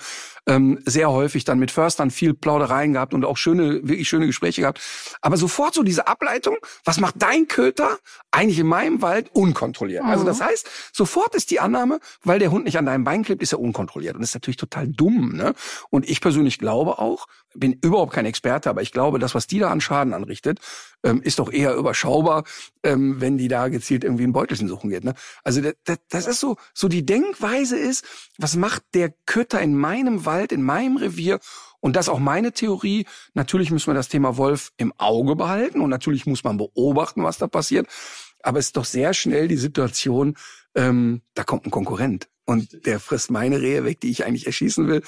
ähm, 0.47 0.79
sehr 0.85 1.11
häufig 1.11 1.43
dann 1.43 1.59
mit 1.59 1.71
Förstern 1.71 2.11
viel 2.11 2.33
Plaudereien 2.33 2.93
gehabt 2.93 3.13
und 3.13 3.25
auch 3.25 3.35
schöne, 3.37 3.81
wirklich 3.87 4.07
schöne 4.07 4.27
Gespräche 4.27 4.61
gehabt. 4.61 4.79
Aber 5.21 5.37
sofort 5.37 5.73
so 5.73 5.83
diese 5.83 6.07
Ableitung, 6.07 6.57
was 6.85 6.99
macht 6.99 7.15
dein 7.17 7.47
Köter 7.47 7.97
eigentlich 8.31 8.59
in 8.59 8.67
meinem 8.67 9.01
Wald 9.01 9.29
unkontrolliert? 9.33 10.03
Also 10.03 10.23
Mhm. 10.23 10.27
das 10.27 10.41
heißt, 10.41 10.69
sofort 10.93 11.35
ist 11.35 11.51
die 11.51 11.59
Annahme, 11.59 11.99
weil 12.23 12.39
der 12.39 12.51
Hund 12.51 12.65
nicht 12.65 12.77
an 12.77 12.85
deinem 12.85 13.03
Bein 13.03 13.23
klebt, 13.23 13.41
ist 13.41 13.53
er 13.53 13.59
unkontrolliert. 13.59 14.15
Und 14.15 14.21
das 14.21 14.29
ist 14.31 14.35
natürlich 14.35 14.57
total 14.57 14.87
dumm. 14.87 15.35
Ne? 15.35 15.53
Und 15.89 16.07
ich 16.07 16.21
persönlich 16.21 16.59
glaube 16.59 16.99
auch, 16.99 17.25
bin 17.55 17.73
überhaupt 17.81 18.13
kein 18.13 18.25
Experte, 18.27 18.69
aber 18.69 18.83
ich 18.83 18.91
glaube, 18.91 19.17
das, 19.17 19.33
was 19.33 19.47
die 19.47 19.57
da 19.59 19.71
an 19.71 19.81
Schaden 19.81 20.13
anrichtet, 20.13 20.59
ähm, 21.03 21.21
ist 21.21 21.39
doch 21.39 21.51
eher 21.51 21.75
überschaubar, 21.75 22.43
ähm, 22.83 23.21
wenn 23.21 23.37
die 23.37 23.47
da 23.47 23.67
gezielt 23.69 24.03
irgendwie 24.03 24.23
ein 24.23 24.33
Beutelchen 24.33 24.67
suchen 24.67 24.89
geht. 24.89 25.03
Ne? 25.03 25.13
Also 25.43 25.61
das, 25.61 25.73
das, 25.83 25.97
das 26.09 26.27
ist 26.27 26.39
so, 26.39 26.57
so 26.73 26.87
die 26.87 27.05
Denkweise 27.05 27.77
ist, 27.77 28.05
was 28.37 28.55
macht 28.55 28.83
der 28.93 29.13
Köter 29.25 29.61
in 29.61 29.75
meinem 29.75 30.25
Wald, 30.25 30.51
in 30.51 30.63
meinem 30.63 30.97
Revier? 30.97 31.39
Und 31.79 31.95
das 31.95 32.05
ist 32.05 32.09
auch 32.09 32.19
meine 32.19 32.51
Theorie. 32.51 33.05
Natürlich 33.33 33.71
müssen 33.71 33.87
wir 33.87 33.93
das 33.93 34.09
Thema 34.09 34.37
Wolf 34.37 34.71
im 34.77 34.93
Auge 34.97 35.35
behalten 35.35 35.81
und 35.81 35.89
natürlich 35.89 36.25
muss 36.25 36.43
man 36.43 36.57
beobachten, 36.57 37.23
was 37.23 37.37
da 37.37 37.47
passiert. 37.47 37.87
Aber 38.41 38.59
es 38.59 38.67
ist 38.67 38.77
doch 38.77 38.85
sehr 38.85 39.13
schnell 39.13 39.47
die 39.47 39.57
Situation, 39.57 40.35
ähm, 40.75 41.21
da 41.33 41.43
kommt 41.43 41.65
ein 41.65 41.71
Konkurrent 41.71 42.29
und 42.45 42.85
der 42.85 42.99
frisst 42.99 43.31
meine 43.31 43.61
Rehe 43.61 43.83
weg, 43.83 43.99
die 43.99 44.09
ich 44.09 44.25
eigentlich 44.25 44.45
erschießen 44.45 44.87
will. 44.87 45.01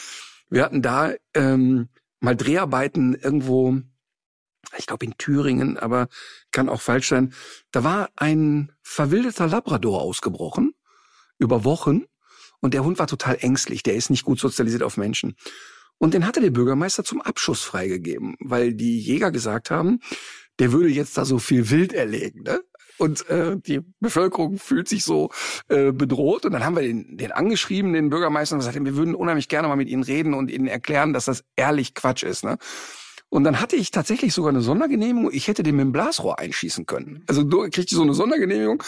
Wir 0.49 0.63
hatten 0.63 0.81
da 0.81 1.13
ähm, 1.33 1.89
mal 2.19 2.35
Dreharbeiten 2.35 3.15
irgendwo, 3.15 3.81
ich 4.77 4.85
glaube 4.85 5.05
in 5.05 5.17
Thüringen, 5.17 5.77
aber 5.77 6.07
kann 6.51 6.69
auch 6.69 6.81
falsch 6.81 7.09
sein. 7.09 7.33
Da 7.71 7.83
war 7.83 8.09
ein 8.15 8.71
verwildeter 8.81 9.47
Labrador 9.47 10.01
ausgebrochen 10.01 10.73
über 11.37 11.63
Wochen 11.63 12.03
und 12.59 12.73
der 12.73 12.83
Hund 12.83 12.99
war 12.99 13.07
total 13.07 13.37
ängstlich. 13.41 13.83
Der 13.83 13.95
ist 13.95 14.09
nicht 14.09 14.23
gut 14.23 14.39
sozialisiert 14.39 14.83
auf 14.83 14.97
Menschen. 14.97 15.35
Und 15.97 16.13
den 16.13 16.25
hatte 16.25 16.41
der 16.41 16.49
Bürgermeister 16.49 17.03
zum 17.03 17.21
Abschuss 17.21 17.61
freigegeben, 17.61 18.35
weil 18.39 18.73
die 18.73 18.99
Jäger 18.99 19.31
gesagt 19.31 19.69
haben, 19.69 19.99
der 20.57 20.71
würde 20.71 20.89
jetzt 20.89 21.17
da 21.17 21.25
so 21.25 21.37
viel 21.37 21.69
Wild 21.69 21.93
erlegen. 21.93 22.43
Ne? 22.43 22.61
Und 22.97 23.27
äh, 23.29 23.57
die 23.57 23.81
Bevölkerung 23.99 24.57
fühlt 24.57 24.87
sich 24.87 25.03
so 25.03 25.31
äh, 25.69 25.91
bedroht. 25.91 26.45
Und 26.45 26.51
dann 26.53 26.63
haben 26.63 26.75
wir 26.75 26.83
den, 26.83 27.17
den 27.17 27.31
angeschrieben, 27.31 27.93
den 27.93 28.09
Bürgermeister, 28.09 28.55
und 28.55 28.59
gesagt, 28.59 28.83
wir 28.83 28.95
würden 28.95 29.15
unheimlich 29.15 29.47
gerne 29.47 29.67
mal 29.67 29.75
mit 29.75 29.89
Ihnen 29.89 30.03
reden 30.03 30.33
und 30.33 30.51
Ihnen 30.51 30.67
erklären, 30.67 31.13
dass 31.13 31.25
das 31.25 31.43
ehrlich 31.55 31.95
Quatsch 31.95 32.23
ist. 32.23 32.43
Ne? 32.43 32.57
Und 33.31 33.45
dann 33.45 33.61
hatte 33.61 33.77
ich 33.77 33.91
tatsächlich 33.91 34.33
sogar 34.33 34.49
eine 34.49 34.59
Sondergenehmigung. 34.61 35.31
Ich 35.31 35.47
hätte 35.47 35.63
den 35.63 35.77
mit 35.77 35.85
dem 35.85 35.91
Blasrohr 35.93 36.37
einschießen 36.37 36.85
können. 36.85 37.23
Also 37.27 37.43
du 37.43 37.69
kriegst 37.69 37.89
so 37.89 38.01
eine 38.01 38.13
Sondergenehmigung. 38.13 38.83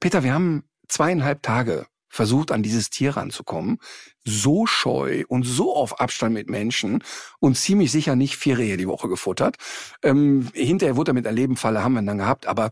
Peter, 0.00 0.24
wir 0.24 0.32
haben 0.32 0.64
zweieinhalb 0.88 1.42
Tage 1.42 1.86
versucht, 2.12 2.52
an 2.52 2.62
dieses 2.62 2.90
Tier 2.90 3.16
ranzukommen. 3.16 3.78
So 4.24 4.66
scheu 4.66 5.24
und 5.26 5.44
so 5.44 5.74
auf 5.74 5.98
Abstand 5.98 6.34
mit 6.34 6.48
Menschen 6.48 7.02
und 7.40 7.56
ziemlich 7.56 7.90
sicher 7.90 8.14
nicht 8.14 8.36
vier 8.36 8.58
Rehe 8.58 8.76
die 8.76 8.86
Woche 8.86 9.08
gefuttert. 9.08 9.56
Ähm, 10.02 10.48
hinterher 10.52 10.96
wurde 10.96 11.10
er 11.10 11.14
mit 11.14 11.26
einer 11.26 11.34
Lebenfalle, 11.34 11.82
haben 11.82 11.94
wir 11.94 12.02
ihn 12.02 12.06
dann 12.06 12.18
gehabt, 12.18 12.46
aber 12.46 12.70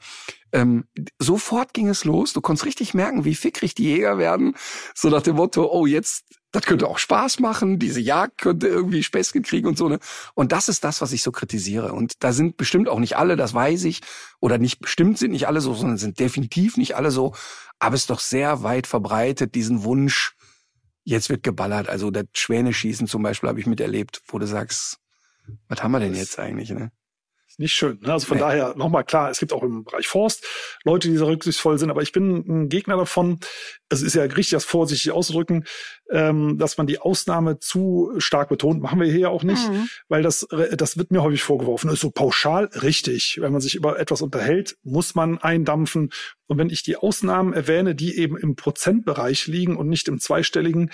ähm, 0.52 0.84
sofort 1.18 1.72
ging 1.74 1.88
es 1.88 2.04
los. 2.04 2.32
Du 2.32 2.40
konntest 2.40 2.66
richtig 2.66 2.94
merken, 2.94 3.24
wie 3.24 3.34
fickrig 3.34 3.74
die 3.74 3.84
Jäger 3.84 4.18
werden. 4.18 4.54
So 4.94 5.08
nach 5.08 5.22
dem 5.22 5.36
Motto, 5.36 5.70
oh, 5.72 5.86
jetzt, 5.86 6.24
das 6.52 6.64
könnte 6.64 6.86
auch 6.86 6.98
Spaß 6.98 7.38
machen, 7.38 7.78
diese 7.78 8.00
Jagd 8.00 8.38
könnte 8.38 8.66
irgendwie 8.66 9.02
Späßchen 9.02 9.42
kriegen 9.42 9.68
und 9.68 9.78
so. 9.78 9.88
Ne? 9.88 10.00
Und 10.34 10.52
das 10.52 10.68
ist 10.68 10.84
das, 10.84 11.00
was 11.00 11.12
ich 11.12 11.22
so 11.22 11.32
kritisiere. 11.32 11.92
Und 11.92 12.22
da 12.22 12.32
sind 12.32 12.56
bestimmt 12.56 12.88
auch 12.88 12.98
nicht 12.98 13.16
alle, 13.16 13.36
das 13.36 13.54
weiß 13.54 13.84
ich. 13.84 14.00
Oder 14.40 14.58
nicht 14.58 14.80
bestimmt 14.80 15.18
sind 15.18 15.30
nicht 15.30 15.46
alle 15.46 15.60
so, 15.60 15.74
sondern 15.74 15.98
sind 15.98 16.18
definitiv 16.18 16.76
nicht 16.76 16.94
alle 16.94 17.10
so. 17.10 17.34
Aber 17.80 17.94
es 17.94 18.02
ist 18.02 18.10
doch 18.10 18.20
sehr 18.20 18.62
weit 18.62 18.86
verbreitet, 18.86 19.54
diesen 19.54 19.82
Wunsch, 19.82 20.36
jetzt 21.02 21.30
wird 21.30 21.42
geballert. 21.42 21.88
Also 21.88 22.10
das 22.10 22.26
Schwäneschießen 22.34 23.06
zum 23.06 23.22
Beispiel 23.22 23.48
habe 23.48 23.58
ich 23.58 23.66
miterlebt, 23.66 24.22
wo 24.28 24.38
du 24.38 24.46
sagst, 24.46 24.98
was 25.66 25.82
haben 25.82 25.92
wir 25.92 26.00
denn 26.00 26.14
jetzt 26.14 26.38
eigentlich? 26.38 26.70
Ne? 26.70 26.92
Nicht 27.60 27.74
schön. 27.74 27.98
Ne? 28.00 28.10
Also 28.10 28.26
von 28.26 28.38
Nee. 28.38 28.42
daher 28.42 28.74
nochmal 28.74 29.04
klar, 29.04 29.28
es 29.28 29.38
gibt 29.38 29.52
auch 29.52 29.62
im 29.62 29.84
Bereich 29.84 30.08
Forst 30.08 30.46
Leute, 30.82 31.08
die 31.08 31.16
sehr 31.18 31.26
rücksichtsvoll 31.26 31.78
sind, 31.78 31.90
aber 31.90 32.00
ich 32.00 32.10
bin 32.10 32.38
ein 32.48 32.68
Gegner 32.70 32.96
davon, 32.96 33.38
es 33.90 34.00
ist 34.00 34.14
ja 34.14 34.22
richtig, 34.22 34.50
das 34.52 34.64
vorsichtig 34.64 35.12
auszudrücken, 35.12 35.66
ähm, 36.10 36.56
dass 36.56 36.78
man 36.78 36.86
die 36.86 37.00
Ausnahme 37.00 37.58
zu 37.58 38.14
stark 38.16 38.48
betont. 38.48 38.80
Machen 38.80 38.98
wir 38.98 39.08
hier 39.08 39.20
ja 39.20 39.28
auch 39.28 39.42
nicht, 39.42 39.68
mhm. 39.68 39.90
weil 40.08 40.22
das, 40.22 40.48
das 40.72 40.96
wird 40.96 41.10
mir 41.10 41.22
häufig 41.22 41.42
vorgeworfen. 41.42 41.88
Das 41.88 41.96
ist 41.96 42.00
so 42.00 42.10
pauschal 42.10 42.70
richtig. 42.80 43.36
Wenn 43.42 43.52
man 43.52 43.60
sich 43.60 43.74
über 43.74 43.98
etwas 44.00 44.22
unterhält, 44.22 44.78
muss 44.82 45.14
man 45.14 45.36
eindampfen. 45.36 46.10
Und 46.46 46.56
wenn 46.56 46.70
ich 46.70 46.82
die 46.82 46.96
Ausnahmen 46.96 47.52
erwähne, 47.52 47.94
die 47.94 48.16
eben 48.16 48.38
im 48.38 48.56
Prozentbereich 48.56 49.48
liegen 49.48 49.76
und 49.76 49.88
nicht 49.88 50.08
im 50.08 50.18
zweistelligen, 50.18 50.90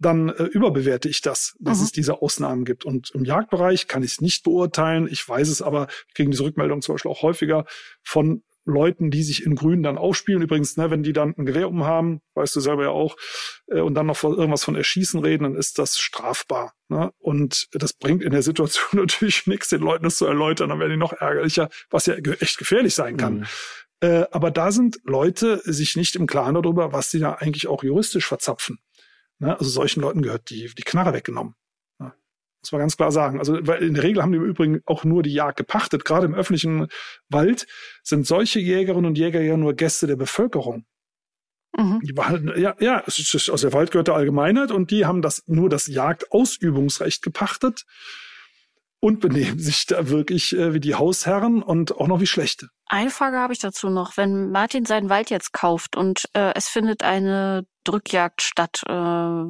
dann 0.00 0.30
äh, 0.30 0.44
überbewerte 0.44 1.08
ich 1.08 1.20
das, 1.20 1.54
dass 1.60 1.78
mhm. 1.78 1.84
es 1.84 1.92
diese 1.92 2.22
Ausnahmen 2.22 2.64
gibt. 2.64 2.84
Und 2.84 3.10
im 3.10 3.24
Jagdbereich 3.24 3.86
kann 3.86 4.02
ich 4.02 4.12
es 4.12 4.20
nicht 4.20 4.42
beurteilen. 4.42 5.06
Ich 5.10 5.26
weiß 5.28 5.48
es 5.48 5.62
aber, 5.62 5.86
kriegen 6.14 6.30
diese 6.30 6.44
Rückmeldung 6.44 6.82
zum 6.82 6.94
Beispiel 6.94 7.10
auch 7.10 7.22
häufiger 7.22 7.66
von 8.02 8.42
Leuten, 8.64 9.10
die 9.10 9.22
sich 9.22 9.44
in 9.44 9.54
Grün 9.54 9.82
dann 9.82 9.98
aufspielen. 9.98 10.42
Übrigens, 10.42 10.76
ne, 10.76 10.90
wenn 10.90 11.02
die 11.02 11.12
dann 11.12 11.34
ein 11.36 11.46
Gewehr 11.46 11.68
umhaben, 11.68 12.20
weißt 12.34 12.56
du 12.56 12.60
selber 12.60 12.84
ja 12.84 12.90
auch, 12.90 13.16
äh, 13.68 13.80
und 13.80 13.94
dann 13.94 14.06
noch 14.06 14.16
von, 14.16 14.36
irgendwas 14.36 14.64
von 14.64 14.76
Erschießen 14.76 15.20
reden, 15.20 15.44
dann 15.44 15.56
ist 15.56 15.78
das 15.78 15.98
strafbar. 15.98 16.74
Ne? 16.88 17.12
Und 17.18 17.68
das 17.72 17.92
bringt 17.92 18.22
in 18.22 18.30
der 18.30 18.42
Situation 18.42 18.88
natürlich 19.00 19.46
nichts, 19.46 19.68
den 19.68 19.80
Leuten 19.80 20.04
das 20.04 20.16
zu 20.16 20.26
erläutern, 20.26 20.70
dann 20.70 20.80
werden 20.80 20.92
die 20.92 20.96
noch 20.96 21.12
ärgerlicher, 21.12 21.68
was 21.90 22.06
ja 22.06 22.14
echt 22.14 22.58
gefährlich 22.58 22.94
sein 22.94 23.16
kann. 23.16 23.40
Mhm. 23.40 23.46
Äh, 24.02 24.24
aber 24.30 24.50
da 24.50 24.72
sind 24.72 24.98
Leute 25.04 25.60
sich 25.64 25.94
nicht 25.96 26.16
im 26.16 26.26
Klaren 26.26 26.54
darüber, 26.54 26.92
was 26.92 27.10
sie 27.10 27.18
da 27.18 27.34
eigentlich 27.34 27.66
auch 27.66 27.82
juristisch 27.84 28.26
verzapfen. 28.26 28.78
Ne? 29.40 29.58
Also 29.58 29.70
solchen 29.70 30.00
Leuten 30.00 30.22
gehört 30.22 30.50
die, 30.50 30.70
die 30.76 30.82
Knarre 30.82 31.12
weggenommen. 31.12 31.54
Muss 32.62 32.72
man 32.72 32.80
ganz 32.80 32.96
klar 32.96 33.10
sagen. 33.10 33.38
Also, 33.38 33.58
weil 33.66 33.82
in 33.82 33.94
der 33.94 34.02
Regel 34.02 34.22
haben 34.22 34.32
die 34.32 34.38
im 34.38 34.44
Übrigen 34.44 34.82
auch 34.84 35.04
nur 35.04 35.22
die 35.22 35.32
Jagd 35.32 35.56
gepachtet. 35.56 36.04
Gerade 36.04 36.26
im 36.26 36.34
öffentlichen 36.34 36.88
Wald 37.30 37.66
sind 38.02 38.26
solche 38.26 38.60
Jägerinnen 38.60 39.06
und 39.06 39.16
Jäger 39.16 39.40
ja 39.40 39.56
nur 39.56 39.74
Gäste 39.74 40.06
der 40.06 40.16
Bevölkerung. 40.16 40.84
Mhm. 41.76 42.00
Die 42.04 42.12
behalten, 42.12 42.52
ja, 42.60 42.74
ja, 42.80 42.98
also 42.98 43.56
der 43.56 43.72
Wald 43.72 43.92
gehört 43.92 44.08
der 44.08 44.14
Allgemeinheit 44.14 44.72
und 44.72 44.90
die 44.90 45.06
haben 45.06 45.22
das 45.22 45.42
nur 45.46 45.70
das 45.70 45.86
Jagdausübungsrecht 45.86 47.22
gepachtet 47.22 47.84
und 48.98 49.20
benehmen 49.20 49.58
sich 49.58 49.86
da 49.86 50.10
wirklich 50.10 50.54
äh, 50.54 50.74
wie 50.74 50.80
die 50.80 50.96
Hausherren 50.96 51.62
und 51.62 51.96
auch 51.96 52.08
noch 52.08 52.20
wie 52.20 52.26
schlechte. 52.26 52.68
Eine 52.86 53.10
Frage 53.10 53.38
habe 53.38 53.52
ich 53.54 53.60
dazu 53.60 53.88
noch. 53.88 54.16
Wenn 54.16 54.50
Martin 54.50 54.84
seinen 54.84 55.08
Wald 55.08 55.30
jetzt 55.30 55.52
kauft 55.52 55.96
und 55.96 56.24
äh, 56.34 56.52
es 56.54 56.68
findet 56.68 57.04
eine 57.04 57.64
Drückjagd 57.84 58.42
statt, 58.42 58.82
äh, 58.86 59.44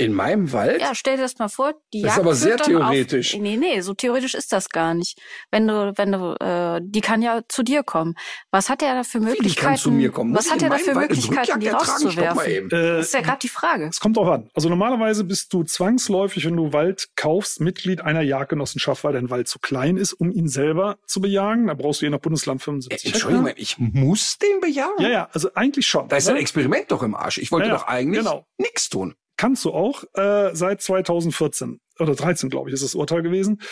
in 0.00 0.14
meinem 0.14 0.52
Wald? 0.52 0.80
Ja, 0.80 0.94
stell 0.94 1.16
dir 1.16 1.22
das 1.22 1.38
mal 1.38 1.48
vor, 1.48 1.74
die 1.92 2.02
das 2.02 2.16
Jagd 2.16 2.18
ist 2.18 2.24
aber 2.24 2.34
sehr 2.34 2.56
theoretisch. 2.56 3.34
Auf, 3.34 3.40
nee, 3.40 3.56
nee, 3.56 3.80
so 3.80 3.94
theoretisch 3.94 4.34
ist 4.34 4.52
das 4.52 4.70
gar 4.70 4.94
nicht. 4.94 5.20
Wenn 5.50 5.68
du, 5.68 5.92
wenn 5.96 6.12
du, 6.12 6.34
äh, 6.40 6.80
die 6.82 7.00
kann 7.02 7.20
ja 7.22 7.42
zu 7.48 7.62
dir 7.62 7.82
kommen. 7.82 8.14
Was 8.50 8.70
hat 8.70 8.82
er 8.82 8.94
da 8.94 9.04
für 9.04 9.20
Möglichkeiten? 9.20 9.44
Wie 9.44 9.48
die 9.48 9.60
kann 9.60 9.76
zu 9.76 9.90
mir 9.90 10.10
kommen? 10.10 10.34
Was 10.34 10.50
hat 10.50 10.62
er 10.62 10.70
da 10.70 10.78
für 10.78 10.94
Wald 10.94 11.10
Möglichkeiten, 11.10 11.60
die 11.60 11.68
rauszuwerfen? 11.68 12.40
Äh, 12.46 12.68
das 12.68 13.06
ist 13.06 13.14
ja 13.14 13.20
gerade 13.20 13.40
die 13.42 13.48
Frage. 13.48 13.88
Es 13.88 14.00
kommt 14.00 14.16
drauf 14.16 14.28
an. 14.28 14.50
Also 14.54 14.68
normalerweise 14.68 15.24
bist 15.24 15.52
du 15.52 15.64
zwangsläufig, 15.64 16.46
wenn 16.46 16.56
du 16.56 16.72
Wald 16.72 17.10
kaufst, 17.16 17.60
Mitglied 17.60 18.00
einer 18.00 18.22
Jagdgenossenschaft, 18.22 19.04
weil 19.04 19.12
dein 19.12 19.28
Wald 19.28 19.48
zu 19.48 19.58
klein 19.58 19.96
ist, 19.96 20.14
um 20.14 20.30
ihn 20.30 20.48
selber 20.48 20.98
zu 21.06 21.20
bejagen. 21.20 21.66
Da 21.66 21.74
brauchst 21.74 22.00
du 22.00 22.06
je 22.06 22.10
nach 22.10 22.20
Bundesland 22.20 22.62
75 22.62 23.04
äh, 23.04 23.08
Entschuldigung, 23.12 23.46
Hektar. 23.46 23.62
ich 23.62 23.78
muss 23.78 24.38
den 24.38 24.60
bejagen? 24.60 25.02
Ja, 25.02 25.08
ja, 25.08 25.28
also 25.32 25.50
eigentlich 25.54 25.86
schon. 25.86 26.08
Da 26.08 26.16
ist 26.16 26.26
ne? 26.26 26.32
ein 26.32 26.38
Experiment 26.38 26.90
doch 26.90 27.02
im 27.02 27.14
Arsch. 27.14 27.38
Ich 27.38 27.52
wollte 27.52 27.68
ja, 27.68 27.74
doch 27.74 27.86
eigentlich 27.86 28.24
genau. 28.24 28.46
nichts 28.58 28.88
tun 28.88 29.14
kannst 29.40 29.64
du 29.64 29.70
auch 29.70 30.04
äh, 30.12 30.54
seit 30.54 30.82
2014 30.82 31.80
oder 31.98 32.14
13, 32.14 32.50
glaube 32.50 32.68
ich, 32.68 32.74
ist 32.74 32.84
das 32.84 32.94
Urteil 32.94 33.22
gewesen. 33.22 33.62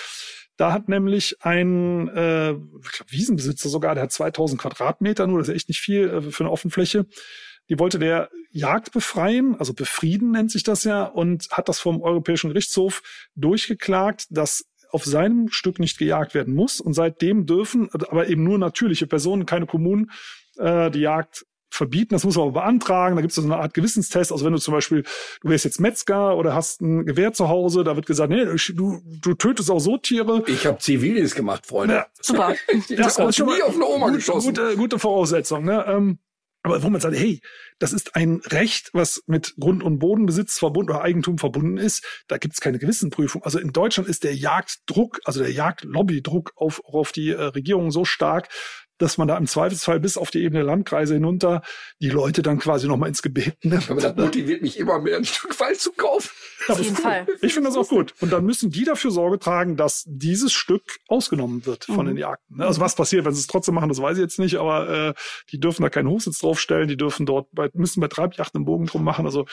Da 0.56 0.72
hat 0.72 0.88
nämlich 0.88 1.36
ein 1.40 2.08
äh, 2.08 2.52
ich 2.52 2.92
glaub, 2.92 3.12
Wiesenbesitzer 3.12 3.68
sogar, 3.68 3.94
der 3.94 4.04
hat 4.04 4.12
2000 4.12 4.58
Quadratmeter 4.58 5.26
nur, 5.26 5.40
das 5.40 5.48
ist 5.48 5.54
echt 5.54 5.68
nicht 5.68 5.80
viel 5.80 6.08
äh, 6.08 6.22
für 6.22 6.44
eine 6.44 6.50
Offenfläche. 6.50 7.04
Die 7.68 7.78
wollte 7.78 7.98
der 7.98 8.30
Jagd 8.50 8.92
befreien, 8.92 9.56
also 9.58 9.74
befrieden 9.74 10.30
nennt 10.30 10.50
sich 10.50 10.62
das 10.62 10.84
ja, 10.84 11.04
und 11.04 11.48
hat 11.50 11.68
das 11.68 11.80
vom 11.80 12.00
Europäischen 12.00 12.48
Gerichtshof 12.48 13.02
durchgeklagt, 13.34 14.24
dass 14.30 14.64
auf 14.90 15.04
seinem 15.04 15.48
Stück 15.50 15.78
nicht 15.80 15.98
gejagt 15.98 16.32
werden 16.32 16.54
muss. 16.54 16.80
Und 16.80 16.94
seitdem 16.94 17.44
dürfen, 17.44 17.90
aber 17.92 18.28
eben 18.28 18.42
nur 18.42 18.56
natürliche 18.56 19.06
Personen, 19.06 19.44
keine 19.44 19.66
Kommunen, 19.66 20.10
äh, 20.56 20.90
die 20.90 21.00
Jagd 21.00 21.44
verbieten, 21.70 22.14
das 22.14 22.24
muss 22.24 22.36
man 22.36 22.48
aber 22.48 22.60
beantragen, 22.60 23.16
da 23.16 23.22
gibt 23.22 23.30
es 23.30 23.36
so 23.36 23.42
eine 23.42 23.56
Art 23.56 23.74
Gewissenstest, 23.74 24.32
also 24.32 24.44
wenn 24.44 24.52
du 24.52 24.58
zum 24.58 24.74
Beispiel, 24.74 25.04
du 25.42 25.48
wärst 25.48 25.64
jetzt 25.64 25.80
Metzger 25.80 26.36
oder 26.36 26.54
hast 26.54 26.80
ein 26.80 27.06
Gewehr 27.06 27.32
zu 27.32 27.48
Hause, 27.48 27.84
da 27.84 27.96
wird 27.96 28.06
gesagt, 28.06 28.30
nee, 28.30 28.44
du, 28.44 29.00
du 29.04 29.34
tötest 29.34 29.70
auch 29.70 29.80
so 29.80 29.96
Tiere. 29.98 30.42
Ich 30.46 30.66
habe 30.66 30.78
Zivildienst 30.78 31.36
gemacht, 31.36 31.66
Freunde. 31.66 31.94
Ja. 31.94 32.06
Super. 32.20 32.54
das 32.96 33.18
ist 33.18 33.36
schon 33.36 33.46
nie 33.46 33.62
auf 33.62 33.74
eine 33.74 33.86
Oma 33.86 34.10
geschossen. 34.10 34.54
Gute, 34.54 34.76
gute 34.76 34.98
Voraussetzung, 34.98 35.64
ne? 35.64 35.84
Ähm, 35.86 36.18
aber 36.62 36.82
wo 36.82 36.90
man 36.90 37.00
sagt, 37.00 37.16
hey, 37.16 37.40
das 37.78 37.92
ist 37.92 38.16
ein 38.16 38.40
Recht, 38.46 38.90
was 38.92 39.22
mit 39.26 39.54
Grund- 39.58 39.82
und 39.82 40.00
Bodenbesitz 40.00 40.58
verbunden 40.58 40.90
oder 40.90 41.02
Eigentum 41.02 41.38
verbunden 41.38 41.78
ist. 41.78 42.04
Da 42.26 42.36
gibt 42.36 42.54
es 42.54 42.60
keine 42.60 42.78
Gewissenprüfung. 42.78 43.42
Also 43.44 43.58
in 43.58 43.72
Deutschland 43.72 44.08
ist 44.08 44.24
der 44.24 44.34
Jagddruck, 44.34 45.20
also 45.24 45.40
der 45.40 45.52
Jagdlobbydruck 45.52 46.52
auf, 46.56 46.82
auf 46.84 47.12
die 47.12 47.30
äh, 47.30 47.40
Regierung 47.40 47.90
so 47.90 48.04
stark, 48.04 48.48
dass 48.98 49.18
man 49.18 49.28
da 49.28 49.36
im 49.36 49.46
Zweifelsfall 49.46 50.00
bis 50.00 50.16
auf 50.16 50.30
die 50.30 50.42
Ebene 50.42 50.62
Landkreise 50.62 51.14
hinunter 51.14 51.62
die 52.00 52.10
Leute 52.10 52.42
dann 52.42 52.58
quasi 52.58 52.86
nochmal 52.86 53.08
ins 53.08 53.22
Gebet 53.22 53.56
nimmt. 53.64 53.90
Aber 53.90 54.00
das 54.00 54.16
motiviert 54.16 54.62
mich 54.62 54.78
immer 54.78 54.98
mehr, 55.00 55.16
ein 55.16 55.24
Stück 55.24 55.58
Wald 55.60 55.80
zu 55.80 55.92
kaufen. 55.92 56.30
Auf 56.68 56.80
jeden 56.80 56.96
Fall. 56.96 57.26
Ich 57.40 57.54
finde 57.54 57.70
das 57.70 57.76
auch 57.76 57.88
gut. 57.88 58.14
Und 58.20 58.32
dann 58.32 58.44
müssen 58.44 58.70
die 58.70 58.84
dafür 58.84 59.10
Sorge 59.10 59.38
tragen, 59.38 59.76
dass 59.76 60.04
dieses 60.06 60.52
Stück 60.52 60.98
ausgenommen 61.08 61.64
wird 61.66 61.84
von 61.84 62.04
mhm. 62.04 62.10
den 62.10 62.16
Jagden. 62.18 62.58
Ne? 62.58 62.66
Also 62.66 62.80
was 62.80 62.94
passiert, 62.94 63.24
wenn 63.24 63.32
sie 63.32 63.40
es 63.40 63.46
trotzdem 63.46 63.74
machen, 63.74 63.88
das 63.88 64.02
weiß 64.02 64.16
ich 64.16 64.22
jetzt 64.22 64.38
nicht, 64.38 64.56
aber 64.56 64.88
äh, 64.88 65.14
die 65.50 65.60
dürfen 65.60 65.82
da 65.82 65.90
keinen 65.90 66.08
Hochsitz 66.08 66.38
draufstellen, 66.38 66.88
die 66.88 66.96
dürfen 66.96 67.26
dort 67.26 67.48
bei, 67.52 67.70
müssen 67.74 68.00
bei 68.00 68.08
Treibjachten 68.08 68.58
einen 68.58 68.66
Bogen 68.66 68.86
drum 68.86 69.04
machen. 69.04 69.24
Also 69.24 69.46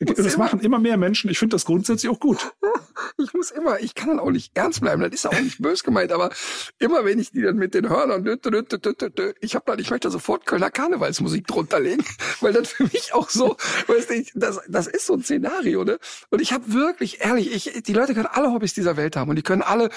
das 0.00 0.34
immer, 0.34 0.44
machen 0.44 0.60
immer 0.60 0.78
mehr 0.78 0.96
Menschen. 0.96 1.30
Ich 1.30 1.38
finde 1.38 1.54
das 1.54 1.64
grundsätzlich 1.64 2.10
auch 2.10 2.20
gut. 2.20 2.52
Ich 3.18 3.32
muss 3.32 3.50
immer, 3.50 3.80
ich 3.80 3.94
kann 3.94 4.08
dann 4.08 4.20
auch 4.20 4.30
nicht 4.30 4.56
ernst 4.56 4.80
bleiben. 4.80 5.02
Das 5.02 5.12
ist 5.12 5.26
auch 5.26 5.40
nicht 5.40 5.60
bös 5.60 5.84
gemeint, 5.84 6.12
aber 6.12 6.30
immer 6.78 7.04
wenn 7.04 7.18
ich 7.18 7.30
die 7.30 7.42
dann 7.42 7.56
mit 7.56 7.74
den 7.74 7.88
Hörnern, 7.88 8.26
ich 8.26 9.54
habe 9.54 9.64
dann, 9.66 9.78
ich 9.78 9.90
möchte 9.90 10.10
sofort 10.10 10.44
Kölner 10.44 10.70
Karnevalsmusik 10.70 11.46
drunter 11.46 11.80
legen, 11.80 12.04
weil 12.40 12.52
das 12.52 12.72
für 12.72 12.84
mich 12.84 13.14
auch 13.14 13.30
so, 13.30 13.56
weißt 13.86 14.10
du, 14.10 14.24
das, 14.34 14.60
das 14.68 14.86
ist 14.86 15.06
so 15.06 15.14
ein 15.14 15.22
Szenario, 15.22 15.84
ne? 15.84 15.98
Und 16.30 16.40
ich 16.40 16.52
habe 16.52 16.72
wirklich, 16.72 17.20
ehrlich, 17.20 17.52
ich, 17.52 17.82
die 17.82 17.92
Leute 17.92 18.14
können 18.14 18.26
alle 18.26 18.52
Hobbys 18.52 18.74
dieser 18.74 18.96
Welt 18.96 19.16
haben 19.16 19.30
und 19.30 19.36
die 19.36 19.42
können 19.42 19.62
alle 19.62 19.90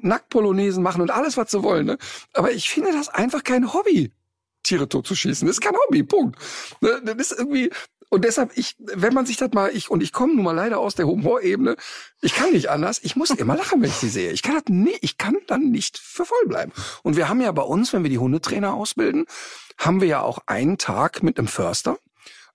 Nacktpolonesen 0.00 0.82
machen 0.82 1.02
und 1.02 1.10
alles, 1.10 1.36
was 1.36 1.50
sie 1.50 1.62
wollen, 1.62 1.86
ne? 1.86 1.98
Aber 2.34 2.52
ich 2.52 2.70
finde 2.70 2.92
das 2.92 3.08
einfach 3.08 3.42
kein 3.42 3.72
Hobby. 3.72 4.12
Tiere 4.62 4.88
totzuschießen. 4.88 5.46
Das 5.46 5.56
ist 5.56 5.60
kein 5.60 5.74
Hobby, 5.74 6.02
Punkt. 6.02 6.38
Ne, 6.80 7.00
das 7.04 7.30
ist 7.30 7.38
irgendwie, 7.38 7.70
und 8.10 8.24
deshalb, 8.24 8.50
ich, 8.56 8.76
wenn 8.78 9.14
man 9.14 9.24
sich 9.24 9.36
das 9.36 9.52
mal, 9.52 9.70
ich, 9.72 9.88
und 9.88 10.02
ich 10.02 10.12
komme 10.12 10.34
nun 10.34 10.44
mal 10.44 10.54
leider 10.54 10.78
aus 10.78 10.96
der 10.96 11.06
Humorebene, 11.06 11.76
ich 12.20 12.34
kann 12.34 12.52
nicht 12.52 12.68
anders, 12.68 12.98
ich 13.02 13.14
muss 13.14 13.30
immer 13.30 13.56
lachen, 13.56 13.80
wenn 13.80 13.88
ich 13.88 13.96
sie 13.96 14.08
sehe. 14.08 14.32
Ich 14.32 14.42
kann 14.42 14.56
das 14.56 14.64
nie, 14.68 14.96
ich 15.00 15.16
kann 15.16 15.36
dann 15.46 15.70
nicht 15.70 15.96
für 15.96 16.24
voll 16.24 16.46
bleiben. 16.46 16.72
Und 17.04 17.16
wir 17.16 17.28
haben 17.28 17.40
ja 17.40 17.52
bei 17.52 17.62
uns, 17.62 17.92
wenn 17.92 18.02
wir 18.02 18.10
die 18.10 18.18
Hundetrainer 18.18 18.74
ausbilden, 18.74 19.26
haben 19.78 20.00
wir 20.00 20.08
ja 20.08 20.22
auch 20.22 20.40
einen 20.46 20.76
Tag 20.76 21.22
mit 21.22 21.38
einem 21.38 21.46
Förster, 21.46 21.98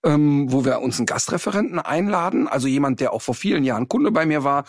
ähm, 0.04 0.52
wo 0.52 0.66
wir 0.66 0.82
uns 0.82 0.98
einen 0.98 1.06
Gastreferenten 1.06 1.80
einladen, 1.80 2.50
also 2.50 2.68
jemand, 2.68 3.00
der 3.00 3.14
auch 3.14 3.22
vor 3.22 3.34
vielen 3.34 3.64
Jahren 3.64 3.88
Kunde 3.88 4.12
bei 4.12 4.26
mir 4.26 4.44
war, 4.44 4.66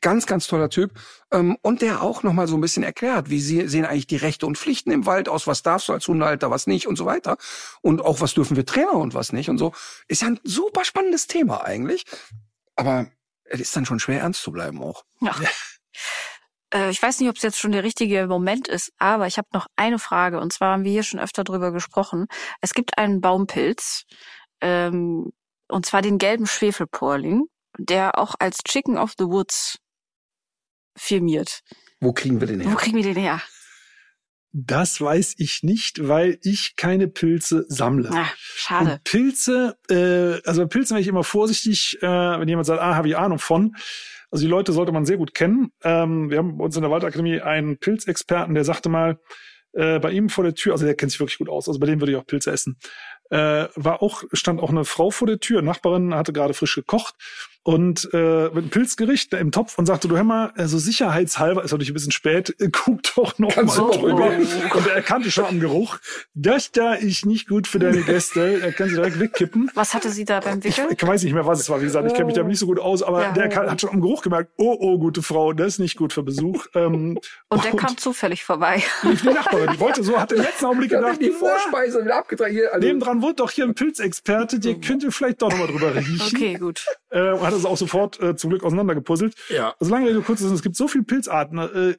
Ganz, 0.00 0.26
ganz 0.26 0.46
toller 0.46 0.70
Typ. 0.70 0.92
Ähm, 1.32 1.56
und 1.62 1.82
der 1.82 2.02
auch 2.02 2.22
nochmal 2.22 2.46
so 2.46 2.56
ein 2.56 2.60
bisschen 2.60 2.82
erklärt, 2.82 3.30
wie 3.30 3.40
sie, 3.40 3.66
sehen 3.68 3.84
eigentlich 3.84 4.06
die 4.06 4.16
Rechte 4.16 4.46
und 4.46 4.56
Pflichten 4.56 4.90
im 4.90 5.06
Wald 5.06 5.28
aus, 5.28 5.46
was 5.46 5.62
darfst 5.62 5.88
du 5.88 5.92
als 5.92 6.06
Hundehalter, 6.06 6.50
was 6.50 6.66
nicht 6.66 6.86
und 6.86 6.96
so 6.96 7.04
weiter. 7.04 7.36
Und 7.82 8.00
auch 8.00 8.20
was 8.20 8.34
dürfen 8.34 8.56
wir 8.56 8.64
Trainer 8.64 8.94
und 8.94 9.14
was 9.14 9.32
nicht 9.32 9.50
und 9.50 9.58
so. 9.58 9.72
Ist 10.06 10.22
ja 10.22 10.28
ein 10.28 10.40
super 10.44 10.84
spannendes 10.84 11.26
Thema 11.26 11.64
eigentlich. 11.64 12.04
Aber 12.76 13.10
es 13.44 13.60
ist 13.60 13.76
dann 13.76 13.86
schon 13.86 13.98
schwer 13.98 14.20
ernst 14.20 14.42
zu 14.42 14.52
bleiben 14.52 14.82
auch. 14.82 15.04
Ja. 15.20 15.34
Äh, 16.72 16.90
ich 16.90 17.02
weiß 17.02 17.18
nicht, 17.20 17.28
ob 17.28 17.36
es 17.36 17.42
jetzt 17.42 17.58
schon 17.58 17.72
der 17.72 17.82
richtige 17.84 18.26
Moment 18.26 18.68
ist, 18.68 18.92
aber 18.98 19.26
ich 19.26 19.38
habe 19.38 19.48
noch 19.52 19.66
eine 19.76 19.98
Frage. 19.98 20.40
Und 20.40 20.52
zwar 20.52 20.72
haben 20.72 20.84
wir 20.84 20.92
hier 20.92 21.02
schon 21.02 21.20
öfter 21.20 21.44
drüber 21.44 21.72
gesprochen. 21.72 22.26
Es 22.60 22.74
gibt 22.74 22.98
einen 22.98 23.20
Baumpilz, 23.20 24.04
ähm, 24.60 25.32
und 25.68 25.86
zwar 25.86 26.02
den 26.02 26.18
gelben 26.18 26.46
Schwefelporling, 26.46 27.44
der 27.78 28.18
auch 28.18 28.34
als 28.38 28.58
Chicken 28.66 28.98
of 28.98 29.12
the 29.18 29.26
Woods 29.26 29.78
firmiert. 30.98 31.62
Wo 32.00 32.12
kriegen 32.12 32.40
wir 32.40 32.46
den 32.46 32.60
her? 32.60 32.72
Wo 32.72 32.76
kriegen 32.76 32.96
wir 32.96 33.02
den 33.02 33.16
her? 33.16 33.40
Das 34.52 35.00
weiß 35.00 35.34
ich 35.38 35.62
nicht, 35.62 36.08
weil 36.08 36.38
ich 36.42 36.74
keine 36.76 37.06
Pilze 37.06 37.66
sammle. 37.68 38.10
Ah, 38.12 38.30
schade. 38.36 38.92
Und 38.92 39.04
Pilze, 39.04 39.76
äh, 39.90 40.40
also 40.48 40.62
bei 40.62 40.68
Pilzen 40.68 40.94
wäre 40.94 41.02
ich 41.02 41.08
immer 41.08 41.24
vorsichtig, 41.24 41.98
äh, 42.00 42.06
wenn 42.06 42.48
jemand 42.48 42.66
sagt, 42.66 42.80
ah, 42.80 42.94
habe 42.94 43.08
ich 43.08 43.16
Ahnung 43.16 43.38
von. 43.38 43.76
Also 44.30 44.44
die 44.44 44.50
Leute 44.50 44.72
sollte 44.72 44.92
man 44.92 45.04
sehr 45.04 45.16
gut 45.16 45.34
kennen. 45.34 45.70
Ähm, 45.82 46.30
wir 46.30 46.38
haben 46.38 46.56
bei 46.58 46.64
uns 46.64 46.76
in 46.76 46.82
der 46.82 46.90
Waldakademie 46.90 47.40
einen 47.40 47.78
Pilzexperten, 47.78 48.54
der 48.54 48.64
sagte 48.64 48.88
mal, 48.88 49.18
äh, 49.72 49.98
bei 49.98 50.10
ihm 50.12 50.28
vor 50.28 50.44
der 50.44 50.54
Tür, 50.54 50.72
also 50.72 50.84
der 50.86 50.94
kennt 50.94 51.12
sich 51.12 51.20
wirklich 51.20 51.38
gut 51.38 51.48
aus, 51.48 51.68
also 51.68 51.78
bei 51.78 51.86
dem 51.86 52.00
würde 52.00 52.12
ich 52.12 52.18
auch 52.18 52.26
Pilze 52.26 52.50
essen. 52.50 52.78
Äh, 53.30 53.66
war 53.76 54.02
auch, 54.02 54.24
stand 54.32 54.60
auch 54.62 54.70
eine 54.70 54.84
Frau 54.84 55.10
vor 55.10 55.26
der 55.26 55.38
Tür, 55.40 55.60
Nachbarin 55.62 56.14
hatte 56.14 56.32
gerade 56.32 56.54
frisch 56.54 56.74
gekocht 56.76 57.14
und 57.64 58.08
äh, 58.14 58.44
mit 58.44 58.56
einem 58.56 58.70
Pilzgericht 58.70 59.34
im 59.34 59.52
Topf 59.52 59.76
und 59.76 59.84
sagte, 59.84 60.08
du 60.08 60.16
hör 60.16 60.24
mal, 60.24 60.52
also 60.56 60.78
sicherheitshalber, 60.78 61.62
ist 61.62 61.72
natürlich 61.72 61.90
ein 61.90 61.94
bisschen 61.94 62.12
spät, 62.12 62.54
äh, 62.60 62.68
guck 62.72 63.02
doch 63.14 63.38
noch 63.38 63.50
Kannst 63.50 63.76
mal 63.76 63.90
drüber. 63.90 64.30
Und 64.74 64.86
er 64.86 64.94
erkannte 64.94 65.30
schon 65.30 65.44
am 65.44 65.60
Geruch, 65.60 65.98
das 66.32 66.72
da 66.72 66.94
ist 66.94 67.26
nicht 67.26 67.46
gut 67.48 67.66
für 67.66 67.78
deine 67.78 68.00
Gäste. 68.00 68.62
Er 68.62 68.72
kann 68.72 68.88
sie 68.88 68.94
direkt 68.94 69.20
wegkippen. 69.20 69.70
Was 69.74 69.92
hatte 69.92 70.08
sie 70.08 70.24
da 70.24 70.40
beim 70.40 70.60
Ich, 70.60 70.78
Wickeln? 70.78 70.96
ich 70.96 71.06
weiß 71.06 71.22
nicht 71.24 71.34
mehr, 71.34 71.44
was 71.44 71.60
es 71.60 71.68
war. 71.68 71.80
Wie 71.82 71.84
gesagt, 71.84 72.06
ich 72.06 72.14
kenne 72.14 72.26
mich 72.26 72.36
damit 72.36 72.48
nicht 72.48 72.60
so 72.60 72.66
gut 72.66 72.78
aus, 72.78 73.02
aber 73.02 73.20
Ja. 73.22 73.32
der 73.32 73.50
kann, 73.50 73.70
hat 73.70 73.80
schon 73.82 73.90
am 73.90 74.00
Geruch 74.00 74.22
gemerkt, 74.22 74.50
oh, 74.56 74.74
oh, 74.80 74.98
gute 74.98 75.20
Frau, 75.20 75.52
das 75.52 75.74
ist 75.74 75.78
nicht 75.80 75.98
gut 75.98 76.14
für 76.14 76.22
Besuch. 76.22 76.66
Ähm, 76.74 77.18
Und 77.48 77.64
der 77.64 77.72
kam 77.72 77.98
zufällig 77.98 78.44
vorbei. 78.44 78.82
die 79.02 79.26
Nachbarin, 79.26 79.72
die 79.74 79.80
wollte 79.80 80.02
so, 80.02 80.18
hat 80.18 80.32
im 80.32 80.40
letzten 80.40 80.64
Augenblick 80.64 80.90
Ich 80.92 80.96
gedacht, 80.98 81.20
die 81.20 81.30
Vorspeise 81.32 82.02
wieder 82.02 82.16
abgetragen. 82.16 82.52
Hier, 82.54 82.72
also, 82.72 82.86
nebendran 82.86 83.17
wohnt 83.22 83.40
doch 83.40 83.50
hier 83.50 83.64
ein 83.64 83.74
Pilzexperte, 83.74 84.60
der 84.60 84.76
könnte 84.76 85.12
vielleicht 85.12 85.42
doch 85.42 85.50
nochmal 85.50 85.68
drüber 85.68 85.94
riechen. 85.94 86.20
Okay, 86.20 86.54
gut. 86.54 86.84
Äh, 87.10 87.32
und 87.32 87.42
hat 87.42 87.54
es 87.54 87.64
auch 87.64 87.76
sofort 87.76 88.20
äh, 88.20 88.36
zum 88.36 88.50
Glück 88.50 88.64
auseinandergepuzzelt. 88.64 89.34
ja. 89.48 89.74
Also 89.78 89.92
lange 89.92 90.08
Rede, 90.08 90.20
kurz, 90.22 90.40
es 90.40 90.62
gibt 90.62 90.76
so 90.76 90.88
viele 90.88 91.04
Pilzarten. 91.04 91.58
Äh, 91.58 91.94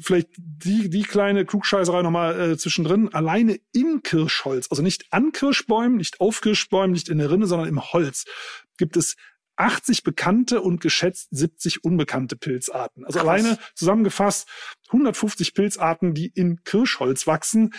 vielleicht 0.00 0.28
die, 0.36 0.90
die 0.90 1.02
kleine 1.02 1.44
Klugscheißerei 1.44 2.02
nochmal 2.02 2.52
äh, 2.52 2.56
zwischendrin. 2.56 3.12
Alleine 3.14 3.58
im 3.72 4.02
Kirschholz, 4.02 4.66
also 4.70 4.82
nicht 4.82 5.06
an 5.10 5.32
Kirschbäumen, 5.32 5.96
nicht 5.96 6.20
auf 6.20 6.40
Kirschbäumen, 6.40 6.92
nicht 6.92 7.08
in 7.08 7.18
der 7.18 7.30
Rinne, 7.30 7.46
sondern 7.46 7.68
im 7.68 7.92
Holz, 7.92 8.24
gibt 8.76 8.96
es 8.96 9.16
80 9.56 10.02
bekannte 10.02 10.60
und 10.62 10.80
geschätzt 10.80 11.28
70 11.30 11.84
unbekannte 11.84 12.36
Pilzarten. 12.36 13.04
Also 13.04 13.20
Krass. 13.20 13.28
alleine 13.28 13.58
zusammengefasst 13.74 14.48
150 14.88 15.54
Pilzarten, 15.54 16.12
die 16.14 16.26
in 16.26 16.64
Kirschholz 16.64 17.26
wachsen. 17.26 17.72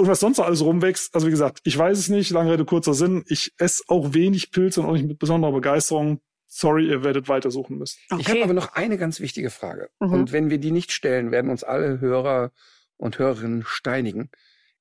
Und 0.00 0.08
was 0.08 0.20
sonst 0.20 0.38
noch 0.38 0.46
alles 0.46 0.62
rumwächst, 0.62 1.14
also 1.14 1.26
wie 1.26 1.30
gesagt, 1.30 1.60
ich 1.64 1.76
weiß 1.76 1.98
es 1.98 2.08
nicht, 2.08 2.30
lange 2.30 2.52
Rede, 2.52 2.64
kurzer 2.64 2.94
Sinn. 2.94 3.22
Ich 3.28 3.52
esse 3.58 3.84
auch 3.88 4.14
wenig 4.14 4.50
Pilze 4.50 4.80
und 4.80 4.86
auch 4.86 4.94
nicht 4.94 5.06
mit 5.06 5.18
besonderer 5.18 5.52
Begeisterung. 5.52 6.20
Sorry, 6.46 6.88
ihr 6.88 7.04
werdet 7.04 7.28
weitersuchen 7.28 7.76
müssen. 7.76 7.98
Ich 8.18 8.26
habe 8.28 8.38
Okay. 8.38 8.42
aber 8.42 8.54
noch 8.54 8.72
eine 8.72 8.96
ganz 8.96 9.20
wichtige 9.20 9.50
Frage. 9.50 9.90
Mhm. 10.00 10.12
Und 10.14 10.32
wenn 10.32 10.48
wir 10.48 10.56
die 10.56 10.70
nicht 10.70 10.90
stellen, 10.90 11.30
werden 11.32 11.50
uns 11.50 11.64
alle 11.64 12.00
Hörer 12.00 12.50
und 12.96 13.18
Hörerinnen 13.18 13.62
steinigen. 13.66 14.30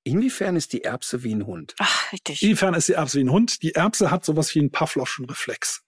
Inwiefern 0.04 0.56
ist 0.56 0.72
die 0.72 0.86
Erbse 0.86 1.22
wie 1.24 1.36
ein 1.36 1.46
Hund? 1.46 1.76
Ach, 1.80 2.14
richtig. 2.14 2.42
Inwiefern 2.42 2.74
ist 2.74 2.88
die 2.88 2.94
Erbse 2.94 3.20
wie 3.20 3.26
ein 3.26 3.32
Hund? 3.32 3.62
Die 3.62 3.76
Erbse 3.76 4.12
hat 4.12 4.24
sowas 4.24 4.56
wie 4.56 4.60
einen 4.60 4.72
Pavlovschen 4.72 5.26
Reflex. 5.26 5.84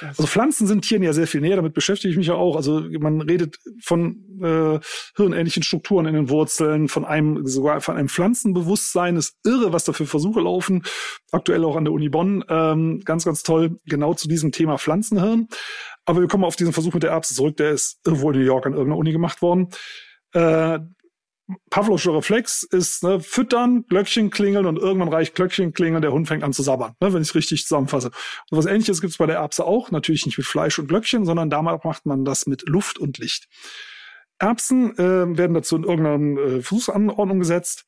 Also 0.00 0.26
Pflanzen 0.26 0.66
sind 0.66 0.82
Tieren 0.82 1.02
ja 1.02 1.12
sehr 1.12 1.26
viel 1.26 1.40
näher, 1.40 1.56
damit 1.56 1.74
beschäftige 1.74 2.10
ich 2.10 2.16
mich 2.16 2.28
ja 2.28 2.34
auch. 2.34 2.56
Also 2.56 2.82
man 2.98 3.20
redet 3.20 3.58
von 3.82 4.24
äh, 4.42 4.80
hirnähnlichen 5.16 5.62
Strukturen 5.62 6.06
in 6.06 6.14
den 6.14 6.28
Wurzeln, 6.30 6.88
von 6.88 7.04
einem 7.04 7.46
sogar 7.46 7.80
von 7.80 7.96
einem 7.96 8.08
Pflanzenbewusstsein. 8.08 9.16
ist 9.16 9.36
irre, 9.44 9.72
was 9.72 9.84
da 9.84 9.92
für 9.92 10.06
Versuche 10.06 10.40
laufen. 10.40 10.82
Aktuell 11.32 11.64
auch 11.64 11.76
an 11.76 11.84
der 11.84 11.92
Uni 11.92 12.08
Bonn. 12.08 12.44
Ähm, 12.48 13.00
ganz, 13.04 13.24
ganz 13.24 13.42
toll, 13.42 13.78
genau 13.86 14.14
zu 14.14 14.28
diesem 14.28 14.52
Thema 14.52 14.78
Pflanzenhirn. 14.78 15.48
Aber 16.04 16.20
wir 16.20 16.28
kommen 16.28 16.44
auf 16.44 16.56
diesen 16.56 16.72
Versuch 16.72 16.94
mit 16.94 17.02
der 17.02 17.10
Erbse 17.10 17.34
zurück. 17.34 17.56
Der 17.56 17.70
ist 17.70 18.00
irgendwo 18.04 18.30
in 18.30 18.38
New 18.38 18.44
York 18.44 18.66
an 18.66 18.72
irgendeiner 18.72 18.98
Uni 18.98 19.12
gemacht 19.12 19.42
worden. 19.42 19.68
Äh, 20.32 20.78
Pavlovscher 21.70 22.14
Reflex 22.14 22.64
ist 22.64 23.04
ne, 23.04 23.20
füttern, 23.20 23.84
Glöckchen 23.88 24.30
klingeln 24.30 24.66
und 24.66 24.78
irgendwann 24.78 25.08
reicht 25.08 25.34
Glöckchen 25.34 25.72
klingeln, 25.72 26.02
der 26.02 26.12
Hund 26.12 26.26
fängt 26.26 26.42
an 26.42 26.52
zu 26.52 26.62
sabbern, 26.62 26.94
ne, 27.00 27.12
wenn 27.12 27.22
ich 27.22 27.28
es 27.28 27.34
richtig 27.34 27.62
zusammenfasse. 27.62 28.10
Und 28.50 28.58
was 28.58 28.66
ähnliches 28.66 29.00
gibt 29.00 29.12
es 29.12 29.18
bei 29.18 29.26
der 29.26 29.36
Erbse 29.36 29.64
auch, 29.64 29.90
natürlich 29.90 30.26
nicht 30.26 30.38
mit 30.38 30.46
Fleisch 30.46 30.78
und 30.78 30.88
Glöckchen, 30.88 31.24
sondern 31.24 31.48
damals 31.48 31.84
macht 31.84 32.04
man 32.04 32.24
das 32.24 32.46
mit 32.46 32.68
Luft 32.68 32.98
und 32.98 33.18
Licht. 33.18 33.48
Erbsen 34.38 34.98
äh, 34.98 35.38
werden 35.38 35.54
dazu 35.54 35.76
in 35.76 35.84
irgendeiner 35.84 36.40
äh, 36.40 36.62
Versuchsanordnung 36.62 37.38
gesetzt 37.38 37.84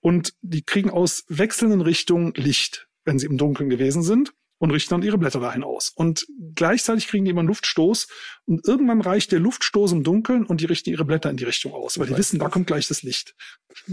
und 0.00 0.34
die 0.42 0.62
kriegen 0.62 0.90
aus 0.90 1.24
wechselnden 1.28 1.80
Richtungen 1.80 2.32
Licht, 2.34 2.88
wenn 3.04 3.18
sie 3.18 3.26
im 3.26 3.38
Dunkeln 3.38 3.70
gewesen 3.70 4.02
sind 4.02 4.34
und 4.58 4.70
richten 4.70 4.90
dann 4.94 5.02
ihre 5.02 5.18
Blätter 5.18 5.40
dahin 5.40 5.64
aus. 5.64 5.90
Und 5.94 6.26
gleichzeitig 6.54 7.08
kriegen 7.08 7.24
die 7.24 7.30
immer 7.30 7.40
einen 7.40 7.48
Luftstoß 7.48 8.08
und 8.50 8.66
irgendwann 8.66 9.00
reicht 9.00 9.30
der 9.32 9.38
Luftstoß 9.40 9.92
im 9.92 10.02
Dunkeln 10.02 10.44
und 10.44 10.60
die 10.60 10.66
richten 10.66 10.90
ihre 10.90 11.04
Blätter 11.04 11.30
in 11.30 11.36
die 11.36 11.44
Richtung 11.44 11.72
aus, 11.72 11.98
weil 11.98 12.08
die 12.08 12.16
wissen, 12.16 12.38
da 12.40 12.48
kommt 12.48 12.66
gleich 12.66 12.88
das 12.88 13.02
Licht. 13.02 13.34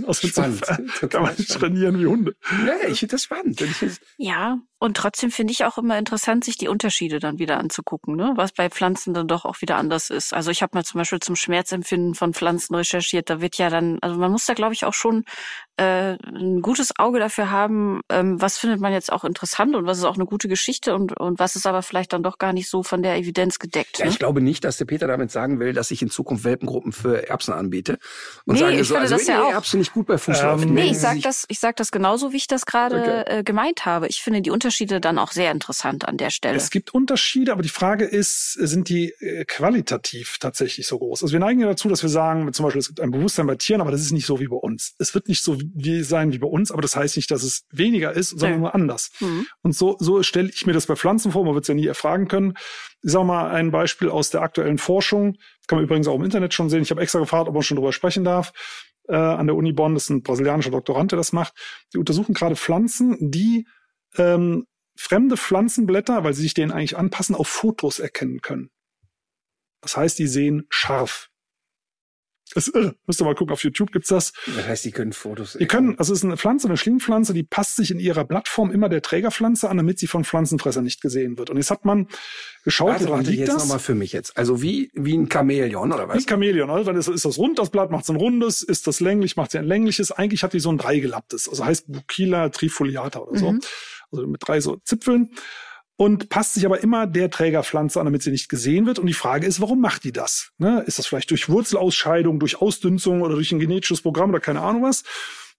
Also 0.07 0.27
Spannend. 0.27 0.61
kann 0.65 1.21
man 1.21 1.33
spannend. 1.37 1.49
trainieren 1.49 1.99
wie 1.99 2.07
Hunde. 2.07 2.35
Ja, 2.65 2.89
ich 2.89 2.99
finde 2.99 3.11
das 3.13 3.23
spannend. 3.23 3.63
Ja, 4.17 4.57
und 4.79 4.97
trotzdem 4.97 5.29
finde 5.31 5.53
ich 5.53 5.63
auch 5.65 5.77
immer 5.77 5.97
interessant, 5.97 6.43
sich 6.43 6.57
die 6.57 6.67
Unterschiede 6.67 7.19
dann 7.19 7.37
wieder 7.37 7.57
anzugucken, 7.59 8.15
ne? 8.15 8.33
was 8.35 8.51
bei 8.51 8.69
Pflanzen 8.69 9.13
dann 9.13 9.27
doch 9.27 9.45
auch 9.45 9.61
wieder 9.61 9.77
anders 9.77 10.09
ist. 10.09 10.33
Also 10.33 10.49
ich 10.51 10.61
habe 10.63 10.75
mal 10.75 10.83
zum 10.83 10.99
Beispiel 10.99 11.19
zum 11.19 11.35
Schmerzempfinden 11.35 12.15
von 12.15 12.33
Pflanzen 12.33 12.73
recherchiert. 12.75 13.29
Da 13.29 13.39
wird 13.41 13.57
ja 13.57 13.69
dann, 13.69 13.99
also 14.01 14.17
man 14.19 14.31
muss 14.31 14.45
da 14.47 14.55
glaube 14.55 14.73
ich 14.73 14.83
auch 14.85 14.93
schon 14.93 15.23
äh, 15.77 16.15
ein 16.25 16.61
gutes 16.61 16.97
Auge 16.99 17.19
dafür 17.19 17.51
haben, 17.51 18.01
ähm, 18.09 18.41
was 18.41 18.57
findet 18.57 18.79
man 18.81 18.93
jetzt 18.93 19.11
auch 19.11 19.23
interessant 19.23 19.75
und 19.75 19.85
was 19.85 19.99
ist 19.99 20.03
auch 20.05 20.15
eine 20.15 20.25
gute 20.25 20.47
Geschichte 20.47 20.95
und, 20.95 21.15
und 21.19 21.37
was 21.39 21.55
ist 21.55 21.67
aber 21.67 21.83
vielleicht 21.83 22.13
dann 22.13 22.23
doch 22.23 22.39
gar 22.39 22.53
nicht 22.53 22.69
so 22.69 22.81
von 22.83 23.03
der 23.03 23.15
Evidenz 23.17 23.59
gedeckt. 23.59 23.99
ja, 23.99 24.05
Ne? 24.05 24.11
ich 24.11 24.19
glaube 24.19 24.41
nicht, 24.47 24.63
dass 24.63 24.77
der 24.77 24.85
Peter 24.85 25.05
damit 25.07 25.29
sagen 25.31 25.59
will, 25.59 25.73
dass 25.73 25.91
ich 25.91 26.01
in 26.01 26.09
Zukunft 26.09 26.43
Welpengruppen 26.43 26.91
für 26.91 27.27
Erbsen 27.29 27.53
anbiete. 27.53 27.99
Und 28.45 28.55
Nee, 28.55 28.59
sage 28.61 28.73
ich 28.79 28.87
so, 28.87 28.95
finde 28.95 29.01
also 29.01 29.15
das 29.17 29.27
ja 29.27 29.43
auch- 29.43 29.51
Erbsen 29.51 29.79
nicht 29.79 29.93
gut 29.93 30.07
bei 30.07 30.17
Fuß 30.17 30.39
Ähm, 30.41 30.73
Nee, 30.73 30.85
ich 30.85 30.93
Sie 30.93 30.99
sag 30.99 31.13
sich- 31.15 31.23
das, 31.23 31.45
ich 31.49 31.59
sag 31.59 31.75
das 31.75 31.91
genauso, 31.91 32.31
wie 32.31 32.37
ich 32.37 32.47
das 32.47 32.65
gerade 32.65 32.99
Okay. 33.25 33.39
äh, 33.39 33.43
gemeint 33.43 33.85
habe. 33.85 34.07
Ich 34.07 34.21
finde 34.21 34.41
die 34.41 34.49
Unterschiede 34.49 34.99
dann 35.01 35.19
auch 35.19 35.31
sehr 35.31 35.51
interessant 35.51 36.07
an 36.07 36.17
der 36.17 36.29
Stelle. 36.29 36.55
Es 36.55 36.69
gibt 36.71 36.93
Unterschiede, 36.93 37.51
aber 37.51 37.61
die 37.61 37.69
Frage 37.69 38.05
ist, 38.05 38.53
sind 38.53 38.89
die 38.89 39.11
äh, 39.19 39.45
qualitativ 39.45 40.37
tatsächlich 40.39 40.87
so 40.87 40.97
groß? 40.97 41.23
Also 41.23 41.33
wir 41.33 41.39
neigen 41.39 41.59
ja 41.59 41.67
dazu, 41.67 41.89
dass 41.89 42.01
wir 42.01 42.09
sagen, 42.09 42.51
zum 42.53 42.63
Beispiel, 42.63 42.79
es 42.79 42.87
gibt 42.87 42.99
ein 43.01 43.11
Bewusstsein 43.11 43.45
bei 43.47 43.55
Tieren, 43.55 43.81
aber 43.81 43.91
das 43.91 44.01
ist 44.01 44.11
nicht 44.13 44.25
so 44.25 44.39
wie 44.39 44.47
bei 44.47 44.55
uns. 44.55 44.93
Es 44.97 45.13
wird 45.13 45.27
nicht 45.27 45.43
so 45.43 45.57
wie 45.75 46.03
sein 46.03 46.31
wie 46.31 46.37
bei 46.39 46.47
uns, 46.47 46.71
aber 46.71 46.81
das 46.81 46.95
heißt 46.95 47.15
nicht, 47.17 47.29
dass 47.31 47.43
es 47.43 47.65
weniger 47.71 48.13
ist, 48.13 48.29
sondern 48.29 48.51
Nee. 48.51 48.57
nur 48.59 48.73
anders. 48.75 49.11
Mhm. 49.19 49.45
Und 49.61 49.75
so, 49.75 49.97
so 49.99 50.23
stelle 50.23 50.49
ich 50.49 50.65
mir 50.65 50.73
das 50.73 50.85
bei 50.85 50.95
Pflanzen 50.95 51.31
vor, 51.31 51.43
man 51.43 51.53
wird 51.53 51.63
es 51.65 51.67
ja 51.67 51.73
nie 51.73 51.87
erfragen 51.87 52.27
können. 52.27 52.53
Ich 53.03 53.11
sage 53.11 53.25
mal 53.25 53.49
ein 53.51 53.71
Beispiel 53.71 54.09
aus 54.09 54.29
der 54.29 54.41
aktuellen 54.41 54.77
Forschung, 54.77 55.37
kann 55.67 55.77
man 55.77 55.85
übrigens 55.85 56.07
auch 56.07 56.15
im 56.15 56.23
Internet 56.23 56.53
schon 56.53 56.69
sehen. 56.69 56.81
Ich 56.81 56.91
habe 56.91 57.01
extra 57.01 57.19
gefragt, 57.19 57.47
ob 57.47 57.53
man 57.53 57.63
schon 57.63 57.77
drüber 57.77 57.93
sprechen 57.93 58.23
darf. 58.23 58.53
Äh, 59.07 59.15
an 59.15 59.47
der 59.47 59.55
Uni 59.55 59.71
Bonn, 59.71 59.93
das 59.93 60.05
ist 60.05 60.09
ein 60.09 60.23
brasilianischer 60.23 60.71
Doktorand, 60.71 61.11
der 61.11 61.17
das 61.17 61.31
macht. 61.31 61.53
Die 61.93 61.97
untersuchen 61.97 62.33
gerade 62.33 62.55
Pflanzen, 62.55 63.17
die 63.19 63.67
ähm, 64.17 64.65
fremde 64.97 65.37
Pflanzenblätter, 65.37 66.23
weil 66.23 66.33
sie 66.33 66.41
sich 66.41 66.53
denen 66.53 66.71
eigentlich 66.71 66.97
anpassen, 66.97 67.35
auf 67.35 67.47
Fotos 67.47 67.99
erkennen 67.99 68.41
können. 68.41 68.69
Das 69.81 69.95
heißt, 69.95 70.17
die 70.19 70.27
sehen 70.27 70.65
scharf. 70.69 71.29
Das 72.53 72.67
ist 72.67 72.75
irre. 72.75 72.95
Müsst 73.05 73.21
ihr 73.21 73.25
mal 73.25 73.35
gucken, 73.35 73.53
auf 73.53 73.63
YouTube 73.63 73.91
gibt's 73.91 74.09
das. 74.09 74.33
Das 74.55 74.67
heißt, 74.67 74.85
die 74.85 74.91
können 74.91 75.13
Fotos. 75.13 75.57
Die 75.59 75.65
können, 75.67 75.97
also 75.99 76.13
es 76.13 76.19
ist 76.19 76.25
eine 76.25 76.37
Pflanze, 76.37 76.67
eine 76.67 76.77
Schlingpflanze, 76.77 77.33
die 77.33 77.43
passt 77.43 77.75
sich 77.75 77.91
in 77.91 77.99
ihrer 77.99 78.25
Blattform 78.25 78.71
immer 78.71 78.89
der 78.89 79.01
Trägerpflanze 79.01 79.69
an, 79.69 79.77
damit 79.77 79.99
sie 79.99 80.07
von 80.07 80.23
Pflanzenfressern 80.23 80.83
nicht 80.83 81.01
gesehen 81.01 81.37
wird. 81.37 81.49
Und 81.49 81.57
jetzt 81.57 81.71
hat 81.71 81.85
man 81.85 82.07
geschaut, 82.63 82.89
Warte, 82.89 83.05
woran 83.05 83.19
warte, 83.19 83.31
liegt 83.31 83.41
jetzt 83.41 83.53
das? 83.55 83.63
nochmal 83.63 83.79
für 83.79 83.95
mich 83.95 84.13
jetzt. 84.13 84.37
Also 84.37 84.61
wie, 84.61 84.91
wie 84.93 85.17
ein 85.17 85.29
Chamäleon 85.31 85.91
oder 85.91 86.07
Wie 86.09 86.15
was? 86.15 86.25
Chamäleon, 86.25 86.69
also 86.69 86.85
dann 86.85 86.95
ist, 86.95 87.07
ist 87.07 87.25
das 87.25 87.37
rund, 87.37 87.59
das 87.59 87.69
Blatt 87.69 87.91
macht 87.91 88.07
ein 88.09 88.15
rundes, 88.15 88.63
ist 88.63 88.87
das 88.87 88.99
länglich, 88.99 89.35
macht 89.35 89.51
sie 89.51 89.59
ein 89.59 89.65
längliches. 89.65 90.11
Eigentlich 90.11 90.43
hat 90.43 90.53
die 90.53 90.59
so 90.59 90.69
ein 90.69 90.77
dreigelapptes, 90.77 91.49
also 91.49 91.65
heißt 91.65 91.91
Bucilla 91.91 92.49
trifoliata 92.49 93.19
oder 93.19 93.39
so. 93.39 93.51
Mhm. 93.51 93.61
Also 94.11 94.27
mit 94.27 94.41
drei 94.45 94.61
so 94.61 94.77
Zipfeln. 94.77 95.31
Und 95.99 96.29
passt 96.29 96.53
sich 96.53 96.65
aber 96.65 96.81
immer 96.81 97.07
der 97.07 97.31
Trägerpflanze 97.31 97.99
an, 97.99 98.05
damit 98.05 98.21
sie 98.21 98.29
nicht 98.29 98.49
gesehen 98.49 98.85
wird. 98.85 98.99
Und 98.99 99.07
die 99.07 99.13
Frage 99.13 99.47
ist, 99.47 99.59
warum 99.61 99.81
macht 99.81 100.03
die 100.03 100.11
das? 100.11 100.51
Ne? 100.59 100.83
Ist 100.85 100.99
das 100.99 101.07
vielleicht 101.07 101.31
durch 101.31 101.49
Wurzelausscheidung, 101.49 102.39
durch 102.39 102.61
Ausdünzung 102.61 103.21
oder 103.23 103.33
durch 103.33 103.51
ein 103.51 103.57
genetisches 103.59 104.01
Programm 104.01 104.29
oder 104.29 104.39
keine 104.39 104.61
Ahnung 104.61 104.83
was? 104.83 105.03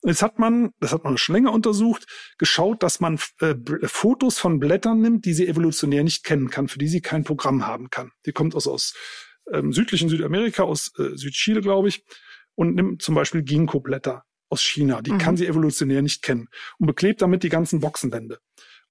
Und 0.01 0.10
jetzt 0.10 0.23
hat 0.23 0.39
man, 0.39 0.70
das 0.78 0.93
hat 0.93 1.02
man 1.02 1.19
schon 1.19 1.35
länger 1.35 1.52
untersucht, 1.52 2.06
geschaut, 2.39 2.85
dass 2.85 3.01
man 3.01 3.19
äh, 3.40 3.55
B- 3.56 3.85
Fotos 3.89 4.39
von 4.39 4.60
Blättern 4.60 5.01
nimmt, 5.01 5.24
die 5.24 5.35
sie 5.35 5.48
evolutionär 5.48 6.05
nicht 6.05 6.23
kennen 6.23 6.51
kann, 6.51 6.69
für 6.69 6.78
die 6.78 6.86
sie 6.86 7.01
kein 7.01 7.24
Programm 7.24 7.66
haben 7.66 7.90
kann. 7.90 8.12
Die 8.24 8.31
kommt 8.31 8.55
aus, 8.55 8.69
aus 8.69 8.94
ähm, 9.52 9.73
südlichen 9.73 10.09
Südamerika, 10.09 10.62
aus 10.62 10.93
äh, 11.01 11.16
Südchile, 11.16 11.62
glaube 11.62 11.89
ich, 11.89 12.05
und 12.55 12.77
nimmt 12.77 13.02
zum 13.02 13.16
Beispiel 13.16 13.43
Ginkgo-Blätter 13.43 14.23
aus 14.48 14.62
China. 14.62 15.02
Die 15.02 15.10
Mhm. 15.15 15.19
kann 15.19 15.36
sie 15.36 15.48
evolutionär 15.48 16.01
nicht 16.01 16.23
kennen 16.23 16.47
und 16.78 16.86
beklebt 16.86 17.20
damit 17.20 17.43
die 17.43 17.48
ganzen 17.48 17.81
Boxenwände. 17.81 18.39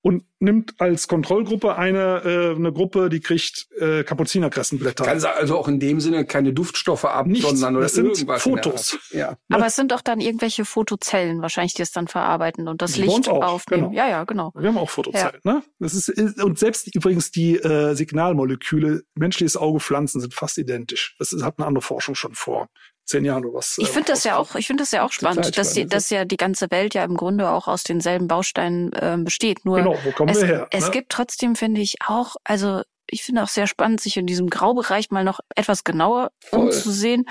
Und 0.02 0.24
nimmt 0.40 0.76
als 0.80 1.08
Kontrollgruppe 1.08 1.76
eine, 1.76 2.22
äh, 2.24 2.56
eine 2.56 2.72
Gruppe, 2.72 3.10
die 3.10 3.20
kriegt 3.20 3.68
äh, 3.78 4.04
Kapuzinerkressenblätter. 4.04 5.04
Kann 5.04 5.20
sie 5.20 5.30
also 5.30 5.58
auch 5.58 5.68
in 5.68 5.80
dem 5.80 6.00
Sinne 6.00 6.24
keine 6.26 6.54
Duftstoffe 6.54 7.04
Nichts. 7.26 7.46
absondern 7.46 7.76
oder 7.76 7.84
Das 7.84 7.94
sind 7.94 8.08
irgendwas. 8.08 8.44
Fotos. 8.44 9.00
Ja. 9.12 9.38
Aber 9.50 9.66
es 9.66 9.76
sind 9.76 9.92
doch 9.92 10.02
dann 10.02 10.22
irgendwelche 10.22 10.66
Fotozellen 10.66 11.42
wahrscheinlich, 11.42 11.74
die 11.74 11.82
es 11.82 11.92
dann 11.92 12.08
verarbeiten 12.08 12.68
und 12.68 12.82
das 12.82 12.98
uns 12.98 13.06
Licht 13.06 13.30
auch, 13.30 13.44
aufnehmen. 13.44 13.92
genau. 13.92 13.96
Ja, 13.96 14.08
ja, 14.08 14.24
genau. 14.24 14.54
Wir 14.56 14.70
haben 14.70 14.78
auch 14.78 14.90
Fotozellen, 14.90 15.42
ne? 15.44 15.64
Das 15.80 15.94
ist, 15.94 16.10
ist 16.10 16.42
und 16.42 16.60
selbst 16.60 16.94
übrigens 16.96 17.32
die 17.32 17.56
äh, 17.56 17.96
Signalmoleküle, 17.96 19.04
menschliches 19.16 19.58
Auge, 19.58 19.80
Pflanzen 19.80 20.22
sind 20.22 20.34
fast 20.34 20.58
identisch. 20.58 21.16
Das 21.20 21.34
ist, 21.34 21.44
hat 21.44 21.56
eine 21.58 21.68
andere 21.68 21.82
Forschung 21.82 22.16
schon 22.16 22.36
vor 22.36 22.70
zehn 23.08 23.26
Jahren 23.26 23.46
oder 23.46 23.58
was. 23.58 23.78
Ich 23.80 23.90
äh, 23.90 23.92
finde 23.92 24.12
das 24.12 24.24
ja 24.24 24.38
auch, 24.38 24.56
ich 24.56 24.68
finde 24.68 24.84
das 24.84 24.92
ja 24.92 25.04
auch 25.04 25.12
spannend, 25.12 25.58
dass, 25.58 25.74
die, 25.74 25.80
spannend. 25.82 25.94
dass 25.94 26.10
ja 26.10 26.26
die 26.26 26.38
ganze 26.38 26.70
Welt 26.70 26.94
ja 26.94 27.04
im 27.04 27.16
Grunde 27.16 27.50
auch 27.50 27.68
aus 27.68 27.84
denselben 27.84 28.28
Bausteinen 28.28 28.92
ähm, 29.02 29.24
besteht. 29.24 29.66
Nur 29.66 29.78
Genau, 29.78 29.98
wo 30.04 30.12
kommen 30.12 30.30
es, 30.30 30.42
wir 30.42 30.48
her? 30.48 30.68
es 30.72 30.86
ne? 30.86 30.92
gibt 30.92 31.10
trotzdem, 31.12 31.56
finde 31.56 31.82
ich, 31.82 31.96
auch, 32.06 32.36
also 32.44 32.82
ich 33.10 33.24
finde 33.24 33.44
auch 33.44 33.48
sehr 33.48 33.68
spannend, 33.68 34.02
sich 34.02 34.18
in 34.18 34.28
diesem 34.28 34.50
Graubereich 34.50 35.12
mal 35.12 35.24
noch 35.24 35.40
etwas 35.56 35.84
genauer 35.84 36.32
Voll. 36.44 36.60
umzusehen. 36.60 37.26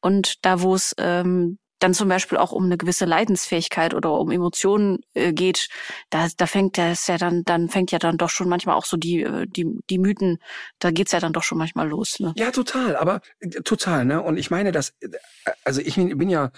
Und 0.00 0.44
da, 0.44 0.62
wo 0.62 0.74
es 0.74 0.94
ähm, 0.98 1.58
dann 1.78 1.94
zum 1.94 2.08
Beispiel 2.08 2.38
auch 2.38 2.52
um 2.52 2.64
eine 2.64 2.76
gewisse 2.76 3.04
Leidensfähigkeit 3.04 3.94
oder 3.94 4.12
um 4.12 4.30
Emotionen 4.30 4.98
äh, 5.14 5.32
geht, 5.32 5.68
da, 6.10 6.28
da 6.36 6.46
fängt 6.46 6.78
das 6.78 7.06
ja 7.06 7.18
dann, 7.18 7.44
dann 7.44 7.68
fängt 7.68 7.92
ja 7.92 7.98
dann 7.98 8.16
doch 8.16 8.30
schon 8.30 8.48
manchmal 8.48 8.76
auch 8.76 8.84
so 8.84 8.96
die, 8.96 9.22
äh, 9.22 9.46
die, 9.46 9.66
die 9.88 9.98
Mythen, 9.98 10.38
da 10.78 10.90
geht's 10.90 11.12
ja 11.12 11.20
dann 11.20 11.32
doch 11.32 11.42
schon 11.42 11.58
manchmal 11.58 11.88
los. 11.88 12.20
Ne? 12.20 12.32
Ja, 12.36 12.50
total, 12.50 12.96
aber 12.96 13.20
äh, 13.40 13.48
total, 13.62 14.04
ne? 14.04 14.22
Und 14.22 14.38
ich 14.38 14.50
meine, 14.50 14.72
dass, 14.72 14.94
äh, 15.00 15.08
also 15.64 15.80
ich 15.80 15.94
bin, 15.94 16.16
bin 16.18 16.30
ja 16.30 16.50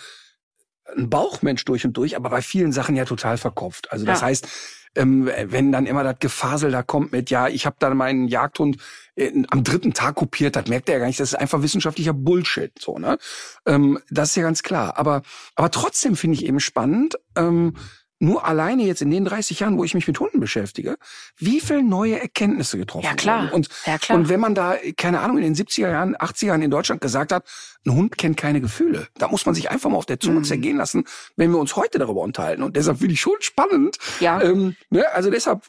ein 0.97 1.09
Bauchmensch 1.09 1.65
durch 1.65 1.85
und 1.85 1.97
durch, 1.97 2.17
aber 2.17 2.31
bei 2.31 2.43
vielen 2.43 2.73
Sachen 2.73 2.97
ja 2.97 3.05
total 3.05 3.39
verkopft. 3.39 3.93
Also 3.93 4.07
das 4.07 4.21
ja. 4.21 4.27
heißt, 4.27 4.49
ähm, 4.97 5.31
wenn 5.45 5.73
dann 5.73 5.87
immer 5.87 6.05
das 6.05 6.17
Gefasel 6.19 6.71
da 6.71 6.83
kommt 6.83 7.13
mit, 7.13 7.31
ja, 7.31 7.49
ich 7.49 7.67
habe 7.67 7.77
da 7.79 7.93
meinen 7.95 8.29
Jagdhund 8.29 8.79
äh, 9.15 9.31
am 9.49 9.63
dritten 9.63 9.93
Tag 9.93 10.17
kopiert, 10.17 10.57
das 10.57 10.67
merkt 10.67 10.89
er 10.89 10.95
ja 10.95 10.99
gar 11.01 11.07
nicht, 11.07 11.21
das 11.21 11.33
ist 11.33 11.39
einfach 11.39 11.63
wissenschaftlicher 11.63 12.13
Bullshit, 12.13 12.73
so, 12.79 12.99
ne? 12.99 13.19
Ähm, 13.67 13.99
das 14.11 14.31
ist 14.31 14.37
ja 14.37 14.43
ganz 14.43 14.63
klar. 14.63 14.99
Aber, 14.99 15.23
aber 15.55 15.71
trotzdem 15.71 16.17
finde 16.17 16.37
ich 16.37 16.45
eben 16.47 16.61
spannend, 16.61 17.17
ähm, 17.37 17.75
nur 18.23 18.45
alleine 18.45 18.85
jetzt 18.85 19.01
in 19.01 19.11
den 19.11 19.25
30 19.25 19.61
Jahren, 19.61 19.79
wo 19.79 19.85
ich 19.85 19.95
mich 19.95 20.07
mit 20.07 20.21
Hunden 20.21 20.41
beschäftige, 20.41 20.97
wie 21.39 21.59
viel 21.59 21.83
neue 21.83 22.21
Erkenntnisse 22.21 22.77
getroffen 22.77 23.07
ja, 23.07 23.15
klar. 23.15 23.45
Wurden. 23.45 23.55
Und, 23.55 23.69
ja, 23.87 23.97
klar. 23.97 24.19
und 24.19 24.29
wenn 24.29 24.41
man 24.41 24.55
da, 24.55 24.77
keine 24.99 25.21
Ahnung, 25.21 25.39
in 25.39 25.43
den 25.43 25.55
70er 25.55 25.91
Jahren, 25.91 26.17
80er 26.17 26.47
Jahren 26.47 26.63
in 26.63 26.71
Deutschland 26.71 27.01
gesagt 27.01 27.33
hat, 27.33 27.45
ein 27.87 27.95
Hund 27.95 28.19
kennt 28.19 28.37
keine 28.37 28.61
Gefühle. 28.61 29.09
Da 29.17 29.29
muss 29.29 29.47
man 29.47 29.55
sich 29.55 29.71
einfach 29.71 29.89
mal 29.89 29.97
auf 29.97 30.07
der 30.07 30.21
Zunge 30.21 30.41
mhm. 30.41 30.45
zergehen 30.45 30.77
lassen, 30.77 31.05
wenn 31.37 31.51
wir 31.51 31.59
uns 31.59 31.77
heute 31.77 31.99
darüber 31.99 32.21
unterhalten. 32.21 32.63
Und 32.63 32.77
deshalb 32.77 32.99
finde 32.99 33.15
ich 33.15 33.21
schon 33.21 33.37
spannend. 33.41 33.97
Ja. 34.21 34.41
Ähm, 34.43 34.77
ne? 34.91 35.11
Also 35.13 35.31
deshalb 35.31 35.63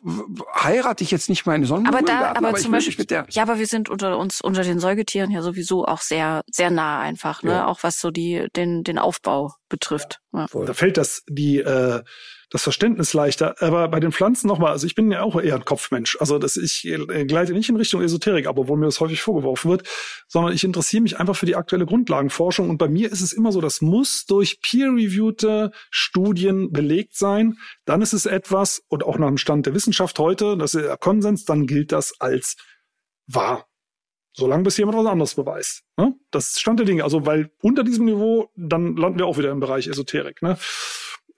heirate 0.62 1.04
ich 1.04 1.12
jetzt 1.12 1.30
nicht 1.30 1.46
meine 1.46 1.66
Sonnenblume. 1.66 1.98
Aber 1.98 2.06
da, 2.06 2.32
aber, 2.32 2.50
aber 2.50 2.58
zum 2.58 2.72
Beispiel, 2.72 2.96
mit 2.98 3.12
der 3.12 3.26
ja, 3.30 3.44
aber 3.44 3.60
wir 3.60 3.68
sind 3.68 3.90
unter 3.90 4.18
uns, 4.18 4.42
unter 4.42 4.64
den 4.64 4.80
Säugetieren 4.80 5.32
ja 5.32 5.42
sowieso 5.42 5.86
auch 5.86 6.02
sehr, 6.02 6.42
sehr 6.52 6.70
nah 6.70 7.00
einfach, 7.00 7.44
ne? 7.44 7.52
Ja. 7.52 7.68
Auch 7.68 7.84
was 7.84 8.00
so 8.00 8.12
die, 8.12 8.48
den, 8.56 8.84
den 8.84 8.98
Aufbau 8.98 9.54
betrifft. 9.70 10.20
Ja. 10.34 10.48
Da 10.54 10.74
fällt 10.74 10.98
das, 10.98 11.24
die, 11.30 11.60
äh, 11.60 12.02
das 12.52 12.64
Verständnis 12.64 13.14
leichter. 13.14 13.56
Aber 13.62 13.88
bei 13.88 14.00
den 14.00 14.12
Pflanzen 14.12 14.48
nochmal, 14.48 14.72
also 14.74 14.86
ich 14.86 14.94
bin 14.94 15.12
ja 15.12 15.24
auch 15.24 15.42
eher 15.42 15.56
ein 15.56 15.66
Kopfmensch. 15.66 16.18
Also 16.20 16.38
dass 16.38 16.58
ich 16.58 16.88
gleite 17.28 17.54
nicht 17.54 17.70
in 17.70 17.78
Richtung 17.78 18.02
Esoterik, 18.02 18.46
aber 18.46 18.68
wo 18.68 18.76
mir 18.76 18.86
das 18.86 19.00
häufig 19.00 19.22
vorgeworfen 19.22 19.72
wird, 19.72 19.88
sondern 20.28 20.54
ich 20.54 20.64
interessiere 20.64 21.02
mich 21.02 21.18
einfach 21.20 21.36
für 21.36 21.46
die 21.46 21.56
aktuelle 21.56 21.86
Grundlagenforschung. 21.86 22.70
Und 22.70 22.78
bei 22.78 22.90
mir 22.90 23.12
ist 23.12 23.22
es 23.22 23.34
immer 23.34 23.52
so, 23.52 23.62
das 23.62 23.82
muss 23.82 24.26
durch 24.26 24.62
peer-reviewte 24.62 25.72
Studien 25.90 26.72
belegt 26.72 27.16
sein. 27.16 27.58
Dann 27.86 28.02
ist 28.02 28.14
es 28.14 28.26
etwas, 28.26 28.84
und 28.90 29.04
auch 29.04 29.18
nach 29.18 29.28
dem 29.28 29.38
Stand 29.38 29.66
der 29.66 29.74
Wissenschaft 29.74 30.20
heute, 30.20 30.58
das 30.58 30.74
ist 30.74 30.86
der 30.86 30.98
Konsens, 30.98 31.46
dann 31.46 31.66
gilt 31.66 31.92
das 31.92 32.20
als 32.20 32.58
wahr. 33.28 33.66
Solange 34.34 34.64
bis 34.64 34.78
jemand 34.78 34.98
was 34.98 35.06
anderes 35.08 35.36
beweist. 35.36 35.84
Ne? 35.98 36.16
Das 36.32 36.60
Stand 36.60 36.80
der 36.80 36.86
Dinge. 36.86 37.04
Also, 37.04 37.26
weil 37.26 37.52
unter 37.62 37.84
diesem 37.84 38.06
Niveau, 38.06 38.50
dann 38.56 38.96
landen 38.96 39.20
wir 39.20 39.26
auch 39.26 39.38
wieder 39.38 39.52
im 39.52 39.60
Bereich 39.60 39.88
Esoterik. 39.88 40.42
Ne? 40.42 40.58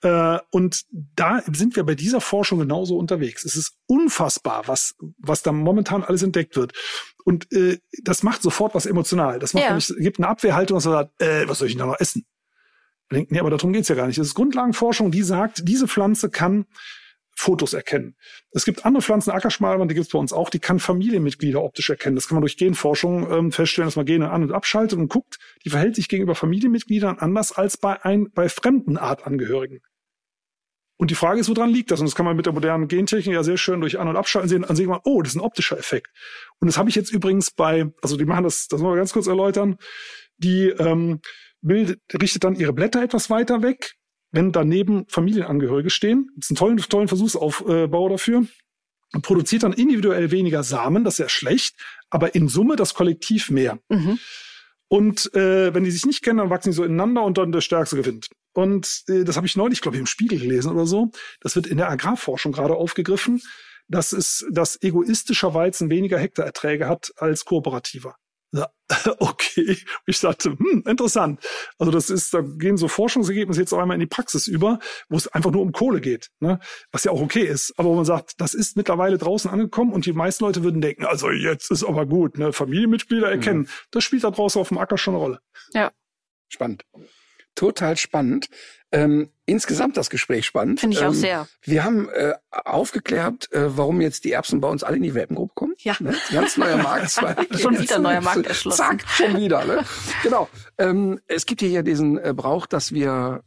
Äh, 0.03 0.39
und 0.51 0.84
da 0.91 1.41
sind 1.51 1.75
wir 1.75 1.84
bei 1.84 1.95
dieser 1.95 2.21
Forschung 2.21 2.59
genauso 2.59 2.97
unterwegs. 2.97 3.45
Es 3.45 3.55
ist 3.55 3.77
unfassbar, 3.88 4.63
was, 4.67 4.95
was 5.17 5.41
da 5.43 5.51
momentan 5.51 6.03
alles 6.03 6.23
entdeckt 6.23 6.55
wird. 6.55 6.73
Und 7.23 7.51
äh, 7.53 7.80
das 8.03 8.21
macht 8.21 8.41
sofort 8.41 8.75
was 8.75 8.85
emotional. 8.85 9.39
Das 9.39 9.53
macht 9.53 9.63
ja. 9.63 9.69
nämlich, 9.69 9.91
gibt 9.97 10.19
eine 10.19 10.27
Abwehrhaltung, 10.27 10.75
man 10.75 10.81
sagt, 10.81 11.21
äh, 11.21 11.47
was 11.47 11.59
soll 11.59 11.67
ich 11.67 11.73
denn 11.73 11.80
da 11.80 11.85
noch 11.85 11.99
essen? 11.99 12.25
Denkt, 13.11 13.31
nee, 13.31 13.39
aber 13.39 13.49
darum 13.49 13.73
geht's 13.73 13.89
ja 13.89 13.95
gar 13.95 14.07
nicht. 14.07 14.17
Es 14.17 14.27
ist 14.27 14.34
Grundlagenforschung, 14.34 15.11
die 15.11 15.21
sagt, 15.21 15.67
diese 15.67 15.88
Pflanze 15.88 16.30
kann 16.30 16.65
Fotos 17.35 17.73
erkennen. 17.73 18.15
Es 18.51 18.65
gibt 18.65 18.85
andere 18.85 19.01
Pflanzen, 19.01 19.31
Ackerschmalwand, 19.31 19.89
die 19.89 19.95
gibt 19.95 20.07
es 20.07 20.11
bei 20.11 20.19
uns 20.19 20.34
auch, 20.34 20.49
die 20.49 20.59
kann 20.59 20.80
Familienmitglieder 20.80 21.63
optisch 21.63 21.89
erkennen. 21.89 22.15
Das 22.15 22.27
kann 22.27 22.35
man 22.35 22.41
durch 22.41 22.57
Genforschung 22.57 23.31
ähm, 23.31 23.51
feststellen, 23.51 23.88
dass 23.88 23.95
man 23.95 24.05
Gene 24.05 24.30
an- 24.30 24.43
und 24.43 24.51
abschaltet 24.51 24.99
und 24.99 25.07
guckt, 25.07 25.39
die 25.65 25.69
verhält 25.69 25.95
sich 25.95 26.09
gegenüber 26.09 26.35
Familienmitgliedern 26.35 27.19
anders 27.19 27.51
als 27.51 27.77
bei, 27.77 28.03
ein, 28.03 28.30
bei 28.34 28.49
fremden 28.49 28.97
Artangehörigen. 28.97 29.81
Und 31.03 31.11
die 31.11 31.15
Frage 31.15 31.41
ist, 31.41 31.49
woran 31.49 31.69
liegt 31.69 31.91
das? 31.91 31.99
Und 31.99 32.05
das 32.05 32.15
kann 32.15 32.25
man 32.25 32.38
mit 32.38 32.45
der 32.45 32.53
modernen 32.53 32.88
Gentechnik 32.88 33.35
ja 33.35 33.43
sehr 33.43 33.57
schön 33.57 33.81
durch 33.81 33.99
An- 33.99 34.07
und 34.07 34.15
Abschalten 34.15 34.47
sehen. 34.47 34.61
Dann 34.65 34.77
sehen 34.77 34.88
wir, 34.88 35.01
oh, 35.03 35.21
das 35.21 35.34
ist 35.34 35.35
ein 35.35 35.41
optischer 35.41 35.77
Effekt. 35.77 36.07
Und 36.61 36.67
das 36.67 36.77
habe 36.77 36.88
ich 36.88 36.95
jetzt 36.95 37.11
übrigens 37.11 37.51
bei, 37.51 37.91
also 38.01 38.15
die 38.15 38.23
machen 38.23 38.45
das, 38.45 38.69
das 38.69 38.80
wollen 38.80 38.93
wir 38.93 38.99
ganz 38.99 39.11
kurz 39.11 39.27
erläutern. 39.27 39.75
Die 40.38 40.69
ähm, 40.69 41.19
bildet, 41.59 41.99
richtet 42.21 42.45
dann 42.45 42.55
ihre 42.55 42.71
Blätter 42.71 43.03
etwas 43.03 43.30
weiter 43.30 43.61
weg, 43.61 43.95
wenn 44.31 44.53
daneben 44.53 45.03
Familienangehörige 45.09 45.89
stehen. 45.89 46.30
Das 46.38 46.45
ist 46.45 46.51
ein 46.51 46.55
tollen, 46.55 46.77
tollen 46.77 47.09
Versuchsaufbau 47.09 48.07
dafür. 48.07 48.45
Und 49.11 49.21
produziert 49.23 49.63
dann 49.63 49.73
individuell 49.73 50.31
weniger 50.31 50.63
Samen, 50.63 51.03
das 51.03 51.15
ist 51.15 51.19
ja 51.19 51.27
schlecht, 51.27 51.75
aber 52.11 52.34
in 52.34 52.47
Summe 52.47 52.77
das 52.77 52.93
Kollektiv 52.93 53.51
mehr. 53.51 53.77
Mhm. 53.89 54.19
Und 54.88 55.35
äh, 55.35 55.73
wenn 55.73 55.84
die 55.84 55.91
sich 55.91 56.05
nicht 56.05 56.23
kennen, 56.23 56.38
dann 56.38 56.49
wachsen 56.49 56.69
die 56.69 56.77
so 56.77 56.85
ineinander 56.85 57.23
und 57.23 57.38
dann 57.38 57.51
der 57.51 57.59
Stärkste 57.59 57.97
gewinnt. 57.97 58.30
Und 58.53 59.03
äh, 59.07 59.23
das 59.23 59.35
habe 59.35 59.47
ich 59.47 59.55
neulich, 59.55 59.81
glaube 59.81 59.97
ich, 59.97 60.01
im 60.01 60.07
Spiegel 60.07 60.39
gelesen 60.39 60.71
oder 60.71 60.85
so. 60.85 61.11
Das 61.41 61.55
wird 61.55 61.67
in 61.67 61.77
der 61.77 61.89
Agrarforschung 61.89 62.51
gerade 62.51 62.75
aufgegriffen, 62.75 63.41
dass 63.88 64.13
es, 64.13 64.45
dass 64.51 64.81
egoistischer 64.81 65.53
Weizen 65.53 65.89
weniger 65.89 66.19
Hektarerträge 66.19 66.88
hat 66.88 67.11
als 67.17 67.45
kooperativer. 67.45 68.15
Ja, 68.55 68.69
okay. 69.17 69.80
Ich 70.05 70.19
dachte, 70.19 70.51
hm, 70.51 70.84
interessant. 70.88 71.43
Also 71.80 71.91
das 71.91 72.11
ist, 72.11 72.35
da 72.35 72.41
gehen 72.41 72.77
so 72.77 72.88
Forschungsergebnisse 72.88 73.61
jetzt 73.61 73.73
auch 73.73 73.80
einmal 73.80 73.95
in 73.95 74.01
die 74.01 74.05
Praxis 74.05 74.45
über, 74.45 74.77
wo 75.09 75.17
es 75.17 75.27
einfach 75.27 75.49
nur 75.49 75.63
um 75.63 75.71
Kohle 75.71 76.01
geht, 76.01 76.30
ne? 76.39 76.59
was 76.91 77.03
ja 77.03 77.11
auch 77.11 77.21
okay 77.21 77.45
ist. 77.45 77.73
Aber 77.77 77.89
wo 77.89 77.95
man 77.95 78.05
sagt, 78.05 78.39
das 78.39 78.53
ist 78.53 78.77
mittlerweile 78.77 79.17
draußen 79.17 79.49
angekommen 79.49 79.91
und 79.91 80.05
die 80.05 80.13
meisten 80.13 80.43
Leute 80.43 80.63
würden 80.63 80.81
denken, 80.81 81.05
also 81.05 81.31
jetzt 81.31 81.71
ist 81.71 81.84
aber 81.84 82.05
gut, 82.05 82.38
ne? 82.38 82.53
Familienmitglieder 82.53 83.31
erkennen. 83.31 83.61
Mhm. 83.61 83.69
Das 83.89 84.03
spielt 84.03 84.23
da 84.23 84.30
draußen 84.30 84.61
auf 84.61 84.67
dem 84.67 84.77
Acker 84.77 84.99
schon 84.99 85.15
eine 85.15 85.23
Rolle. 85.23 85.39
Ja. 85.73 85.91
Spannend 86.47 86.85
total 87.55 87.97
spannend. 87.97 88.47
Ähm, 88.91 89.30
insgesamt 89.45 89.97
das 89.97 90.11
Gespräch 90.11 90.45
spannend. 90.45 90.80
Finde 90.80 90.95
ich 90.95 91.01
ähm, 91.01 91.09
auch 91.09 91.13
sehr. 91.13 91.47
Wir 91.63 91.84
haben 91.84 92.09
äh, 92.09 92.34
aufgeklärt, 92.51 93.51
äh, 93.51 93.75
warum 93.75 94.01
jetzt 94.01 94.23
die 94.23 94.31
Erbsen 94.31 94.61
bei 94.61 94.67
uns 94.67 94.84
alle 94.84 94.97
in 94.97 95.03
die 95.03 95.15
Welpengruppe 95.15 95.53
kommen. 95.55 95.73
Ja. 95.80 95.95
Ne? 95.99 96.13
Ganz 96.31 96.57
neuer 96.57 96.77
Marktzweig. 96.77 97.47
schon 97.59 97.80
wieder 97.80 97.97
neuer 97.97 98.21
Markt 98.21 98.45
erschlossen. 98.45 98.77
Zack, 98.77 99.03
schon 99.07 99.35
wieder. 99.38 99.65
Ne? 99.65 99.84
genau. 100.21 100.47
Ähm, 100.77 101.19
es 101.27 101.47
gibt 101.47 101.61
hier 101.61 101.81
diesen 101.81 102.19
äh, 102.19 102.34
Brauch, 102.35 102.67
dass 102.67 102.91
wir 102.91 103.43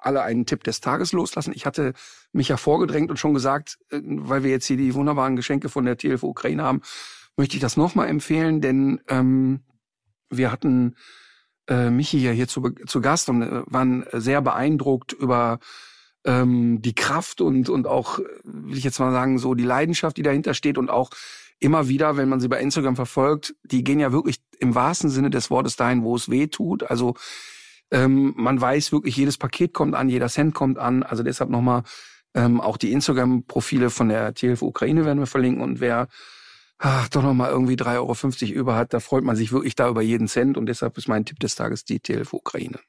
alle 0.00 0.22
einen 0.22 0.46
Tipp 0.46 0.64
des 0.64 0.80
Tages 0.80 1.12
loslassen. 1.12 1.52
Ich 1.54 1.66
hatte 1.66 1.94
mich 2.32 2.48
ja 2.48 2.56
vorgedrängt 2.56 3.10
und 3.10 3.16
schon 3.16 3.34
gesagt, 3.34 3.78
äh, 3.90 4.00
weil 4.02 4.42
wir 4.42 4.50
jetzt 4.50 4.66
hier 4.66 4.76
die 4.76 4.94
wunderbaren 4.94 5.36
Geschenke 5.36 5.70
von 5.70 5.86
der 5.86 5.96
TLV 5.96 6.24
Ukraine 6.24 6.62
haben, 6.62 6.82
möchte 7.36 7.56
ich 7.56 7.62
das 7.62 7.78
nochmal 7.78 8.08
empfehlen, 8.08 8.60
denn 8.60 9.00
ähm, 9.08 9.60
wir 10.28 10.52
hatten 10.52 10.94
äh, 11.70 11.88
Michi 11.88 12.18
ja 12.18 12.32
hier 12.32 12.48
zu, 12.48 12.70
zu 12.86 13.00
Gast 13.00 13.30
und 13.30 13.42
äh, 13.42 13.62
waren 13.66 14.04
sehr 14.12 14.42
beeindruckt 14.42 15.12
über 15.12 15.60
ähm, 16.24 16.82
die 16.82 16.94
Kraft 16.94 17.40
und, 17.40 17.70
und 17.70 17.86
auch, 17.86 18.18
will 18.44 18.76
ich 18.76 18.84
jetzt 18.84 18.98
mal 18.98 19.12
sagen, 19.12 19.38
so 19.38 19.54
die 19.54 19.64
Leidenschaft, 19.64 20.16
die 20.16 20.22
dahinter 20.22 20.52
steht 20.52 20.76
und 20.76 20.90
auch 20.90 21.10
immer 21.60 21.88
wieder, 21.88 22.16
wenn 22.16 22.28
man 22.28 22.40
sie 22.40 22.48
bei 22.48 22.60
Instagram 22.60 22.96
verfolgt, 22.96 23.54
die 23.62 23.84
gehen 23.84 24.00
ja 24.00 24.12
wirklich 24.12 24.40
im 24.58 24.74
wahrsten 24.74 25.10
Sinne 25.10 25.30
des 25.30 25.50
Wortes 25.50 25.76
dahin, 25.76 26.02
wo 26.02 26.16
es 26.16 26.28
weh 26.28 26.48
tut. 26.48 26.82
Also 26.82 27.14
ähm, 27.90 28.34
man 28.36 28.60
weiß 28.60 28.92
wirklich, 28.92 29.16
jedes 29.16 29.38
Paket 29.38 29.72
kommt 29.72 29.94
an, 29.94 30.08
jeder 30.08 30.28
Cent 30.28 30.54
kommt 30.54 30.78
an. 30.78 31.02
Also 31.02 31.22
deshalb 31.22 31.50
nochmal 31.50 31.82
ähm, 32.34 32.60
auch 32.60 32.76
die 32.76 32.92
Instagram-Profile 32.92 33.90
von 33.90 34.08
der 34.08 34.34
THF 34.34 34.62
Ukraine 34.62 35.04
werden 35.04 35.18
wir 35.18 35.26
verlinken 35.26 35.62
und 35.62 35.80
wer 35.80 36.08
ach, 36.80 37.08
doch 37.08 37.22
noch 37.22 37.34
mal 37.34 37.50
irgendwie 37.50 37.74
3,50 37.74 38.48
Euro 38.48 38.60
über 38.60 38.74
hat, 38.74 38.92
da 38.92 39.00
freut 39.00 39.22
man 39.22 39.36
sich 39.36 39.52
wirklich 39.52 39.76
da 39.76 39.88
über 39.88 40.02
jeden 40.02 40.28
Cent 40.28 40.56
und 40.56 40.66
deshalb 40.66 40.96
ist 40.98 41.08
mein 41.08 41.24
Tipp 41.24 41.38
des 41.38 41.54
Tages 41.54 41.84
die 41.84 42.00
TLF 42.00 42.32
Ukraine. 42.32 42.80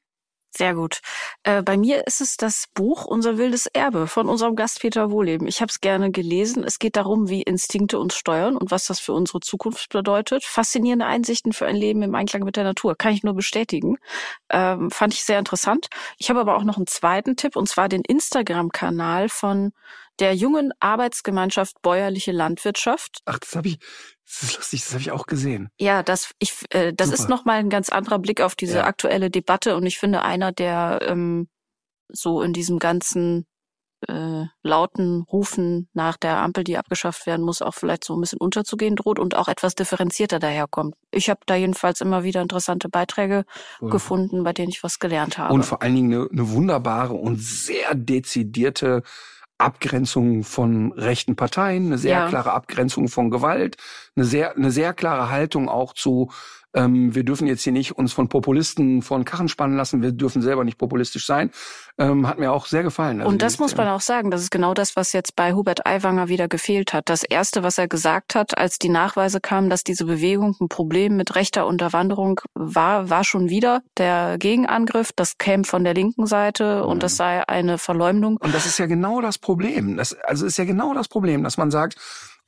Sehr 0.54 0.76
gut. 0.76 1.00
Äh, 1.44 1.64
bei 1.64 1.78
mir 1.78 2.06
ist 2.08 2.20
es 2.20 2.36
das 2.36 2.66
Buch 2.74 3.06
Unser 3.06 3.38
wildes 3.38 3.68
Erbe 3.68 4.06
von 4.08 4.28
unserem 4.28 4.58
Gast 4.58 4.82
Peter 4.82 5.10
Wohleben. 5.10 5.48
Ich 5.48 5.62
habe 5.62 5.70
es 5.70 5.80
gerne 5.80 6.12
gelesen. 6.12 6.66
Es 6.66 6.78
geht 6.78 6.98
darum, 6.98 7.30
wie 7.30 7.42
Instinkte 7.42 7.98
uns 8.00 8.16
steuern 8.16 8.58
und 8.58 8.70
was 8.70 8.86
das 8.86 9.00
für 9.00 9.14
unsere 9.14 9.40
Zukunft 9.40 9.90
bedeutet. 9.90 10.44
Faszinierende 10.44 11.06
Einsichten 11.06 11.54
für 11.54 11.68
ein 11.68 11.78
Leben 11.78 12.02
im 12.02 12.16
Einklang 12.16 12.44
mit 12.44 12.58
der 12.58 12.66
Natur. 12.66 12.96
Kann 12.96 13.14
ich 13.14 13.24
nur 13.24 13.34
bestätigen. 13.34 13.96
Ähm, 14.50 14.92
fand 14.92 15.14
ich 15.14 15.24
sehr 15.24 15.40
interessant. 15.40 15.88
Ich 16.18 16.30
habe 16.30 16.42
aber 16.42 16.58
auch 16.58 16.64
noch 16.64 16.76
einen 16.76 16.88
zweiten 16.88 17.38
Tipp 17.38 17.56
und 17.56 17.70
zwar 17.70 17.88
den 17.88 18.02
Instagram-Kanal 18.02 19.30
von 19.30 19.72
der 20.20 20.36
jungen 20.36 20.74
Arbeitsgemeinschaft 20.80 21.82
Bäuerliche 21.82 22.34
Landwirtschaft. 22.34 23.22
Ach, 23.26 23.40
das 23.40 23.56
habe 23.56 23.70
ich, 23.70 23.80
das 24.32 24.44
ist 24.44 24.58
lustig, 24.58 24.82
das 24.84 24.92
habe 24.94 25.02
ich 25.02 25.12
auch 25.12 25.26
gesehen. 25.26 25.70
Ja, 25.78 26.04
das, 26.04 26.32
ich, 26.40 26.54
äh, 26.70 26.94
das 26.94 27.10
ist 27.10 27.28
nochmal 27.28 27.60
ein 27.60 27.70
ganz 27.70 27.90
anderer 27.90 28.18
Blick 28.18 28.40
auf 28.40 28.56
diese 28.56 28.78
ja. 28.78 28.86
aktuelle 28.86 29.30
Debatte 29.30 29.76
und 29.76 29.86
ich 29.86 30.00
finde 30.00 30.22
einer, 30.22 30.54
der 30.54 31.00
ähm, 31.04 31.50
so 32.08 32.42
in 32.42 32.54
diesem 32.54 32.80
ganzen 32.80 33.46
äh, 34.08 34.46
lauten 34.64 35.22
Rufen 35.24 35.90
nach 35.94 36.18
der 36.18 36.38
Ampel, 36.38 36.64
die 36.64 36.78
abgeschafft 36.78 37.26
werden 37.26 37.46
muss, 37.46 37.62
auch 37.62 37.74
vielleicht 37.74 38.04
so 38.04 38.16
ein 38.16 38.22
bisschen 38.22 38.40
unterzugehen 38.40 38.96
droht 38.96 39.20
und 39.20 39.36
auch 39.36 39.48
etwas 39.48 39.76
differenzierter 39.76 40.40
daherkommt. 40.40 40.96
Ich 41.12 41.30
habe 41.30 41.42
da 41.46 41.56
jedenfalls 41.56 42.02
immer 42.02 42.24
wieder 42.24 42.42
interessante 42.42 42.90
Beiträge 42.90 43.44
cool. 43.82 43.90
gefunden, 43.90 44.44
bei 44.44 44.54
denen 44.54 44.70
ich 44.70 44.82
was 44.82 45.00
gelernt 45.00 45.38
habe. 45.38 45.54
Und 45.54 45.64
vor 45.64 45.82
allen 45.82 45.96
Dingen 45.96 46.14
eine, 46.14 46.30
eine 46.32 46.52
wunderbare 46.52 47.14
und 47.14 47.40
sehr 47.40 47.94
dezidierte 47.94 49.04
Abgrenzung 49.62 50.44
von 50.44 50.92
rechten 50.94 51.36
Parteien, 51.36 51.88
eine 51.88 51.98
sehr 51.98 52.20
ja. 52.20 52.28
klare 52.28 52.52
Abgrenzung 52.54 53.08
von 53.08 53.30
Gewalt, 53.30 53.78
eine 54.16 54.26
sehr, 54.26 54.56
eine 54.56 54.72
sehr 54.72 54.94
klare 54.94 55.30
Haltung 55.30 55.70
auch 55.70 55.94
zu 55.94 56.32
ähm, 56.74 57.14
wir 57.14 57.24
dürfen 57.24 57.48
jetzt 57.48 57.64
hier 57.64 57.74
nicht 57.74 57.98
uns 57.98 58.14
von 58.14 58.30
Populisten 58.30 59.02
von 59.02 59.26
Karren 59.26 59.50
spannen 59.50 59.76
lassen, 59.76 60.02
wir 60.02 60.12
dürfen 60.12 60.42
selber 60.42 60.64
nicht 60.64 60.78
populistisch 60.78 61.26
sein. 61.26 61.52
Ähm, 61.98 62.28
hat 62.28 62.40
mir 62.40 62.52
auch 62.52 62.66
sehr 62.66 62.84
gefallen. 62.84 63.20
Also 63.20 63.30
und 63.30 63.42
das 63.42 63.60
muss 63.60 63.76
man 63.76 63.88
auch 63.88 64.02
sagen, 64.02 64.32
das 64.32 64.42
ist 64.42 64.52
genau 64.52 64.74
das, 64.74 64.96
was 64.96 65.14
jetzt 65.14 65.36
bei 65.36 65.54
Hubert 65.54 65.86
Aiwanger 65.86 66.30
wieder 66.30 66.48
gefehlt 66.48 66.94
hat. 66.94 67.10
Das 67.10 67.24
Erste, 67.24 67.64
was 67.64 67.78
er 67.78 67.88
gesagt 67.88 68.36
hat, 68.36 68.58
als 68.58 68.80
die 68.80 68.90
Nachweise 68.90 69.42
kamen, 69.42 69.70
dass 69.70 69.84
diese 69.84 70.06
Bewegung 70.06 70.56
ein 70.60 70.70
Problem 70.70 71.18
mit 71.18 71.36
rechter 71.36 71.68
Unterwanderung 71.68 72.42
war, 72.54 73.10
war 73.10 73.24
schon 73.24 73.50
wieder 73.50 73.82
der 73.98 74.38
Gegenangriff. 74.40 75.12
Das 75.16 75.38
käme 75.38 75.66
von 75.66 75.84
der 75.84 75.94
linken 75.94 76.26
Seite 76.26 76.86
und 76.86 76.98
mhm. 76.98 77.02
das 77.02 77.18
sei 77.18 77.48
eine 77.48 77.78
Verleumdung. 77.78 78.38
Und 78.38 78.56
das 78.56 78.66
ist 78.66 78.80
ja 78.80 78.86
genau 78.86 79.22
das 79.22 79.38
Problem. 79.38 79.98
Das, 79.98 80.14
also 80.14 80.46
ist 80.46 80.58
ja 80.58 80.66
genau 80.66 80.94
das 80.94 81.08
Problem, 81.08 81.44
dass 81.44 81.58
man 81.58 81.72
sagt, 81.72 81.98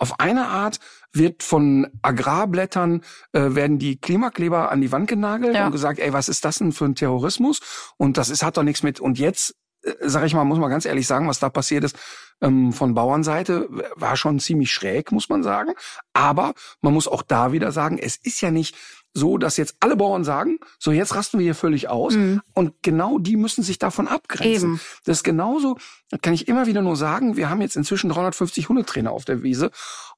auf 0.04 0.20
eine 0.20 0.48
Art 0.48 0.82
wird 1.14 1.44
von 1.44 1.88
Agrarblättern 2.02 3.04
äh, 3.32 3.56
werden 3.56 3.80
die 3.80 3.96
Klimakleber 3.96 4.70
an 4.70 4.82
die 4.82 4.92
Wand 4.92 5.08
genagelt 5.08 5.56
ja. 5.56 5.66
und 5.66 5.72
gesagt, 5.72 6.00
ey, 6.00 6.12
was 6.12 6.28
ist 6.28 6.44
das 6.44 6.58
denn 6.58 6.74
für 6.74 6.84
ein 6.84 6.96
Terrorismus? 6.96 7.62
Und 7.96 8.18
das 8.18 8.30
ist 8.30 8.44
hat 8.44 8.58
doch 8.58 8.64
nichts 8.64 8.84
mit. 8.84 9.00
Und 9.00 9.18
jetzt 9.18 9.56
äh, 9.84 9.94
sag 10.02 10.26
ich 10.26 10.34
mal, 10.34 10.44
muss 10.44 10.60
man 10.60 10.70
ganz 10.70 10.84
ehrlich 10.84 11.08
sagen, 11.08 11.30
was 11.30 11.40
da 11.40 11.48
passiert 11.48 11.86
ist 11.86 11.98
ähm, 12.42 12.74
von 12.74 12.94
Bauernseite, 12.94 13.70
war 13.96 14.18
schon 14.18 14.40
ziemlich 14.40 14.74
schräg, 14.74 15.14
muss 15.14 15.30
man 15.30 15.42
sagen. 15.42 15.72
Aber 16.12 16.54
man 16.82 16.94
muss 16.94 17.08
auch 17.08 17.22
da 17.22 17.54
wieder 17.54 17.72
sagen, 17.72 17.98
es 17.98 18.18
ist 18.18 18.42
ja 18.42 18.52
nicht 18.52 18.76
so, 19.14 19.38
dass 19.38 19.58
jetzt 19.58 19.76
alle 19.80 19.96
Bauern 19.96 20.24
sagen, 20.24 20.60
so 20.80 20.92
jetzt 20.92 21.16
rasten 21.16 21.40
wir 21.40 21.44
hier 21.44 21.56
völlig 21.56 21.90
aus. 21.90 22.16
Mhm. 22.16 22.42
Und 22.54 22.74
genau 22.82 23.20
die 23.20 23.38
müssen 23.38 23.64
sich 23.64 23.78
davon 23.80 24.08
abgrenzen. 24.08 24.72
Eben. 24.72 24.82
Das 25.06 25.18
ist 25.18 25.24
genauso, 25.24 25.78
das 26.10 26.22
kann 26.22 26.34
ich 26.34 26.48
immer 26.48 26.66
wieder 26.66 26.82
nur 26.82 26.96
sagen, 26.96 27.38
wir 27.38 27.50
haben 27.50 27.62
jetzt 27.62 27.76
inzwischen 27.76 28.10
350 28.10 28.70
Hundetrainer 28.70 29.12
auf 29.12 29.26
der 29.26 29.44
Wiese. 29.44 29.72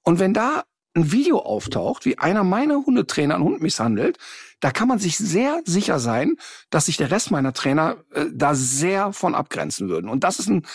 Und 0.03 0.19
wenn 0.19 0.33
da 0.33 0.63
ein 0.95 1.11
Video 1.11 1.39
auftaucht, 1.39 2.05
wie 2.05 2.17
einer 2.17 2.43
meiner 2.43 2.85
Hundetrainer 2.85 3.35
einen 3.35 3.43
Hund 3.43 3.61
misshandelt, 3.61 4.17
da 4.61 4.71
kann 4.71 4.87
man 4.87 4.97
sich 4.97 5.17
sehr 5.17 5.61
sicher 5.65 5.99
sein, 5.99 6.37
dass 6.69 6.85
sich 6.85 6.95
der 6.95 7.11
Rest 7.11 7.31
meiner 7.31 7.53
Trainer 7.53 7.97
äh, 8.13 8.25
da 8.33 8.55
sehr 8.55 9.11
von 9.11 9.35
abgrenzen 9.35 9.89
würden. 9.89 10.09
Und 10.09 10.23
das 10.23 10.39
ist 10.39 10.47
ein, 10.47 10.65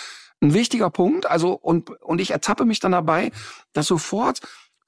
ein 0.43 0.53
wichtiger 0.53 0.91
Punkt. 0.91 1.25
Also, 1.25 1.55
und, 1.55 1.91
und 2.03 2.21
ich 2.21 2.33
ertappe 2.33 2.67
mich 2.67 2.81
dann 2.81 2.93
dabei, 2.93 3.33
dass 3.73 3.87
sofort 3.87 4.41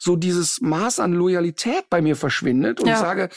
so 0.03 0.17
dieses 0.17 0.61
Maß 0.61 0.99
an 0.99 1.13
Loyalität 1.13 1.89
bei 1.89 2.03
mir 2.03 2.17
verschwindet 2.17 2.81
und 2.81 2.89
ja. 2.89 2.95
ich 2.95 2.99
sage, 2.99 3.29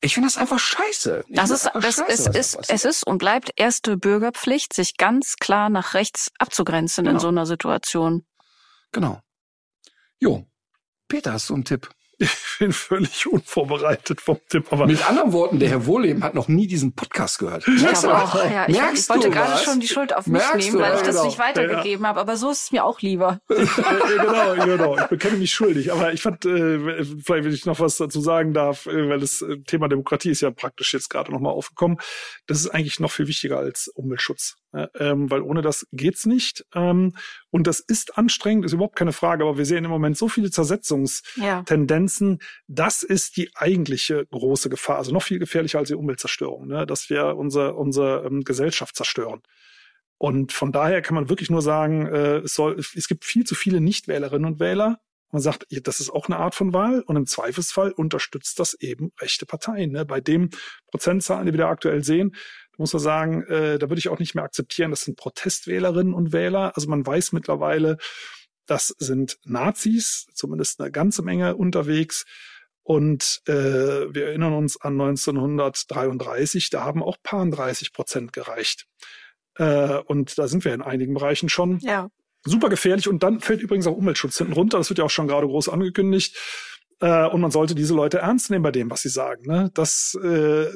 ich 0.00 0.14
finde 0.14 0.28
das 0.28 0.36
einfach 0.36 0.60
scheiße. 0.60 1.24
Ich 1.26 1.34
das 1.34 1.50
ist, 1.50 1.68
das 1.74 1.96
scheiße, 1.96 2.04
ist, 2.30 2.36
ist 2.36 2.70
es 2.70 2.84
ist 2.84 3.04
und 3.04 3.18
bleibt 3.18 3.50
erste 3.56 3.96
Bürgerpflicht, 3.96 4.72
sich 4.72 4.96
ganz 4.96 5.34
klar 5.40 5.68
nach 5.68 5.94
rechts 5.94 6.30
abzugrenzen 6.38 7.04
genau. 7.04 7.16
in 7.16 7.20
so 7.20 7.26
einer 7.26 7.44
Situation. 7.44 8.24
Genau. 8.92 9.20
Jo. 10.20 10.46
Peter, 11.08 11.32
hast 11.32 11.50
du 11.50 11.54
einen 11.54 11.64
Tipp? 11.64 11.90
Ich 12.22 12.58
bin 12.58 12.72
völlig 12.72 13.26
unvorbereitet 13.26 14.20
vom 14.20 14.38
Tipp. 14.48 14.66
Aber 14.70 14.86
Mit 14.86 15.08
anderen 15.08 15.32
Worten, 15.32 15.58
der 15.58 15.70
Herr 15.70 15.86
Wohleben 15.86 16.22
hat 16.22 16.34
noch 16.34 16.46
nie 16.46 16.68
diesen 16.68 16.94
Podcast 16.94 17.40
gehört. 17.40 17.66
Ich, 17.66 17.82
Merkst 17.82 18.06
auch, 18.06 18.34
ja, 18.44 18.68
ich, 18.68 18.76
ich 18.76 19.08
wollte 19.08 19.30
gerade 19.30 19.58
schon 19.58 19.80
die 19.80 19.88
Schuld 19.88 20.14
auf 20.14 20.28
mich 20.28 20.40
Merkst 20.40 20.68
nehmen, 20.68 20.80
weil 20.80 20.94
ich 20.94 21.00
das 21.00 21.16
genau. 21.16 21.24
nicht 21.24 21.38
weitergegeben 21.40 22.04
ja. 22.04 22.10
habe. 22.10 22.20
Aber 22.20 22.36
so 22.36 22.50
ist 22.50 22.64
es 22.64 22.72
mir 22.72 22.84
auch 22.84 23.00
lieber. 23.00 23.40
genau, 23.48 24.54
genau. 24.64 24.98
Ich 24.98 25.06
bekenne 25.06 25.38
mich 25.38 25.52
schuldig. 25.52 25.92
Aber 25.92 26.12
ich 26.12 26.22
fand, 26.22 26.44
äh, 26.44 27.04
vielleicht, 27.04 27.44
wenn 27.44 27.52
ich 27.52 27.66
noch 27.66 27.80
was 27.80 27.96
dazu 27.96 28.20
sagen 28.20 28.54
darf, 28.54 28.86
äh, 28.86 29.08
weil 29.08 29.18
das 29.18 29.42
äh, 29.42 29.58
Thema 29.62 29.88
Demokratie 29.88 30.30
ist 30.30 30.42
ja 30.42 30.52
praktisch 30.52 30.92
jetzt 30.92 31.10
gerade 31.10 31.32
nochmal 31.32 31.52
aufgekommen. 31.52 31.98
Das 32.46 32.60
ist 32.60 32.68
eigentlich 32.68 33.00
noch 33.00 33.10
viel 33.10 33.26
wichtiger 33.26 33.58
als 33.58 33.88
Umweltschutz. 33.88 34.56
Ähm, 34.98 35.30
weil 35.30 35.42
ohne 35.42 35.60
das 35.60 35.86
geht's 35.92 36.24
nicht. 36.24 36.64
Ähm, 36.74 37.12
und 37.50 37.66
das 37.66 37.80
ist 37.80 38.16
anstrengend, 38.16 38.64
ist 38.64 38.72
überhaupt 38.72 38.96
keine 38.96 39.12
Frage. 39.12 39.44
Aber 39.44 39.58
wir 39.58 39.66
sehen 39.66 39.84
im 39.84 39.90
Moment 39.90 40.16
so 40.16 40.28
viele 40.28 40.50
Zersetzungstendenzen. 40.50 41.42
Ja. 41.44 41.62
Das 42.68 43.02
ist 43.02 43.36
die 43.36 43.50
eigentliche 43.54 44.26
große 44.26 44.68
Gefahr. 44.68 44.98
Also 44.98 45.12
noch 45.12 45.22
viel 45.22 45.38
gefährlicher 45.38 45.78
als 45.78 45.88
die 45.88 45.94
Umweltzerstörung, 45.94 46.66
ne? 46.66 46.86
dass 46.86 47.10
wir 47.10 47.36
unsere, 47.36 47.74
unsere 47.74 48.24
ähm, 48.26 48.42
Gesellschaft 48.42 48.96
zerstören. 48.96 49.42
Und 50.18 50.52
von 50.52 50.70
daher 50.70 51.02
kann 51.02 51.14
man 51.14 51.28
wirklich 51.28 51.50
nur 51.50 51.62
sagen, 51.62 52.06
äh, 52.06 52.38
es, 52.38 52.54
soll, 52.54 52.78
es 52.78 53.08
gibt 53.08 53.24
viel 53.24 53.44
zu 53.44 53.54
viele 53.54 53.80
Nichtwählerinnen 53.80 54.46
und 54.46 54.60
Wähler. 54.60 55.00
Man 55.32 55.42
sagt, 55.42 55.66
das 55.70 55.98
ist 55.98 56.10
auch 56.10 56.26
eine 56.26 56.36
Art 56.36 56.54
von 56.54 56.74
Wahl 56.74 57.00
und 57.00 57.16
im 57.16 57.26
Zweifelsfall 57.26 57.90
unterstützt 57.90 58.58
das 58.58 58.74
eben 58.74 59.12
rechte 59.18 59.46
Parteien. 59.46 59.90
Ne? 59.90 60.04
Bei 60.04 60.20
dem 60.20 60.50
Prozentzahlen, 60.88 61.46
die 61.46 61.52
wir 61.52 61.58
da 61.58 61.70
aktuell 61.70 62.04
sehen, 62.04 62.36
muss 62.76 62.92
man 62.92 63.02
sagen, 63.02 63.42
äh, 63.44 63.78
da 63.78 63.88
würde 63.88 63.98
ich 63.98 64.08
auch 64.08 64.18
nicht 64.18 64.34
mehr 64.34 64.44
akzeptieren, 64.44 64.90
das 64.90 65.02
sind 65.02 65.16
Protestwählerinnen 65.16 66.14
und 66.14 66.32
Wähler. 66.32 66.72
Also 66.74 66.88
man 66.88 67.06
weiß 67.06 67.32
mittlerweile, 67.32 67.96
das 68.66 68.94
sind 68.98 69.38
Nazis, 69.44 70.26
zumindest 70.34 70.80
eine 70.80 70.90
ganze 70.90 71.22
Menge 71.22 71.56
unterwegs. 71.56 72.24
Und 72.84 73.42
äh, 73.46 73.52
wir 73.52 74.26
erinnern 74.26 74.54
uns 74.54 74.80
an 74.80 75.00
1933, 75.00 76.70
da 76.70 76.84
haben 76.84 77.02
auch 77.02 77.16
paar 77.22 77.46
30 77.46 77.92
Prozent 77.92 78.32
gereicht. 78.32 78.86
Äh, 79.56 79.98
und 79.98 80.38
da 80.38 80.48
sind 80.48 80.64
wir 80.64 80.74
in 80.74 80.82
einigen 80.82 81.14
Bereichen 81.14 81.48
schon. 81.48 81.78
Ja. 81.80 82.08
Super 82.44 82.68
gefährlich. 82.68 83.08
Und 83.08 83.22
dann 83.22 83.40
fällt 83.40 83.62
übrigens 83.62 83.86
auch 83.86 83.96
Umweltschutz 83.96 84.38
hinten 84.38 84.54
runter. 84.54 84.78
Das 84.78 84.88
wird 84.88 84.98
ja 84.98 85.04
auch 85.04 85.10
schon 85.10 85.28
gerade 85.28 85.46
groß 85.46 85.68
angekündigt. 85.68 86.36
Äh, 87.00 87.26
und 87.26 87.40
man 87.40 87.50
sollte 87.50 87.74
diese 87.74 87.94
Leute 87.94 88.18
ernst 88.18 88.50
nehmen 88.50 88.62
bei 88.64 88.72
dem, 88.72 88.90
was 88.90 89.02
sie 89.02 89.08
sagen. 89.08 89.46
Ne? 89.46 89.70
Das 89.74 90.18
äh, 90.22 90.66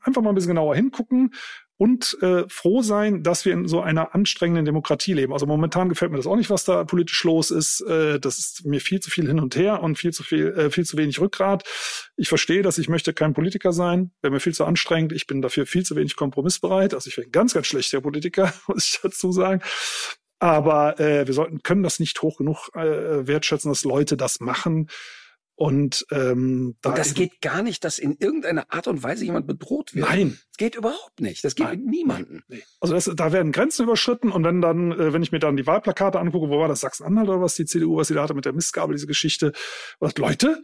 einfach 0.00 0.20
mal 0.20 0.30
ein 0.30 0.34
bisschen 0.34 0.50
genauer 0.50 0.74
hingucken 0.74 1.34
und 1.76 2.16
äh, 2.22 2.44
froh 2.48 2.82
sein, 2.82 3.22
dass 3.22 3.44
wir 3.44 3.52
in 3.52 3.66
so 3.66 3.80
einer 3.80 4.14
anstrengenden 4.14 4.64
Demokratie 4.64 5.12
leben. 5.12 5.32
Also 5.32 5.46
momentan 5.46 5.88
gefällt 5.88 6.12
mir 6.12 6.18
das 6.18 6.26
auch 6.26 6.36
nicht, 6.36 6.50
was 6.50 6.64
da 6.64 6.84
politisch 6.84 7.24
los 7.24 7.50
ist. 7.50 7.80
Äh, 7.82 8.20
das 8.20 8.38
ist 8.38 8.64
mir 8.64 8.80
viel 8.80 9.00
zu 9.00 9.10
viel 9.10 9.26
hin 9.26 9.40
und 9.40 9.56
her 9.56 9.82
und 9.82 9.98
viel 9.98 10.12
zu 10.12 10.22
viel, 10.22 10.48
äh, 10.52 10.70
viel 10.70 10.84
zu 10.84 10.96
wenig 10.96 11.20
Rückgrat. 11.20 11.64
Ich 12.16 12.28
verstehe 12.28 12.62
dass 12.62 12.78
ich 12.78 12.88
möchte 12.88 13.12
kein 13.12 13.34
Politiker 13.34 13.72
sein, 13.72 14.12
wäre 14.22 14.32
mir 14.32 14.40
viel 14.40 14.54
zu 14.54 14.64
anstrengend. 14.64 15.12
Ich 15.12 15.26
bin 15.26 15.42
dafür 15.42 15.66
viel 15.66 15.84
zu 15.84 15.96
wenig 15.96 16.16
kompromissbereit. 16.16 16.94
Also 16.94 17.08
ich 17.08 17.16
bin 17.16 17.26
ein 17.26 17.32
ganz, 17.32 17.54
ganz 17.54 17.66
schlechter 17.66 18.00
Politiker, 18.00 18.52
muss 18.68 18.86
ich 18.86 19.00
dazu 19.02 19.32
sagen. 19.32 19.60
Aber 20.38 21.00
äh, 21.00 21.26
wir 21.26 21.34
sollten 21.34 21.62
können 21.62 21.82
das 21.82 22.00
nicht 22.00 22.20
hoch 22.22 22.36
genug 22.38 22.68
äh, 22.74 23.26
wertschätzen, 23.26 23.70
dass 23.70 23.84
Leute 23.84 24.16
das 24.16 24.40
machen. 24.40 24.88
Und, 25.56 26.04
ähm, 26.10 26.76
da 26.82 26.90
und 26.90 26.98
das 26.98 27.14
geht 27.14 27.40
gar 27.40 27.62
nicht, 27.62 27.84
dass 27.84 28.00
in 28.00 28.16
irgendeiner 28.18 28.72
Art 28.72 28.88
und 28.88 29.04
Weise 29.04 29.24
jemand 29.24 29.46
bedroht 29.46 29.94
wird. 29.94 30.08
Nein. 30.08 30.38
Das 30.48 30.56
geht 30.56 30.74
überhaupt 30.74 31.20
nicht. 31.20 31.44
Das 31.44 31.54
geht 31.54 31.66
Nein. 31.66 31.80
mit 31.80 31.90
niemandem. 31.90 32.42
Nee. 32.48 32.64
Also 32.80 32.94
das, 32.94 33.10
da 33.14 33.32
werden 33.32 33.52
Grenzen 33.52 33.84
überschritten 33.84 34.32
und 34.32 34.42
wenn 34.44 34.60
dann, 34.60 34.90
äh, 34.92 35.12
wenn 35.12 35.22
ich 35.22 35.30
mir 35.30 35.38
dann 35.38 35.56
die 35.56 35.66
Wahlplakate 35.66 36.18
angucke, 36.18 36.48
wo 36.48 36.58
war 36.58 36.66
das 36.66 36.80
Sachsen-Anhalt 36.80 37.28
oder 37.28 37.40
was 37.40 37.54
die 37.54 37.66
CDU, 37.66 37.96
was 37.96 38.08
sie 38.08 38.14
da 38.14 38.24
hatte 38.24 38.34
mit 38.34 38.44
der 38.44 38.52
Mistgabel, 38.52 38.96
diese 38.96 39.06
Geschichte, 39.06 39.52
was, 40.00 40.16
Leute, 40.16 40.60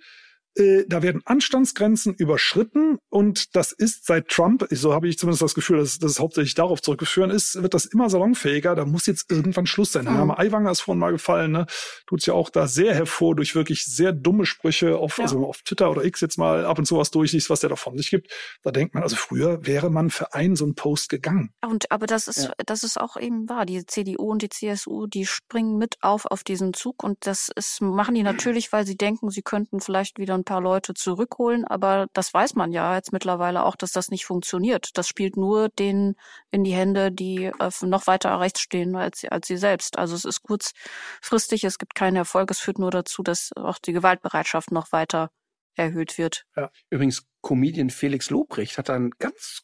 äh, 0.57 0.85
da 0.89 1.03
werden 1.03 1.23
Anstandsgrenzen 1.25 2.15
überschritten 2.15 2.99
und 3.09 3.55
das 3.55 3.73
ist 3.73 4.07
seit 4.07 4.29
Trump, 4.29 4.67
so 4.71 4.93
habe 4.93 5.09
ich 5.09 5.19
zumindest 5.19 5.43
das 5.43 5.55
Gefühl, 5.55 5.79
dass 5.79 5.99
das 5.99 6.19
hauptsächlich 6.19 6.55
darauf 6.55 6.83
zurückgeführen 6.83 7.31
ist, 7.31 7.63
wird 7.63 7.75
das 7.75 7.87
immer 7.87 8.11
salonfähiger. 8.11 8.75
Da 8.75 8.85
muss 8.85 9.07
jetzt 9.07 9.31
irgendwann 9.31 9.67
Schluss 9.67 9.93
sein. 9.93 10.05
Der 10.05 10.15
Name 10.15 10.39
Aiwanger 10.39 10.71
ist 10.71 10.81
vorhin 10.81 10.99
mal 10.99 11.13
gefallen, 11.13 11.53
ne? 11.53 11.67
tut 12.07 12.25
ja 12.27 12.35
auch 12.35 12.51
da 12.51 12.67
sehr 12.67 12.95
hervor 12.95 13.37
durch 13.37 13.55
wirklich 13.55 13.85
sehr 13.85 14.13
dumme 14.13 14.45
Sprüche 14.45 14.97
auf, 14.97 15.19
ja. 15.19 15.25
also 15.25 15.47
auf 15.47 15.63
Twitter 15.63 15.91
oder 15.91 16.05
X 16.05 16.21
jetzt 16.21 16.39
mal 16.39 16.65
ab 16.65 16.79
und 16.79 16.85
zu 16.85 16.97
was 16.97 17.11
durchliest, 17.11 17.51
was 17.51 17.61
der 17.61 17.71
da 17.71 17.77
von 17.77 17.97
sich 17.97 18.11
gibt. 18.11 18.33
Da 18.63 18.73
denkt 18.73 18.95
man, 18.95 19.03
also 19.03 19.17
früher 19.17 19.65
wäre 19.67 19.91
man 19.91 20.11
für 20.11 20.35
einen 20.35 20.57
so 20.57 20.65
einen 20.65 20.75
Post 20.75 21.09
gegangen. 21.09 21.53
Und 21.65 21.91
aber 21.93 22.07
das 22.07 22.27
ist, 22.27 22.45
ja. 22.45 22.53
das 22.67 22.83
ist 22.83 23.01
auch 23.01 23.17
eben 23.17 23.49
wahr. 23.49 23.67
Die 23.67 23.87
CDU 23.87 24.31
und 24.31 24.43
die 24.43 24.49
CSU, 24.49 25.07
die 25.07 25.27
springen 25.27 25.79
mit 25.79 25.97
auf 26.01 26.27
auf 26.27 26.43
diesen 26.43 26.75
Zug 26.75 27.05
und 27.05 27.19
das 27.27 27.51
ist, 27.55 27.81
machen 27.81 28.15
die 28.15 28.23
natürlich, 28.23 28.73
weil 28.73 28.87
sie 28.87 28.97
denken, 28.97 29.31
sie 29.31 29.43
könnten 29.43 29.81
vielleicht 29.81 30.19
wieder 30.19 30.40
ein 30.41 30.45
paar 30.45 30.61
Leute 30.61 30.95
zurückholen, 30.95 31.65
aber 31.65 32.09
das 32.13 32.33
weiß 32.35 32.55
man 32.55 32.73
ja 32.73 32.97
jetzt 32.97 33.13
mittlerweile 33.13 33.65
auch, 33.65 33.77
dass 33.77 33.93
das 33.93 34.11
nicht 34.11 34.25
funktioniert. 34.25 34.91
Das 34.95 35.09
spielt 35.09 35.37
nur 35.37 35.69
denen 35.69 36.17
in 36.51 36.65
die 36.65 36.75
Hände, 36.75 37.13
die 37.13 37.45
äh, 37.45 37.71
noch 37.83 38.07
weiter 38.07 38.41
rechts 38.41 38.61
stehen 38.61 38.97
als, 38.97 39.25
als 39.25 39.47
sie 39.47 39.57
selbst. 39.57 39.99
Also 39.99 40.15
es 40.15 40.25
ist 40.25 40.43
kurzfristig, 40.43 41.65
es 41.65 41.79
gibt 41.79 41.95
keinen 41.95 42.17
Erfolg, 42.17 42.51
es 42.51 42.61
führt 42.61 42.79
nur 42.79 42.91
dazu, 42.91 43.23
dass 43.23 43.51
auch 43.57 43.79
die 43.79 43.93
Gewaltbereitschaft 43.93 44.73
noch 44.73 44.93
weiter 44.93 45.31
erhöht 45.75 46.19
wird. 46.19 46.47
Ja. 46.57 46.71
Übrigens, 46.91 47.27
Comedian 47.43 47.91
Felix 47.91 48.31
Lobrecht 48.31 48.79
hat 48.79 48.89
dann 48.89 49.11
ganz 49.19 49.63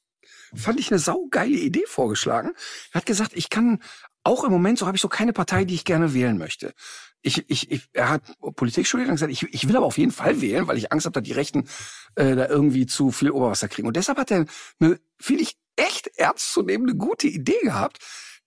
fand 0.54 0.80
ich 0.80 0.90
eine 0.90 0.98
saugeile 0.98 1.56
Idee 1.56 1.84
vorgeschlagen. 1.86 2.52
Er 2.92 3.00
hat 3.00 3.06
gesagt, 3.06 3.32
ich 3.34 3.50
kann 3.50 3.82
auch 4.26 4.44
im 4.44 4.50
Moment, 4.50 4.78
so 4.78 4.86
habe 4.86 4.96
ich 4.96 5.00
so 5.00 5.08
keine 5.08 5.32
Partei, 5.32 5.64
die 5.64 5.74
ich 5.74 5.84
gerne 5.84 6.12
wählen 6.12 6.36
möchte. 6.36 6.74
Ich, 7.22 7.48
ich, 7.48 7.70
ich, 7.70 7.88
er 7.92 8.08
hat 8.10 8.22
Politik 8.56 8.86
studiert 8.86 9.08
und 9.08 9.14
gesagt, 9.14 9.32
ich, 9.32 9.42
ich 9.54 9.68
will 9.68 9.76
aber 9.76 9.86
auf 9.86 9.98
jeden 9.98 10.12
Fall 10.12 10.40
wählen, 10.40 10.66
weil 10.66 10.76
ich 10.76 10.92
Angst 10.92 11.06
habe, 11.06 11.14
dass 11.14 11.22
die 11.22 11.32
Rechten 11.32 11.68
äh, 12.16 12.34
da 12.34 12.46
irgendwie 12.46 12.86
zu 12.86 13.12
viel 13.12 13.30
Oberwasser 13.30 13.68
kriegen. 13.68 13.86
Und 13.86 13.96
deshalb 13.96 14.18
hat 14.18 14.30
er 14.30 14.46
eine, 14.80 15.00
finde 15.18 15.42
ich, 15.42 15.56
echt 15.76 16.08
ernst 16.16 16.52
zu 16.52 16.62
nehmen, 16.62 16.88
eine 16.88 16.98
gute 16.98 17.28
Idee 17.28 17.60
gehabt. 17.62 17.98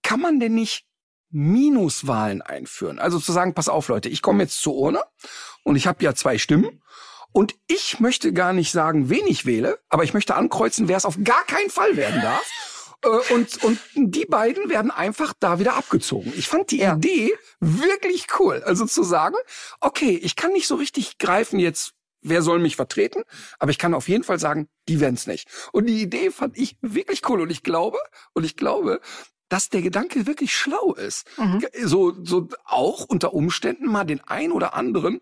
Kann 0.04 0.20
man 0.20 0.40
denn 0.40 0.54
nicht 0.54 0.86
Minuswahlen 1.30 2.42
einführen? 2.42 3.00
Also 3.00 3.20
zu 3.20 3.32
sagen, 3.32 3.54
pass 3.54 3.70
auf 3.70 3.88
Leute, 3.88 4.10
ich 4.10 4.22
komme 4.22 4.44
jetzt 4.44 4.62
zur 4.62 4.76
Urne 4.76 5.02
und 5.64 5.76
ich 5.76 5.88
habe 5.88 6.04
ja 6.04 6.14
zwei 6.14 6.38
Stimmen. 6.38 6.82
Und 7.32 7.56
ich 7.68 8.00
möchte 8.00 8.34
gar 8.34 8.54
nicht 8.54 8.72
sagen, 8.72 9.10
wen 9.10 9.28
ich 9.28 9.46
wähle, 9.46 9.80
aber 9.90 10.04
ich 10.04 10.14
möchte 10.14 10.36
ankreuzen, 10.36 10.88
wer 10.88 10.98
es 10.98 11.06
auf 11.06 11.18
gar 11.24 11.44
keinen 11.46 11.70
Fall 11.70 11.96
werden 11.96 12.22
darf. 12.22 12.44
Äh, 13.04 13.34
und, 13.34 13.64
und 13.64 13.80
die 13.96 14.26
beiden 14.26 14.70
werden 14.70 14.92
einfach 14.92 15.34
da 15.40 15.60
wieder 15.60 15.76
abgezogen. 15.76 16.34
Ich 16.36 16.48
fand 16.48 16.72
die 16.72 16.80
ja. 16.80 16.96
Idee 16.96 17.34
wirklich 17.60 18.28
cool. 18.40 18.62
Also 18.64 18.86
zu 18.86 19.04
sagen, 19.04 19.36
okay, 19.80 20.20
ich 20.22 20.36
kann 20.36 20.52
nicht 20.52 20.68
so 20.68 20.76
richtig 20.76 21.18
greifen 21.18 21.60
jetzt, 21.60 21.94
wer 22.22 22.42
soll 22.42 22.60
mich 22.60 22.76
vertreten, 22.76 23.24
aber 23.60 23.72
ich 23.72 23.78
kann 23.78 23.94
auf 23.94 24.10
jeden 24.10 24.24
Fall 24.24 24.40
sagen, 24.40 24.68
die 24.88 25.00
werden's 25.00 25.28
nicht. 25.28 25.48
Und 25.72 25.86
die 25.86 26.02
Idee 26.02 26.32
fand 26.32 26.58
ich 26.58 26.78
wirklich 26.82 27.28
cool 27.30 27.42
und 27.42 27.50
ich 27.50 27.64
glaube, 27.64 27.98
und 28.34 28.44
ich 28.44 28.56
glaube, 28.56 29.00
dass 29.48 29.70
der 29.70 29.82
Gedanke 29.82 30.28
wirklich 30.28 30.56
schlau 30.56 30.94
ist. 30.94 31.26
Mhm. 31.38 31.66
So, 31.84 32.14
so 32.24 32.48
auch 32.66 33.06
unter 33.06 33.34
Umständen 33.34 33.88
mal 33.88 34.04
den 34.04 34.22
ein 34.22 34.52
oder 34.52 34.76
anderen 34.76 35.22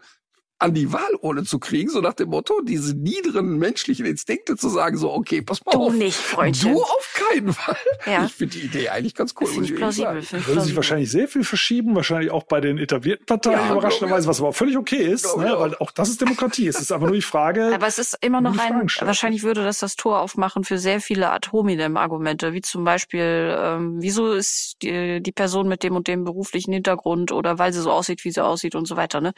an 0.60 0.74
die 0.74 0.92
Wahlurne 0.92 1.44
zu 1.44 1.60
kriegen, 1.60 1.90
so 1.90 2.02
nach 2.02 2.14
dem 2.14 2.30
Motto, 2.30 2.62
diese 2.62 2.96
niederen 2.96 3.58
menschlichen 3.58 4.06
Instinkte 4.06 4.56
zu 4.58 4.70
sagen, 4.70 4.98
so, 4.98 5.12
okay, 5.14 5.42
pass 5.42 5.64
mal 5.66 5.72
Du 5.74 5.84
auf. 5.84 5.94
nicht, 5.94 6.16
Freundchen. 6.18 6.74
Du 6.74 6.82
auf 6.82 7.14
keinen 7.30 7.54
Fall. 7.54 7.78
Ja. 8.06 8.26
Ich 8.26 8.34
finde 8.34 8.58
die 8.58 8.66
Idee 8.66 8.90
eigentlich 8.90 9.14
ganz 9.16 9.34
cool. 9.40 9.48
Finde 9.48 9.62
muss 9.62 9.70
ich 9.70 9.76
plausibel. 9.76 10.18
ich 10.20 10.48
Würde 10.48 10.62
sich 10.62 10.76
wahrscheinlich 10.76 11.12
sehr 11.12 11.28
viel 11.28 11.44
verschieben, 11.44 11.94
wahrscheinlich 11.96 12.32
auch 12.32 12.44
bei 12.44 12.60
den 12.62 12.78
etablierten 12.80 13.26
Parteien 13.26 13.60
Ja, 13.60 13.72
überraschenderweise, 13.72 14.28
was 14.28 14.40
aber 14.40 14.54
völlig 14.54 14.78
okay 14.78 14.96
ist, 15.04 15.26
ne? 15.38 15.56
auch. 15.56 15.60
weil 15.62 15.76
auch 15.78 15.92
das 15.92 16.10
ist 16.10 16.22
Demokratie. 16.22 16.68
es 16.68 16.80
ist 16.80 16.92
einfach 16.92 17.08
nur 17.08 17.16
die 17.16 17.22
Frage, 17.22 17.72
Aber 17.74 17.88
es 17.88 18.00
ist 18.00 18.18
immer 18.22 18.42
noch 18.42 18.58
ein, 18.58 18.88
wahrscheinlich 19.02 19.44
würde 19.44 19.64
das 19.64 19.80
das 19.80 19.96
Tor 19.96 20.20
aufmachen 20.22 20.64
für 20.64 20.78
sehr 20.80 21.02
viele 21.02 21.30
Ad 21.30 21.50
hominem 21.52 21.98
Argumente, 21.98 22.54
wie 22.54 22.62
zum 22.62 22.84
Beispiel, 22.84 23.56
ähm, 23.60 23.98
wieso 24.00 24.32
ist 24.34 24.78
die, 24.82 25.22
die 25.22 25.32
Person 25.32 25.68
mit 25.68 25.84
dem 25.84 25.96
und 25.96 26.08
dem 26.08 26.24
beruflichen 26.24 26.74
Hintergrund 26.74 27.32
oder 27.32 27.60
weil 27.60 27.74
sie 27.74 27.82
so 27.82 27.92
aussieht, 27.92 28.24
wie 28.26 28.32
sie 28.32 28.44
aussieht 28.44 28.74
und 28.76 28.88
so 28.88 28.96
weiter, 28.98 29.22
ne? 29.22 29.34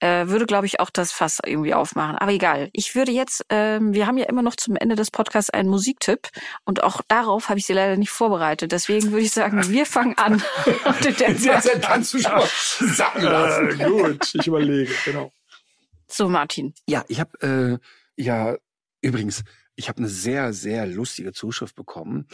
Äh, 0.00 0.28
würde, 0.28 0.43
glaube 0.46 0.66
ich, 0.66 0.80
auch 0.80 0.90
das 0.90 1.12
Fass 1.12 1.38
irgendwie 1.44 1.74
aufmachen. 1.74 2.16
Aber 2.16 2.32
egal. 2.32 2.70
Ich 2.72 2.94
würde 2.94 3.12
jetzt, 3.12 3.44
ähm, 3.48 3.94
wir 3.94 4.06
haben 4.06 4.18
ja 4.18 4.26
immer 4.26 4.42
noch 4.42 4.56
zum 4.56 4.76
Ende 4.76 4.96
des 4.96 5.10
Podcasts 5.10 5.50
einen 5.50 5.68
Musiktipp 5.68 6.28
und 6.64 6.82
auch 6.82 7.00
darauf 7.08 7.48
habe 7.48 7.58
ich 7.58 7.66
sie 7.66 7.72
leider 7.72 7.96
nicht 7.96 8.10
vorbereitet. 8.10 8.72
Deswegen 8.72 9.10
würde 9.12 9.24
ich 9.24 9.32
sagen, 9.32 9.62
wir 9.70 9.86
fangen 9.86 10.16
an. 10.18 10.42
Kannst 11.82 12.14
du 12.14 12.18
schon 12.18 12.32
mal 12.32 12.48
sacken 12.94 13.22
lassen. 13.22 13.80
äh, 13.80 13.84
gut, 13.88 14.34
ich 14.34 14.46
überlege, 14.46 14.92
genau. 15.04 15.32
so, 16.08 16.28
Martin. 16.28 16.74
Ja, 16.86 17.04
ich 17.08 17.20
habe 17.20 17.80
äh, 18.18 18.22
ja 18.22 18.56
übrigens, 19.02 19.42
ich 19.76 19.88
habe 19.88 19.98
eine 19.98 20.08
sehr, 20.08 20.52
sehr 20.52 20.86
lustige 20.86 21.32
Zuschrift 21.32 21.74
bekommen. 21.74 22.26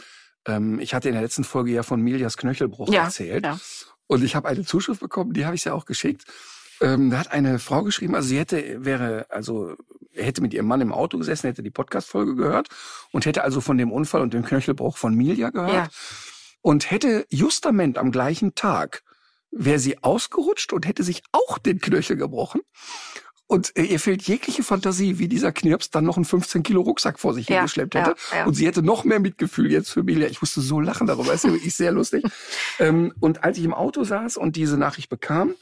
Ähm, 0.45 0.79
ich 0.79 0.93
hatte 0.93 1.09
in 1.09 1.13
der 1.13 1.23
letzten 1.23 1.43
Folge 1.43 1.71
ja 1.71 1.83
von 1.83 2.01
Milias 2.01 2.37
Knöchelbruch 2.37 2.89
Ja, 2.91 3.05
erzählt. 3.05 3.45
ja. 3.45 3.59
Und 4.07 4.23
ich 4.23 4.35
habe 4.35 4.47
eine 4.49 4.65
Zuschrift 4.65 4.99
bekommen, 4.99 5.33
die 5.33 5.45
habe 5.45 5.55
ich 5.55 5.63
ja 5.63 5.73
auch 5.73 5.85
geschickt. 5.85 6.25
Ähm, 6.81 7.09
da 7.11 7.19
hat 7.19 7.31
eine 7.31 7.59
Frau 7.59 7.83
geschrieben, 7.83 8.15
also 8.15 8.27
sie 8.27 8.39
hätte, 8.39 8.83
wäre, 8.83 9.27
also 9.29 9.75
er 10.13 10.25
hätte 10.25 10.41
mit 10.41 10.53
ihrem 10.53 10.67
Mann 10.67 10.81
im 10.81 10.91
Auto 10.91 11.17
gesessen, 11.17 11.47
hätte 11.47 11.63
die 11.63 11.69
Podcast-Folge 11.69 12.35
gehört 12.35 12.67
und 13.11 13.25
hätte 13.25 13.43
also 13.43 13.61
von 13.61 13.77
dem 13.77 13.91
Unfall 13.91 14.21
und 14.21 14.33
dem 14.33 14.43
Knöchelbruch 14.43 14.97
von 14.97 15.15
Milja 15.15 15.51
gehört. 15.51 15.73
Ja. 15.73 15.87
Und 16.61 16.91
hätte 16.91 17.25
justament 17.29 17.97
am 17.97 18.11
gleichen 18.11 18.55
Tag 18.55 19.03
wäre 19.51 19.79
sie 19.79 20.01
ausgerutscht 20.03 20.73
und 20.73 20.87
hätte 20.87 21.03
sich 21.03 21.23
auch 21.31 21.57
den 21.57 21.79
Knöchel 21.79 22.15
gebrochen. 22.15 22.61
Und 23.47 23.75
äh, 23.77 23.83
ihr 23.83 23.99
fehlt 23.99 24.21
jegliche 24.21 24.63
Fantasie, 24.63 25.19
wie 25.19 25.27
dieser 25.27 25.51
Knirps 25.51 25.89
dann 25.89 26.05
noch 26.05 26.15
einen 26.15 26.23
15 26.23 26.63
Kilo 26.63 26.81
Rucksack 26.81 27.19
vor 27.19 27.33
sich 27.33 27.49
Ja, 27.49 27.57
hingeschleppt 27.57 27.95
ja, 27.95 28.07
hätte. 28.07 28.15
ja. 28.33 28.45
Und 28.45 28.53
sie 28.53 28.65
hätte 28.65 28.81
noch 28.81 29.03
mehr 29.03 29.19
Mitgefühl 29.19 29.69
jetzt 29.69 29.89
für 29.89 30.03
Milja. 30.03 30.27
Ich 30.27 30.41
musste 30.41 30.61
so 30.61 30.79
lachen 30.79 31.05
darüber. 31.05 31.33
Ist 31.33 31.43
ja 31.43 31.51
wirklich 31.51 31.75
sehr 31.75 31.91
lustig. 31.91 32.23
ähm, 32.79 33.13
und 33.19 33.43
als 33.43 33.57
ich 33.57 33.65
im 33.65 33.73
Auto 33.73 34.05
saß 34.05 34.37
und 34.37 34.55
diese 34.55 34.77
Nachricht 34.77 35.09
bekam, 35.09 35.55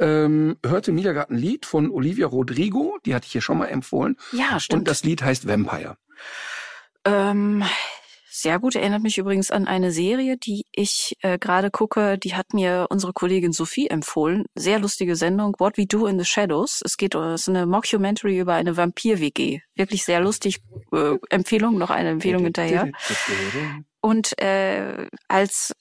ähm, 0.00 0.56
hörte 0.64 0.90
ein 0.90 1.36
Lied 1.36 1.66
von 1.66 1.90
Olivia 1.90 2.26
Rodrigo. 2.26 2.98
Die 3.04 3.14
hatte 3.14 3.26
ich 3.26 3.32
hier 3.32 3.42
schon 3.42 3.58
mal 3.58 3.66
empfohlen. 3.66 4.16
Ja, 4.32 4.58
stimmt. 4.58 4.80
Und 4.80 4.88
das 4.88 5.04
Lied 5.04 5.22
heißt 5.22 5.46
Vampire. 5.46 5.96
Ähm, 7.04 7.64
sehr 8.32 8.58
gut. 8.58 8.74
Erinnert 8.74 9.02
mich 9.02 9.18
übrigens 9.18 9.50
an 9.50 9.66
eine 9.66 9.92
Serie, 9.92 10.36
die 10.38 10.64
ich 10.72 11.16
äh, 11.20 11.38
gerade 11.38 11.70
gucke. 11.70 12.16
Die 12.16 12.34
hat 12.34 12.54
mir 12.54 12.86
unsere 12.88 13.12
Kollegin 13.12 13.52
Sophie 13.52 13.88
empfohlen. 13.88 14.46
Sehr 14.54 14.78
lustige 14.78 15.16
Sendung. 15.16 15.54
What 15.58 15.76
We 15.76 15.86
Do 15.86 16.06
in 16.06 16.18
the 16.18 16.24
Shadows. 16.24 16.80
Es 16.84 16.96
geht, 16.96 17.14
es 17.14 17.42
ist 17.42 17.48
eine 17.48 17.66
Mockumentary 17.66 18.38
über 18.38 18.54
eine 18.54 18.76
Vampir-WG. 18.76 19.60
Wirklich 19.74 20.04
sehr 20.04 20.20
lustig. 20.20 20.60
Äh, 20.92 21.16
Empfehlung, 21.28 21.76
noch 21.76 21.90
eine 21.90 22.08
Empfehlung 22.10 22.44
hinterher. 22.44 22.90
Und 24.00 24.40
äh, 24.40 25.06
als 25.28 25.74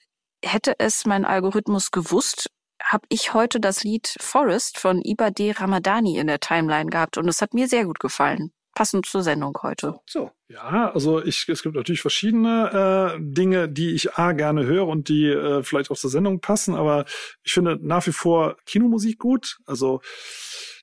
hätte 0.44 0.74
es 0.78 1.06
mein 1.06 1.26
Algorithmus 1.26 1.92
gewusst, 1.92 2.50
habe 2.90 3.06
ich 3.10 3.34
heute 3.36 3.60
das 3.60 3.84
Lied 3.84 4.16
Forest 4.20 4.80
von 4.80 5.02
Iba 5.02 5.30
D. 5.30 5.52
Ramadani 5.52 6.18
in 6.18 6.28
der 6.28 6.40
Timeline 6.40 6.90
gehabt. 6.90 7.18
Und 7.18 7.28
es 7.28 7.42
hat 7.42 7.54
mir 7.54 7.68
sehr 7.68 7.86
gut 7.86 8.00
gefallen. 8.00 8.52
Passend 8.74 9.06
zur 9.06 9.22
Sendung 9.24 9.58
heute. 9.62 9.96
So. 10.08 10.32
Ja, 10.48 10.92
also 10.92 11.24
ich, 11.24 11.48
es 11.48 11.62
gibt 11.62 11.76
natürlich 11.76 12.02
verschiedene 12.02 13.16
äh, 13.16 13.20
Dinge, 13.22 13.70
die 13.70 13.92
ich 13.94 14.16
A 14.16 14.32
gerne 14.32 14.66
höre 14.66 14.88
und 14.88 15.08
die 15.10 15.26
äh, 15.26 15.62
vielleicht 15.64 15.92
auch 15.92 15.98
zur 15.98 16.10
Sendung 16.10 16.40
passen, 16.42 16.74
aber 16.76 17.06
ich 17.44 17.54
finde 17.54 17.78
nach 17.82 18.08
wie 18.08 18.12
vor 18.12 18.56
Kinomusik 18.66 19.20
gut. 19.20 19.60
Also 19.66 20.02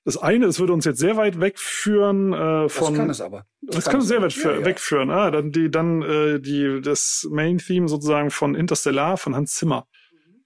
das 0.05 0.17
eine, 0.17 0.47
es 0.47 0.61
würde 0.61 0.73
uns 0.73 0.85
jetzt 0.85 1.01
sehr 1.01 1.17
weit 1.17 1.41
wegführen 1.41 2.33
äh, 2.33 2.69
von. 2.69 2.95
das 2.95 2.97
kann 2.97 3.11
es 3.11 3.21
aber. 3.21 3.47
Das 3.63 3.85
kann 3.87 4.01
es 4.01 4.07
sehr 4.07 4.23
weit 4.23 4.37
Ja, 4.37 4.53
ja. 4.53 4.65
wegführen. 4.65 5.11
Ah, 5.11 5.33
dann 5.33 5.51
die, 5.51 5.69
dann 5.69 6.03
äh, 6.03 6.39
die 6.39 6.81
das 6.81 7.27
Main 7.29 7.59
Theme 7.59 7.89
sozusagen 7.89 8.31
von 8.31 8.55
Interstellar 8.55 9.17
von 9.17 9.35
Hans 9.35 9.55
Zimmer. 9.55 9.89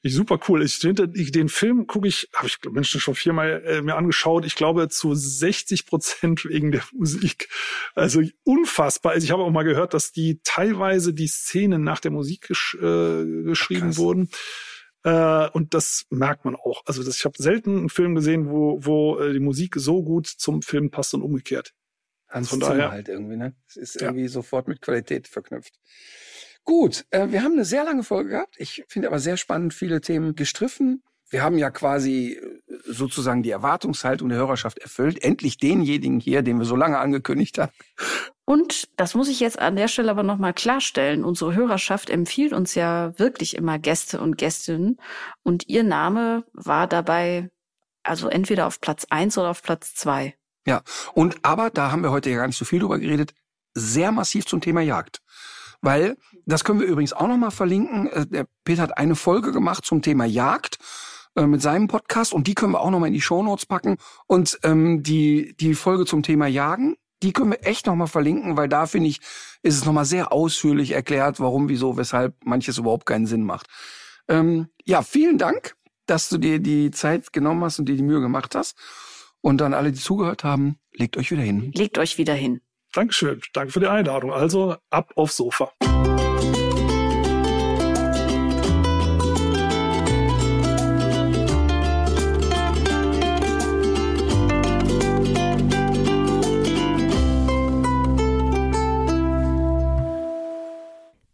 Ich, 0.02 0.14
super 0.14 0.40
cool. 0.48 0.62
Ich, 0.62 0.78
den, 0.78 0.97
ich, 1.14 1.31
den 1.31 1.48
Film 1.51 1.86
gucke 1.86 2.09
ich, 2.09 2.28
habe 2.35 2.47
ich 2.47 2.56
Menschen 2.70 3.01
schon 3.01 3.14
viermal 3.14 3.62
äh, 3.66 3.82
mir 3.82 3.97
angeschaut. 3.97 4.47
Ich 4.47 4.55
glaube 4.55 4.89
zu 4.89 5.14
60 5.14 5.85
Prozent 5.86 6.44
wegen 6.48 6.72
der 6.72 6.82
Musik. 6.93 7.48
Also 7.94 8.22
unfassbar. 8.44 9.12
Also 9.12 9.24
ich 9.24 9.31
habe 9.31 9.43
auch 9.43 9.51
mal 9.51 9.62
gehört, 9.64 9.93
dass 9.93 10.10
die 10.12 10.40
teilweise 10.43 11.12
die 11.12 11.27
Szenen 11.28 11.85
nach 11.85 12.01
der 12.01 12.12
Musik 12.12 12.48
gesch 12.48 12.77
äh, 12.81 13.43
geschrieben 13.44 13.89
Krass. 13.89 13.98
wurden. 13.98 14.31
Äh, 15.02 15.48
und 15.51 15.74
das 15.74 16.06
merkt 16.10 16.44
man 16.47 16.56
auch. 16.56 16.82
Also 16.86 17.02
das, 17.02 17.16
ich 17.16 17.24
habe 17.27 17.35
selten 17.43 17.77
einen 17.78 17.89
Film 17.90 18.14
gesehen, 18.14 18.48
wo, 18.51 18.78
wo 18.85 19.18
äh, 19.18 19.32
die 19.35 19.40
Musik 19.40 19.74
so 19.77 20.02
gut 20.02 20.27
zum 20.27 20.62
Film 20.62 20.90
passt 20.90 21.12
und 21.14 21.22
umgekehrt. 21.22 21.74
Hans 22.28 22.48
Von 22.48 22.60
Zimmer 22.60 22.74
daher- 22.77 22.90
halt 22.93 23.09
irgendwie, 23.09 23.36
ne? 23.36 23.55
Es 23.66 23.77
ist 23.77 24.01
Ja. 24.01 24.09
irgendwie 24.09 24.28
sofort 24.28 24.68
mit 24.68 24.81
Qualität 24.81 25.27
verknüpft. 25.28 25.74
Gut, 26.65 27.05
äh, 27.11 27.28
wir 27.28 27.43
haben 27.43 27.53
eine 27.53 27.65
sehr 27.65 27.85
lange 27.85 28.03
Folge 28.03 28.31
gehabt. 28.31 28.57
Ich 28.59 28.85
finde 28.89 29.09
aber 29.09 29.19
sehr 29.19 29.37
spannend, 29.37 29.74
viele 29.74 30.01
Themen 30.01 30.35
gestriffen. 30.35 31.03
Wir 31.31 31.43
haben 31.43 31.59
ja 31.59 31.70
quasi 31.70 32.32
äh, 32.32 32.61
sozusagen 32.85 33.43
die 33.43 33.51
Erwartungshaltung 33.51 34.28
der 34.28 34.39
Hörerschaft 34.39 34.78
erfüllt. 34.78 35.23
Endlich 35.23 35.59
denjenigen 35.59 36.20
hier, 36.20 36.43
den 36.43 36.59
wir 36.59 36.65
so 36.66 36.77
lange 36.77 36.99
angekündigt 36.99 37.59
haben. 37.59 37.73
Und 38.45 38.89
das 38.97 39.15
muss 39.15 39.28
ich 39.28 39.39
jetzt 39.39 39.61
an 39.61 39.77
der 39.77 39.87
Stelle 39.87 40.11
aber 40.11 40.24
nochmal 40.24 40.53
klarstellen. 40.53 41.24
Unsere 41.24 41.55
Hörerschaft 41.55 42.11
empfiehlt 42.11 42.53
uns 42.53 42.74
ja 42.74 43.16
wirklich 43.19 43.57
immer 43.57 43.78
Gäste 43.78 44.20
und 44.20 44.37
Gästinnen. 44.39 44.99
Und 45.45 45.69
ihr 45.69 45.85
Name 45.85 46.45
war 46.53 46.89
dabei 46.89 47.49
also 48.03 48.28
entweder 48.28 48.66
auf 48.66 48.81
Platz 48.81 49.07
eins 49.11 49.39
oder 49.39 49.51
auf 49.51 49.62
Platz 49.62 49.95
zwei. 49.95 50.35
Ja, 50.66 50.82
und 51.15 51.39
aber, 51.43 51.70
da 51.70 51.91
haben 51.93 52.03
wir 52.03 52.11
heute 52.11 52.31
ja 52.31 52.37
gar 52.37 52.47
nicht 52.47 52.59
so 52.59 52.65
viel 52.65 52.81
drüber 52.81 52.99
geredet, 52.99 53.35
sehr 53.74 54.11
massiv 54.12 54.47
zum 54.47 54.61
Thema 54.61 54.81
Jagd. 54.81 55.20
Weil, 55.82 56.16
das 56.47 56.65
können 56.65 56.81
wir 56.81 56.86
übrigens 56.86 57.12
auch 57.12 57.28
nochmal 57.28 57.51
verlinken, 57.51 58.09
äh, 58.09 58.27
der 58.27 58.47
Peter 58.65 58.82
hat 58.82 58.98
eine 58.98 59.16
Folge 59.16 59.52
gemacht 59.52 59.85
zum 59.85 60.02
Thema 60.02 60.24
Jagd 60.24 60.78
äh, 61.36 61.47
mit 61.47 61.62
seinem 61.62 61.89
Podcast 61.89 62.32
und 62.32 62.47
die 62.47 62.55
können 62.55 62.73
wir 62.73 62.81
auch 62.81 62.90
nochmal 62.90 63.09
in 63.09 63.15
die 63.15 63.20
Shownotes 63.20 63.66
packen. 63.66 63.97
Und 64.27 64.59
ähm, 64.62 65.02
die, 65.02 65.55
die 65.59 65.74
Folge 65.74 66.05
zum 66.05 66.23
Thema 66.23 66.47
Jagen, 66.47 66.97
die 67.23 67.32
können 67.32 67.51
wir 67.51 67.66
echt 67.66 67.86
nochmal 67.86 68.07
verlinken, 68.09 68.57
weil 68.57 68.69
da 68.69 68.86
finde 68.86 69.09
ich, 69.09 69.20
ist 69.62 69.77
es 69.77 69.85
nochmal 69.85 70.05
sehr 70.05 70.32
ausführlich 70.32 70.93
erklärt, 70.93 71.40
warum, 71.40 71.69
wieso, 71.69 71.97
weshalb 71.97 72.35
manches 72.44 72.78
überhaupt 72.78 73.07
keinen 73.07 73.27
Sinn 73.27 73.44
macht. 73.44 73.66
Ähm, 74.28 74.69
ja, 74.85 75.02
vielen 75.02 75.39
Dank, 75.39 75.77
dass 76.07 76.28
du 76.28 76.39
dir 76.39 76.59
die 76.59 76.90
Zeit 76.90 77.32
genommen 77.32 77.62
hast 77.62 77.78
und 77.78 77.89
dir 77.89 77.97
die 77.97 78.02
Mühe 78.02 78.20
gemacht 78.20 78.55
hast. 78.55 78.77
Und 79.43 79.61
dann 79.61 79.74
alle, 79.74 79.93
die 79.93 80.01
zugehört 80.01 80.44
haben, 80.44 80.78
legt 80.93 81.16
euch 81.16 81.31
wieder 81.31 81.43
hin. 81.43 81.73
Legt 81.74 81.98
euch 81.98 82.19
wieder 82.19 82.35
hin. 82.35 82.61
Dankeschön. 82.92 83.40
Danke 83.52 83.72
für 83.72 83.80
die 83.80 83.86
Einladung. 83.86 84.32
Also 84.32 84.76
ab 84.90 85.12
aufs 85.16 85.36
Sofa. 85.36 85.72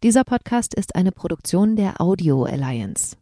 Dieser 0.03 0.23
Podcast 0.23 0.73
ist 0.75 0.95
eine 0.95 1.11
Produktion 1.11 1.75
der 1.75 1.99
Audio 1.99 2.43
Alliance. 2.43 3.17